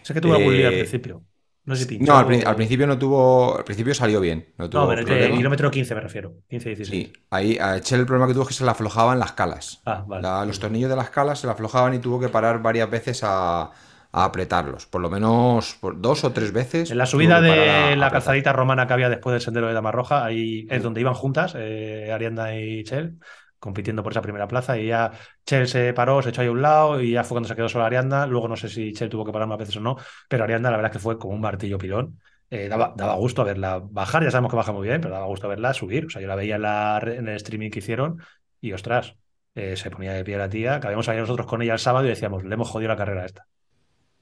Sé 0.08 0.14
que 0.14 0.20
tuvo 0.22 0.34
algún 0.36 0.56
lío 0.56 0.68
al 0.68 0.74
Eh, 0.74 0.78
principio. 0.78 1.22
No 1.66 1.76
sé 1.76 1.84
si. 1.84 1.98
No, 1.98 2.16
al, 2.16 2.26
prin- 2.26 2.46
al 2.46 2.56
principio 2.56 2.86
no 2.86 2.98
tuvo. 2.98 3.58
Al 3.58 3.64
principio 3.64 3.92
salió 3.94 4.20
bien. 4.20 4.54
No 4.56 4.70
tuvo 4.70 4.82
No, 4.82 4.88
pero 4.88 5.00
el 5.14 5.32
kilómetro 5.36 5.70
15 5.70 5.94
me 5.94 6.00
refiero. 6.00 6.32
15-16. 6.48 6.86
Sí, 6.88 7.12
ahí 7.28 7.58
a 7.60 7.76
Echel 7.76 8.00
el 8.00 8.06
problema 8.06 8.26
que 8.26 8.32
tuvo 8.32 8.44
es 8.44 8.48
que 8.48 8.54
se 8.54 8.64
le 8.64 8.70
aflojaban 8.70 9.18
las 9.18 9.32
calas. 9.32 9.82
Ah, 9.84 10.02
vale. 10.08 10.22
La- 10.22 10.46
los 10.46 10.58
tornillos 10.58 10.88
de 10.88 10.96
las 10.96 11.10
calas 11.10 11.40
se 11.40 11.46
le 11.46 11.52
aflojaban 11.52 11.92
y 11.92 11.98
tuvo 11.98 12.18
que 12.18 12.30
parar 12.30 12.62
varias 12.62 12.88
veces 12.90 13.20
a, 13.22 13.64
a 13.64 14.24
apretarlos. 14.24 14.86
Por 14.86 15.02
lo 15.02 15.10
menos 15.10 15.74
por 15.78 16.00
dos 16.00 16.24
o 16.24 16.32
tres 16.32 16.52
veces. 16.54 16.90
En 16.90 16.96
la 16.96 17.04
subida 17.04 17.42
de 17.42 17.96
la 17.96 18.10
calzadita 18.10 18.54
romana 18.54 18.86
que 18.86 18.94
había 18.94 19.10
después 19.10 19.32
del 19.34 19.42
sendero 19.42 19.66
de 19.66 19.74
Damarroja, 19.74 20.24
ahí 20.24 20.66
es 20.70 20.82
donde 20.82 21.02
iban 21.02 21.12
juntas, 21.12 21.52
eh, 21.54 22.10
Arianda 22.14 22.56
y 22.56 22.82
Chel, 22.84 23.18
compitiendo 23.58 24.02
por 24.02 24.12
esa 24.12 24.22
primera 24.22 24.48
plaza. 24.48 24.78
Y 24.78 24.88
ya 24.88 25.12
Chel 25.44 25.68
se 25.68 25.92
paró, 25.92 26.22
se 26.22 26.30
echó 26.30 26.42
ahí 26.42 26.48
a 26.48 26.52
un 26.52 26.62
lado 26.62 27.00
y 27.00 27.12
ya 27.12 27.24
fue 27.24 27.36
cuando 27.36 27.48
se 27.48 27.56
quedó 27.56 27.68
sola 27.68 27.86
Arianda. 27.86 28.26
Luego 28.26 28.48
no 28.48 28.56
sé 28.56 28.68
si 28.68 28.92
Chel 28.92 29.08
tuvo 29.08 29.24
que 29.24 29.32
parar 29.32 29.48
más 29.48 29.58
veces 29.58 29.76
o 29.76 29.80
no, 29.80 29.96
pero 30.28 30.44
Arianda 30.44 30.70
la 30.70 30.76
verdad 30.76 30.92
es 30.92 30.96
que 30.96 31.02
fue 31.02 31.18
como 31.18 31.34
un 31.34 31.40
martillo 31.40 31.78
pilón. 31.78 32.20
Eh, 32.50 32.68
daba, 32.68 32.94
daba 32.96 33.14
gusto 33.16 33.44
verla 33.44 33.82
bajar, 33.82 34.24
ya 34.24 34.30
sabemos 34.30 34.50
que 34.50 34.56
baja 34.56 34.72
muy 34.72 34.88
bien, 34.88 35.00
pero 35.00 35.12
daba 35.12 35.26
gusto 35.26 35.48
verla 35.48 35.74
subir. 35.74 36.06
O 36.06 36.10
sea, 36.10 36.22
yo 36.22 36.28
la 36.28 36.34
veía 36.34 36.56
en, 36.56 36.62
la, 36.62 37.00
en 37.04 37.28
el 37.28 37.36
streaming 37.36 37.70
que 37.70 37.80
hicieron 37.80 38.22
y 38.60 38.72
ostras, 38.72 39.16
eh, 39.54 39.76
se 39.76 39.90
ponía 39.90 40.12
de 40.12 40.24
pie 40.24 40.38
la 40.38 40.48
tía, 40.48 40.80
que 40.80 40.86
habíamos 40.86 41.06
salido 41.06 41.22
nosotros 41.22 41.46
con 41.46 41.62
ella 41.62 41.74
el 41.74 41.78
sábado 41.78 42.06
y 42.06 42.08
decíamos, 42.08 42.44
le 42.44 42.54
hemos 42.54 42.68
jodido 42.68 42.88
la 42.88 42.96
carrera 42.96 43.22
a 43.22 43.26
esta. 43.26 43.46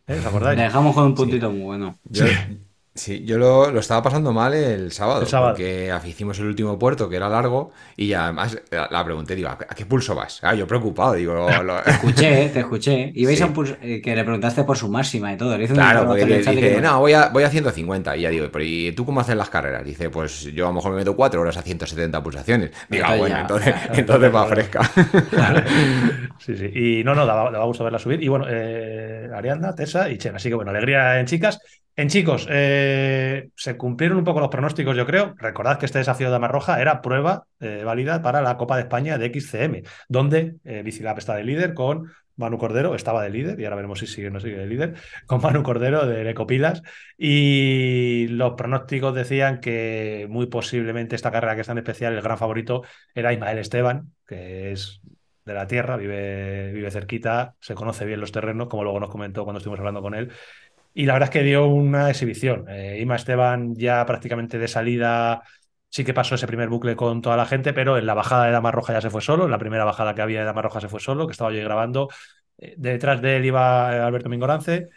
¿Eh? 0.06 0.18
¿Os 0.18 0.26
acordáis? 0.26 0.56
Le 0.56 0.64
dejamos 0.64 0.94
con 0.94 1.04
un 1.04 1.14
puntito 1.14 1.50
muy 1.50 1.62
bueno. 1.62 1.98
Yo, 2.04 2.26
sí, 2.26 2.32
yo 3.24 3.38
lo, 3.38 3.70
lo 3.70 3.80
estaba 3.80 4.02
pasando 4.02 4.32
mal 4.32 4.54
el 4.54 4.90
sábado, 4.92 5.22
El 5.22 5.26
sábado. 5.26 5.52
porque 5.52 5.92
hicimos 6.06 6.38
el 6.38 6.46
último 6.46 6.78
puerto, 6.78 7.08
que 7.08 7.16
era 7.16 7.28
largo, 7.28 7.72
y 7.96 8.12
además 8.12 8.58
la, 8.70 8.88
la 8.90 9.04
pregunté, 9.04 9.34
digo, 9.36 9.48
¿a 9.48 9.58
qué 9.58 9.86
pulso 9.86 10.14
vas? 10.14 10.40
Ah, 10.42 10.54
yo 10.54 10.66
preocupado, 10.66 11.12
digo, 11.14 11.46
lo- 11.62 11.82
Te 11.82 11.90
escuché, 11.90 12.48
te 12.48 12.60
escuché. 12.60 13.12
Ibais 13.14 13.36
Sí. 13.38 13.42
a 13.44 13.46
un 13.46 13.54
pulso- 13.54 13.76
eh, 13.82 14.00
que 14.02 14.16
le 14.16 14.24
preguntaste 14.24 14.64
por 14.64 14.76
su 14.76 14.88
máxima 14.88 15.32
y 15.32 15.36
todo. 15.36 15.56
Le 15.56 15.64
hice 15.64 15.72
un 15.74 15.78
Claro, 15.78 16.06
porque 16.06 16.22
y 16.22 16.26
dice, 16.26 16.56
que 16.56 16.80
no, 16.80 17.00
voy 17.00 17.12
a, 17.12 17.28
voy 17.28 17.44
a 17.44 17.50
150. 17.50 18.16
Y 18.16 18.22
ya 18.22 18.30
digo, 18.30 18.48
pero 18.50 18.64
¿y 18.64 18.92
tú 18.92 19.04
cómo 19.04 19.20
haces 19.20 19.36
las 19.36 19.50
carreras? 19.50 19.84
Dice, 19.84 20.10
pues 20.10 20.42
yo 20.54 20.64
a 20.66 20.68
lo 20.70 20.74
mejor 20.74 20.92
me 20.92 20.98
meto 20.98 21.14
cuatro 21.16 21.40
horas 21.40 21.56
a 21.56 21.62
170 21.62 22.22
pulsaciones. 22.22 22.70
Digo, 22.88 23.04
ah, 23.06 23.14
Entonces 23.14 23.18
bueno, 23.18 23.34
ya, 23.36 23.40
entonces, 23.42 23.74
claro, 23.82 23.94
entonces 24.00 24.34
va 24.34 24.46
claro. 24.48 24.48
fresca. 24.48 24.90
Sí, 26.38 26.56
sí. 26.56 26.70
Y 27.00 27.04
no, 27.04 27.14
no, 27.14 27.26
daba, 27.26 27.50
daba 27.50 27.64
gusto 27.64 27.84
verla 27.84 27.98
subir. 27.98 28.22
Y 28.22 28.28
bueno, 28.28 28.46
eh, 28.48 29.28
Arianda, 29.34 29.74
Tessa 29.74 30.10
y 30.10 30.18
Chen. 30.18 30.36
Así 30.36 30.48
que 30.48 30.54
bueno, 30.54 30.70
alegría 30.70 31.18
en 31.20 31.26
chicas. 31.26 31.58
En 31.98 32.08
chicos, 32.08 32.46
eh, 32.50 33.48
se 33.56 33.78
cumplieron 33.78 34.18
un 34.18 34.24
poco 34.24 34.40
los 34.40 34.50
pronósticos, 34.50 34.94
yo 34.94 35.06
creo. 35.06 35.34
Recordad 35.38 35.78
que 35.78 35.86
este 35.86 35.98
desafío 35.98 36.28
de 36.28 36.36
Amarroja 36.36 36.78
era 36.78 37.00
prueba 37.00 37.46
eh, 37.58 37.84
válida 37.84 38.20
para 38.20 38.42
la 38.42 38.58
Copa 38.58 38.76
de 38.76 38.82
España 38.82 39.16
de 39.16 39.32
XCM, 39.32 39.82
donde 40.06 40.56
eh, 40.64 40.82
Bicilab 40.84 41.16
está 41.16 41.34
de 41.34 41.44
líder 41.44 41.72
con 41.72 42.12
Manu 42.36 42.58
Cordero, 42.58 42.94
estaba 42.94 43.22
de 43.22 43.30
líder, 43.30 43.58
y 43.58 43.64
ahora 43.64 43.76
veremos 43.76 44.00
si 44.00 44.06
sigue 44.06 44.28
o 44.28 44.30
no 44.30 44.40
sigue 44.40 44.58
de 44.58 44.66
líder, 44.66 44.96
con 45.24 45.40
Manu 45.40 45.62
Cordero 45.62 46.04
de 46.06 46.28
Ecopilas. 46.28 46.82
Y 47.16 48.26
los 48.28 48.52
pronósticos 48.58 49.14
decían 49.14 49.60
que 49.60 50.26
muy 50.28 50.48
posiblemente 50.48 51.16
esta 51.16 51.30
carrera 51.30 51.54
que 51.54 51.62
es 51.62 51.66
tan 51.66 51.78
especial, 51.78 52.12
el 52.12 52.20
gran 52.20 52.36
favorito 52.36 52.82
era 53.14 53.32
Ismael 53.32 53.58
Esteban, 53.58 54.12
que 54.26 54.72
es 54.72 55.00
de 55.46 55.54
la 55.54 55.66
tierra, 55.66 55.96
vive, 55.96 56.72
vive 56.72 56.90
cerquita, 56.90 57.54
se 57.60 57.74
conoce 57.74 58.04
bien 58.04 58.20
los 58.20 58.32
terrenos, 58.32 58.66
como 58.68 58.82
luego 58.82 58.98
nos 58.98 59.08
comentó 59.08 59.44
cuando 59.44 59.58
estuvimos 59.58 59.78
hablando 59.78 60.02
con 60.02 60.14
él. 60.14 60.32
Y 60.98 61.04
la 61.04 61.12
verdad 61.12 61.28
es 61.28 61.32
que 61.34 61.42
dio 61.42 61.66
una 61.66 62.08
exhibición. 62.08 62.64
Eh, 62.70 63.00
Ima 63.02 63.16
Esteban 63.16 63.74
ya 63.74 64.06
prácticamente 64.06 64.58
de 64.58 64.66
salida 64.66 65.42
sí 65.90 66.04
que 66.04 66.14
pasó 66.14 66.36
ese 66.36 66.46
primer 66.46 66.70
bucle 66.70 66.96
con 66.96 67.20
toda 67.20 67.36
la 67.36 67.44
gente, 67.44 67.74
pero 67.74 67.98
en 67.98 68.06
la 68.06 68.14
bajada 68.14 68.46
de 68.46 68.52
Dama 68.52 68.70
Roja 68.72 68.94
ya 68.94 69.02
se 69.02 69.10
fue 69.10 69.20
solo, 69.20 69.44
en 69.44 69.50
la 69.50 69.58
primera 69.58 69.84
bajada 69.84 70.14
que 70.14 70.22
había 70.22 70.38
de 70.38 70.46
Dama 70.46 70.62
Roja 70.62 70.80
se 70.80 70.88
fue 70.88 70.98
solo, 70.98 71.26
que 71.26 71.32
estaba 71.32 71.50
yo 71.50 71.58
ahí 71.58 71.64
grabando. 71.64 72.08
Eh, 72.56 72.76
detrás 72.78 73.20
de 73.20 73.36
él 73.36 73.44
iba 73.44 73.94
eh, 73.94 74.00
Alberto 74.00 74.30
Mingorance 74.30 74.88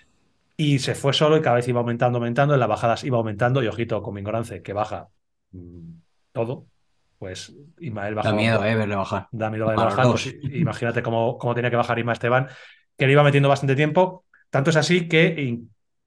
y 0.56 0.80
se 0.80 0.96
fue 0.96 1.12
solo 1.12 1.36
y 1.36 1.42
cada 1.42 1.58
vez 1.58 1.68
iba 1.68 1.82
aumentando, 1.82 2.20
aumentando, 2.20 2.54
en 2.54 2.62
las 2.62 2.70
bajadas 2.70 3.04
iba 3.04 3.18
aumentando 3.18 3.62
y 3.62 3.68
ojito 3.68 4.02
con 4.02 4.14
Mingorance 4.14 4.62
que 4.62 4.72
baja 4.72 5.10
mm, 5.52 5.92
todo, 6.32 6.66
pues 7.18 7.54
Ismael 7.78 8.16
Da 8.16 8.22
bajaba 8.22 8.36
un 8.36 8.42
miedo, 8.42 8.64
eh, 8.64 8.76
verle 8.76 8.96
bajar. 8.96 9.28
da 9.34 9.50
miedo 9.50 9.66
Para 9.66 9.84
bajar, 9.84 10.06
pues 10.06 10.34
imagínate 10.44 11.04
cómo, 11.04 11.38
cómo 11.38 11.54
tenía 11.54 11.70
que 11.70 11.76
bajar 11.76 12.00
Ima 12.00 12.14
Esteban, 12.14 12.48
que 12.98 13.06
le 13.06 13.12
iba 13.12 13.24
metiendo 13.24 13.50
bastante 13.50 13.76
tiempo. 13.76 14.24
Tanto 14.50 14.70
es 14.70 14.78
así 14.78 15.10
que 15.10 15.60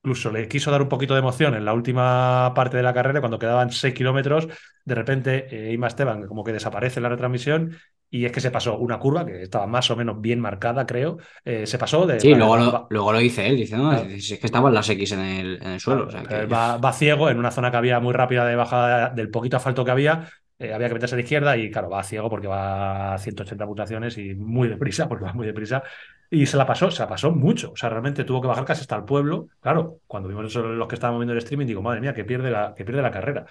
incluso 0.03 0.30
le 0.32 0.48
quiso 0.48 0.70
dar 0.70 0.82
un 0.82 0.88
poquito 0.88 1.14
de 1.14 1.20
emoción 1.20 1.55
en 1.55 1.64
la 1.64 1.72
última 1.74 2.53
parte 2.55 2.76
de 2.76 2.82
la 2.82 2.92
carrera, 2.92 3.20
cuando 3.20 3.38
quedaban 3.38 3.70
6 3.70 3.94
kilómetros, 3.94 4.48
de 4.84 4.94
repente 4.94 5.46
eh, 5.50 5.72
Ima 5.72 5.86
Esteban 5.86 6.26
como 6.26 6.42
que 6.42 6.53
desaparece 6.53 6.98
en 6.98 7.05
la 7.05 7.09
retransmisión 7.11 7.76
y 8.11 8.26
es 8.26 8.32
que 8.32 8.40
se 8.40 8.50
pasó 8.50 8.76
una 8.76 8.98
curva 8.98 9.24
que 9.24 9.42
estaba 9.42 9.66
más 9.66 9.90
o 9.90 9.96
menos 9.96 10.20
bien 10.20 10.38
marcada, 10.38 10.84
creo. 10.86 11.16
eh, 11.44 11.66
se 11.66 11.78
pasó 11.78 12.05
de. 12.07 12.20
Sí, 12.20 12.34
luego 12.34 12.57
lo, 12.59 12.86
luego 12.90 13.12
lo 13.12 13.18
dice 13.18 13.46
él, 13.46 13.57
dice, 13.57 13.76
no, 13.76 13.88
Claro. 13.90 14.09
es 14.11 14.28
que 14.38 14.46
estaban 14.46 14.74
las 14.74 14.88
X 14.90 15.12
en 15.12 15.20
el, 15.20 15.62
en 15.62 15.70
el 15.70 15.80
suelo. 15.80 16.07
o 16.09 16.11
sea 16.11 16.22
Claro, 16.22 16.46
que- 16.48 16.53
va, 16.55 16.76
va 16.76 16.92
ciego 16.92 17.30
en 17.30 17.38
una 17.38 17.50
zona 17.50 17.70
que 17.70 17.76
había 17.78 18.00
muy 18.00 18.12
rápida 18.12 18.44
de 18.44 18.55
bajada 18.57 19.09
del 19.11 19.30
poquito 19.30 19.57
asfalto 19.57 19.84
que 19.84 19.92
había. 19.92 20.28
eh, 20.59 20.74
había 20.74 20.88
que 20.88 20.94
meterse 20.94 21.14
a 21.14 21.18
la 21.18 21.22
izquierda 21.22 21.57
y, 21.57 21.70
claro, 21.70 21.88
va 21.90 22.03
ciego 22.05 22.28
porque 22.28 22.46
va 22.48 23.14
a 23.14 23.18
180 23.18 23.66
pulsaciones 23.66 24.18
y 24.18 24.34
muy 24.34 24.68
deprisa, 24.68 25.09
porque 25.09 25.24
va 25.24 25.32
muy 25.32 25.46
deprisa. 25.46 25.82
Y 26.35 26.47
se 26.47 26.57
la 26.57 26.64
pasó, 26.66 26.91
se 26.91 27.03
la 27.03 27.09
pasó 27.09 27.30
mucho. 27.30 27.72
O 27.72 27.76
sea, 27.76 27.91
realmente 27.91 28.24
tuvo 28.24 28.41
que 28.41 28.49
bajar 28.49 28.64
casi 28.64 28.80
hasta 28.80 28.97
el 28.97 29.05
pueblo. 29.05 29.49
Claro, 29.61 29.99
cuando 30.07 30.30
vimos 30.30 30.47
eso, 30.47 30.62
los 30.62 30.89
que 30.89 30.95
estábamos 30.95 31.20
viendo 31.20 31.33
el 31.35 31.39
streaming, 31.39 31.66
digo, 31.66 31.83
madre 31.83 32.01
mía, 32.01 32.14
que 32.14 32.24
pierde 32.24 32.51
la, 32.51 32.72
que 32.74 32.85
pierde 32.87 33.03
la 33.03 33.11
carrera. 33.11 33.45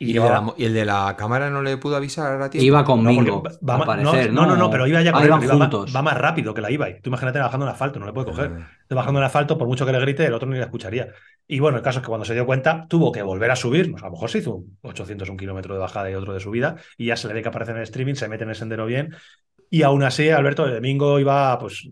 ¿Y, 0.00 0.06
el 0.06 0.08
de 0.08 0.12
llevaba- 0.14 0.34
la, 0.34 0.40
mo- 0.40 0.54
y 0.58 0.64
el 0.64 0.74
de 0.74 0.84
la 0.84 1.14
cámara 1.16 1.48
no 1.48 1.62
le 1.62 1.76
pudo 1.78 1.94
avisar 1.96 2.42
a 2.42 2.50
tiempo? 2.50 2.66
Iba 2.66 2.80
No, 2.80 2.84
conmigo, 2.86 3.42
va- 3.42 3.74
al 3.74 3.80
va- 3.82 3.86
parecer, 3.86 4.32
no, 4.32 4.44
no, 4.46 4.56
no, 4.56 4.68
pero 4.68 4.86
iba 4.88 5.00
ya 5.00 5.12
con 5.12 5.20
Ah, 5.20 5.22
él, 5.22 5.28
iban 5.28 5.40
pero 5.40 5.54
iba, 5.54 5.64
juntos. 5.66 5.94
va 5.96 6.02
más 6.02 6.18
rápido 6.18 6.52
que 6.52 6.60
la 6.60 6.70
iba. 6.72 6.88
Tú 7.00 7.08
imagínate 7.08 7.38
bajando 7.38 7.66
en 7.66 7.72
asfalto, 7.72 8.00
no 8.00 8.06
le 8.06 8.12
puede 8.12 8.26
coger. 8.26 8.50
Bajando 8.90 9.20
en 9.20 9.24
asfalto, 9.26 9.56
por 9.56 9.68
mucho 9.68 9.86
que 9.86 9.92
le 9.92 10.00
grite, 10.00 10.26
el 10.26 10.34
otro 10.34 10.48
ni 10.48 10.56
le 10.56 10.64
escucharía. 10.64 11.08
Y 11.46 11.60
bueno, 11.60 11.76
el 11.78 11.82
caso 11.84 12.00
es 12.00 12.02
que 12.02 12.08
cuando 12.08 12.24
se 12.26 12.34
dio 12.34 12.44
cuenta, 12.44 12.84
tuvo 12.88 13.12
que 13.12 13.22
volver 13.22 13.50
a 13.52 13.56
subir. 13.56 13.90
Pues 13.92 14.02
a 14.02 14.06
lo 14.06 14.12
mejor 14.12 14.28
se 14.28 14.38
hizo 14.38 14.56
un 14.56 14.76
800, 14.82 15.28
un 15.30 15.36
kilómetro 15.36 15.72
de 15.74 15.80
bajada 15.80 16.10
y 16.10 16.14
otro 16.14 16.34
de 16.34 16.40
subida, 16.40 16.74
y 16.98 17.06
ya 17.06 17.16
se 17.16 17.28
le 17.28 17.34
ve 17.34 17.42
que 17.42 17.48
aparece 17.48 17.70
en 17.70 17.76
el 17.78 17.84
streaming, 17.84 18.14
se 18.14 18.28
mete 18.28 18.42
en 18.44 18.50
el 18.50 18.56
sendero 18.56 18.84
bien. 18.84 19.14
Y 19.70 19.82
aún 19.82 20.02
así, 20.02 20.28
Alberto, 20.30 20.64
el 20.66 20.74
domingo 20.74 21.18
iba, 21.18 21.58
pues 21.58 21.88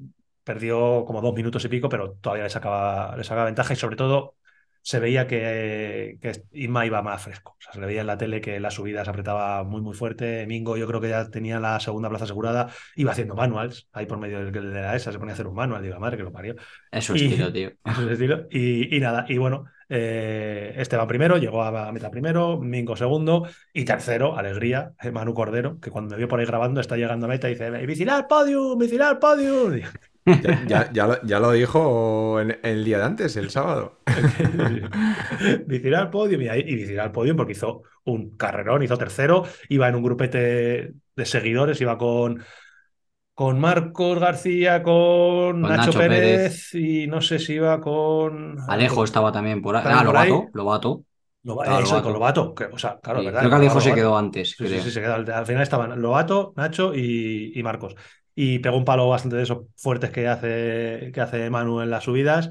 perdió 0.47 1.05
como 1.05 1.21
dos 1.21 1.35
minutos 1.35 1.65
y 1.65 1.69
pico, 1.69 1.89
pero 1.89 2.13
todavía 2.21 2.45
le 2.45 2.51
sacaba, 2.51 3.17
le 3.17 3.25
sacaba 3.25 3.47
ventaja 3.47 3.73
y 3.73 3.77
sobre 3.77 3.97
todo 3.97 4.37
se 4.81 5.01
veía 5.01 5.27
que, 5.27 6.17
que 6.23 6.43
Isma 6.53 6.87
iba 6.87 7.03
más 7.03 7.21
fresco. 7.21 7.57
O 7.59 7.61
sea, 7.61 7.73
se 7.73 7.81
le 7.81 7.87
veía 7.87 8.03
en 8.03 8.07
la 8.07 8.17
tele 8.17 8.41
que 8.41 8.61
la 8.61 8.71
subida 8.71 9.05
se 9.05 9.11
apretaba 9.11 9.65
muy, 9.65 9.81
muy 9.81 9.95
fuerte. 9.95 10.47
Mingo, 10.47 10.77
yo 10.77 10.87
creo 10.87 11.01
que 11.01 11.09
ya 11.09 11.29
tenía 11.29 11.59
la 11.59 11.81
segunda 11.81 12.09
plaza 12.09 12.25
asegurada, 12.25 12.69
iba 12.95 13.11
haciendo 13.11 13.35
manuals 13.35 13.89
ahí 13.93 14.07
por 14.07 14.19
medio 14.19 14.39
del- 14.45 14.53
de 14.73 14.81
la 14.81 14.95
ESA, 14.95 15.11
se 15.11 15.19
ponía 15.19 15.33
a 15.33 15.35
hacer 15.35 15.49
un 15.49 15.57
manual. 15.57 15.83
Digo, 15.83 15.95
la 15.95 15.99
madre 16.01 16.17
que 16.19 16.23
lo 16.23 16.31
parió. 16.31 16.55
Es 16.93 17.05
su 17.05 17.17
Y- 17.17 17.25
estilo, 17.27 17.53
tío. 17.53 17.73
Es 17.85 17.99
estilo. 18.13 18.47
Y, 18.49 18.97
y 18.97 19.01
nada, 19.01 19.27
y 19.29 19.39
bueno, 19.39 19.65
eh, 19.89 20.75
Esteban 20.77 21.09
primero, 21.09 21.37
llegó 21.37 21.65
a 21.65 21.91
meta 21.91 22.09
primero, 22.11 22.59
Mingo 22.61 22.95
segundo 22.95 23.49
y 23.73 23.85
tercero, 23.85 24.37
alegría, 24.39 24.93
eh, 25.03 25.11
Manu 25.11 25.35
Cordero, 25.35 25.81
que 25.81 25.91
cuando 25.91 26.13
me 26.15 26.19
vio 26.19 26.29
por 26.29 26.39
ahí 26.39 26.47
grabando 26.47 26.81
está 26.81 26.97
llegando 26.97 27.27
a 27.27 27.29
meta 27.29 27.49
y 27.49 27.55
dice, 27.55 27.71
vigilar 27.87 28.29
podium, 28.29 28.79
vigilar 28.79 29.19
podium. 29.19 29.81
Ya, 30.43 30.61
ya- 30.67 30.91
ya 30.93 31.07
lo, 31.07 31.23
ya 31.25 31.39
lo 31.41 31.53
dijo 31.53 32.41
en- 32.41 32.59
el 32.63 32.85
día 32.85 32.99
de 32.99 33.05
antes, 33.05 33.37
el 33.37 33.51
sábado. 33.51 33.99
vigilar 35.67 36.11
podium 36.11 36.43
y, 36.43 36.49
ahí, 36.49 36.61
y 36.61 36.75
vigilar 36.77 37.13
podium 37.13 37.37
porque 37.37 37.53
hizo 37.53 37.83
un 38.05 38.37
carrerón, 38.37 38.83
hizo 38.83 38.97
tercero, 38.99 39.45
iba 39.69 39.89
en 39.89 39.95
un 39.95 40.03
grupete 40.03 40.93
de 41.17 41.25
seguidores, 41.27 41.81
iba 41.81 41.99
con... 41.99 42.43
Con 43.35 43.61
Marcos 43.61 44.19
García, 44.19 44.83
con, 44.83 45.61
Nacho, 45.61 45.77
Nacho 45.77 45.99
Pérez, 45.99 46.75
y 46.75 47.07
no 47.07 47.21
sé 47.21 47.39
si 47.39 47.55
iba 47.55 47.81
con. 47.83 48.57
Alejo 48.67 49.05
estaba 49.05 49.31
también 49.31 49.61
por 49.61 49.77
ahí. 49.77 49.83
Ah. 49.87 50.03
Lobato, 50.05 50.49
Lobato. 50.55 51.05
Loba- 51.45 51.65
Claro, 51.65 51.85
eso, 51.85 51.91
Lobato. 51.91 52.05
con 52.05 52.13
Lobato. 52.15 52.55
que, 52.55 52.65
o 52.65 52.79
sea, 52.79 52.99
claro, 52.99 53.21
Sí, 53.21 53.27
¿verdad? 53.27 53.41
Creo 53.41 53.51
que 53.51 53.57
Alejo 53.57 53.81
se 53.81 53.89
Lobato. 53.89 53.95
quedó 54.01 54.17
antes, 54.19 54.49
Sí, 54.49 54.55
sí, 54.57 54.65
creo. 54.69 54.83
sí, 54.85 54.91
se 54.91 55.01
quedó. 55.03 55.15
Al, 55.15 55.31
al 55.31 55.47
final 55.47 55.63
estaban 55.63 56.01
Lobato, 56.01 56.55
Nacho 56.57 56.95
y, 56.95 57.53
y 57.55 57.63
Marcos. 57.63 57.95
Y 58.39 58.59
pegó 58.61 58.77
un 58.77 58.85
palo 58.85 59.09
bastante 59.09 59.37
de 59.37 59.43
esos 59.45 59.65
fuertes 59.77 60.11
que 60.11 60.29
hace, 60.29 61.11
que 61.13 61.21
hace 61.21 61.51
Manu 61.51 61.81
en 61.81 61.91
las 61.91 62.05
subidas. 62.05 62.51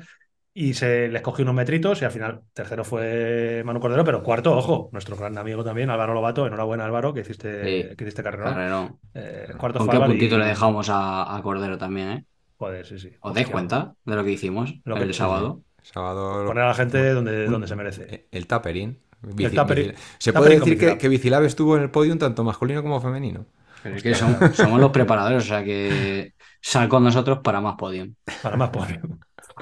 y 0.57 0.73
se 0.73 1.09
les 1.09 1.21
cogió 1.21 1.43
unos 1.43 1.53
metritos 1.55 2.01
y 2.01 2.05
al 2.05 2.11
final 2.11 2.39
tercero 2.53 2.85
fue 2.85 3.61
Manu 3.65 3.81
Cordero, 3.81 4.05
pero 4.05 4.23
cuarto, 4.23 4.55
ojo, 4.57 4.87
nuestro 4.93 5.17
gran 5.17 5.37
amigo 5.37 5.65
también, 5.65 5.89
Álvaro 5.89 6.13
Lobato, 6.13 6.47
enhorabuena 6.47 6.85
Álvaro, 6.85 7.13
que 7.13 7.19
hiciste, 7.21 7.89
Sí. 7.89 7.95
que 7.97 8.03
hiciste 8.05 8.23
carrera. 8.23 8.51
Carrerón. 8.51 8.97
Eh, 9.13 9.49
cuarto 9.57 9.79
¿Con 9.79 9.87
fue 9.87 9.91
qué 9.91 9.97
Álvaro 9.97 10.11
puntito 10.13 10.35
y- 10.35 10.39
le 10.39 10.45
dejamos 10.45 10.87
a, 10.89 11.35
a 11.35 11.41
Cordero 11.41 11.77
también, 11.77 12.09
eh? 12.09 12.25
Joder, 12.57 12.85
sí, 12.85 12.97
sí. 12.99 13.11
¿Os 13.19 13.33
dais 13.33 13.49
cuenta 13.49 13.95
de 14.05 14.15
lo 14.15 14.23
que 14.23 14.31
hicimos 14.31 14.73
Lo 14.85 14.95
que- 14.95 15.03
el 15.03 15.13
sábado? 15.13 15.61
Sábado. 15.81 16.45
Poner 16.47 16.63
a 16.63 16.67
la 16.69 16.73
gente 16.73 17.09
donde, 17.13 17.47
Un- 17.47 17.51
donde 17.51 17.67
se 17.67 17.75
merece. 17.75 18.07
Eh, 18.09 18.27
El 18.31 18.47
taperín. 18.47 18.97
Bici- 19.23 19.53
taperín- 19.53 19.91
bici- 19.91 19.95
Se 20.19 20.31
taperín 20.31 20.59
puede 20.61 20.71
decir 20.71 20.89
que, 20.93 20.97
que 20.97 21.09
Bicilab 21.09 21.43
estuvo 21.43 21.75
en 21.75 21.83
el 21.83 21.89
podio 21.91 22.17
tanto 22.17 22.45
masculino 22.45 22.81
como 22.81 23.01
femenino. 23.01 23.45
Pero 23.85 23.97
es 23.97 24.01
que 24.03 24.15
somos 24.15 24.79
los 24.79 24.89
preparadores, 24.89 25.43
o 25.43 25.47
sea 25.47 25.63
que 25.63 26.33
sal 26.59 26.89
con 26.89 27.03
nosotros 27.03 27.37
para 27.43 27.61
más 27.61 27.75
podium. 27.75 28.15
Para 28.41 28.57
más 28.57 28.69
podio. 28.71 28.99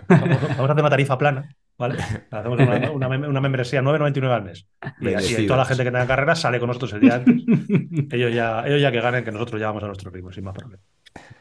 Vamos, 0.07 0.29
vamos 0.41 0.59
a 0.59 0.63
hacer 0.63 0.79
una 0.79 0.89
tarifa 0.89 1.17
plana, 1.17 1.53
¿vale? 1.77 1.97
Hacemos 2.31 2.57
una, 2.57 2.91
una 2.91 3.09
mem- 3.09 3.27
una 3.27 3.41
membresía 3.41 3.81
9,99 3.81 4.31
al 4.31 4.43
mes. 4.43 4.65
Y, 5.01 5.13
así 5.13 5.45
toda 5.45 5.57
la 5.57 5.65
gente 5.65 5.83
que 5.83 5.91
tenga 5.91 6.07
carrera 6.07 6.35
sale 6.35 6.57
con 6.57 6.67
nosotros 6.69 6.93
el 6.93 7.01
día 7.01 7.15
antes. 7.15 7.35
ellos, 8.13 8.33
ya, 8.33 8.65
ellos 8.65 8.81
ya 8.81 8.93
que 8.93 9.01
ganen, 9.01 9.25
que 9.25 9.31
nosotros 9.33 9.59
ya 9.59 9.67
vamos 9.67 9.83
a 9.83 9.87
nuestro 9.87 10.09
ritmo, 10.09 10.31
sin 10.31 10.45
más 10.45 10.55
problema. 10.55 10.81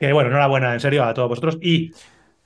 Que 0.01 0.13
bueno, 0.13 0.31
enhorabuena, 0.31 0.75
en 0.75 0.81
serio, 0.81 1.05
a 1.05 1.15
todos 1.15 1.29
vosotros. 1.29 1.59
Y, 1.63 1.93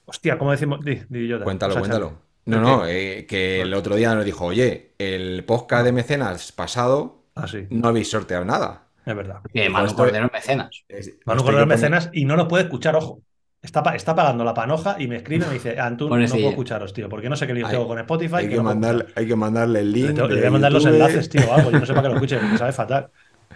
hostia, 0.04 0.36
¿cómo 0.36 0.50
decimos? 0.50 0.84
Di, 0.84 1.00
di, 1.08 1.30
Jota. 1.30 1.44
Cuéntalo, 1.44 1.70
O 1.70 1.74
sea, 1.76 1.80
cuéntalo. 1.80 2.12
No, 2.44 2.56
¿El 2.56 2.62
no, 2.62 2.86
eh, 2.86 3.24
que 3.26 3.62
el 3.62 3.72
otro 3.72 3.96
día 3.96 4.14
nos 4.14 4.26
dijo, 4.26 4.44
oye, 4.44 4.92
el 4.98 5.44
podcast 5.44 5.86
de 5.86 5.92
mecenas 5.92 6.52
pasado 6.52 7.22
Ah, 7.34 7.46
sí, 7.46 7.66
no 7.70 7.88
habéis 7.88 8.10
sorteado 8.10 8.44
nada. 8.44 8.85
Es 9.06 9.16
verdad. 9.16 9.40
Que 9.52 9.70
Manu 9.70 9.94
Cordero 9.94 10.26
es 10.26 10.32
mecenas. 10.32 10.84
Es- 10.88 11.14
Manu 11.24 11.42
Cordero 11.42 11.66
que 11.66 11.74
es 11.74 11.80
mecenas 11.80 12.10
y 12.12 12.24
no 12.24 12.36
nos 12.36 12.46
puede 12.46 12.64
escuchar, 12.64 12.96
ojo. 12.96 13.20
Está, 13.62 13.82
pa- 13.82 13.96
está 13.96 14.14
pagando 14.14 14.44
la 14.44 14.54
panoja 14.54 14.96
y 14.98 15.08
me 15.08 15.16
escribe 15.16 15.44
y 15.44 15.48
me 15.48 15.54
dice, 15.54 15.80
Antún, 15.80 16.10
no 16.10 16.28
puedo 16.28 16.50
escucharos, 16.50 16.92
tío, 16.92 17.08
porque 17.08 17.28
no 17.28 17.34
sé 17.36 17.46
qué 17.46 17.54
lío 17.54 17.66
tengo 17.68 17.88
con 17.88 17.98
Spotify. 17.98 18.34
Hay 18.36 18.44
que 18.44 18.50
que, 18.50 18.56
no 18.58 18.62
mandarle, 18.64 19.06
hay 19.16 19.26
que 19.26 19.34
mandarle 19.36 19.80
el 19.80 19.92
Le, 19.92 19.98
link. 19.98 20.14
tengo- 20.14 20.28
le 20.28 20.36
voy 20.36 20.46
a 20.46 20.50
mandar 20.50 20.72
los 20.72 20.84
enlaces, 20.86 21.28
tío, 21.28 21.52
algo. 21.52 21.70
Yo 21.70 21.80
no 21.80 21.86
sé 21.86 21.92
para 21.94 22.02
qué 22.02 22.08
lo 22.10 22.14
escuche, 22.16 22.36
porque 22.38 22.58
sabe 22.58 22.72
fatal. 22.72 23.08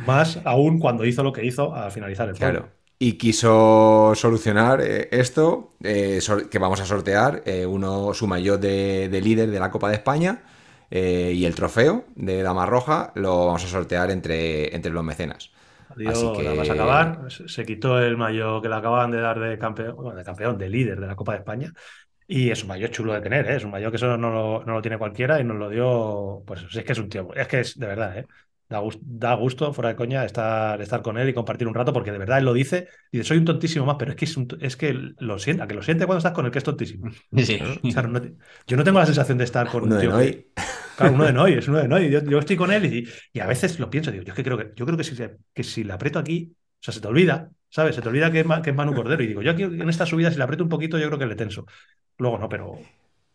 Más 0.06 0.40
aún 0.44 0.78
cuando 0.80 1.04
hizo 1.04 1.22
lo 1.22 1.32
que 1.32 1.44
hizo 1.44 1.74
al 1.74 1.92
finalizar 1.92 2.28
el 2.28 2.34
Claro. 2.34 2.60
podio. 2.60 2.72
Y 2.98 3.14
quiso 3.14 4.12
solucionar 4.14 4.80
eh, 4.82 5.08
esto, 5.12 5.74
eh, 5.82 6.20
que 6.50 6.58
vamos 6.58 6.80
a 6.80 6.86
sortear 6.86 7.42
eh, 7.46 7.64
uno 7.66 8.12
su 8.12 8.26
maillot 8.26 8.60
de, 8.60 9.08
de 9.08 9.20
líder 9.20 9.50
de 9.50 9.58
la 9.60 9.70
Copa 9.70 9.88
de 9.88 9.94
España 9.94 10.42
eh, 10.90 11.32
y 11.34 11.44
el 11.44 11.54
trofeo 11.54 12.04
de 12.16 12.42
Dama 12.42 12.66
Roja 12.66 13.12
lo 13.14 13.46
vamos 13.46 13.64
a 13.64 13.68
sortear 13.68 14.10
entre, 14.10 14.74
entre 14.74 14.92
los 14.92 15.04
mecenas. 15.04 15.50
Adiós, 15.90 16.18
Así 16.18 16.32
que- 16.36 16.42
la 16.44 16.54
vas 16.54 16.70
a 16.70 16.72
acabar. 16.72 17.18
Se, 17.30 17.64
quitó 17.64 17.98
el 17.98 18.16
mayo 18.16 18.60
que 18.62 18.68
le 18.68 18.74
acababan 18.76 19.10
de 19.10 19.20
dar 19.20 19.40
de 19.40 19.58
campeón, 19.58 19.96
bueno, 19.96 20.14
de 20.14 20.24
campeón, 20.24 20.56
de 20.58 20.68
líder 20.68 21.00
de 21.00 21.06
la 21.06 21.16
Copa 21.16 21.32
de 21.32 21.38
España. 21.38 21.72
Y 22.28 22.50
es 22.50 22.62
un 22.62 22.68
mayo 22.68 22.86
chulo 22.88 23.12
de 23.12 23.20
tener, 23.20 23.50
¿eh? 23.50 23.56
Es 23.56 23.64
un 23.64 23.72
mayo 23.72 23.90
que 23.90 23.96
eso 23.96 24.16
no 24.16 24.30
lo, 24.30 24.64
no 24.64 24.74
lo 24.74 24.82
tiene 24.82 24.98
cualquiera 24.98 25.40
y 25.40 25.44
nos 25.44 25.56
lo 25.56 25.68
dio. 25.68 26.44
Pues 26.46 26.62
es 26.72 26.84
que 26.84 26.92
es 26.92 26.98
un 26.98 27.08
tío. 27.08 27.28
Es 27.34 27.48
que 27.48 27.58
es 27.60 27.76
de 27.76 27.86
verdad, 27.88 28.18
¿eh? 28.18 28.26
Da 28.68 28.78
gusto, 28.78 29.00
da 29.04 29.34
gusto, 29.34 29.72
fuera 29.72 29.88
de 29.88 29.96
coña, 29.96 30.24
estar, 30.24 30.80
estar 30.80 31.02
con 31.02 31.18
él 31.18 31.28
y 31.28 31.34
compartir 31.34 31.66
un 31.66 31.74
rato, 31.74 31.92
porque 31.92 32.12
de 32.12 32.18
verdad 32.18 32.38
él 32.38 32.44
lo 32.44 32.52
dice. 32.52 32.86
Dice, 33.10 33.24
soy 33.24 33.38
un 33.38 33.44
tontísimo 33.44 33.84
más, 33.84 33.96
pero 33.98 34.12
es 34.12 34.16
que, 34.16 34.26
es, 34.26 34.36
un 34.36 34.46
es 34.60 34.76
que 34.76 34.92
lo 35.18 35.40
siente, 35.40 35.64
a 35.64 35.66
que 35.66 35.74
lo 35.74 35.82
siente 35.82 36.06
cuando 36.06 36.18
estás 36.18 36.30
con 36.32 36.46
el 36.46 36.52
que 36.52 36.58
es 36.58 36.64
tontísimo. 36.64 37.10
Sí. 37.36 37.58
O 37.82 37.90
sea, 37.90 38.02
no 38.04 38.20
yo 38.68 38.76
no 38.76 38.84
tengo 38.84 39.00
la 39.00 39.06
sensación 39.06 39.38
de 39.38 39.42
estar 39.44 39.68
con 39.68 39.82
Uno 39.82 39.96
un 39.96 40.00
tío 40.00 40.16
que- 40.16 40.50
Claro, 41.00 41.14
uno 41.14 41.24
de 41.24 41.32
Noy, 41.32 41.54
es 41.54 41.66
uno 41.66 41.78
de 41.78 41.88
Noy. 41.88 42.10
Yo, 42.10 42.22
yo 42.22 42.38
estoy 42.38 42.56
con 42.56 42.70
él 42.70 42.84
y, 42.84 43.08
y 43.32 43.40
a 43.40 43.46
veces 43.46 43.78
lo 43.78 43.88
pienso, 43.88 44.10
digo, 44.10 44.22
yo 44.22 44.32
es 44.32 44.36
que 44.36 44.44
creo 44.44 44.58
que, 44.58 44.72
yo 44.76 44.84
creo 44.84 44.98
que 44.98 45.04
si, 45.04 45.16
que 45.54 45.62
si 45.62 45.82
le 45.82 45.94
aprieto 45.94 46.18
aquí, 46.18 46.52
o 46.52 46.82
sea, 46.82 46.92
se 46.92 47.00
te 47.00 47.08
olvida, 47.08 47.50
¿sabes? 47.70 47.94
Se 47.94 48.02
te 48.02 48.08
olvida 48.10 48.30
que 48.30 48.40
es, 48.40 48.46
que 48.62 48.70
es 48.70 48.76
Manu 48.76 48.94
Cordero. 48.94 49.22
Y 49.22 49.28
digo, 49.28 49.40
yo 49.40 49.52
aquí 49.52 49.62
en 49.62 49.88
esta 49.88 50.04
subida, 50.04 50.30
si 50.30 50.36
le 50.36 50.44
aprieto 50.44 50.62
un 50.62 50.68
poquito, 50.68 50.98
yo 50.98 51.06
creo 51.06 51.18
que 51.18 51.24
le 51.24 51.36
tenso. 51.36 51.64
Luego 52.18 52.38
no, 52.38 52.48
pero. 52.50 52.78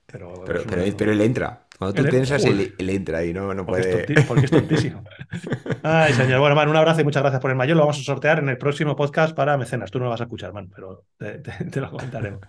Pero, 0.06 0.44
pero 0.46 1.12
él 1.12 1.22
entra. 1.22 1.65
Cuando 1.77 1.93
tú 1.93 2.03
Él- 2.03 2.10
piensas, 2.10 2.45
él, 2.45 2.73
él 2.77 2.89
entra 2.89 3.26
y 3.26 3.34
no, 3.34 3.53
no 3.53 3.65
porque, 3.65 3.81
es 3.81 3.88
puede. 3.88 4.06
tonti- 4.07 4.27
porque 4.27 4.45
es 4.45 4.52
tontísimo. 4.52 5.03
Ay, 5.84 6.14
señor. 6.14 6.39
Bueno, 6.39 6.56
man, 6.56 6.69
un 6.69 6.76
abrazo 6.77 7.02
y 7.02 7.03
muchas 7.03 7.22
gracias 7.22 7.41
por 7.41 7.52
el 7.52 7.57
mayor. 7.57 7.76
Lo 7.76 7.84
vamos 7.84 7.99
a 7.99 8.03
sortear 8.03 8.39
en 8.39 8.47
el 8.47 8.57
próximo 8.57 8.95
podcast 8.95 9.35
para 9.35 9.57
mecenas. 9.57 9.91
Tú 9.91 9.99
no 9.99 10.06
lo 10.06 10.11
vas 10.11 10.22
a 10.22 10.23
escuchar, 10.23 10.53
man, 10.53 10.69
pero 10.73 11.03
te, 11.18 11.39
te- 11.39 11.65
te 11.65 11.81
lo 11.81 11.91
comentaremos. 11.91 12.39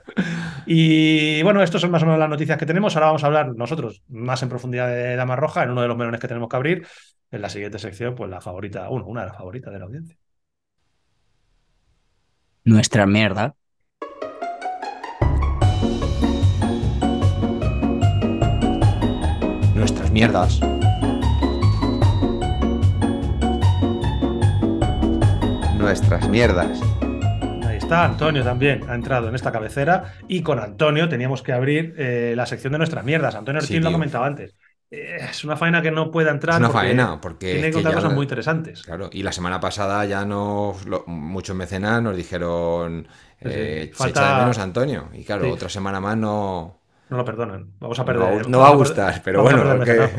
Y 0.65 1.43
bueno, 1.43 1.61
estas 1.62 1.81
son 1.81 1.90
más 1.90 2.03
o 2.03 2.07
menos 2.07 2.20
las 2.20 2.28
noticias 2.31 2.57
que 2.57 2.66
tenemos. 2.66 2.94
Ahora 2.94 3.07
vamos 3.07 3.24
a 3.24 3.27
hablar 3.27 3.55
nosotros 3.57 4.03
más 4.09 4.43
en 4.44 4.48
profundidad 4.48 4.86
de 4.89 5.16
Dama 5.16 5.35
Roja, 5.35 5.65
en 5.65 5.70
uno 5.70 5.82
de 5.82 5.89
los 5.89 5.97
melones 5.97 6.20
que 6.20 6.28
tenemos 6.28 6.48
que 6.48 6.57
abrir. 6.57 6.86
En 7.32 7.43
la 7.43 7.48
siguiente 7.48 7.81
sección, 7.81 8.15
pues 8.15 8.31
la 8.31 8.40
favorita, 8.40 8.89
uno, 8.90 9.07
una 9.07 9.23
de 9.23 9.27
las 9.27 9.36
favoritas 9.36 9.73
de 9.73 9.78
la 9.81 9.85
audiencia. 9.86 10.16
Nuestra 12.65 13.07
mierda. 13.07 13.55
Mierdas. 20.17 20.59
Nuestras 25.79 26.29
mierdas. 26.29 26.81
Ahí 27.67 27.77
está, 27.77 28.05
Antonio 28.05 28.43
también 28.43 28.89
ha 28.89 28.95
entrado 28.95 29.29
en 29.29 29.35
esta 29.35 29.53
cabecera 29.53 30.15
y 30.27 30.43
con 30.43 30.59
Antonio 30.59 31.09
teníamos 31.09 31.43
que 31.43 31.53
abrir 31.53 31.95
eh, 31.99 32.33
la 32.37 32.47
sección 32.47 32.73
de 32.73 32.79
nuestras 32.79 33.05
mierdas. 33.05 33.35
Antonio 33.35 33.61
Sí, 33.61 33.75
Ortiz 33.75 33.83
lo 33.83 33.89
ha 33.91 33.93
comentado 33.93 34.25
antes. 34.25 34.55
Eh, 34.91 35.19
es 35.31 35.45
una 35.45 35.57
faena 35.57 35.83
que 35.83 35.91
no 35.91 36.11
puede 36.11 36.31
entrar 36.31 36.55
Es 36.55 36.61
una 36.61 36.69
porque 36.69 36.87
faena, 36.89 37.21
porque 37.21 37.53
tiene 37.53 37.69
que 37.69 37.73
contar 37.75 37.95
cosas 37.95 38.15
muy 38.15 38.23
interesantes. 38.25 38.83
Claro, 38.83 39.11
y 39.13 39.23
la 39.23 39.33
semana 39.33 39.61
pasada 39.61 40.05
ya 40.07 40.25
nos, 40.25 40.87
lo- 40.87 41.05
muchos 41.07 41.55
mecenas 41.57 42.03
nos 42.03 42.17
dijeron, 42.17 43.07
Sí, 43.43 43.49
sí. 43.49 43.55
eh, 43.55 43.91
se 43.93 43.97
Falta- 43.99 44.21
echa 44.23 44.35
de 44.35 44.41
menos 44.41 44.59
a 44.59 44.63
Antonio. 44.63 45.09
Y 45.13 45.25
claro, 45.25 45.51
otra 45.53 45.69
semana 45.69 46.01
más 46.01 46.17
no, 46.17 46.79
No 47.09 47.19
lo 47.19 47.24
perdonan. 47.24 47.70
Vamos 47.78 47.97
a 48.01 48.03
no, 48.03 48.07
perder. 48.07 48.23
va 48.23 48.27
a- 48.27 48.31
vamos 48.33 48.49
no 48.49 48.59
va 48.59 48.66
a 48.66 48.70
perder- 48.70 48.77
gustar, 48.78 49.23
pero 49.24 49.43
bueno, 49.43 49.62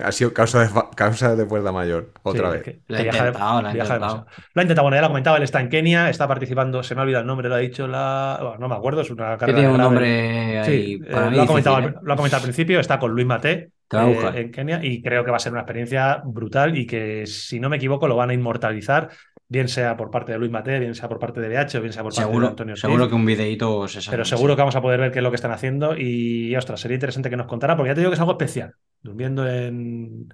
ha 0.06 0.12
sido 0.14 0.34
causa 0.34 0.62
de, 0.64 0.70
causa 0.96 1.36
de 1.36 1.46
fuerza 1.46 1.72
mayor, 1.74 2.12
otra 2.24 2.50
Sí, 2.52 2.58
vez. 2.58 2.80
Lo 2.88 2.98
ha 2.98 3.02
viaja- 3.02 3.18
intentado, 3.18 3.62
lo 3.62 3.68
ha 3.68 3.74
viaja 3.74 3.94
intentado. 3.96 4.26
Lo 4.54 4.60
ha 4.60 4.64
intentado, 4.64 4.84
bueno, 4.86 4.96
ya 4.96 5.02
lo 5.02 5.08
comentaba, 5.10 5.38
él 5.38 5.44
está 5.44 5.60
en 5.60 5.68
Kenia, 5.70 6.10
está 6.10 6.28
participando, 6.30 6.82
se 6.84 6.96
me 6.96 7.02
ha 7.02 7.04
olvidado 7.04 7.22
el 7.24 7.28
nombre, 7.28 7.50
lo 7.50 7.56
ha 7.56 7.58
dicho 7.58 7.88
la. 7.88 8.38
bueno, 8.42 8.58
no 8.60 8.70
me 8.70 8.76
acuerdo, 8.76 9.02
es 9.02 9.10
una 9.12 9.32
Que 9.34 9.38
carrera. 9.38 9.58
tiene 9.60 9.74
un 9.74 9.78
nombre 9.82 10.60
ahí 10.60 10.66
Sí, 10.66 10.98
para 11.12 11.28
eh, 11.28 11.30
mí 11.30 11.36
lo, 11.36 11.42
ha 11.42 11.46
difícil, 11.46 11.48
comentado, 11.48 11.80
¿eh? 11.80 11.84
al- 11.84 12.00
lo 12.02 12.14
ha 12.14 12.16
comentado 12.16 12.40
al 12.42 12.44
principio, 12.44 12.80
está 12.80 13.00
con 13.00 13.12
Luis 13.12 13.28
a 13.30 14.10
eh, 14.10 14.42
en 14.42 14.52
Kenia 14.52 14.80
y 14.84 15.02
creo 15.02 15.26
que 15.26 15.32
va 15.32 15.38
a 15.38 15.40
ser 15.42 15.52
una 15.52 15.62
experiencia 15.62 16.22
brutal 16.26 16.78
y 16.78 16.86
que, 16.88 17.26
si 17.28 17.60
no 17.60 17.68
me 17.70 17.76
equivoco, 17.78 18.08
lo 18.08 18.16
van 18.16 18.30
a 18.30 18.34
inmortalizar, 18.34 19.10
bien 19.50 19.68
sea 19.68 19.96
por 19.96 20.12
parte 20.12 20.32
de 20.32 20.38
Luis 20.38 20.52
Mate, 20.52 20.80
bien 20.80 20.96
sea 20.96 21.08
por 21.08 21.20
parte 21.20 21.40
de 21.40 21.50
BH 21.50 21.80
bien 21.80 21.94
sea 21.94 22.04
por 22.04 22.14
parte 22.14 22.32
de 22.32 22.48
Antonio 22.48 22.74
Ortiz. 22.74 22.82
seguro 22.82 23.08
que 23.10 23.16
un 23.16 23.26
videíto 23.26 23.88
se 23.88 24.02
saca. 24.02 24.12
Pero 24.12 24.26
seguro 24.26 24.56
que 24.56 24.62
vamos 24.62 24.76
a 24.76 24.82
poder 24.82 25.00
ver 25.00 25.12
qué 25.12 25.20
es 25.20 25.24
lo 25.24 25.30
que 25.30 25.36
están 25.36 25.52
haciendo 25.52 25.98
y, 25.98 26.56
ostras, 26.56 26.80
sería 26.80 26.96
interesante 26.96 27.30
que 27.30 27.38
nos 27.38 27.48
contara, 27.48 27.76
porque 27.76 27.90
ya 27.90 27.96
te 27.96 28.02
digo 28.02 28.12
que 28.12 28.16
es 28.16 28.20
algo 28.20 28.34
especial. 28.34 28.74
Durmiendo 29.02 29.48
en, 29.48 30.28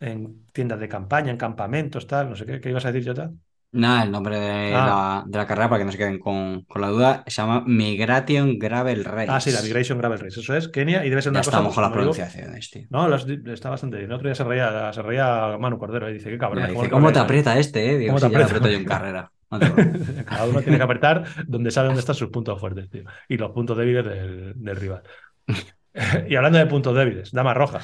en 0.00 0.46
tiendas 0.52 0.80
de 0.80 0.88
campaña, 0.88 1.30
en 1.30 1.36
campamentos, 1.36 2.06
tal, 2.06 2.30
no 2.30 2.36
sé 2.36 2.44
qué, 2.44 2.60
¿qué 2.60 2.70
ibas 2.70 2.84
a 2.84 2.92
decir, 2.92 3.08
Jota? 3.08 3.30
Nada, 3.72 4.02
el 4.02 4.10
nombre 4.10 4.38
de, 4.40 4.74
Ah. 4.74 4.86
la, 4.86 5.24
de 5.26 5.38
la 5.38 5.46
carrera, 5.46 5.68
para 5.68 5.78
que 5.78 5.84
no 5.84 5.92
se 5.92 5.98
queden 5.98 6.18
con, 6.18 6.62
con 6.64 6.82
la 6.82 6.88
duda, 6.88 7.22
se 7.28 7.40
llama 7.40 7.62
Migration 7.64 8.58
Gravel 8.58 9.04
Race. 9.04 9.30
Ah, 9.30 9.40
sí, 9.40 9.52
la 9.52 9.62
Migration 9.62 9.96
Gravel 9.98 10.18
Race, 10.18 10.40
eso 10.40 10.56
es, 10.56 10.66
Kenia, 10.68 11.04
y 11.04 11.08
debe 11.10 11.22
ser 11.22 11.32
Ya 11.32 11.38
una 11.38 11.40
cosa... 11.44 11.50
estamos 11.50 11.74
con 11.74 11.82
las 11.82 11.92
pronunciaciones, 11.92 12.68
tío. 12.70 12.86
No, 12.90 13.14
está 13.14 13.70
bastante 13.70 13.98
bien. 13.98 14.10
El 14.10 14.16
otro 14.16 14.26
día 14.28 14.34
se 14.34 14.42
reía, 14.42 14.92
se 14.92 15.02
reía 15.02 15.56
Manu 15.60 15.78
Cordero 15.78 16.10
y 16.10 16.14
dice, 16.14 16.30
qué 16.30 16.38
cabrón. 16.38 16.66
Dice, 16.68 16.90
¿cómo 16.90 17.12
te 17.12 17.20
aprieta 17.20 17.56
este, 17.58 17.92
eh? 17.92 17.98
Digo, 17.98 18.14
¿Cómo 18.14 18.26
te 18.26 18.32
ya 18.32 18.38
lo 18.38 18.44
aprieta? 18.44 18.56
aprieto 18.66 18.72
yo 18.72 18.78
en 18.80 18.84
carrera. 18.84 19.30
No 19.52 19.58
te. 19.60 20.24
Cada 20.24 20.46
uno 20.46 20.62
tiene 20.62 20.76
que 20.76 20.84
apretar 20.84 21.24
donde 21.46 21.70
sabe 21.70 21.86
dónde 21.86 22.00
están 22.00 22.14
sus 22.16 22.30
puntos 22.30 22.58
fuertes, 22.58 22.90
tío. 22.90 23.04
Y 23.28 23.36
los 23.36 23.52
puntos 23.52 23.76
débiles 23.76 24.04
del, 24.04 24.52
del 24.56 24.76
rival. 24.76 25.02
y 26.28 26.34
hablando 26.34 26.58
de 26.58 26.66
puntos 26.66 26.94
débiles, 26.94 27.30
Dama 27.30 27.54
Roja. 27.54 27.80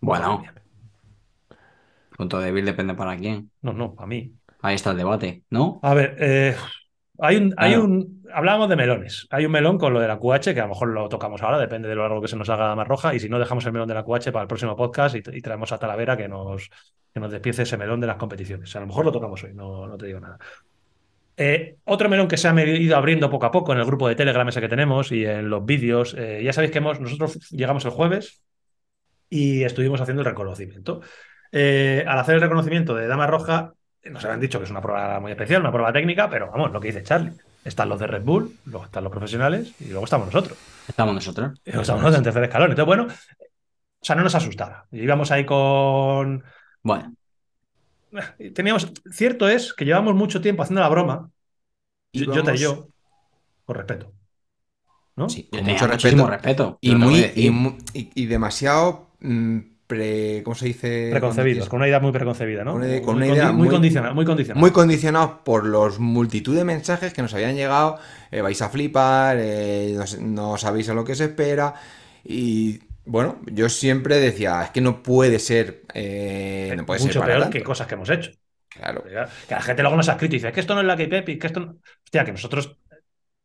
Bueno, 0.00 0.42
punto 2.16 2.38
débil 2.40 2.64
depende 2.64 2.94
para 2.94 3.16
quién. 3.16 3.50
No, 3.62 3.72
no, 3.72 3.94
para 3.94 4.06
mí. 4.06 4.32
Ahí 4.62 4.74
está 4.74 4.90
el 4.90 4.96
debate, 4.98 5.42
¿no? 5.50 5.80
A 5.82 5.94
ver, 5.94 6.16
eh, 6.18 6.54
hay 7.18 7.36
un, 7.36 7.54
hay 7.56 7.70
Claro. 7.72 7.84
un. 7.84 8.20
Hablábamos 8.32 8.68
de 8.68 8.76
melones. 8.76 9.26
Hay 9.30 9.44
un 9.44 9.52
melón 9.52 9.76
con 9.78 9.92
lo 9.92 10.00
de 10.00 10.06
la 10.06 10.18
QH, 10.18 10.54
que 10.54 10.60
a 10.60 10.64
lo 10.64 10.68
mejor 10.68 10.88
lo 10.88 11.08
tocamos 11.08 11.42
ahora, 11.42 11.58
depende 11.58 11.88
de 11.88 11.94
lo 11.96 12.02
largo 12.02 12.20
que 12.20 12.28
se 12.28 12.36
nos 12.36 12.48
haga 12.48 12.68
Dama 12.68 12.84
Roja. 12.84 13.14
Y 13.14 13.18
si 13.20 13.28
no, 13.28 13.38
dejamos 13.38 13.64
el 13.66 13.72
melón 13.72 13.88
de 13.88 13.94
la 13.94 14.04
QH 14.04 14.30
para 14.32 14.42
el 14.42 14.48
próximo 14.48 14.76
podcast 14.76 15.16
y, 15.16 15.22
y 15.32 15.40
traemos 15.42 15.72
a 15.72 15.78
Talavera 15.78 16.16
que 16.16 16.28
nos, 16.28 16.70
que 17.12 17.18
nos 17.20 17.32
despiece 17.32 17.62
ese 17.62 17.76
melón 17.76 18.00
de 18.00 18.06
las 18.06 18.16
competiciones. 18.16 18.74
A 18.76 18.80
lo 18.80 18.86
mejor 18.86 19.04
lo 19.04 19.12
tocamos 19.12 19.42
hoy, 19.42 19.52
no, 19.54 19.86
no 19.88 19.96
te 19.96 20.06
digo 20.06 20.20
nada. 20.20 20.38
Eh, 21.36 21.76
otro 21.84 22.08
melón 22.08 22.28
que 22.28 22.36
se 22.36 22.48
ha 22.48 22.64
ido 22.66 22.96
abriendo 22.96 23.30
poco 23.30 23.46
a 23.46 23.50
poco 23.50 23.72
en 23.72 23.78
el 23.78 23.86
grupo 23.86 24.06
de 24.08 24.14
Telegram 24.14 24.46
ese 24.48 24.60
que 24.60 24.68
tenemos 24.68 25.10
y 25.10 25.24
en 25.24 25.48
los 25.48 25.64
vídeos. 25.64 26.14
eh, 26.18 26.42
ya 26.44 26.52
sabéis 26.52 26.70
que 26.70 26.78
hemos, 26.78 27.00
nosotros 27.00 27.48
llegamos 27.50 27.84
el 27.86 27.90
jueves 27.92 28.42
y 29.28 29.62
estuvimos 29.64 30.00
haciendo 30.00 30.20
el 30.22 30.26
reconocimiento. 30.26 31.00
Eh, 31.50 32.04
al 32.06 32.18
hacer 32.18 32.36
el 32.36 32.40
reconocimiento 32.42 32.94
de 32.94 33.06
Dama 33.08 33.26
Roja, 33.26 33.72
nos 34.04 34.24
habían 34.24 34.40
dicho 34.40 34.58
que 34.58 34.64
es 34.64 34.70
una 34.70 34.80
prueba 34.80 35.20
muy 35.20 35.32
especial, 35.32 35.60
una 35.60 35.72
prueba 35.72 35.92
técnica, 35.92 36.28
pero 36.30 36.50
vamos, 36.50 36.72
lo 36.72 36.80
que 36.80 36.88
dice 36.88 37.02
Charlie. 37.02 37.32
Están 37.64 37.90
los 37.90 38.00
de 38.00 38.06
Red 38.06 38.22
Bull, 38.22 38.56
luego 38.64 38.86
están 38.86 39.04
los 39.04 39.12
profesionales 39.12 39.74
y 39.80 39.88
luego 39.88 40.04
estamos 40.04 40.26
nosotros. 40.26 40.56
Estamos 40.88 41.14
nosotros. 41.14 41.60
Y 41.64 41.70
luego 41.70 41.82
estamos 41.82 42.02
nosotros 42.02 42.18
en 42.18 42.24
tercer 42.24 42.44
escalón. 42.44 42.70
Entonces, 42.70 42.86
bueno, 42.86 43.06
o 43.06 44.04
sea, 44.04 44.16
no 44.16 44.22
nos 44.22 44.34
asustaba. 44.34 44.86
Íbamos 44.92 45.30
ahí 45.30 45.44
con. 45.44 46.42
Bueno, 46.82 47.14
Teníamos. 48.54 48.90
Cierto 49.12 49.48
es 49.48 49.74
que 49.74 49.84
llevamos 49.84 50.14
mucho 50.14 50.40
tiempo 50.40 50.62
haciendo 50.62 50.80
la 50.80 50.88
broma, 50.88 51.30
yo, 52.12 52.32
Jota 52.32 52.54
y 52.54 52.58
yo, 52.58 52.88
con 53.64 53.76
respeto. 53.76 54.12
¿no? 55.16 55.28
Sí, 55.28 55.48
con 55.50 55.64
mucho 55.64 55.86
respeto. 55.86 56.26
respeto. 56.26 56.78
Y, 56.80 56.90
te 56.90 56.96
muy, 56.96 57.80
y- 57.92 58.10
y 58.14 58.26
demasiado 58.26 59.10
mm, 59.20 59.58
pre, 59.90 60.42
¿cómo 60.44 60.54
se 60.54 60.66
dice? 60.66 61.08
Preconcebidos, 61.10 61.68
con 61.68 61.78
una 61.80 61.88
idea 61.88 62.00
muy 62.00 62.12
preconcebida, 62.12 62.64
¿no? 62.64 62.72
Con 62.72 62.82
una- 62.84 63.02
con 63.02 63.14
muy, 63.18 63.24
una 63.24 63.34
idea 63.34 63.44
condi- 63.50 63.52
muy 63.52 63.66
muy- 63.66 63.68
condicionada, 63.74 64.14
muy 64.58 64.70
condicionados 64.70 65.30
por 65.44 65.66
los 65.66 65.98
multitud 65.98 66.56
de 66.56 66.64
mensajes 66.64 67.12
que 67.12 67.22
nos 67.22 67.34
habían 67.34 67.56
llegado. 67.56 67.98
eh, 68.30 68.40
vais 68.42 68.62
a 68.62 68.68
flipar, 68.70 69.36
eh, 69.40 69.98
no, 70.20 70.56
sabéis 70.56 70.88
a 70.88 70.94
lo 70.94 71.02
que 71.04 71.14
se 71.16 71.24
espera. 71.24 71.74
Y 72.24 72.78
bueno, 73.04 73.40
yo 73.52 73.68
siempre 73.68 74.20
decía, 74.20 74.62
es 74.62 74.70
que 74.70 74.80
no 74.80 75.02
puede 75.02 75.38
ser, 75.40 75.82
eh, 75.94 76.72
no 76.76 76.86
puede 76.86 77.00
Mucho 77.00 77.12
ser 77.14 77.20
para 77.20 77.32
peor 77.32 77.42
tanto. 77.42 77.58
que 77.58 77.64
cosas 77.64 77.86
que 77.88 77.94
hemos 77.94 78.08
hecho. 78.08 78.30
Claro. 78.68 79.02
Que 79.02 79.54
la 79.54 79.60
gente 79.62 79.82
luego 79.82 79.96
nos 79.96 80.08
ha 80.08 80.12
escrito 80.12 80.36
y 80.36 80.38
dice, 80.38 80.48
"Es 80.48 80.54
que 80.54 80.60
esto 80.60 80.74
no 80.74 80.80
es 80.80 80.86
la 80.86 80.96
que 80.96 81.04
Epic, 81.04 81.40
que 81.40 81.46
esto 81.48 81.60
no... 81.60 81.76
Hostia, 82.04 82.24
que 82.24 82.30
nosotros... 82.32 82.76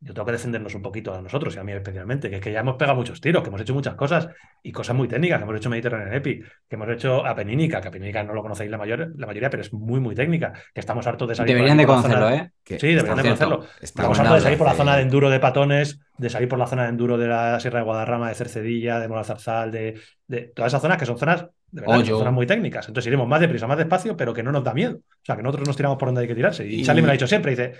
Yo 0.01 0.13
tengo 0.13 0.25
que 0.25 0.33
defendernos 0.33 0.75
un 0.75 0.81
poquito 0.83 1.15
a 1.15 1.21
nosotros 1.21 1.55
y 1.55 1.59
a 1.59 1.63
mí 1.63 1.71
especialmente, 1.71 2.29
que 2.29 2.35
es 2.35 2.41
que 2.41 2.51
ya 2.51 2.59
hemos 2.59 2.75
pegado 2.75 2.95
muchos 2.95 3.19
tiros, 3.21 3.41
que 3.41 3.49
hemos 3.49 3.61
hecho 3.61 3.73
muchas 3.73 3.95
cosas 3.95 4.27
y 4.61 4.71
cosas 4.71 4.95
muy 4.95 5.07
técnicas, 5.07 5.39
que 5.39 5.43
hemos 5.45 5.55
hecho 5.55 5.69
Mediterranean 5.69 6.13
Epic, 6.13 6.45
que 6.67 6.75
hemos 6.75 6.89
hecho 6.89 7.25
Apenínica, 7.25 7.81
que 7.81 7.87
Apenínica 7.87 8.21
no 8.23 8.33
lo 8.33 8.41
conocéis 8.43 8.69
la, 8.69 8.77
mayor, 8.77 9.13
la 9.15 9.25
mayoría, 9.25 9.49
pero 9.49 9.61
es 9.61 9.73
muy, 9.73 9.99
muy 9.99 10.13
técnica, 10.13 10.53
que 10.73 10.79
estamos 10.79 11.07
hartos 11.07 11.27
de 11.29 11.35
salir 11.35 11.53
por 11.53 11.55
Deberían 11.55 11.77
de 11.77 11.85
por 11.87 11.95
la 11.95 12.01
zona- 12.03 12.13
conocerlo, 12.15 12.43
¿eh? 12.45 12.51
Que 12.63 12.79
Sí, 12.79 12.87
deberían 12.87 13.15
de 13.17 13.21
conocerlo. 13.23 13.65
Estamos 13.81 14.19
hartos 14.19 14.35
de 14.35 14.41
salir 14.41 14.57
por 14.59 14.67
la 14.67 14.73
zona 14.73 14.95
de 14.97 15.01
enduro 15.01 15.29
de 15.29 15.39
Patones, 15.39 15.99
de 16.17 16.29
salir 16.29 16.49
por 16.49 16.59
la 16.59 16.67
zona 16.67 16.83
de 16.83 16.89
enduro 16.89 17.17
de 17.17 17.27
la 17.27 17.59
Sierra 17.59 17.79
de 17.79 17.85
Guadarrama, 17.85 18.29
de 18.29 18.35
Cercedilla, 18.35 18.99
de 18.99 19.07
Morazarzal, 19.07 19.71
de, 19.71 19.99
de 20.27 20.41
todas 20.55 20.71
esas 20.71 20.81
zonas 20.83 20.97
que 20.97 21.05
son 21.07 21.17
zonas, 21.17 21.47
de 21.71 21.81
verdad, 21.81 21.99
que 22.01 22.05
son 22.09 22.19
zonas 22.19 22.33
muy 22.33 22.45
técnicas. 22.45 22.87
Entonces 22.87 23.07
iremos 23.07 23.27
más 23.27 23.39
deprisa, 23.39 23.65
más 23.65 23.77
despacio, 23.77 24.15
pero 24.15 24.33
que 24.33 24.43
no 24.43 24.51
nos 24.51 24.63
da 24.63 24.73
miedo. 24.73 24.97
O 24.97 25.25
sea, 25.25 25.35
que 25.35 25.41
nosotros 25.41 25.67
nos 25.67 25.75
tiramos 25.77 25.97
por 25.97 26.09
donde 26.09 26.21
hay 26.21 26.27
que 26.27 26.35
tirarse. 26.35 26.67
Y, 26.67 26.81
Y- 26.81 26.83
Charlie 26.83 27.01
me 27.01 27.07
lo 27.07 27.11
ha 27.11 27.13
dicho 27.13 27.27
siempre, 27.27 27.51
dice, 27.51 27.73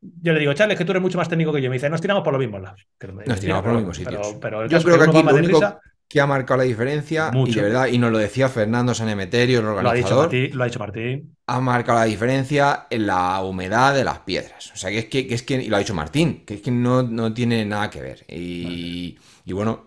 yo 0.00 0.32
le 0.32 0.40
digo, 0.40 0.52
Charlie, 0.54 0.74
es 0.74 0.78
que 0.78 0.84
tú 0.84 0.92
eres 0.92 1.02
mucho 1.02 1.18
más 1.18 1.28
técnico 1.28 1.52
que 1.52 1.60
yo. 1.62 1.70
Me 1.70 1.76
dice, 1.76 1.90
nos 1.90 2.00
tiramos 2.00 2.22
por 2.22 2.32
los 2.32 2.40
mismos 2.40 2.60
lados. 2.62 2.86
Que 2.98 3.08
Nos 3.08 3.40
tiramos 3.40 3.62
por 3.62 3.72
los 3.72 3.80
mismos 3.82 3.96
sitios. 3.96 4.36
Pero, 4.40 4.62
el 4.62 4.68
Yo 4.68 4.82
creo 4.82 4.96
que 4.98 5.02
uno 5.04 5.18
aquí 5.18 5.22
lo 5.28 5.36
único 5.36 5.80
que 6.08 6.20
ha 6.20 6.26
marcado 6.26 6.58
la 6.58 6.64
diferencia, 6.64 7.30
y 7.34 7.52
de 7.52 7.62
verdad, 7.62 7.86
y 7.88 7.98
nos 7.98 8.10
lo 8.10 8.16
decía 8.18 8.48
Fernando 8.48 8.94
Sanemeterio, 8.94 9.58
el 9.58 9.64
lo 9.66 9.70
ha 9.70 9.74
dicho 9.74 9.88
organizador, 9.88 10.24
Martín, 10.24 10.50
lo 10.56 10.62
ha 10.62 10.66
dicho 10.66 10.78
Martín. 10.78 11.36
ha 11.46 11.60
marcado 11.60 11.98
la 11.98 12.04
diferencia 12.06 12.86
en 12.88 13.06
la 13.06 13.42
humedad 13.42 13.94
de 13.94 14.04
las 14.04 14.20
piedras. 14.20 14.70
O 14.72 14.76
sea, 14.76 14.90
que 14.90 14.98
es 15.00 15.04
que, 15.06 15.26
que 15.26 15.34
es 15.34 15.42
que, 15.42 15.54
y 15.62 15.68
lo 15.68 15.76
ha 15.76 15.80
dicho 15.80 15.94
Martín, 15.94 16.44
que 16.46 16.54
es 16.54 16.62
que 16.62 16.70
no, 16.70 17.02
no 17.02 17.34
tiene 17.34 17.64
nada 17.66 17.90
que 17.90 18.00
ver. 18.00 18.24
Y, 18.28 19.18
y 19.44 19.52
bueno, 19.52 19.84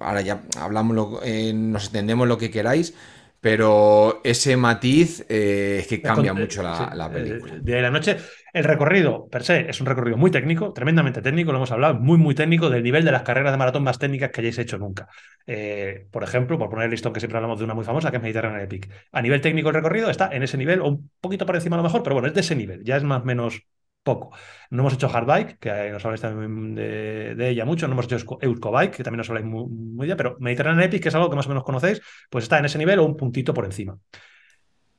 ahora 0.00 0.20
ya 0.20 0.42
hablamos, 0.58 0.94
lo- 0.94 1.20
eh, 1.22 1.52
nos 1.54 1.86
entendemos 1.86 2.28
lo 2.28 2.36
que 2.38 2.50
queráis, 2.50 2.94
pero 3.40 4.20
ese 4.24 4.56
matiz 4.56 5.24
eh, 5.28 5.78
es 5.80 5.86
que 5.86 6.02
cambia 6.02 6.32
Con- 6.32 6.40
mucho 6.42 6.62
la, 6.62 6.74
sí, 6.90 6.96
la 6.96 7.06
eh, 7.06 7.10
película. 7.10 7.54
Día 7.60 7.78
y 7.78 7.82
la 7.82 7.90
noche. 7.90 8.16
El 8.52 8.64
recorrido, 8.64 9.28
per 9.28 9.44
se, 9.44 9.68
es 9.68 9.80
un 9.80 9.86
recorrido 9.86 10.16
muy 10.16 10.30
técnico, 10.30 10.72
tremendamente 10.72 11.20
técnico, 11.22 11.52
lo 11.52 11.58
hemos 11.58 11.70
hablado, 11.72 11.94
muy, 12.00 12.16
muy 12.18 12.34
técnico, 12.34 12.70
del 12.70 12.82
nivel 12.82 13.04
de 13.04 13.12
las 13.12 13.22
carreras 13.22 13.52
de 13.52 13.58
maratón 13.58 13.84
más 13.84 13.98
técnicas 13.98 14.30
que 14.30 14.40
hayáis 14.40 14.58
hecho 14.58 14.78
nunca. 14.78 15.08
Eh, 15.46 16.06
por 16.10 16.22
ejemplo, 16.24 16.58
por 16.58 16.70
poner 16.70 16.86
el 16.86 16.90
listón 16.90 17.12
que 17.12 17.20
siempre 17.20 17.36
hablamos 17.36 17.58
de 17.58 17.64
una 17.64 17.74
muy 17.74 17.84
famosa, 17.84 18.10
que 18.10 18.16
es 18.16 18.22
Mediterranean 18.22 18.62
Epic. 18.62 18.90
A 19.12 19.20
nivel 19.22 19.40
técnico, 19.40 19.68
el 19.68 19.74
recorrido 19.74 20.10
está 20.10 20.30
en 20.32 20.42
ese 20.42 20.56
nivel, 20.56 20.80
o 20.80 20.88
un 20.88 21.10
poquito 21.20 21.44
por 21.46 21.54
encima 21.56 21.76
a 21.76 21.78
lo 21.78 21.82
mejor, 21.82 22.02
pero 22.02 22.14
bueno, 22.14 22.28
es 22.28 22.34
de 22.34 22.40
ese 22.40 22.56
nivel, 22.56 22.82
ya 22.84 22.96
es 22.96 23.02
más 23.04 23.22
o 23.22 23.24
menos 23.24 23.60
poco. 24.06 24.30
No 24.70 24.80
hemos 24.82 24.94
hecho 24.94 25.10
Hardbike, 25.10 25.58
que 25.58 25.68
eh, 25.68 25.90
nos 25.92 26.04
habláis 26.06 26.22
también 26.22 26.74
de, 26.74 27.50
ella 27.50 27.66
mucho, 27.66 27.86
no 27.86 27.92
hemos 27.94 28.06
hecho 28.06 28.16
Eusko- 28.16 28.38
Euskobike, 28.40 28.96
que 28.96 29.04
también 29.04 29.18
nos 29.18 29.28
habláis 29.28 29.46
muy, 29.46 29.66
muy 29.68 30.06
bien, 30.06 30.16
pero 30.16 30.36
Mediterranean 30.40 30.84
Epic, 30.84 31.02
que 31.02 31.08
es 31.10 31.14
algo 31.14 31.28
que 31.30 31.36
más 31.36 31.46
o 31.46 31.50
menos 31.50 31.64
conocéis, 31.64 32.00
pues 32.30 32.44
está 32.44 32.58
en 32.58 32.64
ese 32.66 32.78
nivel 32.78 32.98
o 33.00 33.04
un 33.04 33.16
puntito 33.18 33.52
por 33.52 33.66
encima. 33.66 33.98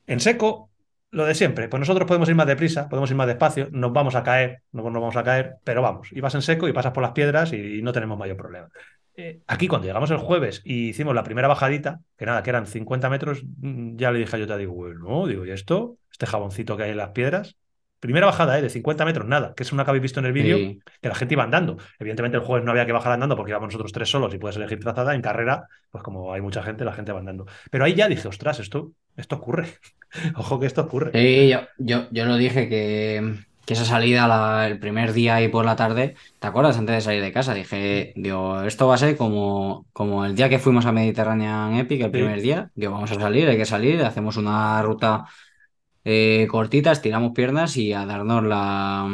En 0.06 0.20
seco, 0.20 0.72
lo 1.12 1.26
de 1.26 1.36
siempre, 1.36 1.68
pues 1.70 1.80
nosotros 1.80 2.08
podemos 2.08 2.30
ir 2.30 2.36
más 2.36 2.48
deprisa, 2.48 2.88
podemos 2.90 3.10
ir 3.10 3.16
más 3.18 3.28
despacio, 3.28 3.70
nos 3.72 3.92
vamos 3.94 4.16
a 4.16 4.24
caer, 4.24 4.62
no 4.72 4.84
nos 4.84 4.94
vamos 5.02 5.16
a 5.16 5.24
caer, 5.24 5.56
pero 5.64 5.82
vamos, 5.82 6.10
y 6.12 6.22
vas 6.22 6.36
en 6.36 6.42
seco 6.42 6.68
y 6.68 6.74
pasas 6.74 6.92
por 6.94 7.04
las 7.04 7.12
piedras 7.12 7.54
y 7.54 7.82
no 7.82 7.92
tenemos 7.92 8.18
mayor 8.18 8.38
problema. 8.38 8.70
Eh, 9.16 9.42
aquí 9.48 9.68
cuando 9.68 9.88
llegamos 9.88 10.12
el 10.12 10.18
jueves 10.18 10.62
y 10.64 10.90
hicimos 10.90 11.16
la 11.16 11.24
primera 11.24 11.48
bajadita, 11.48 12.02
que 12.18 12.26
nada, 12.26 12.44
que 12.44 12.52
eran 12.52 12.68
50 12.68 13.10
metros, 13.10 13.44
mm, 13.58 13.98
ya 13.98 14.12
le 14.12 14.20
dije 14.20 14.36
a 14.36 14.40
yo 14.40 14.48
te 14.48 14.58
digo, 14.58 14.74
bueno, 14.74 15.26
digo, 15.28 15.46
¿y 15.46 15.52
esto? 15.52 15.98
Este 16.12 16.28
jaboncito 16.28 16.78
que 16.78 16.84
hay 16.84 16.92
en 16.92 16.98
las 16.98 17.10
piedras. 17.10 17.58
Primera 18.00 18.28
bajada, 18.28 18.60
¿eh? 18.60 18.62
De 18.62 18.70
50 18.70 19.06
metros, 19.06 19.28
nada, 19.28 19.54
que 19.56 19.64
es 19.64 19.72
una 19.72 19.84
que 19.84 19.90
habéis 19.92 20.04
visto 20.04 20.20
en 20.20 20.28
el 20.28 20.32
vídeo, 20.34 20.58
Sí. 20.58 20.80
que 21.02 21.10
la 21.10 21.16
gente 21.16 21.34
iba 21.34 21.44
andando. 21.44 21.78
Evidentemente 22.00 22.38
el 22.38 22.44
jueves 22.44 22.64
no 22.64 22.72
había 22.72 22.86
que 22.86 22.92
bajar 22.92 23.12
andando 23.14 23.36
porque 23.36 23.52
íbamos 23.52 23.68
nosotros 23.68 23.92
tres 23.92 24.10
solos 24.10 24.34
y 24.34 24.38
puedes 24.38 24.56
elegir 24.58 24.80
trazada. 24.80 25.16
En 25.16 25.22
carrera, 25.22 25.68
pues 25.90 26.04
como 26.04 26.32
hay 26.34 26.42
mucha 26.42 26.62
gente, 26.62 26.86
la 26.86 26.94
gente 26.94 27.12
va 27.12 27.20
andando. 27.20 27.46
Pero 27.72 27.86
ahí 27.86 27.96
ya 27.96 28.08
dije, 28.08 28.28
ostras, 28.28 28.60
esto, 28.60 28.92
esto 29.16 29.36
ocurre. 29.38 29.68
Ojo 30.36 30.60
que 30.60 30.68
esto 30.68 30.82
ocurre. 30.82 31.12
Sí, 31.14 31.50
yo, 31.50 31.62
yo, 31.80 32.08
yo 32.12 32.26
lo 32.26 32.36
dije 32.38 32.70
que, 32.70 33.34
que 33.66 33.74
esa 33.74 33.84
salida 33.84 34.28
la- 34.28 34.68
el 34.68 34.80
primer 34.80 35.12
día 35.12 35.42
y 35.42 35.48
por 35.50 35.66
la 35.66 35.76
tarde, 35.76 36.16
¿te 36.40 36.48
acuerdas? 36.48 36.78
Antes 36.78 36.96
de 36.96 37.02
salir 37.02 37.22
de 37.24 37.32
casa, 37.34 37.54
dije, 37.56 38.14
digo, 38.16 38.62
esto 38.62 38.88
va 38.88 38.94
a 38.96 38.98
ser 39.00 39.18
como, 39.18 39.88
como 39.92 40.24
el 40.24 40.36
día 40.36 40.48
que 40.50 40.60
fuimos 40.60 40.86
a 40.86 40.92
Mediterranean 40.92 41.74
Epic, 41.76 42.00
el 42.02 42.06
Sí. 42.08 42.12
primer 42.12 42.42
día, 42.42 42.70
digo, 42.76 42.94
vamos 42.94 43.12
a 43.12 43.16
salir, 43.16 43.50
hay 43.50 43.58
que 43.58 43.66
salir, 43.66 44.02
hacemos 44.04 44.38
una 44.38 44.82
ruta 44.84 45.26
eh, 46.10 46.48
cortita, 46.50 46.94
estiramos 46.94 47.34
piernas 47.34 47.76
y 47.76 47.92
a 47.92 48.06
darnos 48.06 48.42
la, 48.46 49.14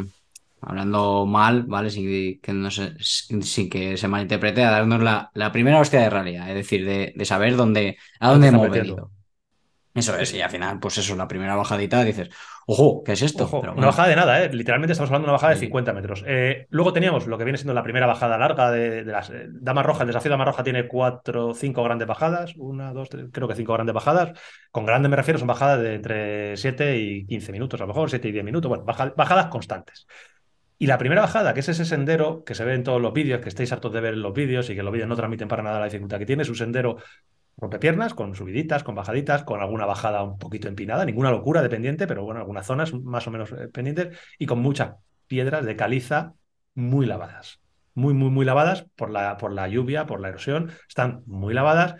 hablando 0.60 1.26
mal, 1.26 1.64
¿vale? 1.64 1.90
Sin 1.90 2.40
que, 2.40 2.52
no 2.52 2.70
se, 2.70 2.94
sin 3.00 3.42
sin 3.42 3.68
que 3.68 3.96
se 3.96 4.06
malinterprete, 4.06 4.62
a 4.62 4.70
darnos 4.70 5.02
la, 5.02 5.28
la 5.34 5.50
primera 5.50 5.80
hostia 5.80 6.00
de 6.00 6.10
realidad, 6.10 6.48
es 6.50 6.54
decir, 6.54 6.86
de, 6.86 7.12
de 7.16 7.24
saber 7.24 7.56
dónde, 7.56 7.98
a 8.20 8.30
dónde 8.30 8.46
hemos 8.46 8.70
venido. 8.70 9.10
Eso 9.92 10.16
es, 10.16 10.32
y 10.34 10.40
al 10.40 10.50
final, 10.50 10.78
pues 10.78 10.98
eso, 10.98 11.16
la 11.16 11.26
primera 11.26 11.56
bajadita 11.56 12.04
dices, 12.04 12.28
ojo, 12.66 13.02
¿qué 13.04 13.12
es 13.12 13.22
esto? 13.22 13.44
Ojo, 13.44 13.60
Pero 13.60 13.72
una 13.72 13.76
bueno, 13.82 13.86
bajada 13.88 14.08
de 14.08 14.16
nada, 14.16 14.42
¿eh? 14.42 14.50
Literalmente 14.52 14.92
estamos 14.92 15.10
hablando 15.10 15.26
de 15.26 15.30
una 15.30 15.34
bajada 15.34 15.52
de 15.54 15.58
Sí. 15.58 15.66
50 15.66 15.92
metros. 15.92 16.24
Eh, 16.26 16.66
luego 16.70 16.92
teníamos 16.92 17.26
lo 17.26 17.36
que 17.38 17.44
viene 17.44 17.58
siendo 17.58 17.74
la 17.74 17.82
primera 17.82 18.06
bajada 18.06 18.38
larga 18.38 18.70
de, 18.70 19.04
de 19.04 19.12
las 19.12 19.30
eh, 19.30 19.46
Dama 19.50 19.82
Roja. 19.82 20.02
El 20.02 20.08
desafío 20.08 20.30
de 20.30 20.34
Dama 20.34 20.44
Roja 20.44 20.62
tiene 20.64 20.86
cuatro, 20.88 21.54
cinco 21.54 21.82
grandes 21.84 22.08
bajadas. 22.08 22.54
Una, 22.56 22.92
dos, 22.92 23.08
tres, 23.08 23.26
creo 23.32 23.46
que 23.48 23.54
cinco 23.54 23.72
grandes 23.74 23.94
bajadas. 23.94 24.38
Con 24.70 24.86
grandes 24.86 25.10
me 25.10 25.16
refiero, 25.16 25.38
son 25.38 25.48
bajadas 25.48 25.80
de 25.80 25.94
entre 25.94 26.56
7 26.56 26.96
y 26.98 27.26
15 27.26 27.52
minutos, 27.52 27.80
a 27.80 27.84
lo 27.84 27.88
mejor 27.88 28.10
7 28.10 28.28
y 28.28 28.32
10 28.32 28.44
minutos. 28.44 28.68
Bueno, 28.68 28.84
baja- 28.84 29.12
bajadas 29.16 29.46
constantes. 29.46 30.06
Y 30.76 30.86
la 30.88 30.98
primera 30.98 31.20
bajada, 31.22 31.54
que 31.54 31.60
es 31.60 31.68
ese 31.68 31.84
sendero 31.84 32.42
que 32.44 32.54
se 32.56 32.64
ve 32.64 32.74
en 32.74 32.82
todos 32.82 33.00
los 33.00 33.12
vídeos, 33.12 33.40
que 33.40 33.48
estáis 33.48 33.70
hartos 33.72 33.92
de 33.92 34.00
ver 34.00 34.14
en 34.14 34.22
los 34.22 34.34
vídeos 34.34 34.68
y 34.70 34.74
que 34.74 34.82
los 34.82 34.92
vídeos 34.92 35.08
no 35.08 35.14
transmiten 35.14 35.46
para 35.46 35.62
nada 35.62 35.78
la 35.78 35.84
dificultad 35.84 36.18
que 36.18 36.26
tiene, 36.26 36.42
es 36.42 36.48
un 36.48 36.56
sendero 36.56 36.96
rompepiernas, 37.56 38.14
con 38.14 38.34
subiditas, 38.34 38.84
con 38.84 38.94
bajaditas, 38.94 39.44
con 39.44 39.60
alguna 39.60 39.86
bajada 39.86 40.22
un 40.22 40.38
poquito 40.38 40.68
empinada, 40.68 41.04
ninguna 41.04 41.30
locura 41.30 41.62
de 41.62 41.68
pendiente, 41.68 42.06
pero 42.06 42.24
bueno, 42.24 42.40
algunas 42.40 42.66
zonas 42.66 42.92
más 42.94 43.26
o 43.26 43.30
menos 43.30 43.52
eh, 43.52 43.68
pendientes 43.68 44.18
y 44.38 44.46
con 44.46 44.60
muchas 44.60 44.96
piedras 45.26 45.64
de 45.64 45.76
caliza 45.76 46.34
muy 46.74 47.06
lavadas. 47.06 47.60
Muy, 47.94 48.12
muy, 48.14 48.30
muy 48.30 48.44
lavadas 48.44 48.86
por 48.96 49.10
la, 49.10 49.36
por 49.36 49.52
la 49.52 49.68
lluvia, 49.68 50.06
por 50.06 50.20
la 50.20 50.28
erosión. 50.28 50.72
Están 50.88 51.22
muy 51.26 51.54
lavadas. 51.54 51.94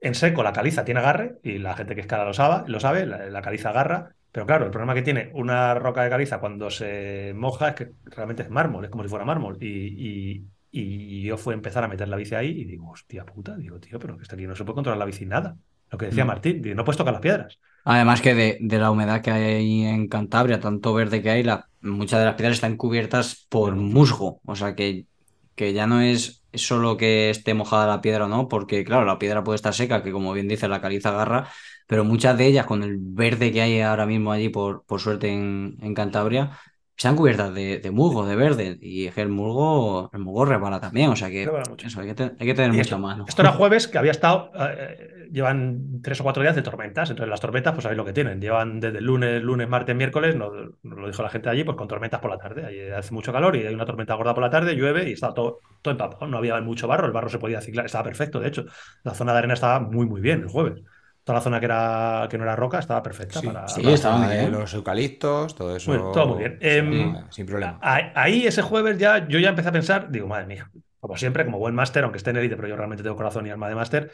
En 0.00 0.14
seco 0.14 0.42
la 0.42 0.52
caliza 0.52 0.84
tiene 0.84 1.00
agarre 1.00 1.38
y 1.42 1.58
la 1.58 1.74
gente 1.74 1.94
que 1.94 2.00
escala 2.02 2.24
lo 2.24 2.32
sabe, 2.34 2.68
lo 2.70 2.80
sabe 2.80 3.04
la, 3.06 3.42
caliza 3.42 3.70
agarra. 3.70 4.14
Pero 4.32 4.46
claro, 4.46 4.64
el 4.66 4.70
problema 4.70 4.94
que 4.94 5.02
tiene 5.02 5.30
una 5.34 5.74
roca 5.74 6.02
de 6.04 6.10
caliza 6.10 6.38
cuando 6.40 6.70
se 6.70 7.32
moja 7.34 7.70
es 7.70 7.74
que 7.74 7.90
realmente 8.04 8.42
es 8.44 8.50
mármol, 8.50 8.84
es 8.84 8.90
como 8.90 9.02
si 9.02 9.08
fuera 9.08 9.24
mármol. 9.24 9.58
Y- 9.62 10.46
y 10.70 11.22
yo 11.22 11.36
fui 11.38 11.52
a 11.54 11.56
empezar 11.56 11.84
a 11.84 11.88
meter 11.88 12.08
la 12.08 12.16
bici 12.16 12.34
ahí 12.34 12.48
y 12.50 12.64
digo, 12.64 12.90
hostia 12.90 13.24
puta, 13.24 13.56
digo, 13.56 13.80
tío, 13.80 13.98
pero 13.98 14.16
que 14.16 14.22
está 14.22 14.34
aquí 14.36 14.46
no 14.46 14.54
se 14.56 14.64
puede 14.64 14.76
controlar 14.76 14.98
la 14.98 15.04
bici 15.06 15.26
nada. 15.26 15.56
Lo 15.90 15.98
que 15.98 16.06
decía 16.06 16.24
Mm. 16.24 16.26
Martín, 16.26 16.60
digo, 16.62 16.74
no 16.76 16.84
puedes 16.84 16.98
tocar 16.98 17.12
las 17.14 17.22
piedras. 17.22 17.58
Además 17.84 18.20
que 18.20 18.34
de, 18.34 18.58
de 18.60 18.78
la 18.78 18.90
humedad 18.90 19.22
que 19.22 19.30
hay 19.30 19.84
en 19.84 20.08
Cantabria, 20.08 20.60
tanto 20.60 20.92
verde 20.92 21.22
que 21.22 21.30
hay, 21.30 21.42
la, 21.42 21.68
muchas 21.80 22.20
de 22.20 22.26
las 22.26 22.34
piedras 22.34 22.56
están 22.56 22.76
cubiertas 22.76 23.46
por 23.48 23.76
musgo. 23.76 24.40
O 24.44 24.54
sea 24.56 24.74
que, 24.74 25.06
que 25.54 25.72
ya 25.72 25.86
no 25.86 26.00
es 26.02 26.44
solo 26.52 26.96
que 26.98 27.30
esté 27.30 27.54
mojada 27.54 27.86
la 27.86 28.00
piedra 28.02 28.26
o 28.26 28.28
no, 28.28 28.46
porque 28.48 28.84
claro, 28.84 29.06
la 29.06 29.18
piedra 29.18 29.42
puede 29.42 29.56
estar 29.56 29.72
seca, 29.74 30.02
que 30.02 30.12
como 30.12 30.32
bien 30.34 30.48
dice 30.48 30.68
la 30.68 30.80
caliza 30.82 31.10
agarra, 31.10 31.48
pero 31.86 32.04
muchas 32.04 32.36
de 32.36 32.46
ellas, 32.46 32.66
con 32.66 32.82
el 32.82 32.98
verde 33.00 33.52
que 33.52 33.62
hay 33.62 33.80
ahora 33.80 34.04
mismo 34.06 34.32
allí, 34.32 34.50
por, 34.50 34.84
por 34.84 35.00
suerte 35.00 35.28
en, 35.32 35.78
en 35.80 35.94
Cantabria, 35.94 36.58
están 36.98 37.16
cubiertas 37.16 37.54
de, 37.54 37.78
de 37.78 37.90
musgo, 37.90 38.26
de 38.26 38.36
verde. 38.36 38.78
Y 38.80 39.06
es 39.06 39.14
que 39.14 39.22
el 39.22 39.28
musgo, 39.28 40.10
el 40.12 40.18
musgo 40.20 40.44
resbala 40.44 40.80
también. 40.80 41.10
O 41.10 41.16
sea 41.16 41.30
que 41.30 41.46
mucho. 41.46 41.86
eso, 41.86 42.00
hay 42.00 42.08
que, 42.08 42.14
te- 42.14 42.32
hay 42.38 42.46
que 42.46 42.54
tener 42.54 42.72
Y 42.72 42.76
mucha 42.76 42.80
esto, 42.80 43.42
era 43.42 43.52
jueves 43.58 43.88
que 43.88 43.98
había 43.98 44.10
estado, 44.10 44.50
eh, 44.58 45.28
llevan 45.30 46.00
tres 46.02 46.20
o 46.20 46.24
cuatro 46.24 46.42
días 46.42 46.56
de 46.56 46.62
tormentas. 46.62 47.10
Entonces 47.10 47.30
las 47.30 47.40
tormentas, 47.40 47.72
pues 47.74 47.84
sabéis 47.84 47.98
lo 47.98 48.04
que 48.04 48.12
tienen. 48.12 48.40
Llevan 48.40 48.80
desde 48.80 48.98
el 48.98 49.04
lunes, 49.04 49.42
lunes, 49.42 49.68
martes, 49.68 49.94
miércoles, 49.94 50.34
nos, 50.36 50.52
nos 50.82 50.98
lo 50.98 51.06
dijo 51.06 51.22
la 51.22 51.30
gente 51.30 51.48
allí, 51.48 51.62
pues 51.64 51.76
con 51.76 51.86
tormentas 51.88 52.20
por 52.20 52.30
la 52.30 52.38
tarde. 52.38 52.66
Ahí 52.66 52.90
hace 52.90 53.14
mucho 53.14 53.32
calor 53.32 53.54
y 53.56 53.66
hay 53.66 53.74
una 53.74 53.86
tormenta 53.86 54.14
gorda 54.14 54.34
por 54.34 54.42
la 54.42 54.50
tarde, 54.50 54.74
llueve 54.74 55.08
y 55.08 55.12
estaba 55.12 55.34
todo, 55.34 55.60
todo 55.82 55.92
empapado. 55.92 56.26
No 56.26 56.38
había 56.38 56.60
mucho 56.60 56.88
barro, 56.88 57.06
el 57.06 57.12
barro 57.12 57.28
se 57.28 57.38
podía 57.38 57.60
ciclar, 57.60 57.86
estaba 57.86 58.04
perfecto. 58.04 58.40
De 58.40 58.48
hecho, 58.48 58.64
la 59.04 59.14
zona 59.14 59.32
de 59.32 59.38
arena 59.38 59.54
estaba 59.54 59.80
muy, 59.80 60.06
muy 60.06 60.20
bien 60.20 60.40
el 60.42 60.48
jueves. 60.48 60.82
Toda 61.28 61.40
la 61.40 61.42
zona 61.42 61.60
que, 61.60 61.66
era, 61.66 62.26
que 62.30 62.38
no 62.38 62.44
era 62.44 62.56
roca 62.56 62.78
estaba 62.78 63.02
perfecta 63.02 63.38
Sí, 63.38 63.48
para, 63.48 63.68
sí, 63.68 63.82
Eh. 63.84 64.48
Los 64.50 64.72
eucaliptos, 64.72 65.54
todo 65.54 65.76
eso. 65.76 65.90
Bueno, 65.90 66.10
todo 66.10 66.28
muy 66.28 66.38
bien. 66.38 66.56
Em, 66.62 67.14
sin 67.28 67.44
problema. 67.44 67.78
Ahí, 67.82 68.46
ese 68.46 68.62
jueves 68.62 68.96
ya 68.96 69.28
yo 69.28 69.38
ya 69.38 69.50
empecé 69.50 69.68
a 69.68 69.72
pensar, 69.72 70.10
digo, 70.10 70.26
madre 70.26 70.46
mía, 70.46 70.70
como 70.98 71.18
siempre, 71.18 71.44
como 71.44 71.58
buen 71.58 71.74
máster, 71.74 72.02
aunque 72.02 72.16
esté 72.16 72.30
en 72.30 72.38
élite, 72.38 72.56
pero 72.56 72.66
yo 72.66 72.76
realmente 72.76 73.02
tengo 73.02 73.14
corazón 73.14 73.46
y 73.46 73.50
alma 73.50 73.68
de 73.68 73.74
máster. 73.74 74.10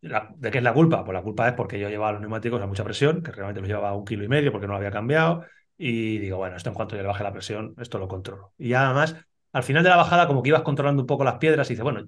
¿De 0.00 0.52
qué 0.52 0.58
es 0.58 0.62
la 0.62 0.72
culpa? 0.72 1.04
Pues 1.04 1.14
la 1.14 1.22
culpa 1.22 1.48
es 1.48 1.54
porque 1.54 1.80
yo 1.80 1.88
llevaba 1.88 2.12
los 2.12 2.20
neumáticos 2.20 2.62
a 2.62 2.66
mucha 2.68 2.84
presión, 2.84 3.24
que 3.24 3.32
realmente 3.32 3.60
los 3.60 3.66
llevaba 3.66 3.88
a 3.88 3.94
un 3.94 4.04
kilo 4.04 4.22
y 4.22 4.28
medio 4.28 4.52
porque 4.52 4.68
no 4.68 4.74
lo 4.74 4.76
había 4.76 4.92
cambiado. 4.92 5.44
Y 5.76 6.18
digo, 6.18 6.36
bueno, 6.36 6.54
esto 6.54 6.68
en 6.68 6.76
cuanto 6.76 6.94
yo 6.94 7.02
le 7.02 7.08
baje 7.08 7.24
la 7.24 7.32
presión, 7.32 7.74
esto 7.80 7.98
lo 7.98 8.06
controlo. 8.06 8.52
Y 8.56 8.72
además, 8.74 9.16
al 9.52 9.64
final 9.64 9.82
de 9.82 9.88
la 9.88 9.96
bajada 9.96 10.28
como 10.28 10.44
que 10.44 10.50
ibas 10.50 10.62
controlando 10.62 11.02
un 11.02 11.08
poco 11.08 11.24
las 11.24 11.38
piedras 11.38 11.68
y 11.70 11.72
dices, 11.72 11.82
bueno, 11.82 12.06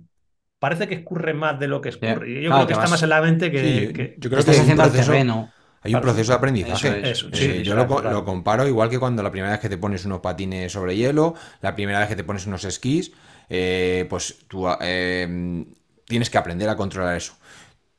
parece 0.59 0.89
que 0.89 0.95
escurre 0.97 1.35
más 1.35 1.59
de 1.59 1.69
lo 1.69 1.81
que 1.81 1.91
escurre. 1.91 2.43
Yo 2.43 2.49
Claro, 2.49 2.55
creo 2.57 2.67
que 2.67 2.73
está 2.73 2.83
vas- 2.85 2.91
más 2.91 3.03
en 3.03 3.09
la 3.11 3.21
mente 3.21 3.51
que... 3.51 3.61
Sí, 3.61 3.87
yo- 3.87 3.93
que- 3.93 4.15
yo 4.19 4.31
creo 4.31 4.41
haciendo 4.41 4.83
proceso- 4.83 5.11
terreno. 5.13 5.51
Hay 5.83 5.95
un 5.95 6.01
proceso 6.01 6.33
de 6.33 6.37
aprendizaje. 6.39 7.11
Eso 7.11 7.29
es. 7.29 7.35
Eh, 7.35 7.57
Sí, 7.59 7.63
yo 7.63 7.75
claro, 7.75 7.83
lo, 7.83 7.95
co- 7.95 8.01
claro. 8.01 8.17
lo 8.17 8.25
comparo 8.25 8.67
igual 8.67 8.89
que 8.89 8.99
cuando 8.99 9.23
la 9.23 9.31
primera 9.31 9.53
vez 9.53 9.61
que 9.61 9.69
te 9.69 9.77
pones 9.77 10.05
unos 10.07 10.21
patines 10.21 10.73
sobre 10.73 10.97
hielo, 10.97 11.35
la 11.61 11.75
primera 11.75 11.99
vez 11.99 12.09
que 12.09 12.17
te 12.17 12.25
pones 12.25 12.47
unos 12.47 12.65
esquís, 12.65 13.13
eh, 13.51 14.07
pues 14.09 14.47
tú 14.49 14.67
eh, 14.81 15.67
tienes 16.07 16.31
que 16.31 16.39
aprender 16.39 16.71
a 16.71 16.77
controlar 16.77 17.17
eso. 17.17 17.35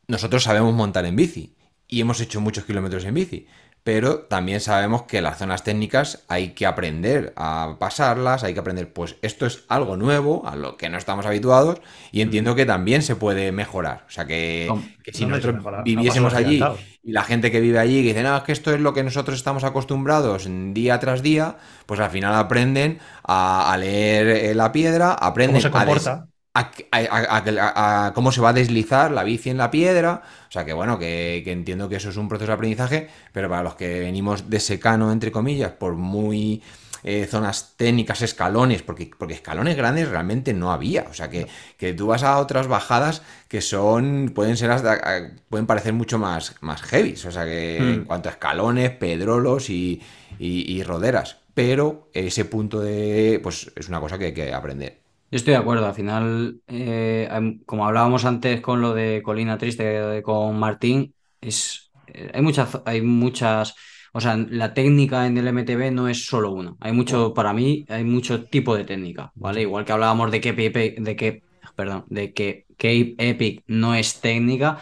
Nosotros 0.08 0.44
sabemos 0.44 0.74
montar 0.74 1.06
en 1.06 1.16
bici 1.16 1.56
y 1.88 2.02
hemos 2.02 2.20
hecho 2.22 2.42
muchos 2.42 2.66
kilómetros 2.66 3.06
en 3.06 3.14
bici, 3.14 3.48
pero 3.86 4.22
también 4.24 4.62
sabemos 4.62 5.04
que 5.04 5.22
las 5.22 5.38
zonas 5.40 5.64
técnicas 5.64 6.26
hay 6.28 6.50
que 6.56 6.68
aprender 6.68 7.34
a 7.38 7.78
pasarlas, 7.80 8.44
hay 8.44 8.54
que 8.56 8.60
aprender, 8.62 8.92
pues 8.92 9.16
esto 9.22 9.46
es 9.46 9.64
algo 9.70 9.96
nuevo, 9.96 10.48
a 10.48 10.58
lo 10.58 10.76
que 10.78 10.90
no 10.90 10.98
estamos 10.98 11.26
habituados 11.28 11.82
y 12.12 12.22
entiendo 12.22 12.56
que 12.56 12.66
también 12.66 13.04
se 13.04 13.16
puede 13.16 13.52
mejorar. 13.54 14.06
O 14.08 14.12
sea 14.12 14.26
que, 14.28 14.76
si 15.14 15.26
No, 15.26 15.30
no, 15.30 15.36
nosotros 15.38 15.56
viviésemos 15.76 16.34
allí 16.34 16.76
y 17.04 17.12
la 17.12 17.24
gente 17.24 17.52
que 17.52 17.62
vive 17.62 17.80
allí 17.80 18.02
que 18.02 18.10
dice, 18.10 18.24
no, 18.24 18.36
es 18.38 18.44
que 18.44 18.52
esto 18.54 18.74
es 18.74 18.80
lo 18.82 18.94
que 18.94 19.04
nosotros 19.04 19.38
estamos 19.38 19.64
acostumbrados 19.64 20.48
día 20.74 21.00
tras 21.00 21.22
día, 21.22 21.58
pues 21.86 22.00
al 22.00 22.10
final 22.10 22.34
aprenden 22.36 23.00
a, 23.24 23.72
a 23.72 23.78
leer 23.78 24.28
eh, 24.28 24.56
la 24.56 24.72
piedra, 24.72 25.14
aprenden 25.14 25.56
¿Cómo 25.56 25.60
se 25.62 25.72
comporta? 25.72 26.14
a, 26.14 26.24
a- 26.24 26.35
a- 26.56 26.72
a- 26.92 28.06
a 28.08 28.14
cómo 28.14 28.32
se 28.32 28.42
va 28.42 28.50
a 28.50 28.54
deslizar 28.54 29.12
la 29.12 29.24
bici 29.24 29.50
en 29.50 29.58
la 29.58 29.70
piedra. 29.72 30.24
O 30.48 30.52
sea 30.52 30.66
que 30.66 30.74
bueno, 30.74 30.98
que, 30.98 31.42
que 31.44 31.52
entiendo 31.52 31.90
que 31.90 31.98
eso 31.98 32.10
es 32.10 32.18
un 32.18 32.28
proceso 32.30 32.48
de 32.48 32.54
aprendizaje, 32.56 33.10
pero 33.34 33.50
para 33.50 33.64
los 33.64 33.76
que 33.76 34.00
venimos 34.00 34.50
de 34.50 34.60
secano, 34.60 35.12
entre 35.12 35.32
comillas, 35.32 35.72
por 35.74 35.94
muy 35.96 36.62
eh, 37.08 37.28
zonas 37.30 37.74
técnicas, 37.78 38.24
escalones, 38.24 38.82
porque, 38.82 39.12
porque 39.16 39.36
escalones 39.36 39.78
grandes 39.78 40.10
realmente 40.10 40.54
no 40.56 40.72
había. 40.72 41.06
O 41.12 41.14
sea 41.14 41.30
que, 41.30 41.46
que 41.78 41.94
tú 41.94 42.08
vas 42.08 42.24
a 42.24 42.40
otras 42.40 42.68
bajadas 42.68 43.22
que 43.48 43.62
son, 43.62 44.32
pueden 44.34 44.58
ser 44.58 44.72
hasta- 44.72 45.32
pueden 45.50 45.68
parecer 45.68 45.94
mucho 45.94 46.18
más, 46.18 46.56
más 46.62 46.82
heavy. 46.82 47.14
O 47.14 47.32
sea 47.32 47.46
que 47.46 47.78
en 47.78 48.02
Mm. 48.02 48.06
cuanto 48.06 48.30
a 48.30 48.32
escalones, 48.32 48.90
pedrolos 48.90 49.70
y, 49.70 50.02
y- 50.40 50.72
y 50.74 50.82
roderas. 50.84 51.38
Pero 51.54 52.10
ese 52.14 52.44
punto 52.46 52.80
de, 52.82 53.40
pues 53.44 53.72
es 53.76 53.88
una 53.88 54.00
cosa 54.00 54.18
que 54.18 54.26
hay 54.26 54.34
que 54.34 54.52
aprender. 54.52 54.98
Yo 55.32 55.38
estoy 55.38 55.52
de 55.54 55.58
acuerdo, 55.60 55.86
al 55.88 55.94
final, 55.96 56.62
eh, 56.68 57.28
como 57.66 57.86
hablábamos 57.86 58.26
antes 58.26 58.62
con 58.62 58.82
lo 58.82 58.94
de 58.94 59.22
Colina 59.24 59.58
Triste, 59.58 60.18
eh, 60.20 60.22
con 60.22 60.58
Martín, 60.58 61.14
es, 61.42 61.92
eh, 62.08 62.32
hay 62.34 62.42
muchas, 62.42 62.82
hay 62.86 63.02
muchas, 63.02 63.76
o 64.14 64.22
sea, 64.22 64.38
la 64.38 64.74
técnica 64.74 65.26
en 65.26 65.38
el 65.38 65.48
MTB 65.48 65.92
no 65.92 66.08
es 66.08 66.26
solo 66.26 66.52
una, 66.52 66.76
hay 66.80 66.92
mucho, 66.94 67.34
para 67.34 67.54
mí, 67.54 67.86
hay 67.90 68.04
mucho 68.04 68.46
tipo 68.46 68.76
de 68.78 68.86
técnica, 68.86 69.32
¿vale? 69.36 69.62
Igual 69.62 69.84
que 69.84 69.92
hablábamos 69.94 70.32
de 70.32 70.40
que, 70.42 70.54
de 70.54 71.16
que, 71.16 71.44
perdón, 71.76 72.06
de 72.10 72.34
que 72.34 72.66
Cape 72.78 73.16
Epic 73.18 73.64
no 73.68 73.96
es 73.96 74.22
técnica, 74.22 74.80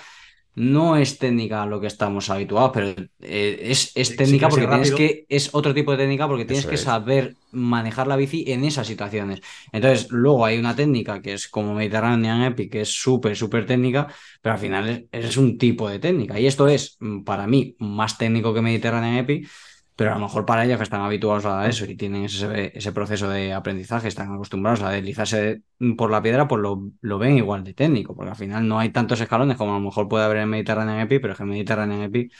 no 0.56 0.98
es 0.98 1.18
técnica 1.18 1.64
a 1.64 1.66
lo 1.66 1.80
que 1.82 1.88
estamos 1.88 2.30
habituados, 2.30 2.72
pero 2.74 2.90
eh, 3.20 3.60
es, 3.64 3.92
es 3.96 4.16
técnica 4.16 4.50
sí, 4.50 4.50
porque 4.50 4.68
tienes 4.68 4.92
que, 4.92 5.26
es 5.30 5.50
otro 5.54 5.74
tipo 5.74 5.92
de 5.92 5.98
técnica 5.98 6.28
porque 6.28 6.46
tienes 6.46 6.66
Eso 6.66 6.70
que 6.70 6.76
es. 6.76 6.82
saber 6.82 7.38
manejar 7.52 8.08
la 8.08 8.16
bici 8.16 8.46
en 8.48 8.64
esas 8.64 8.88
situaciones. 8.88 9.42
Entonces, 9.72 10.08
luego 10.12 10.46
hay 10.46 10.58
una 10.60 10.76
técnica 10.76 11.22
que 11.22 11.34
es 11.34 11.48
como 11.48 11.74
Mediterranean 11.74 12.44
Epic, 12.44 12.72
que 12.72 12.82
es 12.82 12.90
súper, 12.90 13.36
súper 13.36 13.66
técnica, 13.66 14.08
pero 14.42 14.54
al 14.54 14.60
final 14.60 15.08
es, 15.12 15.26
es 15.30 15.38
un 15.38 15.58
tipo 15.58 15.90
de 15.90 16.00
técnica. 16.00 16.40
Y 16.40 16.48
esto 16.48 16.68
es, 16.68 16.98
mm, 17.00 17.24
para 17.24 17.48
mí, 17.48 17.76
más 17.80 18.18
técnico 18.18 18.54
que 18.54 18.62
Mediterranean 18.62 19.18
Epic, 19.18 19.48
pero 19.95 20.11
a 20.11 20.15
lo 20.15 20.22
mejor 20.22 20.45
para 20.45 20.65
ellos 20.65 20.78
que 20.78 20.84
están 20.84 21.02
habituados 21.02 21.45
a 21.45 21.68
eso 21.68 21.86
y 21.86 21.95
tienen 21.95 22.26
ese, 22.26 22.91
proceso 22.91 23.30
de 23.30 23.53
aprendizaje, 23.53 24.07
están 24.07 24.34
acostumbrados 24.34 24.82
a 24.82 24.90
deslizarse 24.90 25.61
por 25.98 26.11
la 26.11 26.22
piedra, 26.22 26.48
pues 26.48 26.61
lo, 26.61 26.91
lo 27.02 27.20
ven 27.20 27.38
igual 27.38 27.64
de 27.64 27.74
técnico, 27.74 28.15
porque 28.15 28.32
al 28.32 28.36
final 28.36 28.68
no 28.68 28.80
hay 28.80 28.90
tantos 28.90 29.22
escalones 29.22 29.57
como 29.57 29.72
a 29.72 29.80
lo 29.80 29.86
mejor 29.86 30.07
puede 30.07 30.26
haber 30.26 30.38
en 30.38 30.49
Mediterranean 30.49 30.99
Epic, 30.99 31.22
pero 31.22 31.34
es 31.34 31.38
que 31.38 31.44
en 31.44 31.49
Mediterranean 31.49 32.02
Epic 32.02 32.34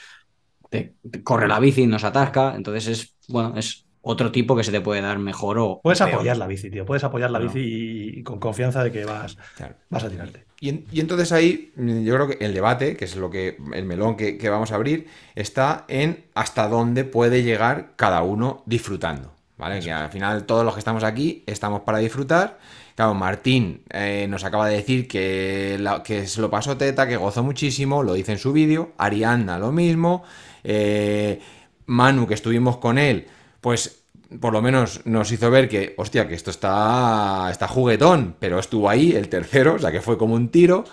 te, 0.70 0.96
te 1.10 1.22
corre 1.22 1.48
la 1.48 1.60
bici, 1.60 1.86
no 1.86 1.98
se 1.98 2.06
atasca, 2.06 2.54
entonces 2.56 2.88
es, 2.88 3.16
bueno, 3.28 3.54
es 3.56 3.86
otro 4.04 4.30
tipo 4.30 4.54
que 4.54 4.62
se 4.64 4.70
te 4.70 4.80
puede 4.80 5.00
dar 5.00 5.18
mejor 5.18 5.58
o 5.58 5.80
Puedes 5.82 5.98
peor. 5.98 6.14
apoyar 6.14 6.36
la 6.36 6.46
bici, 6.46 6.70
tío. 6.70 6.84
Puedes 6.84 7.02
apoyar 7.04 7.30
la 7.30 7.38
bici 7.38 7.58
y, 7.60 8.18
y 8.20 8.22
con 8.22 8.38
confianza 8.38 8.84
de 8.84 8.92
que 8.92 9.04
vas, 9.04 9.36
Claro. 9.56 9.74
vas 9.90 10.04
a 10.04 10.10
tirarte. 10.10 10.44
Y, 10.60 10.68
en- 10.68 10.84
y 10.92 11.00
entonces 11.00 11.32
ahí 11.32 11.72
mm, 11.76 12.02
yo 12.04 12.14
creo 12.14 12.28
que 12.28 12.44
el 12.44 12.54
debate, 12.54 12.96
que 12.96 13.04
es 13.06 13.16
lo 13.16 13.30
que 13.30 13.56
el 13.74 13.84
melón 13.84 14.16
que, 14.16 14.38
que 14.38 14.48
vamos 14.48 14.72
a 14.72 14.76
abrir, 14.76 15.08
está 15.34 15.84
en 15.88 16.24
hasta 16.34 16.68
dónde 16.68 17.04
puede 17.04 17.42
llegar 17.42 17.92
cada 17.96 18.22
uno 18.22 18.62
disfrutando. 18.66 19.32
¿Vale? 19.56 19.78
Que 19.80 19.92
al 19.92 20.10
final 20.10 20.44
todos 20.46 20.64
los 20.64 20.74
que 20.74 20.80
estamos 20.80 21.04
aquí 21.04 21.44
estamos 21.46 21.82
para 21.82 21.98
disfrutar. 21.98 22.58
Claro, 22.96 23.14
Martín 23.14 23.82
eh, 23.90 24.26
nos 24.28 24.42
acaba 24.44 24.68
de 24.68 24.76
decir 24.76 25.06
que, 25.06 25.76
la- 25.80 26.02
que 26.02 26.26
se 26.26 26.40
lo 26.40 26.50
pasó 26.50 26.76
teta, 26.76 27.06
que 27.06 27.16
gozó 27.16 27.42
muchísimo, 27.44 28.02
lo 28.02 28.14
dice 28.14 28.32
en 28.32 28.38
su 28.38 28.52
vídeo. 28.52 28.92
Arianna 28.98 29.58
lo 29.58 29.70
mismo. 29.72 30.24
Eh, 30.64 31.40
Manu, 31.86 32.26
que 32.26 32.34
estuvimos 32.34 32.78
con 32.78 32.98
él, 32.98 33.26
pues 33.64 34.04
por 34.40 34.52
lo 34.52 34.60
menos 34.60 35.06
nos 35.06 35.32
hizo 35.32 35.50
ver 35.50 35.70
que, 35.70 35.94
hostia, 35.96 36.28
que 36.28 36.34
esto 36.34 36.50
está, 36.50 37.48
está 37.50 37.66
juguetón, 37.66 38.36
pero 38.38 38.58
estuvo 38.58 38.90
ahí 38.90 39.12
el 39.12 39.30
tercero, 39.30 39.76
o 39.76 39.78
sea 39.78 39.90
que 39.90 40.02
fue 40.02 40.18
como 40.18 40.34
un 40.34 40.50
tiro. 40.50 40.84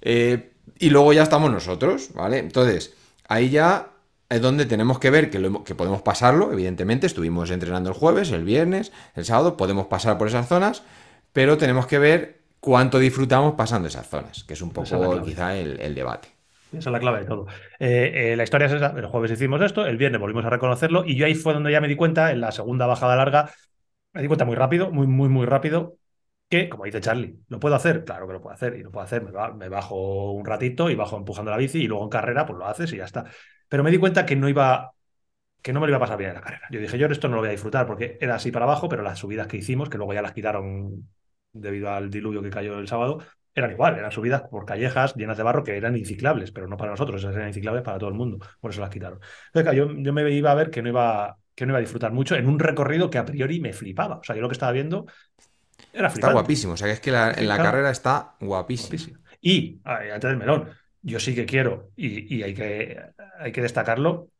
Eh, 0.00 0.52
y 0.78 0.90
luego 0.90 1.12
ya 1.12 1.24
estamos 1.24 1.50
nosotros, 1.50 2.10
¿vale? 2.14 2.38
Entonces, 2.38 2.94
ahí 3.26 3.50
ya 3.50 3.88
es 4.28 4.40
donde 4.40 4.64
tenemos 4.64 5.00
que 5.00 5.10
ver 5.10 5.28
que, 5.28 5.40
lo 5.40 5.64
que 5.64 5.74
podemos 5.74 6.02
pasarlo, 6.02 6.52
evidentemente, 6.52 7.08
estuvimos 7.08 7.50
entrenando 7.50 7.90
el 7.90 7.96
jueves, 7.96 8.30
el 8.30 8.44
viernes, 8.44 8.92
el 9.16 9.24
sábado, 9.24 9.56
podemos 9.56 9.88
pasar 9.88 10.16
por 10.16 10.28
esas 10.28 10.46
zonas, 10.46 10.84
pero 11.32 11.58
tenemos 11.58 11.88
que 11.88 11.98
ver 11.98 12.42
cuánto 12.60 13.00
disfrutamos 13.00 13.54
pasando 13.54 13.88
esas 13.88 14.08
zonas, 14.08 14.44
que 14.44 14.54
es 14.54 14.62
un 14.62 14.68
es 14.68 14.74
poco 14.74 15.20
quizá 15.24 15.56
el, 15.56 15.80
el 15.80 15.96
debate. 15.96 16.33
Esa 16.78 16.90
es 16.90 16.92
la 16.92 17.00
clave 17.00 17.20
de 17.20 17.26
todo. 17.26 17.46
Eh, 17.78 18.32
eh, 18.32 18.36
la 18.36 18.44
historia 18.44 18.66
es 18.66 18.72
esa. 18.72 18.88
El 18.96 19.06
jueves 19.06 19.30
hicimos 19.30 19.60
esto, 19.62 19.86
el 19.86 19.96
viernes 19.96 20.20
volvimos 20.20 20.44
a 20.44 20.50
reconocerlo 20.50 21.04
y 21.06 21.16
yo 21.16 21.26
ahí 21.26 21.34
fue 21.34 21.54
donde 21.54 21.72
ya 21.72 21.80
me 21.80 21.88
di 21.88 21.96
cuenta, 21.96 22.32
en 22.32 22.40
la 22.40 22.52
segunda 22.52 22.86
bajada 22.86 23.16
larga, 23.16 23.50
me 24.12 24.22
di 24.22 24.28
cuenta 24.28 24.44
muy 24.44 24.56
rápido, 24.56 24.90
muy, 24.90 25.06
muy, 25.06 25.28
muy 25.28 25.46
rápido, 25.46 25.98
que, 26.48 26.68
como 26.68 26.84
dice 26.84 27.00
Charlie, 27.00 27.38
¿lo 27.48 27.60
puedo 27.60 27.74
hacer? 27.76 28.04
Claro 28.04 28.26
que 28.26 28.34
lo 28.34 28.40
puedo 28.42 28.54
hacer 28.54 28.76
y 28.76 28.82
lo 28.82 28.90
puedo 28.92 29.04
hacer. 29.04 29.22
Me, 29.24 29.30
ba- 29.32 29.52
me 29.54 29.68
bajo 29.68 30.32
un 30.32 30.44
ratito 30.46 30.90
y 30.90 30.94
bajo 30.96 31.16
empujando 31.16 31.50
la 31.50 31.56
bici 31.58 31.80
y 31.84 31.88
luego 31.88 32.04
en 32.04 32.10
carrera 32.10 32.46
pues 32.46 32.58
lo 32.58 32.66
haces 32.66 32.92
y 32.92 32.98
ya 32.98 33.04
está. 33.04 33.24
Pero 33.68 33.82
me 33.84 33.90
di 33.90 33.98
cuenta 33.98 34.26
que 34.26 34.36
no 34.36 34.48
iba, 34.48 34.92
que 35.62 35.72
no 35.72 35.80
me 35.80 35.86
lo 35.86 35.92
iba 35.92 35.96
a 35.98 36.00
pasar 36.00 36.18
bien 36.18 36.30
en 36.30 36.36
la 36.36 36.42
carrera. 36.42 36.68
Yo 36.70 36.80
dije, 36.80 36.98
yo 36.98 37.06
esto 37.06 37.28
no 37.28 37.36
lo 37.36 37.42
voy 37.42 37.48
a 37.48 37.52
disfrutar 37.52 37.86
porque 37.86 38.18
era 38.20 38.36
así 38.36 38.50
para 38.52 38.64
abajo, 38.66 38.88
pero 38.88 39.02
las 39.02 39.18
subidas 39.18 39.46
que 39.48 39.56
hicimos, 39.58 39.88
que 39.88 39.96
luego 39.98 40.14
ya 40.14 40.22
las 40.22 40.32
quitaron 40.32 41.08
debido 41.52 41.90
al 41.90 42.10
diluvio 42.10 42.42
que 42.42 42.50
cayó 42.50 42.78
el 42.78 42.88
sábado, 42.88 43.20
eran 43.54 43.70
igual, 43.70 43.96
eran 43.98 44.10
subidas 44.10 44.42
por 44.42 44.64
callejas 44.66 45.14
llenas 45.14 45.36
de 45.36 45.42
barro 45.42 45.62
que 45.64 45.76
eran 45.76 45.96
inciclables, 45.96 46.50
pero 46.52 46.66
no 46.68 46.76
para 46.76 46.90
nosotros, 46.90 47.20
esas 47.22 47.36
eran 47.36 47.48
inciclables 47.48 47.82
para 47.84 47.98
todo 47.98 48.08
el 48.08 48.14
mundo, 48.16 48.38
por 48.60 48.70
eso 48.72 48.80
las 48.80 48.90
quitaron. 48.90 49.18
Entonces, 49.46 49.62
claro, 49.70 49.72
yo, 49.94 49.94
yo 50.02 50.12
me 50.12 50.28
iba 50.30 50.50
a 50.50 50.54
ver 50.54 50.70
que 50.70 50.82
no 50.82 50.88
iba, 50.88 51.36
que 51.54 51.64
no 51.66 51.70
iba 51.72 51.78
a 51.78 51.80
disfrutar 51.80 52.12
mucho 52.12 52.34
en 52.36 52.48
un 52.48 52.58
recorrido 52.58 53.10
que 53.10 53.18
a 53.18 53.24
priori 53.24 53.60
me 53.60 53.72
flipaba. 53.72 54.16
O 54.18 54.24
sea, 54.24 54.34
yo 54.36 54.42
lo 54.42 54.48
que 54.48 54.54
estaba 54.54 54.72
viendo 54.72 55.06
era 55.92 56.08
Está 56.08 56.10
flipante. 56.10 56.32
guapísimo, 56.34 56.72
o 56.74 56.76
sea 56.76 56.88
que 56.88 56.94
es 56.94 57.00
que 57.00 57.10
la- 57.10 57.32
en 57.32 57.48
la 57.48 57.56
carrera 57.58 57.90
está 57.90 58.34
guapísimo. 58.40 58.88
Guapísimo. 58.90 59.18
Y 59.40 59.80
antes 59.84 60.22
del 60.28 60.36
melón, 60.36 60.68
yo 61.02 61.20
sí 61.20 61.34
que 61.34 61.46
quiero, 61.46 61.90
y, 61.96 62.36
y 62.36 62.42
hay 62.42 62.54
que, 62.54 62.98
hay 63.38 63.52
que 63.52 63.60
destacarlo, 63.62 64.30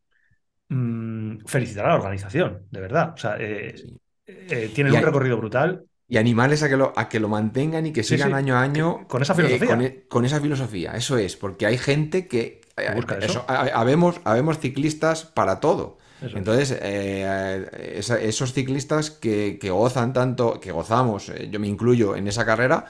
mm, 0.69 1.39
felicitar 1.47 1.87
a 1.87 1.89
la 1.91 1.95
organización, 1.97 2.67
de 2.71 2.81
verdad. 2.81 3.13
O 3.15 3.17
sea, 3.17 3.37
eh, 3.39 3.75
Sí. 3.77 3.97
eh, 4.27 4.71
tienen 4.75 4.93
Y 4.93 4.97
un 4.97 5.01
hay- 5.01 5.05
recorrido 5.05 5.37
brutal. 5.37 5.85
Y 6.15 6.19
animales 6.19 6.63
a 6.63 6.69
que 6.69 6.77
lo, 6.77 6.93
a 6.97 7.09
que 7.09 7.21
lo 7.21 7.29
mantengan 7.29 7.87
y 7.87 7.93
que 7.93 8.03
sigan 8.05 8.33
sí, 8.33 8.35
año 8.35 8.55
a 8.57 8.63
año 8.63 9.07
con 9.09 9.23
esa 9.23 9.35
eh, 9.35 9.35
filosofía. 9.35 9.69
con, 9.69 9.81
e- 9.83 10.05
con 10.09 10.25
esa 10.25 10.41
filosofía, 10.41 10.93
eso 10.97 11.19
es, 11.19 11.37
porque 11.37 11.67
hay 11.67 11.79
gente 11.79 12.29
que... 12.29 12.61
eh, 12.77 12.91
busca 12.91 13.17
eso. 13.19 13.45
ha- 13.49 13.69
habemos, 13.81 14.21
habemos 14.25 14.59
ciclistas 14.59 15.25
para 15.25 15.61
todo. 15.61 15.99
Eso. 16.21 16.39
Entonces, 16.39 16.77
eh, 16.83 17.67
esa- 17.97 18.21
esos 18.21 18.53
ciclistas 18.53 19.11
que, 19.11 19.59
que 19.61 19.71
gozan 19.71 20.13
tanto, 20.13 20.61
que 20.61 20.73
gozamos, 20.73 21.29
eh, 21.31 21.49
yo 21.51 21.61
me 21.61 21.69
incluyo 21.69 22.17
en 22.17 22.29
esa 22.29 22.45
carrera, 22.45 22.87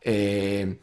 eh, 0.00 0.78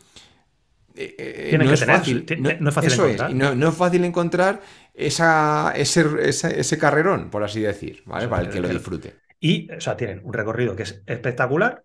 eh, 0.95 1.15
eh, 1.17 1.55
Tienen 1.55 1.67
no, 1.67 1.71
que 1.71 1.77
es 1.77 1.83
tener, 1.83 2.01
fácil, 2.01 2.25
ti- 2.25 2.35
no, 2.35 2.51
no 2.59 2.69
es 2.69 2.75
fácil 2.75 2.93
eso 2.93 3.07
encontrar. 3.07 3.29
y 3.29 3.33
no, 3.33 3.55
no 3.55 3.69
es 3.69 3.75
fácil 3.75 4.03
encontrar 4.05 4.61
esa, 4.93 5.73
ese, 5.75 6.05
ese, 6.21 6.59
ese 6.59 6.77
carrerón, 6.77 7.29
por 7.29 7.43
así 7.43 7.61
decir, 7.61 8.03
¿vale? 8.05 8.27
Eso, 8.27 8.29
Para 8.29 8.43
el 8.43 8.49
que 8.49 8.59
lo 8.61 8.69
disfrute. 8.69 9.15
Y, 9.43 9.69
o 9.73 9.81
sea, 9.81 9.97
tienen 9.97 10.21
un 10.23 10.31
recorrido 10.31 10.73
que 10.73 10.83
es 10.83 11.03
espectacular. 11.05 11.83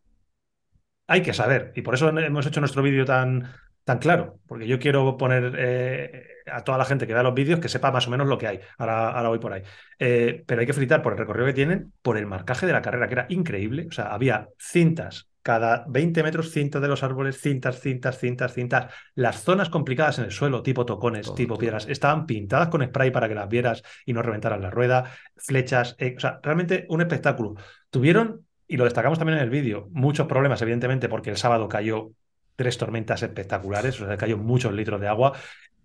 Hay 1.09 1.23
que 1.23 1.35
saber. 1.35 1.73
Y 1.75 1.83
por 1.83 1.95
eso 1.95 2.09
hemos 2.09 2.47
hecho 2.47 2.61
nuestro 2.61 2.85
vídeo 2.85 3.05
tan, 3.05 3.53
tan 3.83 3.99
claro. 3.99 4.39
Porque 4.47 4.69
yo 4.69 4.79
quiero 4.79 5.17
poner 5.17 5.57
eh, 5.59 6.27
a 6.47 6.63
toda 6.63 6.79
la 6.79 6.85
gente 6.85 7.05
que 7.05 7.15
vea 7.15 7.25
los 7.25 7.35
vídeos 7.35 7.59
que 7.59 7.69
sepa 7.69 7.91
más 7.91 8.07
o 8.07 8.13
menos 8.13 8.29
lo 8.29 8.39
que 8.39 8.47
hay. 8.47 8.61
Ahora, 8.79 9.29
voy 9.29 9.41
por 9.41 9.53
ahí. 9.53 9.63
Eh, 9.99 10.45
pero 10.47 10.61
hay 10.61 10.69
que 10.69 10.73
felicitar 10.73 11.03
por 11.03 11.15
el 11.15 11.19
recorrido 11.19 11.47
que 11.47 11.53
tienen, 11.53 11.93
por 12.01 12.17
el 12.17 12.27
marcaje 12.27 12.65
de 12.65 12.73
la 12.73 12.81
carrera, 12.81 13.09
que 13.09 13.15
era 13.15 13.27
increíble. 13.29 13.89
O 13.89 13.93
sea, 13.93 14.15
había 14.15 14.47
cintas. 14.57 15.29
Cada 15.49 15.87
20 15.89 16.23
metros, 16.23 16.51
cintas 16.51 16.83
de 16.83 16.89
los 16.89 17.03
árboles, 17.03 17.41
cintas, 17.41 17.81
cintas, 17.81 18.19
cintas, 18.19 18.53
cintas. 18.53 18.93
Las 19.15 19.43
zonas 19.43 19.71
complicadas 19.71 20.19
en 20.19 20.27
el 20.27 20.31
suelo, 20.31 20.63
tipo 20.63 20.85
tocones, 20.85 21.25
Todo, 21.25 21.35
tipo 21.37 21.55
todo. 21.55 21.61
piedras, 21.61 21.87
estaban 21.89 22.27
pintadas 22.27 22.69
con 22.69 22.85
spray 22.85 23.11
para 23.11 23.29
que 23.31 23.35
las 23.35 23.49
vieras 23.49 23.83
y 24.05 24.13
no 24.13 24.21
reventaran 24.21 24.61
la 24.61 24.69
rueda, 24.69 25.11
flechas. 25.37 25.97
eh, 25.99 26.13
o 26.15 26.21
sea, 26.21 26.39
realmente 26.43 26.85
un 26.91 27.01
espectáculo. 27.01 27.55
Tuvieron 27.89 28.45
y 28.67 28.77
lo 28.77 28.85
destacamos 28.85 29.19
también 29.19 29.39
en 29.39 29.45
el 29.45 29.49
vídeo, 29.49 29.89
muchos 29.93 30.27
problemas, 30.27 30.61
evidentemente, 30.61 31.09
porque 31.09 31.31
el 31.31 31.39
sábado 31.39 31.67
cayó 31.67 32.11
tres 32.55 32.77
tormentas 32.77 33.23
espectaculares, 33.23 33.99
o 34.03 34.07
sea, 34.07 34.19
cayó 34.19 34.37
muchos 34.37 34.75
litros 34.75 35.01
de 35.01 35.09
agua 35.09 35.33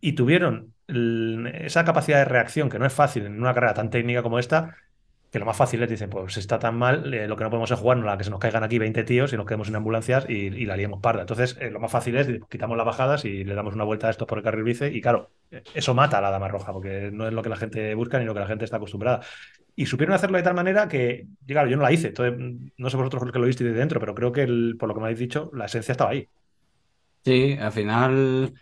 y 0.01 0.11
tuvieron 0.11 0.73
esa 0.89 1.85
capacidad 1.85 2.17
de 2.17 2.25
reacción 2.25 2.69
que 2.69 2.79
no 2.79 2.85
es 2.85 2.91
fácil 2.91 3.27
en 3.27 3.39
una 3.39 3.53
carrera 3.53 3.75
tan 3.75 3.89
técnica 3.89 4.21
como 4.23 4.39
esta, 4.39 4.75
que 5.33 5.39
lo 5.39 5.47
más 5.47 5.57
fácil 5.57 5.81
es, 5.81 5.89
dicen, 5.89 6.11
pues 6.11 6.37
está 6.37 6.59
tan 6.59 6.77
mal, 6.77 7.11
eh, 7.11 7.27
lo 7.27 7.35
que 7.35 7.43
no 7.43 7.49
podemos 7.49 7.71
es 7.71 7.79
jugar, 7.79 7.97
la 7.97 8.19
que 8.19 8.23
se 8.23 8.29
nos 8.29 8.39
caigan 8.39 8.63
aquí 8.63 8.77
20 8.77 9.03
tíos 9.03 9.33
y 9.33 9.35
nos 9.35 9.47
quedemos 9.47 9.67
en 9.67 9.75
ambulancias 9.75 10.29
y, 10.29 10.51
la 10.67 10.77
liemos 10.77 11.01
parda. 11.01 11.21
Entonces, 11.21 11.57
eh, 11.59 11.71
lo 11.71 11.79
más 11.79 11.91
fácil 11.91 12.17
es, 12.17 12.27
quitamos 12.47 12.77
las 12.77 12.85
bajadas 12.85 13.25
y 13.25 13.43
le 13.43 13.55
damos 13.55 13.73
una 13.73 13.83
vuelta 13.83 14.05
a 14.05 14.09
esto 14.11 14.27
por 14.27 14.37
el 14.37 14.43
carril 14.43 14.63
bici 14.63 14.85
y 14.85 15.01
claro, 15.01 15.31
eso 15.73 15.95
mata 15.95 16.19
a 16.19 16.21
la 16.21 16.29
dama 16.29 16.49
roja, 16.49 16.71
porque 16.71 17.09
no 17.11 17.27
es 17.27 17.33
lo 17.33 17.41
que 17.41 17.49
la 17.49 17.55
gente 17.55 17.95
busca 17.95 18.19
ni 18.19 18.25
lo 18.25 18.35
que 18.35 18.41
la 18.41 18.45
gente 18.45 18.63
está 18.63 18.77
acostumbrada. 18.77 19.21
Y 19.75 19.87
supieron 19.87 20.13
hacerlo 20.13 20.37
de 20.37 20.43
tal 20.43 20.53
manera 20.53 20.87
que, 20.87 21.25
claro, 21.47 21.67
yo 21.67 21.77
no 21.77 21.81
la 21.81 21.91
hice, 21.91 22.09
entonces, 22.09 22.39
no 22.77 22.89
sé 22.91 22.97
vosotros 22.97 23.31
que 23.31 23.39
lo 23.39 23.47
visteis 23.47 23.71
de 23.71 23.75
dentro, 23.75 23.99
pero 23.99 24.13
creo 24.13 24.31
que, 24.31 24.45
por 24.77 24.87
lo 24.87 24.93
que 24.93 24.99
me 24.99 25.07
habéis 25.07 25.19
dicho, 25.19 25.49
la 25.55 25.65
esencia 25.65 25.93
estaba 25.93 26.11
ahí. 26.11 26.29
Sí, 27.25 27.57
al 27.59 27.71
final 27.71 28.53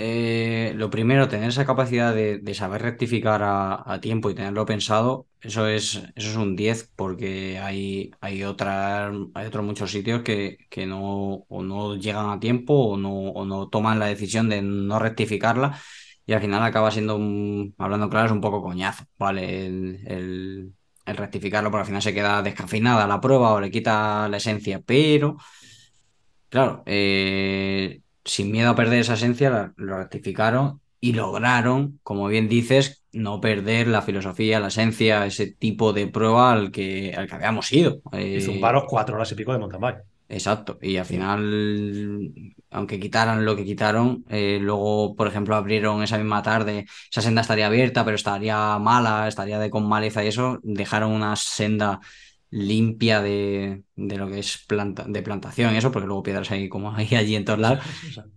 eh, 0.00 0.72
lo 0.76 0.90
primero, 0.90 1.28
tener 1.28 1.48
esa 1.48 1.66
capacidad 1.66 2.14
de, 2.14 2.54
saber 2.54 2.82
rectificar 2.82 3.42
a, 3.44 3.98
tiempo 4.00 4.30
y 4.30 4.34
tenerlo 4.34 4.64
pensado, 4.64 5.26
eso 5.40 5.66
es, 5.66 5.96
eso 6.14 6.30
es 6.30 6.36
un 6.36 6.54
10 6.54 6.92
porque 6.94 7.58
hay, 7.58 8.12
hay, 8.20 8.44
otras, 8.44 9.12
hay 9.34 9.46
otros 9.46 9.64
muchos 9.64 9.90
sitios 9.90 10.22
que, 10.22 10.58
que 10.70 10.86
no, 10.86 11.44
o 11.48 11.62
no 11.64 11.96
llegan 11.96 12.30
a 12.30 12.38
tiempo 12.38 12.74
o 12.74 12.96
no, 12.96 13.10
o 13.10 13.44
no 13.44 13.68
toman 13.68 13.98
la 13.98 14.06
decisión 14.06 14.48
de 14.48 14.62
no 14.62 15.00
rectificarla 15.00 15.80
y 16.26 16.32
al 16.32 16.40
final 16.40 16.62
acaba 16.62 16.92
siendo, 16.92 17.14
hablando 17.78 18.08
claro, 18.08 18.26
es 18.26 18.32
un 18.32 18.40
poco 18.40 18.62
coñazo, 18.62 19.04
¿vale? 19.18 19.66
El 19.66 21.16
rectificarlo, 21.16 21.70
porque 21.70 21.80
al 21.80 21.86
final 21.86 22.02
se 22.02 22.14
queda 22.14 22.42
descafeinada 22.42 23.06
la 23.06 23.20
prueba 23.20 23.52
o 23.52 23.60
le 23.60 23.70
quita 23.70 24.28
la 24.28 24.36
esencia, 24.36 24.80
pero... 24.80 25.38
Claro, 26.50 26.82
eh, 26.86 28.00
sin 28.28 28.52
miedo 28.52 28.70
a 28.70 28.76
perder 28.76 29.00
esa 29.00 29.14
esencia, 29.14 29.72
lo 29.76 29.98
rectificaron 29.98 30.80
y 31.00 31.12
lograron, 31.12 31.98
como 32.02 32.28
bien 32.28 32.48
dices, 32.48 33.04
no 33.12 33.40
perder 33.40 33.88
la 33.88 34.02
filosofía, 34.02 34.60
la 34.60 34.68
esencia, 34.68 35.26
ese 35.26 35.46
tipo 35.52 35.92
de 35.92 36.08
prueba 36.08 36.52
al 36.52 36.70
que, 36.70 37.14
al 37.16 37.28
que 37.28 37.34
habíamos 37.34 37.72
ido. 37.72 38.00
Y 38.12 38.40
zumbaros 38.40 38.84
cuatro 38.88 39.16
horas 39.16 39.30
y 39.32 39.34
pico 39.34 39.52
de 39.52 39.58
mountain 39.58 39.80
bike. 39.80 39.98
Exacto, 40.30 40.78
y 40.82 40.98
al 40.98 41.06
final, 41.06 42.30
aunque 42.70 43.00
quitaran 43.00 43.46
lo 43.46 43.56
que 43.56 43.64
quitaron, 43.64 44.26
eh, 44.28 44.58
luego, 44.60 45.16
por 45.16 45.26
ejemplo, 45.26 45.56
abrieron 45.56 46.02
esa 46.02 46.18
misma 46.18 46.42
tarde, 46.42 46.84
esa 47.10 47.22
senda 47.22 47.40
estaría 47.40 47.66
abierta, 47.66 48.04
pero 48.04 48.14
estaría 48.14 48.78
mala, 48.78 49.26
estaría 49.26 49.58
de 49.58 49.70
con 49.70 49.88
maleza 49.88 50.22
y 50.22 50.28
eso, 50.28 50.58
dejaron 50.62 51.12
una 51.12 51.34
senda 51.36 52.00
limpia 52.50 53.20
de, 53.20 53.84
lo 53.96 54.28
que 54.28 54.38
es 54.38 54.64
planta, 54.66 55.04
de 55.06 55.22
plantación 55.22 55.74
y 55.74 55.78
eso, 55.78 55.92
porque 55.92 56.06
luego 56.06 56.22
piedras 56.22 56.50
ahí 56.50 56.68
como 56.68 56.94
hay 56.94 57.14
allí 57.14 57.36
en 57.36 57.44
todos 57.44 57.58
lados. 57.58 57.80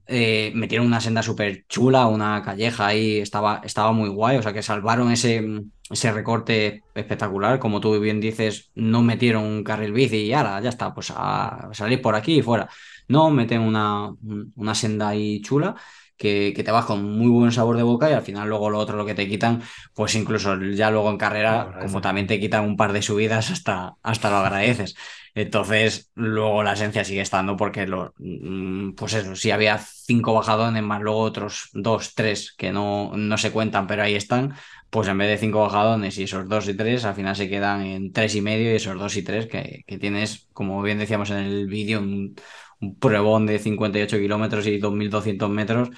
Eh, 0.08 0.52
metieron 0.56 0.88
una 0.88 1.00
senda 1.00 1.24
súper 1.24 1.66
chula, 1.68 2.08
una 2.08 2.42
calleja 2.42 2.88
ahí, 2.88 3.20
estaba, 3.20 3.62
estaba 3.64 3.92
muy 3.92 4.10
guay, 4.10 4.38
o 4.38 4.42
sea 4.42 4.54
que 4.54 4.62
salvaron 4.62 5.12
ese, 5.12 5.44
ese 5.90 6.12
recorte 6.12 6.84
espectacular, 6.94 7.60
como 7.60 7.80
tú 7.80 8.00
bien 8.00 8.20
dices, 8.20 8.72
no 8.76 9.02
metieron 9.02 9.44
un 9.44 9.64
carril 9.64 9.94
bici 9.94 10.18
y 10.18 10.34
ahora 10.34 10.60
ya 10.62 10.70
está, 10.70 10.94
pues 10.94 11.14
a 11.16 11.70
salir 11.72 12.02
por 12.02 12.16
aquí 12.16 12.40
y 12.40 12.42
fuera. 12.42 12.70
No, 13.08 13.30
meten 13.30 13.62
una, 13.62 14.10
una 14.56 14.76
senda 14.76 15.10
ahí 15.10 15.42
chula 15.42 15.76
que, 16.22 16.64
te 16.64 16.72
vas 16.72 16.86
con 16.86 17.04
muy 17.04 17.30
buen 17.30 17.52
sabor 17.52 17.78
de 17.78 17.84
boca 17.84 18.10
y 18.10 18.14
al 18.14 18.22
final 18.22 18.48
luego 18.48 18.70
lo 18.70 18.78
otro 18.78 18.96
lo 18.96 19.06
que 19.06 19.16
te 19.16 19.28
quitan, 19.28 19.64
pues 19.96 20.14
incluso 20.16 20.56
ya 20.62 20.92
luego 20.92 21.10
en 21.10 21.18
carrera, 21.18 21.80
como 21.82 22.00
también 22.00 22.28
te 22.28 22.40
quitan 22.40 22.64
un 22.66 22.78
par 22.78 22.94
de 22.94 23.02
subidas, 23.02 23.50
hasta, 23.50 23.96
hasta 24.04 24.30
lo 24.30 24.38
agradeces. 24.38 24.96
Entonces, 25.34 26.12
luego 26.14 26.62
la 26.62 26.74
esencia 26.74 27.04
sigue 27.04 27.22
estando 27.22 27.58
porque, 27.58 27.88
lo, 27.88 28.14
mm, 28.20 28.92
pues 28.92 29.14
eso, 29.14 29.36
si 29.36 29.50
había 29.50 29.80
cinco 29.80 30.34
bajadones 30.34 30.84
más 30.84 31.02
luego 31.02 31.22
otros 31.22 31.70
dos, 31.74 32.14
tres 32.14 32.54
que 32.56 32.72
no, 32.72 33.14
no 33.16 33.38
se 33.38 33.52
cuentan, 33.52 33.88
pero 33.88 34.04
ahí 34.04 34.14
están, 34.16 34.54
pues 34.92 35.08
en 35.08 35.18
vez 35.18 35.30
de 35.30 35.38
cinco 35.38 35.62
bajadones 35.62 36.18
y 36.20 36.24
esos 36.24 36.48
dos 36.48 36.68
y 36.68 36.76
tres, 36.76 37.06
al 37.06 37.16
final 37.16 37.36
se 37.36 37.50
quedan 37.50 37.82
en 37.82 38.12
tres 38.12 38.36
y 38.36 38.42
medio 38.42 38.72
y 38.72 38.76
esos 38.76 39.00
dos 39.00 39.16
y 39.18 39.24
tres 39.24 39.48
que, 39.48 39.84
que 39.88 39.98
tienes, 39.98 40.48
como 40.54 40.82
bien 40.84 41.00
decíamos 41.00 41.32
en 41.32 41.38
el 41.38 41.68
vídeo, 41.68 42.00
un, 42.00 42.36
un 42.82 43.00
pruebón 43.00 43.46
de 43.46 43.60
58 43.60 44.18
kilómetros 44.18 44.68
y 44.68 44.80
2.200 44.80 45.50
metros 45.50 45.90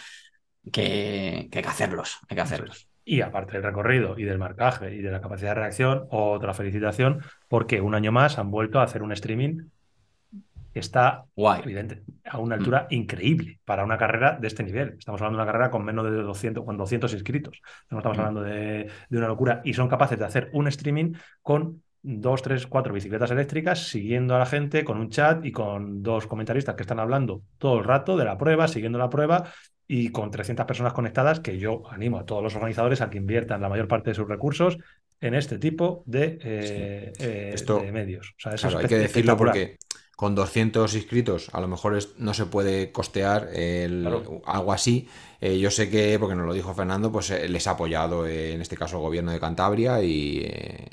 que, 0.72 1.49
hay 1.51 1.61
que 1.61 1.68
hacerlos, 1.68 2.19
hay 2.30 2.35
que 2.35 2.41
hacerlos. 2.41 2.88
Y 3.05 3.22
aparte 3.22 3.53
del 3.53 3.64
recorrido 3.64 4.18
y 4.18 4.23
del 4.23 4.38
marcaje 4.38 4.93
y 4.95 5.01
de 5.01 5.11
la 5.11 5.19
capacidad 5.19 5.51
de 5.51 5.55
reacción, 5.55 6.05
otra 6.10 6.53
felicitación, 6.53 7.22
porque 7.49 7.81
un 7.81 7.95
año 7.95 8.11
más 8.11 8.38
han 8.38 8.49
vuelto 8.51 8.80
a 8.80 8.84
hacer 8.84 9.03
un 9.03 9.11
streaming 9.11 9.68
que 10.73 10.80
está 10.80 11.26
Guay. 11.35 11.61
evidente, 11.64 12.01
a 12.26 12.39
una 12.39 12.55
altura 12.55 12.88
mm. 12.89 12.93
increíble 12.95 13.60
para 13.64 13.84
una 13.84 13.97
carrera 13.97 14.38
de 14.39 14.47
este 14.47 14.64
nivel. 14.64 14.95
Estamos 14.97 15.22
hablando 15.22 15.38
de 15.38 15.43
una 15.43 15.51
carrera 15.51 15.69
con 15.69 15.85
menos 15.85 16.05
de 16.05 16.11
200, 16.11 16.65
con 16.65 16.77
200 16.77 17.14
inscritos. 17.14 17.61
No 17.91 17.99
estamos 17.99 18.18
mm. 18.18 18.22
hablando 18.22 18.41
de, 18.41 18.89
de, 19.10 19.18
una 19.18 19.27
locura. 19.27 19.61
Y 19.64 19.73
son 19.73 19.88
capaces 19.88 20.18
de 20.18 20.26
hacer 20.26 20.49
un 20.53 20.68
streaming 20.68 21.14
con 21.43 21.82
dos, 22.03 22.41
tres, 22.41 22.67
cuatro 22.67 22.93
bicicletas 22.93 23.31
eléctricas 23.31 23.88
siguiendo 23.88 24.35
a 24.35 24.39
la 24.39 24.45
gente 24.45 24.84
con 24.84 24.97
un 24.97 25.09
chat 25.09 25.43
y 25.45 25.51
con 25.51 26.03
dos 26.03 26.27
comentaristas 26.27 26.75
que 26.75 26.84
están 26.84 26.99
hablando 26.99 27.41
todo 27.57 27.80
el 27.80 27.85
rato 27.85 28.17
de 28.17 28.25
la 28.25 28.38
prueba, 28.38 28.67
siguiendo 28.67 28.99
la 28.99 29.09
prueba 29.09 29.51
y 29.88 30.09
con 30.09 30.30
300 30.30 30.65
personas 30.65 30.93
conectadas 30.93 31.39
que 31.39 31.57
yo 31.57 31.84
animo 31.89 32.19
a 32.19 32.25
todos 32.25 32.43
los 32.43 32.55
organizadores 32.55 33.01
a 33.01 33.09
que 33.09 33.17
inviertan 33.17 33.61
la 33.61 33.69
mayor 33.69 33.88
parte 33.88 34.11
de 34.11 34.15
sus 34.15 34.27
recursos 34.27 34.77
en 35.19 35.34
este 35.34 35.57
tipo 35.57 36.03
de, 36.05 36.38
eh, 36.41 37.13
eh, 37.19 37.91
medios. 37.91 38.35
hay 38.45 38.88
que 38.88 38.97
decirlo 38.97 39.38
porque 39.38 39.77
con 40.15 40.35
200 40.35 40.94
inscritos 40.95 41.49
a 41.53 41.60
lo 41.60 41.68
mejor 41.68 41.98
no 42.18 42.34
se 42.34 42.45
puede 42.45 42.91
costear 42.91 43.49
algo 44.45 44.73
así. 44.73 45.07
Eh, 45.41 45.60
yo 45.60 45.72
sé 45.72 45.90
que, 45.90 46.18
porque 46.19 46.35
nos 46.35 46.45
lo 46.45 46.53
dijo 46.53 46.73
Fernando, 46.73 47.11
pues 47.11 47.30
les 47.30 47.68
ha 47.68 47.72
apoyado 47.72 48.27
en 48.27 48.61
este 48.61 48.77
caso 48.77 48.98
el 48.98 49.02
gobierno 49.02 49.31
de 49.31 49.40
Cantabria 49.40 50.02
y 50.02 50.45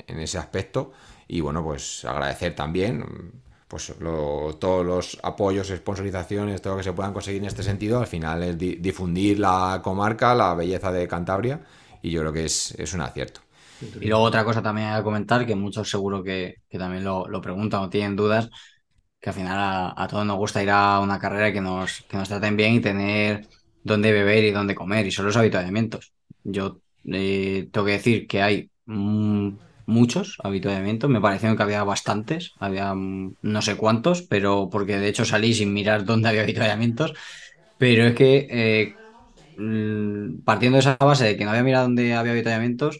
en 0.07 0.19
ese 0.19 0.37
aspecto. 0.37 0.91
Y 1.27 1.39
bueno, 1.39 1.63
pues 1.63 2.03
agradecer 2.03 2.55
también 2.55 3.05
pues 3.71 3.93
todos 4.59 4.85
los 4.85 5.17
apoyos, 5.23 5.69
sponsorizaciones, 5.69 6.61
todo 6.61 6.73
lo 6.73 6.77
que 6.79 6.83
se 6.83 6.91
puedan 6.91 7.13
conseguir 7.13 7.41
en 7.41 7.47
este 7.47 7.63
sentido, 7.63 8.01
al 8.01 8.07
final 8.07 8.43
es 8.43 8.57
difundir 8.57 9.39
la 9.39 9.79
comarca, 9.81 10.35
la 10.35 10.53
belleza 10.55 10.91
de 10.91 11.07
Cantabria, 11.07 11.61
y 12.01 12.11
yo 12.11 12.19
creo 12.19 12.33
que 12.33 12.43
es, 12.43 12.93
un 12.93 12.99
acierto. 12.99 13.39
Y 14.01 14.07
luego 14.07 14.25
otra 14.25 14.43
cosa 14.43 14.61
también 14.61 14.89
a 14.89 15.01
comentar, 15.01 15.45
que 15.45 15.55
muchos 15.55 15.89
seguro 15.89 16.21
que, 16.21 16.55
también 16.77 17.05
lo, 17.05 17.41
preguntan 17.41 17.83
o 17.83 17.89
tienen 17.89 18.17
dudas, 18.17 18.49
que 19.21 19.29
al 19.29 19.35
final 19.35 19.93
a, 19.95 20.07
todos 20.09 20.25
nos 20.25 20.37
gusta 20.37 20.63
ir 20.63 20.71
a 20.71 20.99
una 20.99 21.19
carrera 21.19 21.53
que 21.53 21.61
nos, 21.61 22.01
que 22.09 22.17
nos 22.17 22.27
traten 22.27 22.57
bien 22.57 22.73
y 22.73 22.81
tener 22.81 23.47
dónde 23.83 24.11
beber 24.11 24.43
y 24.43 24.51
dónde 24.51 24.75
comer, 24.75 25.05
y 25.05 25.11
son 25.11 25.27
los 25.27 25.37
habituamientos. 25.37 26.13
Yo 26.43 26.81
eh, 27.05 27.69
tengo 27.71 27.85
que 27.85 27.93
decir 27.93 28.27
que 28.27 28.41
hay 28.41 28.69
muchos 29.85 30.37
habituamientos, 30.43 31.09
me 31.09 31.21
pareció 31.21 31.55
que 31.55 31.63
había 31.63 31.83
bastantes, 31.83 32.53
había 32.59 32.93
mm, 32.95 33.35
no 33.41 33.61
sé 33.61 33.77
cuántos, 33.77 34.23
pero 34.23 34.69
porque 34.71 34.97
de 34.97 35.09
hecho 35.09 35.25
salí 35.25 35.53
sin 35.53 35.73
mirar 35.73 36.05
dónde 36.05 36.29
había 36.29 36.43
habituamientos, 36.43 37.13
pero 37.77 38.05
es 38.05 38.15
que 38.15 38.47
eh, 38.49 38.95
mm, 39.57 40.43
partiendo 40.43 40.77
de 40.77 40.81
esa 40.81 40.97
base 40.99 41.25
de 41.25 41.37
que 41.37 41.45
no 41.45 41.51
había 41.51 41.63
mirado 41.63 41.85
dónde 41.85 42.13
había 42.13 42.31
habituamientos, 42.31 42.99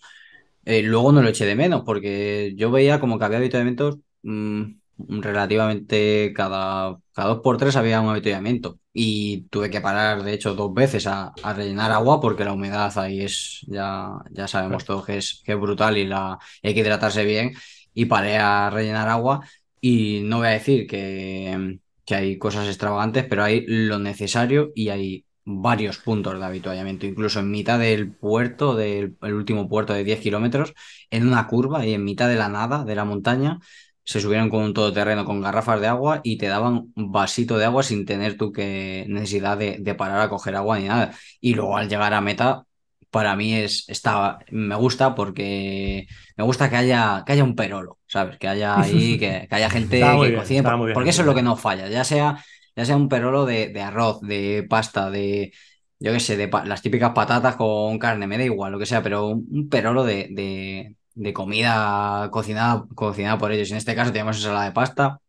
eh, 0.65 0.83
luego 0.83 1.11
no 1.11 1.21
lo 1.21 1.29
eché 1.29 1.45
de 1.45 1.55
menos, 1.55 1.81
porque 1.85 2.53
yo 2.55 2.71
veía 2.71 2.99
como 2.99 3.17
que 3.17 3.25
había 3.25 3.39
habituamientos 3.39 3.97
mm, 4.23 4.80
relativamente 5.09 6.33
cada, 6.35 6.97
cada 7.13 7.29
dos 7.29 7.39
por 7.41 7.57
tres 7.57 7.75
había 7.75 8.01
un 8.01 8.09
avituallamiento. 8.09 8.79
Y 8.93 9.43
tuve 9.49 9.69
que 9.69 9.81
parar, 9.81 10.23
de 10.23 10.33
hecho, 10.33 10.53
dos 10.53 10.73
veces 10.73 11.07
a, 11.07 11.33
rellenar 11.55 11.91
agua 11.91 12.19
porque 12.19 12.43
la 12.45 12.53
humedad 12.53 12.97
ahí 12.97 13.21
es, 13.21 13.65
ya, 13.67 14.11
ya 14.31 14.47
sabemos 14.47 14.85
todos 14.85 15.05
que 15.05 15.17
es, 15.17 15.41
que 15.45 15.53
es 15.53 15.59
brutal 15.59 15.97
y 15.97 16.05
la, 16.05 16.37
hay 16.63 16.73
que 16.73 16.81
hidratarse 16.81 17.25
bien. 17.25 17.53
Y 17.93 18.05
paré 18.05 18.37
a 18.37 18.69
rellenar 18.69 19.09
agua 19.09 19.41
y 19.79 20.21
no 20.23 20.37
voy 20.39 20.47
a 20.47 20.51
decir 20.51 20.87
que, 20.87 21.79
que 22.05 22.15
hay 22.15 22.37
cosas 22.37 22.67
extravagantes, 22.67 23.25
pero 23.25 23.43
hay 23.43 23.65
lo 23.67 23.99
necesario 23.99 24.71
y 24.75 24.89
hay 24.89 25.25
varios 25.43 25.97
puntos 25.97 26.39
de 26.39 26.45
habituallamiento, 26.45 27.05
incluso 27.05 27.39
en 27.39 27.51
mitad 27.51 27.79
del 27.79 28.11
puerto, 28.11 28.75
del 28.75 29.15
último 29.21 29.67
puerto 29.67 29.93
de 29.93 30.03
10 30.03 30.19
kilómetros, 30.19 30.73
en 31.09 31.27
una 31.27 31.47
curva 31.47 31.85
y 31.85 31.93
en 31.93 32.03
mitad 32.03 32.29
de 32.29 32.35
la 32.35 32.49
nada, 32.49 32.83
de 32.83 32.95
la 32.95 33.05
montaña, 33.05 33.59
se 34.03 34.19
subieron 34.19 34.49
con 34.49 34.63
un 34.63 34.73
todoterreno 34.73 35.25
con 35.25 35.41
garrafas 35.41 35.79
de 35.79 35.87
agua 35.87 36.21
y 36.23 36.37
te 36.37 36.47
daban 36.47 36.91
un 36.95 37.11
vasito 37.11 37.57
de 37.57 37.65
agua 37.65 37.83
sin 37.83 38.05
tener 38.05 38.35
tú 38.35 38.51
que 38.51 39.05
necesidad 39.07 39.57
de, 39.57 39.95
parar 39.95 40.21
a 40.21 40.29
coger 40.29 40.55
agua 40.55 40.79
ni 40.79 40.87
nada. 40.87 41.13
Y 41.39 41.53
luego 41.53 41.77
al 41.77 41.87
llegar 41.87 42.13
a 42.13 42.21
meta, 42.21 42.63
para 43.11 43.35
mí 43.35 43.53
es, 43.53 43.85
está, 43.89 44.39
me 44.49 44.75
gusta 44.75 45.13
porque 45.15 46.07
me 46.35 46.43
gusta 46.43 46.69
que 46.69 46.77
haya, 46.77 47.23
que 47.25 47.33
haya 47.33 47.43
un 47.43 47.55
perolo, 47.55 47.99
¿sabes? 48.07 48.37
Que 48.37 48.47
haya 48.47 48.79
ahí, 48.79 49.19
que, 49.19 49.47
haya 49.49 49.69
gente 49.69 49.99
que 49.99 50.35
cocine, 50.35 50.63
porque 50.93 51.09
eso 51.09 51.21
es 51.21 51.27
lo 51.27 51.35
que 51.35 51.43
no 51.43 51.55
falla, 51.55 51.87
ya 51.87 52.03
sea, 52.03 52.43
ya 52.75 52.85
sea 52.85 52.95
un 52.95 53.09
perolo 53.09 53.45
de, 53.45 53.79
arroz, 53.81 54.21
de 54.21 54.65
pasta, 54.67 55.11
de, 55.11 55.51
yo 55.99 56.11
qué 56.13 56.19
sé, 56.19 56.37
de 56.37 56.49
las 56.65 56.81
típicas 56.81 57.11
patatas 57.11 57.55
con 57.55 57.99
carne, 57.99 58.27
me 58.27 58.37
da 58.37 58.45
igual, 58.45 58.71
lo 58.71 58.79
que 58.79 58.85
sea, 58.85 59.03
pero 59.03 59.27
un, 59.27 59.69
perolo 59.69 60.03
de, 60.03 60.29
de 60.31 60.95
comida 61.33 62.29
cocinada, 62.31 62.85
cocinada 62.95 63.37
por 63.37 63.51
ellos. 63.51 63.71
En 63.71 63.77
este 63.77 63.95
caso 63.95 64.11
teníamos 64.11 64.37
ensalada 64.37 64.65
de 64.65 64.71
pasta, 64.71 65.19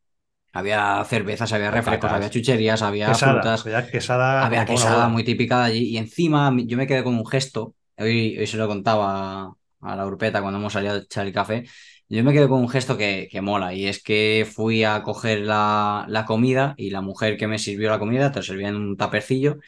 Había 0.53 1.05
cervezas, 1.07 1.53
había 1.53 1.71
refrescos, 1.71 2.13
había 2.13 2.31
chucherías, 2.31 2.83
había 2.83 3.15
quesada, 3.15 3.19
frutas, 3.19 3.63
había 3.65 3.87
quesada. 3.87 4.43
había 4.47 4.67
quesada 4.67 5.09
muy 5.09 5.25
típica 5.25 5.61
de 5.61 5.65
allí. 5.67 5.85
Y 5.91 5.99
encima 5.99 6.53
yo 6.67 6.77
me 6.77 6.87
quedé 6.87 7.05
con 7.05 7.15
un 7.17 7.27
gesto, 7.27 7.75
hoy, 7.99 8.39
hoy 8.39 8.47
se 8.47 8.57
lo 8.59 8.69
contaba 8.69 9.55
a 9.81 9.97
la 9.97 10.05
grupeta 10.05 10.43
cuando 10.43 10.59
hemos 10.61 10.73
salido 10.75 10.95
a 10.95 10.99
echar 10.99 11.27
el 11.27 11.33
café. 11.33 11.65
Yo 12.09 12.23
me 12.25 12.33
quedé 12.35 12.49
con 12.49 12.61
un 12.61 12.69
gesto 12.69 12.97
que, 12.99 13.29
que 13.31 13.41
mola 13.41 13.75
y 13.75 13.87
es 13.87 14.03
que 14.03 14.47
fui 14.51 14.85
a 14.85 15.03
coger 15.03 15.41
la, 15.41 16.05
la 16.09 16.27
comida 16.27 16.75
y 16.77 16.91
la 16.91 17.01
mujer 17.01 17.37
que 17.39 17.47
me 17.47 17.59
sirvió 17.59 17.91
la 17.91 17.99
comida 17.99 18.31
te 18.33 18.41
lo 18.41 18.43
servía 18.43 18.69
en 18.69 18.77
un 18.77 18.97
tapercillo 18.99 19.59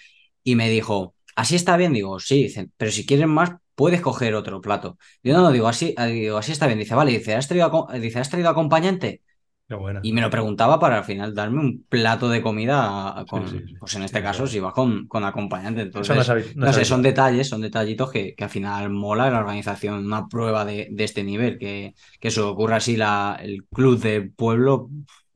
y 0.43 0.55
me 0.57 0.69
dijo, 0.71 1.15
¿así 1.37 1.57
está 1.57 1.77
bien? 1.77 1.93
Digo, 1.93 2.21
sí, 2.21 2.45
dice, 2.45 2.69
pero 2.77 2.91
si 2.91 3.07
quieres 3.07 3.27
más, 3.27 3.51
puedes 3.75 4.01
coger 4.01 4.35
otro 4.35 4.61
plato. 4.61 4.99
Yo 5.23 5.35
no, 5.37 5.51
digo, 5.53 5.69
así, 5.69 5.95
eh, 5.99 6.07
digo, 6.07 6.39
así 6.39 6.53
está 6.53 6.67
bien. 6.67 6.79
Dice, 6.79 6.95
vale, 6.95 7.13
dice, 7.13 7.35
¿has 7.35 7.49
traído, 7.49 7.87
dice, 8.01 8.19
¿has 8.21 8.31
traído 8.31 8.51
acompañante? 8.51 9.23
Qué 9.69 9.75
buena. 9.75 10.01
Y 10.01 10.13
me 10.13 10.21
lo 10.21 10.29
preguntaba 10.31 10.79
para 10.79 10.99
al 10.99 11.05
final 11.05 11.35
darme 11.35 11.61
un 11.61 11.85
plato 11.89 12.29
de 12.29 12.43
comida 12.43 13.19
a- 13.21 13.27
con, 13.27 13.45
Sí, 13.47 13.59
sí, 13.59 13.67
sí. 13.69 13.77
pues 13.79 13.95
en 13.97 14.03
este 14.03 14.23
caso, 14.23 14.47
si 14.47 14.61
vas 14.61 14.75
con, 14.75 15.07
con 15.09 15.25
acompañante. 15.25 15.81
Entonces, 15.83 16.11
Eso 16.11 16.15
no 16.15 16.21
habi- 16.35 16.55
no 16.57 16.73
sé, 16.73 16.85
son 16.85 17.03
detalles, 17.03 17.49
son 17.49 17.63
detallitos 17.63 18.11
que, 18.13 18.35
que 18.35 18.45
al 18.45 18.51
final 18.51 18.91
mola 18.91 19.31
la 19.31 19.39
organización, 19.41 20.05
una 20.07 20.29
prueba 20.29 20.65
de, 20.67 20.89
de 20.91 21.05
este 21.05 21.25
nivel, 21.25 21.59
que, 21.59 21.95
que 22.21 22.29
eso 22.29 22.51
ocurra 22.51 22.77
así 22.77 22.97
la, 22.97 23.39
el 23.43 23.65
club 23.67 23.99
de 24.01 24.23
pueblo, 24.23 24.91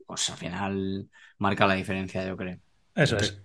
pues 0.05 0.29
al 0.29 0.37
final 0.37 1.09
marca 1.39 1.65
la 1.67 1.73
diferencia, 1.75 2.25
yo 2.27 2.37
creo. 2.37 2.57
Eso 2.95 3.17
es. 3.17 3.41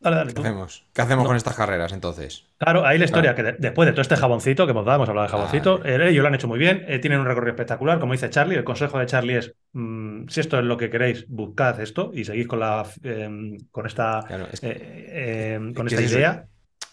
Dale, 0.00 0.16
dale. 0.16 0.32
¿Qué 0.32 0.40
hacemos? 0.40 0.84
¿Qué 0.94 1.02
hacemos 1.02 1.24
No. 1.24 1.28
con 1.28 1.36
estas 1.36 1.54
carreras 1.56 1.92
entonces? 1.92 2.44
Claro, 2.56 2.86
ahí 2.86 2.98
la 2.98 3.04
historia, 3.04 3.34
que 3.34 3.42
de- 3.42 3.52
después 3.58 3.86
de 3.86 3.92
todo 3.92 4.00
este 4.02 4.16
jaboncito 4.16 4.66
que 4.66 4.70
hemos 4.72 4.84
dado, 4.86 4.96
hemos 4.96 5.08
hablado 5.10 5.26
de 5.26 5.30
jaboncito, 5.30 5.84
eh, 5.84 6.08
ellos 6.08 6.22
lo 6.22 6.28
han 6.28 6.34
hecho 6.34 6.48
muy 6.48 6.58
bien, 6.58 6.84
eh, 6.88 6.98
tienen 6.98 7.20
un 7.20 7.26
recorrido 7.26 7.50
espectacular, 7.52 7.98
como 8.00 8.12
dice 8.12 8.30
Charlie, 8.30 8.56
el 8.56 8.64
consejo 8.64 8.98
de 8.98 9.06
Charlie 9.06 9.36
es, 9.36 9.52
mm, 9.72 10.28
si 10.28 10.40
esto 10.40 10.58
es 10.58 10.64
lo 10.64 10.76
que 10.78 10.88
queréis, 10.90 11.26
buscad 11.28 11.78
esto 11.80 12.10
y 12.14 12.24
seguís 12.24 12.46
con, 12.46 12.60
la, 12.60 12.86
em, 13.02 13.58
con 13.70 13.86
esta, 13.86 14.24
Claro, 14.26 14.46
es- 14.50 14.62
eh, 14.62 15.54
em, 15.56 15.74
con 15.74 15.86
¿qué 15.86 15.94
esta 15.94 16.06
es 16.06 16.12
idea. 16.12 16.46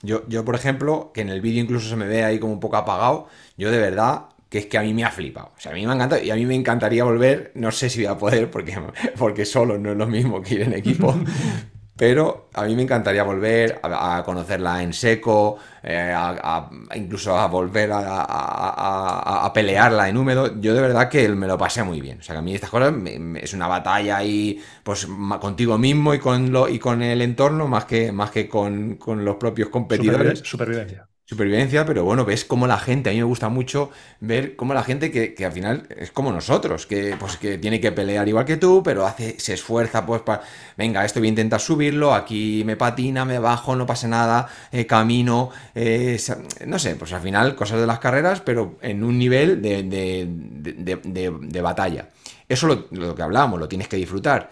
Yo, 0.03 0.27
yo, 0.27 0.45
por 0.45 0.55
ejemplo, 0.55 1.11
que 1.13 1.21
en 1.21 1.29
el 1.29 1.41
vídeo 1.41 1.61
incluso 1.63 1.89
se 1.89 1.95
me 1.95 2.07
ve 2.07 2.23
ahí 2.23 2.39
como 2.39 2.53
un 2.53 2.59
poco 2.59 2.77
apagado, 2.77 3.27
yo 3.57 3.71
de 3.71 3.79
verdad 3.79 4.25
que 4.49 4.59
es 4.59 4.65
que 4.67 4.77
a 4.77 4.81
mí 4.81 4.93
me 4.93 5.03
ha 5.03 5.11
flipado. 5.11 5.51
O 5.57 5.59
sea, 5.59 5.71
a 5.71 5.75
mí 5.75 5.85
me 5.87 5.93
encanta 5.93 6.21
y 6.21 6.29
a 6.29 6.35
mí 6.35 6.45
me 6.45 6.55
encantaría 6.55 7.03
volver, 7.03 7.51
no 7.55 7.71
sé 7.71 7.89
si 7.89 8.03
voy 8.03 8.07
a 8.13 8.17
poder 8.17 8.49
porque, 8.51 8.77
porque 9.17 9.43
solo 9.45 9.77
no 9.77 9.91
es 9.91 9.97
lo 9.97 10.07
mismo 10.07 10.41
que 10.41 10.55
ir 10.55 10.61
en 10.61 10.73
equipo, 10.73 11.15
pero 11.97 12.49
a 12.53 12.63
mí 12.65 12.75
me 12.75 12.83
encantaría 12.83 13.23
volver 13.23 13.79
a, 13.83 14.21
conocerla 14.23 14.83
en 14.83 14.93
seco, 14.93 15.57
eh, 15.83 16.13
a- 16.15 16.69
incluso 16.95 17.37
a 17.37 17.47
volver 17.47 17.89
a, 17.93 19.51
pelearla 19.53 20.07
en 20.09 20.17
húmedo. 20.17 20.59
Yo 20.61 20.73
de 20.75 20.81
verdad 20.81 21.09
que 21.09 21.27
me 21.29 21.47
lo 21.47 21.57
pasé 21.57 21.83
muy 21.83 21.99
bien. 22.01 22.19
O 22.19 22.23
sea, 22.23 22.35
que 22.35 22.39
a 22.39 22.41
mí 22.41 22.53
estas 22.53 22.69
cosas 22.69 22.93
me- 22.93 23.39
es 23.39 23.53
una 23.53 23.67
batalla 23.67 24.17
ahí, 24.17 24.61
pues 24.83 25.07
contigo 25.39 25.77
mismo 25.77 26.13
y 26.13 26.19
con, 26.19 26.51
lo, 26.51 26.69
y 26.69 26.79
con 26.79 27.01
el 27.01 27.21
entorno 27.21 27.67
más 27.67 27.85
que, 27.85 28.11
más 28.11 28.31
que 28.31 28.47
con, 28.47 28.95
con 28.95 29.25
los 29.25 29.37
propios 29.37 29.69
competidores. 29.69 30.41
Supervive- 30.41 30.45
supervivencia. 30.45 31.06
Supervivencia, 31.29 31.85
pero 31.85 32.05
bueno, 32.05 32.23
ves 32.23 32.45
cómo 32.45 32.67
la 32.67 32.77
gente, 32.79 33.09
a 33.09 33.11
mí 33.11 33.17
me 33.19 33.25
gusta 33.25 33.49
mucho 33.49 33.91
ver 34.21 34.55
cómo 34.55 34.73
la 34.73 34.81
gente 34.81 35.11
que, 35.11 35.33
que 35.33 35.43
al 35.45 35.51
final 35.51 35.85
es 35.89 36.09
como 36.09 36.31
nosotros, 36.31 36.85
que 36.87 37.17
pues 37.19 37.35
que 37.35 37.57
tiene 37.57 37.81
que 37.81 37.91
pelear 37.91 38.25
igual 38.29 38.45
que 38.45 38.55
tú, 38.55 38.81
pero 38.81 39.05
hace, 39.05 39.37
se 39.37 39.53
esfuerza 39.55 40.05
pues 40.05 40.21
para, 40.21 40.41
venga, 40.77 41.03
esto 41.03 41.19
voy 41.19 41.27
a 41.27 41.31
intentar 41.31 41.59
subirlo, 41.59 42.13
aquí 42.13 42.63
me 42.65 42.77
patina, 42.77 43.25
me 43.25 43.39
bajo, 43.39 43.75
no 43.75 43.85
pasa 43.85 44.07
nada, 44.07 44.47
eh, 44.71 44.85
camino, 44.85 45.49
eh, 45.75 46.17
no 46.65 46.79
sé, 46.79 46.95
pues 46.95 47.11
al 47.11 47.19
final 47.21 47.55
cosas 47.55 47.81
de 47.81 47.87
las 47.87 47.99
carreras, 47.99 48.39
pero 48.39 48.77
en 48.81 49.03
un 49.03 49.17
nivel 49.19 49.61
de- 49.61 49.83
de- 49.83 50.95
de- 51.03 51.37
de 51.41 51.61
batalla. 51.61 52.07
Eso 52.47 52.67
lo, 52.67 52.87
lo 52.91 53.15
que 53.15 53.21
hablábamos, 53.23 53.59
lo 53.59 53.67
tienes 53.67 53.89
que 53.89 53.97
disfrutar. 53.97 54.49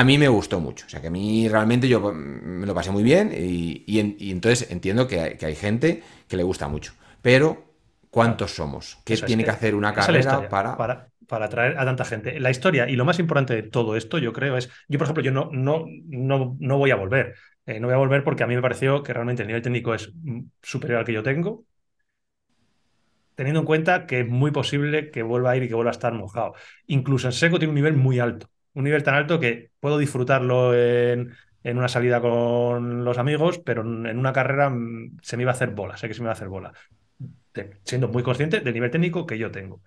A 0.00 0.04
mí 0.04 0.16
me 0.18 0.28
gustó 0.28 0.60
mucho, 0.60 0.86
o 0.86 0.88
sea 0.90 1.00
que 1.00 1.08
a 1.08 1.10
mí 1.10 1.48
realmente 1.48 1.88
yo 1.88 2.00
mm, 2.00 2.14
me 2.60 2.66
lo 2.66 2.74
pasé 2.74 2.90
muy 2.90 3.02
bien 3.02 3.32
y, 3.36 3.84
y 3.86 3.98
en- 4.00 4.16
y 4.18 4.30
entonces 4.30 4.70
entiendo 4.70 5.08
que 5.08 5.20
hay, 5.20 5.36
que 5.36 5.46
hay 5.46 5.56
gente 5.56 6.02
que 6.28 6.36
le 6.36 6.42
gusta 6.44 6.68
mucho. 6.68 6.92
Pero, 7.22 7.64
¿cuántos 8.10 8.52
somos? 8.54 8.98
¿Qué 9.04 9.16
tiene 9.18 9.44
que 9.44 9.50
hacer 9.50 9.74
una 9.74 9.92
carrera 9.94 10.20
historia, 10.30 10.48
para... 10.48 10.76
para, 10.76 11.08
para 11.26 11.46
atraer 11.46 11.78
a 11.78 11.84
tanta 11.84 12.04
gente. 12.04 12.38
La 12.40 12.50
historia 12.50 12.88
y 12.88 12.96
lo 12.96 13.04
más 13.04 13.18
importante 13.18 13.54
de 13.54 13.62
todo 13.64 13.96
esto, 13.96 14.18
yo 14.18 14.32
creo, 14.32 14.56
es, 14.56 14.70
yo 14.88 14.98
por 14.98 15.06
ejemplo, 15.06 15.22
yo 15.24 15.32
no, 15.32 15.50
no, 15.52 15.84
no, 16.08 16.56
no 16.58 16.78
voy 16.78 16.90
a 16.90 16.96
volver. 16.96 17.34
Eh, 17.66 17.80
no 17.80 17.88
voy 17.88 17.94
a 17.94 17.98
volver 17.98 18.24
porque 18.24 18.44
a 18.44 18.46
mí 18.46 18.54
me 18.54 18.62
pareció 18.62 19.02
que 19.02 19.12
realmente 19.12 19.42
el 19.42 19.48
nivel 19.48 19.62
técnico 19.62 19.94
es 19.94 20.10
mm, 20.14 20.40
superior 20.62 21.00
al 21.00 21.04
que 21.06 21.12
yo 21.12 21.22
tengo, 21.22 21.64
teniendo 23.34 23.60
en 23.60 23.66
cuenta 23.66 24.06
que 24.06 24.20
es 24.20 24.28
muy 24.28 24.50
posible 24.50 25.10
que 25.10 25.22
vuelva 25.22 25.50
a 25.52 25.56
ir 25.56 25.62
y 25.64 25.68
que 25.68 25.74
vuelva 25.74 25.90
a 25.90 25.92
estar 25.92 26.12
mojado. 26.12 26.54
Incluso 26.86 27.28
en 27.28 27.32
seco 27.32 27.58
tiene 27.58 27.70
un 27.70 27.76
nivel 27.76 27.94
muy 27.96 28.18
alto, 28.18 28.48
un 28.78 28.84
nivel 28.84 29.02
tan 29.02 29.14
alto 29.14 29.40
que 29.40 29.70
puedo 29.80 29.98
disfrutarlo 29.98 30.72
en, 30.72 31.34
en 31.64 31.78
una 31.78 31.88
salida 31.88 32.20
con 32.20 33.04
los 33.04 33.18
amigos, 33.18 33.58
pero 33.58 33.82
en 33.82 34.16
una 34.18 34.32
carrera 34.32 34.70
mm, 34.70 35.18
se 35.20 35.36
me 35.36 35.42
iba 35.42 35.50
a 35.50 35.54
hacer 35.54 35.70
bola, 35.70 35.96
sé 35.96 36.06
que 36.06 36.14
se 36.14 36.20
me 36.20 36.26
iba 36.26 36.30
a 36.30 36.34
hacer 36.34 36.48
bola, 36.48 36.72
siendo 37.82 38.08
muy 38.08 38.22
consciente 38.22 38.60
del 38.60 38.72
nivel 38.72 38.90
técnico 38.90 39.26
que 39.26 39.36
yo 39.36 39.50
tengo. 39.50 39.80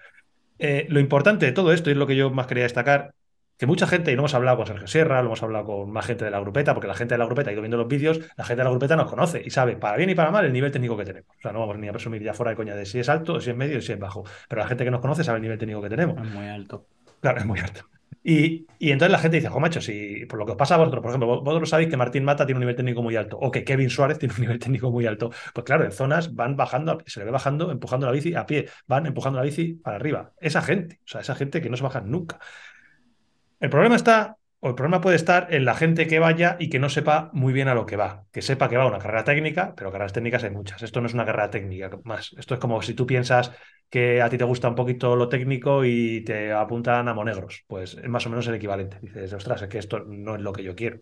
Eh, 0.59 0.85
lo 0.89 0.99
importante 0.99 1.45
de 1.45 1.53
todo 1.53 1.71
esto, 1.71 1.89
y 1.89 1.93
es 1.93 1.97
lo 1.97 2.05
que 2.05 2.17
yo 2.17 2.29
más 2.31 2.47
quería 2.47 2.63
destacar, 2.63 3.13
que 3.57 3.65
mucha 3.65 3.87
gente, 3.87 4.11
y 4.11 4.15
lo 4.15 4.21
hemos 4.21 4.33
hablado 4.33 4.57
con 4.57 4.67
Sergio 4.67 4.87
Sierra, 4.87 5.21
lo 5.21 5.27
hemos 5.27 5.41
hablado 5.41 5.65
con 5.65 5.91
más 5.91 6.05
gente 6.05 6.25
de 6.25 6.31
la 6.31 6.39
grupeta, 6.41 6.73
porque 6.73 6.87
la 6.87 6.95
gente 6.95 7.13
de 7.13 7.19
la 7.19 7.25
grupeta 7.25 7.49
ha 7.49 7.53
ido 7.53 7.61
viendo 7.61 7.77
los 7.77 7.87
vídeos, 7.87 8.19
la 8.35 8.43
gente 8.43 8.59
de 8.59 8.63
la 8.65 8.71
grupeta 8.71 8.97
nos 8.97 9.09
conoce 9.09 9.41
y 9.45 9.51
sabe, 9.51 9.77
para 9.77 9.95
bien 9.95 10.09
y 10.09 10.15
para 10.15 10.31
mal, 10.31 10.43
el 10.43 10.51
nivel 10.51 10.71
técnico 10.71 10.97
que 10.97 11.05
tenemos. 11.05 11.29
O 11.37 11.41
sea, 11.41 11.53
no 11.53 11.59
vamos 11.59 11.77
ni 11.77 11.87
a 11.87 11.93
presumir 11.93 12.21
ya 12.21 12.33
fuera 12.33 12.49
de 12.49 12.57
coña 12.57 12.75
de 12.75 12.85
si 12.85 12.99
es 12.99 13.07
alto, 13.07 13.39
si 13.39 13.51
es 13.51 13.55
medio 13.55 13.81
si 13.81 13.93
es 13.93 13.99
bajo. 13.99 14.25
Pero 14.49 14.63
la 14.63 14.67
gente 14.67 14.83
que 14.83 14.91
nos 14.91 14.99
conoce 14.99 15.23
sabe 15.23 15.37
el 15.37 15.43
nivel 15.43 15.57
técnico 15.57 15.81
que 15.81 15.89
tenemos. 15.89 16.17
Es 16.21 16.33
muy 16.33 16.47
alto. 16.47 16.87
Claro, 17.21 17.39
es 17.39 17.45
muy 17.45 17.59
alto. 17.59 17.87
Y, 18.23 18.67
y 18.77 18.91
entonces 18.91 19.11
la 19.11 19.17
gente 19.19 19.37
dice, 19.37 19.49
jo, 19.49 19.59
macho, 19.59 19.81
si 19.81 20.25
por 20.27 20.37
lo 20.39 20.45
que 20.45 20.51
os 20.51 20.57
pasa 20.57 20.75
a 20.75 20.77
vosotros, 20.77 21.01
por 21.01 21.09
ejemplo, 21.11 21.27
vos- 21.27 21.43
vosotros 21.43 21.69
sabéis 21.69 21.89
que 21.89 21.97
Martín 21.97 22.23
Mata 22.23 22.45
tiene 22.45 22.57
un 22.57 22.61
nivel 22.61 22.75
técnico 22.75 23.01
muy 23.01 23.15
alto, 23.15 23.37
o 23.39 23.49
que 23.51 23.63
Kevin 23.63 23.89
Suárez 23.89 24.19
tiene 24.19 24.33
un 24.35 24.41
nivel 24.41 24.59
técnico 24.59 24.91
muy 24.91 25.05
alto. 25.07 25.31
Pues 25.53 25.65
claro, 25.65 25.85
en 25.85 25.91
zonas 25.91 26.35
van 26.35 26.55
bajando, 26.55 26.99
se 27.07 27.19
le 27.19 27.25
ve 27.25 27.31
bajando, 27.31 27.71
empujando 27.71 28.05
la 28.05 28.11
bici 28.11 28.35
a 28.35 28.45
pie, 28.45 28.69
van 28.87 29.05
empujando 29.07 29.39
la 29.39 29.43
bici 29.45 29.73
para 29.73 29.95
arriba. 29.97 30.33
Esa 30.39 30.61
gente, 30.61 30.99
o 31.05 31.07
sea, 31.07 31.21
esa 31.21 31.35
gente 31.35 31.61
que 31.61 31.69
no 31.69 31.77
se 31.77 31.83
baja 31.83 32.01
nunca. 32.01 32.39
El 33.59 33.69
problema 33.69 33.95
está, 33.95 34.37
o 34.61 34.69
el 34.69 34.75
problema 34.75 35.01
puede 35.01 35.15
estar 35.17 35.47
en 35.53 35.65
la 35.65 35.75
gente 35.75 36.07
que 36.07 36.19
vaya 36.19 36.55
y 36.59 36.69
que 36.69 36.79
no 36.79 36.89
sepa 36.89 37.31
muy 37.33 37.51
bien 37.53 37.67
a 37.67 37.75
lo 37.75 37.85
que 37.85 37.97
va. 37.97 38.25
Que 38.31 38.41
sepa 38.43 38.69
que 38.69 38.77
va 38.77 38.83
a 38.83 38.87
una 38.87 38.99
carrera 38.99 39.23
técnica, 39.23 39.73
pero 39.75 39.91
carreras 39.91 40.13
técnicas 40.13 40.43
hay 40.43 40.51
muchas. 40.51 40.83
Esto 40.83 41.01
no 41.01 41.07
es 41.07 41.13
una 41.15 41.25
carrera 41.25 41.49
técnica 41.49 41.89
más. 42.03 42.33
Esto 42.37 42.53
es 42.55 42.59
como 42.59 42.81
si 42.81 42.93
tú 42.93 43.05
piensas 43.07 43.51
que 43.89 44.21
a 44.21 44.29
ti 44.29 44.37
te 44.37 44.43
gusta 44.45 44.69
un 44.69 44.75
poquito 44.75 45.15
lo 45.15 45.29
técnico 45.29 45.83
y 45.85 46.21
te 46.23 46.53
apuntan 46.53 47.07
a 47.07 47.13
monegros. 47.13 47.63
Pues 47.67 47.95
es 47.95 48.07
más 48.09 48.25
o 48.27 48.29
menos 48.29 48.47
el 48.47 48.55
equivalente. 48.55 48.97
Dices, 49.01 49.33
ostras, 49.33 49.61
es 49.63 49.67
que 49.69 49.79
esto 49.79 49.99
no 50.07 50.35
es 50.35 50.41
lo 50.41 50.53
que 50.53 50.63
yo 50.63 50.75
quiero. 50.75 51.01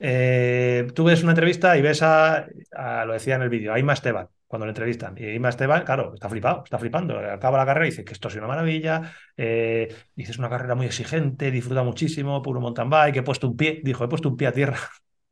Eh, 0.00 0.86
tú 0.94 1.04
ves 1.04 1.22
una 1.22 1.32
entrevista 1.32 1.76
y 1.76 1.82
ves 1.82 2.02
a, 2.02 2.46
a- 2.72 3.04
lo 3.06 3.12
decía 3.14 3.36
en 3.36 3.42
el 3.42 3.48
vídeo, 3.48 3.72
a 3.72 3.78
Ima 3.80 3.94
Esteban, 3.94 4.28
cuando 4.48 4.66
le 4.66 4.70
entrevistan. 4.70 5.14
Y 5.16 5.26
Ima 5.34 5.50
Esteban, 5.50 5.84
claro, 5.84 6.14
está 6.14 6.28
flipado, 6.28 6.64
está 6.64 6.78
flipando. 6.78 7.16
Acaba 7.18 7.58
la 7.58 7.66
carrera 7.66 7.86
y 7.86 7.90
dice 7.90 8.04
que 8.04 8.12
esto 8.14 8.26
es 8.28 8.34
una 8.34 8.48
maravilla. 8.48 9.12
Eh, 9.36 9.94
dice, 10.16 10.32
es 10.32 10.38
una 10.38 10.48
carrera 10.50 10.74
muy 10.74 10.86
exigente, 10.86 11.52
disfruta 11.52 11.84
muchísimo, 11.84 12.42
puro 12.42 12.60
mountain 12.60 12.90
bike. 12.90 13.18
He 13.18 13.22
puesto 13.22 13.46
un 13.46 13.56
pie, 13.56 13.80
dijo, 13.84 14.02
he 14.04 14.08
puesto 14.08 14.28
un 14.28 14.36
pie 14.36 14.48
a 14.48 14.52
tierra. 14.52 14.78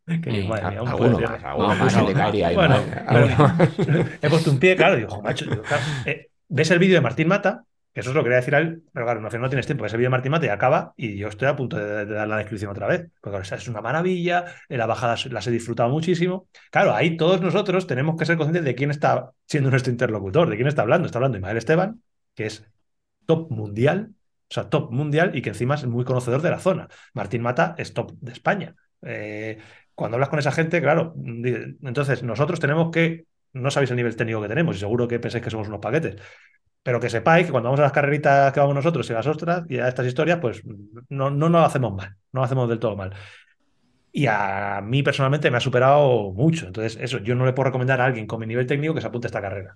Que 0.07 0.31
digo, 0.31 0.47
madre 0.51 0.69
mía, 0.71 0.83
un 0.83 0.89
Alguno 0.89 1.17
tierra. 1.19 1.33
más, 1.35 1.45
alguno 1.45 1.69
No, 1.75 1.75
más 1.75 1.93
se 1.93 2.01
no, 2.01 2.07
le 2.09 2.15
caería 2.15 2.47
ahí. 2.47 2.55
Bueno. 2.55 2.77
He 4.23 4.31
puesto 4.31 4.53
un 4.53 4.61
pie, 4.61 4.77
claro, 4.77 4.95
digo, 4.95 5.09
"Jo, 5.09 5.21
macho, 5.21 5.47
digo, 5.47 5.63
claro, 5.63 5.83
eh, 6.05 6.29
ves 6.49 6.71
el 6.71 6.79
vídeo 6.79 6.95
de 6.95 7.01
Martín 7.01 7.27
Mata, 7.27 7.65
eso 8.01 8.11
es 8.11 8.15
lo 8.15 8.21
que 8.23 8.27
quería 8.27 8.37
decir 8.37 8.55
a 8.55 8.59
él, 8.59 8.83
pero 8.93 9.07
claro, 9.07 9.21
no, 9.23 9.49
tienes 9.49 9.65
tiempo, 9.65 9.83
ves 9.83 9.93
el 9.95 9.99
vídeo 9.99 10.09
de 10.09 10.11
Martín 10.11 10.31
Mata 10.31 10.45
y 10.45 10.51
acaba, 10.51 10.93
y 10.99 11.17
yo 11.17 11.29
estoy 11.29 11.49
a 11.49 11.57
punto 11.57 11.79
de, 11.79 12.05
dar 12.05 12.29
la 12.29 12.37
descripción 12.37 12.71
otra 12.71 12.87
vez, 12.87 13.09
porque 13.23 13.39
es 13.39 13.69
una 13.69 13.81
maravilla, 13.81 14.45
eh, 14.69 14.77
la 14.77 14.85
bajada 14.85 15.17
las 15.31 15.47
he 15.47 15.51
disfrutado 15.51 15.89
muchísimo. 15.89 16.47
Claro, 16.71 16.95
ahí 16.95 17.17
todos 17.17 17.41
nosotros 17.41 17.87
tenemos 17.87 18.17
que 18.17 18.27
ser 18.27 18.37
conscientes 18.37 18.65
de 18.65 18.75
quién 18.75 18.91
está 18.91 19.31
siendo 19.47 19.71
nuestro 19.71 19.91
interlocutor, 19.91 20.51
de 20.51 20.57
quién 20.57 20.69
está 20.69 20.83
hablando. 20.83 21.07
Está 21.07 21.19
hablando 21.19 21.39
Ismael 21.39 21.57
Esteban, 21.57 22.03
que 22.35 22.47
es 22.47 22.67
top 23.25 23.51
mundial, 23.51 24.11
o 24.51 24.55
sea, 24.55 24.69
top 24.69 24.93
mundial 24.93 25.35
y 25.35 25.41
que 25.41 25.49
encima 25.49 25.75
es 25.75 25.87
muy 25.87 26.05
conocedor 26.05 26.43
de 26.43 26.51
la 26.51 26.59
zona. 26.59 26.89
Martín 27.15 27.41
Mata 27.41 27.75
es 27.79 27.95
top 27.95 28.13
de 28.21 28.33
España. 28.33 28.75
Eh, 29.03 29.59
cuando 29.95 30.17
hablas 30.17 30.29
con 30.29 30.39
esa 30.39 30.53
gente, 30.53 30.83
claro, 30.83 31.15
entonces 31.17 32.23
nosotros 32.23 32.61
tenemos 32.61 32.91
que, 32.91 33.25
no 33.55 33.71
sabéis 33.71 33.91
el 33.91 33.97
nivel 33.97 34.15
técnico 34.15 34.43
que 34.43 34.49
tenemos 34.49 34.77
y 34.77 34.81
seguro 34.81 35.09
que 35.09 35.19
pensáis 35.19 35.43
que 35.43 35.51
somos 35.51 35.69
unos 35.69 35.81
paquetes, 35.81 36.17
pero 36.87 37.01
que 37.01 37.11
sepáis 37.11 37.47
que 37.47 37.51
cuando 37.51 37.67
vamos 37.67 37.81
a 37.81 37.83
las 37.83 37.91
carreritas 37.93 38.53
que 38.53 38.61
vamos 38.61 38.77
nosotros 38.77 39.11
y 39.11 39.13
a 39.13 39.17
las 39.17 39.27
ostras 39.27 39.65
y 39.69 39.77
a 39.79 39.89
estas 39.89 40.07
historias, 40.07 40.39
pues 40.39 40.63
no, 41.09 41.31
no 41.31 41.49
nos 41.49 41.67
hacemos 41.67 41.93
mal, 41.93 42.11
no 42.31 42.41
lo 42.41 42.45
hacemos 42.45 42.69
del 42.69 42.79
todo 42.79 42.95
mal. 42.95 43.13
Y 44.13 44.27
a 44.29 44.81
mí 44.85 45.03
personalmente 45.03 45.51
me 45.51 45.57
ha 45.57 45.61
superado 45.61 46.31
mucho. 46.33 46.69
Entonces, 46.69 46.97
eso, 47.01 47.19
yo 47.19 47.35
no 47.35 47.45
le 47.45 47.53
puedo 47.55 47.65
recomendar 47.65 48.01
a 48.01 48.05
alguien 48.05 48.29
con 48.29 48.39
mi 48.39 48.47
nivel 48.47 48.69
técnico 48.69 48.95
que 48.95 49.01
se 49.01 49.09
apunte 49.09 49.27
a 49.27 49.31
esta 49.31 49.43
carrera. 49.43 49.75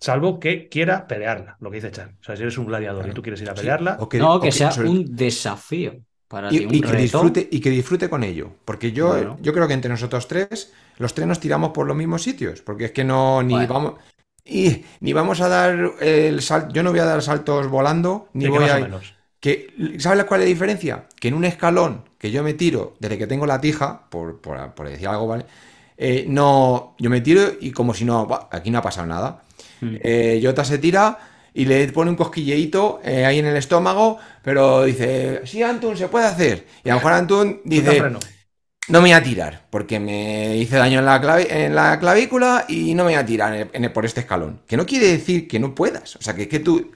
Salvo 0.00 0.38
que 0.38 0.68
quiera 0.68 1.06
pelearla, 1.06 1.56
lo 1.60 1.70
que 1.70 1.76
dice 1.76 1.92
Chan. 1.92 2.18
O 2.20 2.24
sea, 2.24 2.36
si 2.36 2.42
eres 2.42 2.58
un 2.58 2.66
gladiador 2.66 3.08
y 3.08 3.12
tú 3.12 3.22
quieres 3.22 3.40
ir 3.40 3.48
a 3.48 3.54
Sí, 3.54 3.60
pelearla, 3.60 3.96
o 3.98 4.08
no, 4.18 4.34
o 4.34 4.40
que 4.42 4.52
sea 4.52 4.70
sobre- 4.70 4.90
un 4.90 5.16
desafío 5.16 5.94
para 6.28 6.52
Y, 6.52 6.58
ti, 6.58 6.66
un 6.66 6.74
y 6.74 6.80
que 6.82 6.92
disfrute, 6.92 7.48
y 7.50 7.58
que 7.58 7.70
disfrute 7.70 8.10
con 8.10 8.22
ello. 8.22 8.52
Porque 8.66 8.92
yo, 8.92 9.08
Bueno. 9.08 9.38
yo 9.40 9.54
creo 9.54 9.66
que 9.66 9.72
entre 9.72 9.90
nosotros 9.90 10.28
tres, 10.28 10.74
los 10.98 11.14
tres 11.14 11.26
nos 11.26 11.40
tiramos 11.40 11.70
por 11.70 11.86
los 11.86 11.96
mismos 11.96 12.22
sitios. 12.22 12.60
Porque 12.60 12.84
es 12.84 12.92
que 12.92 13.02
no, 13.04 13.42
ni 13.42 13.54
Bueno. 13.54 13.72
vamos. 13.72 13.94
Y 14.44 14.84
ni 15.00 15.12
vamos 15.12 15.40
a 15.40 15.48
dar 15.48 15.92
el 16.00 16.40
salto. 16.42 16.72
Yo 16.74 16.82
no 16.82 16.90
voy 16.90 17.00
a 17.00 17.04
dar 17.04 17.22
saltos 17.22 17.68
volando, 17.68 18.28
ni 18.32 18.46
voy 18.48 18.68
a. 18.68 18.74
menos. 18.84 19.14
que, 19.38 19.96
¿sabes 19.98 20.24
cuál 20.24 20.40
es 20.40 20.46
la 20.46 20.48
diferencia? 20.50 21.04
Que 21.18 21.28
en 21.28 21.34
un 21.34 21.44
escalón 21.44 22.04
que 22.18 22.30
yo 22.30 22.42
me 22.42 22.54
tiro 22.54 22.94
desde 22.98 23.16
que 23.16 23.26
tengo 23.26 23.46
la 23.46 23.60
tija, 23.60 24.08
por, 24.10 24.40
por- 24.40 24.74
por 24.74 24.88
decir 24.88 25.08
algo, 25.08 25.26
¿vale? 25.26 25.46
Eh, 25.96 26.24
no, 26.28 26.94
yo 26.98 27.08
me 27.10 27.20
tiro 27.20 27.42
y 27.60 27.70
como 27.72 27.94
si 27.94 28.04
no, 28.04 28.26
"Buah, 28.26 28.48
aquí 28.50 28.70
no 28.70 28.78
ha 28.78 28.82
pasado 28.82 29.06
nada. 29.06 29.42
Mm. 29.80 29.96
Eh, 30.02 30.40
Jota 30.42 30.64
se 30.64 30.78
tira 30.78 31.18
y 31.54 31.64
le 31.64 31.88
pone 31.92 32.10
un 32.10 32.16
cosquilleíto 32.16 33.00
eh, 33.04 33.24
ahí 33.24 33.38
en 33.38 33.46
el 33.46 33.56
estómago, 33.56 34.18
pero 34.42 34.84
dice, 34.84 35.40
sí, 35.44 35.62
Antun, 35.62 35.96
se 35.96 36.08
puede 36.08 36.26
hacer. 36.26 36.66
Y 36.84 36.88
a 36.90 36.92
lo 36.94 36.98
mejor 36.98 37.12
Antun 37.12 37.60
dice. 37.64 37.98
No 38.90 38.98
me 39.00 39.08
voy 39.08 39.12
a 39.12 39.22
tirar, 39.22 39.66
porque 39.70 39.98
me 40.00 40.56
hice 40.56 40.76
daño 40.76 40.98
en 40.98 41.04
la, 41.04 41.20
clavi- 41.22 41.46
en 41.50 41.74
la 41.74 41.98
clavícula 41.98 42.64
y 42.68 42.94
no 42.94 43.04
me 43.04 43.12
voy 43.12 43.20
a 43.20 43.24
tirar 43.26 43.54
en 43.54 43.60
el- 43.62 43.70
en 43.72 43.84
el- 43.84 43.92
por 43.92 44.04
este 44.04 44.20
escalón. 44.20 44.60
Que 44.66 44.76
no 44.76 44.84
quiere 44.86 45.06
decir 45.06 45.46
que 45.48 45.58
no 45.58 45.74
puedas. 45.74 46.16
O 46.16 46.22
sea, 46.22 46.34
que 46.34 46.42
es 46.42 46.48
que 46.48 46.60
tú 46.60 46.90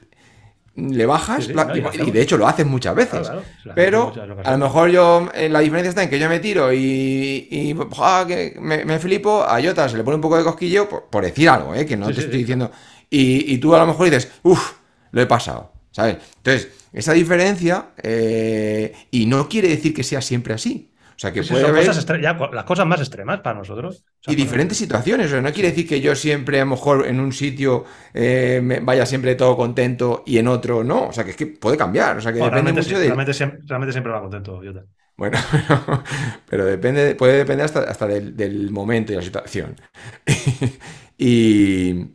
le 0.75 1.05
bajas 1.05 1.43
Sí, 1.45 1.47
sí, 1.51 1.53
la- 1.53 1.63
no, 1.65 1.75
y, 2.07 2.11
de 2.11 2.21
hecho 2.21 2.37
lo 2.37 2.47
haces 2.47 2.65
muchas 2.65 2.93
veces. 2.95 3.21
Claro, 3.21 3.43
claro, 3.63 3.75
Pero 3.75 4.05
muchas 4.07 4.23
a 4.45 4.51
lo 4.51 4.57
mejor 4.57 4.89
yo, 4.89 5.29
eh, 5.33 5.47
la 5.47 5.59
diferencia 5.59 5.89
está 5.89 6.03
en 6.03 6.09
que 6.09 6.19
yo 6.19 6.27
me 6.27 6.39
tiro 6.39 6.73
y, 6.73 7.47
y 7.49 7.75
¡ah, 7.99 8.25
que 8.27 8.57
me, 8.59 8.83
me 8.83 8.99
flipo, 8.99 9.41
a 9.43 9.61
Jota 9.63 9.87
se 9.87 9.95
le 9.95 10.03
pone 10.03 10.15
un 10.15 10.21
poco 10.21 10.37
de 10.37 10.43
cosquillo 10.43 10.89
por, 10.89 11.05
por 11.05 11.23
decir 11.23 11.47
algo, 11.47 11.73
¿eh? 11.73 11.85
que 11.85 11.95
no 11.95 12.07
Sí, 12.09 12.15
te 12.15 12.21
estoy 12.21 12.39
diciendo. 12.39 12.71
Y, 13.09 13.53
y 13.53 13.57
tú 13.59 13.73
a 13.73 13.79
lo 13.79 13.87
mejor 13.87 14.05
dices, 14.09 14.29
uff, 14.43 14.73
lo 15.11 15.21
he 15.21 15.25
pasado, 15.25 15.71
¿sabes? 15.91 16.17
Entonces, 16.37 16.67
esa 16.91 17.13
diferencia, 17.13 17.91
eh, 18.03 18.93
y 19.11 19.27
no 19.27 19.47
quiere 19.47 19.69
decir 19.69 19.93
que 19.93 20.03
sea 20.03 20.21
siempre 20.21 20.53
así. 20.53 20.89
O 21.15 21.19
sea, 21.19 21.31
que 21.31 21.43
sí, 21.43 21.53
puede 21.53 21.65
haber... 21.67 21.85
cosas 21.87 22.05
ya, 22.21 22.33
las 22.51 22.63
cosas 22.65 22.85
más 22.85 22.99
extremas 22.99 23.39
para 23.39 23.57
nosotros. 23.57 24.03
O 24.19 24.23
sea, 24.23 24.33
Y 24.33 24.35
diferentes 24.35 24.77
situaciones, 24.77 25.27
o 25.27 25.29
sea, 25.29 25.41
no 25.41 25.53
quiere 25.53 25.69
decir 25.69 25.87
que 25.87 26.01
yo 26.01 26.15
siempre, 26.15 26.59
a 26.59 26.65
lo 26.65 26.71
mejor 26.71 27.07
en 27.07 27.19
un 27.19 27.31
sitio 27.31 27.85
eh, 28.13 28.59
me 28.61 28.79
vaya 28.81 29.05
siempre 29.05 29.35
todo 29.35 29.55
contento 29.55 30.23
y 30.25 30.37
en 30.37 30.47
otro 30.47 30.83
no. 30.83 31.07
O 31.07 31.13
sea, 31.13 31.23
que 31.23 31.31
es 31.31 31.37
que 31.37 31.47
puede 31.47 31.77
cambiar, 31.77 32.17
o 32.17 32.21
sea, 32.21 32.33
que 32.33 32.39
Bueno, 32.39 32.51
depende 32.51 32.73
realmente, 32.73 32.81
mucho 32.81 32.95
sí, 32.95 32.95
de. 32.97 33.05
realmente, 33.05 33.33
siempre, 33.33 33.59
realmente 33.65 33.91
siempre 33.93 34.11
va 34.13 34.21
contento, 34.21 34.57
Jota. 34.63 34.85
Bueno, 35.17 35.37
pero, 36.49 36.65
depende, 36.65 37.15
puede 37.15 37.37
depender 37.37 37.65
hasta, 37.65 37.81
hasta 37.81 38.05
del, 38.07 38.35
del 38.35 38.71
momento 38.71 39.13
y 39.13 39.15
la 39.15 39.21
situación. 39.21 39.79
y, 41.17 42.07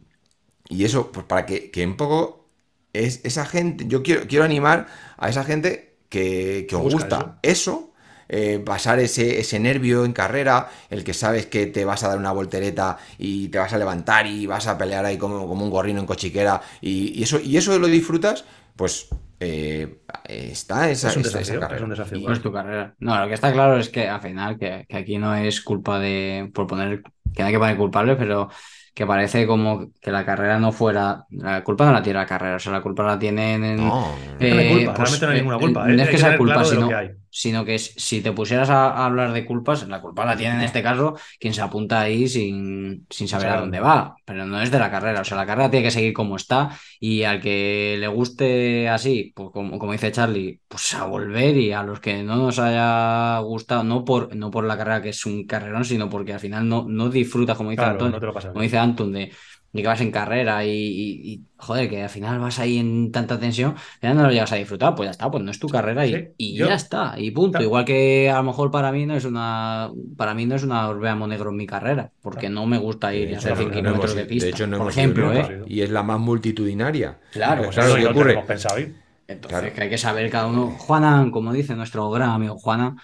y 0.69 0.85
eso, 0.85 1.13
pues 1.13 1.27
para 1.27 1.47
que, 1.47 1.71
que 1.71 1.87
un 1.87 1.97
poco 1.97 2.51
es 2.93 3.25
esa 3.25 3.47
gente, 3.47 3.87
yo 3.89 4.03
quiero, 4.03 4.27
quiero 4.29 4.45
animar 4.45 4.87
a 5.19 5.29
esa 5.31 5.45
gente 5.45 5.99
que, 6.09 6.67
que 6.69 6.77
os 6.77 6.83
gusta 6.83 7.39
eso, 7.43 7.90
eh, 8.31 8.61
pasar 8.65 8.99
ese, 9.01 9.41
ese 9.41 9.59
nervio 9.61 10.05
en 10.05 10.13
carrera, 10.13 10.71
el 10.89 11.05
que 11.05 11.15
sabes 11.15 11.47
que 11.47 11.67
te 11.67 11.85
vas 11.85 12.03
a 12.05 12.09
dar 12.09 12.19
una 12.19 12.33
voltereta 12.33 12.99
y 13.19 13.49
te 13.49 13.59
vas 13.59 13.73
a 13.73 13.79
levantar 13.79 14.27
y 14.27 14.47
vas 14.47 14.67
a 14.67 14.79
pelear 14.79 15.05
ahí 15.05 15.19
como, 15.19 15.47
como 15.49 15.65
un 15.65 15.71
gorrino 15.71 16.01
en 16.01 16.07
cochiquera 16.07 16.61
y, 16.81 17.19
y 17.19 17.23
eso, 17.25 17.41
y 17.41 17.57
eso 17.57 17.79
lo 17.79 17.87
disfrutas, 17.89 18.45
pues 18.77 19.09
eh, 19.41 19.99
está 20.25 20.91
esa, 20.91 21.09
Es 21.09 21.17
un 21.17 21.23
esa- 21.23 21.41
esa 21.41 21.55
desafío, 21.55 21.59
carrera. 21.59 21.77
es 21.77 21.83
un 21.83 21.91
desafío. 21.91 22.19
Y- 22.19 22.33
es 22.33 22.43
tu 22.43 22.53
carrera. 22.53 22.95
No, 22.99 23.19
lo 23.19 23.27
que 23.29 23.35
está 23.35 23.53
claro 23.53 23.79
es 23.79 23.89
que 23.89 24.07
al 24.09 24.21
final, 24.21 24.59
que, 24.59 24.85
que 24.89 24.97
aquí 24.99 25.17
no 25.19 25.35
es 25.35 25.63
culpa 25.63 25.99
de, 25.99 26.51
por 26.55 26.67
poner, 26.67 27.03
que 27.35 27.43
no 27.43 27.47
hay 27.47 27.53
que 27.55 27.59
poner 27.59 27.77
culpables, 27.77 28.17
pero 28.19 28.51
que 28.95 29.07
parece 29.07 29.47
como 29.47 29.91
que 30.01 30.11
la 30.11 30.27
carrera 30.27 30.59
no 30.59 30.73
fuera, 30.73 31.25
la 31.31 31.65
culpa 31.65 31.87
no 31.87 31.93
la 31.93 32.03
tiene 32.03 32.19
la 32.19 32.27
carrera, 32.27 32.57
o 32.57 32.59
sea, 32.59 32.73
la 32.73 32.83
culpa 32.83 33.03
la 33.05 33.19
tienen 33.19 33.65
en, 33.65 33.81
No, 33.81 34.37
No 34.39 34.57
hay 34.57 34.67
eh, 34.67 34.67
culpa, 34.67 34.95
pues, 34.95 34.99
realmente 34.99 35.27
no 35.27 35.33
hay 35.33 35.39
eh, 35.39 35.39
ninguna 35.39 35.59
culpa. 35.59 35.89
no 35.89 36.03
eh, 36.03 36.03
es 36.03 36.09
que 36.11 36.19
sea 36.19 36.37
culpa, 36.37 36.63
claro 36.63 36.69
de 36.69 36.75
lo 36.75 36.85
sino, 36.85 36.87
que 36.87 36.95
hay. 36.95 37.11
Sino 37.31 37.65
que 37.65 37.79
si 37.79 38.21
te 38.21 38.33
pusieras 38.33 38.71
a, 38.71 38.91
a 38.91 39.07
hablar 39.07 39.33
de 39.33 39.45
culpas, 39.47 39.87
la 39.89 40.01
culpa 40.01 40.25
la 40.25 40.37
tiene 40.37 40.57
en 40.57 40.63
este 40.63 40.83
caso 40.83 41.15
quien 41.39 41.55
se 41.55 41.63
apunta 41.63 42.01
ahí 42.01 42.29
sin, 42.29 43.07
sin 43.09 43.29
saber 43.29 43.49
a 43.49 43.61
dónde 43.61 43.81
va, 43.81 44.17
pero 44.25 44.45
no 44.47 44.61
es 44.61 44.71
de 44.71 44.79
la 44.79 44.91
carrera, 44.91 45.21
o 45.21 45.25
sea, 45.25 45.37
la 45.37 45.47
carrera 45.47 45.71
tiene 45.71 45.85
que 45.85 45.91
seguir 45.91 46.13
como 46.13 46.37
está 46.37 46.71
y 46.99 47.23
al 47.23 47.41
que 47.41 47.97
le 47.99 48.09
guste 48.09 48.89
así, 48.89 49.33
pues 49.35 49.51
como, 49.53 49.79
como 49.79 49.93
dice 49.93 50.13
Charlie, 50.13 50.61
pues 50.69 50.95
a 50.95 51.05
volver 51.05 51.57
y 51.57 51.73
a 51.73 51.83
los 51.83 52.01
que 52.01 52.23
no 52.23 52.37
nos 52.37 52.59
haya 52.59 53.39
gustado, 53.41 53.85
no 53.85 54.05
por, 54.05 54.35
no 54.35 54.51
por 54.51 54.65
la 54.65 54.77
carrera 54.77 55.03
que 55.03 55.11
es 55.11 55.25
un 55.27 55.47
carrerón, 55.47 55.85
sino 55.85 56.09
porque 56.09 56.33
al 56.33 56.41
final 56.41 56.69
no, 56.69 56.87
no 56.89 57.09
disfrutas, 57.09 57.57
como 57.57 57.71
dice 57.71 57.83
Claro, 57.83 58.09
no 58.09 58.33
pasas 58.33 58.51
como 58.51 58.63
dice 58.63 58.79
Antun, 58.79 59.13
de, 59.13 59.33
de 59.73 59.83
que 59.83 59.89
vas 59.89 60.01
en 60.01 60.11
carrera 60.11 60.65
y, 60.65 60.71
y- 60.71 61.33
y, 61.33 61.43
joder, 61.57 61.89
que 61.89 62.03
al 62.03 62.09
final 62.09 62.39
vas 62.41 62.59
ahí 62.59 62.79
en 62.79 63.13
tanta 63.13 63.39
tensión, 63.39 63.75
ya 64.03 64.13
no 64.15 64.23
lo 64.25 64.31
llegas 64.31 64.51
a 64.53 64.57
disfrutar, 64.57 64.95
pues 64.95 65.07
ya 65.07 65.11
está, 65.13 65.31
pues 65.31 65.45
no 65.45 65.51
es 65.51 65.61
tu 65.61 65.69
carrera 65.69 66.07
y, 66.07 66.15
Sí, 66.15 66.29
y 66.39 66.55
yo- 66.57 66.67
ya 66.67 66.75
está, 66.75 67.15
y 67.19 67.31
punto. 67.31 67.53
Claro. 67.53 67.65
Igual 67.67 67.85
que 67.85 68.29
a 68.31 68.37
lo 68.39 68.43
mejor 68.43 68.71
para 68.71 68.91
mí 68.93 69.07
no 69.07 69.15
es 69.15 69.25
una, 69.25 69.91
para 70.17 70.35
mí 70.35 70.47
no 70.47 70.57
es 70.57 70.65
una 70.65 70.89
Orbea 70.89 71.15
Monegro 71.15 71.51
en 71.51 71.57
mi 71.57 71.67
carrera, 71.67 72.11
porque 72.23 72.49
no 72.49 72.67
me 72.67 72.79
gusta 72.79 73.15
ir 73.15 73.29
hecho, 73.31 73.41
100 73.55 73.69
no 73.69 73.75
kilómetros 73.75 74.11
hemos- 74.13 74.17
de 74.17 74.25
pista, 74.25 74.47
de 74.47 74.51
hecho, 74.51 74.67
no 74.67 74.77
por 74.79 74.87
hemos 74.87 74.97
ejemplo. 74.97 75.33
¿eh? 75.33 75.63
Y 75.69 75.83
es 75.83 75.91
la 75.91 76.03
más 76.03 76.19
multitudinaria. 76.19 77.19
Claro, 77.31 77.63
Pues, 77.65 77.77
pues 77.77 77.77
¿sabes 77.77 77.91
Eso 77.91 77.97
lo 77.97 78.03
y 78.03 78.07
que 78.09 78.15
no 78.15 78.21
ocurre? 78.33 78.47
pensado 78.47 78.81
ir. 78.81 78.95
Entonces, 79.31 79.61
Claro. 79.61 79.75
que 79.75 79.83
hay 79.83 79.89
que 79.91 79.99
saber 79.99 80.31
cada 80.31 80.47
uno. 80.49 80.71
Juana, 80.79 81.29
como 81.33 81.53
dice 81.53 81.75
nuestro 81.77 82.11
gran 82.11 82.31
amigo 82.31 82.59
Juana, 82.59 82.97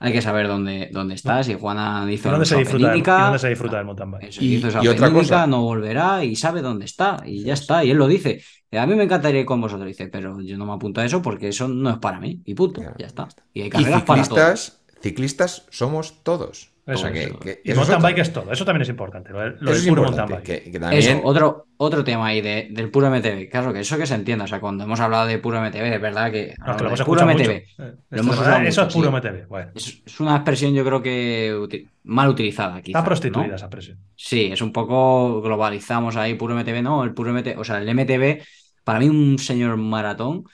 hay 0.00 0.12
que 0.12 0.22
saber 0.22 0.48
dónde, 0.48 0.88
dónde 0.92 1.14
estás. 1.14 1.48
Y 1.48 1.54
Juana 1.54 2.06
dice 2.06 2.28
¿Y 2.28 2.30
dónde, 2.30 2.46
se 2.46 2.56
disfruta 2.56 2.86
Apeninica, 2.86 3.22
dónde 3.24 3.38
se 3.38 3.48
disfruta 3.50 3.76
del 3.76 3.84
mountain 3.86 4.10
bike? 4.10 4.24
Eso, 4.28 4.42
Y- 4.42 4.54
hizo 4.54 4.68
esa 4.68 4.82
y 4.82 4.88
otra 4.88 5.10
cosa. 5.12 5.46
no 5.46 5.62
volverá 5.62 6.24
y 6.24 6.34
sabe 6.34 6.62
dónde 6.62 6.86
está. 6.86 7.18
Y 7.26 7.44
ya 7.44 7.54
está. 7.54 7.84
Y 7.84 7.90
él 7.90 7.98
lo 7.98 8.08
dice. 8.08 8.42
Eh, 8.70 8.78
A 8.78 8.86
mí 8.86 8.94
me 8.94 9.04
encantaría 9.04 9.40
ir 9.40 9.46
con 9.46 9.60
vosotros. 9.60 9.86
Dice, 9.86 10.08
pero 10.08 10.40
yo 10.40 10.56
no 10.58 10.66
me 10.66 10.72
apunto 10.72 11.00
a 11.00 11.04
eso 11.04 11.22
porque 11.22 11.48
eso 11.48 11.68
no 11.68 11.90
es 11.90 11.98
para 11.98 12.18
mí. 12.20 12.42
Y 12.44 12.54
punto. 12.54 12.80
Claro, 12.80 12.96
Ya 12.98 13.06
está. 13.06 13.28
Y 13.54 13.60
hay 13.60 13.66
Y 13.68 13.70
carreras 13.70 14.02
para 14.02 14.22
todos. 14.24 14.32
ciclistas, 14.34 14.82
ciclistas 15.02 15.66
somos 15.70 16.22
todos. 16.24 16.70
Eso 16.86 17.10
que, 17.12 17.34
que 17.40 17.60
Y 17.64 17.72
eso 17.72 17.82
es 17.82 17.88
mountain 17.88 18.02
bike 18.02 18.18
es 18.18 18.32
todo. 18.32 18.52
Eso 18.52 18.64
también 18.64 18.82
es 18.82 18.88
importante. 18.88 19.30
Lo, 19.32 19.44
es 19.72 19.84
puro 19.86 20.02
importante, 20.02 20.02
mountain 20.04 20.28
bike. 20.28 20.64
que, 20.64 20.70
que 20.70 20.78
también 20.78 21.02
Eso, 21.02 21.20
otro, 21.24 21.66
otro 21.78 22.04
tema 22.04 22.26
ahí 22.26 22.40
de- 22.40 22.68
del 22.70 22.90
puro 22.92 23.08
MTB. 23.10 23.50
Claro, 23.50 23.72
que 23.72 23.80
eso 23.80 23.98
que 23.98 24.06
se 24.06 24.14
entienda. 24.14 24.44
O 24.44 24.46
sea, 24.46 24.60
cuando 24.60 24.84
hemos 24.84 25.00
hablado 25.00 25.26
de 25.26 25.38
puro 25.38 25.58
MTB, 25.60 25.94
es 25.94 26.00
verdad 26.00 26.30
que. 26.30 26.54
No, 26.64 26.70
es 26.72 26.76
que 26.76 26.82
lo 26.84 26.88
hemos 26.88 26.98
del 27.00 27.06
puro 27.06 27.26
mucho. 27.26 27.38
MTB. 27.42 27.50
Eh, 27.50 27.66
Lo 28.10 28.20
hemos 28.20 28.34
esto- 28.36 28.42
usado 28.48 28.62
eso 28.62 28.80
mucho, 28.82 28.88
es 28.88 28.94
puro 28.94 29.08
sí. 29.10 29.16
MTB. 29.16 29.48
Bueno, 29.48 29.70
Es, 29.74 30.02
es 30.06 30.20
una 30.20 30.36
expresión, 30.36 30.74
yo 30.74 30.84
creo 30.84 31.02
que 31.02 31.86
mal 32.04 32.28
utilizada, 32.28 32.80
quizá. 32.82 32.98
está 32.98 33.04
prostituida 33.04 33.46
¿no? 33.48 33.54
esa 33.56 33.68
presión. 33.70 33.98
Sí, 34.14 34.50
es 34.52 34.62
un 34.62 34.72
poco 34.72 35.42
globalizamos 35.42 36.16
ahí, 36.16 36.34
puro 36.34 36.54
MTB, 36.54 36.82
no, 36.82 37.02
el 37.04 37.14
puro 37.14 37.32
MTB, 37.32 37.58
o 37.58 37.64
sea, 37.64 37.78
el 37.78 37.88
MTB, 37.94 38.42
para 38.84 39.00
mí 39.00 39.08
un 39.08 39.38
señor 39.38 39.76
maratón 39.76 40.44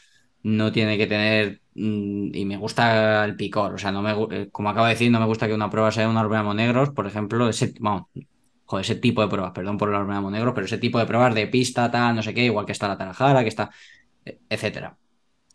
no 0.43 0.73
tiene 0.73 0.97
que 0.99 1.07
tener, 1.07 1.61
y 1.75 2.45
me 2.45 2.57
gusta 2.57 3.25
el 3.25 3.37
picor, 3.37 3.75
o 3.75 3.79
sea, 3.79 3.93
no 3.93 4.03
me, 4.03 4.13
eh, 4.37 4.49
como 4.51 4.71
acabo 4.71 4.87
de 4.87 4.93
decir, 4.93 5.11
no 5.11 5.21
me 5.21 5.27
gusta 5.27 5.47
que 5.47 5.55
una 5.55 5.71
prueba 5.71 5.91
sea 5.91 6.09
un 6.09 6.17
Orbeamo 6.17 6.55
Negros, 6.55 6.91
por 6.91 7.07
ejemplo, 7.07 7.49
ese, 7.49 7.75
joder, 8.65 8.85
ese 8.85 8.97
tipo 8.97 9.23
de 9.23 9.29
pruebas, 9.29 9.53
perdón 9.53 9.79
por 9.79 9.89
el 9.89 9.95
Orbeamo 9.95 10.31
Negros, 10.31 10.53
pero 10.55 10.67
ese 10.67 10.79
tipo 10.79 10.99
de 10.99 11.07
pruebas 11.07 11.35
de 11.35 11.47
pista, 11.47 11.91
tal, 11.91 12.17
no 12.17 12.23
sé 12.23 12.35
qué, 12.35 12.45
igual 12.45 12.67
que 12.67 12.73
está 12.73 12.89
la 12.89 12.99
Tarajara, 12.99 13.43
que 13.43 13.49
está, 13.49 13.71
eh, 14.25 14.39
etcétera. 14.49 14.97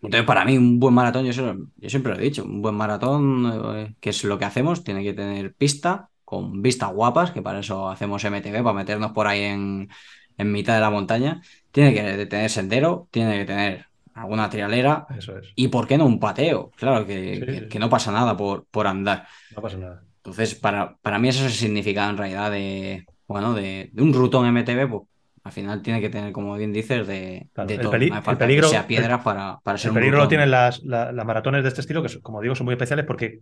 Entonces, 0.01 0.25
para 0.27 0.45
mí, 0.45 0.57
un 0.57 0.79
buen 0.79 0.93
maratón, 0.93 1.25
yo 1.25 1.33
siempre 1.33 2.13
lo 2.13 2.19
he 2.19 2.23
dicho, 2.23 2.43
un 2.43 2.61
buen 2.61 2.75
maratón, 2.75 3.75
eh, 3.75 3.95
que 3.99 4.11
es 4.11 4.23
lo 4.23 4.37
que 4.37 4.45
hacemos, 4.45 4.83
tiene 4.83 5.03
que 5.03 5.13
tener 5.13 5.53
pista, 5.55 6.09
con 6.23 6.61
vistas 6.61 6.91
guapas, 6.93 7.31
que 7.31 7.41
para 7.41 7.59
eso 7.59 7.89
hacemos 7.89 8.23
MTV, 8.23 8.63
para 8.63 8.73
meternos 8.73 9.11
por 9.11 9.27
ahí 9.27 9.43
en, 9.43 9.89
en 10.37 10.51
mitad 10.51 10.75
de 10.75 10.81
la 10.81 10.89
montaña. 10.89 11.41
Tiene 11.71 11.93
que 11.93 12.25
tener 12.25 12.49
sendero, 12.49 13.07
tiene 13.11 13.39
que 13.39 13.45
tener 13.45 13.87
alguna 14.17 14.49
trialera, 14.49 15.05
Eso 15.17 15.37
es. 15.37 15.51
y 15.55 15.67
por 15.69 15.87
qué 15.87 15.97
no 15.97 16.05
un 16.05 16.19
pateo, 16.19 16.71
claro, 16.75 17.05
que, 17.05 17.35
Sí, 17.35 17.45
que- 17.45 17.59
sí. 17.61 17.67
que 17.67 17.79
no 17.79 17.89
pasa 17.89 18.11
nada 18.11 18.35
por, 18.35 18.65
por 18.71 18.87
andar. 18.87 19.27
No 19.55 19.61
pasa 19.61 19.77
nada. 19.77 20.03
Entonces, 20.17 20.55
para, 20.55 20.97
para 20.97 21.19
mí 21.19 21.29
eso 21.29 21.45
es 21.45 21.51
el 21.53 21.57
significado 21.57 22.09
en 22.09 22.17
realidad 22.17 22.51
de, 22.51 23.05
bueno, 23.27 23.53
de, 23.53 23.89
de 23.93 24.01
un 24.03 24.13
rutón 24.13 24.45
MTV, 24.47 24.87
pues 24.89 25.03
al 25.43 25.51
final 25.53 25.81
tiene 25.81 26.01
que 26.01 26.09
tener, 26.09 26.33
como 26.33 26.55
bien 26.57 26.73
dices, 26.73 27.07
de, 27.07 27.47
Claro, 27.53 27.67
de 27.69 27.75
el 27.75 27.81
todo. 27.81 27.91
peli- 27.91 28.09
no 28.09 28.17
hace 28.17 28.31
el 28.31 28.37
peligro- 28.37 28.67
que 28.67 28.71
sea 28.71 28.85
piedras 28.87 29.21
para, 29.23 29.59
para 29.63 29.77
ser 29.77 29.87
El 29.87 29.91
un 29.91 29.95
peligro 29.95 30.17
lo 30.17 30.27
tienen 30.27 30.51
las, 30.51 30.83
la- 30.83 31.11
las 31.13 31.25
maratones 31.25 31.63
de 31.63 31.69
este 31.69 31.79
estilo, 31.81 32.03
que 32.03 32.19
como 32.21 32.41
digo 32.41 32.55
son 32.55 32.65
muy 32.65 32.73
especiales 32.73 33.05
porque 33.05 33.39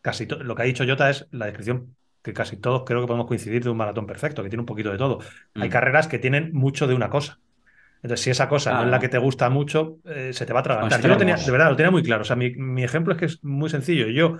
casi 0.00 0.26
lo 0.26 0.54
que 0.54 0.62
ha 0.62 0.64
dicho 0.66 0.84
Jota 0.86 1.10
es 1.10 1.26
la 1.32 1.46
descripción 1.46 1.96
que 2.22 2.32
casi 2.32 2.56
todos 2.56 2.82
creo 2.86 3.00
que 3.00 3.06
podemos 3.08 3.26
coincidir 3.26 3.64
de 3.64 3.70
un 3.70 3.76
maratón 3.76 4.06
perfecto, 4.06 4.42
que 4.42 4.48
tiene 4.50 4.60
un 4.60 4.66
poquito 4.66 4.90
de 4.92 4.98
todo. 4.98 5.18
Hay 5.54 5.68
Mm. 5.68 5.72
carreras 5.72 6.06
que 6.08 6.18
tienen 6.20 6.52
mucho 6.52 6.86
de 6.86 6.94
una 6.94 7.10
cosa. 7.10 7.38
Entonces, 8.02 8.20
si 8.24 8.30
esa 8.30 8.48
cosa 8.48 8.72
no 8.72 8.84
es 8.84 8.90
la 8.90 8.98
Claro. 8.98 9.02
que 9.02 9.08
te 9.08 9.18
gusta 9.18 9.50
mucho, 9.50 9.98
eh, 10.04 10.32
se 10.32 10.46
te 10.46 10.52
va 10.52 10.60
a 10.60 10.62
atragantar. 10.62 11.00
Yo 11.02 11.08
lo 11.08 11.16
tenía, 11.16 11.36
de 11.36 11.50
verdad, 11.50 11.70
lo 11.70 11.76
tenía 11.76 11.90
muy 11.90 12.02
claro. 12.02 12.22
O 12.22 12.24
sea, 12.24 12.36
mi, 12.36 12.50
mi 12.56 12.84
ejemplo 12.84 13.12
es 13.12 13.18
que 13.18 13.26
es 13.26 13.42
muy 13.44 13.70
sencillo. 13.70 14.06
Yo 14.08 14.38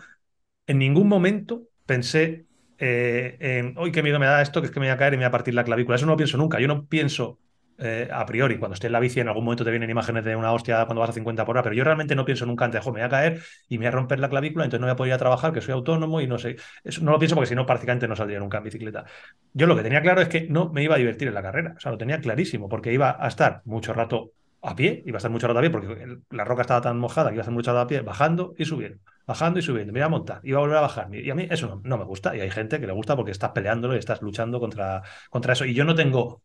en 0.67 0.79
ningún 0.79 1.09
momento 1.09 1.63
pensé 1.87 2.47
eh, 2.79 3.37
en, 3.41 3.75
hoy 3.79 3.93
qué 3.93 4.03
miedo 4.03 4.19
me 4.19 4.27
da 4.27 4.43
esto, 4.43 4.61
que 4.61 4.67
es 4.67 4.73
que 4.73 4.81
me 4.81 4.87
voy 4.87 4.93
a 4.93 4.99
caer 4.99 5.15
y 5.15 5.17
me 5.17 5.25
voy 5.25 5.29
a 5.29 5.31
partir 5.33 5.55
la 5.55 5.65
clavícula. 5.65 5.97
Eso 5.97 6.07
no 6.07 6.13
lo 6.13 6.17
pienso 6.19 6.37
nunca. 6.39 6.61
Yo 6.61 6.69
no 6.69 6.87
pienso 6.87 7.39
eh, 7.79 8.09
a 8.13 8.27
priori, 8.27 8.59
cuando 8.59 8.75
esté 8.75 8.87
en 8.89 8.93
la 8.93 9.01
bici, 9.01 9.21
en 9.21 9.29
algún 9.29 9.45
momento 9.45 9.65
te 9.65 9.71
vienen 9.71 9.89
imágenes 9.91 10.25
de 10.25 10.35
una 10.37 10.53
hostia 10.53 10.85
cuando 10.87 11.01
vas 11.01 11.11
a 11.11 11.13
50 11.13 11.45
por 11.45 11.57
hora, 11.57 11.63
pero 11.63 11.75
yo 11.75 11.85
realmente 11.85 12.15
no 12.17 12.25
pienso 12.25 12.45
nunca 12.47 12.65
antes, 12.65 12.83
"Jo, 12.83 12.93
me 12.93 13.01
voy 13.01 13.07
a 13.07 13.09
caer 13.09 13.41
y 13.69 13.79
me 13.79 13.85
voy 13.85 13.89
a 13.89 13.91
romper 13.93 14.19
la 14.21 14.29
clavícula, 14.29 14.65
entonces 14.65 14.81
no 14.81 14.87
voy 14.87 14.93
a 14.93 14.97
poder 14.97 15.11
ir 15.11 15.15
a 15.15 15.19
trabajar, 15.19 15.53
que 15.53 15.61
soy 15.61 15.73
autónomo 15.75 16.21
y 16.21 16.27
no 16.27 16.39
sé. 16.39 16.57
Eso 16.85 17.03
no 17.05 17.13
lo 17.13 17.19
pienso 17.19 17.35
porque 17.37 17.49
si 17.49 17.55
no, 17.55 17.67
prácticamente 17.67 18.09
no 18.09 18.17
saldría 18.17 18.41
nunca 18.41 18.59
en 18.59 18.65
bicicleta. 18.65 19.05
Yo 19.53 19.67
lo 19.67 19.77
que 19.77 19.83
tenía 19.83 20.03
claro 20.03 20.21
es 20.21 20.29
que 20.29 20.47
no 20.49 20.71
me 20.73 20.83
iba 20.83 20.95
a 20.95 20.99
divertir 20.99 21.29
en 21.29 21.35
la 21.35 21.43
carrera, 21.43 21.75
o 21.77 21.81
sea, 21.81 21.93
lo 21.93 21.99
tenía 21.99 22.21
clarísimo, 22.21 22.69
porque 22.69 22.93
iba 22.93 23.17
a 23.19 23.29
estar 23.29 23.63
mucho 23.65 23.93
rato 23.93 24.33
a 24.63 24.75
pie, 24.75 25.03
iba 25.07 25.17
a 25.17 25.19
estar 25.19 25.31
mucho 25.31 25.47
rato 25.47 25.59
a 25.59 25.63
pie, 25.63 25.71
porque 25.71 26.19
la 26.31 26.45
roca 26.45 26.63
estaba 26.63 26.81
tan 26.81 26.99
mojada 26.99 27.31
que 27.31 27.35
iba 27.37 27.41
a 27.43 27.45
estar 27.45 27.55
mucho 27.55 27.71
rato 27.73 27.83
a 27.83 27.87
pie, 27.87 28.01
bajando 28.01 28.55
y 28.59 28.65
subiendo, 28.65 28.99
bajando 29.27 29.59
y 29.61 29.63
subiendo, 29.63 29.93
me 29.93 30.01
iba 30.01 30.07
a 30.07 30.09
montar, 30.09 30.41
iba 30.43 30.59
a 30.59 30.61
volver 30.61 30.77
a 30.79 30.81
bajar, 30.81 31.15
y 31.15 31.31
a 31.31 31.35
mí 31.35 31.47
eso 31.51 31.69
no, 31.69 31.81
no 31.85 31.99
me 31.99 32.05
gusta, 32.05 32.37
y 32.37 32.41
hay 32.41 32.51
gente 32.51 32.81
que 32.81 32.87
le 32.87 32.93
gusta 32.93 33.15
porque 33.17 33.31
estás 33.31 33.51
peleándolo 33.53 33.95
y 33.95 33.99
estás 33.99 34.21
luchando 34.23 34.59
contra, 34.61 35.03
contra 35.31 35.53
eso, 35.53 35.65
y 35.65 35.75
yo 35.75 35.85
no 35.85 35.95
tengo 35.95 36.43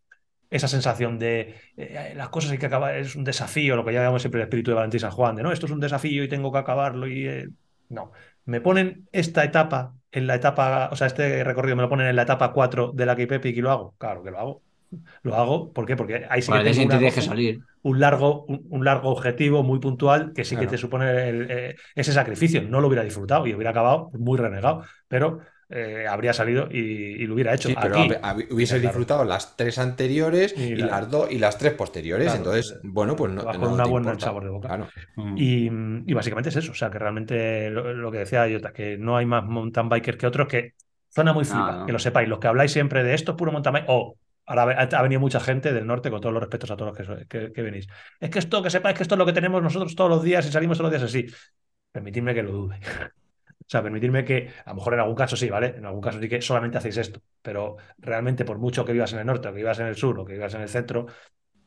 esa 0.55 0.67
sensación 0.67 1.19
de 1.19 1.55
eh, 1.77 2.13
las 2.15 2.29
cosas 2.29 2.51
hay 2.51 2.57
que 2.57 2.67
acabar, 2.67 2.95
es 2.95 3.15
un 3.15 3.23
desafío, 3.23 3.75
lo 3.75 3.83
que 3.83 3.93
ya 3.93 3.99
llamamos 3.99 4.21
siempre 4.21 4.39
el 4.41 4.45
espíritu 4.47 4.71
de 4.71 4.75
Valentín 4.75 4.99
San 4.99 5.11
Juan, 5.11 5.35
de 5.35 5.43
no, 5.43 5.51
esto 5.51 5.65
es 5.65 5.71
un 5.71 5.79
desafío 5.79 6.23
y 6.23 6.27
tengo 6.29 6.51
que 6.51 6.59
acabarlo 6.59 7.07
y 7.07 7.27
eh, 7.27 7.47
no. 7.89 8.11
Me 8.45 8.61
ponen 8.61 9.07
esta 9.11 9.43
etapa 9.43 9.93
en 10.11 10.27
la 10.27 10.35
etapa, 10.35 10.89
o 10.91 10.95
sea, 10.95 11.07
este 11.07 11.43
recorrido 11.43 11.75
me 11.75 11.81
lo 11.83 11.89
ponen 11.89 12.07
en 12.07 12.15
la 12.15 12.23
etapa 12.23 12.51
4 12.53 12.91
de 12.93 13.05
la 13.05 13.15
Cape 13.15 13.35
Epic 13.35 13.57
y 13.57 13.61
lo 13.61 13.71
hago. 13.71 13.95
Claro 13.97 14.21
que 14.23 14.31
lo 14.31 14.39
hago. 14.39 14.61
Lo 15.23 15.33
hago, 15.35 15.73
¿por 15.73 15.87
qué? 15.87 15.95
Porque 15.95 16.25
ahí 16.29 16.43
sí 16.43 16.51
Para 16.51 16.63
que 16.63 16.69
tengo 16.71 16.85
una- 16.85 16.99
que 16.99 17.21
salir. 17.21 17.61
un 17.81 17.99
largo, 17.99 18.43
un, 18.45 18.67
un 18.69 18.85
largo 18.85 19.09
objetivo 19.09 19.63
muy 19.63 19.79
puntual 19.79 20.33
que 20.35 20.43
sí 20.45 20.55
que 20.55 20.61
Claro. 20.61 20.71
te 20.71 20.77
supone 20.77 21.29
el- 21.29 21.47
eh, 21.49 21.75
ese 21.95 22.11
sacrificio. 22.13 22.61
No 22.61 22.79
lo 22.79 22.87
hubiera 22.89 23.03
disfrutado 23.03 23.47
y 23.47 23.55
hubiera 23.55 23.71
acabado 23.71 24.11
muy 24.13 24.37
renegado, 24.37 24.83
pero 25.07 25.39
eh, 25.69 26.05
habría 26.09 26.33
salido 26.33 26.67
y, 26.69 26.77
y 26.79 27.25
lo 27.27 27.33
hubiera 27.33 27.53
hecho. 27.53 27.69
Sí, 27.69 27.75
pero 27.79 27.95
Aquí, 27.99 28.09
hab- 28.13 28.47
hubiese 28.51 28.73
claro. 28.75 28.87
disfrutado 28.89 29.23
las 29.25 29.55
tres 29.57 29.77
anteriores 29.77 30.53
Y 30.57 30.63
y, 30.73 30.75
la- 30.75 30.87
las 30.87 31.09
dos 31.11 31.31
y 31.31 31.39
las 31.39 31.57
tres 31.57 31.73
posteriores. 31.73 32.25
Claro, 32.25 32.37
Entonces, 32.39 32.79
bueno, 32.83 33.15
pues 33.15 33.31
no, 33.31 33.43
con 33.45 33.73
una 33.73 33.83
te 33.83 33.89
buena 33.89 34.07
importa. 34.07 34.25
sabor 34.25 34.43
de 34.43 34.49
boca. 34.49 34.67
Claro. 34.67 34.87
Y, 35.35 35.65
y 35.67 36.13
básicamente 36.13 36.49
es 36.49 36.55
eso, 36.55 36.71
o 36.71 36.75
sea, 36.75 36.89
que 36.89 36.99
realmente 36.99 37.69
lo, 37.69 37.93
lo 37.93 38.11
que 38.11 38.19
decía 38.19 38.47
Jota, 38.51 38.71
que 38.73 38.97
no 38.97 39.17
hay 39.17 39.25
más 39.25 39.43
mountain 39.45 39.89
bikers 39.89 40.17
que 40.17 40.27
otros, 40.27 40.47
que 40.47 40.73
suena 41.09 41.33
muy 41.33 41.45
flipa, 41.45 41.71
no. 41.79 41.85
que 41.85 41.91
lo 41.91 41.99
sepáis, 41.99 42.27
los 42.29 42.39
que 42.39 42.47
habláis 42.47 42.71
siempre 42.71 43.03
de 43.03 43.13
esto 43.13 43.31
es 43.31 43.37
puro 43.37 43.51
mountain 43.51 43.73
bike, 43.73 43.85
o 43.87 44.17
ahora 44.45 44.63
ha, 44.63 44.97
ha 44.99 45.01
venido 45.01 45.21
mucha 45.21 45.39
gente 45.39 45.71
del 45.73 45.85
norte, 45.87 46.09
con 46.09 46.21
todos 46.21 46.33
los 46.33 46.41
respetos 46.41 46.71
a 46.71 46.75
todos 46.77 46.89
los 46.89 46.97
que, 46.97 47.03
so- 47.03 47.27
que, 47.27 47.51
que 47.53 47.61
venís. 47.61 47.87
Es 48.19 48.29
que 48.29 48.39
esto, 48.39 48.61
que 48.63 48.69
sepáis 48.69 48.95
que 48.97 49.03
esto 49.03 49.15
es 49.15 49.19
lo 49.19 49.25
que 49.25 49.33
tenemos 49.33 49.61
nosotros 49.61 49.95
todos 49.95 50.09
los 50.09 50.23
días 50.23 50.45
y 50.47 50.51
salimos 50.51 50.77
todos 50.77 50.91
los 50.91 50.99
días 51.01 51.09
así. 51.09 51.27
Permitidme 51.91 52.33
que 52.33 52.43
lo 52.43 52.51
dude. 52.51 52.79
O 53.65 53.69
sea, 53.69 53.81
permitirme 53.81 54.25
que, 54.25 54.49
a 54.65 54.69
lo 54.71 54.75
mejor 54.75 54.93
en 54.93 54.99
algún 55.01 55.15
caso 55.15 55.35
sí, 55.35 55.49
¿vale? 55.49 55.67
En 55.77 55.85
algún 55.85 56.01
caso 56.01 56.19
sí 56.19 56.29
que 56.29 56.41
solamente 56.41 56.77
hacéis 56.77 56.97
esto, 56.97 57.21
pero 57.41 57.77
realmente 57.97 58.45
por 58.45 58.57
mucho 58.59 58.85
que 58.85 58.93
vivas 58.93 59.13
en 59.13 59.19
el 59.19 59.25
norte, 59.25 59.47
o 59.47 59.51
que 59.51 59.57
vivas 59.57 59.79
en 59.79 59.87
el 59.87 59.95
sur, 59.95 60.19
o 60.19 60.25
que 60.25 60.33
vivas 60.33 60.53
en 60.53 60.61
el 60.61 60.69
centro, 60.69 61.05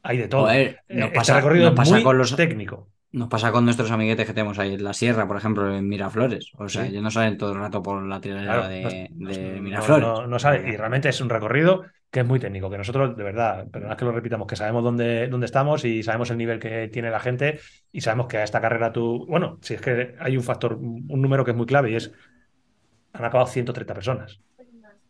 hay 0.03 0.19
de 0.19 0.29
todo. 0.29 0.47
Joder, 0.47 0.81
Eh, 0.89 1.11
este 1.13 1.33
pasa, 1.33 1.35
recorrido 1.35 1.67
nos 1.67 1.75
es 1.75 1.77
pasa 1.77 1.95
muy 1.95 2.03
con 2.03 2.19
los, 2.19 2.37
técnico. 2.37 2.91
Nos 3.17 3.29
pasa 3.29 3.51
con 3.51 3.65
nuestros 3.65 3.91
amiguetes 3.91 4.27
que 4.27 4.35
tenemos 4.35 4.59
ahí 4.59 4.75
en 4.75 4.85
la 4.85 4.93
sierra, 4.93 5.27
por 5.27 5.37
ejemplo, 5.37 5.75
en 5.75 5.89
Miraflores. 5.89 6.53
O 6.59 6.69
sea, 6.69 6.83
Sí. 6.85 6.91
ellos 6.91 7.03
no 7.03 7.11
salen 7.11 7.39
todo 7.39 7.53
el 7.53 7.59
rato 7.59 7.83
por 7.83 8.03
la 8.07 8.21
tiradera 8.21 8.53
Claro, 8.53 8.69
de, 8.69 9.09
no- 9.15 9.29
de 9.31 9.57
no- 9.57 9.63
Miraflores. 9.63 10.07
No, 10.07 10.27
no 10.27 10.39
sabe, 10.39 10.69
y 10.69 10.77
realmente 10.77 11.09
es 11.09 11.21
un 11.21 11.29
recorrido 11.31 11.85
que 12.11 12.21
es 12.21 12.27
muy 12.27 12.39
técnico, 12.39 12.71
que 12.71 12.79
nosotros, 12.79 13.17
de 13.17 13.25
verdad, 13.25 13.67
perdonad 13.71 13.97
que 13.97 14.05
lo 14.05 14.13
repitamos, 14.13 14.47
que 14.47 14.57
sabemos 14.57 14.85
dónde, 14.85 15.29
dónde 15.29 15.47
estamos 15.47 15.85
y 15.85 16.03
sabemos 16.03 16.31
el 16.31 16.39
nivel 16.39 16.59
que 16.59 16.89
tiene 16.89 17.11
la 17.11 17.21
gente 17.21 17.59
y 17.91 18.01
sabemos 18.03 18.27
que 18.27 18.37
a 18.39 18.45
esta 18.45 18.61
carrera 18.61 18.93
tú, 18.93 19.27
bueno, 19.29 19.59
si 19.63 19.75
es 19.75 19.81
que 19.81 20.15
hay 20.21 20.37
un 20.37 20.43
factor, 20.43 20.75
un 20.75 21.07
número 21.23 21.45
que 21.45 21.51
es 21.53 21.57
muy 21.57 21.67
clave 21.67 21.91
y 21.91 21.97
es, 21.97 22.13
han 23.13 23.25
acabado 23.25 23.49
130 23.49 23.95
personas. 23.95 24.41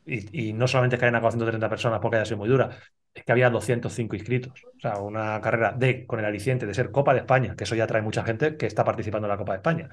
Y, 0.07 0.49
y 0.49 0.53
no 0.53 0.69
solamente 0.69 0.97
es 0.97 1.01
que 1.01 1.07
hayan 1.07 1.17
acabado 1.17 1.33
130 1.33 1.69
personas 1.69 1.99
porque 2.01 2.17
haya 2.17 2.25
sido 2.25 2.39
muy 2.39 2.49
dura, 2.49 2.71
es 3.13 3.25
que 3.25 3.33
había 3.33 3.51
205 3.51 4.15
inscritos. 4.17 4.63
O 4.65 4.81
sea, 4.81 4.99
una 4.99 5.41
carrera 5.41 5.73
de, 5.73 6.07
con 6.07 6.21
el 6.21 6.25
aliciente 6.27 6.65
de 6.67 6.75
ser 6.75 6.91
Copa 6.93 7.13
de 7.13 7.21
España, 7.21 7.57
que 7.57 7.65
eso 7.65 7.75
ya 7.75 7.87
trae 7.87 8.03
mucha 8.03 8.23
gente 8.25 8.57
que 8.57 8.67
está 8.67 8.85
participando 8.85 9.27
en 9.27 9.31
la 9.31 9.37
Copa 9.37 9.53
de 9.53 9.57
España. 9.59 9.89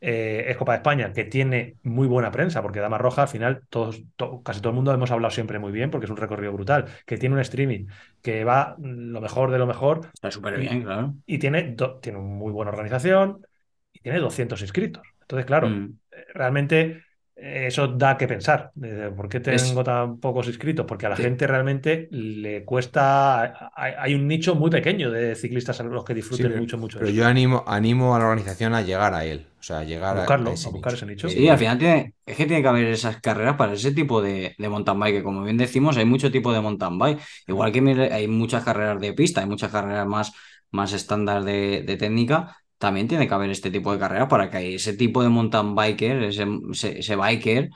Eh, 0.00 0.44
es 0.48 0.56
Copa 0.58 0.72
de 0.72 0.76
España, 0.78 1.12
que 1.14 1.24
tiene 1.24 1.76
muy 1.82 2.06
buena 2.06 2.30
prensa, 2.30 2.60
porque 2.60 2.78
Dama 2.80 2.98
Roja, 2.98 3.22
al 3.22 3.28
final, 3.28 3.62
todos, 3.70 4.02
to- 4.16 4.42
casi 4.42 4.60
todo 4.60 4.68
el 4.70 4.74
mundo 4.76 4.92
hemos 4.92 5.10
hablado 5.10 5.30
siempre 5.30 5.58
muy 5.58 5.72
bien, 5.72 5.90
porque 5.90 6.04
es 6.04 6.10
un 6.10 6.18
recorrido 6.18 6.52
brutal, 6.52 6.84
que 7.06 7.16
tiene 7.16 7.34
un 7.36 7.40
streaming, 7.40 7.86
que 8.20 8.44
va 8.44 8.76
lo 8.78 9.20
mejor 9.22 9.50
de 9.50 9.56
lo 9.58 9.66
mejor, 9.66 10.10
Está 10.12 10.30
súper 10.30 10.58
bien, 10.60 10.82
claro. 10.82 11.14
y 11.24 11.38
tiene, 11.38 11.62
do- 11.74 12.00
tiene 12.00 12.18
una 12.18 12.28
muy 12.28 12.52
buena 12.52 12.70
organización, 12.70 13.46
y 13.94 14.00
tiene 14.00 14.18
200 14.18 14.60
inscritos. 14.60 15.02
Entonces, 15.22 15.46
claro, 15.46 15.68
Mm. 15.70 15.96
eh, 16.12 16.24
realmente 16.34 17.02
eso 17.36 17.88
da 17.88 18.16
que 18.16 18.28
pensar. 18.28 18.72
¿Por 19.16 19.28
qué 19.28 19.40
tengo 19.40 19.80
Es- 19.80 19.84
tan 19.84 20.18
pocos 20.20 20.46
inscritos? 20.48 20.86
Porque 20.86 21.06
a 21.06 21.08
la 21.10 21.16
Sí. 21.16 21.22
gente 21.22 21.46
realmente 21.46 22.08
le 22.10 22.64
cuesta. 22.64 23.70
Hay, 23.74 24.14
un 24.14 24.26
nicho 24.28 24.54
muy 24.54 24.70
pequeño 24.70 25.10
de 25.10 25.34
ciclistas 25.34 25.80
a 25.80 25.84
los 25.84 26.04
que 26.04 26.14
Sí, 26.14 26.16
disfruten 26.16 26.48
pero, 26.48 26.60
mucho, 26.60 26.78
mucho. 26.78 26.98
pero 26.98 27.10
eso. 27.10 27.16
yo 27.18 27.26
animo, 27.26 27.64
animo 27.66 28.14
a 28.14 28.18
la 28.18 28.26
organización 28.26 28.74
a 28.74 28.82
llegar 28.82 29.14
a 29.14 29.24
él. 29.24 29.46
O 29.58 29.62
sea, 29.62 29.78
a 29.80 29.84
llegar 29.84 30.16
A 30.16 30.20
a- 30.24 30.26
buscarlo, 30.26 30.50
a 30.50 30.54
ese 30.54 30.68
a 30.68 30.70
buscar 30.70 30.92
nicho. 30.92 30.94
ese 30.94 31.06
nicho. 31.06 31.28
Sí, 31.28 31.48
al 31.48 31.58
final 31.58 31.78
tiene, 31.78 32.14
es 32.26 32.36
que 32.36 32.46
tiene 32.46 32.62
que 32.62 32.68
haber 32.68 32.86
esas 32.88 33.20
carreras 33.20 33.56
para 33.56 33.72
ese 33.74 33.92
tipo 33.92 34.20
de, 34.22 34.54
de 34.58 34.68
mountain 34.68 34.98
bike, 35.00 35.16
que 35.16 35.22
como 35.22 35.42
bien 35.44 35.56
decimos, 35.56 35.96
hay 35.96 36.04
mucho 36.04 36.30
tipo 36.30 36.52
de 36.52 36.60
mountain 36.60 36.98
bike. 36.98 37.20
Igual 37.48 37.72
que 37.72 37.80
hay 38.12 38.28
muchas 38.28 38.64
carreras 38.64 39.00
de 39.00 39.12
pista, 39.14 39.40
hay 39.40 39.46
muchas 39.48 39.70
carreras 39.72 40.06
más, 40.06 40.32
más 40.70 40.92
estándar 40.92 41.44
de, 41.44 41.82
de 41.86 41.96
técnica, 41.96 42.56
también 42.84 43.08
tiene 43.08 43.28
que 43.28 43.34
haber 43.34 43.50
este 43.50 43.70
tipo 43.70 43.92
de 43.92 43.98
carreras 43.98 44.28
para 44.28 44.50
que 44.50 44.74
ese 44.76 44.94
tipo 44.94 45.22
de 45.22 45.28
mountain 45.30 45.74
biker, 45.74 46.22
ese, 46.24 46.46
ese, 46.72 46.98
ese 47.00 47.16
biker, 47.16 47.70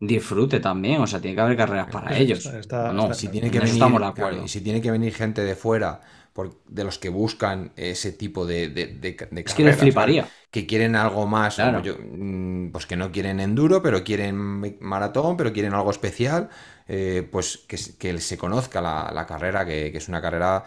disfrute 0.00 0.60
también. 0.60 1.00
O 1.02 1.06
sea, 1.06 1.20
tiene 1.20 1.36
que 1.36 1.42
haber 1.42 1.56
carreras 1.56 1.88
para 1.90 2.16
Está- 2.16 2.18
ellos. 2.18 2.58
está- 2.58 2.90
¿o 2.90 2.92
no? 2.92 3.12
está- 3.12 3.14
Si 3.14 3.28
tiene 3.28 3.50
En 3.50 3.52
que 3.52 3.60
venir, 3.60 3.70
estamos 3.72 4.00
de 4.00 4.06
claro, 4.14 4.36
acuerdo. 4.36 4.44
y 4.44 4.48
si 4.48 4.60
tiene 4.60 4.80
que 4.82 4.90
venir 4.90 5.14
gente 5.14 5.42
de 5.44 5.54
fuera, 5.54 6.00
por- 6.32 6.62
de 6.66 6.84
los 6.84 6.98
que 6.98 7.08
buscan 7.08 7.72
ese 7.76 8.12
tipo 8.12 8.46
de, 8.46 8.68
de, 8.68 8.86
de- 8.88 9.28
de 9.30 9.44
Es 9.44 9.54
que 9.54 9.64
les 9.64 9.76
carreras, 9.76 9.80
fliparía. 9.80 10.24
¿sabes? 10.24 10.32
Que 10.50 10.66
quieren 10.66 10.96
algo 10.96 11.26
más, 11.26 11.56
Claro. 11.56 11.60
como 11.60 11.80
yo, 11.80 11.96
mm, 12.00 12.70
pues 12.72 12.86
que 12.86 12.96
no 12.96 13.10
quieren 13.12 13.40
enduro, 13.40 13.82
pero 13.82 14.04
quieren 14.04 14.36
maratón, 14.80 15.36
pero 15.36 15.52
quieren 15.52 15.74
algo 15.74 15.90
especial, 15.90 16.48
eh, 16.86 17.26
pues 17.30 17.58
que, 17.68 17.76
se- 17.76 17.96
que 17.98 18.18
se 18.20 18.38
conozca 18.38 18.80
la, 18.80 19.10
la 19.12 19.26
carrera, 19.26 19.64
que, 19.66 19.90
que 19.92 19.98
es 19.98 20.08
una 20.08 20.22
carrera 20.22 20.64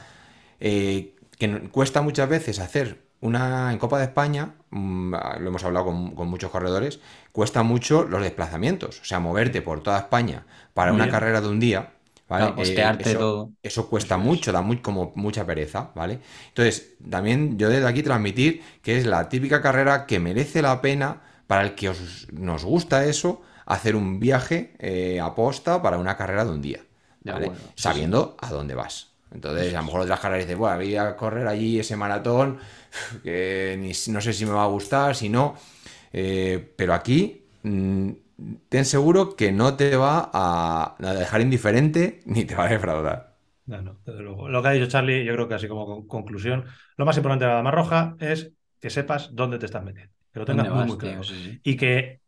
eh, 0.59 1.15
que 1.37 1.69
cuesta 1.69 2.01
muchas 2.01 2.29
veces 2.29 2.59
hacer 2.59 2.99
una 3.21 3.71
en 3.71 3.77
Copa 3.79 3.97
de 3.99 4.05
España, 4.05 4.55
mm, 4.71 5.13
lo 5.39 5.47
hemos 5.49 5.63
hablado 5.63 5.85
con, 5.87 6.15
con 6.15 6.27
muchos 6.27 6.51
corredores, 6.51 6.99
cuesta 7.31 7.63
mucho 7.63 8.03
los 8.03 8.21
desplazamientos, 8.21 8.99
o 9.01 9.05
sea, 9.05 9.19
moverte 9.19 9.61
por 9.61 9.81
toda 9.83 9.99
España 9.99 10.45
para 10.73 10.93
una 10.93 11.07
Bien. 11.07 11.09
carrera 11.09 11.41
de 11.41 11.47
un 11.49 11.59
día, 11.59 11.93
¿vale? 12.27 12.53
Claro, 12.53 12.55
costearte 12.55 13.15
eso, 13.15 13.17
todo. 13.17 13.53
eso 13.63 13.89
cuesta 13.89 14.17
Eso 14.17 14.31
es. 14.31 14.31
mucho, 14.31 14.51
da 14.51 14.61
muy, 14.61 14.77
como 14.81 15.11
mucha 15.15 15.45
pereza, 15.45 15.91
¿vale? 15.95 16.19
Entonces, 16.49 16.95
también 17.09 17.57
yo 17.57 17.69
desde 17.69 17.87
aquí 17.87 18.03
transmitir 18.03 18.63
que 18.81 18.97
es 18.97 19.05
la 19.05 19.29
típica 19.29 19.61
carrera 19.61 20.05
que 20.07 20.19
merece 20.19 20.61
la 20.61 20.81
pena 20.81 21.21
para 21.47 21.63
el 21.63 21.75
que 21.75 21.89
os, 21.89 22.27
nos 22.31 22.63
gusta 22.65 23.05
eso, 23.05 23.41
hacer 23.65 23.95
un 23.95 24.19
viaje 24.19 24.73
eh, 24.79 25.19
a 25.21 25.35
posta 25.35 25.81
para 25.81 25.97
una 25.97 26.17
carrera 26.17 26.45
de 26.45 26.51
un 26.51 26.61
día, 26.61 26.81
Sabiendo 27.75 28.35
a 28.39 28.49
dónde 28.51 28.75
vas. 28.75 29.10
Entonces, 29.33 29.73
a 29.73 29.77
lo 29.79 29.85
mejor 29.85 30.01
otras 30.01 30.19
carreras 30.19 30.45
dices, 30.45 30.57
bueno, 30.57 30.77
voy 30.77 30.95
a 30.95 31.15
correr 31.15 31.47
allí 31.47 31.79
ese 31.79 31.95
maratón, 31.95 32.59
que 33.23 33.77
ni, 33.79 33.91
no 34.13 34.21
sé 34.21 34.33
si 34.33 34.45
me 34.45 34.51
va 34.53 34.63
a 34.63 34.67
gustar, 34.67 35.15
si 35.15 35.29
no. 35.29 35.55
Eh, 36.13 36.73
pero 36.75 36.93
aquí, 36.93 37.43
mm, 37.63 38.11
ten 38.69 38.85
seguro 38.85 39.35
que 39.35 39.51
no 39.51 39.75
te 39.75 39.95
va 39.97 40.29
a, 40.33 40.95
a 40.99 41.13
dejar 41.13 41.41
indiferente 41.41 42.21
ni 42.25 42.45
te 42.45 42.55
va 42.55 42.65
a 42.65 42.69
defraudar. 42.69 43.35
No, 43.65 43.81
no, 43.81 43.99
desde 44.05 44.21
luego. 44.21 44.49
Lo 44.49 44.61
que 44.61 44.67
ha 44.69 44.71
dicho 44.71 44.87
Charlie, 44.87 45.23
yo 45.23 45.33
creo 45.33 45.47
que 45.47 45.53
así 45.55 45.67
como 45.67 45.85
con- 45.85 46.07
conclusión, 46.07 46.65
lo 46.97 47.05
más 47.05 47.15
importante 47.17 47.45
de 47.45 47.49
la 47.51 47.55
Dama 47.57 47.71
Roja 47.71 48.15
es 48.19 48.51
que 48.79 48.89
sepas 48.89 49.29
dónde 49.35 49.59
te 49.59 49.65
estás 49.67 49.83
metiendo, 49.83 50.13
que 50.33 50.39
lo 50.39 50.45
tengas 50.45 50.67
¿Dónde 50.67 50.69
muy, 50.69 50.83
vas, 50.83 50.85
muy 50.85 50.97
tío? 50.97 51.21
claro. 51.21 51.23
Sí, 51.23 51.41
sí. 51.43 51.63
Y 51.63 51.77
que 51.77 52.20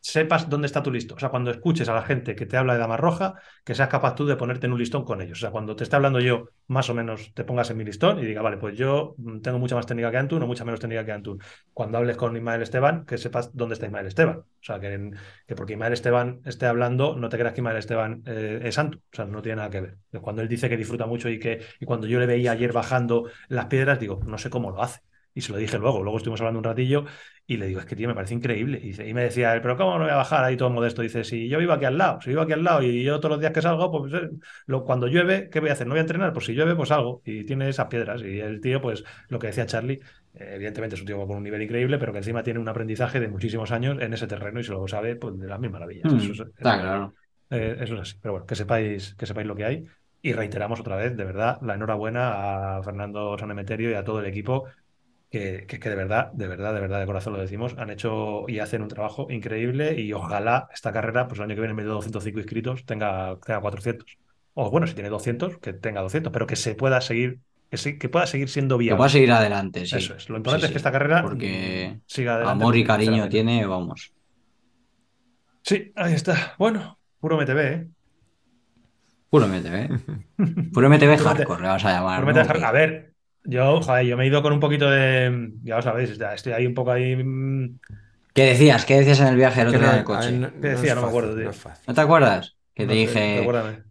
sepas 0.00 0.48
dónde 0.48 0.66
está 0.66 0.82
tu 0.82 0.90
listón. 0.90 1.16
O 1.16 1.20
sea, 1.20 1.28
cuando 1.28 1.50
escuches 1.50 1.88
a 1.88 1.94
la 1.94 2.02
gente 2.02 2.34
que 2.34 2.46
te 2.46 2.56
habla 2.56 2.74
de 2.74 2.78
Dama 2.78 2.96
Roja, 2.96 3.34
que 3.64 3.74
seas 3.74 3.88
capaz 3.88 4.14
tú 4.14 4.26
de 4.26 4.36
ponerte 4.36 4.66
en 4.66 4.72
un 4.72 4.78
listón 4.78 5.04
con 5.04 5.20
ellos. 5.20 5.38
O 5.38 5.40
sea, 5.40 5.50
cuando 5.50 5.76
te 5.76 5.84
esté 5.84 5.96
hablando 5.96 6.20
yo, 6.20 6.50
más 6.68 6.88
o 6.90 6.94
menos 6.94 7.32
te 7.34 7.44
pongas 7.44 7.70
en 7.70 7.76
mi 7.76 7.84
listón 7.84 8.18
y 8.18 8.24
diga, 8.24 8.42
vale, 8.42 8.56
pues 8.56 8.76
yo 8.76 9.14
mm, 9.18 9.40
tengo 9.40 9.58
mucha 9.58 9.74
más 9.74 9.86
técnica 9.86 10.10
que 10.10 10.16
Antun 10.18 10.42
o 10.42 10.46
mucha 10.46 10.64
menos 10.64 10.80
técnica 10.80 11.04
que 11.04 11.12
Antun. 11.12 11.40
Cuando 11.72 11.98
hables 11.98 12.16
con 12.16 12.36
Ismael 12.36 12.62
Esteban, 12.62 13.04
que 13.06 13.18
sepas 13.18 13.54
dónde 13.56 13.74
está 13.74 13.86
Ismael 13.86 14.06
Esteban. 14.06 14.38
O 14.38 14.46
sea, 14.60 14.80
que, 14.80 15.10
que 15.46 15.54
porque 15.54 15.74
Ismael 15.74 15.92
Esteban 15.92 16.40
esté 16.44 16.66
hablando, 16.66 17.16
no 17.16 17.28
te 17.28 17.38
creas 17.38 17.54
que 17.54 17.60
Ismael 17.60 17.76
Esteban 17.78 18.22
eh, 18.26 18.60
es 18.64 18.78
Antun. 18.78 19.02
O 19.12 19.16
sea, 19.16 19.24
no 19.24 19.42
tiene 19.42 19.56
nada 19.56 19.70
que 19.70 19.80
ver. 19.80 19.98
Cuando 20.22 20.42
él 20.42 20.48
dice 20.48 20.68
que 20.68 20.76
disfruta 20.76 21.06
mucho 21.06 21.28
y 21.28 21.38
que 21.38 21.60
y 21.80 21.86
cuando 21.86 22.06
yo 22.06 22.18
le 22.18 22.26
veía 22.26 22.52
ayer 22.52 22.72
bajando 22.72 23.28
las 23.48 23.66
piedras, 23.66 23.98
digo, 23.98 24.20
no 24.26 24.38
sé 24.38 24.50
cómo 24.50 24.70
lo 24.70 24.82
hace. 24.82 25.00
Y 25.34 25.42
se 25.42 25.52
lo 25.52 25.58
dije 25.58 25.78
luego, 25.78 26.02
luego 26.02 26.16
estuvimos 26.18 26.40
hablando 26.40 26.58
un 26.58 26.64
ratillo 26.64 27.04
y 27.50 27.56
le 27.56 27.66
digo, 27.66 27.80
es 27.80 27.86
que 27.86 27.96
tío, 27.96 28.06
me 28.06 28.14
parece 28.14 28.34
increíble. 28.34 28.78
Y, 28.80 28.88
dice- 28.88 29.08
y 29.08 29.14
me 29.14 29.22
decía 29.22 29.54
él, 29.54 29.62
pero 29.62 29.74
¿cómo 29.78 29.94
no 29.98 30.04
voy 30.04 30.12
a 30.12 30.16
bajar 30.16 30.44
ahí 30.44 30.56
todo 30.58 30.68
modesto? 30.68 31.00
Dice, 31.00 31.24
si 31.24 31.48
yo 31.48 31.58
vivo 31.58 31.72
aquí 31.72 31.86
al 31.86 31.96
lado, 31.96 32.20
si 32.20 32.28
vivo 32.28 32.42
aquí 32.42 32.52
al 32.52 32.62
lado 32.62 32.82
y 32.82 33.02
yo 33.02 33.18
todos 33.20 33.30
los 33.32 33.40
días 33.40 33.52
que 33.52 33.62
salgo, 33.62 33.90
pues 33.90 34.12
eh, 34.12 34.28
lo- 34.66 34.84
cuando 34.84 35.06
llueve, 35.08 35.48
¿qué 35.50 35.58
voy 35.60 35.70
a 35.70 35.72
hacer? 35.72 35.86
No 35.86 35.92
voy 35.94 35.98
a 35.98 36.02
entrenar, 36.02 36.32
pues 36.34 36.44
si 36.44 36.52
llueve, 36.52 36.76
pues 36.76 36.90
salgo. 36.90 37.22
Y 37.24 37.44
tiene 37.44 37.68
esas 37.70 37.86
piedras. 37.86 38.20
Y 38.22 38.38
el 38.38 38.60
tío, 38.60 38.82
pues 38.82 39.02
lo 39.30 39.38
que 39.38 39.46
decía 39.46 39.64
Charlie, 39.64 39.98
eh, 40.34 40.52
evidentemente 40.56 40.94
es 40.96 41.00
un 41.00 41.06
tío 41.06 41.26
con 41.26 41.38
un 41.38 41.42
nivel 41.42 41.62
increíble, 41.62 41.98
pero 41.98 42.12
que 42.12 42.18
encima 42.18 42.42
tiene 42.42 42.60
un 42.60 42.68
aprendizaje 42.68 43.18
de 43.18 43.28
muchísimos 43.28 43.72
años 43.72 43.96
en 44.00 44.12
ese 44.12 44.26
terreno 44.26 44.60
y 44.60 44.64
se 44.64 44.72
lo 44.72 44.86
sabe 44.86 45.16
pues, 45.16 45.38
de 45.40 45.46
las 45.46 45.58
mil 45.58 45.70
maravillas. 45.70 46.12
Mm, 46.12 46.16
Eso 46.18 46.32
es- 46.32 46.40
está 46.40 46.74
eso- 46.74 46.82
claro. 46.82 47.14
eh, 47.48 47.76
eso 47.80 47.94
es 47.94 48.00
así. 48.02 48.16
Pero 48.20 48.32
bueno, 48.32 48.46
que 48.46 48.56
sepáis, 48.56 49.14
que 49.14 49.24
sepáis 49.24 49.46
lo 49.46 49.54
que 49.56 49.64
hay. 49.64 49.84
Y 50.20 50.34
reiteramos 50.34 50.80
otra 50.80 50.96
vez, 50.96 51.16
de 51.16 51.24
verdad, 51.24 51.58
la 51.62 51.76
enhorabuena 51.76 52.76
a 52.76 52.82
Fernando 52.82 53.38
Sanemeterio 53.38 53.90
y 53.90 53.94
a 53.94 54.04
todo 54.04 54.20
el 54.20 54.26
equipo, 54.26 54.64
que, 55.30 55.66
que, 55.68 55.78
que 55.78 55.88
de 55.90 55.96
verdad, 55.96 56.32
de 56.32 56.48
verdad, 56.48 56.74
de 56.74 56.80
verdad, 56.80 57.00
de 57.00 57.06
corazón 57.06 57.34
lo 57.34 57.40
decimos, 57.40 57.74
han 57.78 57.90
hecho 57.90 58.44
y 58.48 58.58
hacen 58.60 58.82
un 58.82 58.88
trabajo 58.88 59.26
increíble 59.30 60.00
y 60.00 60.12
ojalá 60.12 60.68
esta 60.72 60.92
carrera, 60.92 61.28
pues 61.28 61.38
el 61.38 61.44
año 61.44 61.54
que 61.54 61.60
viene, 61.60 61.72
en 61.72 61.76
de 61.76 61.84
205 61.84 62.38
inscritos, 62.40 62.84
tenga, 62.86 63.38
tenga 63.44 63.60
400. 63.60 64.18
O 64.54 64.70
bueno, 64.70 64.86
si 64.86 64.94
tiene 64.94 65.10
200, 65.10 65.58
que 65.58 65.72
tenga 65.72 66.00
200, 66.00 66.32
pero 66.32 66.46
que 66.46 66.56
se 66.56 66.74
pueda 66.74 67.00
seguir, 67.00 67.40
que, 67.70 67.76
sí, 67.76 67.98
que 67.98 68.08
pueda 68.08 68.26
seguir 68.26 68.48
siendo 68.48 68.76
Que 68.76 68.84
viable. 68.84 68.96
pueda 68.98 69.10
seguir 69.10 69.32
adelante, 69.32 69.86
sí. 69.86 69.96
Eso 69.96 70.14
es. 70.14 70.28
Lo 70.28 70.36
importante 70.36 70.66
Sí, 70.66 70.70
es 70.70 70.72
que 70.72 70.78
esta 70.78 70.92
carrera 70.92 71.22
Porque 71.22 72.00
siga 72.06 72.34
adelante. 72.34 72.64
Amor 72.64 72.76
y 72.76 72.84
cariño 72.84 73.28
tiene, 73.28 73.66
vamos. 73.66 74.12
Sí, 75.62 75.92
ahí 75.96 76.14
está. 76.14 76.54
Bueno, 76.58 76.98
puro 77.20 77.36
MTV, 77.36 77.58
¿eh? 77.74 77.88
Puro 79.30 79.46
MTV. 79.46 79.88
Puro 80.72 80.86
MTV 80.88 81.16
hardcore, 81.18 81.62
le 81.62 81.68
vas 81.68 81.84
a 81.84 81.92
llamar. 81.92 82.64
A 82.64 82.72
ver, 82.72 83.12
yo, 83.48 83.80
joder, 83.82 84.06
yo 84.06 84.16
me 84.16 84.24
he 84.24 84.26
ido 84.28 84.42
con 84.42 84.52
un 84.52 84.60
poquito 84.60 84.90
de. 84.90 85.50
Ya 85.64 85.76
lo 85.76 85.82
sabéis, 85.82 86.16
ya 86.18 86.34
estoy 86.34 86.52
ahí 86.52 86.66
un 86.66 86.74
poco 86.74 86.92
ahí. 86.92 87.16
mm, 87.16 87.78
¿Qué 88.34 88.44
decías? 88.44 88.84
¿Qué 88.84 88.98
decías 88.98 89.20
en 89.20 89.28
el 89.28 89.36
viaje 89.36 89.62
el 89.62 89.70
Que 89.70 89.76
otro 89.76 89.80
día 89.80 89.88
en 89.88 89.94
no- 89.94 89.98
el 89.98 90.04
coche? 90.04 90.32
¿No, 90.32 90.48
¿Qué 90.52 90.56
no 90.68 90.68
decía? 90.68 90.94
No 90.94 91.02
me 91.02 91.08
acuerdo, 91.08 91.36
tío. 91.36 91.50
no 91.86 91.94
te 91.94 92.00
acuerdas? 92.00 92.56
Que 92.74 92.84
no 92.84 92.88
te 92.90 92.94
sé, 92.94 93.00
dije, 93.00 93.48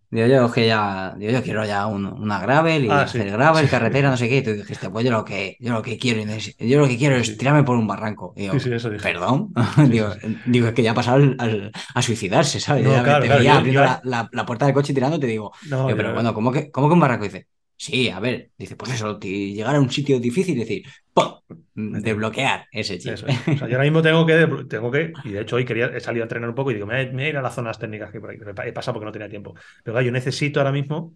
digo 0.10 0.28
yo, 0.28 0.50
que 0.54 0.66
ya, 0.68 1.14
digo 1.18 1.34
yo 1.34 1.44
quiero 1.44 1.66
ya 1.66 1.86
un- 1.88 2.06
una 2.06 2.40
gravel 2.40 2.86
y 2.86 2.90
Ah, 2.90 3.06
sí. 3.06 3.18
hacer 3.20 3.32
gravel, 3.34 3.68
carretera, 3.68 4.10
no 4.10 4.16
sé 4.16 4.30
qué. 4.30 4.38
Y 4.38 4.42
tú 4.44 4.54
dijiste, 4.54 4.90
pues 4.90 5.04
yo 5.04 5.12
lo 5.12 5.26
que, 5.26 5.58
yo 5.60 5.74
lo 5.74 5.82
que 5.82 5.98
quiero, 5.98 6.22
yo 6.60 6.80
lo 6.80 6.88
que 6.88 6.98
quiero 6.98 7.18
es 7.18 7.28
Sí. 7.28 7.38
tirarme 7.38 7.64
por 7.64 7.76
un 7.78 7.88
barranco. 7.88 8.34
Y 8.38 8.44
digo, 8.44 8.54
Sí, 8.54 8.62
sí, 8.62 8.74
eso 8.74 8.90
dije. 8.90 9.04
perdón. 9.04 9.52
digo, 9.92 10.12
digo, 10.46 10.68
es 10.68 10.74
que 10.74 10.84
ya 10.84 10.92
ha 10.92 10.96
pasado 10.96 11.18
al- 11.18 11.36
al- 11.40 11.72
a 11.94 12.02
suicidarse, 12.02 12.62
¿sabes? 12.62 12.86
No, 12.86 12.92
ya 12.92 12.98
me- 13.00 13.04
claro, 13.04 13.20
te 13.22 13.28
claro, 13.28 13.40
veía 13.42 13.52
yo- 13.54 13.58
abriendo 13.60 13.82
yo- 13.82 13.86
la, 13.86 14.02
la- 14.06 14.30
la 14.32 14.46
puerta 14.46 14.66
del 14.66 14.74
coche 14.74 14.94
y 14.94 14.96
tirando, 14.96 15.20
te 15.20 15.28
digo, 15.28 15.52
yo- 15.70 15.88
pero 15.98 16.14
bueno, 16.14 16.34
¿cómo 16.34 16.54
que, 16.54 16.72
cómo 16.72 16.88
que 16.88 16.94
un 16.94 17.00
barranco? 17.02 17.26
Dice, 17.26 17.48
sí, 17.78 18.10
a 18.10 18.20
ver, 18.20 18.52
dice, 18.58 18.76
pues 18.76 18.92
eso, 18.94 19.20
llegar 19.20 19.76
a 19.76 19.80
un 19.80 19.90
sitio 19.90 20.20
difícil 20.20 20.56
y 20.58 20.60
decir, 20.62 20.84
¡pum! 21.14 21.34
Desbloquear 21.76 22.66
ese 22.72 22.98
chip. 22.98 23.14
Es. 23.14 23.24
O 23.24 23.56
sea, 23.56 23.68
yo 23.68 23.76
ahora 23.76 23.84
mismo 23.84 24.02
tengo 24.02 24.26
que, 24.26 24.66
tengo 24.68 24.92
que, 24.92 25.14
y 25.24 25.32
de 25.32 25.42
hecho 25.42 25.56
hoy 25.58 25.66
quería, 25.66 25.88
he 25.88 26.00
salido 26.00 26.24
a 26.24 26.26
entrenar 26.26 26.50
un 26.50 26.56
poco 26.56 26.72
y 26.72 26.74
digo, 26.76 26.86
me 26.88 27.06
voy 27.12 27.24
a, 27.24 27.30
ir 27.30 27.38
a 27.38 27.42
las 27.42 27.56
zonas 27.56 27.80
técnicas 27.80 28.12
que 28.12 28.20
por 28.20 28.32
ahí, 28.32 28.38
he 28.66 28.74
pasado 28.74 28.94
porque 28.96 29.06
no 29.06 29.12
tenía 29.12 29.30
tiempo. 29.30 29.54
Pero 29.84 29.94
claro, 29.94 30.06
yo 30.06 30.12
necesito 30.12 30.60
ahora 30.60 30.72
mismo 30.72 31.14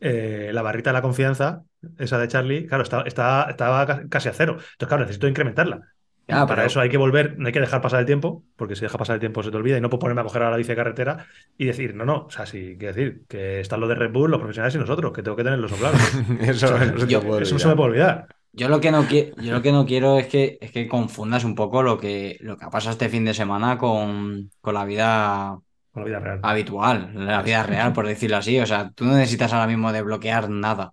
eh, 0.00 0.50
la 0.52 0.62
barrita 0.62 0.90
de 0.90 0.94
la 0.94 1.02
confianza, 1.02 1.64
esa 1.98 2.18
de 2.18 2.28
Charlie, 2.28 2.66
claro, 2.66 2.82
está, 2.84 3.02
está- 3.02 3.46
estaba 3.50 3.86
ca- 3.86 4.08
casi 4.08 4.28
a 4.28 4.32
cero. 4.32 4.54
Entonces, 4.54 4.88
claro, 4.88 5.02
necesito 5.04 5.28
incrementarla. 5.28 5.80
Ya, 6.28 6.44
Para 6.44 6.56
pero- 6.56 6.66
eso 6.66 6.80
hay 6.80 6.88
que 6.88 6.96
volver, 6.96 7.38
no 7.38 7.46
hay 7.46 7.52
que 7.52 7.60
dejar 7.60 7.80
pasar 7.80 8.00
el 8.00 8.06
tiempo, 8.06 8.42
porque 8.56 8.74
si 8.74 8.82
dejas 8.82 8.98
pasar 8.98 9.14
el 9.14 9.20
tiempo 9.20 9.42
se 9.44 9.50
te 9.52 9.56
olvida 9.56 9.78
y 9.78 9.80
no 9.80 9.88
puedo 9.88 10.00
ponerme 10.00 10.22
a 10.22 10.24
coger 10.24 10.42
a 10.42 10.50
la 10.50 10.56
bici 10.56 10.70
de 10.70 10.76
carretera 10.76 11.26
y 11.56 11.66
decir, 11.66 11.94
no, 11.94 12.04
no, 12.04 12.24
o 12.26 12.30
sea, 12.30 12.46
sí, 12.46 12.76
quiero 12.78 12.94
decir, 12.94 13.22
que 13.28 13.60
están 13.60 13.78
los 13.80 13.88
de 13.88 13.94
Red 13.94 14.10
Bull, 14.12 14.30
los 14.32 14.40
profesionales 14.40 14.74
y 14.74 14.78
nosotros, 14.78 15.12
que 15.12 15.22
tengo 15.22 15.36
que 15.36 15.44
tenerlo 15.44 15.66
eso 15.68 15.76
claro. 15.80 15.96
Eso, 16.40 16.66
O 16.66 16.68
sea, 16.78 16.86
no 16.86 16.98
se 16.98 17.06
te 17.06 17.12
yo- 17.12 17.38
Eso 17.38 17.54
no 17.54 17.58
se 17.60 17.68
me 17.68 17.76
puede 17.76 17.90
olvidar. 17.90 18.26
Yo 18.52 18.68
lo 18.68 18.80
que 18.80 18.90
no 18.90 19.04
quiero, 19.06 19.36
yo 19.40 19.52
lo 19.52 19.60
que 19.62 19.70
no 19.70 19.84
quiero 19.86 20.18
es 20.18 20.26
que, 20.28 20.58
es 20.60 20.72
que 20.72 20.88
confundas 20.88 21.44
un 21.44 21.54
poco 21.54 21.82
lo 21.82 21.98
que, 21.98 22.38
lo 22.40 22.56
que 22.56 22.64
ha 22.64 22.70
pasado 22.70 22.92
este 22.92 23.08
fin 23.10 23.24
de 23.26 23.34
semana 23.34 23.76
con, 23.78 24.50
con 24.62 24.72
la 24.74 24.84
vida 24.86 25.58
Con 25.92 26.02
la 26.02 26.06
vida 26.08 26.18
real. 26.20 26.40
habitual, 26.42 27.10
la 27.14 27.42
vida 27.42 27.62
real, 27.62 27.92
por 27.92 28.06
decirlo 28.06 28.38
así. 28.38 28.58
O 28.58 28.64
sea, 28.66 28.90
tú 28.94 29.04
no 29.04 29.12
necesitas 29.14 29.52
ahora 29.52 29.66
mismo 29.66 29.92
desbloquear 29.92 30.48
nada. 30.48 30.92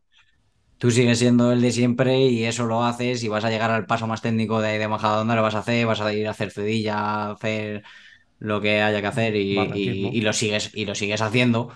Tú 0.83 0.91
sigues 0.91 1.19
siendo 1.19 1.53
el 1.53 1.61
de 1.61 1.71
siempre 1.71 2.19
y 2.27 2.43
eso 2.43 2.65
lo 2.65 2.83
haces 2.83 3.23
y 3.23 3.29
vas 3.29 3.45
a 3.45 3.49
llegar 3.49 3.71
al 3.71 3.85
paso 3.85 4.05
más 4.05 4.21
técnico 4.21 4.59
de, 4.61 4.77
de 4.77 4.87
Majadahonda, 4.89 5.33
lo 5.35 5.41
vas 5.41 5.55
a 5.55 5.59
hacer, 5.59 5.85
vas 5.85 6.01
a 6.01 6.13
ir 6.13 6.27
a 6.27 6.31
hacer 6.31 6.51
cedilla, 6.51 6.97
a 6.97 7.31
hacer 7.31 7.83
lo 8.39 8.61
que 8.61 8.81
haya 8.81 9.01
que 9.01 9.07
hacer 9.07 9.35
y, 9.35 9.41
y- 9.73 10.17
y 10.17 10.21
lo 10.21 10.33
sigues, 10.33 10.71
y 10.73 10.85
lo 10.85 10.95
sigues 10.95 11.21
haciendo. 11.21 11.71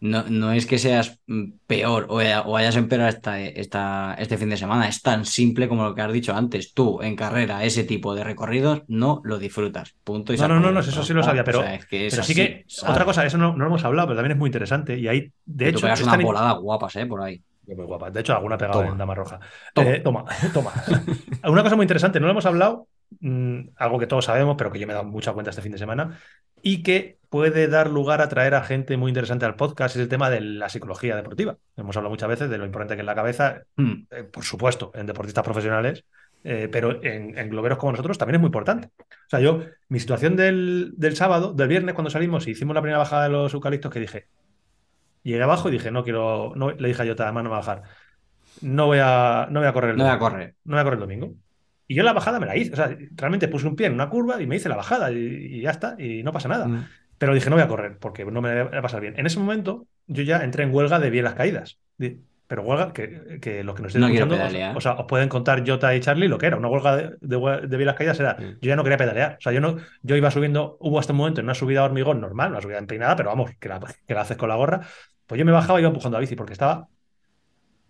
No, 0.00 0.24
no 0.28 0.52
es 0.52 0.66
que 0.66 0.78
seas 0.78 1.20
peor 1.66 2.06
o, 2.10 2.16
o 2.18 2.56
hayas 2.56 2.76
empeorado 2.76 3.10
esta, 3.10 3.40
esta, 3.40 4.14
este 4.18 4.38
fin 4.38 4.50
de 4.50 4.56
semana, 4.56 4.88
es 4.88 5.02
tan 5.02 5.26
simple 5.26 5.68
como 5.68 5.84
lo 5.84 5.94
que 5.94 6.02
has 6.02 6.12
dicho 6.12 6.34
antes. 6.34 6.74
Tú 6.74 7.00
en 7.02 7.16
carrera 7.16 7.64
ese 7.64 7.84
tipo 7.84 8.14
de 8.14 8.24
recorridos 8.24 8.82
no 8.88 9.20
lo 9.24 9.38
disfrutas. 9.38 9.94
Punto 10.04 10.32
y 10.34 10.38
No, 10.38 10.48
no, 10.48 10.60
no, 10.60 10.72
no, 10.72 10.80
eso 10.80 11.02
sí 11.04 11.12
lo 11.12 11.22
sabía, 11.22 11.44
pero- 11.44 11.60
O 11.60 11.62
sea, 11.64 11.74
es 11.76 11.86
que 11.86 12.10
Pero 12.10 12.22
sí 12.22 12.32
así, 12.32 12.34
que, 12.34 12.64
¿sabes? 12.68 12.92
otra 12.92 13.04
cosa, 13.06 13.26
eso 13.26 13.38
no, 13.38 13.52
no 13.52 13.58
lo 13.58 13.66
hemos 13.66 13.84
hablado, 13.84 14.08
pero 14.08 14.16
también 14.18 14.32
es 14.32 14.38
muy 14.38 14.48
interesante. 14.48 14.98
Y 14.98 15.08
ahí, 15.08 15.32
de 15.44 15.64
tú 15.64 15.68
hecho, 15.70 15.80
pegas 15.82 16.00
es 16.00 16.04
unas 16.06 16.16
voladas 16.22 16.58
guapas, 16.58 16.96
¿eh? 16.96 17.06
Por 17.06 17.22
ahí. 17.22 17.42
Muy 17.76 17.84
guapa. 17.86 18.10
De 18.10 18.20
hecho, 18.20 18.34
alguna 18.34 18.56
pegada 18.58 18.80
Toma. 18.80 18.92
en 18.92 18.98
Dama 18.98 19.14
Roja. 19.14 19.40
Toma. 19.74 19.90
Eh, 19.90 20.00
toma, 20.00 20.24
toma. 20.52 20.72
Una 21.44 21.62
cosa 21.62 21.76
muy 21.76 21.84
interesante, 21.84 22.20
no 22.20 22.26
lo 22.26 22.32
hemos 22.32 22.46
hablado, 22.46 22.88
mm, 23.20 23.60
algo 23.76 23.98
que 23.98 24.06
todos 24.06 24.24
sabemos, 24.24 24.56
pero 24.58 24.70
que 24.70 24.78
yo 24.78 24.86
me 24.86 24.92
he 24.92 24.96
dado 24.96 25.06
mucha 25.06 25.32
cuenta 25.32 25.50
este 25.50 25.62
fin 25.62 25.72
de 25.72 25.78
semana, 25.78 26.18
y 26.62 26.82
que 26.82 27.18
puede 27.28 27.68
dar 27.68 27.88
lugar 27.88 28.20
a 28.20 28.28
traer 28.28 28.54
a 28.54 28.62
gente 28.62 28.96
muy 28.96 29.10
interesante 29.10 29.46
al 29.46 29.54
podcast, 29.56 29.96
es 29.96 30.02
el 30.02 30.08
tema 30.08 30.30
de 30.30 30.40
la 30.40 30.68
psicología 30.68 31.16
deportiva. 31.16 31.56
Hemos 31.76 31.96
hablado 31.96 32.10
muchas 32.10 32.28
veces 32.28 32.50
de 32.50 32.58
lo 32.58 32.66
importante 32.66 32.96
que 32.96 33.00
es 33.02 33.06
la 33.06 33.14
cabeza, 33.14 33.62
Hmm. 33.76 34.04
eh, 34.10 34.24
por 34.24 34.44
supuesto, 34.44 34.90
en 34.94 35.06
deportistas 35.06 35.44
profesionales, 35.44 36.04
eh, 36.42 36.68
pero 36.72 37.02
en, 37.04 37.36
en 37.38 37.50
globeros 37.50 37.78
como 37.78 37.92
nosotros 37.92 38.16
también 38.18 38.36
es 38.36 38.40
muy 38.40 38.48
importante. 38.48 38.88
O 38.98 39.28
sea, 39.28 39.40
yo, 39.40 39.60
mi 39.88 40.00
situación 40.00 40.36
del, 40.36 40.92
del 40.96 41.14
sábado, 41.16 41.52
del 41.52 41.68
viernes, 41.68 41.94
cuando 41.94 42.10
salimos 42.10 42.46
y 42.46 42.52
hicimos 42.52 42.74
la 42.74 42.80
primera 42.82 42.98
bajada 42.98 43.24
de 43.24 43.28
los 43.30 43.52
eucaliptos, 43.54 43.92
que 43.92 44.00
dije, 44.00 44.26
llegué 45.22 45.42
abajo 45.42 45.68
y 45.68 45.72
dije, 45.72 45.90
no 45.90 46.02
quiero, 46.04 46.52
no, 46.56 46.70
le 46.70 46.88
dije 46.88 47.02
a 47.02 47.06
Jota, 47.06 47.24
además 47.24 47.44
no 47.44 47.50
me 47.50 47.56
voy 47.56 47.62
a 47.62 47.66
bajar. 47.66 47.82
No 48.62 48.86
voy 48.86 48.98
a, 49.00 49.46
no 49.50 49.60
voy 49.60 49.68
a 49.68 49.72
correr 49.72 49.90
el 49.92 49.96
No 49.96 50.04
voy 50.04 50.10
a 50.10 50.14
domingo. 50.16 50.30
correr. 50.30 50.54
No 50.64 50.72
voy 50.76 50.80
a 50.80 50.84
correr 50.84 50.96
el 50.98 51.00
domingo. 51.00 51.34
Y 51.88 51.94
yo 51.94 52.02
la 52.02 52.12
bajada 52.12 52.38
me 52.40 52.46
la 52.46 52.56
hice. 52.56 52.72
O 52.72 52.76
sea, 52.76 52.96
realmente 53.16 53.48
puse 53.48 53.66
un 53.66 53.76
pie 53.76 53.86
en 53.86 53.94
una 53.94 54.08
curva 54.08 54.40
y 54.40 54.46
me 54.46 54.56
hice 54.56 54.68
la 54.68 54.76
bajada 54.76 55.10
y, 55.10 55.16
y 55.16 55.60
ya 55.62 55.70
está, 55.70 55.96
y 55.98 56.22
no 56.22 56.32
pasa 56.32 56.48
nada. 56.48 56.66
Mm. 56.68 56.86
Pero 57.18 57.34
dije, 57.34 57.50
no 57.50 57.56
voy 57.56 57.64
a 57.64 57.68
correr 57.68 57.98
porque 57.98 58.24
no 58.24 58.40
me 58.40 58.62
va 58.64 58.78
a 58.78 58.82
pasar 58.82 59.00
bien. 59.00 59.14
En 59.18 59.26
ese 59.26 59.38
momento, 59.38 59.86
yo 60.06 60.22
ya 60.22 60.38
entré 60.44 60.64
en 60.64 60.74
huelga 60.74 60.98
de 60.98 61.10
bien 61.10 61.24
las 61.24 61.34
caídas. 61.34 61.78
Pero 62.46 62.62
huelga 62.62 62.92
que, 62.92 63.38
que 63.40 63.62
los 63.62 63.76
que 63.76 63.82
nos 63.82 63.90
estén 63.90 64.00
No 64.00 64.08
escuchando, 64.08 64.34
os- 64.34 64.76
o, 64.76 64.80
sea, 64.80 64.92
os 64.94 65.06
pueden 65.06 65.28
contar 65.28 65.62
Jota 65.68 65.94
y 65.94 66.00
Charlie 66.00 66.26
lo 66.28 66.38
que 66.38 66.46
era. 66.46 66.56
Una 66.56 66.68
huelga 66.68 66.96
de, 66.96 67.16
de, 67.20 67.76
bien 67.76 67.86
las 67.86 67.94
caídas 67.94 68.18
era, 68.18 68.36
Sí. 68.38 68.44
yo 68.60 68.68
ya 68.68 68.74
no 68.76 68.82
quería 68.82 68.96
pedalear. 68.96 69.36
O 69.38 69.40
sea, 69.40 69.52
yo 69.52 69.60
no, 69.60 69.76
yo 70.02 70.16
iba 70.16 70.30
subiendo, 70.32 70.76
hubo 70.80 70.98
hasta 70.98 71.12
un 71.12 71.18
momento 71.18 71.40
en 71.40 71.46
una 71.46 71.54
subida 71.54 71.80
a 71.80 71.84
hormigón 71.84 72.20
normal, 72.20 72.50
una 72.52 72.60
subida 72.60 72.78
empinada, 72.78 73.14
pero 73.16 73.28
vamos, 73.28 73.52
que 73.60 73.68
la, 73.68 73.78
que 74.06 74.14
la 74.14 74.22
haces 74.22 74.36
con 74.36 74.48
la 74.48 74.56
gorra. 74.56 74.80
Pues 75.30 75.38
yo 75.38 75.46
me 75.46 75.52
bajaba 75.52 75.78
y 75.80 75.82
iba 75.82 75.88
empujando 75.88 76.18
la 76.18 76.20
bici 76.22 76.36
porque 76.36 76.52
estaba 76.54 76.88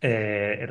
eh, 0.01 0.69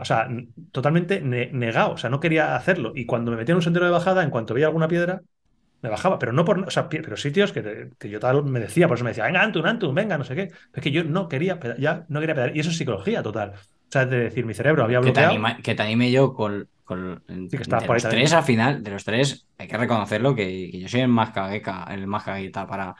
o 0.00 0.04
sea, 0.04 0.28
totalmente 0.72 1.20
ne- 1.20 1.50
negado, 1.52 1.92
o 1.92 1.96
sea, 1.96 2.10
no 2.10 2.20
quería 2.20 2.56
hacerlo. 2.56 2.92
Y 2.94 3.06
cuando 3.06 3.30
me 3.30 3.36
metía 3.36 3.52
en 3.52 3.56
un 3.56 3.62
sendero 3.62 3.86
de 3.86 3.92
bajada, 3.92 4.22
en 4.22 4.30
cuanto 4.30 4.54
veía 4.54 4.66
alguna 4.66 4.88
piedra, 4.88 5.22
me 5.82 5.90
bajaba, 5.90 6.18
pero 6.18 6.32
no 6.32 6.44
por, 6.44 6.60
o 6.60 6.70
sea, 6.70 6.88
pero 6.88 7.16
sitios 7.16 7.52
que, 7.52 7.90
que 7.98 8.10
yo 8.10 8.20
tal 8.20 8.44
me 8.44 8.60
decía, 8.60 8.88
por 8.88 8.96
eso 8.96 9.04
me 9.04 9.10
decía, 9.10 9.24
venga, 9.26 9.42
Antun, 9.42 9.66
Antun, 9.66 9.94
venga, 9.94 10.18
no 10.18 10.24
sé 10.24 10.34
qué. 10.36 10.50
Es 10.74 10.82
que 10.82 10.90
yo 10.92 11.04
no 11.04 11.28
quería, 11.28 11.60
ya 11.78 12.06
no 12.08 12.20
quería 12.20 12.34
pedalear. 12.34 12.56
Y 12.56 12.60
eso 12.60 12.70
es 12.70 12.76
psicología 12.78 13.22
total. 13.22 13.52
O 13.56 13.58
sea, 13.90 14.02
es 14.02 14.10
de 14.10 14.18
decir, 14.18 14.46
mi 14.46 14.54
cerebro 14.54 14.84
había 14.84 15.00
Que 15.00 15.12
te, 15.12 15.20
bloqueado. 15.20 15.34
anima- 15.34 15.56
que 15.62 15.74
te 15.74 15.82
anime 15.82 16.10
yo 16.10 16.32
con, 16.34 16.68
con 16.84 17.22
Sí, 17.28 17.58
que 17.58 17.64
de 17.64 17.86
por 17.86 17.96
los 17.96 18.02
tres 18.08 18.32
al 18.32 18.42
final, 18.44 18.82
de 18.82 18.90
los 18.90 19.04
tres, 19.04 19.46
hay 19.58 19.68
que 19.68 19.76
reconocerlo 19.76 20.34
que, 20.34 20.70
que 20.72 20.80
yo 20.80 20.88
soy 20.88 21.00
el 21.00 21.08
más 21.08 21.30
cagueca, 21.30 21.84
el 21.90 22.06
más 22.06 22.24
cagueta 22.24 22.66
para, 22.66 22.94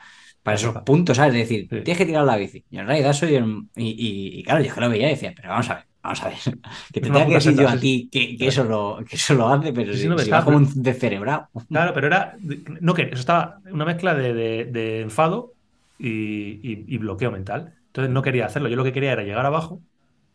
para 0.47 0.55
esos 0.55 0.75
puntos, 0.83 1.17
¿sabes? 1.17 1.35
Es 1.35 1.41
decir, 1.49 1.67
Sí. 1.69 1.81
tienes 1.83 1.97
que 1.97 2.05
tirar 2.05 2.23
la 2.25 2.37
bici. 2.37 2.63
Yo 2.69 2.81
en 2.81 2.87
realidad 2.87 3.13
soy 3.13 3.35
el. 3.35 3.45
Y, 3.75 3.87
y- 3.89 4.39
y 4.39 4.43
claro, 4.43 4.63
yo 4.63 4.73
que 4.73 4.81
lo 4.81 4.89
veía 4.89 5.07
y 5.07 5.11
decía, 5.11 5.33
pero 5.35 5.49
vamos 5.49 5.69
a 5.69 5.75
ver, 5.75 5.85
vamos 6.03 6.23
a 6.23 6.29
ver. 6.29 6.37
Que 6.93 7.01
te 7.01 7.09
una 7.09 7.19
tenga 7.19 7.27
que 7.27 7.33
decir 7.35 7.55
yo 7.57 7.67
a 7.69 7.77
ti 7.79 8.09
que, 8.11 8.37
que 8.37 8.47
eso 8.47 8.63
lo, 8.63 8.99
que 9.07 9.15
eso 9.17 9.33
lo 9.35 9.49
hace, 9.49 9.73
pero 9.73 9.93
Sí, 9.93 9.99
si, 9.99 10.07
no 10.07 10.17
si 10.17 10.29
vas 10.29 10.43
como 10.45 10.57
un 10.57 10.83
descerebrado. 10.83 11.49
Claro, 11.67 11.93
pero 11.93 12.07
era. 12.07 12.35
No, 12.81 12.93
que 12.93 13.03
eso 13.03 13.19
estaba 13.19 13.59
una 13.71 13.85
mezcla 13.85 14.15
de, 14.15 14.33
de- 14.33 14.65
de 14.65 15.01
enfado 15.01 15.53
y, 15.97 16.59
y- 16.95 16.97
bloqueo 16.97 17.31
mental. 17.31 17.73
Entonces 17.87 18.13
no 18.13 18.21
quería 18.21 18.45
hacerlo. 18.45 18.69
Yo 18.69 18.75
lo 18.77 18.83
que 18.83 18.93
quería 18.93 19.11
era 19.13 19.23
llegar 19.23 19.45
abajo 19.45 19.81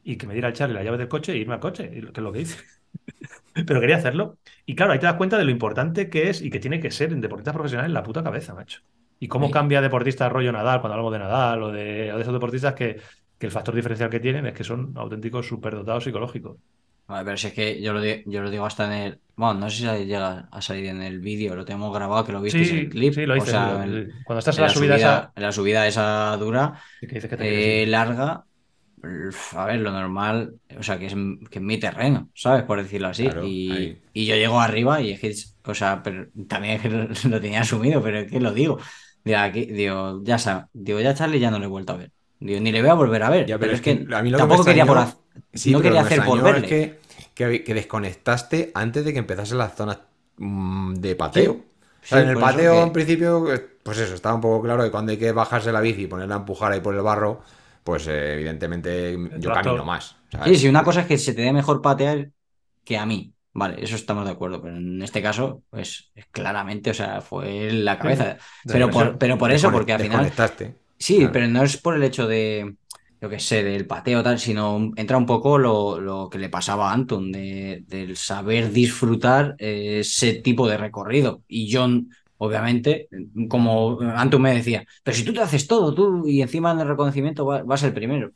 y 0.05 0.17
que 0.17 0.27
me 0.27 0.35
diera 0.35 0.49
el 0.49 0.55
Charlie 0.55 0.75
la 0.75 0.83
llave 0.85 0.99
del 0.99 1.09
coche 1.09 1.33
e 1.33 1.39
irme 1.39 1.55
al 1.55 1.61
coche, 1.61 1.91
que 1.91 1.99
es 2.01 2.19
lo 2.19 2.33
que 2.33 2.41
hice. 2.43 2.59
Pero 3.67 3.81
quería 3.81 3.97
hacerlo. 3.97 4.39
Y 4.67 4.75
claro, 4.77 4.93
ahí 4.93 4.99
te 4.99 5.07
das 5.07 5.17
cuenta 5.17 5.39
de 5.39 5.45
lo 5.45 5.51
importante 5.51 6.11
que 6.11 6.31
es 6.31 6.43
y 6.43 6.51
que 6.51 6.61
tiene 6.61 6.81
que 6.81 6.91
ser 6.91 7.13
en 7.13 7.21
deportistas 7.21 7.55
profesionales 7.55 7.93
la 7.93 8.03
puta 8.03 8.23
cabeza, 8.23 8.55
macho. 8.55 8.81
Y 9.23 9.29
cómo 9.29 9.47
Sí. 9.47 9.53
cambia 9.53 9.81
deportista 9.81 10.29
rollo 10.29 10.51
Nadal 10.51 10.81
cuando 10.81 10.95
hablamos 10.95 11.13
de 11.13 11.19
Nadal 11.21 11.63
o 11.63 11.71
de, 11.71 12.13
o 12.13 12.17
de 12.17 12.23
esos 12.23 12.33
deportistas 12.35 12.75
que, 12.75 13.01
que 13.39 13.47
el 13.47 13.53
factor 13.53 13.73
diferencial 13.73 14.11
que 14.11 14.19
tienen 14.19 14.47
es 14.47 14.53
que 14.53 14.65
son 14.65 14.93
auténticos 14.97 15.47
superdotados 15.47 16.03
psicológicos. 16.03 16.57
Vale, 17.07 17.25
pero 17.25 17.37
si 17.37 17.47
es 17.47 17.53
que 17.53 17.81
yo 17.81 17.93
lo, 17.93 18.01
di- 18.01 18.25
yo 18.27 18.43
lo 18.43 18.51
digo 18.51 18.67
hasta 18.67 18.87
en 18.87 18.93
el. 18.93 19.21
Bueno, 19.37 19.55
no 19.61 19.71
sé 19.71 19.77
si 19.77 20.05
llega 20.07 20.49
a 20.51 20.61
salir 20.61 20.87
en 20.87 21.03
el 21.03 21.21
vídeo, 21.21 21.55
lo 21.55 21.65
tenemos 21.65 21.95
grabado, 21.95 22.25
que 22.25 22.33
lo 22.33 22.41
visteis 22.41 22.71
en 22.73 22.79
el 22.79 22.89
clip. 22.89 23.15
sí, 23.15 23.27
lo 23.27 23.35
o 23.35 23.37
hice. 23.37 23.51
sea, 23.53 23.65
sí, 23.85 23.91
lo- 23.91 23.97
el- 23.99 24.13
cuando 24.25 24.39
estás 24.41 24.57
en 24.59 24.63
la 24.65 24.69
subida, 24.71 24.97
esa. 24.97 25.33
en 25.37 25.43
la 25.43 25.53
subida 25.53 25.87
esa 25.87 26.37
dura, 26.37 26.81
que 27.01 27.07
dices 27.07 27.31
que 27.31 27.37
te 27.37 27.45
quieres 27.45 27.67
ir. 27.67 27.73
eh, 27.83 27.87
larga, 27.87 28.45
a 29.57 29.67
ver, 29.67 29.81
lo 29.81 29.91
normal, 29.91 30.55
o 30.79 30.83
sea, 30.83 30.99
que 30.99 31.07
es, 31.07 31.15
que 31.51 31.59
es 31.59 31.63
mi 31.65 31.79
terreno, 31.79 32.31
¿sabes? 32.35 32.63
Por 32.63 32.81
decirlo 32.83 33.09
así. 33.09 33.25
Claro, 33.25 33.45
y, 33.45 33.99
yo 34.15 34.37
llego 34.37 34.61
arriba 34.61 35.01
y 35.01 35.13
es 35.13 35.21
que, 35.21 35.35
o 35.65 35.75
sea, 35.75 36.03
pero 36.03 36.27
también 36.49 36.77
es 36.77 36.83
que 36.83 36.89
lo, 36.89 37.09
lo 37.31 37.41
tenía 37.41 37.61
asumido, 37.63 38.03
pero 38.03 38.21
es 38.21 38.31
que 38.31 38.41
lo 38.41 38.53
digo. 38.53 38.79
Digo, 39.25 39.39
aquí, 39.39 39.67
digo, 39.67 40.21
ya 40.25 40.39
sabes, 40.39 40.65
digo, 40.73 41.01
ya 41.01 41.15
Charlie 41.15 41.39
ya 41.41 41.51
no 41.51 41.59
le 41.59 41.67
he 41.67 41.69
vuelto 41.69 41.93
a 41.93 41.97
ver. 41.97 42.11
Digo, 42.41 42.61
ni 42.61 42.73
le 42.73 42.81
voy 42.81 42.91
a 42.91 42.95
volver 42.95 43.23
a 43.23 43.31
ver. 43.31 43.47
Ya, 43.47 43.59
pero, 43.59 43.73
es 43.73 43.81
que, 43.81 44.07
a 44.13 44.23
mí 44.23 44.31
lo 44.31 44.39
que 44.39 44.43
tampoco 44.43 44.65
me 44.65 44.71
quería 44.71 44.85
extrañó- 44.85 45.17
Sí, 45.55 45.71
no 45.73 45.81
quería 45.81 46.03
lo 46.03 46.09
que 46.09 46.15
hacer 46.15 46.27
por 46.27 46.43
verle. 46.43 46.67
Es 46.67 46.73
que, 46.73 46.99
que, 47.35 47.65
que 47.65 47.75
desconectaste 47.75 48.73
antes 48.75 49.05
de 49.05 49.13
que 49.13 49.19
empezase 49.21 49.55
las 49.55 49.75
zonas 49.75 49.99
mm, 50.39 50.95
de 50.95 51.15
pateo. 51.15 51.53
Sí, 51.53 51.59
O 52.05 52.07
sea, 52.07 52.19
sí, 52.19 52.25
en 52.25 52.31
el 52.31 52.39
pateo, 52.39 52.73
que- 52.75 52.83
en 52.83 52.93
principio, 52.93 53.55
eh, 53.55 53.65
pues 53.83 53.99
eso, 53.99 54.15
estaba 54.15 54.35
un 54.35 54.41
poco 54.41 54.63
claro 54.63 54.83
que 54.83 54.91
cuando 54.91 55.13
hay 55.13 55.19
que 55.19 55.33
bajarse 55.33 55.71
la 55.73 55.81
bici 55.81 56.03
y 56.03 56.07
ponerla 56.09 56.35
a 56.35 56.39
empujar 56.39 56.73
ahí 56.73 56.81
por 56.81 56.95
el 56.95 57.03
barro, 57.03 57.43
pues 57.85 58.07
eh, 58.09 58.35
evidentemente 58.35 59.13
yo 59.39 59.41
tractor. 59.41 59.65
camino 59.65 59.85
más. 59.85 60.17
¿sabes? 60.31 60.49
Sí, 60.49 60.57
sí, 60.63 60.69
una 60.69 60.83
cosa 60.85 61.03
es 61.03 61.07
que 61.07 61.19
se 61.19 61.35
te 61.35 61.43
dé 61.43 61.53
mejor 61.53 61.81
patear 61.81 62.31
que 62.85 62.99
a 62.99 63.07
mí. 63.07 63.32
Vale, 63.55 63.83
eso 63.83 63.97
estamos 63.97 64.25
de 64.25 64.31
acuerdo, 64.31 64.63
pero 64.63 64.77
en 64.77 65.03
este 65.03 65.21
caso, 65.21 65.63
pues 65.69 66.11
es 66.15 66.27
claramente, 66.31 66.91
o 66.91 66.95
sea, 66.95 67.21
fue 67.21 67.71
la 67.71 67.99
cabeza. 67.99 68.39
Pero 68.65 68.89
por, 68.89 69.19
pero 69.19 69.37
por 69.37 69.53
eso, 69.53 69.71
porque 69.71 69.93
al 69.93 70.01
final. 70.01 70.33
Sí, 70.99 71.19
claro. 71.19 71.33
pero 71.33 71.49
no 71.49 71.63
es 71.63 71.77
por 71.77 71.97
el 71.97 72.03
hecho 72.05 72.27
de, 72.27 72.77
yo 73.21 73.29
qué 73.29 73.39
sé, 73.39 73.63
del 73.63 73.87
pateo 73.87 74.23
tal, 74.23 74.39
sino 74.39 74.91
entra 74.97 75.17
un 75.17 75.27
poco 75.27 75.59
lo, 75.59 76.01
lo 76.01 76.31
que 76.31 76.39
le 76.39 76.49
pasaba 76.49 76.91
a 76.91 76.95
Anton, 76.95 77.31
de, 77.31 77.85
del 77.87 78.17
saber 78.17 78.73
disfrutar 78.73 79.55
eh, 79.59 79.99
ese 80.01 80.35
tipo 80.35 80.67
de 80.67 80.79
recorrido. 80.79 81.43
Y 81.47 81.69
yo, 81.69 81.87
obviamente, 82.45 83.09
como 83.49 83.99
Antu 84.01 84.39
me 84.39 84.55
decía, 84.55 84.85
pero 85.03 85.17
si 85.17 85.25
tú 85.25 85.33
te 85.33 85.41
haces 85.41 85.67
todo, 85.67 85.95
tú 85.95 86.27
y 86.27 86.43
encima 86.43 86.73
en 86.73 86.81
el 86.81 86.89
reconocimiento 86.89 87.47
va- 87.47 87.63
vas 87.63 87.83
el 87.85 87.95
primero. 87.95 88.33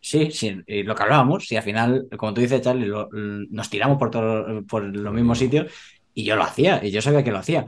Sí, 0.00 0.30
sí, 0.30 0.62
lo 0.84 0.94
que 0.94 1.02
hablábamos, 1.02 1.50
y 1.50 1.56
al 1.56 1.62
final, 1.62 2.06
como 2.18 2.34
tú 2.34 2.40
dices, 2.40 2.60
Charlie, 2.60 2.86
lo- 2.86 3.08
nos 3.12 3.70
tiramos 3.70 3.98
por, 3.98 4.10
todo- 4.10 4.64
por 4.66 4.82
los 4.84 5.14
mismos 5.14 5.38
sitios 5.38 5.72
y 6.14 6.24
yo 6.24 6.36
lo 6.36 6.42
hacía, 6.44 6.84
y 6.84 6.90
yo 6.90 7.00
sabía 7.02 7.24
que 7.24 7.32
lo 7.32 7.38
hacía. 7.38 7.66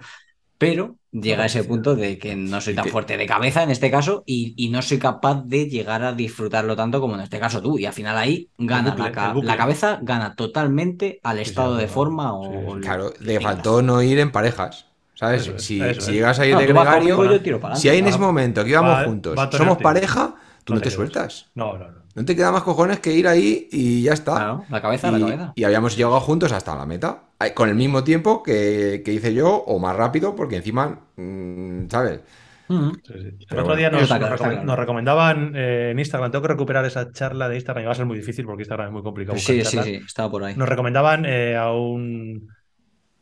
Pero 0.59 0.97
llega 1.11 1.43
a 1.43 1.47
ese 1.47 1.65
punto 1.65 1.97
de 1.97 2.19
que 2.19 2.37
no 2.37 2.61
soy 2.61 2.75
tan 2.75 2.89
fuerte 2.89 3.17
de 3.17 3.27
cabeza 3.27 3.63
en 3.63 3.71
este 3.71 3.91
caso 3.91 4.23
y, 4.27 4.55
y 4.57 4.71
no 4.71 4.83
soy 4.83 4.99
capaz 4.99 5.43
de 5.45 5.69
llegar 5.69 6.03
a 6.05 6.13
disfrutarlo 6.13 6.77
tanto 6.77 7.01
como 7.01 7.15
en 7.17 7.21
este 7.23 7.41
caso 7.41 7.61
tú. 7.61 7.79
Y 7.79 7.87
al 7.87 7.93
final 7.93 8.17
ahí 8.17 8.49
gana 8.57 8.95
bucle, 8.95 9.31
la, 9.41 9.57
cabeza, 9.57 9.99
gana 10.03 10.35
totalmente 10.37 11.21
al 11.23 11.39
estado 11.41 11.77
de 11.77 11.89
forma 11.89 12.33
o... 12.35 12.79
Claro, 12.81 13.13
le 13.21 13.41
faltó 13.41 13.83
no 13.83 14.01
ir 14.03 14.19
en 14.21 14.31
parejas. 14.33 14.87
¿Sabes? 15.15 15.43
Eso 15.43 15.59
si 15.59 15.81
eso 15.81 16.01
si 16.01 16.11
es. 16.11 16.15
llegas 16.17 16.39
a 16.41 16.47
ir 16.47 16.55
No, 16.55 16.61
de 16.61 16.67
gregario, 16.67 17.17
conmigo, 17.17 17.35
yo 17.37 17.43
tiro 17.43 17.61
para 17.61 17.77
si 17.77 17.89
hay 17.89 17.99
en 17.99 18.07
ese 18.09 18.19
momento 18.19 18.65
que 18.65 18.71
íbamos 18.71 18.93
Va- 18.99 19.05
juntos, 19.05 19.37
va 19.39 19.51
somos 19.53 19.79
pareja, 19.79 20.35
tú 20.65 20.73
No 20.73 20.79
no 20.79 20.83
te 20.83 20.91
sueltas. 20.91 21.51
No, 21.55 21.79
no, 21.79 21.91
no. 21.91 22.05
No 22.15 22.25
te 22.25 22.37
queda 22.37 22.53
más 22.53 22.63
cojones 22.63 23.01
que 23.01 23.13
ir 23.13 23.27
ahí 23.27 23.69
y 23.73 24.03
ya 24.03 24.13
está. 24.13 24.35
Claro, 24.37 24.65
la 24.71 24.81
cabeza, 24.81 25.11
la 25.11 25.19
y, 25.19 25.23
cabeza. 25.23 25.53
y 25.57 25.65
habíamos 25.65 25.97
llegado 25.97 26.21
juntos 26.21 26.53
hasta 26.53 26.77
la 26.77 26.87
meta. 26.87 27.25
Con 27.55 27.69
el 27.69 27.75
mismo 27.75 28.05
tiempo 28.05 28.43
que, 28.43 29.03
que 29.05 29.13
hice 29.13 29.35
yo, 29.35 29.51
o 29.53 29.79
más 29.81 29.97
rápido, 29.97 30.35
porque 30.37 30.57
encima, 30.57 31.01
mm, 31.17 31.89
¿sabes? 31.91 32.21
Sí, 32.69 32.75
sí. 33.07 33.47
El 33.51 33.59
otro 33.59 33.65
bueno. 33.65 33.77
día 33.77 33.91
nos, 33.91 34.03
Está 34.03 34.19
claro, 34.19 34.31
nos 34.33 34.41
está 34.41 34.47
recom- 34.49 34.53
claro. 34.53 34.67
nos 34.67 34.79
recomendaban 34.79 35.53
eh, 35.55 35.91
en 35.91 35.99
Instagram, 35.99 36.31
tengo 36.31 36.43
que 36.43 36.49
recuperar 36.49 36.85
esa 36.87 37.13
charla 37.13 37.49
de 37.49 37.57
Instagram 37.57 37.83
y 37.83 37.87
va 37.87 37.93
a 37.93 37.95
ser 37.97 38.07
muy 38.07 38.17
difícil 38.19 38.47
porque 38.47 38.63
Instagram 38.63 38.87
es 38.87 38.93
muy 38.93 39.03
complicado. 39.03 39.37
Sí, 39.39 39.57
sí, 39.59 39.63
charlas. 39.63 39.85
sí, 39.87 39.95
estaba 40.07 40.31
por 40.31 40.45
ahí. 40.45 40.55
Nos 40.57 40.69
recomendaban 40.69 41.25
eh, 41.27 41.57
a 41.57 41.73
un 41.73 42.49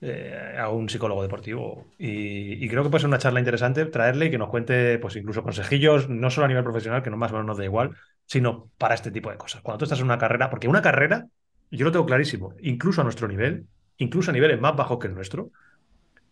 eh, 0.03 0.57
a 0.59 0.69
un 0.71 0.89
psicólogo 0.91 1.23
deportivo 1.23 1.95
y, 1.99 2.65
y 2.65 2.69
creo 2.69 2.83
que 2.85 2.91
puede 2.91 3.01
ser 3.03 3.09
una 3.09 3.19
charla 3.19 3.41
interesante 3.41 3.87
traerle 3.87 4.27
y 4.27 4.31
que 4.31 4.39
nos 4.39 4.51
cuente 4.51 4.99
pues 4.99 5.17
incluso 5.17 5.43
consejillos, 5.45 6.09
no 6.11 6.31
solo 6.31 6.47
a 6.47 6.49
nivel 6.49 6.65
profesional, 6.65 7.03
que 7.03 7.11
no 7.11 7.17
más 7.19 7.31
o 7.33 7.35
menos 7.35 7.47
nos 7.47 7.59
da 7.59 7.65
igual, 7.65 7.97
sino 8.27 8.71
para 8.79 8.95
este 8.95 9.11
tipo 9.13 9.31
de 9.31 9.39
cosas. 9.39 9.63
Cuando 9.63 9.79
tú 9.79 9.85
estás 9.87 10.01
en 10.01 10.07
una 10.07 10.19
carrera, 10.19 10.51
porque 10.51 10.69
una 10.69 10.83
carrera, 10.83 11.27
yo 11.71 11.85
lo 11.87 11.93
tengo 11.93 12.07
clarísimo, 12.07 12.55
incluso 12.61 13.01
a 13.03 13.05
nuestro 13.05 13.29
nivel, 13.29 13.69
incluso 13.99 14.31
a 14.31 14.35
niveles 14.35 14.61
más 14.61 14.77
bajos 14.77 14.99
que 14.99 15.09
el 15.09 15.15
nuestro, 15.15 15.53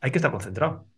hay 0.00 0.10
que 0.12 0.18
estar 0.18 0.32
concentrado. 0.32 0.88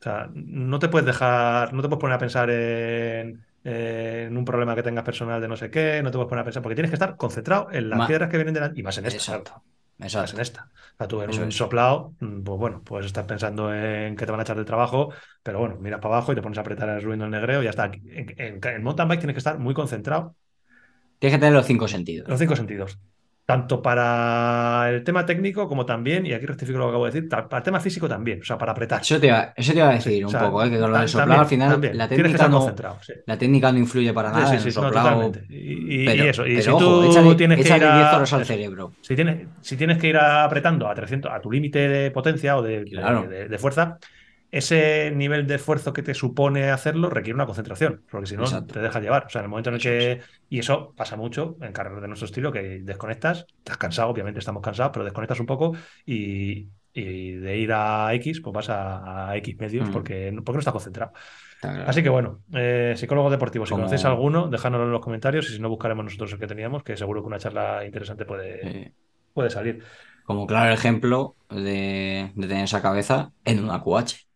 O 0.00 0.02
sea, 0.02 0.30
no 0.34 0.78
te 0.78 0.88
puedes 0.88 1.06
dejar, 1.06 1.72
no 1.74 1.82
te 1.82 1.88
puedes 1.88 2.00
poner 2.00 2.14
a 2.16 2.18
pensar 2.18 2.48
en, 2.50 3.44
en 3.64 4.36
un 4.36 4.44
problema 4.46 4.74
que 4.74 4.82
tengas 4.82 5.04
personal 5.04 5.40
de 5.42 5.48
no 5.48 5.56
sé 5.56 5.70
qué, 5.70 6.02
no 6.02 6.10
te 6.10 6.16
puedes 6.16 6.28
poner 6.28 6.42
a 6.42 6.44
pensar, 6.44 6.62
porque 6.62 6.74
tienes 6.74 6.90
que 6.90 6.94
estar 6.96 7.16
concentrado 7.16 7.68
en 7.70 7.90
las 7.90 7.98
Ma- 7.98 8.06
piedras 8.06 8.30
que 8.30 8.38
vienen 8.38 8.54
delante 8.54 8.80
y 8.80 8.82
más 8.82 8.96
en 8.98 9.04
esta. 9.06 9.18
Exacto, 9.18 9.50
claro. 9.50 9.64
Más 9.98 10.32
en 10.32 10.40
exacto. 10.40 10.40
esta. 10.40 10.70
Sea, 11.00 11.08
tú 11.08 11.22
en 11.22 11.30
Eso 11.30 11.42
un 11.42 11.50
es. 11.50 11.54
soplado, 11.54 12.14
mm, 12.20 12.42
pues 12.42 12.58
bueno, 12.58 12.82
puedes 12.84 13.06
estar 13.06 13.26
pensando 13.26 13.74
en 13.74 14.16
que 14.16 14.26
te 14.26 14.32
van 14.32 14.40
a 14.40 14.42
echar 14.44 14.56
del 14.56 14.66
trabajo, 14.66 15.12
pero 15.42 15.58
bueno, 15.58 15.76
miras 15.80 16.00
para 16.00 16.16
abajo 16.16 16.32
y 16.32 16.34
te 16.36 16.42
pones 16.42 16.58
a 16.58 16.60
apretar 16.62 16.88
el 16.90 17.02
ruido 17.02 17.22
del 17.22 17.30
negreo 17.30 17.62
y 17.62 17.64
ya 17.64 17.70
está. 17.70 17.86
En, 17.86 18.34
en, 18.38 18.60
en 18.62 18.82
mountain 18.82 19.08
bike 19.08 19.20
tienes 19.20 19.34
que 19.34 19.38
estar 19.38 19.58
muy 19.58 19.74
concentrado 19.74 20.36
Tienes 21.18 21.36
que 21.36 21.40
tener 21.40 21.54
los 21.54 21.66
cinco 21.66 21.88
sentidos. 21.88 22.28
los 22.28 22.38
cinco 22.38 22.56
sentidos. 22.56 22.98
Tanto 23.46 23.82
para 23.82 24.86
el 24.90 25.02
tema 25.02 25.26
técnico 25.26 25.68
como 25.68 25.84
también, 25.84 26.24
y 26.24 26.32
aquí 26.32 26.46
rectifico 26.46 26.78
lo 26.78 26.84
que 26.84 26.90
acabo 26.90 27.06
de 27.06 27.10
decir, 27.10 27.28
para 27.28 27.56
el 27.58 27.62
tema 27.64 27.80
físico 27.80 28.08
también, 28.08 28.40
o 28.40 28.44
sea, 28.44 28.56
para 28.56 28.70
apretar. 28.72 29.00
Eso 29.00 29.18
te 29.18 29.26
iba, 29.26 29.52
eso 29.56 29.72
te 29.72 29.78
iba 29.78 29.88
a 29.88 29.92
decir 29.94 30.12
Sí, 30.12 30.22
o 30.22 30.26
un 30.26 30.30
sea, 30.30 30.40
poco, 30.42 30.62
¿eh? 30.62 30.70
que 30.70 30.78
con 30.78 30.92
lo 30.92 30.98
del 30.98 31.08
soplado 31.08 31.40
al 31.40 31.46
final 31.46 31.70
también. 31.72 31.98
la 31.98 32.08
técnica 32.08 32.48
no, 32.48 32.76
sí. 33.02 33.12
la 33.26 33.38
técnica 33.38 33.72
no 33.72 33.78
influye 33.78 34.12
para 34.12 34.30
nada 34.30 34.46
sí, 34.46 34.52
en 34.52 34.58
el 34.58 34.64
no, 34.66 34.70
soplado. 34.70 35.32
Y, 35.48 36.04
Pero, 36.06 36.24
y 36.24 36.28
eso, 36.28 36.46
y 36.46 36.50
pero 36.50 36.62
si 36.62 36.70
ojo, 36.70 36.78
tú 36.78 37.10
échale, 37.10 37.34
tienes 37.34 37.56
que 37.58 37.68
ir 37.68 37.74
10 37.80 37.82
a, 37.84 38.16
horas 38.16 38.32
al 38.32 38.46
cerebro. 38.46 38.92
si 39.00 39.16
tienes, 39.16 39.48
si 39.62 39.76
tienes 39.76 39.98
que 39.98 40.08
ir 40.08 40.16
apretando 40.16 40.86
a 40.88 40.94
300, 40.94 41.32
a 41.32 41.40
tu 41.40 41.50
límite 41.50 41.88
de 41.88 42.10
potencia 42.12 42.56
o 42.56 42.62
de, 42.62 42.84
de- 42.84 42.90
Claro. 42.90 43.22
de- 43.28 43.48
de 43.48 43.58
fuerza, 43.58 43.98
ese 44.50 45.12
nivel 45.14 45.46
de 45.46 45.54
esfuerzo 45.56 45.92
que 45.92 46.02
te 46.02 46.14
supone 46.14 46.70
hacerlo 46.70 47.08
requiere 47.10 47.34
una 47.34 47.46
concentración, 47.46 48.02
porque 48.10 48.26
si 48.26 48.36
no 48.36 48.42
Exacto. 48.44 48.74
te 48.74 48.80
deja 48.80 49.00
llevar. 49.00 49.26
O 49.26 49.28
sea, 49.30 49.40
en 49.40 49.44
el 49.44 49.50
momento 49.50 49.70
en 49.70 49.76
el 49.76 49.80
que. 49.82 50.20
Y 50.48 50.58
eso 50.58 50.92
pasa 50.96 51.16
mucho 51.16 51.56
en 51.60 51.72
carreras 51.72 52.02
de 52.02 52.08
nuestro 52.08 52.26
estilo, 52.26 52.50
que 52.52 52.80
desconectas, 52.82 53.46
estás 53.58 53.76
cansado, 53.76 54.08
obviamente 54.10 54.40
estamos 54.40 54.62
cansados, 54.62 54.90
pero 54.92 55.04
desconectas 55.04 55.38
un 55.40 55.46
poco 55.46 55.72
y, 56.04 56.68
y 56.92 57.32
de 57.32 57.56
ir 57.58 57.72
a 57.72 58.12
X, 58.14 58.40
pues 58.40 58.52
vas 58.52 58.68
a, 58.70 59.30
a 59.30 59.36
X 59.36 59.56
medios 59.58 59.88
Mm. 59.88 59.92
porque, 59.92 60.32
porque 60.44 60.52
no 60.56 60.58
estás 60.58 60.72
concentrado. 60.72 61.12
Claro. 61.60 61.84
Así 61.86 62.02
que 62.02 62.08
bueno, 62.08 62.40
eh, 62.54 62.94
psicólogos 62.96 63.30
deportivos, 63.30 63.68
si 63.68 63.72
Como- 63.72 63.82
conocéis 63.82 64.04
alguno, 64.06 64.48
dejádnoslo 64.48 64.86
en 64.86 64.92
los 64.92 65.00
comentarios 65.02 65.48
y 65.50 65.52
si 65.54 65.60
no 65.60 65.68
buscaremos 65.68 66.04
nosotros 66.06 66.32
el 66.32 66.38
que 66.38 66.46
teníamos, 66.46 66.82
que 66.82 66.96
seguro 66.96 67.20
que 67.20 67.26
una 67.28 67.38
charla 67.38 67.84
interesante 67.84 68.24
puede, 68.24 68.94
puede 69.34 69.50
salir. 69.50 69.84
como 70.24 70.46
claro 70.46 70.72
ejemplo 70.72 71.36
de, 71.50 72.32
de 72.34 72.48
tener 72.48 72.64
esa 72.64 72.80
cabeza 72.80 73.32
en 73.44 73.62
una 73.62 73.82
QH. 73.82 74.26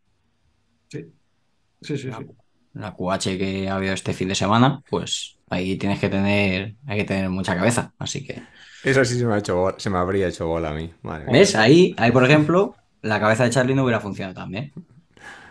Sí, 1.85 1.97
sí, 1.99 2.03
sí. 2.05 2.09
La, 2.09 2.25
la 2.73 2.93
QH 2.95 3.39
que 3.39 3.69
ha 3.69 3.77
habido 3.77 3.93
este 3.95 4.13
fin 4.15 4.29
de 4.29 4.35
semana, 4.35 4.83
pues 4.89 5.39
ahí 5.51 5.77
tienes 5.77 6.01
que 6.01 6.09
tener, 6.09 6.75
hay 6.87 6.99
que 6.99 7.05
tener 7.05 7.29
mucha 7.31 7.55
cabeza. 7.57 7.93
Así 7.99 8.27
que, 8.27 8.43
Eso 8.83 9.05
sí 9.05 9.19
se 9.19 9.27
me, 9.27 9.35
ha 9.35 9.39
hecho 9.39 9.57
bola- 9.57 9.77
se 9.79 9.91
me 9.91 9.99
habría 9.99 10.27
hecho 10.29 10.47
bola 10.49 10.71
a 10.71 10.75
mí. 10.75 10.91
Madre 11.03 11.27
mía. 11.27 11.33
¿ves? 11.41 11.55
Ahí, 11.55 11.95
ahí, 11.99 12.11
por 12.11 12.25
ejemplo, 12.25 12.75
la 13.03 13.21
cabeza 13.21 13.45
de 13.45 13.51
Charlie 13.51 13.75
no 13.75 13.85
hubiera 13.85 14.01
funcionado 14.01 14.35
también. 14.35 14.73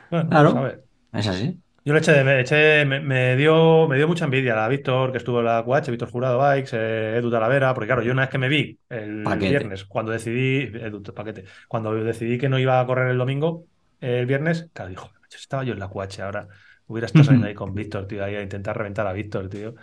Bueno, 0.10 0.30
Claro. 0.30 0.54
pues. 0.60 0.76
Es 1.14 1.28
así. 1.28 1.60
Yo 1.86 1.94
le 1.94 2.00
eché, 2.00 2.12
de- 2.14 2.24
me, 2.24 2.40
eché- 2.42 2.86
me, 2.86 3.00
me 3.02 3.36
dio, 3.36 3.88
me 3.90 3.98
dio 3.98 4.08
mucha 4.08 4.26
envidia 4.26 4.64
a 4.64 4.68
Víctor, 4.70 5.12
que 5.12 5.18
estuvo 5.18 5.40
en 5.40 5.46
la 5.46 5.64
QH, 5.66 5.92
Víctor 5.92 6.10
Jurado 6.10 6.40
Bikes, 6.40 6.70
eh, 6.74 7.18
Edu 7.18 7.30
Talavera, 7.30 7.74
porque 7.74 7.88
claro, 7.88 8.02
yo 8.04 8.12
una 8.14 8.22
vez 8.24 8.30
que 8.32 8.38
me 8.38 8.48
vi 8.48 8.80
el 8.90 9.24
Paquete. 9.24 9.50
viernes, 9.50 9.84
cuando 9.86 10.12
decidí, 10.14 10.60
Edu, 10.78 11.04
paquete, 11.04 11.44
cuando 11.68 11.94
decidí 11.94 12.38
que 12.38 12.48
no 12.50 12.58
iba 12.58 12.80
a 12.80 12.86
correr 12.86 13.10
el 13.12 13.18
domingo, 13.18 13.66
el 14.00 14.26
viernes, 14.26 14.70
claro, 14.74 14.90
dijo, 14.92 15.12
"Macho, 15.22 15.23
estaba 15.38 15.64
yo 15.64 15.74
en 15.74 15.80
la 15.80 15.90
QH 15.90 16.22
ahora, 16.24 16.48
hubiera 16.88 17.06
estado 17.08 17.24
saliendo 17.26 17.48
ahí 17.48 17.54
con 17.56 17.74
Víctor, 17.74 18.08
tío, 18.08 18.24
ahí 18.24 18.36
a 18.36 18.42
intentar 18.42 18.78
reventar 18.78 19.08
a 19.08 19.14
Víctor, 19.14 19.50
tío. 19.50 19.76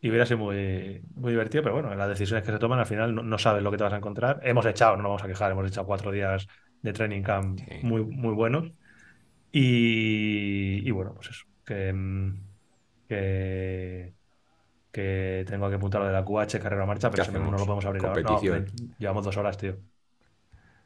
Y 0.00 0.10
hubiera 0.10 0.26
sido 0.26 0.38
muy, 0.38 1.02
muy 1.14 1.32
divertido, 1.32 1.62
pero 1.64 1.74
bueno, 1.74 1.94
las 1.94 2.08
decisiones 2.08 2.44
que 2.44 2.52
se 2.52 2.58
toman 2.58 2.78
al 2.78 2.86
final 2.86 3.14
no, 3.14 3.22
no 3.22 3.38
sabes 3.38 3.62
lo 3.62 3.70
que 3.70 3.78
te 3.78 3.84
vas 3.84 3.92
a 3.92 3.96
encontrar. 3.96 4.40
Hemos 4.44 4.64
echado, 4.66 4.96
no 4.96 5.02
nos 5.02 5.10
vamos 5.10 5.24
a 5.24 5.28
quejar, 5.28 5.50
hemos 5.52 5.66
echado 5.66 5.86
cuatro 5.86 6.12
días 6.12 6.46
de 6.82 6.92
training 6.92 7.22
camp 7.22 7.62
Sí. 7.68 7.80
muy, 7.82 8.04
muy 8.04 8.34
buenos. 8.34 8.72
Y, 9.52 10.86
y 10.86 10.90
bueno, 10.92 11.14
pues 11.14 11.30
eso, 11.30 11.44
que, 11.64 11.92
que, 13.08 14.14
que 14.92 15.44
tengo 15.48 15.68
que 15.70 15.76
apuntar 15.76 16.00
lo 16.02 16.06
de 16.08 16.12
la 16.14 16.24
QH, 16.24 16.60
carrera 16.60 16.86
marcha, 16.86 17.10
pero 17.10 17.22
¿Qué 17.22 17.22
eso 17.22 17.32
no, 17.32 17.50
no 17.50 17.58
lo 17.58 17.66
podemos 17.66 17.84
abrir 17.86 18.06
ahora. 18.06 18.22
No, 18.22 18.28
Competición. 18.28 18.64
ven, 18.64 18.96
llevamos 18.98 19.24
dos 19.24 19.36
horas, 19.36 19.56
tío. 19.58 19.76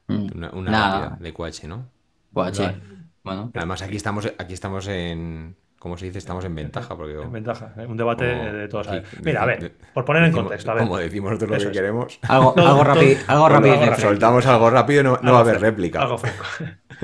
Mm. 0.09 0.27
Una, 0.37 0.51
una 0.53 0.71
Nada. 0.71 1.17
de 1.21 1.33
QH, 1.33 1.67
¿no? 1.69 1.91
QH. 2.33 2.81
Bueno, 3.25 3.51
Además, 3.55 3.83
aquí 3.83 3.97
estamos, 3.97 4.27
aquí 4.39 4.55
estamos 4.55 4.87
en. 4.89 5.57
¿Cómo 5.79 5.97
se 5.97 6.07
dice? 6.07 6.19
Estamos 6.19 6.45
en 6.45 6.55
ventaja. 6.55 6.97
Porque 6.97 7.15
En 7.21 7.33
ventaja, 7.33 7.73
¿eh? 7.77 7.87
un 7.87 7.97
debate 7.97 8.31
como 8.37 8.53
de 8.53 8.69
todos. 8.69 8.87
aquí-. 8.89 9.05
Mira, 9.25 9.43
a 9.43 9.47
ver, 9.47 9.75
por 9.93 10.05
poner 10.05 10.23
en 10.23 10.31
decimos- 10.31 10.45
contexto, 10.45 10.71
a 10.71 10.75
ver. 10.75 10.83
Como 10.85 10.97
decimos 10.99 11.31
nosotros 11.33 11.51
lo 11.51 11.59
que 11.59 11.71
es. 11.71 11.77
queremos. 11.77 12.19
algo, 12.29 12.53
todo- 12.55 12.85
rápido, 12.85 13.19
algo 13.27 13.49
rápido 13.49 13.81
algo. 13.81 13.97
Soltamos 13.97 14.47
algo 14.47 14.71
rápido 14.71 15.01
y 15.01 15.05
no, 15.05 15.11
no 15.11 15.17
Algo 15.19 15.33
va 15.33 15.39
a 15.39 15.41
haber 15.43 15.61
réplica. 15.61 16.03
Algo 16.03 16.19
fresco. 16.19 16.45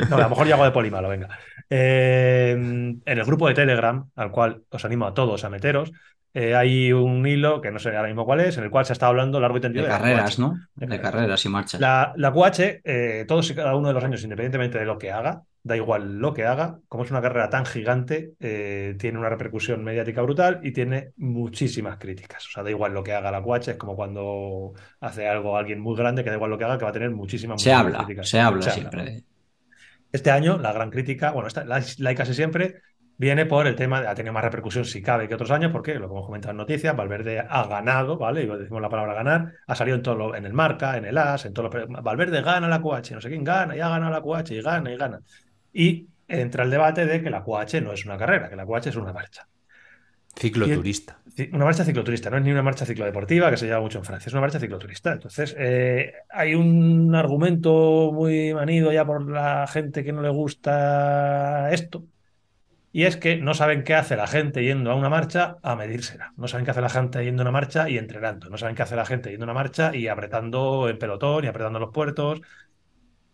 No, 0.09 0.17
a 0.17 0.21
lo 0.21 0.29
mejor 0.29 0.47
yo 0.47 0.55
hago 0.55 0.65
de 0.65 0.71
polimalo, 0.71 1.09
venga. 1.09 1.29
Eh, 1.71 2.53
en 2.53 3.03
el 3.05 3.25
grupo 3.25 3.49
de 3.49 3.55
Telegram, 3.55 4.09
al 4.15 4.31
cual 4.31 4.63
os 4.71 4.85
animo 4.85 5.07
a 5.07 5.15
todos 5.15 5.43
a 5.45 5.51
meteros, 5.51 5.91
eh, 6.41 6.55
hay 6.55 6.93
un 6.93 7.27
hilo, 7.27 7.61
que 7.61 7.71
no 7.71 7.79
sé 7.79 7.89
ahora 7.89 8.07
mismo 8.09 8.25
cuál 8.25 8.41
es, 8.41 8.57
en 8.59 8.65
el 8.65 8.71
cual 8.71 8.85
se 8.87 8.93
está 8.93 9.07
hablando 9.09 9.41
largo 9.41 9.59
y 9.59 9.61
tendido 9.61 9.85
De 9.85 9.91
carreras. 9.91 10.39
¿no? 10.39 10.55
De 10.75 10.87
De 10.87 11.01
carreras. 11.01 11.45
y 11.45 11.49
marchas. 11.49 11.81
La, 11.81 12.13
la 12.17 12.33
QH, 12.33 12.81
eh, 12.85 13.25
todos 13.27 13.51
y 13.51 13.55
cada 13.55 13.75
uno 13.77 13.89
de 13.89 13.95
los 13.95 14.05
años, 14.05 14.23
independientemente 14.23 14.79
de 14.79 14.85
lo 14.85 14.99
que 14.99 15.11
haga, 15.11 15.43
da 15.63 15.77
igual 15.77 16.19
lo 16.19 16.33
que 16.33 16.47
haga, 16.47 16.79
como 16.89 17.05
es 17.05 17.11
una 17.11 17.21
carrera 17.21 17.51
tan 17.51 17.67
gigante, 17.67 18.33
eh, 18.41 18.95
tiene 18.99 19.19
una 19.19 19.29
repercusión 19.29 19.85
mediática 19.85 20.23
brutal 20.23 20.61
y 20.63 20.73
tiene 20.73 21.11
muchísimas 21.17 21.99
críticas. 21.99 22.47
O 22.47 22.51
sea, 22.51 22.63
da 22.63 22.71
igual 22.71 22.95
lo 22.95 23.03
que 23.03 23.13
haga 23.13 23.31
la 23.31 23.43
QH, 23.43 23.73
es 23.73 23.77
como 23.77 23.97
cuando 23.97 24.73
hace 25.01 25.29
algo 25.29 25.57
alguien 25.59 25.81
muy 25.81 25.97
grande, 25.97 26.25
que 26.25 26.31
da 26.31 26.37
igual 26.37 26.51
lo 26.53 26.59
que 26.59 26.65
haga, 26.65 26.79
que 26.79 26.85
va 26.85 26.91
a 26.91 26.95
tener 26.95 27.11
muchísimas, 27.11 27.61
Se 27.61 27.71
muchísimas 27.71 27.85
habla, 27.95 28.05
críticas. 28.07 28.29
se 28.29 28.41
habla 28.41 28.63
Se 28.63 28.71
siempre. 28.71 29.05
de- 29.05 29.25
Este 30.11 30.31
año, 30.31 30.57
la 30.59 30.73
gran 30.73 30.91
crítica, 30.91 31.33
bueno, 31.33 31.49
esta, 31.49 31.65
la, 31.65 31.83
la 31.99 32.11
hay 32.11 32.17
casi 32.17 32.33
siempre, 32.33 32.81
viene 33.19 33.45
por 33.45 33.67
el 33.67 33.75
tema, 33.77 33.99
ha 33.99 34.15
tenido 34.15 34.33
más 34.33 34.45
repercusión 34.45 34.85
si 34.87 35.03
cabe 35.03 35.29
que 35.29 35.35
otros 35.35 35.51
años, 35.51 35.71
porque 35.73 35.95
lo 35.97 36.09
que 36.09 36.15
hemos 36.15 36.25
comentado 36.25 36.53
en 36.53 36.57
noticias, 36.57 36.97
Valverde 36.97 37.41
ha 37.41 37.67
ganado, 37.67 38.17
¿vale? 38.17 38.45
Y 38.45 38.47
decimos 38.47 38.81
la 38.81 38.89
palabra 38.89 39.13
ganar, 39.13 39.53
ha 39.67 39.75
salido 39.75 39.97
en 39.97 40.03
todo 40.03 40.15
lo- 40.15 40.35
en 40.35 40.47
el 40.47 40.55
marca, 40.55 40.97
en 40.97 41.05
el 41.05 41.19
AS, 41.19 41.45
en 41.47 41.53
todo 41.53 41.69
lo, 41.69 42.03
Valverde 42.03 42.41
gana 42.41 42.69
la 42.69 42.81
QH, 42.81 43.15
no 43.15 43.21
sé 43.21 43.29
quién 43.29 43.45
gana, 43.45 43.77
y 43.77 43.81
ha 43.81 43.89
ganado 43.91 44.11
la 44.13 44.23
QH, 44.23 44.55
y 44.55 44.63
gana, 44.63 44.91
y 44.93 44.97
gana. 44.97 45.21
Y 45.73 46.07
entra 46.29 46.65
el 46.65 46.71
debate 46.71 47.05
de 47.07 47.23
que 47.23 47.29
la 47.29 47.43
QH 47.43 47.81
no 47.83 47.93
es 47.93 48.07
una 48.07 48.17
carrera, 48.17 48.49
que 48.49 48.57
la 48.57 48.65
QH 48.65 48.89
es 48.91 48.97
una 48.97 49.13
marcha. 49.13 49.47
Cicloturista. 50.37 51.19
Ci- 51.37 51.51
Una 51.53 51.65
marcha 51.65 51.85
cicloturista, 51.85 52.31
no 52.31 52.37
es 52.37 52.43
ni 52.45 52.53
una 52.53 52.63
marcha 52.63 52.87
ciclodeportiva 52.87 53.51
que 53.51 53.57
se 53.57 53.67
lleva 53.67 53.81
mucho 53.81 53.99
en 53.99 54.05
Francia, 54.05 54.29
es 54.29 54.33
una 54.33 54.43
marcha 54.43 54.61
cicloturista. 54.61 55.13
Entonces, 55.13 55.57
eh, 55.59 56.13
hay 56.31 56.55
un 56.55 57.13
argumento 57.17 58.13
muy 58.13 58.55
manido 58.55 58.93
ya 58.93 59.05
por 59.05 59.29
la 59.29 59.67
gente 59.67 60.05
que 60.05 60.13
no 60.13 60.23
le 60.23 60.29
gusta 60.29 61.71
esto, 61.73 62.05
y 62.91 63.05
es 63.05 63.17
que 63.17 63.37
no 63.37 63.55
saben 63.55 63.85
qué 63.85 63.95
hace 63.95 64.17
la 64.17 64.27
gente 64.27 64.65
yendo 64.65 64.91
a 64.91 64.95
una 64.95 65.11
marcha 65.11 65.57
a 65.63 65.77
medírsela. 65.77 66.33
No 66.37 66.49
saben 66.49 66.65
qué 66.65 66.71
hace 66.71 66.81
la 66.81 66.89
gente 66.89 67.23
yendo 67.23 67.43
a 67.43 67.45
una 67.45 67.53
marcha 67.53 67.89
y 67.89 67.99
entrenando. 67.99 68.49
No 68.49 68.57
saben 68.57 68.75
qué 68.75 68.83
hace 68.83 68.97
la 68.97 69.05
gente 69.05 69.31
yendo 69.31 69.45
a 69.45 69.47
una 69.47 69.55
marcha 69.55 69.95
y 69.95 70.09
apretando 70.09 70.89
en 70.89 70.99
pelotón 70.99 71.45
y 71.45 71.49
apretando 71.49 71.79
los 71.79 71.91
puertos. 71.91 72.41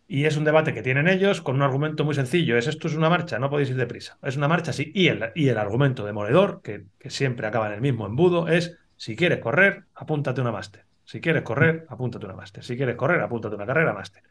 Y 0.09 0.25
es 0.25 0.37
un 0.37 0.45
debate 0.45 0.75
que 0.75 0.83
tienen 0.83 1.09
ellos 1.09 1.41
con 1.41 1.57
un 1.57 1.63
argumento 1.63 2.05
muy 2.05 2.15
sencillo. 2.15 2.59
Es 2.59 2.67
esto 2.67 2.89
es 2.89 2.97
una 2.97 3.09
marcha, 3.09 3.39
no 3.39 3.49
podéis 3.49 3.71
ir 3.71 3.77
deprisa. 3.77 4.19
Es 4.23 4.37
una 4.37 4.49
marcha, 4.49 4.73
sí. 4.73 4.91
Y 4.95 5.09
el, 5.09 5.31
y 5.35 5.49
el 5.49 5.57
argumento 5.57 6.05
demoledor, 6.05 6.61
que, 6.63 6.87
que 6.99 7.11
siempre 7.11 7.47
acaba 7.47 7.69
en 7.69 7.75
el 7.75 7.81
mismo 7.81 8.07
embudo, 8.07 8.49
es 8.49 8.77
si 8.97 9.17
quieres 9.17 9.39
correr, 9.39 9.85
apúntate 9.95 10.41
una 10.41 10.53
máster. 10.53 10.85
Si 11.05 11.21
quieres 11.21 11.43
correr, 11.43 11.87
apúntate 11.89 12.27
una 12.27 12.35
máster. 12.35 12.65
Si 12.65 12.77
quieres 12.77 12.97
correr, 12.97 13.21
apúntate 13.21 13.55
una 13.55 13.67
carrera 13.67 13.93
máster. 13.93 14.23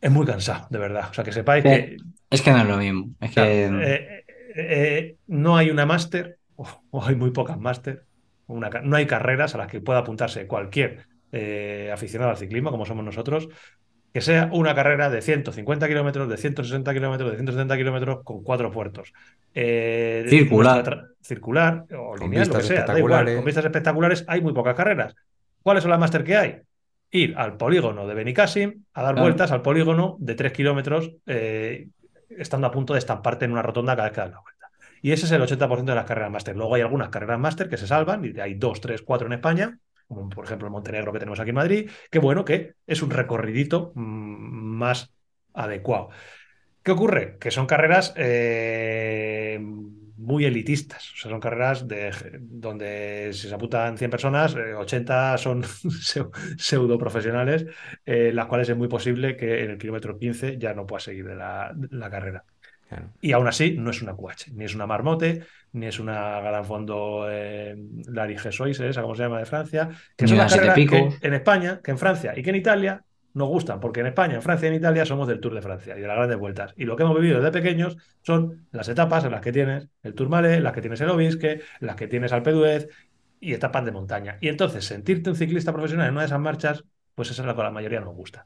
Es 0.00 0.10
muy 0.10 0.26
cansado, 0.26 0.66
de 0.70 0.78
verdad. 0.78 1.08
O 1.10 1.14
sea, 1.14 1.24
que 1.24 1.32
sepáis 1.32 1.62
que 1.62 1.96
Es 2.30 2.42
que 2.42 2.50
no 2.50 2.58
es 2.58 2.66
lo 2.66 2.76
mismo. 2.76 3.10
Es 3.20 3.32
Claro, 3.32 3.48
que 3.50 3.64
eh, 3.64 3.70
eh, 4.18 4.24
eh, 4.56 5.16
no 5.28 5.56
hay 5.56 5.70
una 5.70 5.86
máster, 5.86 6.38
o, 6.56 7.04
hay 7.04 7.16
muy 7.16 7.30
pocas 7.30 7.58
máster, 7.58 8.04
una 8.46 8.68
no 8.82 8.96
hay 8.96 9.06
carreras 9.06 9.54
a 9.54 9.58
las 9.58 9.66
que 9.68 9.80
pueda 9.80 10.00
apuntarse 10.00 10.46
cualquier 10.46 11.06
eh, 11.32 11.90
aficionado 11.92 12.30
al 12.30 12.36
ciclismo, 12.38 12.70
como 12.70 12.86
somos 12.86 13.04
nosotros, 13.04 13.48
que 14.12 14.22
sea 14.22 14.48
una 14.52 14.74
carrera 14.74 15.10
de 15.10 15.20
150 15.20 15.86
kilómetros, 15.86 16.28
de 16.28 16.36
160 16.38 16.94
kilómetros, 16.94 17.30
de 17.30 17.36
170 17.36 17.76
kilómetros 17.76 18.18
con 18.24 18.42
cuatro 18.42 18.70
puertos. 18.70 19.12
Eh, 19.54 20.24
Circular. 20.28 21.04
circular 21.20 21.84
o 21.94 22.12
Con 22.12 22.30
lineal, 22.30 22.48
lo 22.48 22.54
que 22.54 22.62
sea, 22.62 22.84
da 22.84 22.98
igual. 22.98 23.28
espectaculares. 23.28 23.36
Con 23.36 23.44
vistas 23.44 23.64
espectaculares 23.66 24.24
hay 24.26 24.40
muy 24.40 24.54
pocas 24.54 24.74
carreras. 24.74 25.14
¿Cuáles 25.62 25.82
son 25.82 25.90
las 25.90 26.00
máster 26.00 26.24
que 26.24 26.36
hay? 26.36 26.56
Ir 27.10 27.34
al 27.36 27.56
polígono 27.58 28.06
de 28.06 28.14
Benicassim 28.14 28.84
a 28.94 29.02
dar 29.02 29.12
Claro. 29.14 29.26
vueltas 29.26 29.52
al 29.52 29.60
polígono 29.62 30.16
de 30.20 30.34
3 30.34 30.52
kilómetros, 30.52 31.12
eh, 31.26 31.88
estando 32.28 32.66
a 32.66 32.70
punto 32.70 32.92
de 32.92 32.98
estamparte 32.98 33.44
en 33.44 33.52
una 33.52 33.62
rotonda 33.62 33.96
cada 33.96 34.08
vez 34.08 34.14
que 34.14 34.20
das 34.20 34.30
la 34.30 34.40
vuelta. 34.40 34.70
Y 35.00 35.12
ese 35.12 35.26
es 35.26 35.32
el 35.32 35.42
80% 35.42 35.92
de 35.92 35.94
las 35.94 36.06
carreras 36.06 36.30
máster. 36.30 36.56
Luego 36.56 36.74
hay 36.74 36.82
algunas 36.82 37.08
carreras 37.08 37.38
máster 37.38 37.68
que 37.68 37.76
se 37.76 37.86
salvan, 37.86 38.24
y 38.24 38.38
hay 38.40 38.54
dos, 38.54 38.80
tres, 38.80 39.02
cuatro 39.02 39.26
en 39.26 39.34
España, 39.34 39.78
como 40.08 40.28
por 40.28 40.44
ejemplo 40.44 40.66
el 40.66 40.72
Montenegro 40.72 41.12
que 41.12 41.18
tenemos 41.18 41.38
aquí 41.38 41.50
en 41.50 41.56
Madrid, 41.56 41.90
que 42.10 42.18
bueno, 42.18 42.44
que 42.44 42.74
es 42.86 43.02
un 43.02 43.10
recorridito 43.10 43.92
mm, 43.94 44.00
más 44.00 45.12
adecuado. 45.54 46.10
¿Qué 46.82 46.92
ocurre? 46.92 47.36
Que 47.38 47.50
son 47.50 47.66
carreras 47.66 48.14
eh, 48.16 49.60
muy 50.18 50.44
elitistas. 50.44 51.12
O 51.12 51.16
sea, 51.16 51.30
son 51.30 51.40
carreras 51.40 51.86
de, 51.86 52.12
donde 52.40 53.30
si 53.32 53.48
se 53.48 53.54
apuntan 53.54 53.96
100 53.96 54.10
personas, 54.10 54.54
eh, 54.54 54.74
80 54.74 55.38
son 55.38 55.62
pseudo 56.58 56.98
profesionales, 56.98 57.66
eh, 58.04 58.32
las 58.34 58.46
cuales 58.46 58.68
es 58.68 58.76
muy 58.76 58.88
posible 58.88 59.36
que 59.36 59.64
en 59.64 59.70
el 59.70 59.78
kilómetro 59.78 60.18
15 60.18 60.58
ya 60.58 60.74
no 60.74 60.86
pueda 60.86 61.00
seguir 61.00 61.26
de 61.26 61.36
la, 61.36 61.72
de 61.74 61.96
la 61.96 62.10
carrera. 62.10 62.44
Claro. 62.88 63.12
Y 63.20 63.32
aún 63.32 63.46
así, 63.46 63.76
no 63.78 63.90
es 63.90 64.00
una 64.00 64.14
QH, 64.16 64.52
ni 64.54 64.64
es 64.64 64.74
una 64.74 64.86
Marmote, 64.86 65.44
ni 65.72 65.86
es 65.86 66.00
una 66.00 66.40
Gran 66.40 66.64
Fondo 66.64 67.26
eh, 67.30 67.76
esa 68.08 69.02
como 69.02 69.14
se 69.14 69.22
llama 69.22 69.38
de 69.38 69.46
Francia, 69.46 69.90
que 70.16 70.26
son 70.26 70.36
una 70.36 70.44
las 70.44 70.54
carreras 70.54 70.74
que 70.74 71.18
en 71.20 71.34
España, 71.34 71.80
que 71.84 71.90
en 71.90 71.98
Francia 71.98 72.32
y 72.34 72.42
que 72.42 72.50
en 72.50 72.56
Italia 72.56 73.04
nos 73.34 73.48
gustan, 73.48 73.80
porque 73.80 74.00
en 74.00 74.06
España, 74.06 74.34
en 74.34 74.42
Francia 74.42 74.66
y 74.66 74.70
en 74.70 74.76
Italia 74.76 75.04
somos 75.04 75.28
del 75.28 75.40
Tour 75.40 75.54
de 75.54 75.62
Francia 75.62 75.96
y 75.96 76.00
de 76.00 76.06
las 76.06 76.16
grandes 76.16 76.38
vueltas. 76.38 76.74
Y 76.76 76.84
lo 76.84 76.96
que 76.96 77.02
hemos 77.02 77.16
vivido 77.16 77.38
desde 77.38 77.52
pequeños 77.52 77.96
son 78.22 78.66
las 78.72 78.88
etapas 78.88 79.24
en 79.24 79.32
las 79.32 79.40
que 79.40 79.52
tienes 79.52 79.88
el 80.02 80.14
Tourmalet, 80.14 80.60
las 80.60 80.72
que 80.72 80.80
tienes 80.80 81.00
el 81.00 81.10
Obisque, 81.10 81.60
las 81.80 81.96
que 81.96 82.08
tienes 82.08 82.32
Alpe 82.32 82.52
d'Huez 82.52 82.88
y 83.40 83.54
etapas 83.54 83.84
de 83.84 83.92
montaña. 83.92 84.38
Y 84.40 84.48
entonces, 84.48 84.84
sentirte 84.84 85.30
un 85.30 85.36
ciclista 85.36 85.72
profesional 85.72 86.08
en 86.08 86.12
una 86.12 86.22
de 86.22 86.26
esas 86.26 86.40
marchas, 86.40 86.84
pues 87.14 87.30
esa 87.30 87.42
es 87.42 87.46
la 87.46 87.54
que 87.54 87.60
a 87.60 87.64
la 87.64 87.70
mayoría 87.70 88.00
nos 88.00 88.14
gusta. 88.14 88.44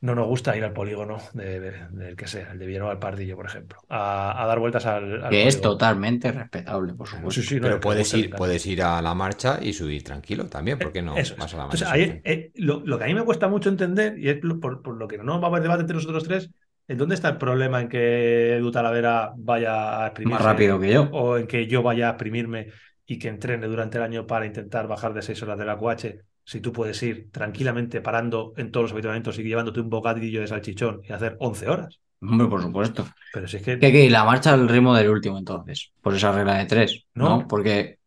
No 0.00 0.14
nos 0.14 0.26
gusta 0.26 0.56
ir 0.56 0.62
al 0.64 0.72
polígono 0.72 1.18
de- 1.32 1.58
de- 1.60 1.88
del 1.90 2.16
que 2.16 2.26
sea, 2.26 2.52
el 2.52 2.58
de 2.58 2.66
Villanueva 2.66 2.92
al 2.92 2.98
Pardillo, 2.98 3.34
por 3.36 3.46
ejemplo, 3.46 3.78
a, 3.88 4.42
a 4.42 4.46
dar 4.46 4.58
vueltas 4.58 4.84
al, 4.86 5.24
al 5.24 5.30
que 5.30 5.48
es 5.48 5.60
totalmente 5.60 6.30
respetable, 6.32 6.94
por 6.94 7.06
supuesto. 7.08 7.40
Sí, 7.40 7.48
sí, 7.48 7.54
no, 7.56 7.62
Pero 7.62 7.80
puedes 7.80 8.12
ir, 8.14 8.34
puedes 8.34 8.66
ir 8.66 8.82
a 8.82 9.00
la 9.02 9.14
marcha 9.14 9.58
y 9.62 9.72
subir 9.72 10.04
tranquilo 10.04 10.46
también, 10.46 10.78
¿por 10.78 10.92
qué 10.92 11.02
no? 11.02 11.16
Eso 11.16 11.34
a 11.34 11.38
la 11.38 11.64
Entonces, 11.64 11.88
marcha. 11.88 11.92
ahí, 11.94 12.20
eh, 12.24 12.52
lo, 12.56 12.80
lo 12.84 12.98
que 12.98 13.04
a 13.04 13.06
mí 13.06 13.14
me 13.14 13.24
cuesta 13.24 13.48
mucho 13.48 13.68
entender, 13.68 14.18
y 14.18 14.28
es 14.28 14.36
por, 14.60 14.82
por 14.82 14.96
lo 14.96 15.08
que 15.08 15.18
no 15.18 15.40
va 15.40 15.48
a 15.48 15.50
haber 15.50 15.62
debate 15.62 15.80
entre 15.82 15.96
nosotros 15.96 16.24
tres, 16.24 16.50
¿en 16.88 16.98
dónde 16.98 17.14
está 17.14 17.30
el 17.30 17.38
problema 17.38 17.80
en 17.80 17.88
que 17.88 18.56
Edu 18.56 18.70
Talavera 18.70 19.32
vaya 19.36 20.02
a 20.04 20.06
exprimirse? 20.08 20.42
Más 20.42 20.46
rápido 20.46 20.78
que 20.80 20.92
yo. 20.92 21.08
O 21.12 21.36
en 21.38 21.46
que 21.46 21.66
yo 21.66 21.82
vaya 21.82 22.08
a 22.08 22.10
exprimirme 22.12 22.68
y 23.06 23.18
que 23.18 23.28
entrene 23.28 23.66
durante 23.66 23.98
el 23.98 24.04
año 24.04 24.26
para 24.26 24.46
intentar 24.46 24.86
bajar 24.88 25.14
de 25.14 25.22
6 25.22 25.42
horas 25.42 25.58
de 25.58 25.64
la 25.64 25.76
QH, 25.78 26.20
si 26.46 26.60
tú 26.60 26.72
puedes 26.72 27.02
ir 27.02 27.30
tranquilamente 27.30 28.00
parando 28.00 28.54
en 28.56 28.70
todos 28.72 28.84
los 28.84 28.92
habituamientos 28.92 29.38
y 29.38 29.42
llevándote 29.42 29.80
un 29.80 29.90
bocadillo 29.90 30.40
de 30.40 30.46
salchichón 30.46 31.02
y 31.04 31.12
hacer 31.12 31.36
11 31.40 31.68
horas. 31.68 32.00
Hombre, 32.22 32.46
por 32.48 32.62
supuesto. 32.62 33.06
Pero 33.34 33.46
si 33.46 33.58
es 33.58 33.62
que... 33.62 33.78
Que, 33.78 33.92
que 33.92 34.08
la 34.08 34.24
marcha 34.24 34.54
al 34.54 34.68
ritmo 34.68 34.94
del 34.94 35.10
último, 35.10 35.36
entonces, 35.38 35.92
por 36.00 36.14
esa 36.14 36.32
regla 36.32 36.54
de 36.54 36.64
tres, 36.66 37.04
¿no? 37.14 37.40
No. 37.40 37.48
Porque 37.48 37.98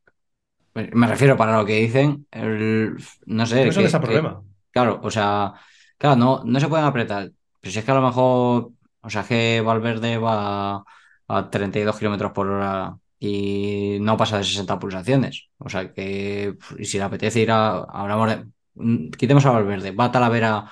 me 0.73 1.07
refiero 1.07 1.35
para 1.37 1.57
lo 1.57 1.65
que 1.65 1.75
dicen, 1.75 2.25
el- 2.31 2.95
no 3.25 3.45
sé. 3.45 3.65
no 3.65 3.69
es 3.71 3.77
que- 3.77 3.83
ese 3.85 3.99
que- 3.99 4.05
problema. 4.05 4.41
Claro, 4.71 4.99
o 5.03 5.11
sea, 5.11 5.53
claro, 5.97 6.15
no, 6.15 6.41
no 6.45 6.59
se 6.59 6.67
pueden 6.67 6.85
apretar. 6.85 7.31
Pero 7.59 7.71
si 7.73 7.79
es 7.79 7.85
que 7.85 7.91
a 7.91 7.95
lo 7.95 8.01
mejor, 8.01 8.71
o 9.01 9.09
sea, 9.09 9.21
es 9.21 9.27
que 9.27 9.61
Valverde 9.61 10.17
va 10.17 10.83
a 11.27 11.49
32 11.49 11.97
kilómetros 11.97 12.31
por 12.31 12.47
hora 12.47 12.95
y 13.19 13.97
no 14.01 14.17
pasa 14.17 14.37
de 14.37 14.43
60 14.45 14.79
pulsaciones. 14.79 15.49
O 15.57 15.69
sea 15.69 15.93
que, 15.93 16.55
y 16.77 16.85
si 16.85 16.97
le 16.97 17.03
apetece 17.05 17.41
ir 17.41 17.51
a, 17.51 17.79
hablamos 17.83 18.29
de, 18.29 18.45
mm, 18.75 19.09
quitemos 19.11 19.45
a 19.45 19.51
Valverde, 19.51 19.91
va 19.91 20.05
a 20.05 20.11
Talavera 20.11 20.71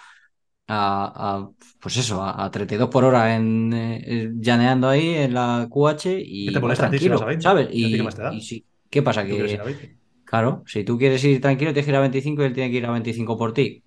a, 0.67 1.39
a, 1.47 1.49
pues 1.79 1.97
eso, 1.97 2.23
a, 2.23 2.45
a 2.45 2.51
32 2.51 2.89
por 2.89 3.03
hora 3.05 3.35
en, 3.35 3.73
eh, 3.73 4.31
llaneando 4.35 4.89
ahí 4.89 5.09
en 5.15 5.33
la 5.33 5.67
QH 5.69 6.17
y 6.19 6.45
¿Qué 6.45 6.51
te 6.51 6.59
va 6.59 6.59
molesta 6.59 6.85
a 6.85 6.89
ti 6.89 6.99
si 6.99 7.09
tranquilo, 7.09 7.17
20? 7.25 7.35
¿sabes? 7.43 7.69
¿Y 7.71 7.85
a 7.85 7.89
ti 7.91 7.95
Y, 7.95 7.97
qué 7.97 8.03
más 8.03 8.15
te 8.15 8.21
da? 8.23 8.33
y 8.37 8.41
si- 8.41 8.65
¿qué 8.89 9.01
pasa? 9.03 9.25
Que 9.25 9.33
ir 9.53 9.61
a 9.61 9.63
20. 9.63 9.97
Claro, 10.25 10.63
si 10.67 10.83
tú 10.83 10.97
quieres 10.97 11.23
ir 11.23 11.41
tranquilo, 11.41 11.71
tienes 11.71 11.85
que 11.85 11.91
ir 11.91 11.95
a 11.97 12.01
25 12.01 12.43
y 12.43 12.45
él 12.47 12.53
tiene 12.53 12.69
que 12.71 12.77
ir 12.77 12.85
a 12.85 12.91
25 12.91 13.37
por 13.37 13.53
ti. 13.53 13.83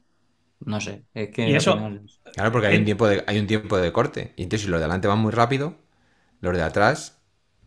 No 0.61 0.81
sé, 0.81 1.05
es 1.15 1.31
que 1.31 1.45
Y 1.45 1.55
eso- 1.55 1.75
final- 1.75 2.07
Claro, 2.35 2.53
porque 2.53 2.69
hay 2.69 2.77
Eh, 2.77 2.79
un 2.79 2.85
tiempo 2.85 3.09
de, 3.09 3.25
hay 3.27 3.39
un 3.39 3.47
tiempo 3.47 3.77
de 3.79 3.93
corte. 3.93 4.33
Y 4.37 4.45
entonces 4.45 4.65
si 4.67 4.71
los 4.71 4.79
de 4.81 4.85
adelante 4.85 5.09
van 5.09 5.19
muy 5.19 5.33
rápido, 5.33 5.75
los 6.41 6.57
de 6.57 6.63
atrás 6.63 7.20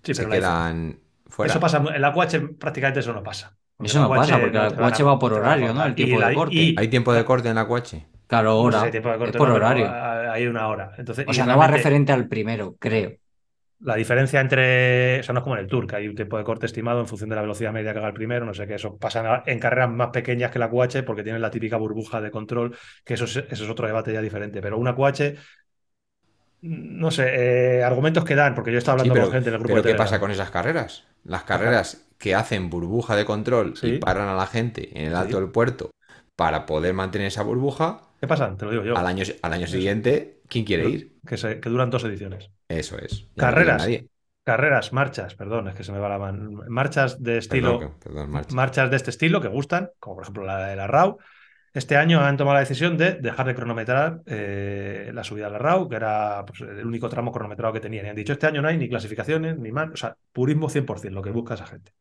Sí, 0.04 0.14
se 0.14 0.24
pero 0.24 0.30
la- 0.30 0.40
quedan 0.40 1.00
fuera. 1.28 1.52
Eso 1.52 1.60
pasa, 1.60 1.84
en 1.96 2.02
la 2.02 2.14
QH 2.14 2.58
prácticamente 2.60 3.00
eso 3.00 3.14
no 3.14 3.24
pasa. 3.24 3.56
Porque 3.76 3.90
Eso 3.90 4.02
no 4.02 4.10
pasa, 4.10 4.36
QH 4.36 4.42
porque 4.42 4.58
la 4.58 4.92
QH 4.92 5.04
va 5.04 5.20
por 5.20 5.34
horario, 5.34 5.74
¿no? 5.74 5.86
El 5.86 5.96
tiempo 5.96 6.20
de 6.22 6.34
corte. 6.36 6.56
y- 6.56 6.76
¿Hay 6.78 6.88
tiempo 6.90 7.14
de 7.14 7.26
corte 7.26 7.50
en 7.50 7.56
la 7.56 7.68
coche? 7.68 8.06
Claro, 8.28 8.64
no 8.64 8.72
sé 8.72 8.78
hora, 8.78 8.82
hay 8.84 8.92
tiempo 8.92 9.10
de 9.10 9.16
es 9.16 9.20
corte, 9.20 9.38
por 9.38 9.50
no, 9.50 9.56
horario. 9.56 9.92
Hay 10.32 10.48
una 10.48 10.68
hora. 10.68 10.92
Entonces, 10.98 11.26
O 11.28 11.34
sea, 11.34 11.46
no 11.46 11.58
va 11.58 11.68
referente 11.68 12.12
al 12.12 12.28
primero, 12.28 12.76
creo. 12.80 13.14
La 13.82 13.96
diferencia 13.96 14.40
entre. 14.40 15.20
O 15.20 15.24
sea, 15.24 15.34
no 15.34 15.40
es 15.40 15.44
como 15.44 15.56
en 15.56 15.62
el 15.62 15.68
Tour, 15.68 15.86
que 15.86 15.98
hay 15.98 16.08
un 16.08 16.16
tiempo 16.16 16.38
de 16.38 16.46
corte 16.46 16.66
estimado 16.68 17.02
en 17.02 17.08
función 17.08 17.30
de 17.30 17.36
la 17.36 17.42
velocidad 17.42 17.74
media 17.74 17.92
que 17.92 18.00
haga 18.00 18.08
el 18.08 18.14
primero. 18.14 18.46
No 18.46 18.54
sé 18.54 18.66
qué. 18.66 18.76
Eso 18.76 18.98
pasa 18.98 19.44
en 19.46 19.60
carreras 19.60 19.90
más 19.92 20.08
pequeñas 20.08 20.52
que 20.52 20.60
la 20.60 20.70
QH 20.70 21.04
porque 21.04 21.22
tienen 21.22 21.42
la 21.42 21.52
típica 21.52 21.76
burbuja 21.76 22.22
de 22.22 22.32
control, 22.32 22.78
que 23.04 23.16
eso 23.16 23.26
es, 23.26 23.36
eso 23.36 23.64
es 23.66 23.70
otro 23.70 23.86
debate 23.86 24.14
ya 24.14 24.22
diferente. 24.22 24.62
Pero 24.62 24.78
una 24.78 24.96
QH. 24.96 25.36
No 26.66 27.12
sé, 27.12 27.80
eh, 27.80 27.84
argumentos 27.84 28.24
que 28.24 28.36
dan, 28.36 28.56
porque 28.56 28.72
yo 28.72 28.78
estaba 28.78 28.98
Sí, 29.00 29.02
hablando 29.10 29.14
pero, 29.16 29.26
con 29.26 29.34
gente 29.34 29.50
en 29.50 29.56
el 29.56 29.60
grupo 29.60 29.74
pero 29.74 29.84
de 29.84 29.92
¿qué 29.92 29.98
pasa 29.98 30.20
con 30.20 30.32
esas 30.32 30.50
carreras? 30.50 31.04
Las 31.26 31.44
carreras 31.44 32.08
que 32.18 32.36
hacen 32.36 32.70
burbuja 32.70 33.16
de 33.18 33.26
control 33.26 33.76
Sí. 33.76 33.96
y 33.96 33.98
paran 34.00 34.30
a 34.30 34.36
la 34.36 34.48
gente 34.48 34.98
en 34.98 35.08
el 35.08 35.16
alto 35.16 35.38
Sí. 35.38 35.42
del 35.42 35.52
puerto 35.52 35.92
para 36.38 36.66
poder 36.66 36.94
mantener 36.94 37.28
esa 37.28 37.44
burbuja, 37.44 38.02
¿Qué 38.22 38.28
pasa? 38.28 38.56
Te 38.56 38.64
lo 38.66 38.72
digo 38.72 38.84
yo. 38.86 38.98
al 38.98 39.06
año, 39.06 39.26
al 39.42 39.54
año 39.54 39.68
siguiente, 39.68 40.40
¿quién 40.48 40.64
quiere 40.64 40.88
ir? 40.90 41.18
Que, 41.28 41.36
se- 41.36 41.60
que 41.60 41.70
duran 41.70 41.90
dos 41.90 42.06
ediciones. 42.06 42.50
Eso 42.70 42.98
es. 42.98 43.28
No 43.36 43.42
Carreras. 43.42 43.82
nadie. 43.82 44.08
Carreras, 44.46 44.94
marchas, 44.94 45.36
perdón, 45.36 45.68
es 45.68 45.76
que 45.76 45.84
se 45.84 45.92
me 45.92 46.00
va 46.00 46.08
la 46.10 46.18
mano. 46.20 46.64
Marchas 46.70 47.22
de 47.22 47.38
estilo. 47.40 47.80
Perdón, 47.80 47.94
que- 48.00 48.04
perdón, 48.10 48.30
marcha. 48.32 48.56
marchas 48.56 48.90
de 48.90 48.96
este 48.96 49.10
estilo 49.10 49.42
que 49.42 49.48
gustan, 49.50 49.90
como 50.00 50.16
por 50.16 50.24
ejemplo 50.24 50.44
la 50.46 50.66
de 50.68 50.76
la 50.78 50.88
RAU. 50.88 51.18
Este 51.74 51.98
año 51.98 52.22
han 52.22 52.38
tomado 52.38 52.54
la 52.56 52.60
decisión 52.60 52.98
de 52.98 53.14
dejar 53.16 53.48
de 53.48 53.56
cronometrar 53.56 54.22
eh, 54.28 55.10
la 55.14 55.24
subida 55.24 55.48
a 55.48 55.50
la 55.50 55.58
RAU, 55.58 55.90
que 55.90 55.96
era 55.96 56.46
pues, 56.46 56.62
el 56.62 56.86
único 56.86 57.10
tramo 57.10 57.32
cronometrado 57.32 57.74
que 57.74 57.80
tenían. 57.80 58.06
Y 58.06 58.10
han 58.10 58.16
dicho, 58.16 58.34
este 58.34 58.46
año 58.48 58.62
no 58.62 58.68
hay 58.68 58.78
ni 58.78 58.90
clasificaciones, 58.90 59.58
ni 59.58 59.72
más, 59.72 59.90
o 59.92 59.98
sea, 59.98 60.16
purismo 60.32 60.70
100%, 60.70 61.16
lo 61.16 61.24
que 61.24 61.32
busca 61.32 61.56
esa 61.56 61.66
gente. 61.66 61.94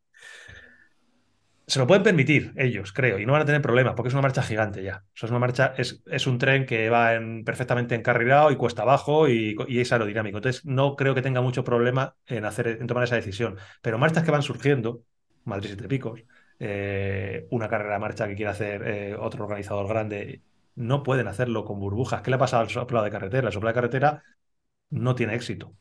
Se 1.65 1.79
lo 1.79 1.87
pueden 1.87 2.03
permitir 2.03 2.51
ellos, 2.57 2.91
creo, 2.91 3.19
y 3.19 3.25
no 3.25 3.31
van 3.31 3.43
a 3.43 3.45
tener 3.45 3.61
problemas, 3.61 3.93
porque 3.95 4.09
es 4.09 4.13
una 4.13 4.21
marcha 4.21 4.43
gigante 4.43 4.83
ya. 4.83 5.05
O 5.21 5.25
es 5.25 5.29
una 5.31 5.39
marcha, 5.39 5.73
es, 5.77 6.27
un 6.27 6.37
tren 6.37 6.65
que 6.65 6.89
va 6.89 7.13
en- 7.15 7.45
perfectamente 7.45 7.95
encarrilado 7.95 8.51
y 8.51 8.57
cuesta 8.57 8.81
abajo 8.81 9.29
y, 9.29 9.55
y 9.69 9.79
es 9.79 9.91
aerodinámico. 9.93 10.37
Entonces, 10.37 10.65
no 10.65 10.95
creo 10.97 11.15
que 11.15 11.21
tenga 11.21 11.39
mucho 11.41 11.63
problema 11.63 12.15
en, 12.27 12.43
hacer, 12.45 12.67
en 12.67 12.85
tomar 12.87 13.05
esa 13.05 13.15
decisión. 13.15 13.57
Pero 13.81 13.97
marchas 13.97 14.23
que 14.25 14.31
van 14.31 14.41
surgiendo, 14.43 15.03
Madrid 15.45 15.69
Siete 15.69 15.87
Picos, 15.87 16.21
eh, 16.59 17.47
una 17.51 17.67
carrera 17.67 17.93
de 17.95 17.99
marcha 17.99 18.27
que 18.27 18.35
quiere 18.35 18.51
hacer 18.51 18.87
eh, 18.87 19.15
otro 19.15 19.43
organizador 19.43 19.87
grande, 19.87 20.41
no 20.75 21.03
pueden 21.03 21.27
hacerlo 21.27 21.65
con 21.65 21.79
burbujas. 21.79 22.21
¿Qué 22.21 22.31
le 22.31 22.37
pasa 22.37 22.59
al 22.59 22.69
soplado 22.69 23.05
de 23.05 23.11
carretera? 23.11 23.47
El 23.47 23.53
soplado 23.53 23.73
de 23.73 23.75
carretera 23.75 24.23
no 24.89 25.15
tiene 25.15 25.35
éxito. 25.35 25.75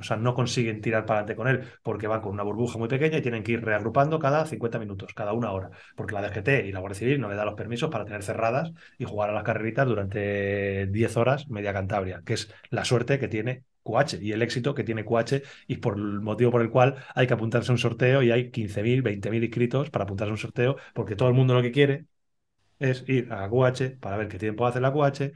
O 0.00 0.02
sea, 0.02 0.16
no 0.16 0.34
consiguen 0.34 0.80
tirar 0.80 1.06
para 1.06 1.20
adelante 1.20 1.36
con 1.36 1.48
él 1.48 1.64
porque 1.82 2.08
van 2.08 2.20
con 2.20 2.32
una 2.32 2.42
burbuja 2.42 2.78
muy 2.78 2.88
pequeña 2.88 3.18
y 3.18 3.22
tienen 3.22 3.42
que 3.44 3.52
ir 3.52 3.64
reagrupando 3.64 4.18
cada 4.18 4.44
50 4.44 4.78
minutos, 4.80 5.14
cada 5.14 5.32
una 5.32 5.52
hora. 5.52 5.70
Porque 5.94 6.14
la 6.14 6.22
DGT 6.22 6.66
y 6.66 6.72
la 6.72 6.80
Guardia 6.80 6.98
Civil 6.98 7.20
no 7.20 7.28
le 7.28 7.36
da 7.36 7.44
los 7.44 7.54
permisos 7.54 7.90
para 7.90 8.04
tener 8.04 8.22
cerradas 8.24 8.72
y 8.98 9.04
jugar 9.04 9.30
a 9.30 9.32
las 9.34 9.44
carreritas 9.44 9.86
durante 9.86 10.86
10 10.88 11.16
horas 11.16 11.48
media 11.48 11.72
Cantabria, 11.72 12.22
que 12.24 12.34
es 12.34 12.52
la 12.70 12.84
suerte 12.84 13.18
que 13.20 13.28
tiene 13.28 13.64
QH 13.86 14.18
y 14.22 14.32
el 14.32 14.42
éxito 14.42 14.74
que 14.74 14.84
tiene 14.84 15.04
QH 15.04 15.42
y 15.68 15.76
por 15.78 15.96
el 15.96 16.20
motivo 16.20 16.50
por 16.50 16.62
el 16.62 16.70
cual 16.70 16.96
hay 17.14 17.26
que 17.26 17.34
apuntarse 17.34 17.70
a 17.72 17.74
un 17.74 17.78
sorteo 17.78 18.22
y 18.22 18.30
hay 18.32 18.50
15.000, 18.50 19.02
20.000 19.02 19.44
inscritos 19.44 19.90
para 19.90 20.04
apuntarse 20.04 20.30
a 20.30 20.32
un 20.34 20.38
sorteo 20.38 20.76
porque 20.94 21.16
todo 21.16 21.28
el 21.28 21.34
mundo 21.34 21.54
lo 21.54 21.62
que 21.62 21.72
quiere 21.72 22.06
es 22.78 23.04
ir 23.08 23.32
a 23.32 23.48
QH 23.48 23.98
para 24.00 24.16
ver 24.16 24.28
qué 24.28 24.38
tiempo 24.38 24.66
hace 24.66 24.80
la 24.80 24.92
QH 24.92 25.32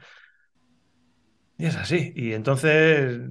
Y 1.57 1.65
es 1.65 1.75
así. 1.75 2.11
Y 2.15 2.33
entonces. 2.33 3.21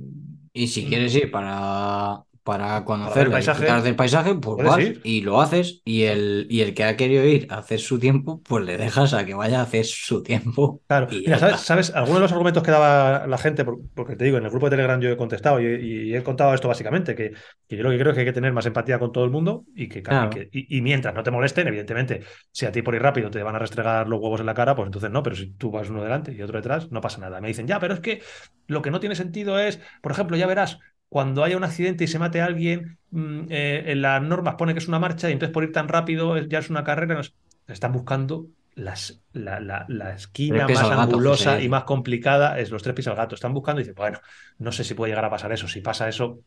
Y 0.53 0.69
si 0.69 0.87
quieres 0.87 1.15
ir 1.17 1.31
para, 1.31 2.25
para 2.43 2.85
conocer 2.85 3.27
el 3.27 3.33
paisaje, 3.33 3.67
del 3.67 3.97
paisaje, 3.97 4.35
pues 4.35 4.65
vas 4.67 4.81
ir. 4.81 5.01
y 5.05 5.21
lo 5.23 5.41
haces. 5.41 5.83
Y 5.85 6.05
el, 6.05 6.47
y 6.51 6.61
el 6.63 6.75
que 6.75 6.85
ha 6.85 6.97
querido 6.97 7.25
ir 7.25 7.47
a 7.51 7.59
hacer 7.59 7.81
su 7.81 7.99
tiempo, 7.99 8.41
pues 8.43 8.65
le 8.65 8.77
dejas 8.79 9.13
a 9.15 9.25
que 9.27 9.35
vaya 9.35 9.61
a 9.61 9.63
hacer 9.63 9.85
su 9.85 10.23
tiempo. 10.23 10.81
Claro, 10.87 11.09
mira, 11.11 11.39
¿sabes, 11.39 11.61
sabes? 11.61 11.91
Algunos 11.95 12.17
de 12.19 12.23
los 12.23 12.33
argumentos 12.33 12.63
que 12.63 12.71
daba 12.71 13.27
la 13.27 13.39
gente, 13.39 13.65
por- 13.65 13.79
porque 13.95 14.17
te 14.17 14.25
digo, 14.25 14.39
en 14.39 14.45
el 14.45 14.51
grupo 14.51 14.67
de 14.67 14.71
Telegram 14.71 15.01
yo 15.01 15.11
he 15.11 15.17
contestado 15.17 15.61
y, 15.61 15.67
y 16.11 16.15
he 16.17 16.23
contado 16.23 16.55
esto 16.55 16.69
básicamente, 16.69 17.15
que, 17.15 17.33
que 17.69 17.77
yo 17.77 17.83
lo 17.83 17.91
que 17.91 17.99
creo 17.99 18.11
es 18.11 18.15
que 18.15 18.21
hay 18.21 18.27
que 18.27 18.33
tener 18.33 18.53
más 18.53 18.67
empatía 18.67 18.99
con 18.99 19.13
todo 19.13 19.25
el 19.25 19.31
mundo 19.31 19.65
y 19.75 19.89
que, 19.89 20.03
Claro. 20.03 20.31
que- 20.31 20.49
y- 20.53 20.79
y 20.79 20.81
mientras 20.83 21.15
no 21.15 21.23
te 21.23 21.31
molesten, 21.31 21.69
evidentemente, 21.69 22.23
si 22.53 22.67
a 22.67 22.73
ti 22.73 22.83
por 22.83 22.95
ir 22.95 23.03
rápido 23.03 23.31
te 23.31 23.43
van 23.43 23.57
a 23.57 23.59
restregar 23.59 24.09
los 24.09 24.21
huevos 24.21 24.41
en 24.41 24.47
la 24.47 24.55
cara, 24.55 24.75
pues 24.75 24.87
entonces 24.87 25.11
no, 25.11 25.23
pero 25.23 25.37
si 25.37 25.53
tú 25.53 25.71
vas 25.71 25.89
uno 25.91 26.03
delante 26.03 26.33
y 26.33 26.43
otro 26.43 26.59
detrás, 26.59 26.91
no 26.91 27.01
pasa 27.01 27.19
nada. 27.21 27.41
Me 27.41 27.49
dicen, 27.49 27.67
ya, 27.67 27.79
pero 27.81 27.95
es 27.95 28.01
que 28.01 28.23
lo 28.67 28.83
que 28.83 28.91
no 28.91 29.01
tiene 29.01 29.15
sentido 29.15 29.59
es, 29.59 29.81
por 30.03 30.13
ejemplo, 30.13 30.37
ya 30.37 30.47
verás, 30.47 30.79
cuando 31.11 31.45
haya 31.45 31.59
un 31.59 31.65
accidente 31.65 32.05
y 32.05 32.09
se 32.09 32.21
mate 32.21 32.43
a 32.43 32.47
alguien, 32.47 32.99
mm, 33.11 33.47
eh, 33.51 33.85
en 33.93 34.03
las 34.03 34.23
normas 34.23 34.57
pone 34.57 34.75
que 34.75 34.81
es 34.81 34.89
una 34.89 35.01
marcha 35.01 35.31
y 35.31 35.35
entonces 35.35 35.55
por 35.55 35.65
ir 35.65 35.73
tan 35.73 35.89
rápido 35.89 36.39
ya 36.39 36.61
es 36.61 36.71
una 36.71 36.85
carrera. 36.85 37.17
no 37.17 37.23
es- 37.23 37.35
Están 37.69 37.93
buscando 37.93 38.49
las, 38.75 39.23
la, 39.33 39.61
la- 39.61 39.87
la 39.89 40.15
esquina 40.15 40.69
más 40.71 40.89
gato, 40.89 40.95
angulosa 41.17 41.61
y 41.61 41.69
más 41.69 41.85
complicada 41.85 42.59
es 42.61 42.71
los 42.73 42.83
tres 42.85 42.95
pies 42.97 43.09
al 43.09 43.17
gato. 43.17 43.35
Están 43.37 43.55
buscando 43.55 43.81
y 43.83 43.85
dicen, 43.85 43.97
bueno, 43.97 44.21
no 44.59 44.73
sé 44.73 44.85
si 44.85 44.95
puede 44.95 45.13
llegar 45.13 45.25
a 45.27 45.31
pasar 45.31 45.53
eso. 45.53 45.69
Si 45.69 45.83
pasa 45.83 46.09
eso, 46.09 46.41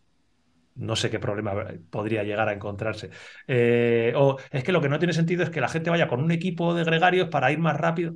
no 0.76 0.96
sé 0.96 1.10
qué 1.12 1.20
problema 1.20 1.54
podría 1.92 2.24
llegar 2.24 2.50
a 2.50 2.54
encontrarse. 2.54 3.12
Eh, 3.48 4.14
o 4.18 4.38
es 4.52 4.64
que 4.64 4.72
lo 4.74 4.82
que 4.82 4.90
no 4.90 5.00
tiene 5.00 5.14
sentido 5.14 5.44
es 5.44 5.50
que 5.52 5.62
la 5.62 5.70
gente 5.70 5.90
vaya 5.92 6.08
con 6.08 6.22
un 6.24 6.32
equipo 6.32 6.74
de 6.76 6.84
gregarios 6.86 7.30
para 7.30 7.52
ir 7.52 7.60
más 7.60 7.78
rápido. 7.78 8.16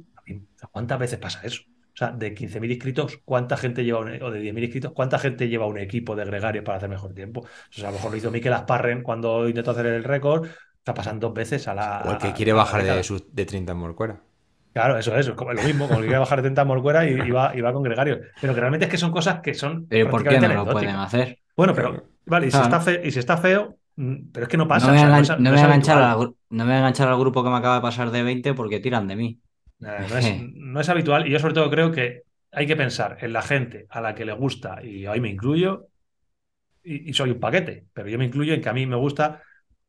¿Cuántas 0.71 0.99
veces 0.99 1.19
pasa 1.19 1.41
eso? 1.43 1.63
O 1.97 1.99
sea, 1.99 2.11
de 2.11 2.33
15.000 2.35 2.71
inscritos, 2.71 3.19
¿cuánta 3.25 3.57
gente 3.57 3.83
lleva 3.83 3.99
un, 3.99 4.21
o 4.21 4.29
de 4.29 4.39
10.000 4.39 4.63
inscritos, 4.63 4.91
cuánta 4.93 5.17
gente 5.17 5.49
lleva 5.49 5.65
un 5.65 5.79
equipo 5.79 6.15
de 6.15 6.25
gregarios 6.25 6.63
para 6.63 6.77
hacer 6.77 6.89
mejor 6.89 7.13
tiempo? 7.13 7.41
O 7.41 7.47
sea, 7.71 7.89
a 7.89 7.91
lo 7.91 7.97
mejor 7.97 8.11
lo 8.11 8.17
hizo 8.17 8.29
Mikel 8.31 8.53
Asparren 8.53 9.01
cuando 9.01 9.47
intentó 9.47 9.71
hacer 9.71 9.87
el 9.87 10.03
récord, 10.03 10.45
o 10.45 10.49
sea, 10.85 10.93
pasan 10.93 11.19
dos 11.19 11.33
veces 11.33 11.67
a 11.67 11.73
la. 11.73 12.03
O 12.05 12.11
el 12.11 12.17
que 12.19 12.33
quiere 12.33 12.53
bajar 12.53 12.83
de, 12.83 13.01
de 13.33 13.45
30 13.45 13.71
en 13.71 13.77
Morcuera. 13.79 14.21
Claro, 14.73 14.97
eso 14.99 15.15
es, 15.17 15.31
como 15.31 15.53
lo 15.53 15.63
mismo, 15.63 15.87
como 15.87 15.99
el 15.99 16.03
que 16.05 16.09
quiere 16.09 16.19
bajar 16.19 16.37
de 16.37 16.43
30 16.43 16.61
en 16.61 16.67
Morcuera 16.67 17.05
y, 17.09 17.13
y 17.13 17.31
va, 17.31 17.51
y 17.55 17.61
va 17.61 17.73
con 17.73 17.81
gregarios. 17.81 18.19
Pero 18.39 18.53
que 18.53 18.59
realmente 18.59 18.85
es 18.85 18.91
que 18.91 18.97
son 18.97 19.11
cosas 19.11 19.41
que 19.41 19.55
son 19.55 19.87
Pero 19.89 20.11
¿por 20.11 20.23
qué 20.23 20.39
no 20.39 20.53
lo 20.53 20.69
pueden 20.69 20.95
hacer? 20.95 21.39
Bueno, 21.55 21.73
pero, 21.73 22.09
vale, 22.25 22.47
y 22.47 22.51
si, 22.51 22.61
está 22.61 22.79
fe- 22.79 23.01
y 23.03 23.11
si 23.11 23.17
está 23.17 23.37
feo, 23.37 23.79
mm, 23.95 24.29
pero 24.31 24.43
es 24.45 24.49
que 24.49 24.57
no 24.57 24.67
pasa. 24.67 24.87
No 26.49 26.65
me 26.65 26.71
voy 26.71 26.73
a 26.73 26.77
enganchar 26.77 27.07
al 27.07 27.19
grupo 27.19 27.43
que 27.43 27.49
me 27.49 27.57
acaba 27.57 27.75
de 27.75 27.81
pasar 27.81 28.11
de 28.11 28.21
20 28.23 28.53
porque 28.53 28.79
tiran 28.79 29.07
de 29.07 29.15
mí. 29.15 29.41
No, 29.79 30.17
es, 30.17 30.33
no 30.37 30.79
es 30.81 30.89
habitual 30.89 31.27
y 31.27 31.31
yo 31.31 31.39
sobre 31.39 31.53
todo 31.53 31.69
creo 31.69 31.91
que 31.91 32.23
hay 32.51 32.65
que 32.67 32.75
pensar 32.75 33.17
en 33.21 33.33
la 33.33 33.41
gente 33.41 33.85
a 33.89 34.01
la 34.01 34.15
que 34.15 34.25
le 34.25 34.33
gusta, 34.33 34.81
y 34.83 35.05
ahí 35.05 35.19
me 35.21 35.29
incluyo, 35.29 35.87
y, 36.83 37.09
y 37.09 37.13
soy 37.13 37.31
un 37.31 37.39
paquete, 37.39 37.87
pero 37.93 38.09
yo 38.09 38.17
me 38.17 38.25
incluyo 38.25 38.53
en 38.53 38.61
que 38.61 38.69
a 38.69 38.73
mí 38.73 38.85
me 38.85 38.95
gusta 38.95 39.41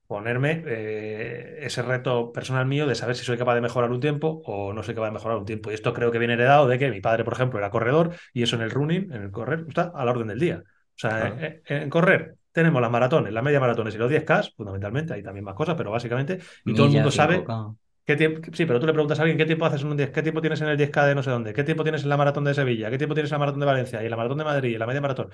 ponerme 0.06 0.64
eh, 0.66 1.58
ese 1.62 1.82
reto 1.82 2.32
personal 2.32 2.66
mío 2.66 2.86
de 2.86 2.94
saber 2.96 3.16
si 3.16 3.24
soy 3.24 3.38
capaz 3.38 3.54
de 3.56 3.62
mejorar 3.62 3.92
un 3.92 4.00
tiempo 4.00 4.42
o 4.46 4.72
no 4.72 4.82
soy 4.82 4.94
capaz 4.94 5.08
de 5.08 5.12
mejorar 5.14 5.38
un 5.38 5.46
tiempo. 5.46 5.70
Y 5.70 5.74
esto 5.74 5.94
creo 5.94 6.12
que 6.12 6.18
viene 6.18 6.34
heredado 6.34 6.68
de 6.68 6.78
que 6.78 6.90
mi 6.90 7.00
padre, 7.00 7.24
por 7.24 7.34
ejemplo, 7.34 7.58
era 7.58 7.70
corredor 7.70 8.14
y 8.34 8.42
eso 8.42 8.56
en 8.56 8.62
el 8.62 8.70
running, 8.70 9.12
en 9.12 9.22
el 9.24 9.30
correr, 9.30 9.64
está 9.68 9.92
a 9.94 10.04
la 10.04 10.12
orden 10.12 10.28
del 10.28 10.40
día. 10.40 10.62
O 10.66 10.98
sea, 11.00 11.18
Claro. 11.18 11.36
eh, 11.40 11.62
eh, 11.66 11.82
en 11.82 11.90
correr 11.90 12.36
tenemos 12.52 12.82
las 12.82 12.90
maratones, 12.90 13.32
las 13.32 13.44
media 13.44 13.60
maratones 13.60 13.94
y 13.94 13.98
los 13.98 14.10
10K, 14.10 14.42
fundamentalmente, 14.56 15.14
hay 15.14 15.22
también 15.22 15.44
más 15.44 15.54
cosas, 15.54 15.76
pero 15.76 15.90
básicamente, 15.92 16.38
y 16.64 16.74
todo 16.74 16.86
el 16.86 16.92
mundo 16.92 17.10
sabe 17.12 17.36
5K. 17.36 17.74
¿Qué 18.08 18.16
tiempo? 18.16 18.40
Sí, 18.54 18.64
pero 18.64 18.80
tú 18.80 18.86
le 18.86 18.94
preguntas 18.94 19.18
a 19.18 19.22
alguien 19.22 19.36
qué 19.36 19.44
tiempo 19.44 19.66
haces 19.66 19.82
en 19.82 19.88
un 19.88 19.96
10, 19.98 20.10
qué 20.10 20.22
tiempo 20.22 20.40
tienes 20.40 20.58
en 20.62 20.68
el 20.68 20.78
10K 20.78 21.04
de 21.06 21.14
no 21.14 21.22
sé 21.22 21.30
dónde, 21.30 21.52
qué 21.52 21.62
tiempo 21.62 21.82
tienes 21.82 22.02
en 22.04 22.08
la 22.08 22.16
maratón 22.16 22.42
de 22.44 22.54
Sevilla, 22.54 22.90
qué 22.90 22.96
tiempo 22.96 23.14
tienes 23.14 23.30
en 23.30 23.34
la 23.34 23.38
maratón 23.40 23.60
de 23.60 23.66
Valencia 23.66 24.00
y 24.00 24.06
en 24.06 24.10
la 24.10 24.16
maratón 24.16 24.38
de 24.38 24.44
Madrid 24.44 24.70
y 24.70 24.72
en 24.74 24.78
la 24.80 24.86
media 24.86 25.02
maratón. 25.02 25.28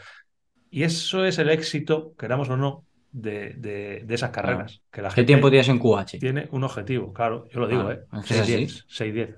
Y 0.70 0.82
eso 0.82 1.24
es 1.24 1.38
el 1.38 1.51
éxito, 1.51 2.14
queramos 2.18 2.51
o 2.51 2.56
no, 2.56 2.84
de, 3.12 3.55
de- 3.59 4.02
de 4.05 4.14
esas 4.14 4.30
carreras. 4.30 4.82
Que 4.90 5.02
la 5.02 5.10
¿Qué 5.10 5.14
gente 5.16 5.26
tiempo 5.28 5.51
tienes 5.51 5.68
en 5.68 5.78
QH? 5.78 6.18
tiene 6.18 6.48
un 6.51 6.64
objetivo, 6.64 7.12
claro, 7.12 7.46
yo 7.48 7.60
lo 7.60 7.68
digo, 7.68 7.82
Claro, 7.82 7.92
¿eh? 7.92 8.05
es 8.20 8.26
que 8.26 8.34
es 8.40 8.46
6-10, 8.48 8.84
6-10. 8.88 9.36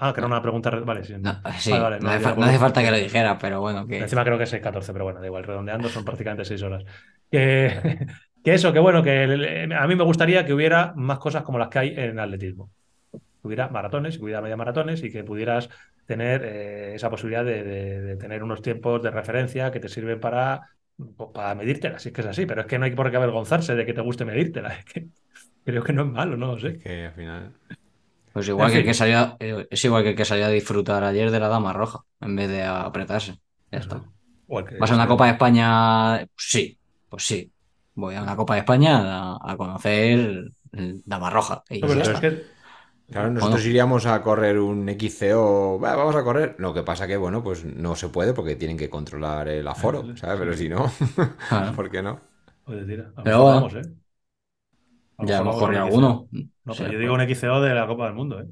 Ah, 0.00 0.12
que 0.14 0.20
era 0.20 0.26
una 0.26 0.42
pregunta, 0.42 0.70
re- 0.70 0.80
vale, 0.80 1.04
sí. 1.04 1.14
No, 1.18 1.40
sí, 1.58 1.70
Vale, 1.70 1.82
vale, 1.82 2.00
no, 2.00 2.06
no, 2.08 2.12
hace, 2.14 2.34
no 2.36 2.58
falta 2.58 2.82
que 2.82 2.90
lo 2.90 2.96
dijera, 2.96 3.38
pero 3.38 3.60
bueno, 3.60 3.86
que 3.86 3.98
Encima 3.98 4.24
creo 4.24 4.38
que 4.38 4.44
es 4.44 4.50
14, 4.50 4.92
pero 4.92 5.04
bueno, 5.04 5.20
da 5.20 5.26
igual, 5.26 5.44
redondeando 5.44 5.88
son 5.88 6.04
prácticamente 6.04 6.44
6 6.46 6.62
horas. 6.62 6.84
Que, 7.30 8.06
que 8.42 8.54
eso, 8.54 8.72
que 8.72 8.78
bueno, 8.78 9.02
que 9.02 9.24
el- 9.24 9.72
a 9.72 9.86
mí 9.86 9.94
me 9.96 10.04
gustaría 10.04 10.44
que 10.46 10.54
hubiera 10.54 10.92
más 10.96 11.18
cosas 11.18 11.42
como 11.42 11.58
las 11.58 11.68
que 11.68 11.78
hay 11.80 11.88
en 11.96 12.18
atletismo. 12.18 12.70
Que 13.12 13.48
hubiera 13.48 13.68
maratones, 13.68 14.18
que 14.18 14.24
hubiera 14.24 14.42
media 14.42 14.56
maratones 14.56 15.02
y 15.04 15.10
que 15.12 15.24
pudieras 15.24 15.68
tener 16.06 16.42
eh, 16.44 16.94
esa 16.94 17.10
posibilidad 17.10 17.44
de, 17.44 17.64
de- 17.64 18.00
de 18.02 18.16
tener 18.16 18.42
unos 18.42 18.62
tiempos 18.62 19.02
de 19.02 19.10
referencia 19.10 19.70
que 19.70 19.80
te 19.80 19.88
sirven 19.88 20.20
para, 20.20 20.62
pues, 21.16 21.30
para 21.34 21.54
medírtela, 21.54 21.98
si 21.98 22.08
es 22.10 22.14
que 22.14 22.20
es 22.22 22.26
así, 22.28 22.46
pero 22.46 22.62
es 22.62 22.66
que 22.66 22.78
no 22.78 22.84
hay 22.86 22.92
por 22.94 23.10
qué 23.10 23.16
avergonzarse 23.16 23.74
de 23.74 23.86
que 23.86 23.94
te 23.94 24.00
guste 24.02 24.24
medírtela. 24.24 24.70
es 24.78 24.84
que 24.86 25.08
creo 25.64 25.82
que 25.84 25.92
no 25.92 26.02
es 26.04 26.08
malo, 26.08 26.36
no 26.36 26.48
lo 26.54 26.58
sé. 26.58 26.68
Es 26.78 26.82
que 26.84 27.06
al 27.06 27.12
final. 27.14 27.54
pues 28.32 28.48
igual 28.48 28.68
En 28.68 28.72
que 28.72 28.78
fin. 28.78 28.86
que 28.86 28.94
salió, 28.94 29.36
eh, 29.40 29.66
es 29.70 29.84
igual 29.84 30.02
que 30.04 30.10
el 30.10 30.16
que 30.16 30.24
salió 30.24 30.46
a 30.46 30.48
disfrutar 30.50 31.02
ayer 31.04 31.30
de 31.30 31.40
la 31.40 31.48
dama 31.48 31.72
roja, 31.72 32.00
en 32.20 32.36
vez 32.36 32.48
de 32.48 32.62
apretarse. 32.64 33.36
Ya 33.72 33.78
está. 33.80 34.04
¿Vas 34.78 34.90
a 34.90 34.94
una 34.94 35.06
Copa 35.08 35.26
de 35.26 35.32
España? 35.32 36.26
Sí, 36.36 36.78
pues 37.08 37.24
sí. 37.26 37.52
Voy 38.00 38.14
a 38.16 38.22
una 38.22 38.36
Copa 38.36 38.54
de 38.54 38.60
España 38.60 39.34
a, 39.34 39.52
a 39.52 39.56
conocer 39.56 40.52
Dama 40.72 41.30
Roja. 41.30 41.64
Y 41.70 41.80
No, 41.80 41.88
ya 41.88 42.02
pero 42.02 42.02
está. 42.02 42.12
es 42.12 42.20
que 42.20 42.50
Claro, 43.10 43.30
nosotros 43.30 43.66
iríamos 43.66 44.06
a 44.06 44.22
correr 44.22 44.58
un 44.60 44.88
XCO, 44.88 45.80
"Va, 45.80 45.96
vamos 45.96 46.16
a 46.16 46.24
correr. 46.24 46.56
Lo 46.58 46.74
que 46.74 46.82
pasa 46.84 47.06
que, 47.08 47.16
bueno, 47.16 47.42
pues 47.42 47.64
no 47.64 47.96
se 47.96 48.08
puede 48.08 48.34
porque 48.34 48.56
tienen 48.56 48.78
que 48.78 48.90
controlar 48.90 49.48
el 49.48 49.66
aforo, 49.68 50.10
¿sabes? 50.16 50.38
Pero 50.38 50.54
si 50.56 50.68
no, 50.68 50.90
Claro. 51.48 51.72
¿por 51.76 51.90
qué 51.90 52.02
no? 52.02 52.20
Oye, 52.66 52.84
tira, 52.86 53.12
a 53.16 53.22
lo 53.24 53.32
Pero 53.32 53.44
vamos, 53.46 53.74
¿eh? 53.74 53.82
A 55.18 55.24
Ya 55.26 55.38
hemos 55.38 55.56
corrido 55.56 55.68
un 55.68 55.74
alguno. 55.82 56.10
XCO. 56.10 56.28
No, 56.64 56.76
Sí, 56.76 56.76
pero 56.76 56.88
yo 56.90 56.98
digo 56.98 57.14
un 57.14 57.20
XCO 57.20 57.60
de 57.60 57.74
la 57.74 57.86
Copa 57.86 58.06
del 58.06 58.14
Mundo, 58.14 58.40
¿eh? 58.40 58.48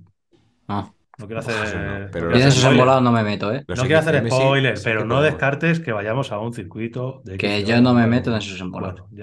Ah, 0.69 0.93
No 1.19 1.27
quiero 1.27 1.43
no, 1.43 1.49
hacer. 1.49 2.11
pero 2.13 2.27
no 2.27 2.33
los 2.33 2.41
esos 2.47 2.65
embolados 2.65 3.03
no 3.03 3.13
me 3.13 3.23
meto, 3.25 3.53
¿eh? 3.53 3.65
Los 3.67 3.79
No 3.79 3.85
quiero 3.85 3.99
hacer 4.01 4.15
XCM 4.17 4.31
sí, 4.31 4.37
spoiler, 4.37 4.77
sí 4.77 4.85
pero 4.85 5.01
que 5.01 5.05
no 5.05 5.15
podemos. 5.17 5.33
descartes 5.33 5.81
que 5.81 5.93
vayamos 5.93 6.33
a 6.33 6.39
un 6.41 6.53
circuito 6.55 7.21
de 7.25 7.37
Que 7.37 7.59
XCO. 7.59 7.69
yo 7.71 7.81
no 7.81 7.95
me 7.95 8.07
meto 8.07 8.31
en 8.31 8.37
esos 8.39 8.61
embolados. 8.61 9.01
Bueno, 9.11 9.17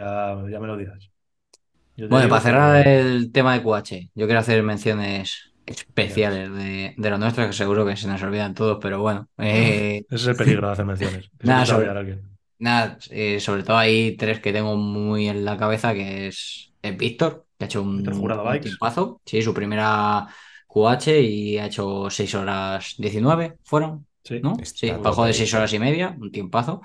ya, 0.46 0.52
ya 0.52 0.60
me 0.60 0.68
lo 0.68 0.78
dirás. 0.78 1.10
Bueno, 1.98 2.28
para 2.30 2.42
que- 2.42 2.48
cerrar 2.48 2.88
el 2.88 3.32
tema 3.32 3.54
de 3.54 3.64
QH, 3.64 4.12
yo 4.16 4.26
quiero 4.26 4.40
hacer 4.40 4.62
menciones 4.64 5.54
especiales 5.66 6.52
de, 6.52 6.94
de 6.98 7.10
lo 7.10 7.18
nuestro, 7.18 7.48
que 7.48 7.54
seguro 7.54 7.86
que 7.86 7.96
se 7.96 8.08
nos 8.08 8.22
olvidan 8.22 8.54
todos, 8.54 8.78
pero 8.82 9.00
bueno. 9.02 9.30
eh, 9.38 10.04
Ese 10.10 10.16
es 10.16 10.28
el 10.28 10.36
peligro 10.36 10.68
de 10.68 10.74
hacer 10.74 10.86
menciones. 10.86 11.30
que 11.40 11.48
Nada, 11.48 11.66
sobre-. 11.66 12.20
Nada, 12.60 12.98
eh, 13.10 13.40
sobre 13.40 13.64
todo 13.64 13.78
hay 13.78 14.16
tres 14.18 14.40
que 14.40 14.54
tengo 14.54 14.76
muy 14.78 15.28
en 15.28 15.44
la 15.46 15.58
cabeza, 15.58 15.94
que 15.94 16.28
es, 16.28 16.74
es 16.82 16.98
Víctor, 16.98 17.46
que 17.58 17.66
ha 17.66 17.68
hecho 17.68 17.82
un, 17.82 18.08
un 18.08 18.60
tiempazo. 18.62 19.22
Sí, 19.26 19.42
su 19.42 19.54
primera 19.54 20.28
QH 20.76 21.22
y 21.22 21.58
ha 21.58 21.66
hecho 21.68 22.10
6 22.10 22.36
horas 22.36 22.96
19, 22.98 23.58
¿fueron? 23.64 24.06
Sí. 24.24 24.40
¿No? 24.42 24.54
Está 24.62 24.78
Sí, 24.80 24.92
bajó 25.02 25.24
de 25.26 25.30
Víctor. 25.30 25.34
6 25.34 25.54
horas 25.54 25.74
y 25.74 25.80
media, 25.80 26.16
un 26.20 26.32
tiempazo 26.32 26.82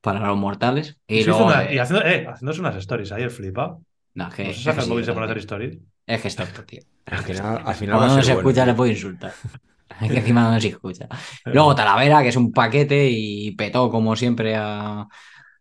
para 0.00 0.26
los 0.26 0.36
mortales. 0.38 0.98
Y, 1.06 1.24
luego... 1.24 1.46
una- 1.46 1.64
eh, 1.64 1.74
y 1.74 1.78
haciendo, 1.78 2.04
eh, 2.06 2.26
haciéndose 2.26 2.60
unas 2.60 2.76
stories 2.76 3.12
ahí, 3.12 3.22
el 3.22 3.30
flipa. 3.30 3.78
no, 4.14 4.28
es 4.28 4.34
que, 4.34 4.44
No 4.44 4.50
es 4.50 4.56
se 4.56 4.64
que 4.64 4.64
saca 4.64 4.80
el 4.80 4.84
sí, 4.84 4.90
móvil 4.90 5.02
y 5.02 5.06
se 5.06 5.12
pone 5.12 5.24
a 5.24 5.26
tonto. 5.26 5.32
hacer 5.32 5.38
stories. 5.38 5.78
Es 6.06 6.20
que 6.22 6.28
es 6.28 6.36
tonto, 6.36 6.64
tío. 6.64 6.82
Al 7.06 7.22
final, 7.24 7.62
al 7.64 7.74
final 7.74 7.96
Cuando 7.96 8.16
no 8.16 8.22
se 8.22 8.34
bueno. 8.34 8.40
escucha 8.40 8.66
le 8.66 8.74
puedo 8.74 8.90
insultar. 8.90 9.32
Es 10.00 10.10
que 10.10 10.18
encima 10.18 10.50
no 10.50 10.60
se 10.60 10.68
escucha. 10.68 11.06
Luego 11.44 11.74
Talavera, 11.74 12.22
que 12.22 12.28
es 12.30 12.36
un 12.36 12.50
paquete 12.52 13.08
y 13.10 13.52
petó 13.52 13.90
como 13.90 14.16
siempre 14.16 14.56
a, 14.56 15.06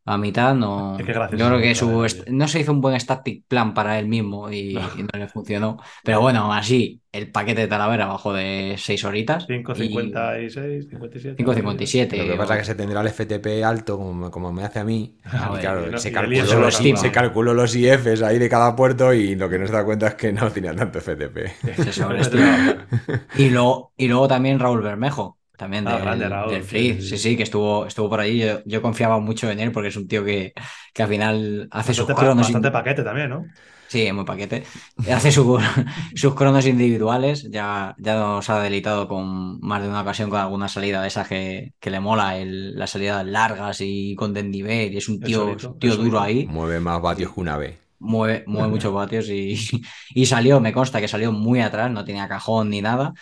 a 0.06 0.18
mitad. 0.18 0.56
No, 0.56 0.98
Es 1.00 1.06
que 1.06 1.14
gracioso 1.14 1.38
yo 1.44 1.48
creo 1.50 1.62
que 1.62 1.76
su 1.76 2.08
no 2.32 2.48
se 2.48 2.60
hizo 2.60 2.72
un 2.72 2.82
buen 2.82 3.00
static 3.00 3.46
plan 3.48 3.74
para 3.74 4.00
él 4.00 4.08
mismo 4.08 4.52
y 4.52 4.74
no, 4.76 4.82
y 4.98 5.04
no 5.04 5.10
le 5.20 5.28
funcionó. 5.28 5.78
Pero 6.04 6.22
bueno, 6.22 6.42
aún 6.42 6.56
así, 6.56 7.02
el 7.12 7.32
paquete 7.32 7.62
de 7.62 7.68
Talavera 7.68 8.08
bajó 8.08 8.34
de 8.34 8.76
6 8.78 9.04
horitas. 9.06 9.46
y 9.48 9.54
5.56, 9.54 10.90
57. 10.90 11.44
5.57. 11.44 12.18
Lo 12.18 12.32
que 12.34 12.38
pasa 12.38 12.54
es 12.56 12.60
que 12.62 12.66
se 12.66 12.76
tendrá 12.76 13.02
el 13.02 13.08
FTP 13.08 13.64
alto, 13.64 13.98
como, 13.98 14.32
como 14.32 14.52
me 14.52 14.64
hace 14.64 14.80
a 14.80 14.84
mí. 14.84 15.18
Ah, 15.26 15.52
y 15.56 15.60
claro, 15.60 15.88
y 15.88 15.92
no- 15.92 15.98
se, 16.00 16.10
y 16.10 16.12
calculó 16.12 16.42
los, 16.60 16.76
calcula. 16.78 16.98
se 16.98 17.12
calculó 17.12 17.54
los 17.54 17.76
IFs 17.76 18.22
ahí 18.24 18.40
de 18.40 18.50
cada 18.50 18.76
puerto 18.76 19.14
y 19.14 19.36
lo 19.36 19.50
que 19.50 19.60
no 19.60 19.68
se 19.68 19.74
da 19.74 19.86
cuenta 19.86 20.08
es 20.08 20.16
que 20.16 20.32
no 20.34 20.52
tenía 20.52 20.76
tanto 20.76 21.00
FTP. 21.00 21.38
se 21.76 21.92
sobreestima. 21.94 22.88
Y 23.36 23.50
luego, 23.50 23.94
y 23.98 24.08
luego 24.08 24.28
también 24.28 24.60
Raúl 24.60 24.82
Bermejo, 24.82 25.38
también 25.62 25.86
Ah, 25.86 26.00
del, 26.00 26.02
grande 26.02 26.28
Raúl, 26.30 26.52
del 26.54 26.64
sí, 26.64 26.68
Free. 26.70 26.94
sí, 27.00 27.02
Sí, 27.02 27.18
sí. 27.18 27.18
sí, 27.18 27.38
que 27.38 27.44
estuvo, 27.44 27.86
estuvo 27.86 28.10
por 28.10 28.20
allí. 28.20 28.40
Yo, 28.40 28.62
yo 28.66 28.82
confiaba 28.82 29.20
mucho 29.20 29.50
en 29.52 29.60
él 29.60 29.72
porque 29.72 29.90
es 29.90 29.96
un 29.98 30.08
tío 30.08 30.24
que, 30.26 30.54
que 30.94 31.04
al 31.04 31.10
final 31.10 31.68
hace 31.72 31.94
sus 31.94 32.08
Bastante, 32.08 32.14
pa- 32.16 32.22
cronos. 32.22 32.46
bastante 32.46 32.70
indi- 32.70 32.72
paquete 32.72 33.04
también, 33.04 33.30
¿no? 33.30 33.52
Sí, 33.88 34.08
es 34.08 34.14
muy 34.14 34.24
paquete. 34.24 34.64
Hace 35.12 35.32
su- 35.34 35.60
sus 36.16 36.34
cronos 36.36 36.66
individuales. 36.66 37.48
Ya, 37.52 37.94
ya 38.00 38.16
nos 38.16 38.50
ha 38.50 38.62
delitado 38.62 39.08
con 39.08 39.60
más 39.60 39.82
de 39.82 39.90
una 39.90 40.02
ocasión 40.02 40.30
con 40.30 40.40
alguna 40.40 40.70
salida 40.70 41.02
de 41.02 41.08
esas 41.10 41.28
que, 41.28 41.74
que 41.80 41.90
le 41.92 42.00
mola, 42.00 42.38
el- 42.38 42.76
las 42.78 42.92
salidas 42.92 43.26
largas 43.26 43.80
y 43.82 44.16
con 44.16 44.34
desnivel. 44.34 44.94
Y 44.94 44.98
es 44.98 45.10
un 45.10 45.22
tío, 45.24 45.40
solito, 45.40 45.76
tío 45.78 45.98
duro 45.98 46.22
ahí. 46.22 46.48
Mueve 46.48 46.80
más 46.80 47.02
vatios 47.02 47.34
que 47.34 47.40
una 47.42 47.58
B. 47.58 47.78
Mueve, 48.00 48.44
mueve 48.48 48.68
muchos 48.70 48.94
vatios 48.94 49.30
y, 49.30 49.56
y 50.16 50.26
salió, 50.26 50.60
me 50.60 50.74
consta 50.74 51.00
que 51.00 51.08
salió 51.08 51.32
muy 51.32 51.60
atrás, 51.62 51.92
no 51.92 52.04
tenía 52.06 52.28
cajón 52.28 52.70
ni 52.70 52.82
nada. 52.82 53.14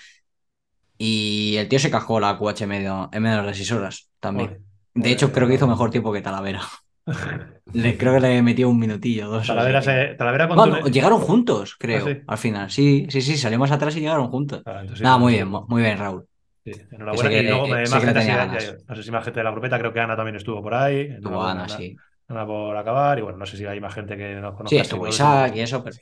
Y 0.99 1.55
el 1.57 1.67
tío 1.67 1.79
se 1.79 1.89
cajó 1.89 2.19
la 2.19 2.37
QH 2.37 2.67
medio, 2.67 3.09
en 3.11 3.23
menos 3.23 3.45
de 3.47 3.55
6 3.55 3.71
horas 3.71 4.09
también. 4.19 4.59
De 4.93 5.09
hecho, 5.11 5.31
creo 5.31 5.47
que 5.47 5.55
hizo 5.55 5.67
mejor 5.67 5.89
tiempo 5.89 6.13
que 6.13 6.21
Talavera. 6.21 6.61
Le, 7.73 7.97
creo 7.97 8.13
que 8.15 8.19
le 8.19 8.41
metió 8.41 8.67
un 8.69 8.79
minutillo, 8.79 9.27
dos. 9.29 9.45
Talavera, 9.47 9.81
se, 9.81 10.15
Talavera 10.15 10.47
con 10.47 10.57
Bueno, 10.57 10.87
llegaron 10.87 11.19
juntos, 11.19 11.75
creo, 11.77 12.03
Ah, 12.05 12.09
sí. 12.09 12.21
al 12.27 12.37
final. 12.37 12.71
Sí, 12.71 13.05
sí, 13.09 13.21
sí, 13.21 13.37
salimos 13.37 13.69
atrás 13.71 13.95
y 13.95 13.99
llegaron 14.01 14.27
juntos. 14.29 14.63
Ah, 14.65 14.79
entonces 14.81 15.01
Nada, 15.03 15.15
sí, 15.17 15.21
muy 15.21 15.31
sí. 15.33 15.37
bien, 15.37 15.47
mu- 15.49 15.65
muy 15.67 15.81
bien, 15.83 15.97
Raúl. 15.97 16.25
Sí, 16.65 16.71
enhorabuena. 16.91 17.29
Que 17.29 17.39
y 17.39 17.43
luego 17.43 17.67
más 17.67 18.03
gente, 18.03 18.77
no 18.87 18.95
sé 18.95 19.03
si 19.03 19.11
más 19.11 19.23
gente 19.23 19.39
de 19.39 19.43
la 19.43 19.51
grupeta, 19.51 19.79
creo 19.79 19.93
que 19.93 19.99
Ana 19.99 20.15
también 20.15 20.35
estuvo 20.35 20.61
por 20.61 20.73
ahí. 20.73 21.07
Tuvo 21.07 21.17
Enhorabuena, 21.17 21.53
ganas, 21.53 21.71
Ana. 21.71 21.79
sí. 21.79 21.95
Ana 22.27 22.45
por 22.45 22.75
acabar. 22.77 23.19
Y 23.19 23.21
bueno, 23.21 23.37
no 23.37 23.45
sé 23.45 23.55
si 23.57 23.65
hay 23.65 23.79
más 23.79 23.93
gente 23.93 24.17
que 24.17 24.33
nos 24.35 24.55
conozca. 24.55 24.69
Sí, 24.69 24.77
así, 24.79 24.81
estuvo. 24.87 25.07
Isaac 25.07 25.55
y 25.55 25.59
eso, 25.61 25.83
pero... 25.83 25.95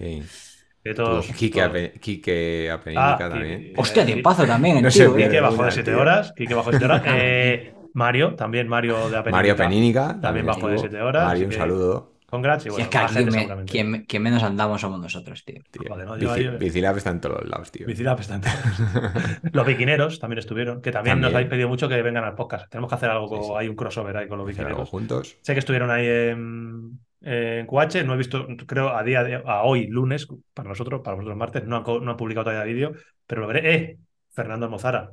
Que 0.89 0.93
todos, 0.95 1.25
Quique, 1.27 1.59
todos- 1.61 1.71
Ape- 1.75 1.99
Quique 1.99 2.71
Apenínica 2.71 3.15
Ah, 3.15 3.29
también. 3.29 3.59
Quique. 3.61 3.73
Hostia, 3.77 4.05
tiempazo 4.05 4.45
también 4.45 4.77
el 4.77 4.83
No 4.83 4.91
sé, 4.91 5.03
tío, 5.05 5.15
Quique 5.15 5.37
¿eh? 5.37 5.41
Bajó 5.41 5.63
de 5.65 5.71
7 5.71 5.91
tío. 5.91 5.99
horas. 6.01 6.33
Quique 6.35 6.53
bajó 6.53 6.71
de 6.71 6.77
7 6.79 6.85
horas. 6.85 7.03
Eh, 7.07 7.73
Mario, 7.93 8.35
también 8.35 8.67
Mario 8.67 8.95
de 9.09 9.17
Apenínica. 9.17 9.31
Mario 9.31 9.55
Penínica 9.55 10.17
También 10.21 10.45
bajó 10.45 10.67
de 10.67 10.75
estuvo. 10.75 10.89
7 10.91 11.01
horas. 11.03 11.25
Mario, 11.25 11.43
un 11.45 11.49
que 11.51 11.57
saludo. 11.57 12.13
Congrats. 12.29 12.65
Y 12.65 12.69
Si 12.71 12.81
es 12.81 12.87
que 12.89 12.97
aquí 12.97 13.13
gente 13.13 13.31
me- 13.31 13.63
quien, 13.65 14.05
quien 14.05 14.21
menos 14.21 14.43
andamos 14.43 14.81
somos 14.81 14.99
nosotros, 14.99 15.45
tío. 15.45 15.61
tío. 15.71 15.83
Joder, 15.89 16.05
no, 16.05 16.17
yo 16.17 16.29
Bici- 16.35 16.49
ahí- 16.51 16.57
Bicilab 16.57 16.97
está 16.97 17.09
en 17.11 17.21
todos 17.21 17.39
los 17.39 17.49
lados, 17.49 17.71
tío. 17.71 17.87
Bicilab 17.87 18.19
está 18.19 18.35
en 18.35 18.41
todos. 18.41 18.53
Los 19.53 19.65
viquineros 19.65 20.19
también 20.19 20.39
estuvieron, 20.39 20.81
que 20.81 20.91
también, 20.91 21.21
nos 21.21 21.27
También. 21.31 21.35
habéis 21.37 21.49
pedido 21.49 21.69
mucho 21.69 21.87
que 21.87 22.01
vengan 22.01 22.25
al 22.25 22.35
podcast. 22.35 22.69
Tenemos 22.69 22.89
que 22.89 22.95
hacer 22.95 23.09
algo, 23.09 23.41
Sí, 23.43 23.51
hay 23.57 23.69
un 23.69 23.75
crossover 23.77 24.17
ahí 24.17 24.27
con 24.27 24.37
los 24.39 24.45
viquineros. 24.47 24.89
juntos. 24.89 25.37
Sé 25.41 25.53
que 25.53 25.59
estuvieron 25.59 25.89
ahí 25.89 26.05
en, 26.05 26.99
en 27.21 27.65
QH, 27.65 28.03
no 28.05 28.13
he 28.13 28.17
visto, 28.17 28.47
creo 28.65 28.95
a 28.95 29.03
día 29.03 29.23
de 29.23 29.35
a 29.45 29.63
hoy, 29.63 29.87
lunes, 29.87 30.27
para 30.53 30.69
nosotros, 30.69 31.01
para 31.03 31.15
vosotros 31.15 31.37
martes, 31.37 31.63
no 31.65 31.77
han, 31.77 31.83
no 32.05 32.11
han 32.11 32.17
publicado 32.17 32.45
todavía 32.45 32.63
vídeo, 32.73 32.93
pero 33.25 33.41
lo 33.41 33.47
veré. 33.47 33.73
¡Eh! 33.75 33.97
Fernando 34.31 34.65
Almozara, 34.67 35.11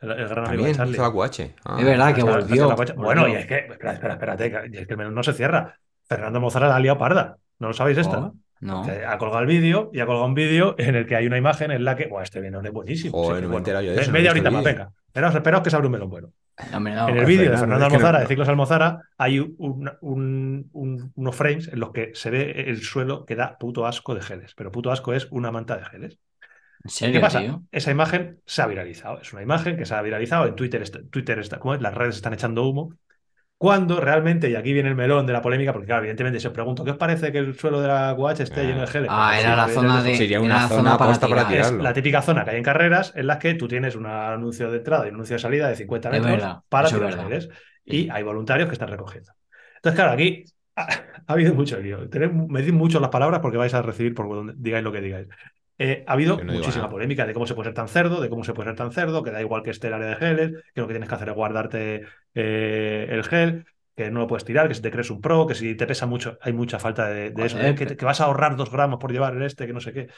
el, 0.00 0.10
el 0.12 0.28
gran 0.28 0.46
amigo 0.46 0.64
de 0.64 0.74
Charlie. 0.74 0.92
hizo 0.94 1.02
la 1.02 1.10
QH. 1.12 1.54
Ah, 1.64 1.76
Es 1.80 1.84
verdad 1.84 2.14
que 2.14 2.22
volvió. 2.22 2.76
Bueno, 2.96 3.28
y 3.28 3.32
es 3.32 3.46
que, 3.46 3.58
espera, 3.58 3.92
espera, 3.92 4.12
espérate, 4.14 4.50
que- 4.50 4.70
y 4.72 4.76
es 4.78 4.86
que 4.86 4.92
el 4.94 4.98
menú 4.98 5.10
no 5.10 5.22
se 5.22 5.32
cierra. 5.32 5.78
Fernando 6.08 6.38
Almozara 6.38 6.68
la 6.68 6.76
ha 6.76 6.80
liado 6.80 6.98
parda. 6.98 7.36
¿No 7.58 7.68
lo 7.68 7.74
sabéis 7.74 7.98
esta? 7.98 8.18
Oh, 8.18 8.34
no. 8.60 8.84
Ha 8.84 9.18
colgado 9.18 9.40
el 9.40 9.46
vídeo 9.46 9.90
y 9.92 10.00
ha 10.00 10.06
colgado 10.06 10.26
un 10.26 10.34
vídeo 10.34 10.76
en 10.78 10.94
el 10.94 11.06
que 11.06 11.16
hay 11.16 11.26
una 11.26 11.38
imagen 11.38 11.70
en 11.72 11.84
la 11.84 11.96
que. 11.96 12.06
Buah, 12.06 12.22
este 12.22 12.40
menú 12.40 12.60
es 12.62 12.70
buenísimo. 12.72 13.12
Joder, 13.16 13.36
Sí, 13.38 13.42
no 13.42 13.48
me 13.48 13.60
bueno. 13.60 13.80
yo 13.82 13.92
de 13.94 14.00
eso, 14.00 14.12
Media 14.12 14.30
horita 14.30 14.50
más, 14.50 14.64
venga. 14.64 14.90
Esperaos, 15.08 15.34
esperaos 15.34 15.62
que 15.64 15.70
se 15.70 15.76
abre 15.76 15.86
un 15.88 15.92
melón 15.92 16.10
bueno. 16.10 16.28
No. 16.72 17.08
En 17.08 17.16
el 17.18 17.26
vídeo 17.26 17.50
de 17.50 17.56
Fernando, 17.58 17.84
Almozara, 17.84 18.20
de 18.20 18.26
Ciclos 18.26 18.48
Almozara, 18.48 19.02
hay 19.18 19.40
un- 19.40 19.90
un- 20.00 20.68
un- 20.72 21.12
unos 21.14 21.36
frames 21.36 21.68
en 21.68 21.80
los 21.80 21.92
que 21.92 22.12
se 22.14 22.30
ve 22.30 22.64
el 22.68 22.82
suelo 22.82 23.26
que 23.26 23.36
da 23.36 23.58
puto 23.58 23.86
asco 23.86 24.14
de 24.14 24.22
geles. 24.22 24.54
Pero 24.54 24.72
puto 24.72 24.90
asco 24.90 25.12
es 25.12 25.28
una 25.30 25.52
manta 25.52 25.76
de 25.76 25.84
geles. 25.84 26.12
¿En 26.14 26.88
¿Qué 26.88 26.90
serio, 26.90 27.20
pasa? 27.20 27.40
tío? 27.40 27.62
Esa 27.72 27.90
imagen 27.90 28.40
se 28.46 28.62
ha 28.62 28.66
viralizado. 28.66 29.20
Es 29.20 29.32
una 29.32 29.42
imagen 29.42 29.76
que 29.76 29.84
se 29.84 29.94
ha 29.94 30.02
viralizado. 30.02 30.46
En 30.46 30.54
Twitter, 30.54 30.80
está- 30.82 31.00
Twitter 31.10 31.38
está, 31.40 31.58
¿cómo 31.58 31.74
es? 31.74 31.82
Las 31.82 31.94
redes 31.94 32.16
están 32.16 32.32
echando 32.32 32.66
humo. 32.68 32.94
Cuando 33.58 34.00
realmente, 34.00 34.50
y 34.50 34.54
aquí 34.54 34.72
viene 34.74 34.90
el 34.90 34.94
melón 34.96 35.26
de 35.26 35.32
la 35.32 35.40
polémica, 35.40 35.72
porque 35.72 35.86
claro, 35.86 36.02
evidentemente 36.02 36.40
si 36.40 36.46
os 36.46 36.52
pregunto, 36.52 36.84
¿qué 36.84 36.90
os 36.90 36.98
parece 36.98 37.32
que 37.32 37.38
el 37.38 37.54
suelo 37.58 37.80
de 37.80 37.88
la 37.88 38.14
QH 38.14 38.42
esté 38.42 38.64
lleno 38.66 38.82
de 38.82 38.86
geles? 38.86 39.08
Ah, 39.10 39.30
Pues, 39.32 39.44
era 39.44 39.50
sí, 39.52 39.56
la 39.56 39.68
zona 39.68 40.02
de. 40.02 40.14
Sería 40.16 40.40
una 40.40 40.54
la 40.62 40.68
zona 40.68 40.94
aposta 40.94 41.26
para 41.26 41.46
tirar. 41.48 41.60
es 41.62 41.66
tirarlo. 41.68 41.82
la 41.84 41.92
típica 41.94 42.20
zona 42.22 42.44
que 42.44 42.50
hay 42.50 42.56
en 42.58 42.62
carreras 42.62 43.12
en 43.16 43.26
las 43.26 43.38
que 43.38 43.54
tú 43.54 43.66
tienes 43.66 43.96
un 43.96 44.04
anuncio 44.06 44.70
de 44.70 44.76
entrada 44.78 45.06
y 45.06 45.08
un 45.08 45.14
anuncio 45.14 45.36
de 45.36 45.40
salida 45.40 45.68
de 45.68 45.76
50 45.76 46.10
Es 46.10 46.22
metros 46.22 46.32
verdad, 46.32 46.60
para 46.68 46.88
es 46.88 46.92
tirar 46.92 47.10
verdad. 47.10 47.24
geles. 47.24 47.48
Y 47.84 48.10
hay 48.10 48.22
voluntarios 48.22 48.68
que 48.68 48.74
están 48.74 48.88
recogiendo. 48.88 49.32
Entonces, 49.76 49.96
claro, 49.98 50.12
aquí 50.12 50.44
ha, 50.76 50.82
ha 51.26 51.32
habido 51.32 51.54
mucho 51.54 51.78
lío. 51.80 52.08
Tened- 52.10 52.48
medid 52.48 52.72
mucho 52.74 53.00
las 53.00 53.10
palabras 53.10 53.40
porque 53.40 53.56
vais 53.56 53.72
a 53.72 53.80
recibir 53.82 54.14
por 54.14 54.28
donde 54.28 54.52
digáis 54.56 54.84
lo 54.84 54.92
que 54.92 55.00
digáis. 55.00 55.28
Eh, 55.78 56.04
ha 56.06 56.12
habido 56.14 56.42
no 56.42 56.52
muchísima 56.54 56.88
polémica 56.88 57.26
de 57.26 57.34
cómo 57.34 57.46
se 57.46 57.54
puede 57.54 57.68
ser 57.68 57.74
tan 57.74 57.88
cerdo, 57.88 58.20
de 58.20 58.28
cómo 58.30 58.44
se 58.44 58.54
puede 58.54 58.68
ser 58.70 58.76
tan 58.76 58.92
cerdo, 58.92 59.22
que 59.22 59.30
da 59.30 59.40
igual 59.42 59.62
que 59.62 59.70
esté 59.70 59.88
el 59.88 59.94
área 59.94 60.08
de 60.08 60.16
geles, 60.16 60.52
que 60.74 60.80
lo 60.80 60.86
que 60.86 60.94
tienes 60.94 61.08
que 61.08 61.14
hacer 61.14 61.28
es 61.28 61.34
guardarte 61.34 62.06
eh, 62.36 63.08
el 63.10 63.24
gel, 63.24 63.64
que 63.96 64.10
no 64.10 64.20
lo 64.20 64.26
puedes 64.26 64.44
tirar, 64.44 64.68
que 64.68 64.74
si 64.74 64.82
te 64.82 64.90
crees 64.90 65.10
un 65.10 65.22
pro, 65.22 65.46
que 65.46 65.54
si 65.54 65.74
te 65.74 65.86
pesa 65.86 66.06
mucho, 66.06 66.38
hay 66.42 66.52
mucha 66.52 66.78
falta 66.78 67.08
de, 67.08 67.30
de 67.30 67.46
eso, 67.46 67.58
¿eh? 67.58 67.74
que, 67.74 68.04
vas 68.04 68.20
a 68.20 68.24
ahorrar 68.24 68.54
dos 68.54 68.70
gramos 68.70 68.98
por 69.00 69.10
llevar 69.10 69.34
el 69.34 69.42
este, 69.42 69.66
que 69.66 69.72
no 69.72 69.80
sé 69.80 69.92
qué. 69.92 70.08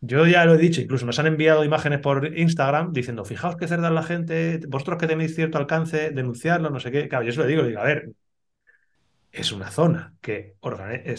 Yo 0.00 0.24
ya 0.26 0.46
lo 0.46 0.54
he 0.54 0.58
dicho, 0.58 0.80
incluso 0.80 1.04
nos 1.04 1.18
han 1.18 1.26
enviado 1.26 1.64
imágenes 1.64 1.98
por 1.98 2.38
Instagram 2.38 2.92
diciendo, 2.92 3.24
fijaos 3.24 3.56
qué 3.56 3.66
cerda 3.66 3.90
la 3.90 4.04
gente, 4.04 4.60
vosotros 4.68 4.98
que 4.98 5.08
tenéis 5.08 5.34
cierto 5.34 5.58
alcance, 5.58 6.10
denunciarlo, 6.10 6.70
no 6.70 6.80
sé 6.80 6.90
qué. 6.90 7.08
Claro, 7.08 7.24
yo 7.24 7.32
se 7.32 7.40
lo 7.40 7.46
digo, 7.46 7.64
digo, 7.64 7.80
a 7.80 7.84
ver, 7.84 8.10
es 9.32 9.52
una 9.52 9.70
zona 9.70 10.14
que 10.20 10.54
eh, 10.62 11.14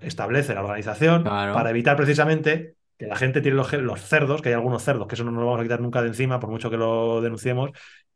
establece 0.00 0.54
la 0.54 0.62
organización 0.62 1.24
Claro. 1.24 1.52
para 1.52 1.70
evitar 1.70 1.96
precisamente 1.96 2.76
que 2.96 3.06
la 3.06 3.16
gente 3.16 3.40
tire 3.40 3.54
los, 3.54 3.72
los 3.72 4.00
cerdos, 4.00 4.40
que 4.40 4.50
hay 4.50 4.54
algunos 4.54 4.82
cerdos, 4.82 5.08
que 5.08 5.16
eso 5.16 5.24
no 5.24 5.32
nos 5.32 5.40
lo 5.40 5.46
vamos 5.46 5.60
a 5.60 5.64
quitar 5.64 5.80
nunca 5.80 6.00
de 6.00 6.08
encima, 6.08 6.38
por 6.38 6.50
mucho 6.50 6.70
que 6.70 6.76
lo 6.76 7.20
denunciemos, 7.20 7.70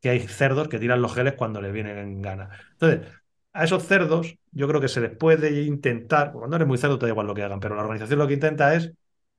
que 0.07 0.11
hay 0.11 0.21
cerdos 0.21 0.69
que 0.69 0.79
tiran 0.79 1.03
los 1.03 1.15
geles 1.15 1.35
cuando 1.35 1.61
les 1.61 1.73
vienen 1.73 1.99
en 1.99 2.23
gana. 2.23 2.51
Entonces, 2.73 3.09
a 3.53 3.65
esos 3.65 3.85
cerdos 3.85 4.37
yo 4.53 4.69
creo 4.69 4.81
que 4.81 4.89
se 4.89 5.01
les 5.01 5.17
puede 5.17 5.63
intentar, 5.63 6.33
cuando 6.33 6.57
eres 6.57 6.69
muy 6.69 6.79
cerdo 6.79 6.99
te 6.99 7.07
da 7.07 7.13
igual 7.13 7.27
lo 7.27 7.35
que 7.35 7.43
hagan, 7.43 7.61
pero 7.61 7.75
la 7.75 7.83
organización 7.83 8.19
lo 8.19 8.27
que 8.29 8.35
intenta 8.35 8.75
es 8.75 8.93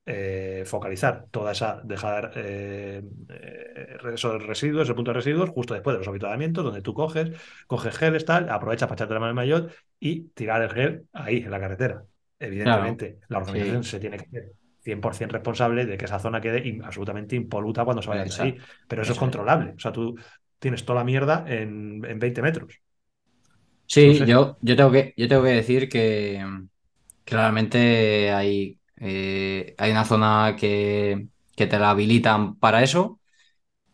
eh, 0.06 0.64
focalizar 0.66 1.28
toda 1.32 1.52
esa, 1.52 1.82
dejar 1.84 2.32
eh, 2.36 3.04
eh, 3.30 3.98
esos 4.14 4.42
residuos, 4.46 4.84
ese 4.84 4.94
punto 4.96 5.12
de 5.12 5.16
residuos, 5.16 5.50
justo 5.50 5.74
después 5.74 5.94
de 5.96 6.00
los 6.00 6.08
habituamientos, 6.08 6.64
donde 6.64 6.82
tú 6.82 6.94
coges, 6.94 7.32
coges 7.68 7.96
geles, 7.98 8.24
tal, 8.26 8.50
aprovechas 8.50 8.88
para 8.88 8.96
echarte 8.96 9.14
la 9.14 9.20
mano 9.20 9.34
maillot 9.34 9.72
y 10.00 10.30
tirar 10.30 10.62
el 10.62 10.70
gel 10.70 11.08
ahí, 11.14 11.38
en 11.38 11.52
la 11.52 11.60
carretera. 11.60 12.04
Evidentemente, 12.40 13.20
la 13.28 13.40
organización 13.40 13.84
Sí. 13.84 13.90
se 13.92 14.00
tiene 14.00 14.18
que 14.18 14.26
hacer 14.26 14.52
100% 14.82 15.34
responsable 15.34 15.86
de 15.86 15.98
que 15.98 16.06
esa 16.06 16.20
zona 16.20 16.40
quede 16.40 16.80
absolutamente 16.84 17.36
impoluta 17.36 17.84
cuando 17.84 18.02
se 18.02 18.10
de 18.12 18.20
ahí. 18.20 18.28
Exacto. 18.28 18.64
Pero 18.88 19.02
eso 19.02 19.12
es 19.12 19.12
Eso 19.12 19.14
es. 19.14 19.20
controlable. 19.20 19.74
O 19.76 19.80
sea, 19.80 19.92
tú 19.92 20.16
tienes 20.60 20.86
toda 20.86 21.00
la 21.00 21.06
mierda 21.06 21.46
en, 21.48 22.04
en 22.06 22.20
20 22.20 22.42
metros. 22.42 22.82
Sí, 23.86 24.08
No 24.08 24.14
sé. 24.14 24.26
yo, 24.26 24.58
yo 24.62 24.76
tengo 24.76 24.92
que, 24.92 25.14
yo 25.18 25.28
tengo 25.28 25.44
que 25.44 25.50
decir 25.52 25.88
que 25.90 26.46
claramente 27.24 28.32
hay, 28.34 28.80
eh, 28.98 29.76
hay 29.78 29.92
una 29.92 30.06
zona 30.06 30.56
que, 30.60 31.28
que 31.56 31.68
te 31.68 31.80
la 31.80 31.92
habilitan 31.92 32.58
para 32.60 32.84
eso. 32.84 33.20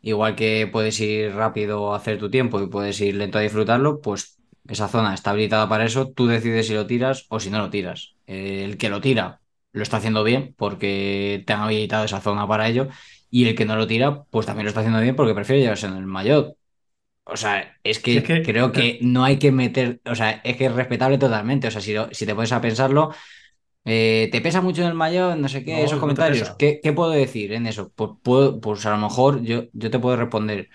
Igual 0.02 0.36
que 0.36 0.68
puedes 0.72 1.00
ir 1.02 1.34
rápido 1.36 1.94
a 1.94 1.98
hacer 1.98 2.20
tu 2.20 2.30
tiempo 2.32 2.62
y 2.62 2.68
puedes 2.68 3.02
ir 3.02 3.16
lento 3.16 3.38
a 3.40 3.42
disfrutarlo, 3.42 4.02
pues 4.02 4.40
esa 4.70 4.88
zona 4.90 5.14
está 5.16 5.32
habilitada 5.32 5.70
para 5.70 5.86
eso. 5.86 6.12
Tú 6.14 6.28
decides 6.28 6.68
si 6.68 6.76
lo 6.76 6.88
tiras 6.88 7.26
o 7.30 7.40
si 7.40 7.50
no 7.52 7.60
lo 7.60 7.70
tiras. 7.72 8.16
El 8.28 8.78
que 8.78 8.90
lo 8.90 9.02
tira 9.02 9.42
lo 9.74 9.84
está 9.84 9.98
haciendo 9.98 10.24
bien 10.24 10.56
porque 10.58 11.44
te 11.48 11.54
han 11.54 11.62
habilitado 11.62 12.06
esa 12.06 12.22
zona 12.22 12.48
para 12.48 12.68
ello. 12.70 12.90
Y 13.34 13.48
el 13.48 13.56
que 13.56 13.66
no 13.66 13.76
lo 13.76 13.88
tira, 13.88 14.26
pues 14.26 14.46
también 14.46 14.66
lo 14.66 14.70
está 14.70 14.82
haciendo 14.82 15.02
bien 15.02 15.16
porque 15.16 15.34
prefiere 15.34 15.62
llevarse 15.62 15.88
en 15.88 15.96
el 15.98 16.06
maillot. 16.06 16.56
O 17.26 17.38
sea, 17.38 17.78
es 17.84 18.00
que, 18.00 18.14
Sí, 18.14 18.18
es 18.20 18.24
que- 18.26 18.44
creo 18.44 18.72
que 18.74 19.00
no 19.02 19.24
hay 19.26 19.40
que 19.40 19.52
meter, 19.52 20.02
o 20.06 20.16
sea, 20.16 20.32
es 20.44 20.58
que 20.58 20.66
es 20.68 20.74
respetable 20.74 21.18
totalmente. 21.20 21.68
O 21.68 21.72
sea, 21.72 21.82
si, 21.82 21.94
lo- 21.94 22.10
si 22.14 22.26
te 22.26 22.36
pones 22.36 22.52
a 22.54 22.62
pensarlo, 22.62 23.12
eh, 23.86 24.30
te 24.32 24.42
pesa 24.42 24.62
mucho 24.62 24.82
en 24.84 24.90
el 24.90 24.94
maillot, 24.96 25.38
no 25.38 25.50
sé 25.50 25.64
qué, 25.66 25.74
No, 25.74 25.84
esos 25.86 26.00
comentarios. 26.00 26.52
¿Qué, 26.58 26.80
qué 26.84 26.94
puedo 26.94 27.12
decir 27.12 27.54
en 27.54 27.68
eso? 27.68 27.92
Pues, 27.96 28.12
puedo- 28.24 28.60
pues 28.62 28.86
a 28.86 28.92
lo 28.92 28.98
mejor 28.98 29.42
yo, 29.44 29.66
yo 29.74 29.92
te 29.92 30.00
puedo 30.00 30.16
responder, 30.18 30.70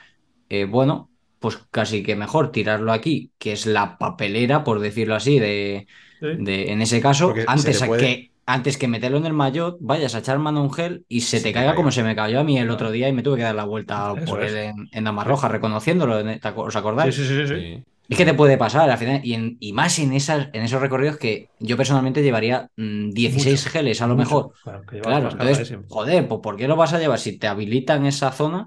eh, 0.51 0.65
bueno, 0.67 1.11
pues 1.41 1.59
casi 1.71 2.03
que 2.03 2.17
mejor 2.17 2.53
tirarlo 2.53 2.93
aquí, 2.93 3.33
que 3.39 3.53
es 3.53 3.67
la 3.67 3.99
papelera, 3.99 4.65
por 4.65 4.81
decirlo 4.81 5.15
así, 5.17 5.39
de, 5.41 5.87
¿sí? 6.21 6.27
de- 6.37 6.73
en 6.73 6.83
ese 6.83 7.01
caso, 7.01 7.27
Porque 7.27 7.43
antes 7.47 7.79
te 7.79 7.85
a 7.85 7.91
que, 7.97 8.28
antes 8.49 8.79
que 8.79 8.89
meterlo 8.89 9.19
en 9.19 9.27
el 9.27 9.33
maillot, 9.35 9.77
vayas 9.81 10.15
a 10.15 10.19
echar 10.21 10.39
mano 10.39 10.61
a 10.61 10.63
un 10.63 10.73
gel 10.73 11.05
y 11.09 11.21
se 11.23 11.39
Se 11.39 11.43
te 11.43 11.53
caiga 11.53 11.71
caiga. 11.71 11.77
como 11.77 11.91
se 11.93 12.03
me 12.03 12.17
cayó 12.17 12.41
a 12.41 12.45
mí 12.45 12.59
el 12.59 12.71
otro 12.71 12.91
día 12.91 13.09
y 13.09 13.13
me 13.13 13.23
tuve 13.23 13.37
que 13.39 13.43
dar 13.45 13.55
la 13.55 13.65
vuelta 13.65 14.17
Eso 14.17 14.25
por 14.25 14.43
es. 14.43 14.53
él 14.53 14.57
en, 14.57 14.89
en 14.93 15.05
Damas 15.05 15.27
Rojas, 15.27 15.51
reconociéndolo, 15.51 16.23
¿te 16.25 16.41
acu- 16.41 16.67
¿os 16.67 16.77
acordáis? 16.77 17.15
Sí, 17.15 17.25
sí, 17.25 17.25
sí, 17.27 17.47
sí. 17.47 17.85
Es 18.09 18.17
que 18.17 18.25
te 18.25 18.35
puede 18.35 18.57
pasar 18.57 18.89
al 18.91 18.97
final, 18.99 19.21
y, 19.23 19.35
en- 19.35 19.57
y 19.61 19.73
más 19.75 19.99
en, 19.99 20.13
esas, 20.15 20.49
en 20.55 20.63
esos 20.63 20.81
recorridos 20.81 21.19
que 21.19 21.51
yo 21.59 21.77
personalmente 21.77 22.23
llevaría 22.23 22.71
mm, 22.77 23.11
16 23.11 23.61
Mucho, 23.61 23.71
geles 23.71 24.01
a 24.01 24.07
lo 24.07 24.17
Mucho. 24.17 24.25
mejor. 24.25 24.53
Claro, 25.03 25.31
entonces, 25.31 25.75
joder, 25.89 26.27
pues 26.29 26.41
¿por 26.43 26.57
qué 26.57 26.67
lo 26.69 26.77
vas 26.77 26.93
a 26.95 26.99
llevar? 26.99 27.19
Si 27.19 27.39
te 27.39 27.47
habilitan 27.49 28.07
esa 28.07 28.33
zona, 28.33 28.67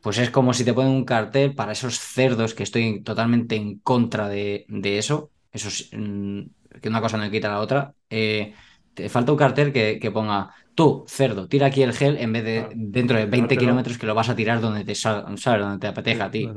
pues 0.00 0.18
es 0.18 0.30
como 0.30 0.52
si 0.54 0.64
te 0.64 0.74
ponen 0.74 0.92
un 0.92 1.04
cartel 1.04 1.54
para 1.54 1.72
esos 1.72 1.98
cerdos 2.00 2.54
que 2.54 2.64
estoy 2.64 3.02
totalmente 3.02 3.56
en 3.56 3.78
contra 3.80 4.28
de, 4.28 4.64
de 4.68 4.98
eso. 4.98 5.32
Eso 5.52 5.68
es, 5.68 5.90
mm, 5.92 6.40
que 6.80 6.88
una 6.88 7.00
cosa 7.00 7.16
no 7.18 7.30
quita 7.30 7.48
la 7.48 7.60
otra. 7.60 7.94
Eh, 8.10 8.54
te 8.94 9.08
falta 9.08 9.32
un 9.32 9.38
cartel 9.38 9.72
que, 9.72 9.98
que 10.00 10.10
ponga, 10.10 10.54
tú, 10.74 11.04
cerdo, 11.08 11.48
tira 11.48 11.66
aquí 11.66 11.82
el 11.82 11.92
gel 11.92 12.16
en 12.18 12.32
vez 12.32 12.44
de 12.44 12.54
Claro. 12.60 12.72
dentro 12.74 13.16
de 13.18 13.26
20 13.26 13.36
Llevártelo. 13.36 13.60
kilómetros 13.60 13.98
que 13.98 14.06
lo 14.06 14.14
vas 14.14 14.28
a 14.28 14.36
tirar 14.36 14.60
donde 14.60 14.84
te 14.84 14.94
sal- 14.94 15.24
¿sabes? 15.38 15.60
Donde 15.62 15.78
te 15.78 15.86
apetezca 15.86 16.26
a 16.26 16.30
ti. 16.30 16.46
No. 16.46 16.54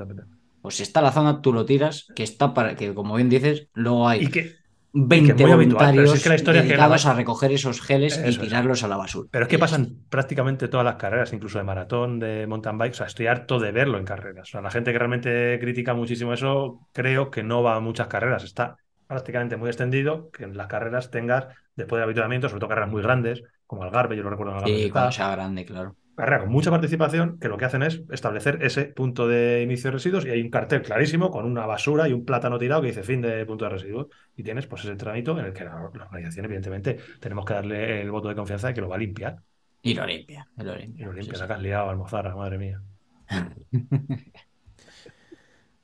Pues 0.61 0.75
si 0.75 0.83
está 0.83 1.01
la 1.01 1.11
zona, 1.11 1.41
tú 1.41 1.53
lo 1.53 1.65
tiras, 1.65 2.07
que 2.15 2.23
está 2.23 2.53
para 2.53 2.75
que, 2.75 2.93
como 2.93 3.15
bien 3.15 3.29
dices, 3.29 3.67
luego 3.73 4.07
hay 4.07 4.23
Y 4.23 4.27
que, 4.31 4.55
20 4.93 5.33
muy 5.33 5.51
habitual, 5.51 5.91
pero 5.93 6.07
voluntarios 6.07 6.11
si 6.11 6.17
es 6.17 6.23
que 6.23 6.29
la 6.29 6.35
historia 6.35 6.61
es 6.61 6.67
que 6.67 6.73
dedicados 6.73 7.05
a 7.05 7.13
recoger 7.13 7.51
esos 7.51 7.81
geles 7.81 8.17
Eso 8.17 8.25
y 8.25 8.29
es. 8.29 8.39
tirarlos 8.39 8.83
a 8.83 8.87
la 8.87 8.97
basura. 8.97 9.27
pero 9.31 9.43
es 9.45 9.49
que 9.49 9.55
Y 9.57 9.59
pasan 9.59 10.05
prácticamente 10.09 10.67
todas 10.67 10.85
las 10.85 10.95
carreras, 10.95 11.33
incluso 11.33 11.57
de 11.59 11.65
maratón, 11.65 12.19
de 12.19 12.47
mountain 12.47 12.77
bike. 12.77 12.93
O 12.93 12.95
sea, 12.95 13.05
estoy 13.07 13.27
harto 13.27 13.59
de 13.59 13.71
verlo 13.71 13.97
en 13.99 14.05
carreras. 14.05 14.47
O 14.49 14.51
sea, 14.51 14.61
la 14.61 14.71
gente 14.71 14.91
que 14.91 14.97
realmente 14.97 15.57
critica 15.59 15.93
muchísimo 15.93 16.33
eso, 16.33 16.87
creo 16.93 17.29
que 17.29 17.43
no 17.43 17.61
va 17.61 17.75
a 17.75 17.79
muchas 17.79 18.07
carreras. 18.07 18.43
Está 18.43 18.77
prácticamente 19.05 19.57
muy 19.57 19.67
extendido 19.69 20.31
que 20.31 20.45
en 20.45 20.57
las 20.57 20.67
carreras 20.67 21.11
tengas, 21.11 21.47
después 21.75 21.99
del 21.99 22.03
habituamiento, 22.05 22.49
sobre 22.49 22.59
todo 22.61 22.69
carreras 22.69 22.89
muy 22.91 23.01
grandes, 23.01 23.43
como 23.67 23.83
Algarve, 23.83 24.15
yo 24.17 24.23
lo 24.23 24.29
recuerdo 24.29 24.51
en 24.53 24.57
Algarve. 24.57 24.83
Sí, 24.83 24.89
cuando 24.89 25.11
sea 25.11 25.31
grande, 25.31 25.65
claro. 25.65 25.95
carrera 26.15 26.39
con 26.41 26.49
mucha 26.51 26.71
participación 26.71 27.39
que 27.39 27.47
lo 27.49 27.57
que 27.57 27.65
hacen 27.65 27.83
es 27.83 28.01
establecer 28.09 28.59
ese 28.63 28.85
punto 28.85 29.27
de 29.27 29.61
inicio 29.63 29.89
de 29.89 29.93
residuos 29.97 30.25
y 30.25 30.29
hay 30.29 30.41
un 30.41 30.49
cartel 30.49 30.81
clarísimo 30.81 31.29
con 31.29 31.45
una 31.45 31.65
basura 31.65 32.07
y 32.07 32.13
un 32.13 32.23
plátano 32.25 32.57
tirado 32.57 32.81
que 32.81 32.87
dice 32.87 33.03
fin 33.03 33.21
de 33.21 33.45
punto 33.45 33.65
de 33.65 33.71
residuos 33.71 34.07
y 34.35 34.43
tienes 34.43 34.65
pues 34.67 34.83
ese 34.85 34.95
tramito 34.95 35.37
en 35.37 35.45
el 35.45 35.53
que 35.53 35.65
la, 35.65 35.71
la 35.93 36.05
organización 36.05 36.45
evidentemente 36.45 36.97
tenemos 37.19 37.45
que 37.45 37.53
darle 37.53 38.01
el 38.01 38.11
voto 38.11 38.29
de 38.29 38.35
confianza 38.35 38.67
de 38.69 38.73
que 38.73 38.81
lo 38.81 38.89
va 38.89 38.95
a 38.95 38.99
limpiar 38.99 39.37
Y 39.81 39.93
lo 39.93 40.05
limpia. 40.05 40.47
y 40.57 40.63
lo 40.63 40.75
y 40.75 40.77
limpia. 40.77 41.05
lo 41.05 41.13
limpia, 41.13 41.37
Sí, 41.37 41.47
la 41.47 41.55
has 41.55 41.61
liado, 41.61 41.89
Almozara, 41.89 42.35
madre 42.35 42.57
mía. 42.57 42.81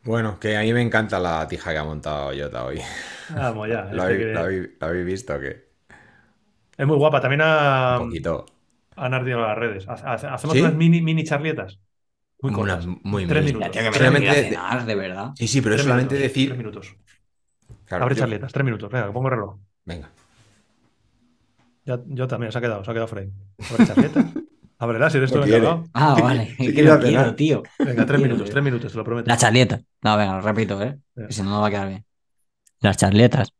Bueno, 0.03 0.39
que 0.39 0.57
a 0.57 0.61
mí 0.61 0.73
me 0.73 0.81
encanta 0.81 1.19
la 1.19 1.47
tija 1.47 1.71
que 1.71 1.77
ha 1.77 1.83
montado 1.83 2.31
Jota 2.35 2.65
hoy. 2.65 2.81
Vamos 3.27 3.67
ya. 3.69 3.83
¿Lo 3.91 4.03
este 4.03 4.13
habéis, 4.13 4.17
que- 4.17 4.35
habéis- 4.35 4.69
habéis 4.79 5.05
visto 5.05 5.35
o 5.35 5.39
qué? 5.39 5.70
Es 6.81 6.87
muy 6.87 6.97
guapa. 6.97 7.21
También 7.21 7.41
ha, 7.43 7.99
Un 8.01 8.07
poquito. 8.07 8.45
han 8.95 9.13
ardido 9.13 9.39
las 9.41 9.55
redes. 9.57 9.87
Hace- 9.87 10.05
hace- 10.07 10.27
Hacemos 10.27 10.55
¿Sí? 10.55 10.61
unas 10.61 10.73
mini, 10.73 10.99
mini 11.01 11.23
charlietas. 11.23 11.79
Muy 12.41 12.51
Unas 12.55 12.77
cortas. 12.83 12.99
muy 13.03 13.27
Tres 13.27 13.43
mini. 13.45 13.53
minutos. 13.57 13.67
Ya, 13.67 13.71
tío, 13.71 13.81
que 13.83 13.89
me 13.91 13.97
Solamente 13.97 14.25
tengo 14.25 14.33
que 14.33 14.39
ir 14.39 14.45
a 14.45 14.49
de- 14.49 14.55
cenar, 14.73 14.85
de 14.87 14.95
verdad. 14.95 15.31
Sí, 15.35 15.47
sí, 15.47 15.61
pero 15.61 15.75
es 15.75 15.81
solamente 15.83 16.15
minutos, 16.15 16.29
decir. 16.33 16.47
Tres 16.49 16.57
minutos. 16.57 16.95
Claro, 17.85 18.03
Abre 18.05 18.15
yo- 18.15 18.19
charletas, 18.21 18.51
tres 18.51 18.65
minutos. 18.65 18.89
Venga, 18.91 19.05
que 19.07 19.11
pongo 19.13 19.29
reloj. 19.29 19.57
Venga. 19.85 20.09
Ya, 21.85 21.99
yo 22.07 22.27
también, 22.27 22.51
se 22.51 22.57
ha 22.57 22.61
quedado, 22.61 22.83
se 22.83 22.91
ha 22.91 22.93
quedado 22.93 23.07
frame. 23.07 23.31
Abre 23.71 23.85
charletas. 23.85 24.25
Ábrela 24.79 25.09
si 25.11 25.17
eres 25.17 25.31
tú 25.31 25.37
No 25.37 25.43
el 25.43 25.49
encargado. 25.53 25.83
Ah, 25.93 26.15
vale. 26.19 26.55
Sí, 26.57 26.65
que 26.65 26.73
quiero 26.73 26.95
lo 26.95 27.01
cenar. 27.01 27.21
quiero, 27.23 27.35
tío. 27.35 27.63
Venga, 27.77 28.05
tres 28.07 28.21
minutos, 28.23 28.49
tres 28.49 28.63
minutos, 28.63 28.91
te 28.91 28.97
lo 28.97 29.03
prometo. 29.03 29.27
La 29.29 29.37
charleta. 29.37 29.79
No, 30.01 30.17
venga, 30.17 30.33
lo 30.37 30.41
repito, 30.41 30.81
¿eh? 30.81 30.97
Que 31.27 31.31
si 31.31 31.43
no, 31.43 31.51
no 31.51 31.61
va 31.61 31.67
a 31.67 31.69
quedar 31.69 31.87
bien. 31.89 32.05
Las 32.79 32.97
charletas. 32.97 33.53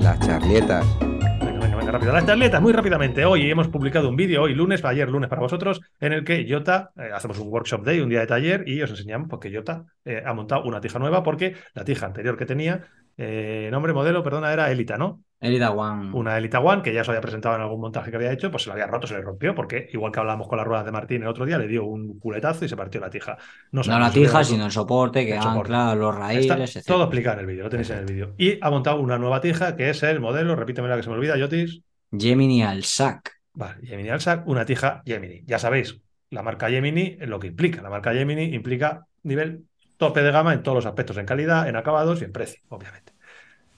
Las 0.00 0.18
charletas. 0.20 0.86
Venga, 0.98 1.60
venga, 1.60 1.76
venga, 1.76 1.92
rápido. 1.92 2.12
Las 2.12 2.24
charletas, 2.24 2.62
muy 2.62 2.72
rápidamente. 2.72 3.26
Hoy 3.26 3.50
hemos 3.50 3.68
publicado 3.68 4.08
un 4.08 4.16
vídeo, 4.16 4.40
hoy 4.40 4.54
lunes, 4.54 4.82
ayer 4.86 5.10
lunes 5.10 5.28
para 5.28 5.42
vosotros, 5.42 5.82
en 6.00 6.14
el 6.14 6.24
que 6.24 6.46
Jota, 6.48 6.92
eh, 6.96 7.10
hacemos 7.12 7.38
un 7.40 7.48
workshop 7.48 7.84
day, 7.84 8.00
un 8.00 8.08
día 8.08 8.20
de 8.20 8.26
taller, 8.26 8.66
y 8.66 8.80
os 8.80 8.88
enseñamos 8.88 9.28
porque 9.28 9.54
Jota 9.54 9.84
eh, 10.06 10.22
ha 10.24 10.32
montado 10.32 10.64
una 10.64 10.80
tija 10.80 10.98
nueva 10.98 11.22
porque 11.22 11.54
la 11.74 11.84
tija 11.84 12.06
anterior 12.06 12.38
que 12.38 12.46
tenía, 12.46 12.86
eh, 13.18 13.68
nombre, 13.70 13.92
modelo, 13.92 14.22
perdona, 14.22 14.50
era 14.50 14.70
Elita, 14.72 14.96
¿no? 14.96 15.22
Elida 15.42 15.70
One. 15.72 16.10
Una 16.14 16.38
Elita 16.38 16.60
One 16.60 16.82
que 16.82 16.94
ya 16.94 17.04
se 17.04 17.10
había 17.10 17.20
presentado 17.20 17.56
en 17.56 17.60
algún 17.62 17.80
montaje 17.80 18.10
que 18.10 18.16
había 18.16 18.32
hecho, 18.32 18.50
pues 18.50 18.62
se 18.62 18.68
la 18.68 18.74
había 18.74 18.86
roto, 18.86 19.06
se 19.06 19.14
le 19.14 19.20
rompió, 19.22 19.54
porque 19.54 19.88
igual 19.92 20.12
que 20.12 20.20
hablábamos 20.20 20.48
con 20.48 20.56
las 20.56 20.66
ruedas 20.66 20.84
de 20.86 20.92
Martín 20.92 21.22
el 21.22 21.28
otro 21.28 21.44
día, 21.44 21.58
le 21.58 21.66
dio 21.66 21.84
un 21.84 22.18
culetazo 22.18 22.64
y 22.64 22.68
se 22.68 22.76
partió 22.76 23.00
la 23.00 23.10
tija. 23.10 23.36
No, 23.72 23.82
la 23.82 24.10
tija, 24.10 24.44
sino 24.44 24.64
el 24.66 24.70
soporte 24.72 25.26
que 25.26 25.34
El 25.34 25.42
soporte. 25.42 25.74
ancla 25.74 25.94
los 25.94 26.14
raíles, 26.14 26.76
etc. 26.76 26.86
todo 26.86 27.02
explicado 27.02 27.34
en 27.34 27.40
el 27.40 27.46
vídeo, 27.46 27.64
lo 27.64 27.70
tenéis 27.70 27.90
en 27.90 27.98
el 27.98 28.06
vídeo. 28.06 28.34
Y 28.38 28.58
ha 28.60 28.70
montado 28.70 29.00
una 29.00 29.18
nueva 29.18 29.40
tija 29.40 29.76
que 29.76 29.90
es 29.90 30.02
el 30.02 30.20
modelo, 30.20 30.56
repíteme 30.56 30.88
la 30.88 30.96
que 30.96 31.02
se 31.02 31.10
me 31.10 31.16
olvida, 31.16 31.36
Yotis. 31.36 31.82
Gemini 32.16 32.62
al 32.62 32.84
sac. 32.84 33.32
Vale, 33.54 33.86
Gemini 33.86 34.08
Alsac, 34.08 34.46
una 34.46 34.64
tija 34.64 35.02
Gemini. 35.04 35.42
Ya 35.46 35.58
sabéis, 35.58 36.00
la 36.30 36.42
marca 36.42 36.70
Gemini 36.70 37.18
es 37.20 37.28
lo 37.28 37.38
que 37.38 37.48
implica. 37.48 37.82
La 37.82 37.90
marca 37.90 38.12
Gemini 38.14 38.54
implica 38.54 39.06
nivel 39.24 39.64
tope 39.98 40.22
de 40.22 40.30
gama 40.32 40.52
en 40.54 40.62
todos 40.62 40.76
los 40.76 40.86
aspectos, 40.86 41.18
en 41.18 41.26
calidad, 41.26 41.68
en 41.68 41.76
acabados 41.76 42.22
y 42.22 42.24
en 42.24 42.32
precio, 42.32 42.62
obviamente. 42.68 43.11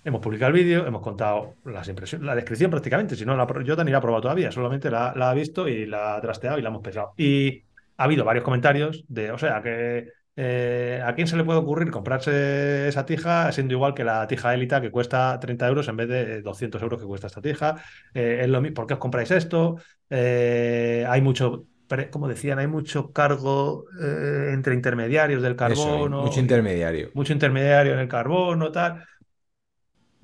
Hemos 0.07 0.21
publicado 0.21 0.49
el 0.55 0.63
vídeo, 0.63 0.87
hemos 0.87 1.01
contado 1.01 1.55
las 1.65 1.89
impresiones, 1.89 2.27
la 2.27 2.35
descripción 2.35 2.71
prácticamente, 2.71 3.17
si 3.17 3.25
no, 3.25 3.35
la, 3.37 3.47
yo 3.65 3.75
ni 3.85 3.91
la 3.91 3.99
he 3.99 4.01
probado 4.03 4.21
todavía, 4.23 4.53
solamente 4.53 4.91
la, 4.91 5.15
la 5.17 5.31
ha 5.31 5.35
visto 5.35 5.67
y 5.67 5.87
la 5.87 6.17
ha 6.17 6.21
trasteado 6.21 6.59
y 6.59 6.63
la 6.63 6.69
hemos 6.69 6.83
pesado. 6.83 7.13
Y 7.17 7.63
ha 7.97 8.05
habido 8.05 8.23
varios 8.25 8.45
comentarios 8.45 9.05
de, 9.09 9.31
o 9.31 9.39
sea, 9.39 9.63
que 9.63 10.09
eh, 10.37 11.01
¿a 11.03 11.15
quién 11.15 11.27
se 11.27 11.37
le 11.39 11.45
puede 11.45 11.61
ocurrir 11.61 11.91
comprarse 11.91 12.87
esa 12.87 13.07
tija 13.07 13.51
siendo 13.53 13.73
igual 13.73 13.95
que 13.95 14.05
la 14.05 14.27
tija 14.27 14.53
Elita 14.53 14.83
que 14.83 14.91
cuesta 14.91 15.39
30 15.41 15.67
euros 15.69 15.89
en 15.89 15.97
vez 15.97 16.09
de 16.09 16.43
200 16.43 16.83
euros 16.83 17.01
que 17.01 17.07
cuesta 17.07 17.29
esta 17.29 17.41
tija? 17.41 17.77
Eh, 18.13 18.41
es 18.43 18.49
lo 18.49 18.61
mi- 18.61 18.73
¿Por 18.73 18.87
qué 18.87 18.95
os 18.95 19.01
compráis 19.01 19.31
esto? 19.31 19.77
Eh, 20.11 21.07
hay 21.09 21.23
mucho, 21.23 21.65
como 22.11 22.29
decían, 22.29 22.59
hay 22.59 22.67
mucho 22.67 23.11
cargo 23.13 23.85
entre 24.53 24.75
intermediarios 24.75 25.41
del 25.43 25.53
Eso, 25.53 25.57
carbono, 25.57 26.23
mucho 26.25 26.41
intermediario. 26.41 27.11
mucho 27.15 27.33
intermediario 27.33 27.95
en 27.95 28.01
el 28.01 28.09
carbono, 28.09 28.71
tal. 28.73 29.05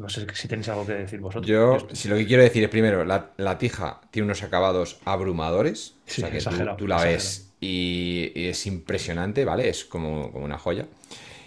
No 0.01 0.09
sé 0.15 0.27
si 0.41 0.49
tenéis 0.49 0.69
algo 0.71 0.87
que 0.87 0.95
decir 1.03 1.21
vosotros. 1.21 1.57
Yo, 1.59 1.87
si 1.93 2.09
lo 2.09 2.17
que 2.17 2.27
quiero 2.27 2.43
decir 2.43 2.63
es 2.65 2.69
primero, 2.71 3.05
la, 3.05 3.31
la 3.39 3.57
tija 3.59 4.01
tiene 4.11 4.27
unos 4.27 4.43
acabados 4.43 4.99
abrumadores. 5.05 5.95
Sí, 6.07 6.23
o 6.23 6.27
sea 6.27 6.31
que 6.31 6.43
tú- 6.43 6.69
exagerado, 6.69 6.77
tú, 6.77 6.87
la 6.87 7.01
exagerado. 7.01 7.01
ves 7.01 7.53
y, 7.61 8.33
y 8.35 8.49
es 8.49 8.67
impresionante, 8.67 9.45
¿vale? 9.45 9.69
Es 9.69 9.85
como, 9.85 10.31
como 10.33 10.45
una 10.45 10.59
joya. 10.59 10.87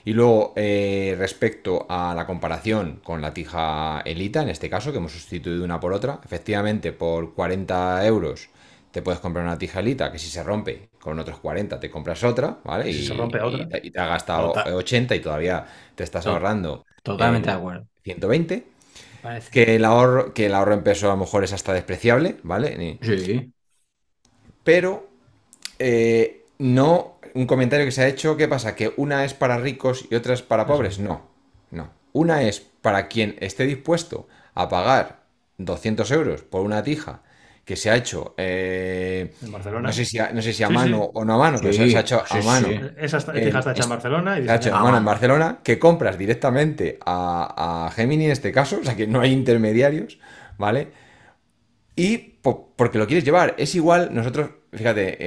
Y 0.05 0.13
luego, 0.13 0.53
eh, 0.55 1.15
respecto 1.17 1.85
a 1.89 2.13
la 2.15 2.25
comparación 2.25 3.01
con 3.03 3.21
la 3.21 3.33
tija 3.33 4.01
Elita, 4.05 4.41
en 4.43 4.49
este 4.49 4.69
caso, 4.69 4.91
que 4.91 4.97
hemos 4.97 5.11
sustituido 5.13 5.63
una 5.63 5.79
por 5.79 5.93
otra, 5.93 6.19
efectivamente, 6.23 6.91
por 6.93 7.33
40 7.33 8.05
euros 8.05 8.49
te 8.91 9.01
puedes 9.01 9.19
comprar 9.21 9.45
una 9.45 9.57
tija 9.57 9.79
Elita 9.81 10.11
que 10.11 10.19
si 10.19 10.29
se 10.29 10.43
rompe 10.43 10.89
con 10.99 11.19
otros 11.19 11.39
40 11.39 11.79
te 11.79 11.89
compras 11.91 12.23
otra, 12.23 12.59
¿vale? 12.63 12.89
Y 12.89 12.93
si 12.93 13.03
se 13.03 13.13
rompe 13.13 13.41
y 13.45 13.65
otra. 13.65 13.67
te- 13.67 13.81
y 13.87 13.91
te 13.91 13.99
ha 13.99 14.07
gastado 14.07 14.53
Total. 14.53 14.73
80 14.75 15.15
y 15.15 15.19
todavía 15.21 15.65
te 15.95 16.03
estás 16.03 16.27
ahorrando 16.27 16.85
Totalmente 17.03 17.49
eh, 17.49 17.51
de 17.51 17.55
acuerdo. 17.55 17.87
120. 18.03 18.63
Parece. 19.21 19.51
Que 19.51 19.75
el 19.75 19.85
ahorro, 19.85 20.33
que 20.33 20.47
el 20.47 20.53
ahorro 20.53 20.73
en 20.73 20.83
peso 20.83 21.07
a 21.07 21.13
lo 21.13 21.17
mejor 21.17 21.43
es 21.43 21.53
hasta 21.53 21.73
despreciable, 21.73 22.37
¿vale? 22.43 22.99
Sí. 23.01 23.51
Pero 24.63 25.09
eh, 25.79 26.45
no, 26.59 27.17
un 27.33 27.47
comentario 27.47 27.85
que 27.85 27.91
se 27.91 28.03
ha 28.03 28.07
hecho, 28.07 28.37
¿qué 28.37 28.47
pasa? 28.47 28.75
¿Que 28.75 28.93
una 28.97 29.25
es 29.25 29.33
para 29.33 29.57
ricos 29.57 30.05
y 30.09 30.15
otra 30.15 30.33
es 30.33 30.41
para 30.41 30.65
pobres? 30.65 30.99
No, 30.99 31.29
no. 31.71 31.91
Una 32.11 32.43
es 32.43 32.59
para 32.59 33.07
quien 33.07 33.35
esté 33.39 33.65
dispuesto 33.65 34.27
a 34.53 34.69
pagar 34.69 35.23
200 35.57 36.11
euros 36.11 36.43
por 36.43 36.61
una 36.61 36.83
tija 36.83 37.21
que 37.65 37.75
se 37.77 37.89
ha 37.89 37.95
hecho, 37.95 38.33
eh, 38.37 39.33
En 39.41 39.51
Barcelona. 39.51 39.87
no 39.87 39.93
sé 39.93 40.03
si 40.03 40.19
a, 40.19 40.31
no 40.33 40.41
sé 40.41 40.51
si 40.51 40.63
a 40.63 40.67
Sí, 40.67 40.73
mano 40.73 41.03
sí. 41.05 41.09
o 41.13 41.23
no 41.25 41.35
a 41.35 41.37
mano, 41.37 41.57
pero 41.61 41.71
Sí, 41.73 41.89
se 41.91 41.97
ha 41.97 42.01
hecho 42.01 42.21
sí, 42.29 42.37
a 42.39 42.43
mano. 42.43 42.67
sí. 42.67 42.79
Esa 42.97 43.17
está- 43.17 43.33
Eh, 43.33 43.47
está 43.47 43.59
hecha 43.59 43.71
es- 43.71 43.83
en 43.85 43.89
Barcelona 43.89 44.39
y 44.39 44.43
Se 44.45 44.51
ha 44.51 44.55
hecho 44.55 44.75
a 44.75 44.83
mano 44.83 44.97
en 44.97 45.05
Barcelona, 45.05 45.59
que 45.63 45.79
compras 45.79 46.17
directamente 46.17 46.99
a, 47.05 47.85
a 47.87 47.91
Gemini 47.91 48.25
en 48.25 48.31
este 48.31 48.51
caso, 48.51 48.79
o 48.81 48.83
sea 48.83 48.95
que 48.97 49.07
no 49.07 49.21
hay 49.21 49.31
intermediarios, 49.31 50.19
¿vale? 50.57 50.89
Y 51.95 52.17
po- 52.17 52.73
porque 52.75 52.97
lo 52.97 53.05
quieres 53.07 53.23
llevar, 53.23 53.53
es 53.57 53.75
igual, 53.75 54.09
nosotros, 54.13 54.49
fíjate, 54.73 55.17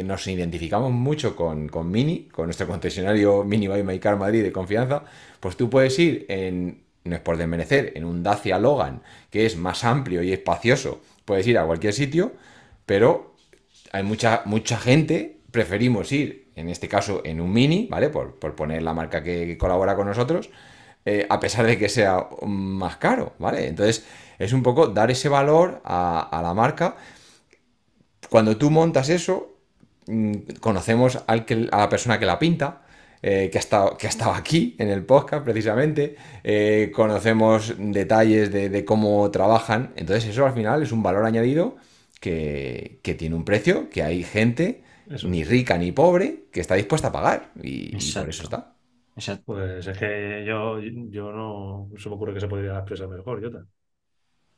eh, 0.00 0.02
nos 0.02 0.26
identificamos 0.26 0.90
mucho 0.92 1.36
con, 1.36 1.68
con 1.68 1.90
Mini, 1.90 2.28
con 2.32 2.46
nuestro 2.46 2.66
concesionario 2.66 3.44
Mini 3.44 3.68
by 3.68 3.82
My 3.84 3.98
Car 4.00 4.18
Madrid 4.18 4.42
de 4.42 4.52
confianza, 4.52 5.04
pues 5.40 5.56
tú 5.56 5.70
puedes 5.70 5.96
ir 5.98 6.26
en, 6.28 6.82
no 7.04 7.14
es 7.14 7.20
por 7.22 7.36
desmerecer, 7.36 7.92
en 7.94 8.04
un 8.04 8.22
Dacia 8.24 8.58
Logan, 8.58 9.02
que 9.30 9.46
es 9.46 9.56
más 9.56 9.84
amplio 9.84 10.22
y 10.22 10.32
espacioso, 10.32 11.00
puedes 11.26 11.46
ir 11.46 11.58
a 11.58 11.66
cualquier 11.66 11.92
sitio, 11.92 12.32
pero 12.86 13.36
hay 13.92 14.02
mucha, 14.02 14.42
mucha 14.46 14.78
gente, 14.78 15.40
preferimos 15.50 16.10
ir, 16.12 16.50
en 16.56 16.70
este 16.70 16.88
caso, 16.88 17.20
en 17.24 17.42
un 17.42 17.52
Mini, 17.52 17.86
¿vale? 17.90 18.08
Por, 18.08 18.38
por 18.38 18.54
poner 18.54 18.82
la 18.82 18.94
marca 18.94 19.22
que 19.22 19.58
colabora 19.58 19.94
con 19.94 20.06
nosotros, 20.06 20.48
eh, 21.04 21.26
a 21.28 21.38
pesar 21.38 21.66
de 21.66 21.76
que 21.76 21.88
sea 21.90 22.28
más 22.46 22.96
caro, 22.96 23.34
¿vale? 23.38 23.66
Entonces, 23.68 24.06
es 24.38 24.52
un 24.52 24.62
poco 24.62 24.86
dar 24.86 25.10
ese 25.10 25.28
valor 25.28 25.82
a, 25.84 26.20
a 26.20 26.42
la 26.42 26.54
marca. 26.54 26.96
Cuando 28.30 28.56
tú 28.56 28.70
montas 28.70 29.08
eso, 29.08 29.56
mm, 30.06 30.32
conocemos 30.60 31.22
al 31.26 31.44
que, 31.44 31.68
a 31.70 31.78
la 31.78 31.88
persona 31.88 32.18
que 32.18 32.26
la 32.26 32.38
pinta, 32.38 32.85
eh, 33.22 33.48
que, 33.50 33.58
ha 33.58 33.60
estado, 33.60 33.96
que 33.96 34.06
ha 34.06 34.10
estado 34.10 34.32
aquí 34.32 34.76
en 34.78 34.88
el 34.88 35.04
podcast 35.04 35.44
precisamente, 35.44 36.16
eh, 36.44 36.90
conocemos 36.94 37.74
detalles 37.78 38.52
de, 38.52 38.68
de 38.68 38.84
cómo 38.84 39.30
trabajan, 39.30 39.92
entonces 39.96 40.26
eso 40.30 40.46
al 40.46 40.52
final 40.54 40.82
es 40.82 40.92
un 40.92 41.02
valor 41.02 41.24
añadido 41.24 41.76
que, 42.20 43.00
que 43.02 43.14
tiene 43.14 43.34
un 43.36 43.44
precio, 43.44 43.88
que 43.90 44.02
hay 44.02 44.22
gente, 44.22 44.82
Eso. 45.10 45.28
ni 45.28 45.44
rica 45.44 45.76
ni 45.78 45.92
pobre, 45.92 46.46
que 46.52 46.60
está 46.60 46.74
dispuesta 46.74 47.08
a 47.08 47.12
pagar, 47.12 47.52
y, 47.62 47.96
y 47.96 48.12
por 48.12 48.28
eso 48.28 48.42
está. 48.44 48.72
Exacto. 49.16 49.44
Pues 49.46 49.86
es 49.86 49.96
que 49.98 50.44
yo, 50.46 50.78
yo 50.80 51.32
no 51.32 51.88
se 51.96 52.08
me 52.10 52.16
ocurre 52.16 52.34
que 52.34 52.40
se 52.40 52.48
podría 52.48 52.74
expresar 52.76 53.08
mejor, 53.08 53.42
Jota. 53.42 53.64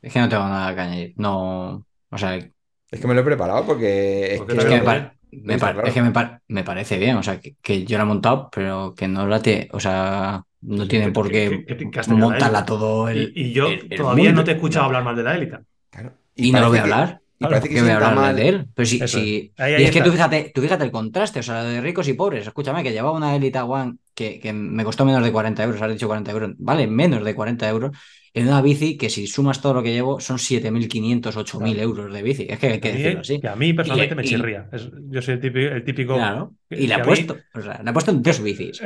Es 0.02 0.12
que 0.12 0.18
no 0.20 0.28
tengo 0.28 0.44
nada 0.44 0.74
que 0.74 0.80
añadir. 0.80 1.14
No. 1.16 1.84
O 2.10 2.18
sea, 2.18 2.36
es 2.36 3.00
que 3.00 3.06
me 3.06 3.14
lo 3.14 3.20
he 3.20 3.24
preparado 3.24 3.64
porque 3.66 4.34
es 4.34 4.38
Porque 4.38 4.54
que- 4.54 4.58
te 4.58 4.64
que 4.64 4.70
me, 4.70 4.76
veo 4.76 4.84
par- 4.84 5.00
bien. 5.00 5.17
Me 5.32 5.54
Está 5.54 5.72
claro. 5.72 5.86
es 5.88 5.94
que 5.94 6.02
me, 6.02 6.10
par- 6.10 6.40
me 6.48 6.64
parece 6.64 6.98
bien. 6.98 7.16
O 7.16 7.22
sea, 7.22 7.40
que, 7.40 7.56
que 7.62 7.84
yo 7.84 7.96
la 7.98 8.04
he 8.04 8.06
montado, 8.06 8.48
pero 8.52 8.94
que 8.96 9.08
no 9.08 9.26
la 9.26 9.40
tiene. 9.40 9.68
O 9.72 9.80
sea, 9.80 10.42
no 10.62 10.82
Sí, 10.84 10.88
tienen 10.88 11.08
que- 11.08 11.12
por 11.12 11.30
qué 11.30 11.64
montarla 12.08 12.64
todo 12.64 13.08
el. 13.08 13.32
Y, 13.34 13.48
y 13.48 13.52
yo 13.52 13.68
el- 13.68 13.86
el 13.90 13.96
todavía 13.98 14.24
mundo. 14.30 14.40
no 14.40 14.44
te 14.44 14.50
he 14.52 14.54
escuchado 14.54 14.86
hablar 14.86 15.04
mal 15.04 15.16
de 15.16 15.22
la 15.22 15.34
élita. 15.36 15.62
Claro. 15.90 16.12
Y 16.34 16.52
no 16.52 16.60
lo 16.60 16.68
voy 16.68 16.78
a 16.78 16.82
parece 16.82 16.94
hablar. 16.94 17.20
Y 17.40 17.44
parece 17.44 17.60
¿Por 17.60 17.68
que 17.76 17.80
voy 17.82 17.90
a 17.90 17.94
hablar 17.94 18.14
mal. 18.16 18.36
de 18.36 18.48
él? 18.48 18.66
Pero 18.74 18.86
sí, 18.86 18.98
sí. 19.06 19.52
es. 19.54 19.60
Ahí- 19.60 19.82
y 19.82 19.84
es 19.84 19.90
que 19.92 20.02
tú 20.02 20.10
fíjate, 20.10 20.50
tú 20.54 20.60
fíjate 20.60 20.84
el 20.84 20.90
contraste, 20.90 21.38
o 21.40 21.42
sea, 21.42 21.62
lo 21.62 21.68
de 21.68 21.80
ricos 21.80 22.08
y 22.08 22.14
pobres. 22.14 22.46
Escúchame, 22.46 22.82
que 22.82 22.90
llevaba 22.92 23.16
una 23.16 23.34
Elite 23.36 23.60
One 23.60 23.94
que, 24.14 24.40
que 24.40 24.52
me 24.52 24.82
costó 24.84 25.04
menos 25.04 25.22
de 25.22 25.30
40 25.30 25.62
euros, 25.62 25.80
has 25.80 25.88
dicho 25.92 26.08
40 26.08 26.32
euros, 26.32 26.50
vale, 26.58 26.88
menos 26.88 27.22
de 27.24 27.34
40 27.36 27.68
euros. 27.68 27.96
En 28.34 28.46
una 28.48 28.60
bici 28.62 28.96
que 28.96 29.08
si 29.10 29.26
sumas 29.26 29.60
todo 29.60 29.74
lo 29.74 29.82
que 29.82 29.92
llevo 29.92 30.20
son 30.20 30.38
7.500, 30.38 31.36
8.000 31.36 31.78
euros 31.80 32.12
de 32.12 32.22
bici. 32.22 32.46
Es 32.48 32.58
que 32.58 32.66
hay 32.68 32.80
que 32.80 32.92
decirlo 32.92 33.20
así. 33.20 33.40
que 33.40 33.48
a 33.48 33.56
mí 33.56 33.72
personalmente 33.72 34.14
Y- 34.14 34.16
me 34.16 34.22
y- 34.24 34.26
chirría. 34.28 34.68
Es- 34.72 34.90
yo 35.08 35.22
soy 35.22 35.34
el 35.34 35.40
típico, 35.40 35.66
el 35.74 35.84
típico 35.84 36.14
Claro. 36.14 36.52
que- 36.68 36.76
Y 36.76 36.82
le 36.82 36.86
que 36.88 36.92
ha 36.92 36.96
a 36.96 36.98
mí- 36.98 37.04
puesto, 37.06 37.36
o 37.54 37.60
sea, 37.60 37.80
le 37.82 37.90
ha 37.90 37.92
puesto 37.92 38.10
en 38.10 38.22
dos 38.22 38.42
bicis. 38.42 38.80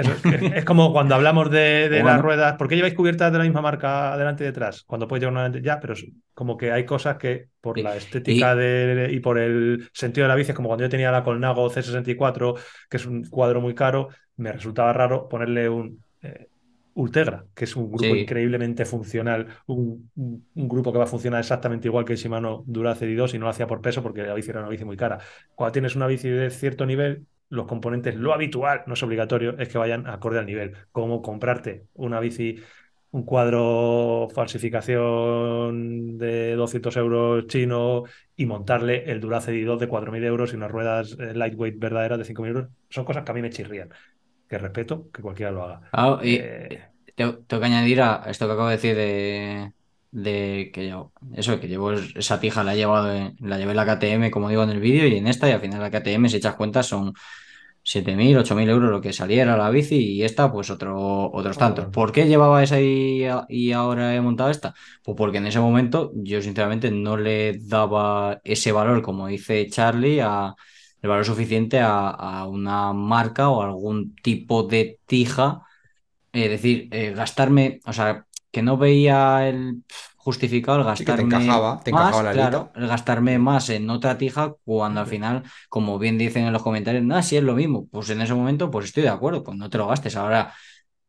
Es, 0.55 0.65
como 0.65 0.93
cuando 0.93 1.15
hablamos 1.15 1.51
de, 1.51 1.89
de 1.89 2.03
Bueno. 2.03 2.09
las 2.09 2.21
ruedas. 2.21 2.55
¿Por 2.57 2.69
qué 2.69 2.77
lleváis 2.77 2.95
cubiertas 2.95 3.33
de 3.33 3.39
la 3.39 3.45
misma 3.45 3.61
marca 3.61 4.13
adelante 4.13 4.45
y 4.45 4.47
detrás? 4.47 4.83
Cuando 4.85 5.09
puedes 5.09 5.21
llevar 5.23 5.33
una 5.33 5.41
adelante- 5.43 5.67
ya, 5.67 5.81
pero 5.81 5.95
como 6.35 6.57
que 6.57 6.73
hay 6.73 6.85
cosas 6.87 7.17
que 7.17 7.47
por 7.61 7.77
Sí. 7.77 7.83
la 7.83 7.97
estética 7.97 8.55
de- 8.55 9.11
y 9.13 9.21
por 9.21 9.39
el 9.39 9.89
sentido 9.93 10.25
de 10.25 10.29
la 10.29 10.35
bici, 10.37 10.51
es 10.51 10.57
como 10.57 10.69
cuando 10.69 10.85
yo 10.85 10.89
tenía 10.89 11.11
la 11.11 11.23
Colnago 11.25 11.69
C64, 11.71 12.55
que 12.89 12.97
es 12.97 13.07
un 13.07 13.25
cuadro 13.25 13.61
muy 13.61 13.75
caro, 13.75 14.09
me 14.37 14.51
resultaba 14.53 14.93
raro 14.93 15.29
ponerle 15.29 15.69
un 15.69 16.03
eh, 16.23 16.47
Ultegra, 16.95 17.47
que 17.55 17.65
es 17.65 17.75
un 17.77 17.91
grupo 17.91 18.15
Sí. 18.15 18.21
increíblemente 18.21 18.85
funcional, 18.85 19.47
un, 19.67 20.11
un- 20.17 20.47
un 20.55 20.69
grupo 20.69 20.93
que 20.93 20.99
va 20.99 21.05
a 21.05 21.07
funcionar 21.07 21.41
exactamente 21.41 21.89
igual 21.89 22.05
que 22.05 22.13
el 22.15 22.19
Shimano 22.19 22.65
Duracell 22.67 23.17
2 23.17 23.35
y 23.35 23.39
no 23.39 23.45
lo 23.47 23.51
hacía 23.51 23.67
por 23.67 23.81
peso 23.81 24.03
porque 24.03 24.23
la 24.23 24.35
bici 24.35 24.51
era 24.51 24.61
una 24.61 24.69
bici 24.69 24.85
muy 24.85 24.97
cara. 24.97 25.19
Cuando 25.55 25.73
tienes 25.73 25.97
una 25.97 26.07
bici 26.07 26.29
de 26.29 26.51
cierto 26.51 26.85
nivel, 26.87 27.27
los 27.49 27.67
componentes, 27.67 28.15
lo 28.17 28.33
habitual, 28.35 28.83
no 28.87 28.95
es 28.95 29.03
obligatorio, 29.03 29.59
es 29.59 29.69
que 29.69 29.79
vayan 29.79 30.07
acorde 30.07 30.39
al 30.39 30.47
nivel. 30.47 30.75
Como 30.91 31.21
comprarte 31.23 31.87
una 31.95 32.19
bici, 32.21 32.57
un 33.11 33.25
cuadro 33.25 34.29
falsificación 34.35 36.19
de 36.19 36.55
200 36.57 36.97
euros 36.97 37.47
chino 37.47 38.05
y 38.37 38.47
montarle 38.47 39.05
el 39.11 39.21
Duracell 39.21 39.65
2 39.65 39.81
de 39.81 39.89
4.000 39.89 40.25
euros 40.25 40.53
y 40.53 40.57
unas 40.57 40.71
ruedas 40.71 41.17
eh, 41.21 41.35
lightweight 41.35 41.79
verdaderas 41.79 42.19
de 42.19 42.25
5.000 42.25 42.53
euros. 42.57 42.71
Son 42.89 43.05
cosas 43.05 43.25
que 43.25 43.31
a 43.31 43.35
mí 43.35 43.43
me 43.43 43.51
chirrían. 43.51 43.91
Que 44.53 44.59
respeto 44.59 45.11
que 45.11 45.23
cualquiera 45.23 45.51
lo 45.51 45.63
haga. 45.65 45.81
Claro, 45.91 46.21
y 46.23 46.35
Eh, 46.37 46.83
tengo, 47.17 47.39
tengo 47.47 47.61
que 47.63 47.67
añadir 47.67 48.03
a 48.03 48.23
esto 48.27 48.47
que 48.47 48.53
acabo 48.53 48.69
de 48.69 48.77
decir 48.77 48.95
de, 48.95 49.73
de 50.11 50.71
que 50.75 50.89
yo, 50.89 51.11
eso, 51.35 51.59
que 51.59 51.69
llevo 51.69 51.93
es- 51.93 52.15
esa 52.17 52.39
tija 52.39 52.63
la 52.63 52.75
he 52.75 52.77
llevado 52.77 53.11
en- 53.15 53.35
la 53.41 53.57
llevé 53.57 53.71
en 53.71 53.77
la 53.79 53.87
KTM, 53.87 54.31
como 54.31 54.51
digo 54.51 54.63
en 54.63 54.69
el 54.69 54.81
vídeo, 54.81 55.07
y 55.09 55.17
en 55.17 55.27
esta, 55.27 55.49
y 55.49 55.53
al 55.53 55.61
final 55.63 55.81
la 55.81 55.91
KTM, 55.91 56.29
si 56.29 56.37
echas 56.37 56.55
cuenta, 56.57 56.83
son 56.83 57.15
7.000, 57.83 58.37
8.000 58.37 58.69
euros 58.69 58.91
lo 58.91 59.01
que 59.01 59.15
saliera 59.15 59.57
la 59.57 59.71
bici, 59.71 59.97
y 60.17 60.23
esta, 60.23 60.53
pues 60.53 60.69
otro, 60.71 61.31
otros 61.33 61.57
tantos. 61.57 61.87
¿Por 61.87 62.13
qué 62.13 62.27
llevaba 62.29 62.63
esa 62.63 62.79
y, 62.79 63.25
y 63.49 63.73
ahora 63.73 64.15
he 64.15 64.21
montado 64.21 64.51
esta? 64.51 64.75
Pues 65.03 65.17
porque 65.17 65.39
en 65.39 65.47
ese 65.47 65.61
momento 65.61 66.13
yo 66.15 66.43
sinceramente 66.43 66.91
no 66.91 67.17
le 67.17 67.59
daba 67.59 68.39
ese 68.45 68.71
valor, 68.73 69.01
como 69.01 69.29
dice 69.29 69.67
Charlie, 69.71 70.21
a, 70.21 70.55
el 71.03 71.11
valor 71.11 71.25
suficiente 71.27 71.81
a, 71.81 72.11
a 72.11 72.49
una 72.49 72.93
marca 72.95 73.51
o 73.51 73.63
algún 73.63 74.15
tipo 74.23 74.65
de 74.65 75.01
tija. 75.07 75.63
Es 76.33 76.51
decir, 76.51 76.89
eh, 76.93 77.13
gastarme, 77.15 77.81
o 77.87 77.93
sea, 77.93 78.27
que 78.51 78.63
no 78.63 78.77
veía 78.79 79.49
el 79.49 79.85
justificado 80.17 80.79
el 80.79 80.85
Sí, 80.95 81.05
que 81.05 81.15
te 81.15 81.23
gastarme 81.23 81.23
encajaba, 81.23 81.81
te 81.83 81.91
más, 81.91 81.91
encajaba 81.91 82.23
la 82.23 82.35
claro, 82.35 82.71
el 82.75 82.87
gastarme 82.89 83.39
más 83.39 83.69
en 83.71 83.91
otra 83.91 84.19
tija 84.19 84.55
cuando 84.65 85.01
al 85.01 85.07
final, 85.07 85.43
como 85.69 85.99
bien 85.99 86.19
dicen 86.19 86.47
en 86.47 86.53
los 86.53 86.63
comentarios, 86.63 87.03
no, 87.05 87.23
si 87.23 87.37
es 87.37 87.43
lo 87.43 87.55
mismo, 87.55 87.89
pues 87.89 88.11
en 88.11 88.21
ese 88.23 88.35
momento 88.35 88.71
pues 88.71 88.87
estoy 88.87 89.03
de 89.05 89.09
acuerdo, 89.11 89.43
pues 89.43 89.57
no 89.59 89.69
te 89.71 89.79
lo 89.79 89.89
gastes. 89.89 90.17
Ahora 90.17 90.55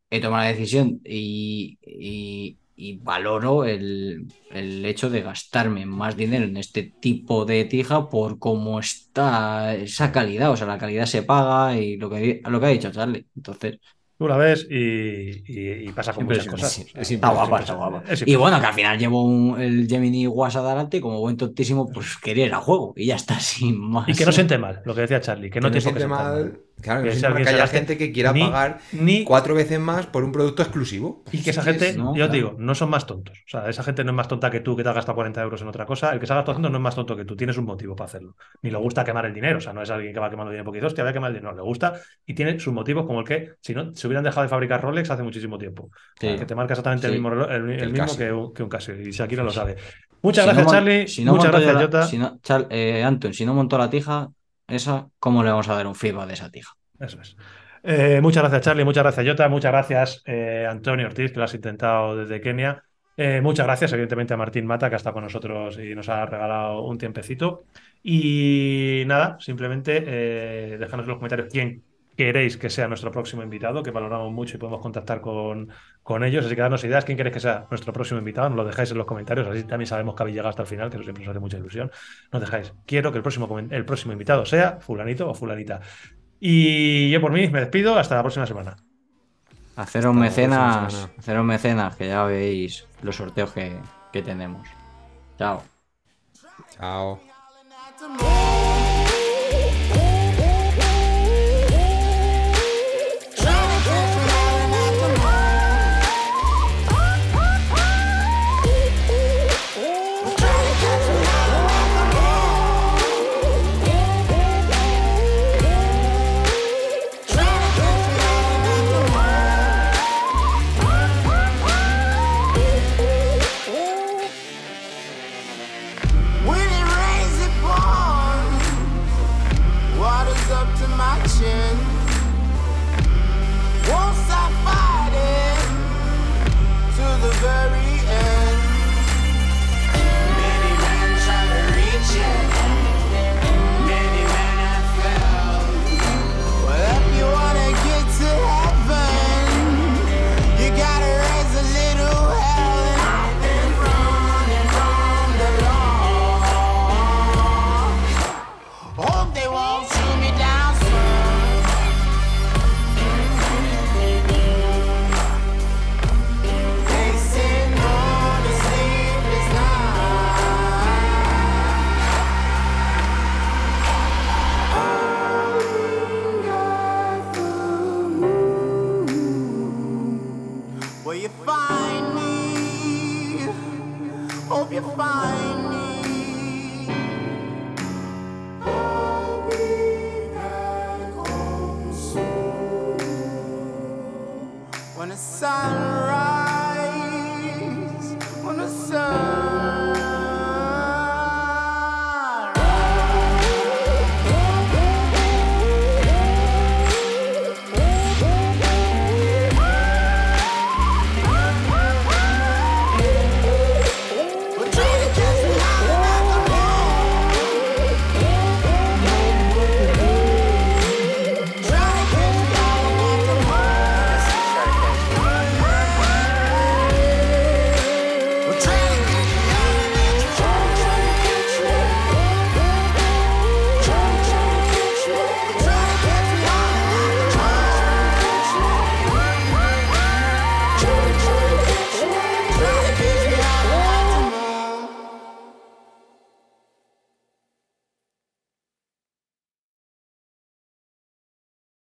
he 0.10 0.22
tomado 0.22 0.44
la 0.44 0.50
decisión 0.50 1.02
y, 1.06 1.80
y- 1.84 2.60
y 2.84 2.98
valoro 2.98 3.64
el, 3.66 4.28
el 4.52 4.86
hecho 4.86 5.10
de 5.10 5.22
gastarme 5.22 5.86
más 5.86 6.16
dinero 6.18 6.46
en 6.46 6.58
este 6.58 6.84
tipo 7.00 7.46
de 7.46 7.66
tija 7.66 8.10
por 8.10 8.40
cómo 8.40 8.80
está 8.80 9.74
esa 9.76 10.12
calidad, 10.12 10.52
o 10.52 10.58
sea, 10.58 10.68
la 10.68 10.78
calidad 10.78 11.06
se 11.06 11.24
paga 11.24 11.78
y 11.78 11.98
lo 11.98 12.10
que, 12.10 12.42
lo 12.48 12.60
que 12.60 12.66
ha 12.66 12.70
dicho 12.70 12.92
Charlie. 12.92 13.26
Entonces, 13.36 13.80
tú 14.18 14.28
la 14.28 14.38
ves 14.38 14.68
y, 14.70 14.76
y- 14.76 15.88
y 15.88 15.92
pasa 15.92 16.14
con 16.14 16.26
muchas 16.26 16.46
cosas. 16.46 16.86
Está 16.96 17.30
guapa, 17.30 17.58
es 17.58 17.62
está 17.64 17.76
guapa. 17.76 18.04
es 18.10 18.24
Y 18.28 18.36
bueno, 18.36 18.60
que 18.60 18.66
al 18.66 18.74
final 18.74 18.98
llevo 19.00 19.24
un- 19.24 19.60
el 19.62 19.88
Gemini 19.88 20.28
WhatsApp 20.28 20.66
adelante 20.66 20.98
y 20.98 21.02
como 21.02 21.20
buen 21.20 21.38
tontísimo, 21.38 21.90
pues 21.90 22.18
quería 22.18 22.46
ir 22.48 22.54
a 22.54 22.58
juego 22.60 22.94
y 22.96 23.08
ya 23.08 23.16
está, 23.16 23.40
sin 23.40 23.80
más. 23.80 24.10
Y 24.10 24.14
que 24.14 24.26
no 24.26 24.32
siente 24.32 24.58
mal, 24.58 24.82
lo 24.86 24.94
que 24.94 25.02
decía 25.02 25.22
Charlie, 25.22 25.50
que 25.50 25.60
no 25.62 25.72
Que 25.72 25.78
no 25.80 25.82
tiene 25.82 25.82
siente 25.82 26.00
sentar 26.02 26.34
mal. 26.34 26.60
Claro, 26.84 27.04
que 27.04 27.10
Que 27.12 27.50
haya 27.50 27.68
gente 27.68 27.98
que 27.98 28.12
quiera 28.12 28.34
ni- 28.34 28.42
pagar 28.42 28.80
Ni 28.92 29.24
cuatro 29.24 29.56
veces 29.56 29.80
más 29.80 30.06
por 30.06 30.24
un 30.24 30.32
producto 30.32 30.62
exclusivo. 30.62 31.24
Y 31.32 31.42
que 31.42 31.52
esa 31.52 31.64
Sí, 31.64 31.70
es- 31.70 31.78
gente, 31.80 31.98
no, 31.98 32.08
yo 32.08 32.10
os 32.10 32.16
claro. 32.30 32.34
digo, 32.34 32.56
no 32.60 32.76
son 32.76 32.90
más 32.90 33.08
tontos. 33.08 33.38
O 33.48 33.50
sea, 33.50 33.70
esa 33.70 33.84
gente 33.84 34.04
no 34.04 34.12
es 34.12 34.16
más 34.16 34.28
tonta 34.28 34.52
que 34.52 34.60
tú, 34.60 34.76
que 34.76 34.84
te 34.84 34.90
has 34.90 34.96
gastado 34.96 35.16
40 35.16 35.42
euros 35.42 35.62
en 35.62 35.68
otra 35.70 35.86
cosa. 35.86 36.12
El 36.14 36.20
que 36.20 36.28
se 36.28 36.34
ha 36.34 36.36
gastado 36.36 36.52
haciendo 36.54 36.70
no 36.70 36.78
es 36.78 36.82
más 36.84 36.94
tonto 36.96 37.16
que 37.16 37.26
tú. 37.26 37.36
Tienes 37.36 37.58
un 37.58 37.66
motivo 37.66 37.96
para 37.96 38.08
hacerlo. 38.08 38.36
Ni 38.62 38.70
le 38.70 38.78
gusta 38.78 39.04
quemar 39.04 39.26
el 39.26 39.34
dinero. 39.34 39.58
O 39.58 39.62
sea, 39.62 39.74
no 39.74 39.82
es 39.82 39.90
alguien 39.90 40.14
que 40.14 40.20
va 40.20 40.30
quemando 40.30 40.52
dinero 40.52 40.66
porque 40.66 40.78
dice, 40.80 40.88
hostia, 40.88 41.04
voy 41.04 41.12
a 41.12 41.14
quemar 41.14 41.30
el 41.32 41.36
dinero. 41.38 41.52
No, 41.52 41.58
le 41.58 41.64
gusta 41.64 41.94
y 42.26 42.34
tiene 42.34 42.60
sus 42.60 42.74
motivos 42.74 43.06
como 43.06 43.22
el 43.22 43.26
que, 43.26 43.52
si 43.62 43.74
no, 43.74 43.96
se 43.96 44.08
hubieran 44.08 44.24
dejado 44.24 44.44
de 44.44 44.50
fabricar 44.50 44.82
Rolex 44.82 45.10
hace 45.10 45.24
muchísimo 45.24 45.58
tiempo. 45.58 45.90
Sí. 46.20 46.36
Que 46.38 46.46
te 46.46 46.54
marca 46.54 46.74
exactamente 46.74 47.08
el 47.08 47.14
mismo, 47.14 47.30
reloj- 47.32 47.50
el, 47.52 47.70
el 47.70 47.80
el 47.80 47.92
mismo 47.94 48.18
que 48.18 48.32
un, 48.32 48.54
que 48.54 48.62
un 48.64 48.70
Casio. 48.70 49.00
Y 49.00 49.12
Shakira 49.12 49.44
lo 49.44 49.52
sabe. 49.52 49.76
Muchas 50.22 50.46
Si 50.46 50.52
gracias, 50.52 50.72
Charlie. 50.72 51.08
si 51.08 51.26
no 51.26 51.34
Muchas 51.36 51.52
gracias, 51.52 51.74
la- 51.74 51.82
Jota. 51.82 52.04
si 52.08 52.18
no- 52.18 52.40
Char- 52.42 52.68
eh, 52.70 53.04
Anton, 53.04 53.34
si 53.34 53.46
no 53.46 53.54
montó 53.54 53.78
la 53.78 53.90
tija, 53.90 54.30
esa, 54.74 55.08
¿cómo 55.20 55.44
le 55.44 55.50
vamos 55.50 55.68
a 55.70 55.76
dar 55.76 55.88
un 55.88 55.96
feedback 55.96 56.28
de 56.28 56.34
esa 56.34 56.50
tija? 56.50 56.74
Eso 57.00 57.20
es. 57.22 57.36
Eh, 57.84 58.20
muchas 58.22 58.44
gracias, 58.44 58.62
Charlie. 58.62 58.86
Muchas 58.86 59.04
gracias, 59.04 59.28
Jota. 59.28 59.50
Muchas 59.50 59.72
gracias, 59.72 60.24
eh, 60.26 60.66
Antonio 60.70 61.06
Ortiz, 61.06 61.32
que 61.32 61.38
lo 61.38 61.46
has 61.46 61.54
intentado 61.54 62.16
desde 62.16 62.40
Kenia. 62.40 62.84
Eh, 63.16 63.42
muchas 63.42 63.66
gracias, 63.66 63.94
evidentemente, 63.94 64.34
a 64.34 64.38
Martín 64.38 64.66
Mata, 64.66 64.90
que 64.90 64.96
ha 64.96 64.98
estado 64.98 65.14
con 65.14 65.24
nosotros 65.24 65.78
y 65.78 65.94
nos 65.94 66.10
ha 66.10 66.26
regalado 66.26 66.82
un 66.84 66.98
tiempecito. 66.98 67.66
Y 68.02 69.04
nada, 69.06 69.38
simplemente 69.40 70.04
eh, 70.06 70.74
en 70.74 70.80
los 70.80 71.18
comentarios 71.18 71.48
quién 71.52 71.84
queréis 72.16 72.58
que 72.58 72.70
sea 72.70 72.88
nuestro 72.88 73.12
próximo 73.12 73.44
invitado, 73.44 73.84
que 73.84 73.92
valoramos 73.92 74.32
mucho 74.32 74.58
y 74.58 74.60
podemos 74.60 74.82
contactar 74.82 75.22
con, 75.22 75.70
con 76.02 76.24
ellos. 76.24 76.46
Así 76.46 76.56
que 76.56 76.62
darnos 76.62 76.84
ideas, 76.84 77.06
quién 77.06 77.18
queréis 77.18 77.34
que 77.34 77.40
sea 77.40 77.68
nuestro 77.70 77.94
próximo 77.94 78.20
invitado. 78.20 78.50
Nos 78.50 78.58
lo 78.58 78.66
dejáis 78.66 78.92
en 78.92 78.98
los 78.98 79.08
comentarios, 79.08 79.48
así 79.48 79.64
también 79.64 79.88
sabemos 79.88 80.16
que 80.16 80.24
habéis 80.24 80.36
llegado 80.36 80.50
hasta 80.50 80.64
el 80.64 80.68
final, 80.68 80.90
que 80.90 80.98
eso 80.98 81.04
siempre 81.04 81.24
nos 81.24 81.32
hace 81.32 81.40
mucha 81.40 81.58
ilusión. 81.58 81.92
Nos 82.32 82.42
dejáis, 82.42 82.74
quiero 82.86 83.12
que 83.12 83.18
el 83.18 83.24
próximo, 83.24 83.58
el 83.58 83.86
próximo 83.86 84.14
invitado 84.14 84.46
sea 84.46 84.80
fulanito 84.80 85.30
o 85.30 85.34
fulanita. 85.34 85.82
Y 86.40 87.10
yo 87.10 87.22
por 87.22 87.32
mí 87.32 87.48
me 87.48 87.62
despido 87.62 87.98
hasta 87.98 88.16
la 88.16 88.22
próxima 88.22 88.46
semana. 88.46 88.76
Haceros 89.76 90.14
mecenas, 90.14 91.10
haceros 91.18 91.46
mecenas, 91.46 91.96
que 91.96 92.08
ya 92.08 92.24
veis 92.26 92.86
los 93.02 93.16
sorteos 93.16 93.52
que, 93.54 93.76
que 94.12 94.22
tenemos. 94.22 94.68
Chao. 95.38 95.64
Chao. 96.78 97.20